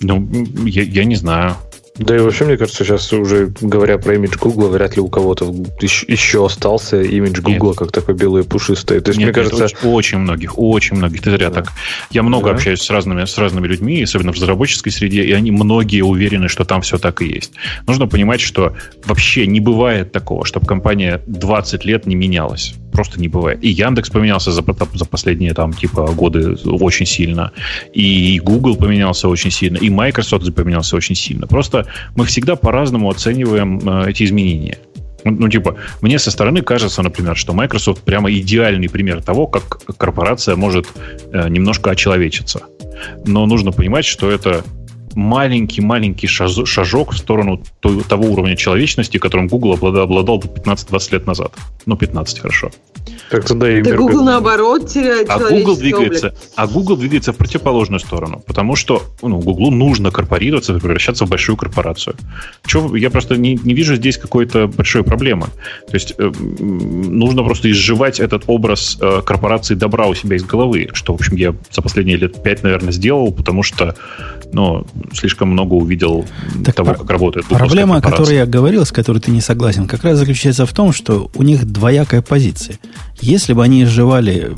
Ну, 0.00 0.28
я, 0.64 0.82
я 0.82 1.04
не 1.04 1.16
знаю. 1.16 1.56
Да 1.96 2.16
и 2.16 2.18
вообще, 2.18 2.44
мне 2.44 2.56
кажется, 2.56 2.84
сейчас 2.84 3.12
уже 3.12 3.52
говоря 3.60 3.98
про 3.98 4.14
имидж 4.16 4.36
Гугла, 4.36 4.68
вряд 4.68 4.96
ли 4.96 5.00
у 5.00 5.08
кого-то 5.08 5.44
еще 5.80 6.44
остался 6.44 7.00
имидж 7.00 7.40
Гугла 7.40 7.74
как 7.74 7.92
такой 7.92 8.14
белый 8.14 8.42
пушистый. 8.42 9.00
То 9.00 9.10
есть, 9.10 9.18
Нет, 9.20 9.28
мне 9.28 9.32
кажется... 9.32 9.64
Очень, 9.64 9.78
очень 9.84 10.18
многих, 10.18 10.58
очень 10.58 10.96
многих. 10.96 11.22
Ты 11.22 11.30
зря 11.30 11.50
да. 11.50 11.62
так. 11.62 11.72
Я 12.10 12.24
много 12.24 12.46
да. 12.46 12.56
общаюсь 12.56 12.82
с 12.82 12.90
разными, 12.90 13.24
с 13.24 13.38
разными 13.38 13.68
людьми, 13.68 14.02
особенно 14.02 14.32
в 14.32 14.34
разработческой 14.34 14.90
среде, 14.90 15.22
и 15.22 15.30
они 15.30 15.52
многие 15.52 16.02
уверены, 16.02 16.48
что 16.48 16.64
там 16.64 16.82
все 16.82 16.98
так 16.98 17.22
и 17.22 17.26
есть. 17.26 17.52
Нужно 17.86 18.08
понимать, 18.08 18.40
что 18.40 18.74
вообще 19.04 19.46
не 19.46 19.60
бывает 19.60 20.10
такого, 20.10 20.44
чтобы 20.44 20.66
компания 20.66 21.22
20 21.26 21.84
лет 21.84 22.06
не 22.06 22.16
менялась 22.16 22.74
просто 22.94 23.20
не 23.20 23.28
бывает. 23.28 23.58
И 23.64 23.68
Яндекс 23.68 24.10
поменялся 24.10 24.52
за, 24.52 24.62
за 24.94 25.04
последние 25.04 25.52
там 25.52 25.72
типа 25.72 26.06
годы 26.12 26.56
очень 26.64 27.06
сильно, 27.06 27.50
и 27.92 28.40
Google 28.40 28.76
поменялся 28.76 29.28
очень 29.28 29.50
сильно, 29.50 29.78
и 29.78 29.90
Microsoft 29.90 30.54
поменялся 30.54 30.96
очень 30.96 31.16
сильно. 31.16 31.46
Просто 31.46 31.86
мы 32.16 32.24
всегда 32.24 32.56
по-разному 32.56 33.10
оцениваем 33.10 33.78
э, 33.78 34.10
эти 34.10 34.22
изменения. 34.24 34.78
Ну, 35.24 35.32
ну, 35.38 35.48
типа, 35.48 35.76
мне 36.02 36.18
со 36.18 36.30
стороны 36.30 36.62
кажется, 36.62 37.02
например, 37.02 37.36
что 37.36 37.52
Microsoft 37.54 38.02
прямо 38.02 38.30
идеальный 38.30 38.88
пример 38.88 39.22
того, 39.22 39.46
как 39.46 39.80
корпорация 39.96 40.54
может 40.56 40.86
э, 41.32 41.48
немножко 41.48 41.90
очеловечиться. 41.90 42.62
Но 43.26 43.46
нужно 43.46 43.72
понимать, 43.72 44.04
что 44.04 44.30
это 44.30 44.62
маленький-маленький 45.14 46.26
шажок 46.26 47.12
в 47.12 47.18
сторону 47.18 47.62
того 48.08 48.24
уровня 48.24 48.56
человечности, 48.56 49.18
которым 49.18 49.48
Google 49.48 49.72
обладал 49.74 50.38
15-20 50.38 51.12
лет 51.12 51.26
назад. 51.26 51.52
Ну, 51.86 51.96
15, 51.96 52.40
хорошо. 52.40 52.70
Так 53.30 53.44
тогда 53.44 53.70
и 53.70 53.82
да 53.82 53.96
Google 53.96 54.24
наоборот 54.24 54.88
теряет 54.88 55.28
а 55.28 55.38
Google 55.38 55.76
двигается, 55.76 56.28
облик. 56.28 56.40
А 56.56 56.66
Google 56.66 56.96
двигается 56.96 57.32
в 57.32 57.36
противоположную 57.36 58.00
сторону, 58.00 58.42
потому 58.46 58.76
что 58.76 59.02
ну, 59.22 59.38
Google 59.40 59.70
нужно 59.70 60.10
корпорироваться, 60.10 60.74
превращаться 60.74 61.26
в 61.26 61.30
большую 61.30 61.56
корпорацию. 61.56 62.16
Че, 62.66 62.94
я 62.96 63.10
просто 63.10 63.36
не, 63.36 63.58
не 63.62 63.74
вижу 63.74 63.96
здесь 63.96 64.18
какой-то 64.18 64.68
большой 64.68 65.04
проблемы. 65.04 65.46
То 65.86 65.94
есть 65.94 66.14
э, 66.18 66.30
нужно 66.38 67.42
просто 67.42 67.70
изживать 67.70 68.20
этот 68.20 68.44
образ 68.46 68.98
э, 69.00 69.22
корпорации 69.24 69.74
добра 69.74 70.06
у 70.06 70.14
себя 70.14 70.36
из 70.36 70.44
головы, 70.44 70.90
что, 70.92 71.12
в 71.12 71.16
общем, 71.16 71.36
я 71.36 71.54
за 71.70 71.82
последние 71.82 72.16
лет 72.16 72.42
пять, 72.42 72.62
наверное, 72.62 72.92
сделал, 72.92 73.32
потому 73.32 73.62
что 73.62 73.96
ну, 74.52 74.86
слишком 75.12 75.50
много 75.50 75.74
увидел 75.74 76.24
так 76.64 76.74
того, 76.74 76.94
как 76.94 77.10
работает 77.10 77.46
Проблема, 77.46 77.96
о 77.96 78.00
которой 78.00 78.36
я 78.36 78.46
говорил, 78.46 78.84
с 78.84 78.92
которой 78.92 79.18
ты 79.18 79.30
не 79.30 79.40
согласен, 79.40 79.86
как 79.86 80.04
раз 80.04 80.18
заключается 80.18 80.66
в 80.66 80.72
том, 80.72 80.92
что 80.92 81.30
у 81.34 81.42
них 81.42 81.64
двоякая 81.66 82.22
позиция. 82.22 82.78
Если 83.20 83.52
бы 83.52 83.62
они 83.62 83.84
изживали 83.84 84.52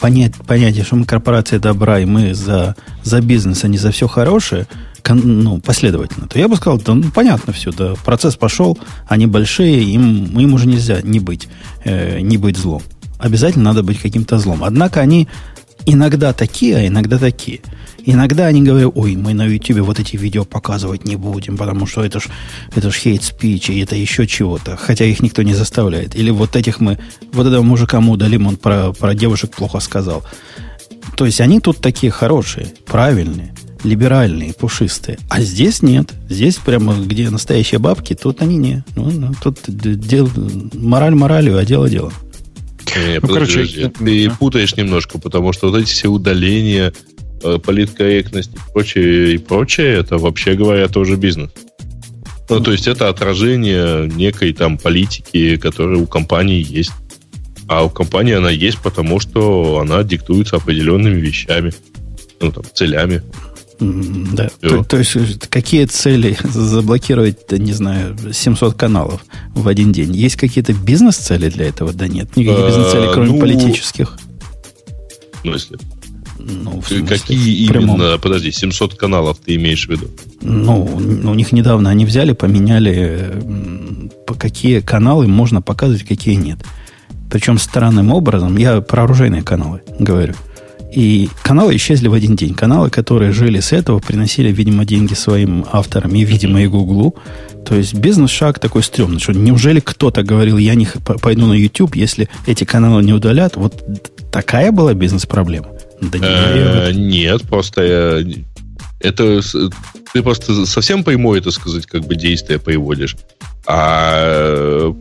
понять, 0.00 0.34
понятие, 0.46 0.84
что 0.84 0.96
мы 0.96 1.04
корпорация 1.04 1.58
добра, 1.58 2.00
и 2.00 2.04
мы 2.04 2.34
за, 2.34 2.76
за 3.02 3.20
бизнес, 3.20 3.64
а 3.64 3.68
не 3.68 3.78
за 3.78 3.90
все 3.90 4.06
хорошее, 4.08 4.66
ну, 5.08 5.58
последовательно, 5.58 6.28
то 6.28 6.38
я 6.38 6.48
бы 6.48 6.56
сказал, 6.56 6.78
да, 6.78 6.94
ну, 6.94 7.10
понятно 7.10 7.52
все, 7.52 7.72
да, 7.72 7.94
процесс 8.04 8.36
пошел, 8.36 8.78
они 9.06 9.26
большие, 9.26 9.82
им, 9.82 10.38
им 10.38 10.54
уже 10.54 10.66
нельзя 10.66 11.00
не 11.02 11.18
быть, 11.20 11.48
э, 11.84 12.20
не 12.20 12.36
быть 12.36 12.56
злом. 12.56 12.82
Обязательно 13.18 13.64
надо 13.64 13.82
быть 13.82 13.98
каким-то 13.98 14.38
злом. 14.38 14.62
Однако 14.62 15.00
они 15.00 15.28
иногда 15.86 16.32
такие, 16.32 16.76
а 16.76 16.86
иногда 16.86 17.18
такие. 17.18 17.60
Иногда 18.10 18.46
они 18.46 18.62
говорят, 18.62 18.92
ой, 18.94 19.16
мы 19.16 19.34
на 19.34 19.44
YouTube 19.44 19.80
вот 19.80 20.00
эти 20.00 20.16
видео 20.16 20.46
показывать 20.46 21.04
не 21.04 21.16
будем, 21.16 21.58
потому 21.58 21.86
что 21.86 22.02
это 22.02 22.20
ж, 22.20 22.28
это 22.74 22.90
ж 22.90 22.94
хейт 22.94 23.22
спич, 23.22 23.68
и 23.68 23.80
это 23.80 23.96
еще 23.96 24.26
чего-то. 24.26 24.78
Хотя 24.78 25.04
их 25.04 25.20
никто 25.20 25.42
не 25.42 25.52
заставляет. 25.52 26.16
Или 26.16 26.30
вот 26.30 26.56
этих 26.56 26.80
мы, 26.80 26.98
вот 27.32 27.46
этого 27.46 27.60
мужика 27.60 28.00
мы 28.00 28.14
удалим, 28.14 28.46
он 28.46 28.56
про, 28.56 28.94
про 28.94 29.14
девушек 29.14 29.50
плохо 29.54 29.80
сказал. 29.80 30.24
То 31.18 31.26
есть 31.26 31.42
они 31.42 31.60
тут 31.60 31.82
такие 31.82 32.10
хорошие, 32.10 32.68
правильные, 32.86 33.54
либеральные, 33.84 34.54
пушистые. 34.54 35.18
А 35.28 35.42
здесь 35.42 35.82
нет. 35.82 36.14
Здесь 36.30 36.56
прямо, 36.56 36.94
где 36.94 37.28
настоящие 37.28 37.78
бабки, 37.78 38.14
тут 38.14 38.40
они 38.40 38.56
не. 38.56 38.84
Ну, 38.96 39.10
ну 39.10 39.34
тут 39.42 39.58
дел, 39.66 40.30
мораль 40.72 41.14
моралью, 41.14 41.58
а 41.58 41.64
дело 41.66 41.90
дело. 41.90 42.10
Не, 42.96 43.20
ну, 43.20 43.28
короче, 43.28 43.66
ты 43.66 44.30
путаешь 44.30 44.74
немножко, 44.76 45.18
потому 45.18 45.52
что 45.52 45.68
вот 45.68 45.82
эти 45.82 45.90
все 45.90 46.08
удаления, 46.08 46.94
Э, 46.94 47.27
политкорректность 47.40 48.54
и 48.54 48.72
прочее, 48.72 49.34
и 49.34 49.38
прочее, 49.38 49.94
это, 49.98 50.18
вообще 50.18 50.54
говоря, 50.54 50.88
тоже 50.88 51.16
бизнес. 51.16 51.50
Ну, 52.48 52.60
то 52.60 52.72
есть 52.72 52.86
это 52.86 53.08
отражение 53.08 54.08
некой 54.08 54.52
там 54.52 54.78
политики, 54.78 55.56
которая 55.56 55.98
у 55.98 56.06
компании 56.06 56.64
есть. 56.66 56.92
А 57.68 57.84
у 57.84 57.90
компании 57.90 58.34
она 58.34 58.50
есть, 58.50 58.78
потому 58.78 59.20
что 59.20 59.80
она 59.80 60.02
диктуется 60.02 60.56
определенными 60.56 61.20
вещами, 61.20 61.74
ну, 62.40 62.50
там, 62.50 62.64
целями. 62.72 63.22
Да. 63.80 64.48
То, 64.60 64.82
то 64.82 64.96
есть, 64.96 65.14
какие 65.50 65.84
цели 65.84 66.36
заблокировать, 66.42 67.52
не 67.52 67.72
знаю, 67.72 68.16
700 68.32 68.74
каналов 68.74 69.24
в 69.54 69.68
один 69.68 69.92
день? 69.92 70.16
Есть 70.16 70.36
какие-то 70.36 70.72
бизнес-цели 70.72 71.48
для 71.48 71.66
этого? 71.68 71.92
Да 71.92 72.08
нет, 72.08 72.34
никаких 72.36 72.66
бизнес-целей, 72.66 73.12
кроме 73.12 73.32
ну, 73.32 73.38
политических. 73.38 74.18
В 75.32 75.40
смысле? 75.42 75.78
Ну, 76.38 76.80
в 76.80 76.86
смысле, 76.86 77.06
Какие 77.06 77.68
прямом... 77.68 78.00
именно, 78.00 78.18
подожди, 78.18 78.52
700 78.52 78.94
каналов 78.94 79.38
ты 79.44 79.56
имеешь 79.56 79.86
в 79.86 79.90
виду? 79.90 80.08
Ну, 80.40 80.84
у 80.84 81.34
них 81.34 81.52
недавно 81.52 81.90
они 81.90 82.04
взяли, 82.04 82.32
поменяли, 82.32 83.42
по 84.26 84.34
какие 84.34 84.80
каналы 84.80 85.26
можно 85.26 85.60
показывать, 85.60 86.04
какие 86.04 86.34
нет. 86.34 86.58
Причем 87.30 87.58
странным 87.58 88.12
образом, 88.12 88.56
я 88.56 88.80
про 88.80 89.04
оружейные 89.04 89.42
каналы 89.42 89.82
говорю. 89.98 90.34
И 90.92 91.28
каналы 91.42 91.76
исчезли 91.76 92.08
в 92.08 92.14
один 92.14 92.34
день. 92.34 92.54
Каналы, 92.54 92.88
которые 92.88 93.32
жили 93.32 93.60
с 93.60 93.72
этого, 93.72 93.98
приносили, 93.98 94.50
видимо, 94.50 94.86
деньги 94.86 95.12
своим 95.12 95.66
авторам 95.70 96.14
и, 96.14 96.24
видимо, 96.24 96.62
и 96.62 96.66
Гуглу. 96.66 97.14
То 97.66 97.74
есть 97.74 97.92
бизнес-шаг 97.94 98.58
такой 98.58 98.82
стрёмный, 98.82 99.20
что 99.20 99.32
неужели 99.32 99.80
кто-то 99.80 100.22
говорил, 100.22 100.56
я 100.56 100.74
не 100.74 100.86
пойду 101.20 101.46
на 101.46 101.52
YouTube, 101.52 101.94
если 101.94 102.30
эти 102.46 102.64
каналы 102.64 103.02
не 103.02 103.12
удалят? 103.12 103.56
Вот 103.56 103.84
такая 104.32 104.72
была 104.72 104.94
бизнес-проблема. 104.94 105.68
Да 106.00 106.18
э, 106.20 106.92
нет, 106.92 107.42
просто 107.42 107.82
э, 107.82 108.24
это 109.00 109.40
ты 110.12 110.22
просто 110.22 110.66
совсем 110.66 111.04
прямое, 111.04 111.40
это 111.40 111.50
сказать, 111.50 111.86
как 111.86 112.04
бы 112.04 112.14
действие 112.14 112.58
приводишь. 112.58 113.16
А 113.66 114.94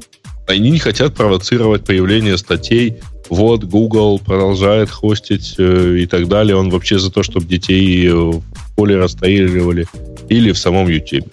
они 0.47 0.71
не 0.71 0.79
хотят 0.79 1.13
провоцировать 1.13 1.83
появление 1.83 2.37
статей. 2.37 2.97
Вот, 3.29 3.65
Google 3.65 4.19
продолжает 4.19 4.89
хостить 4.89 5.55
э, 5.57 5.97
и 5.99 6.07
так 6.07 6.27
далее. 6.27 6.55
Он 6.55 6.69
вообще 6.69 6.97
за 6.97 7.11
то, 7.11 7.23
чтобы 7.23 7.45
детей 7.45 8.09
в 8.09 8.41
поле 8.75 8.97
расстреливали. 8.97 9.85
Или 10.29 10.51
в 10.51 10.57
самом 10.57 10.87
YouTube. 10.87 11.27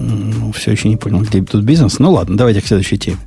Ну, 0.00 0.52
все 0.52 0.72
еще 0.72 0.88
не 0.88 0.96
понял, 0.96 1.20
где 1.20 1.42
тут 1.42 1.62
бизнес. 1.62 1.98
Ну 1.98 2.12
ладно, 2.12 2.36
давайте 2.36 2.60
к 2.60 2.66
следующей 2.66 2.98
теме. 2.98 3.18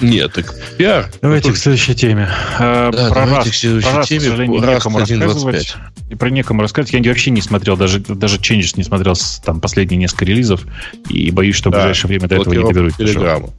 Нет, 0.00 0.32
так 0.32 0.54
пиар. 0.76 1.10
Давайте 1.20 1.52
к 1.52 1.56
следующей 1.56 1.94
теме. 1.94 2.28
Да, 2.58 2.90
про 2.90 3.26
давайте 3.26 3.50
Rust. 3.50 3.52
к 3.52 3.54
следующей 3.54 3.88
про 3.88 4.00
Rust, 4.00 4.06
теме. 4.06 4.20
К 4.20 4.24
сожалению, 4.24 4.60
Rust 4.60 4.74
некому 4.74 4.98
1, 4.98 5.22
рассказывать. 5.22 5.76
И 6.10 6.14
про 6.14 6.30
некому 6.30 6.62
рассказывать. 6.62 7.04
Я 7.04 7.10
вообще 7.10 7.30
не 7.30 7.40
смотрел, 7.40 7.76
даже, 7.76 8.00
даже 8.00 8.38
Changes 8.38 8.74
не 8.76 8.84
смотрел 8.84 9.14
там 9.44 9.60
последние 9.60 9.98
несколько 9.98 10.24
релизов. 10.24 10.64
И 11.08 11.30
боюсь, 11.30 11.56
что 11.56 11.70
да, 11.70 11.78
в 11.78 11.80
ближайшее 11.80 12.08
время 12.08 12.28
до 12.28 12.36
этого 12.36 12.54
не 12.54 12.64
доберусь. 12.64 12.94
Телеграмма. 12.96 13.50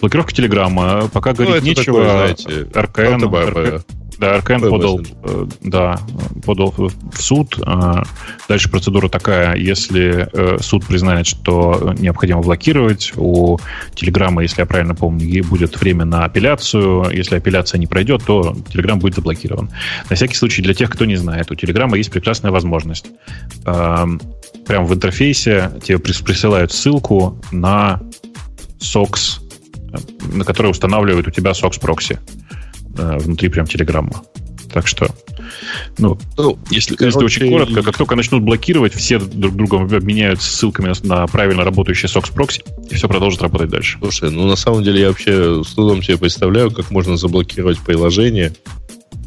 Блокировка 0.00 0.32
Телеграма. 0.32 1.08
Пока 1.12 1.30
ну, 1.30 1.36
говорить 1.36 1.62
нечего. 1.62 1.84
Такое, 1.84 2.34
знаете, 2.34 2.68
РКН, 2.74 3.28
да, 4.20 4.36
РКН 4.38 4.68
подал, 4.68 5.00
э, 5.00 5.46
да, 5.62 5.98
подал 6.44 6.74
в 6.76 7.22
суд. 7.22 7.58
А, 7.64 8.02
дальше 8.48 8.70
процедура 8.70 9.08
такая, 9.08 9.56
если 9.56 10.28
э, 10.30 10.58
суд 10.60 10.84
признает, 10.84 11.26
что 11.26 11.94
необходимо 11.98 12.42
блокировать, 12.42 13.12
у 13.16 13.58
Телеграма, 13.94 14.42
если 14.42 14.60
я 14.60 14.66
правильно 14.66 14.94
помню, 14.94 15.42
будет 15.44 15.80
время 15.80 16.04
на 16.04 16.24
апелляцию. 16.24 17.10
Если 17.10 17.36
апелляция 17.36 17.78
не 17.78 17.86
пройдет, 17.86 18.22
то 18.26 18.54
Телеграм 18.70 18.98
будет 18.98 19.14
заблокирован. 19.14 19.70
На 20.10 20.16
всякий 20.16 20.36
случай, 20.36 20.60
для 20.60 20.74
тех, 20.74 20.90
кто 20.90 21.06
не 21.06 21.16
знает, 21.16 21.50
у 21.50 21.54
Телеграма 21.54 21.96
есть 21.96 22.10
прекрасная 22.10 22.50
возможность. 22.50 23.06
Прямо 23.64 24.86
в 24.86 24.94
интерфейсе 24.94 25.72
тебе 25.82 25.98
присылают 25.98 26.72
ссылку 26.72 27.40
на 27.52 28.00
SOX, 28.80 29.40
э, 29.92 29.96
на 30.34 30.44
который 30.44 30.70
устанавливает 30.70 31.26
у 31.26 31.30
тебя 31.30 31.52
SOX 31.52 31.80
прокси. 31.80 32.18
Э, 32.98 33.18
внутри 33.18 33.48
прям 33.48 33.66
Телеграмма. 33.66 34.22
Так 34.72 34.86
что, 34.86 35.08
ну, 35.98 36.16
ну 36.36 36.58
если, 36.70 36.94
короче, 36.94 37.18
если 37.20 37.44
очень 37.44 37.50
коротко, 37.50 37.82
как 37.82 37.98
только 37.98 38.14
начнут 38.14 38.42
блокировать, 38.42 38.94
все 38.94 39.18
друг 39.18 39.56
друга 39.56 39.78
обменяются 39.78 40.48
ссылками 40.48 40.92
на 41.04 41.26
правильно 41.26 41.64
работающий 41.64 42.08
SOX 42.08 42.32
прокси, 42.32 42.62
и 42.88 42.94
все 42.94 43.08
продолжит 43.08 43.42
работать 43.42 43.68
дальше. 43.68 43.98
Слушай, 44.00 44.30
ну 44.30 44.46
на 44.46 44.54
самом 44.54 44.84
деле 44.84 45.00
я 45.00 45.08
вообще 45.08 45.64
с 45.64 45.74
трудом 45.74 46.02
себе 46.02 46.18
представляю, 46.18 46.70
как 46.70 46.92
можно 46.92 47.16
заблокировать 47.16 47.80
приложение, 47.80 48.52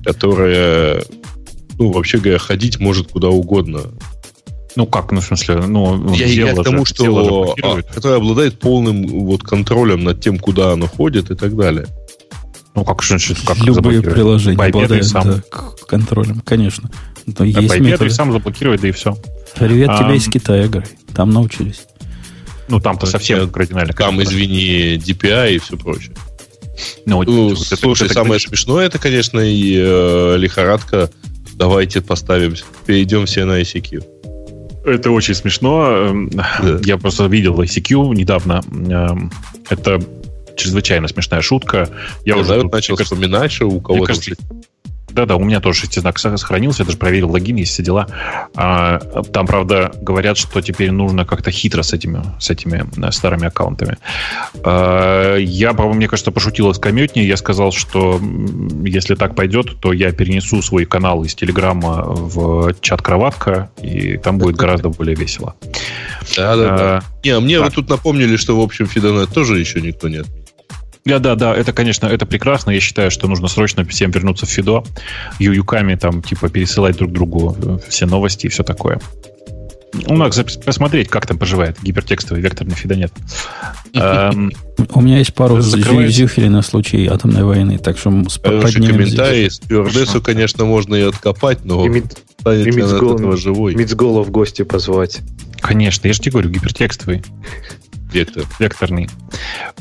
которое, 0.05 1.03
ну, 1.77 1.91
вообще 1.91 2.19
говоря, 2.19 2.39
ходить 2.39 2.79
может 2.79 3.09
куда 3.09 3.27
угодно. 3.27 3.81
Ну 4.75 4.87
как, 4.87 5.11
ну 5.11 5.19
в 5.19 5.25
смысле, 5.25 5.57
ну 5.67 6.13
я, 6.13 6.25
я 6.25 6.55
к 6.55 6.63
тому, 6.63 6.85
что 6.85 7.53
а, 7.61 7.81
которая 7.81 8.17
обладает 8.17 8.59
полным 8.59 9.05
вот 9.25 9.43
контролем 9.43 10.03
над 10.03 10.21
тем, 10.21 10.39
куда 10.39 10.71
оно 10.71 10.87
ходит 10.87 11.31
и 11.31 11.35
так 11.35 11.55
далее. 11.55 11.85
Ну 12.75 12.83
как 12.83 13.01
же, 13.03 13.17
как 13.45 13.57
любые 13.59 14.01
приложения 14.01 14.61
обладают 14.61 15.05
сам. 15.05 15.23
Да, 15.23 15.43
контролем, 15.87 16.41
конечно. 16.41 16.89
Но 17.25 17.45
есть 17.45 17.79
методы. 17.79 18.09
сам 18.09 18.31
заблокировать, 18.31 18.81
да 18.81 18.89
и 18.89 18.91
все. 18.91 19.17
Привет 19.55 19.89
а, 19.91 20.03
тебе 20.03 20.17
из 20.17 20.27
Китая, 20.27 20.67
Грей. 20.67 20.85
Там 21.13 21.29
научились. 21.29 21.85
Ну 22.67 22.79
там-то 22.79 23.05
совсем 23.05 23.49
кардинально. 23.49 23.93
Там, 23.93 24.21
извини, 24.21 24.95
DPI 24.95 25.55
и 25.55 25.57
все 25.59 25.77
прочее. 25.77 26.13
Ну, 27.05 27.21
ну 27.23 27.49
вот, 27.49 27.59
слушай, 27.59 28.05
это, 28.05 28.15
самое 28.15 28.39
смешное, 28.39 28.87
это, 28.87 28.97
конечно, 28.97 29.39
и 29.39 29.77
э, 29.77 30.37
лихорадка. 30.37 31.09
Давайте 31.53 32.01
поставим, 32.01 32.55
перейдем 32.87 33.27
все 33.27 33.45
на 33.45 33.61
ICQ. 33.61 34.03
Это 34.85 35.11
очень 35.11 35.35
смешно. 35.35 35.91
Эм, 35.91 36.29
да. 36.29 36.79
Я 36.83 36.97
просто 36.97 37.25
видел 37.27 37.61
ICQ 37.61 38.15
недавно. 38.15 38.61
Эм, 38.71 39.31
это 39.69 40.03
чрезвычайно 40.55 41.07
смешная 41.07 41.41
шутка. 41.41 41.89
Я, 42.25 42.35
Я 42.35 42.41
уже 42.41 42.61
тут, 42.61 42.71
начал 42.71 42.95
кажется, 42.95 43.15
вспоминать, 43.15 43.51
что 43.51 43.67
у 43.67 43.81
кого-то... 43.81 44.05
Кажется, 44.05 44.35
да-да, 45.13 45.35
у 45.35 45.43
меня 45.43 45.59
тоже 45.59 45.81
шестизнак 45.81 46.17
сохранился, 46.17 46.81
я 46.81 46.85
даже 46.87 46.97
проверил 46.97 47.29
логин, 47.29 47.55
есть 47.57 47.73
все 47.73 47.83
дела. 47.83 48.07
А, 48.55 48.99
там, 49.31 49.45
правда, 49.45 49.91
говорят, 50.01 50.37
что 50.37 50.59
теперь 50.61 50.91
нужно 50.91 51.23
как-то 51.25 51.51
хитро 51.51 51.83
с 51.83 51.93
этими, 51.93 52.23
с 52.39 52.49
этими 52.49 52.85
э, 52.97 53.11
старыми 53.11 53.47
аккаунтами. 53.47 53.97
А, 54.63 55.37
я, 55.37 55.73
мне 55.73 56.07
кажется, 56.07 56.31
пошутил 56.31 56.71
искрометнее. 56.71 57.27
Я 57.27 57.37
сказал, 57.37 57.71
что 57.71 58.19
если 58.83 59.13
так 59.13 59.35
пойдет, 59.35 59.79
то 59.79 59.93
я 59.93 60.11
перенесу 60.11 60.61
свой 60.63 60.85
канал 60.85 61.23
из 61.23 61.35
Телеграма 61.35 62.03
в 62.05 62.73
чат 62.81 63.01
«Кроватка», 63.03 63.69
и 63.81 64.17
там 64.17 64.39
будет 64.39 64.55
гораздо 64.55 64.89
более 64.89 65.15
весело. 65.15 65.55
Да-да-да. 66.35 66.97
А, 66.97 67.01
не, 67.23 67.29
а 67.29 67.39
мне 67.39 67.59
да. 67.59 67.65
вы 67.65 67.71
тут 67.71 67.87
напомнили, 67.87 68.35
что, 68.35 68.59
в 68.59 68.63
общем, 68.63 68.87
Фидонет 68.87 69.29
тоже 69.29 69.59
еще 69.59 69.79
никто 69.79 70.09
нет. 70.09 70.25
Да, 71.05 71.19
да, 71.19 71.35
да, 71.35 71.53
это, 71.53 71.73
конечно, 71.73 72.07
это 72.07 72.25
прекрасно. 72.25 72.71
Я 72.71 72.79
считаю, 72.79 73.11
что 73.11 73.27
нужно 73.27 73.47
срочно 73.47 73.83
всем 73.85 74.11
вернуться 74.11 74.45
в 74.45 74.49
Фидо, 74.49 74.83
ююками 75.37 75.95
там, 75.95 76.21
типа, 76.21 76.49
пересылать 76.49 76.97
друг 76.97 77.11
другу 77.11 77.57
э, 77.61 77.77
все 77.89 78.05
новости 78.05 78.45
и 78.45 78.49
все 78.49 78.63
такое. 78.63 79.01
Ну, 79.93 80.15
надо 80.15 80.43
посмотреть, 80.65 81.07
как 81.09 81.27
там 81.27 81.37
поживает 81.37 81.77
гипертекстовый 81.81 82.41
векторный 82.41 82.73
фидонет. 82.73 83.13
Эм, 83.93 84.51
У 84.93 85.01
меня 85.01 85.19
есть 85.19 85.35
пару 85.35 85.61
зюфелей 85.61 86.49
на 86.49 86.63
случай 86.63 87.05
атомной 87.05 87.43
войны, 87.43 87.77
так 87.77 87.97
что 87.97 88.09
поднимем 88.09 88.87
комментарий. 88.87 89.51
Стюардессу, 89.51 90.21
конечно, 90.21 90.65
можно 90.65 90.95
и 90.95 91.01
откопать, 91.01 91.63
но 91.63 91.85
станет 92.39 92.65
ли 92.75 92.81
она 92.81 92.95
от 92.95 93.03
этого 93.19 93.37
живой? 93.37 93.75
Мицгола 93.75 94.23
в 94.23 94.31
гости 94.31 94.63
позвать. 94.63 95.19
Конечно, 95.59 96.07
я 96.07 96.13
же 96.13 96.19
тебе 96.19 96.31
говорю, 96.31 96.49
гипертекстовый. 96.49 97.23
Вектор. 98.13 98.45
Векторный. 98.59 99.09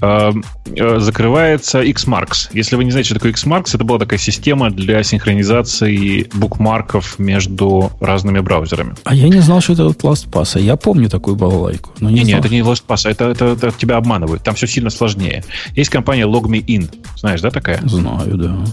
Эм, 0.01 0.45
э, 0.75 0.99
закрывается 0.99 1.83
Xmarks. 1.83 2.49
Если 2.53 2.77
вы 2.77 2.85
не 2.85 2.91
знаете, 2.91 3.11
что 3.11 3.17
такое 3.17 3.33
Xmarks, 3.33 3.75
это 3.75 3.85
была 3.85 3.99
такая 3.99 4.19
система 4.19 4.71
для 4.71 5.03
синхронизации 5.03 6.29
букмарков 6.35 7.19
между 7.19 7.93
разными 8.01 8.41
браузерами. 8.41 8.95
А 9.05 9.15
я 9.15 9.29
не 9.29 9.41
знал, 9.41 9.61
что 9.61 9.75
это 9.75 9.85
LastPass. 9.85 10.61
Я 10.61 10.77
помню 10.77 11.09
такую 11.09 11.37
балалайку. 11.37 11.93
Но 12.01 12.11
не, 12.11 12.21
не, 12.21 12.25
не 12.25 12.33
это 12.33 12.49
не 12.49 12.61
LastPass, 12.61 13.11
это, 13.11 13.27
это, 13.27 13.45
это 13.47 13.73
тебя 13.73 13.97
обманывают. 13.97 14.43
Там 14.43 14.55
все 14.55 14.67
сильно 14.67 14.91
сложнее. 14.91 15.45
Есть 15.75 15.91
компания 15.91 16.27
LogMeIn. 16.27 16.91
Знаешь, 17.17 17.41
да, 17.41 17.51
такая? 17.51 17.81
Знаю, 17.87 18.37
да. 18.37 18.65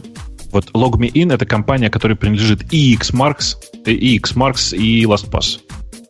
Вот 0.51 0.71
LogMeIn 0.71 1.33
это 1.33 1.45
компания, 1.45 1.89
которая 1.89 2.15
принадлежит 2.15 2.73
и 2.73 2.95
Xmarks, 2.95 3.55
и 3.85 4.17
Xmarks, 4.17 4.75
и 4.75 5.03
LastPass. 5.03 5.59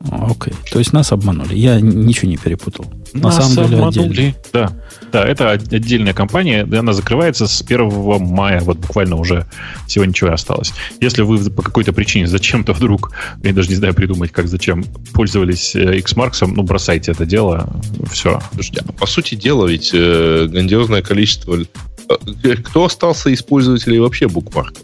Окей. 0.07 0.53
То 0.71 0.79
есть 0.79 0.93
нас 0.93 1.11
обманули. 1.11 1.55
Я 1.55 1.81
ничего 1.81 2.29
не 2.29 2.37
перепутал. 2.37 2.85
На 3.13 3.31
самом 3.31 3.67
деле 3.67 3.83
отдельно. 3.83 4.35
Да. 4.53 4.71
Да, 5.11 5.25
это 5.25 5.51
отдельная 5.51 6.13
компания, 6.13 6.61
она 6.61 6.93
закрывается 6.93 7.47
с 7.47 7.61
1 7.61 8.21
мая, 8.21 8.61
вот 8.61 8.77
буквально 8.77 9.15
уже 9.15 9.47
всего 9.87 10.05
ничего 10.05 10.31
осталось. 10.31 10.71
Если 11.01 11.23
вы 11.23 11.49
по 11.49 11.63
какой-то 11.63 11.93
причине 11.93 12.27
зачем-то 12.27 12.73
вдруг, 12.73 13.11
я 13.43 13.53
даже 13.53 13.69
не 13.69 13.75
знаю 13.75 13.93
придумать, 13.93 14.31
как 14.31 14.47
зачем, 14.47 14.83
пользовались 15.13 15.75
Xmarks, 15.75 16.37
э, 16.43 16.45
ну, 16.45 16.63
бросайте 16.63 17.11
это 17.11 17.25
дело, 17.25 17.69
все. 18.11 18.39
Слушайте, 18.53 18.83
а 18.87 18.91
по 18.91 19.07
сути 19.07 19.35
дела 19.35 19.65
ведь 19.65 19.91
э, 19.93 20.47
грандиозное 20.47 21.01
количество... 21.01 21.57
Э, 21.57 22.55
кто 22.55 22.85
остался 22.85 23.31
из 23.31 23.41
пользователей 23.41 23.99
вообще 23.99 24.27
букмарков? 24.27 24.83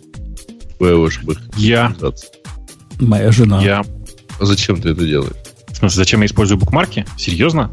Я. 1.55 1.95
Моя 2.99 3.31
жена. 3.31 3.61
Я. 3.61 3.83
А 4.39 4.45
зачем 4.45 4.81
ты 4.81 4.89
это 4.89 5.05
делаешь? 5.05 5.35
В 5.69 5.77
смысле, 5.77 5.97
зачем 5.97 6.21
я 6.21 6.27
использую 6.27 6.57
букмарки? 6.57 7.05
Серьезно? 7.17 7.71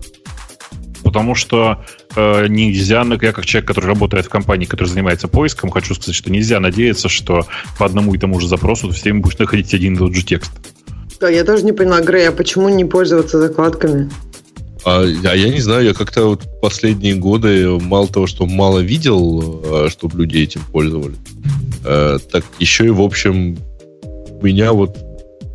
Потому 1.03 1.35
что 1.35 1.85
э, 2.15 2.47
нельзя, 2.49 3.05
ну, 3.05 3.19
я 3.21 3.33
как 3.33 3.45
человек, 3.45 3.69
который 3.69 3.87
работает 3.87 4.27
в 4.27 4.29
компании, 4.29 4.67
который 4.67 4.89
занимается 4.89 5.29
поиском, 5.29 5.71
хочу 5.71 5.95
сказать, 5.95 6.15
что 6.15 6.31
нельзя 6.31 6.61
надеяться, 6.61 7.09
что 7.09 7.47
по 7.79 7.87
одному 7.87 8.15
и 8.15 8.19
тому 8.19 8.39
же 8.41 8.49
запросу 8.49 8.89
ты 8.89 8.95
все 8.95 9.05
время 9.05 9.21
будешь 9.21 9.39
находить 9.39 9.75
один 9.75 9.95
и 9.95 9.99
тот 9.99 10.15
же 10.15 10.25
текст. 10.25 10.53
Да, 11.21 11.29
я 11.29 11.45
тоже 11.45 11.65
не 11.65 11.73
поняла, 11.73 12.01
Грей, 12.01 12.29
а 12.29 12.33
почему 12.33 12.69
не 12.69 12.85
пользоваться 12.85 13.39
закладками? 13.39 14.11
А, 14.85 15.03
а 15.03 15.37
я 15.37 15.49
не 15.49 15.61
знаю, 15.61 15.85
я 15.85 15.95
как-то 15.95 16.27
вот 16.27 16.43
последние 16.61 17.15
годы 17.15 17.69
мало 17.81 18.09
того, 18.09 18.27
что 18.27 18.47
мало 18.47 18.81
видел, 18.81 19.63
а, 19.65 19.89
чтобы 19.91 20.19
люди 20.19 20.39
этим 20.39 20.63
пользовались, 20.73 21.17
э, 21.85 22.19
так 22.31 22.45
еще 22.59 22.87
и, 22.87 22.91
в 22.91 23.01
общем, 23.01 23.59
у 24.03 24.45
меня 24.45 24.73
вот 24.73 24.97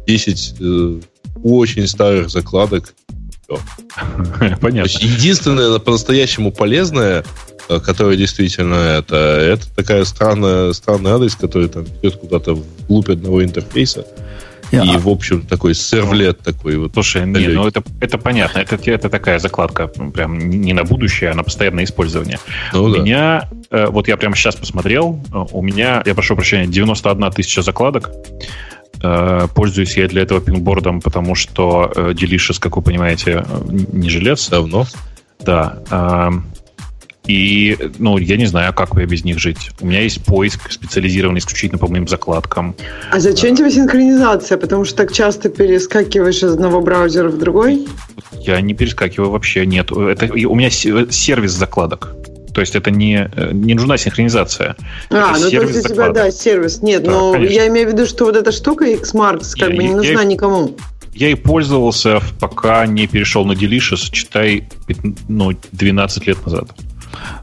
10 0.08 0.56
э, 0.60 1.00
очень 1.44 1.88
старых 1.88 2.30
закладок. 2.30 2.94
Понятно. 4.62 4.90
единственное 5.00 5.80
по-настоящему 5.80 6.52
полезное, 6.52 7.24
э, 7.70 7.80
которое 7.80 8.18
действительно 8.18 8.76
это, 8.76 9.16
это 9.16 9.76
такая 9.76 10.06
странная, 10.06 10.74
странный 10.74 11.12
адрес, 11.12 11.36
который 11.36 11.70
там 11.70 11.84
идет 11.84 12.18
куда-то 12.18 12.56
вглубь 12.56 13.10
одного 13.10 13.44
интерфейса. 13.44 14.06
И, 14.72 14.98
в 14.98 15.08
общем, 15.08 15.44
такой 15.44 15.74
сервлет 15.74 16.40
такой 16.40 16.76
вот. 16.76 16.92
Слушай, 16.94 17.26
не, 17.26 17.48
ну 17.48 17.66
это, 17.66 17.82
это 18.02 18.18
понятно. 18.18 18.60
Это, 18.60 18.76
это 18.92 19.10
такая 19.10 19.40
закладка 19.40 19.88
прям 19.88 20.38
не 20.38 20.74
на 20.74 20.84
будущее, 20.84 21.30
а 21.30 21.36
на 21.36 21.44
постоянное 21.44 21.86
использование. 21.86 22.38
Ну, 22.74 22.84
у 22.84 22.94
да. 22.94 23.00
меня, 23.00 23.50
э, 23.72 23.86
вот 23.88 24.10
я 24.10 24.18
прямо 24.18 24.36
сейчас 24.36 24.58
посмотрел, 24.58 25.22
у 25.52 25.62
меня, 25.62 26.04
я 26.06 26.14
прошу 26.14 26.36
прощения, 26.36 26.68
91 26.68 27.32
тысяча 27.32 27.62
закладок. 27.62 28.12
Э, 29.02 29.48
пользуюсь 29.54 29.98
я 29.98 30.08
для 30.08 30.24
этого 30.24 30.42
пинбордом, 30.42 31.02
потому 31.02 31.36
что 31.36 31.92
э, 31.96 32.12
Delicious, 32.12 32.60
как 32.60 32.76
вы 32.78 32.82
понимаете, 32.82 33.46
не 33.92 34.10
жилец. 34.10 34.50
Давно. 34.50 34.86
Да. 35.40 35.80
Э, 35.90 36.32
и, 37.28 37.78
ну, 38.00 38.18
я 38.18 38.38
не 38.38 38.46
знаю, 38.46 38.74
как 38.74 38.96
я 38.96 39.06
без 39.06 39.26
них 39.26 39.38
жить. 39.38 39.72
У 39.82 39.86
меня 39.86 40.02
есть 40.02 40.24
поиск, 40.24 40.72
специализированный 40.72 41.40
исключительно 41.40 41.78
по 41.78 41.88
моим 41.88 42.08
закладкам. 42.08 42.74
А 43.12 43.20
зачем 43.20 43.56
тебе 43.56 43.70
синхронизация? 43.70 44.58
Потому 44.58 44.86
что 44.86 44.96
так 44.96 45.12
часто 45.12 45.50
перескакиваешь 45.50 46.38
из 46.38 46.54
одного 46.54 46.80
браузера 46.80 47.28
в 47.28 47.38
другой? 47.38 47.86
Я 48.40 48.62
не 48.62 48.74
перескакиваю 48.74 49.32
вообще, 49.32 49.66
нет. 49.66 49.92
Это, 49.92 50.32
у 50.32 50.56
меня 50.56 50.70
сервис 50.70 51.52
закладок. 51.52 52.16
То 52.58 52.62
есть 52.62 52.76
это 52.76 52.90
не, 52.90 53.30
э, 53.32 53.52
не 53.54 53.76
нужна 53.76 53.98
синхронизация. 54.00 54.76
А, 55.12 55.34
это 55.38 55.42
ну 55.42 55.50
то 55.52 55.62
есть 55.62 55.86
у 55.86 55.94
тебя, 55.94 56.10
да, 56.10 56.32
сервис. 56.32 56.82
Нет, 56.82 57.04
да, 57.04 57.12
но 57.12 57.34
конечно. 57.34 57.54
я 57.54 57.68
имею 57.68 57.88
в 57.88 57.92
виду, 57.94 58.08
что 58.08 58.26
вот 58.26 58.36
эта 58.36 58.52
штука 58.52 58.92
Xmarks 58.94 59.52
как 59.52 59.70
я, 59.70 59.76
бы 59.76 59.84
не 59.84 59.90
я, 59.90 59.96
нужна 59.96 60.22
я, 60.22 60.24
никому. 60.24 60.76
Я 61.14 61.30
и 61.30 61.36
пользовался, 61.36 62.20
пока 62.40 62.88
не 62.88 63.06
перешел 63.06 63.46
на 63.46 63.52
Delicious, 63.52 64.10
читай, 64.10 64.68
ну, 65.28 65.52
12 65.72 66.26
лет 66.26 66.44
назад. 66.48 66.70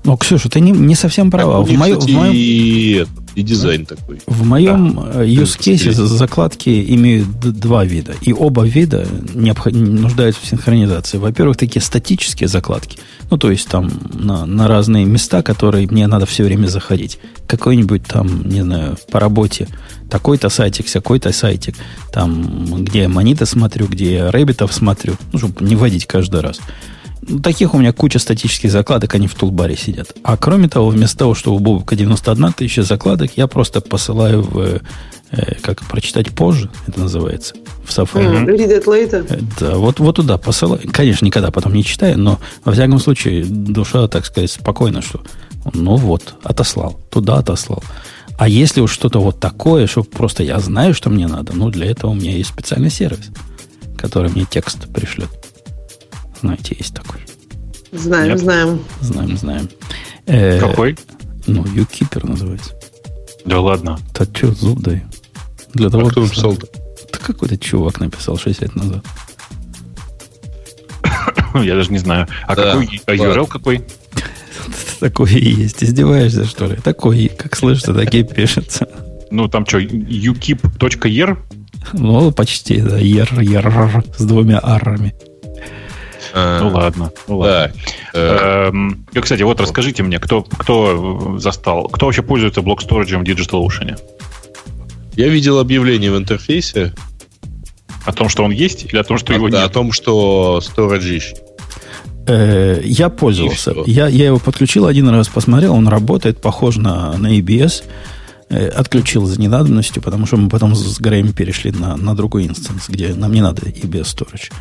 Но, 0.02 0.16
Ксюша, 0.16 0.48
ты 0.48 0.58
не, 0.58 0.72
не 0.72 0.96
совсем 0.96 1.30
права. 1.30 1.62
в, 1.62 1.70
мою, 1.70 2.00
в 2.00 2.08
моем... 2.08 3.06
и, 3.34 3.42
дизайн 3.42 3.84
такой. 3.86 4.20
В 4.26 4.44
моем 4.44 4.94
да. 4.94 5.22
Э, 5.22 5.26
use 5.26 5.58
case 5.58 5.92
закладки 5.92 6.84
имеют 6.94 7.28
два 7.40 7.84
вида. 7.84 8.14
И 8.22 8.32
оба 8.32 8.64
вида 8.64 9.06
необход... 9.34 9.72
нуждаются 9.72 10.40
в 10.42 10.46
синхронизации. 10.46 11.18
Во-первых, 11.18 11.56
такие 11.56 11.82
статические 11.82 12.48
закладки. 12.48 12.98
Ну, 13.30 13.38
то 13.38 13.50
есть 13.50 13.68
там 13.68 13.90
на, 14.12 14.46
на 14.46 14.68
разные 14.68 15.04
места, 15.04 15.42
которые 15.42 15.88
мне 15.88 16.06
надо 16.06 16.26
все 16.26 16.44
время 16.44 16.66
заходить. 16.68 17.18
Какой-нибудь 17.46 18.04
там, 18.04 18.48
не 18.48 18.62
знаю, 18.62 18.96
по 19.10 19.18
работе 19.18 19.68
такой-то 20.08 20.48
сайтик, 20.48 20.86
всякой-то 20.86 21.32
сайтик. 21.32 21.74
Там, 22.12 22.84
где 22.84 23.02
я 23.02 23.08
Манита 23.08 23.46
смотрю, 23.46 23.86
где 23.86 24.14
я 24.14 24.30
Рэббитов 24.30 24.72
смотрю. 24.72 25.14
Ну, 25.32 25.38
чтобы 25.38 25.64
не 25.64 25.74
вводить 25.74 26.06
каждый 26.06 26.40
раз. 26.40 26.60
Ну, 27.28 27.40
таких 27.40 27.74
у 27.74 27.78
меня 27.78 27.92
куча 27.92 28.18
статических 28.18 28.70
закладок, 28.70 29.14
они 29.14 29.26
в 29.26 29.34
тулбаре 29.34 29.76
сидят. 29.76 30.14
А 30.22 30.36
кроме 30.36 30.68
того, 30.68 30.88
вместо 30.88 31.18
того, 31.18 31.34
что 31.34 31.54
у 31.54 31.58
Бобука 31.58 31.96
91 31.96 32.52
тысяча 32.52 32.82
закладок, 32.82 33.32
я 33.36 33.46
просто 33.46 33.80
посылаю 33.80 34.42
в, 34.42 34.80
э, 35.30 35.54
как 35.62 35.82
прочитать 35.84 36.30
позже, 36.30 36.70
это 36.86 37.00
называется, 37.00 37.54
в 37.84 37.90
Safari. 37.90 38.44
Mm, 38.44 38.46
read 38.46 38.84
it 38.84 38.84
later. 38.84 39.26
Э, 39.28 39.40
да, 39.60 39.76
вот, 39.76 40.00
вот 40.00 40.16
туда 40.16 40.38
посылаю. 40.38 40.82
Конечно, 40.92 41.24
никогда 41.24 41.50
потом 41.50 41.74
не 41.74 41.84
читаю, 41.84 42.18
но 42.18 42.40
во 42.64 42.72
всяком 42.72 42.98
случае 42.98 43.44
душа, 43.44 44.08
так 44.08 44.26
сказать, 44.26 44.50
спокойна, 44.50 45.02
что 45.02 45.20
ну 45.72 45.96
вот, 45.96 46.34
отослал, 46.42 47.00
туда 47.10 47.38
отослал. 47.38 47.82
А 48.36 48.48
если 48.48 48.80
уж 48.80 48.92
что-то 48.92 49.20
вот 49.20 49.40
такое, 49.40 49.86
что 49.86 50.02
просто 50.02 50.42
я 50.42 50.58
знаю, 50.58 50.92
что 50.92 51.08
мне 51.08 51.28
надо, 51.28 51.52
ну, 51.54 51.70
для 51.70 51.86
этого 51.86 52.10
у 52.10 52.14
меня 52.14 52.32
есть 52.32 52.50
специальный 52.50 52.90
сервис 52.90 53.30
который 54.04 54.30
мне 54.30 54.44
текст 54.44 54.86
пришлет. 54.92 55.30
Знаете, 56.44 56.76
есть 56.78 56.94
такой. 56.94 57.20
Знаем, 57.90 58.28
Нет? 58.28 58.40
знаем. 58.40 58.84
Знаем, 59.00 59.36
знаем. 59.38 59.68
Э, 60.26 60.60
Какой? 60.60 60.94
Ну, 61.46 61.64
юкипер 61.64 62.24
называется. 62.24 62.74
Да 63.46 63.60
ладно. 63.60 63.98
Да 64.12 64.26
что, 64.26 64.52
зуб 64.52 64.80
дай. 64.80 65.02
Для 65.72 65.88
того, 65.88 66.06
а 66.06 66.10
кто 66.10 66.20
написал 66.20 66.52
-то? 66.52 66.68
Да 67.12 67.18
какой-то 67.18 67.56
чувак 67.56 68.00
написал 68.00 68.36
6 68.36 68.60
лет 68.60 68.76
назад. 68.76 69.02
Я 71.54 71.76
даже 71.76 71.90
не 71.90 71.98
знаю. 71.98 72.26
А 72.46 72.54
да, 72.54 72.72
какой 72.72 73.00
а 73.06 73.14
URL 73.14 73.46
какой? 73.46 73.82
Такой 75.00 75.32
и 75.32 75.62
есть. 75.62 75.82
Издеваешься, 75.82 76.44
что 76.44 76.66
ли? 76.66 76.76
Такой, 76.76 77.28
как 77.28 77.56
слышится, 77.56 77.94
такие 77.94 78.24
пишется. 78.24 78.86
Ну, 79.30 79.48
там 79.48 79.64
что, 79.64 79.78
ukip.er? 79.78 81.38
Ну, 81.94 82.32
почти, 82.32 82.82
да. 82.82 82.98
Ер, 82.98 83.40
ер, 83.40 84.04
с 84.18 84.24
двумя 84.24 84.58
арами. 84.58 85.14
А, 86.36 86.60
ну 86.60 86.68
ладно, 86.70 87.12
ну 87.28 87.38
ладно. 87.38 87.72
Да. 88.12 88.18
Эм, 88.68 89.06
и, 89.12 89.20
кстати, 89.20 89.42
вот 89.42 89.60
расскажите 89.60 90.02
мне, 90.02 90.18
кто, 90.18 90.42
кто 90.42 91.38
застал, 91.38 91.88
кто 91.88 92.06
вообще 92.06 92.22
пользуется 92.22 92.60
блок-сториджем 92.60 93.24
в 93.24 93.24
DigitalOcean? 93.24 93.96
Я 95.14 95.28
видел 95.28 95.60
объявление 95.60 96.10
в 96.10 96.16
интерфейсе. 96.18 96.92
О 98.04 98.12
том, 98.12 98.28
что 98.28 98.42
он 98.42 98.50
есть, 98.50 98.84
или 98.84 98.98
о 98.98 99.04
том, 99.04 99.16
что 99.16 99.32
а, 99.32 99.36
его 99.36 99.48
да, 99.48 99.62
нет? 99.62 99.70
О 99.70 99.72
том, 99.72 99.92
что 99.92 100.60
storage 100.60 101.08
ищет. 101.08 101.40
Э, 102.26 102.80
я 102.84 103.08
пользовался. 103.08 103.72
Я, 103.86 104.08
я 104.08 104.26
его 104.26 104.38
подключил 104.38 104.86
один 104.86 105.08
раз, 105.08 105.28
посмотрел, 105.28 105.74
он 105.74 105.88
работает, 105.88 106.40
похож 106.40 106.76
на, 106.76 107.16
на 107.16 107.38
EBS. 107.38 107.84
Э, 108.50 108.68
отключил 108.68 109.24
за 109.26 109.40
ненадобностью, 109.40 110.02
потому 110.02 110.26
что 110.26 110.36
мы 110.36 110.48
потом 110.48 110.74
с 110.74 111.00
Греем 111.00 111.32
перешли 111.32 111.70
на, 111.70 111.96
на 111.96 112.14
другой 112.14 112.46
инстанс, 112.46 112.88
где 112.88 113.14
нам 113.14 113.32
не 113.32 113.40
надо 113.40 113.62
EBS 113.62 114.02
Storage. 114.02 114.52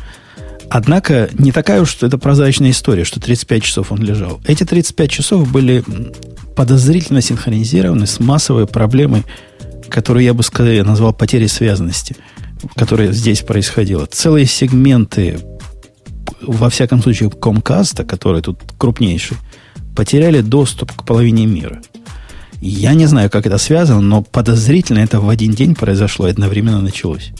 Однако 0.70 1.28
не 1.38 1.52
такая 1.52 1.82
уж 1.82 1.96
это 2.02 2.18
прозрачная 2.18 2.70
история, 2.70 3.04
что 3.04 3.20
35 3.20 3.62
часов 3.62 3.92
он 3.92 4.02
лежал. 4.02 4.40
Эти 4.46 4.64
35 4.64 5.10
часов 5.10 5.50
были 5.50 5.84
подозрительно 6.56 7.20
синхронизированы 7.20 8.06
с 8.06 8.20
массовой 8.20 8.66
проблемой, 8.66 9.24
которую 9.88 10.24
я 10.24 10.34
бы 10.34 10.42
я 10.58 10.84
назвал 10.84 11.12
потерей 11.12 11.48
связанности, 11.48 12.16
которая 12.76 13.12
здесь 13.12 13.42
происходила. 13.42 14.06
Целые 14.06 14.46
сегменты, 14.46 15.38
во 16.40 16.70
всяком 16.70 17.02
случае, 17.02 17.28
Comcast, 17.28 18.04
который 18.04 18.42
тут 18.42 18.60
крупнейший, 18.78 19.36
потеряли 19.94 20.40
доступ 20.40 20.92
к 20.92 21.04
половине 21.04 21.46
мира. 21.46 21.80
Я 22.60 22.94
не 22.94 23.06
знаю, 23.06 23.30
как 23.30 23.46
это 23.46 23.58
связано, 23.58 24.00
но 24.00 24.22
подозрительно 24.22 25.00
это 25.00 25.20
в 25.20 25.28
один 25.28 25.52
день 25.52 25.74
произошло 25.74 26.26
и 26.26 26.30
одновременно 26.30 26.80
началось. 26.80 27.32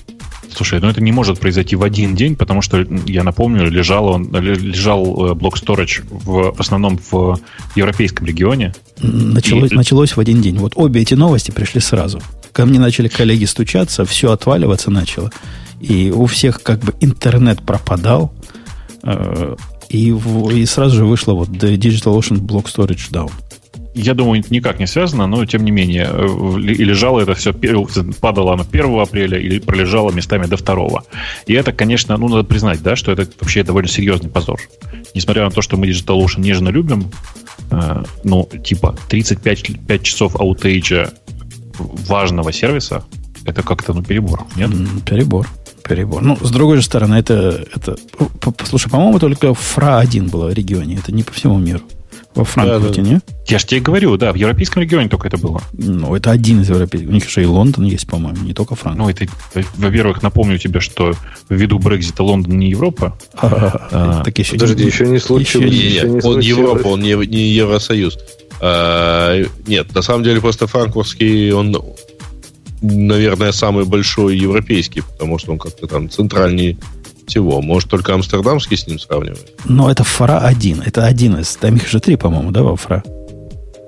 Слушай, 0.52 0.80
ну 0.80 0.88
это 0.88 1.00
не 1.00 1.12
может 1.12 1.40
произойти 1.40 1.76
в 1.76 1.82
один 1.82 2.14
день, 2.14 2.36
потому 2.36 2.62
что, 2.62 2.86
я 3.06 3.24
напомню, 3.24 3.68
лежал, 3.68 4.06
он, 4.06 4.30
лежал 4.32 5.30
э, 5.30 5.34
блок 5.34 5.58
Storage 5.58 6.04
в, 6.08 6.54
в 6.54 6.60
основном 6.60 6.98
в 7.10 7.38
европейском 7.74 8.26
регионе. 8.26 8.74
Началось, 9.00 9.72
и... 9.72 9.74
началось 9.74 10.16
в 10.16 10.20
один 10.20 10.40
день. 10.40 10.58
Вот 10.58 10.72
обе 10.76 11.00
эти 11.00 11.14
новости 11.14 11.50
пришли 11.50 11.80
сразу. 11.80 12.20
Ко 12.52 12.66
мне 12.66 12.78
начали 12.78 13.08
коллеги 13.08 13.46
стучаться, 13.46 14.04
все 14.04 14.30
отваливаться 14.30 14.90
начало. 14.90 15.32
И 15.80 16.10
у 16.10 16.26
всех 16.26 16.62
как 16.62 16.80
бы 16.80 16.94
интернет 17.00 17.62
пропадал. 17.62 18.32
Э, 19.02 19.56
и, 19.88 20.08
и 20.08 20.66
сразу 20.66 20.96
же 20.96 21.04
вышло 21.04 21.34
вот 21.34 21.48
Digital 21.48 22.18
Ocean 22.18 22.38
Block 22.40 22.66
Storage 22.66 23.10
Down 23.10 23.30
я 23.94 24.14
думаю, 24.14 24.42
никак 24.50 24.80
не 24.80 24.86
связано, 24.86 25.26
но 25.26 25.44
тем 25.46 25.64
не 25.64 25.70
менее, 25.70 26.08
э, 26.10 26.60
и 26.60 26.84
лежало 26.84 27.20
это 27.20 27.34
все, 27.34 27.52
падало 28.20 28.54
оно 28.54 28.64
1 28.70 29.00
апреля 29.00 29.38
или 29.38 29.58
пролежало 29.60 30.10
местами 30.10 30.46
до 30.46 30.56
2. 30.56 31.04
И 31.46 31.54
это, 31.54 31.72
конечно, 31.72 32.16
ну, 32.16 32.28
надо 32.28 32.44
признать, 32.44 32.82
да, 32.82 32.96
что 32.96 33.12
это 33.12 33.28
вообще 33.40 33.62
довольно 33.62 33.88
серьезный 33.88 34.30
позор. 34.30 34.60
Несмотря 35.14 35.44
на 35.44 35.50
то, 35.50 35.62
что 35.62 35.76
мы 35.76 35.86
DigitalOcean 35.86 36.40
нежно 36.40 36.70
любим, 36.70 37.10
э, 37.70 38.02
ну, 38.24 38.48
типа 38.64 38.96
35 39.08 39.86
5 39.86 40.02
часов 40.02 40.36
аутейджа 40.36 41.12
важного 41.78 42.52
сервиса, 42.52 43.04
это 43.44 43.62
как-то, 43.62 43.92
ну, 43.92 44.02
перебор, 44.02 44.44
нет? 44.56 44.70
Перебор. 45.04 45.48
Перебор. 45.86 46.22
Ну, 46.22 46.36
с 46.40 46.50
другой 46.50 46.78
же 46.78 46.82
стороны, 46.82 47.16
это, 47.16 47.66
это... 47.74 47.96
Слушай, 48.64 48.90
по-моему, 48.90 49.18
только 49.18 49.52
ФРА-1 49.52 50.30
было 50.30 50.46
в 50.46 50.54
регионе. 50.54 50.96
Это 50.96 51.12
не 51.12 51.22
по 51.22 51.32
всему 51.32 51.58
миру. 51.58 51.80
Во 52.34 52.44
Франкфурте, 52.44 53.02
да, 53.02 53.08
да. 53.08 53.14
не? 53.14 53.20
Я 53.46 53.58
же 53.58 53.66
тебе 53.66 53.80
говорю, 53.80 54.16
да, 54.16 54.32
в 54.32 54.34
европейском 54.34 54.82
регионе 54.82 55.08
только 55.08 55.28
это 55.28 55.38
было. 55.38 55.62
Ну, 55.72 56.16
это 56.16 56.32
один 56.32 56.62
из 56.62 56.68
европейских. 56.68 57.08
У 57.08 57.12
них 57.12 57.28
же 57.28 57.42
и 57.42 57.46
Лондон 57.46 57.84
есть, 57.84 58.06
по-моему, 58.08 58.44
не 58.44 58.54
только 58.54 58.74
Франкфурт. 58.74 58.98
Ну, 58.98 59.26
это, 59.54 59.66
во-первых, 59.76 60.22
напомню 60.22 60.58
тебе, 60.58 60.80
что 60.80 61.14
ввиду 61.48 61.78
Брекзита 61.78 62.24
Лондон 62.24 62.58
не 62.58 62.70
Европа. 62.70 63.16
А, 63.36 64.22
так 64.24 64.36
еще 64.38 64.52
Подожди, 64.54 64.84
еще 64.84 65.06
не 65.06 65.20
случилось. 65.20 65.72
Еще 65.72 66.08
не, 66.08 66.20
он 66.26 66.40
Европа, 66.40 66.88
он 66.88 67.02
не, 67.02 67.10
Евросоюз. 67.10 68.18
А, 68.60 69.40
нет, 69.66 69.94
на 69.94 70.02
самом 70.02 70.24
деле 70.24 70.40
просто 70.40 70.66
франкфуртский, 70.66 71.52
он, 71.52 71.76
наверное, 72.82 73.52
самый 73.52 73.84
большой 73.84 74.36
европейский, 74.36 75.02
потому 75.02 75.38
что 75.38 75.52
он 75.52 75.58
как-то 75.58 75.86
там 75.86 76.10
центральный 76.10 76.78
всего. 77.26 77.60
Может, 77.60 77.90
только 77.90 78.14
амстердамский 78.14 78.76
с 78.76 78.86
ним 78.86 78.98
сравнивать? 78.98 79.52
Но 79.64 79.90
это 79.90 80.04
фара 80.04 80.40
один. 80.40 80.82
Это 80.84 81.04
один 81.04 81.36
из... 81.36 81.54
Там 81.56 81.76
их 81.76 81.88
же 81.88 82.00
три, 82.00 82.16
по-моему, 82.16 82.50
да, 82.50 82.62
во 82.62 82.76
фара? 82.76 83.02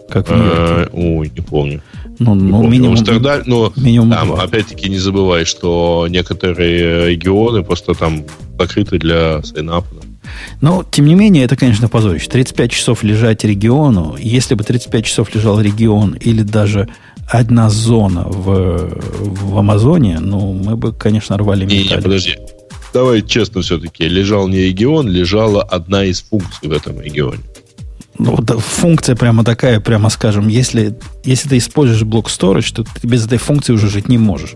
Как 0.09 0.29
в 0.29 0.33
э, 0.33 0.89
Ой, 0.93 1.33
не 1.35 1.43
помню. 1.43 1.83
Ну, 2.19 2.35
ну 2.35 2.67
минимум, 2.67 2.93
Амстердам, 2.93 3.43
но 3.47 3.73
минимум 3.77 4.11
там, 4.11 4.33
опять-таки, 4.33 4.89
не 4.89 4.99
забывай, 4.99 5.45
что 5.45 6.07
некоторые 6.09 7.11
регионы 7.11 7.63
просто 7.63 7.95
там 7.95 8.25
закрыты 8.59 8.99
для 8.99 9.43
сайнапа. 9.43 9.87
Но, 10.61 10.85
тем 10.91 11.07
не 11.07 11.15
менее, 11.15 11.45
это, 11.45 11.57
конечно, 11.57 11.89
позорище. 11.89 12.29
35 12.29 12.71
часов 12.71 13.03
лежать 13.03 13.45
региону. 13.45 14.17
Если 14.19 14.55
бы 14.55 14.65
35 14.65 15.05
часов 15.05 15.35
лежал 15.35 15.61
регион 15.61 16.15
или 16.15 16.43
даже 16.43 16.89
одна 17.29 17.69
зона 17.69 18.25
в, 18.27 18.99
в 19.01 19.59
Амазоне, 19.59 20.19
ну, 20.21 20.53
мы 20.53 20.77
бы, 20.77 20.93
конечно, 20.93 21.37
рвали 21.37 21.65
металл. 21.65 21.79
Не, 21.79 21.97
не, 21.97 22.03
подожди 22.03 22.37
давай 22.97 23.20
честно 23.20 23.60
все-таки, 23.60 24.08
лежал 24.08 24.49
не 24.49 24.57
регион, 24.57 25.07
лежала 25.07 25.62
одна 25.62 26.07
из 26.07 26.23
функций 26.23 26.66
в 26.66 26.73
этом 26.73 26.99
регионе. 26.99 27.42
Ну, 28.18 28.39
да, 28.41 28.57
функция 28.57 29.15
прямо 29.15 29.44
такая, 29.44 29.81
прямо 29.81 30.08
скажем, 30.08 30.49
если, 30.49 30.99
если 31.23 31.50
ты 31.50 31.58
используешь 31.58 32.05
блок 32.05 32.31
storage, 32.31 32.75
то 32.75 32.84
ты 32.84 33.07
без 33.07 33.26
этой 33.26 33.36
функции 33.36 33.75
уже 33.75 33.91
жить 33.91 34.08
не 34.08 34.16
можешь. 34.16 34.55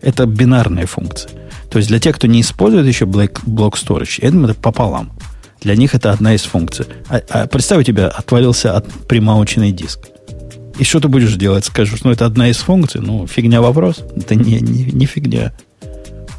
Это 0.00 0.24
бинарная 0.24 0.86
функция. 0.86 1.30
То 1.70 1.76
есть 1.76 1.90
для 1.90 1.98
тех, 1.98 2.16
кто 2.16 2.26
не 2.26 2.40
использует 2.40 2.86
еще 2.86 3.04
блок, 3.04 3.40
блок 3.44 3.76
storage, 3.76 4.20
это 4.22 4.54
пополам. 4.54 5.12
Для 5.60 5.76
них 5.76 5.94
это 5.94 6.12
одна 6.12 6.34
из 6.34 6.44
функций. 6.44 6.86
А, 7.10 7.20
а 7.28 7.46
представь, 7.46 7.80
у 7.80 7.84
тебя 7.84 8.08
отвалился 8.08 8.74
от 8.74 8.90
примаученный 9.06 9.72
диск. 9.72 9.98
И 10.78 10.84
что 10.84 10.98
ты 10.98 11.08
будешь 11.08 11.34
делать? 11.34 11.66
Скажешь, 11.66 12.04
ну 12.04 12.10
это 12.10 12.24
одна 12.24 12.48
из 12.48 12.56
функций, 12.56 13.02
ну 13.02 13.26
фигня 13.26 13.60
вопрос. 13.60 14.02
Это 14.16 14.34
не, 14.34 14.60
не, 14.60 14.84
не 14.84 15.04
фигня. 15.04 15.52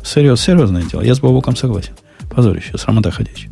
Серьез, 0.03 0.41
серьезное 0.41 0.83
дело. 0.83 1.01
Я 1.01 1.15
с 1.15 1.19
Бабуком 1.19 1.55
согласен. 1.55 1.93
Позорище, 2.29 2.77
срамота 2.77 3.11
ходячая. 3.11 3.51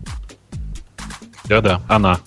Да-да, 1.47 1.81
она. 1.89 2.19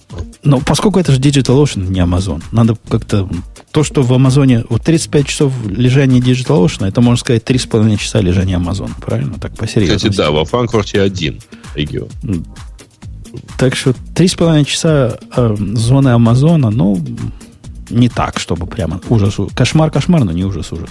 Но 0.42 0.60
поскольку 0.60 0.98
это 0.98 1.12
же 1.12 1.18
DigitalOcean, 1.18 1.88
не 1.88 2.00
Amazon, 2.00 2.42
надо 2.52 2.76
как-то... 2.88 3.28
То, 3.70 3.82
что 3.82 4.02
в 4.02 4.12
Амазоне... 4.12 4.64
Вот 4.68 4.82
35 4.82 5.26
часов 5.26 5.52
лежания 5.66 6.20
DigitalOcean, 6.20 6.86
это, 6.86 7.00
можно 7.00 7.16
сказать, 7.16 7.42
3,5 7.42 7.96
часа 7.96 8.20
лежания 8.20 8.58
Amazon. 8.58 8.90
Правильно? 9.00 9.38
Так, 9.38 9.56
по-серьезному. 9.56 9.98
Кстати, 9.98 10.16
да, 10.16 10.30
во 10.30 10.44
Франкфурте 10.44 11.00
один 11.00 11.40
регион. 11.74 12.08
Так 13.58 13.74
что 13.74 13.90
3,5 13.90 14.64
часа 14.64 15.18
э, 15.34 15.56
зоны 15.58 16.10
Амазона, 16.10 16.70
ну, 16.70 17.02
не 17.90 18.08
так, 18.08 18.38
чтобы 18.38 18.66
прямо 18.66 19.00
ужас. 19.08 19.36
Кошмар-кошмар, 19.54 20.24
но 20.24 20.32
не 20.32 20.44
ужас-ужас. 20.44 20.90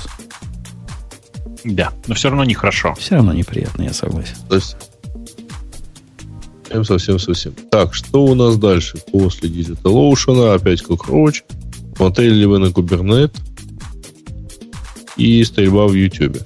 Да, 1.63 1.93
но 2.07 2.15
все 2.15 2.29
равно 2.29 2.43
нехорошо. 2.43 2.93
Все 2.95 3.15
равно 3.15 3.33
неприятно, 3.33 3.83
я 3.83 3.93
согласен. 3.93 4.35
То 4.49 4.55
есть, 4.55 4.75
совсем, 6.67 6.83
совсем, 6.83 7.19
совсем. 7.19 7.53
Так, 7.71 7.93
что 7.93 8.25
у 8.25 8.35
нас 8.35 8.57
дальше? 8.57 8.97
После 9.11 9.49
DigitalOcean 9.49 10.53
опять 10.53 10.83
Cockroach. 10.83 11.43
Смотрели 11.95 12.33
ли 12.33 12.45
вы 12.45 12.59
на 12.59 12.65
Kubernetes? 12.65 13.37
И 15.15 15.43
стрельба 15.43 15.87
в 15.87 15.93
YouTube. 15.93 16.37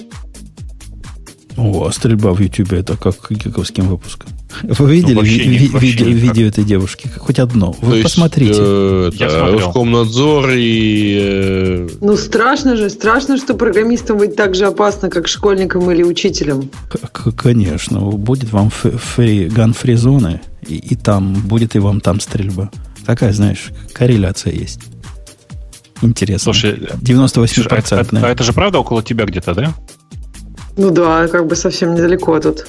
О, 1.56 1.86
а 1.86 1.92
стрельба 1.92 2.34
в 2.34 2.40
YouTube 2.40 2.74
это 2.74 2.98
как 2.98 3.16
гиковским 3.30 3.88
выпуском. 3.88 4.30
Вы 4.64 4.92
видели 4.92 5.14
ну, 5.14 5.22
ви- 5.22 5.68
ви- 5.68 5.80
видео, 5.80 6.08
видео 6.08 6.46
этой 6.48 6.64
девушки? 6.64 7.10
Хоть 7.18 7.40
одно. 7.40 7.76
Вы 7.82 7.98
То 7.98 8.04
посмотрите. 8.04 8.60
Э, 8.60 9.12
это, 9.14 9.52
Роскомнадзор 9.52 10.50
и... 10.52 11.18
Э... 11.22 11.90
Ну, 12.02 12.18
страшно 12.18 12.76
же. 12.76 12.90
Страшно, 12.90 13.38
что 13.38 13.54
программистам 13.54 14.18
быть 14.18 14.36
так 14.36 14.56
же 14.56 14.66
опасно, 14.66 15.10
как 15.10 15.28
школьникам 15.28 15.90
или 15.92 16.04
учителям. 16.04 16.70
К- 16.90 17.32
конечно. 17.32 18.00
Будет 18.00 18.52
вам 18.52 18.70
фри, 18.70 19.46
ган-фри 19.46 19.96
зоны, 19.96 20.42
и, 20.68 20.76
и 20.76 20.96
там 20.96 21.34
будет 21.34 21.76
и 21.76 21.80
вам 21.80 22.02
там 22.02 22.20
стрельба. 22.20 22.70
Такая, 23.06 23.34
знаешь, 23.34 23.72
корреляция 23.94 24.54
есть. 24.54 24.82
Интересно. 26.02 26.54
Слушай, 26.54 26.80
98%. 27.02 27.48
Слушай, 27.48 27.68
а, 27.72 28.18
а, 28.22 28.26
а 28.28 28.30
это 28.30 28.44
же 28.44 28.54
правда 28.54 28.80
около 28.80 29.02
тебя 29.02 29.26
где-то, 29.26 29.54
да? 29.54 29.74
Ну 30.78 30.92
да, 30.92 31.28
как 31.28 31.48
бы 31.48 31.56
совсем 31.56 31.96
недалеко 31.96 32.40
тут. 32.40 32.68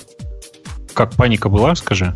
Как 0.94 1.14
паника 1.16 1.48
была, 1.48 1.74
скажи? 1.74 2.14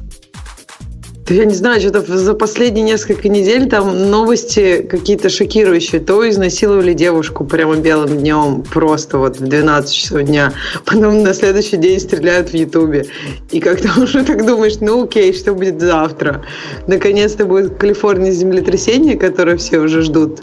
Да 1.29 1.35
я 1.35 1.45
не 1.45 1.55
знаю, 1.55 1.81
что-то 1.81 2.19
за 2.19 2.35
последние 2.35 2.85
несколько 2.85 3.29
недель 3.29 3.69
там 3.69 4.11
новости 4.11 4.83
какие-то 4.83 5.31
шокирующие. 5.31 6.01
То 6.01 6.29
изнасиловали 6.29 6.95
девушку 6.95 7.45
прямо 7.45 7.77
белым 7.77 8.19
днем, 8.19 8.65
просто 8.65 9.19
вот 9.19 9.39
в 9.39 9.47
12 9.47 9.95
часов 9.95 10.23
дня. 10.23 10.53
Потом 10.85 11.23
на 11.23 11.33
следующий 11.33 11.77
день 11.77 12.01
стреляют 12.01 12.51
в 12.51 12.55
Ютубе. 12.55 13.07
И 13.53 13.61
как-то 13.61 14.01
уже 14.03 14.25
так 14.25 14.45
думаешь, 14.45 14.79
ну 14.81 15.05
окей, 15.05 15.33
что 15.33 15.55
будет 15.55 15.81
завтра? 15.81 16.45
Наконец-то 16.89 17.45
будет 17.45 17.71
в 17.73 17.77
Калифорнии 17.77 18.33
землетрясение, 18.33 19.17
которое 19.17 19.57
все 19.57 19.79
уже 19.79 20.03
ждут 20.03 20.41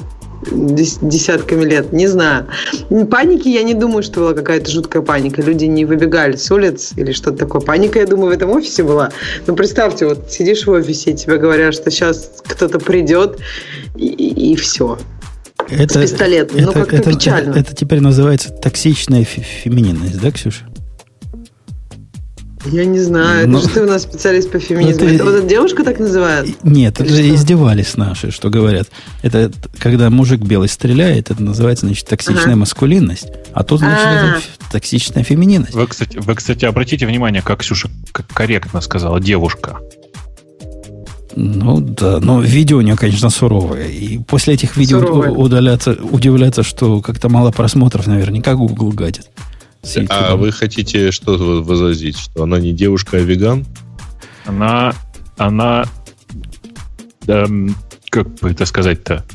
десятками 0.51 1.66
лет, 1.66 1.93
не 1.93 2.08
знаю. 2.08 2.48
Паники 3.09 3.48
я 3.48 3.64
не 3.64 3.74
думаю, 3.74 4.03
что 4.03 4.22
была 4.22 4.34
какая-то 4.34 4.69
жуткая 4.72 5.01
паника. 5.01 5.42
Люди 5.42 5.66
не 5.66 5.85
выбегали 5.85 6.35
с 6.35 6.50
улиц 6.51 6.93
или 6.95 7.11
что-то 7.11 7.38
такое. 7.38 7.61
Паника, 7.61 8.00
я 8.00 8.06
думаю, 8.06 8.30
в 8.30 8.34
этом 8.34 8.51
офисе 8.51 8.84
была. 8.84 9.11
Но 9.48 9.56
представьте, 9.56 10.08
вот 10.08 10.32
сидишь 10.32 10.66
в 10.66 10.72
офисе, 10.72 11.11
и 11.11 11.16
тебе 11.16 11.38
говорят, 11.38 11.74
что 11.74 11.92
сейчас 11.92 12.42
кто-то 12.48 12.80
придет, 12.80 13.40
и, 13.95 14.08
и, 14.08 14.53
и 14.53 14.56
все. 14.56 14.98
Это, 15.69 16.00
с 16.00 16.01
пистолетом. 16.01 16.58
Это, 16.58 16.68
ну, 16.68 16.74
как-то 16.74 16.95
это, 16.95 17.11
печально. 17.11 17.51
Это, 17.51 17.59
это 17.59 17.76
теперь 17.76 18.00
называется 18.00 18.50
токсичная 18.50 19.24
фемининность, 19.24 20.19
да, 20.19 20.32
Ксюша? 20.32 20.68
Я 22.65 22.85
не 22.85 22.99
знаю, 22.99 23.25
Но... 23.25 23.39
это 23.39 23.49
ну, 23.49 23.61
же 23.61 23.69
ты 23.69 23.81
у 23.83 23.88
нас 23.88 24.03
специалист 24.03 24.51
по 24.51 24.59
феминизму. 24.59 25.05
Это, 25.05 25.15
это 25.15 25.23
вот 25.23 25.33
эта 25.35 25.47
девушка 25.47 25.83
так 25.83 25.97
называют? 25.99 26.63
Нет, 26.63 26.99
Или 26.99 27.09
это 27.09 27.23
что? 27.23 27.35
издевались 27.35 27.95
наши, 27.95 28.31
что 28.31 28.49
говорят. 28.49 28.89
Это 29.21 29.51
когда 29.77 30.09
мужик 30.09 30.41
белый 30.41 30.67
стреляет, 30.67 31.31
это 31.31 31.41
называется, 31.41 31.85
значит, 31.85 32.05
токсичная 32.07 32.43
ага. 32.43 32.55
маскулинность. 32.57 33.27
А 33.53 33.63
тут, 33.63 33.79
значит, 33.79 34.05
А-а-а. 34.05 34.38
это 34.38 34.71
токсичная 34.71 35.23
фемининность. 35.23 35.73
Вы, 35.73 35.88
кстати, 35.88 36.17
вы, 36.17 36.35
кстати, 36.35 36.65
обратите 36.65 37.05
внимание, 37.05 37.41
как 37.41 37.59
Ксюша 37.59 37.89
как 38.11 38.27
корректно 38.27 38.81
сказала, 38.81 39.21
девушка. 39.21 39.79
Ну 41.35 41.79
да, 41.79 42.19
но 42.19 42.41
видео 42.41 42.79
у 42.79 42.81
нее, 42.81 42.97
конечно, 42.97 43.29
суровое. 43.29 43.88
И 43.88 44.17
после 44.17 44.55
этих 44.55 44.75
видео 44.75 44.99
суровое. 44.99 45.29
удаляться, 45.29 45.93
удивляться, 45.93 46.63
что 46.63 47.01
как-то 47.01 47.29
мало 47.29 47.51
просмотров, 47.51 48.07
наверняка 48.07 48.55
Google 48.55 48.91
гадит. 48.91 49.29
А 50.09 50.35
вы 50.35 50.51
хотите 50.51 51.11
что 51.11 51.38
возразить? 51.64 52.17
Что 52.17 52.43
она 52.43 52.59
не 52.59 52.74
девушка, 52.74 53.17
а 53.17 53.19
веган? 53.19 53.66
Она, 54.45 54.93
она, 55.38 55.85
эм, 57.27 57.75
как 58.09 58.27
бы 58.40 58.51
это 58.51 58.66
сказать-то? 58.66 59.25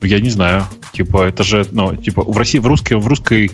Я 0.00 0.20
не 0.20 0.30
знаю. 0.30 0.66
Типа, 0.92 1.24
это 1.24 1.42
же, 1.42 1.66
ну, 1.70 1.96
типа, 1.96 2.22
в 2.22 2.36
России, 2.36 2.58
в 2.58 2.66
русской, 2.66 2.94
в 2.94 3.06
русской 3.06 3.50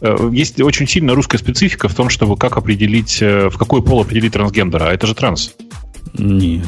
э, 0.00 0.30
есть 0.32 0.60
очень 0.60 0.86
сильная 0.86 1.14
русская 1.14 1.38
специфика 1.38 1.88
в 1.88 1.94
том, 1.94 2.10
чтобы 2.10 2.36
как 2.36 2.56
определить, 2.56 3.22
э, 3.22 3.48
в 3.48 3.56
какой 3.56 3.82
пол 3.82 4.02
определить 4.02 4.32
трансгендера. 4.32 4.88
А 4.88 4.92
это 4.92 5.06
же 5.06 5.14
транс. 5.14 5.54
Нет. 6.14 6.66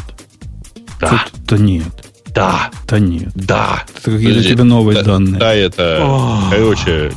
Да. 1.01 1.25
Тут-то 1.33 1.59
нет. 1.59 2.14
Да. 2.35 2.71
Да 2.89 2.99
нет. 2.99 3.31
Да. 3.35 3.85
Это 3.97 4.11
какие-то 4.11 4.43
тебе 4.43 4.65
новые 4.65 4.97
да, 4.97 5.05
данные. 5.05 5.39
Да, 5.39 5.55
это, 5.55 5.99
О. 6.03 6.51
короче, 6.51 7.13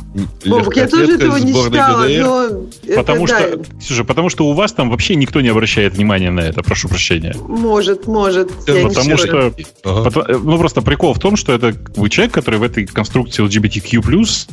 Бобок, 0.46 0.76
я 0.76 0.86
тоже 0.86 1.16
этого 1.16 1.36
не 1.38 1.52
читала, 1.52 2.06
но... 2.06 2.94
Потому 2.94 3.24
это, 3.24 3.36
что, 3.36 3.56
да. 3.56 3.64
Слушай, 3.80 4.04
потому 4.04 4.28
что 4.28 4.46
у 4.46 4.52
вас 4.52 4.72
там 4.72 4.90
вообще 4.90 5.16
никто 5.16 5.40
не 5.40 5.48
обращает 5.48 5.94
внимания 5.94 6.30
на 6.30 6.40
это, 6.40 6.62
прошу 6.62 6.88
прощения. 6.88 7.34
Может, 7.36 8.06
может. 8.06 8.52
Потому 8.64 9.18
что, 9.18 9.52
ага. 9.84 10.04
потому, 10.04 10.38
ну 10.38 10.58
просто 10.58 10.82
прикол 10.82 11.14
в 11.14 11.18
том, 11.18 11.36
что 11.36 11.52
это 11.52 11.74
вы 11.96 12.08
человек, 12.10 12.32
который 12.32 12.60
в 12.60 12.62
этой 12.62 12.86
конструкции 12.86 13.44
LGBTQ+, 13.44 14.46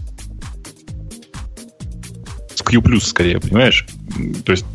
Q+, 2.81 2.99
скорее, 3.01 3.39
понимаешь? 3.39 3.85
То 4.45 4.51
есть 4.51 4.65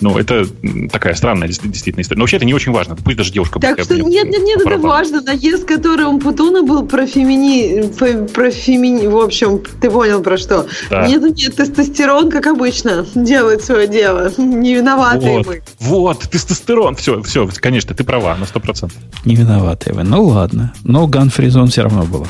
ну, 0.00 0.18
это 0.18 0.46
такая 0.92 1.14
странная 1.14 1.48
действительно 1.48 2.02
история. 2.02 2.18
Но 2.18 2.24
вообще 2.24 2.36
это 2.36 2.44
не 2.44 2.52
очень 2.52 2.72
важно. 2.72 2.96
Пусть 2.96 3.16
даже 3.16 3.32
девушка... 3.32 3.58
Так 3.58 3.80
что 3.82 3.94
нет, 3.94 4.28
нет, 4.28 4.42
нет, 4.42 4.60
это 4.64 4.78
важно. 4.78 5.22
Наезд, 5.22 5.64
который 5.64 6.04
у 6.04 6.18
Путуна 6.18 6.62
был 6.62 6.86
про 6.86 7.06
фемини... 7.06 7.88
Про 8.28 8.50
фемини... 8.50 9.06
В 9.06 9.16
общем, 9.16 9.62
ты 9.80 9.90
понял 9.90 10.22
про 10.22 10.36
что. 10.36 10.66
Да. 10.90 11.06
Нет, 11.06 11.22
нет, 11.22 11.56
тестостерон, 11.56 12.30
как 12.30 12.46
обычно, 12.46 13.06
делает 13.14 13.64
свое 13.64 13.88
дело. 13.88 14.30
Не 14.36 14.74
виноваты 14.74 15.28
вот, 15.28 15.46
мы. 15.46 15.62
Вот, 15.80 16.20
тестостерон. 16.28 16.94
Все, 16.96 17.22
все, 17.22 17.48
конечно, 17.56 17.94
ты 17.94 18.04
права 18.04 18.36
на 18.36 18.44
сто 18.44 18.60
процентов. 18.60 18.98
Не 19.24 19.34
виноваты 19.34 19.94
вы. 19.94 20.02
Ну, 20.02 20.24
ладно. 20.24 20.74
Но 20.84 21.06
ганфризон 21.06 21.68
все 21.68 21.82
равно 21.82 22.04
было. 22.04 22.28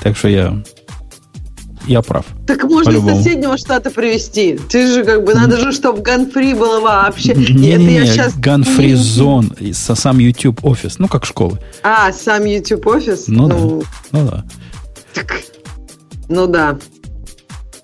Так 0.00 0.16
что 0.16 0.28
я 0.28 0.62
я 1.86 2.02
прав. 2.02 2.24
Так 2.46 2.64
можно 2.64 2.90
из 2.90 3.02
соседнего 3.02 3.56
штата 3.56 3.90
привезти. 3.90 4.58
Ты 4.68 4.86
же 4.86 5.04
как 5.04 5.24
бы, 5.24 5.34
надо 5.34 5.58
же, 5.58 5.72
чтобы 5.72 6.02
ганфри 6.02 6.54
было 6.54 6.80
вообще. 6.80 7.34
Не, 7.34 7.76
не, 7.76 7.76
не, 7.76 8.06
сейчас... 8.06 8.34
ганфри 8.36 8.94
зон, 8.94 9.52
сам 9.72 10.18
YouTube 10.18 10.64
офис, 10.64 10.98
ну 10.98 11.08
как 11.08 11.24
школы. 11.24 11.58
А, 11.82 12.12
сам 12.12 12.44
YouTube 12.44 12.86
офис? 12.86 13.24
Ну, 13.26 13.48
ну 13.48 13.82
да, 14.12 14.18
ну 14.18 14.30
да. 14.30 14.44
Так, 15.14 15.42
ну 16.28 16.46
да. 16.46 16.78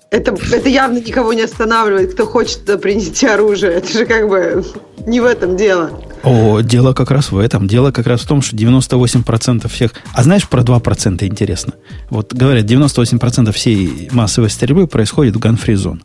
Это, 0.09 0.37
это 0.53 0.69
явно 0.69 0.99
никого 0.99 1.33
не 1.33 1.41
останавливает, 1.41 2.13
кто 2.13 2.25
хочет 2.25 2.63
принести 2.81 3.27
оружие. 3.27 3.73
Это 3.73 3.91
же 3.91 4.05
как 4.05 4.29
бы 4.29 4.63
не 5.05 5.19
в 5.19 5.25
этом 5.25 5.57
дело. 5.57 5.91
О, 6.23 6.61
дело 6.61 6.93
как 6.93 7.11
раз 7.11 7.31
в 7.31 7.37
этом. 7.37 7.67
Дело 7.67 7.91
как 7.91 8.07
раз 8.07 8.21
в 8.21 8.27
том, 8.27 8.41
что 8.41 8.55
98% 8.55 9.67
всех... 9.69 9.91
А 10.13 10.23
знаешь, 10.23 10.47
про 10.47 10.61
2% 10.61 11.25
интересно. 11.25 11.73
Вот 12.09 12.33
говорят, 12.33 12.65
98% 12.65 13.51
всей 13.51 14.09
массовой 14.11 14.49
стрельбы 14.49 14.87
происходит 14.87 15.35
в 15.35 15.39
ганфризон. 15.39 16.01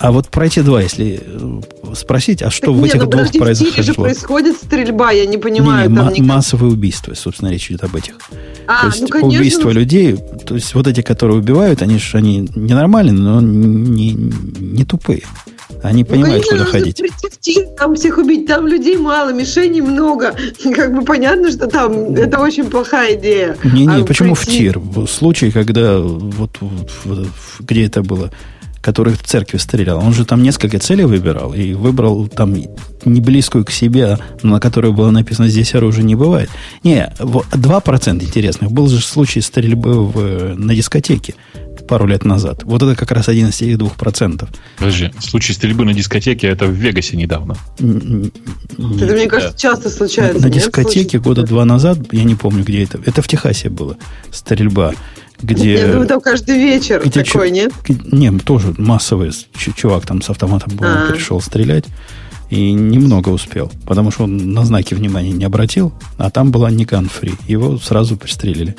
А 0.00 0.12
вот 0.12 0.28
про 0.28 0.46
эти 0.46 0.60
два, 0.60 0.80
если 0.80 1.20
э, 1.22 1.94
спросить, 1.94 2.42
а 2.42 2.50
что 2.50 2.68
так 2.68 2.74
в 2.74 2.80
нет, 2.80 2.94
этих 2.94 3.04
ну, 3.04 3.10
двух 3.10 3.32
произошло? 3.32 3.82
же 3.82 3.92
происходит 3.92 4.56
стрельба, 4.56 5.10
я 5.10 5.26
не 5.26 5.36
понимаю. 5.36 5.90
Не, 5.90 5.94
не, 5.94 6.02
ма- 6.02 6.10
никак... 6.10 6.26
массовые 6.26 6.72
убийства, 6.72 7.12
собственно, 7.12 7.50
речь 7.50 7.70
идет 7.70 7.84
об 7.84 7.94
этих. 7.94 8.14
А, 8.66 8.80
то 8.80 8.86
есть 8.86 9.02
ну, 9.02 9.08
конечно. 9.08 9.38
убийство 9.38 9.68
людей, 9.68 10.16
то 10.46 10.54
есть 10.54 10.74
вот 10.74 10.86
эти, 10.86 11.02
которые 11.02 11.36
убивают, 11.36 11.82
они 11.82 11.98
же 11.98 12.16
они 12.16 12.48
ненормальные, 12.56 13.12
но 13.12 13.42
не, 13.42 14.14
не 14.14 14.86
тупые. 14.86 15.24
Они 15.82 16.02
ну, 16.02 16.08
понимают, 16.08 16.44
ну, 16.44 16.50
конечно, 16.50 16.64
куда 16.64 16.78
ходить. 16.78 17.02
Тир, 17.40 17.66
там 17.78 17.94
всех 17.94 18.16
убить, 18.16 18.46
там 18.46 18.66
людей 18.66 18.96
мало, 18.96 19.34
мишеней 19.34 19.82
много. 19.82 20.34
Как 20.74 20.94
бы 20.94 21.04
понятно, 21.04 21.50
что 21.50 21.66
там 21.66 22.14
это 22.14 22.38
очень 22.38 22.64
плохая 22.64 23.16
идея. 23.16 23.54
Не-не, 23.64 24.00
а 24.00 24.04
почему 24.06 24.34
прийти... 24.34 24.50
в 24.50 24.56
тир? 24.56 24.78
В 24.78 25.06
случае, 25.06 25.52
когда 25.52 25.98
вот, 25.98 26.56
вот 26.60 27.28
где 27.60 27.84
это 27.84 28.02
было, 28.02 28.30
который 28.80 29.14
в 29.14 29.22
церкви 29.22 29.58
стрелял, 29.58 29.98
он 29.98 30.14
же 30.14 30.24
там 30.24 30.42
несколько 30.42 30.78
целей 30.78 31.04
выбирал 31.04 31.52
и 31.52 31.74
выбрал 31.74 32.28
там 32.28 32.54
не 33.04 33.20
близкую 33.20 33.64
к 33.64 33.70
себе, 33.70 34.18
на 34.42 34.60
которой 34.60 34.92
было 34.92 35.10
написано 35.10 35.48
«здесь 35.48 35.74
оружия 35.74 36.04
не 36.04 36.14
бывает». 36.14 36.50
Не, 36.82 37.12
2% 37.18 38.22
интересных. 38.22 38.72
Был 38.72 38.88
же 38.88 39.00
случай 39.00 39.40
стрельбы 39.40 40.06
в, 40.06 40.54
на 40.54 40.74
дискотеке 40.74 41.34
пару 41.90 42.06
лет 42.06 42.24
назад. 42.24 42.62
Вот 42.62 42.82
это 42.82 42.94
как 42.94 43.10
раз 43.10 43.28
один 43.28 43.48
из 43.48 43.60
этих 43.60 43.76
двух 43.76 43.96
процентов. 43.96 44.48
Подожди, 44.78 45.10
случай 45.18 45.52
стрельбы 45.52 45.84
на 45.84 45.92
дискотеке, 45.92 46.46
это 46.46 46.66
в 46.66 46.70
Вегасе 46.70 47.16
недавно. 47.16 47.56
Это, 47.78 49.12
мне 49.12 49.26
кажется, 49.26 49.58
часто 49.58 49.90
случается. 49.90 50.40
На, 50.40 50.46
на 50.46 50.54
дискотеке 50.54 51.18
года 51.18 51.42
два 51.42 51.64
назад, 51.64 51.98
я 52.12 52.22
не 52.22 52.36
помню, 52.36 52.62
где 52.62 52.84
это. 52.84 53.00
Это 53.04 53.22
в 53.22 53.26
Техасе 53.28 53.70
было. 53.70 53.96
Стрельба. 54.30 54.94
Где, 55.42 55.74
я 55.74 55.86
думаю, 55.86 56.06
там 56.06 56.20
каждый 56.20 56.56
вечер 56.56 57.02
где 57.04 57.22
такой, 57.24 57.48
чу, 57.48 57.54
нет? 57.54 57.72
Нет, 57.88 58.44
тоже 58.44 58.74
массовый 58.78 59.32
чувак 59.54 60.06
там 60.06 60.22
с 60.22 60.30
автоматом 60.30 60.76
был, 60.76 60.86
а. 60.86 61.10
пришел 61.10 61.40
стрелять. 61.40 61.84
И 62.50 62.72
немного 62.72 63.28
успел, 63.28 63.70
потому 63.86 64.10
что 64.10 64.24
он 64.24 64.52
на 64.52 64.64
знаки 64.64 64.94
внимания 64.94 65.30
не 65.30 65.44
обратил, 65.44 65.92
а 66.18 66.30
там 66.30 66.50
была 66.50 66.70
не 66.70 66.84
gun 66.84 67.08
Его 67.46 67.78
сразу 67.78 68.16
пристрелили. 68.16 68.76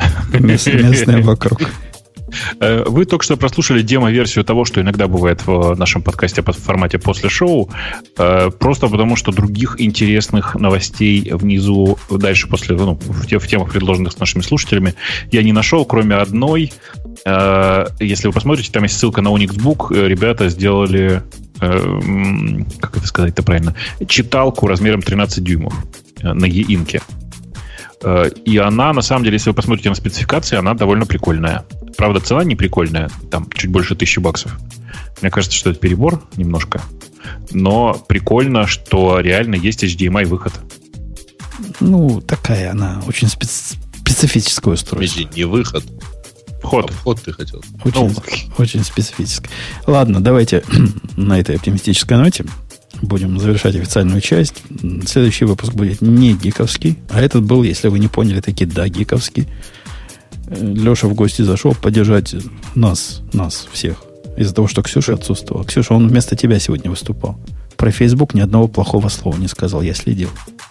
Местные 0.32 1.22
вокруг. 1.22 1.60
Э, 2.60 2.84
вы 2.86 3.04
только 3.04 3.24
что 3.24 3.36
прослушали 3.36 3.82
демо-версию 3.82 4.44
того, 4.44 4.64
что 4.64 4.80
иногда 4.80 5.06
бывает 5.08 5.46
в 5.46 5.74
нашем 5.76 6.02
подкасте 6.02 6.42
по 6.42 6.52
формате 6.52 6.98
после 6.98 7.28
шоу, 7.28 7.70
э, 8.18 8.50
просто 8.50 8.88
потому 8.88 9.16
что 9.16 9.32
других 9.32 9.80
интересных 9.80 10.54
новостей 10.54 11.30
внизу, 11.32 11.98
дальше 12.10 12.48
после, 12.48 12.76
ну, 12.76 12.94
в, 12.94 13.26
в 13.26 13.46
темах, 13.48 13.72
предложенных 13.72 14.12
с 14.12 14.18
нашими 14.18 14.42
слушателями, 14.42 14.94
я 15.30 15.42
не 15.42 15.52
нашел, 15.52 15.84
кроме 15.84 16.16
одной. 16.16 16.72
Э, 17.24 17.86
если 18.00 18.28
вы 18.28 18.32
посмотрите, 18.32 18.70
там 18.72 18.84
есть 18.84 18.98
ссылка 18.98 19.22
на 19.22 19.28
Unixbook. 19.28 20.06
Ребята 20.06 20.48
сделали, 20.48 21.22
как 21.58 22.96
это 22.96 23.06
сказать-то 23.06 23.42
правильно, 23.42 23.74
читалку 24.06 24.66
размером 24.66 25.00
13 25.00 25.42
дюймов 25.42 25.74
на 26.22 26.44
e-инке. 26.44 27.00
И 28.02 28.58
она, 28.58 28.92
на 28.92 29.02
самом 29.02 29.24
деле, 29.24 29.36
если 29.36 29.50
вы 29.50 29.56
посмотрите 29.56 29.88
на 29.88 29.94
спецификации, 29.94 30.56
она 30.56 30.74
довольно 30.74 31.06
прикольная. 31.06 31.64
Правда, 31.96 32.20
цена 32.20 32.44
не 32.44 32.54
прикольная, 32.54 33.10
там 33.30 33.48
чуть 33.54 33.70
больше 33.70 33.94
тысячи 33.96 34.18
баксов. 34.18 34.56
Мне 35.22 35.30
кажется, 35.30 35.56
что 35.56 35.70
это 35.70 35.80
перебор 35.80 36.22
немножко. 36.36 36.82
Но 37.50 37.94
прикольно, 37.94 38.66
что 38.66 39.20
реально 39.20 39.54
есть 39.54 39.82
HDMI-выход. 39.82 40.52
Ну, 41.80 42.20
такая 42.20 42.70
она, 42.70 43.02
очень 43.06 43.28
специ- 43.28 43.76
специфическое 44.00 44.74
устройство. 44.74 44.96
Подожди, 44.96 45.28
не 45.34 45.44
выход. 45.44 45.84
Вход. 46.62 46.90
А 46.90 46.92
вход 46.92 47.20
ты 47.22 47.32
хотел. 47.32 47.62
Очень, 47.84 48.08
ну. 48.08 48.14
очень 48.58 48.84
специфическое. 48.84 49.50
Ладно, 49.86 50.20
давайте 50.20 50.62
на 51.16 51.38
этой 51.38 51.56
оптимистической 51.56 52.16
ноте 52.16 52.44
будем 53.02 53.38
завершать 53.38 53.76
официальную 53.76 54.20
часть. 54.20 54.62
Следующий 55.06 55.44
выпуск 55.44 55.72
будет 55.72 56.00
не 56.00 56.34
гиковский, 56.34 56.98
а 57.10 57.20
этот 57.20 57.44
был, 57.44 57.62
если 57.62 57.88
вы 57.88 57.98
не 57.98 58.08
поняли, 58.08 58.40
таки 58.40 58.64
да, 58.64 58.88
гиковский. 58.88 59.46
Леша 60.48 61.08
в 61.08 61.14
гости 61.14 61.42
зашел 61.42 61.74
поддержать 61.74 62.34
нас, 62.74 63.22
нас 63.32 63.68
всех. 63.72 64.02
Из-за 64.36 64.54
того, 64.54 64.68
что 64.68 64.82
Ксюша 64.82 65.14
отсутствовала. 65.14 65.64
Ксюша, 65.64 65.94
он 65.94 66.08
вместо 66.08 66.36
тебя 66.36 66.58
сегодня 66.58 66.90
выступал. 66.90 67.38
Про 67.76 67.90
Facebook 67.90 68.34
ни 68.34 68.40
одного 68.40 68.68
плохого 68.68 69.08
слова 69.08 69.36
не 69.36 69.48
сказал, 69.48 69.82
я 69.82 69.94
следил. 69.94 70.30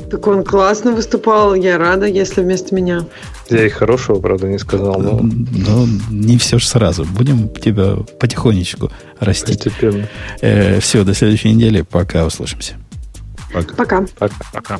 Так 0.09 0.27
он 0.27 0.43
классно 0.43 0.91
выступал, 0.91 1.55
я 1.55 1.77
рада, 1.77 2.05
если 2.05 2.41
вместо 2.41 2.75
меня. 2.75 3.05
Я 3.49 3.65
и 3.65 3.69
хорошего, 3.69 4.19
правда, 4.19 4.47
не 4.47 4.57
сказал, 4.59 4.99
но... 4.99 5.19
Но 5.21 5.87
не 6.09 6.37
все 6.37 6.59
же 6.59 6.67
сразу. 6.67 7.05
Будем 7.05 7.49
тебя 7.49 7.97
потихонечку 8.19 8.91
растить. 9.19 9.63
Постепенно. 9.63 10.07
Э, 10.41 10.79
все, 10.79 11.03
до 11.03 11.13
следующей 11.13 11.53
недели. 11.53 11.81
Пока, 11.81 12.25
услышимся. 12.25 12.73
Пока. 13.53 13.75
Пока. 13.75 14.05
Пока. 14.17 14.35
Пока. 14.51 14.79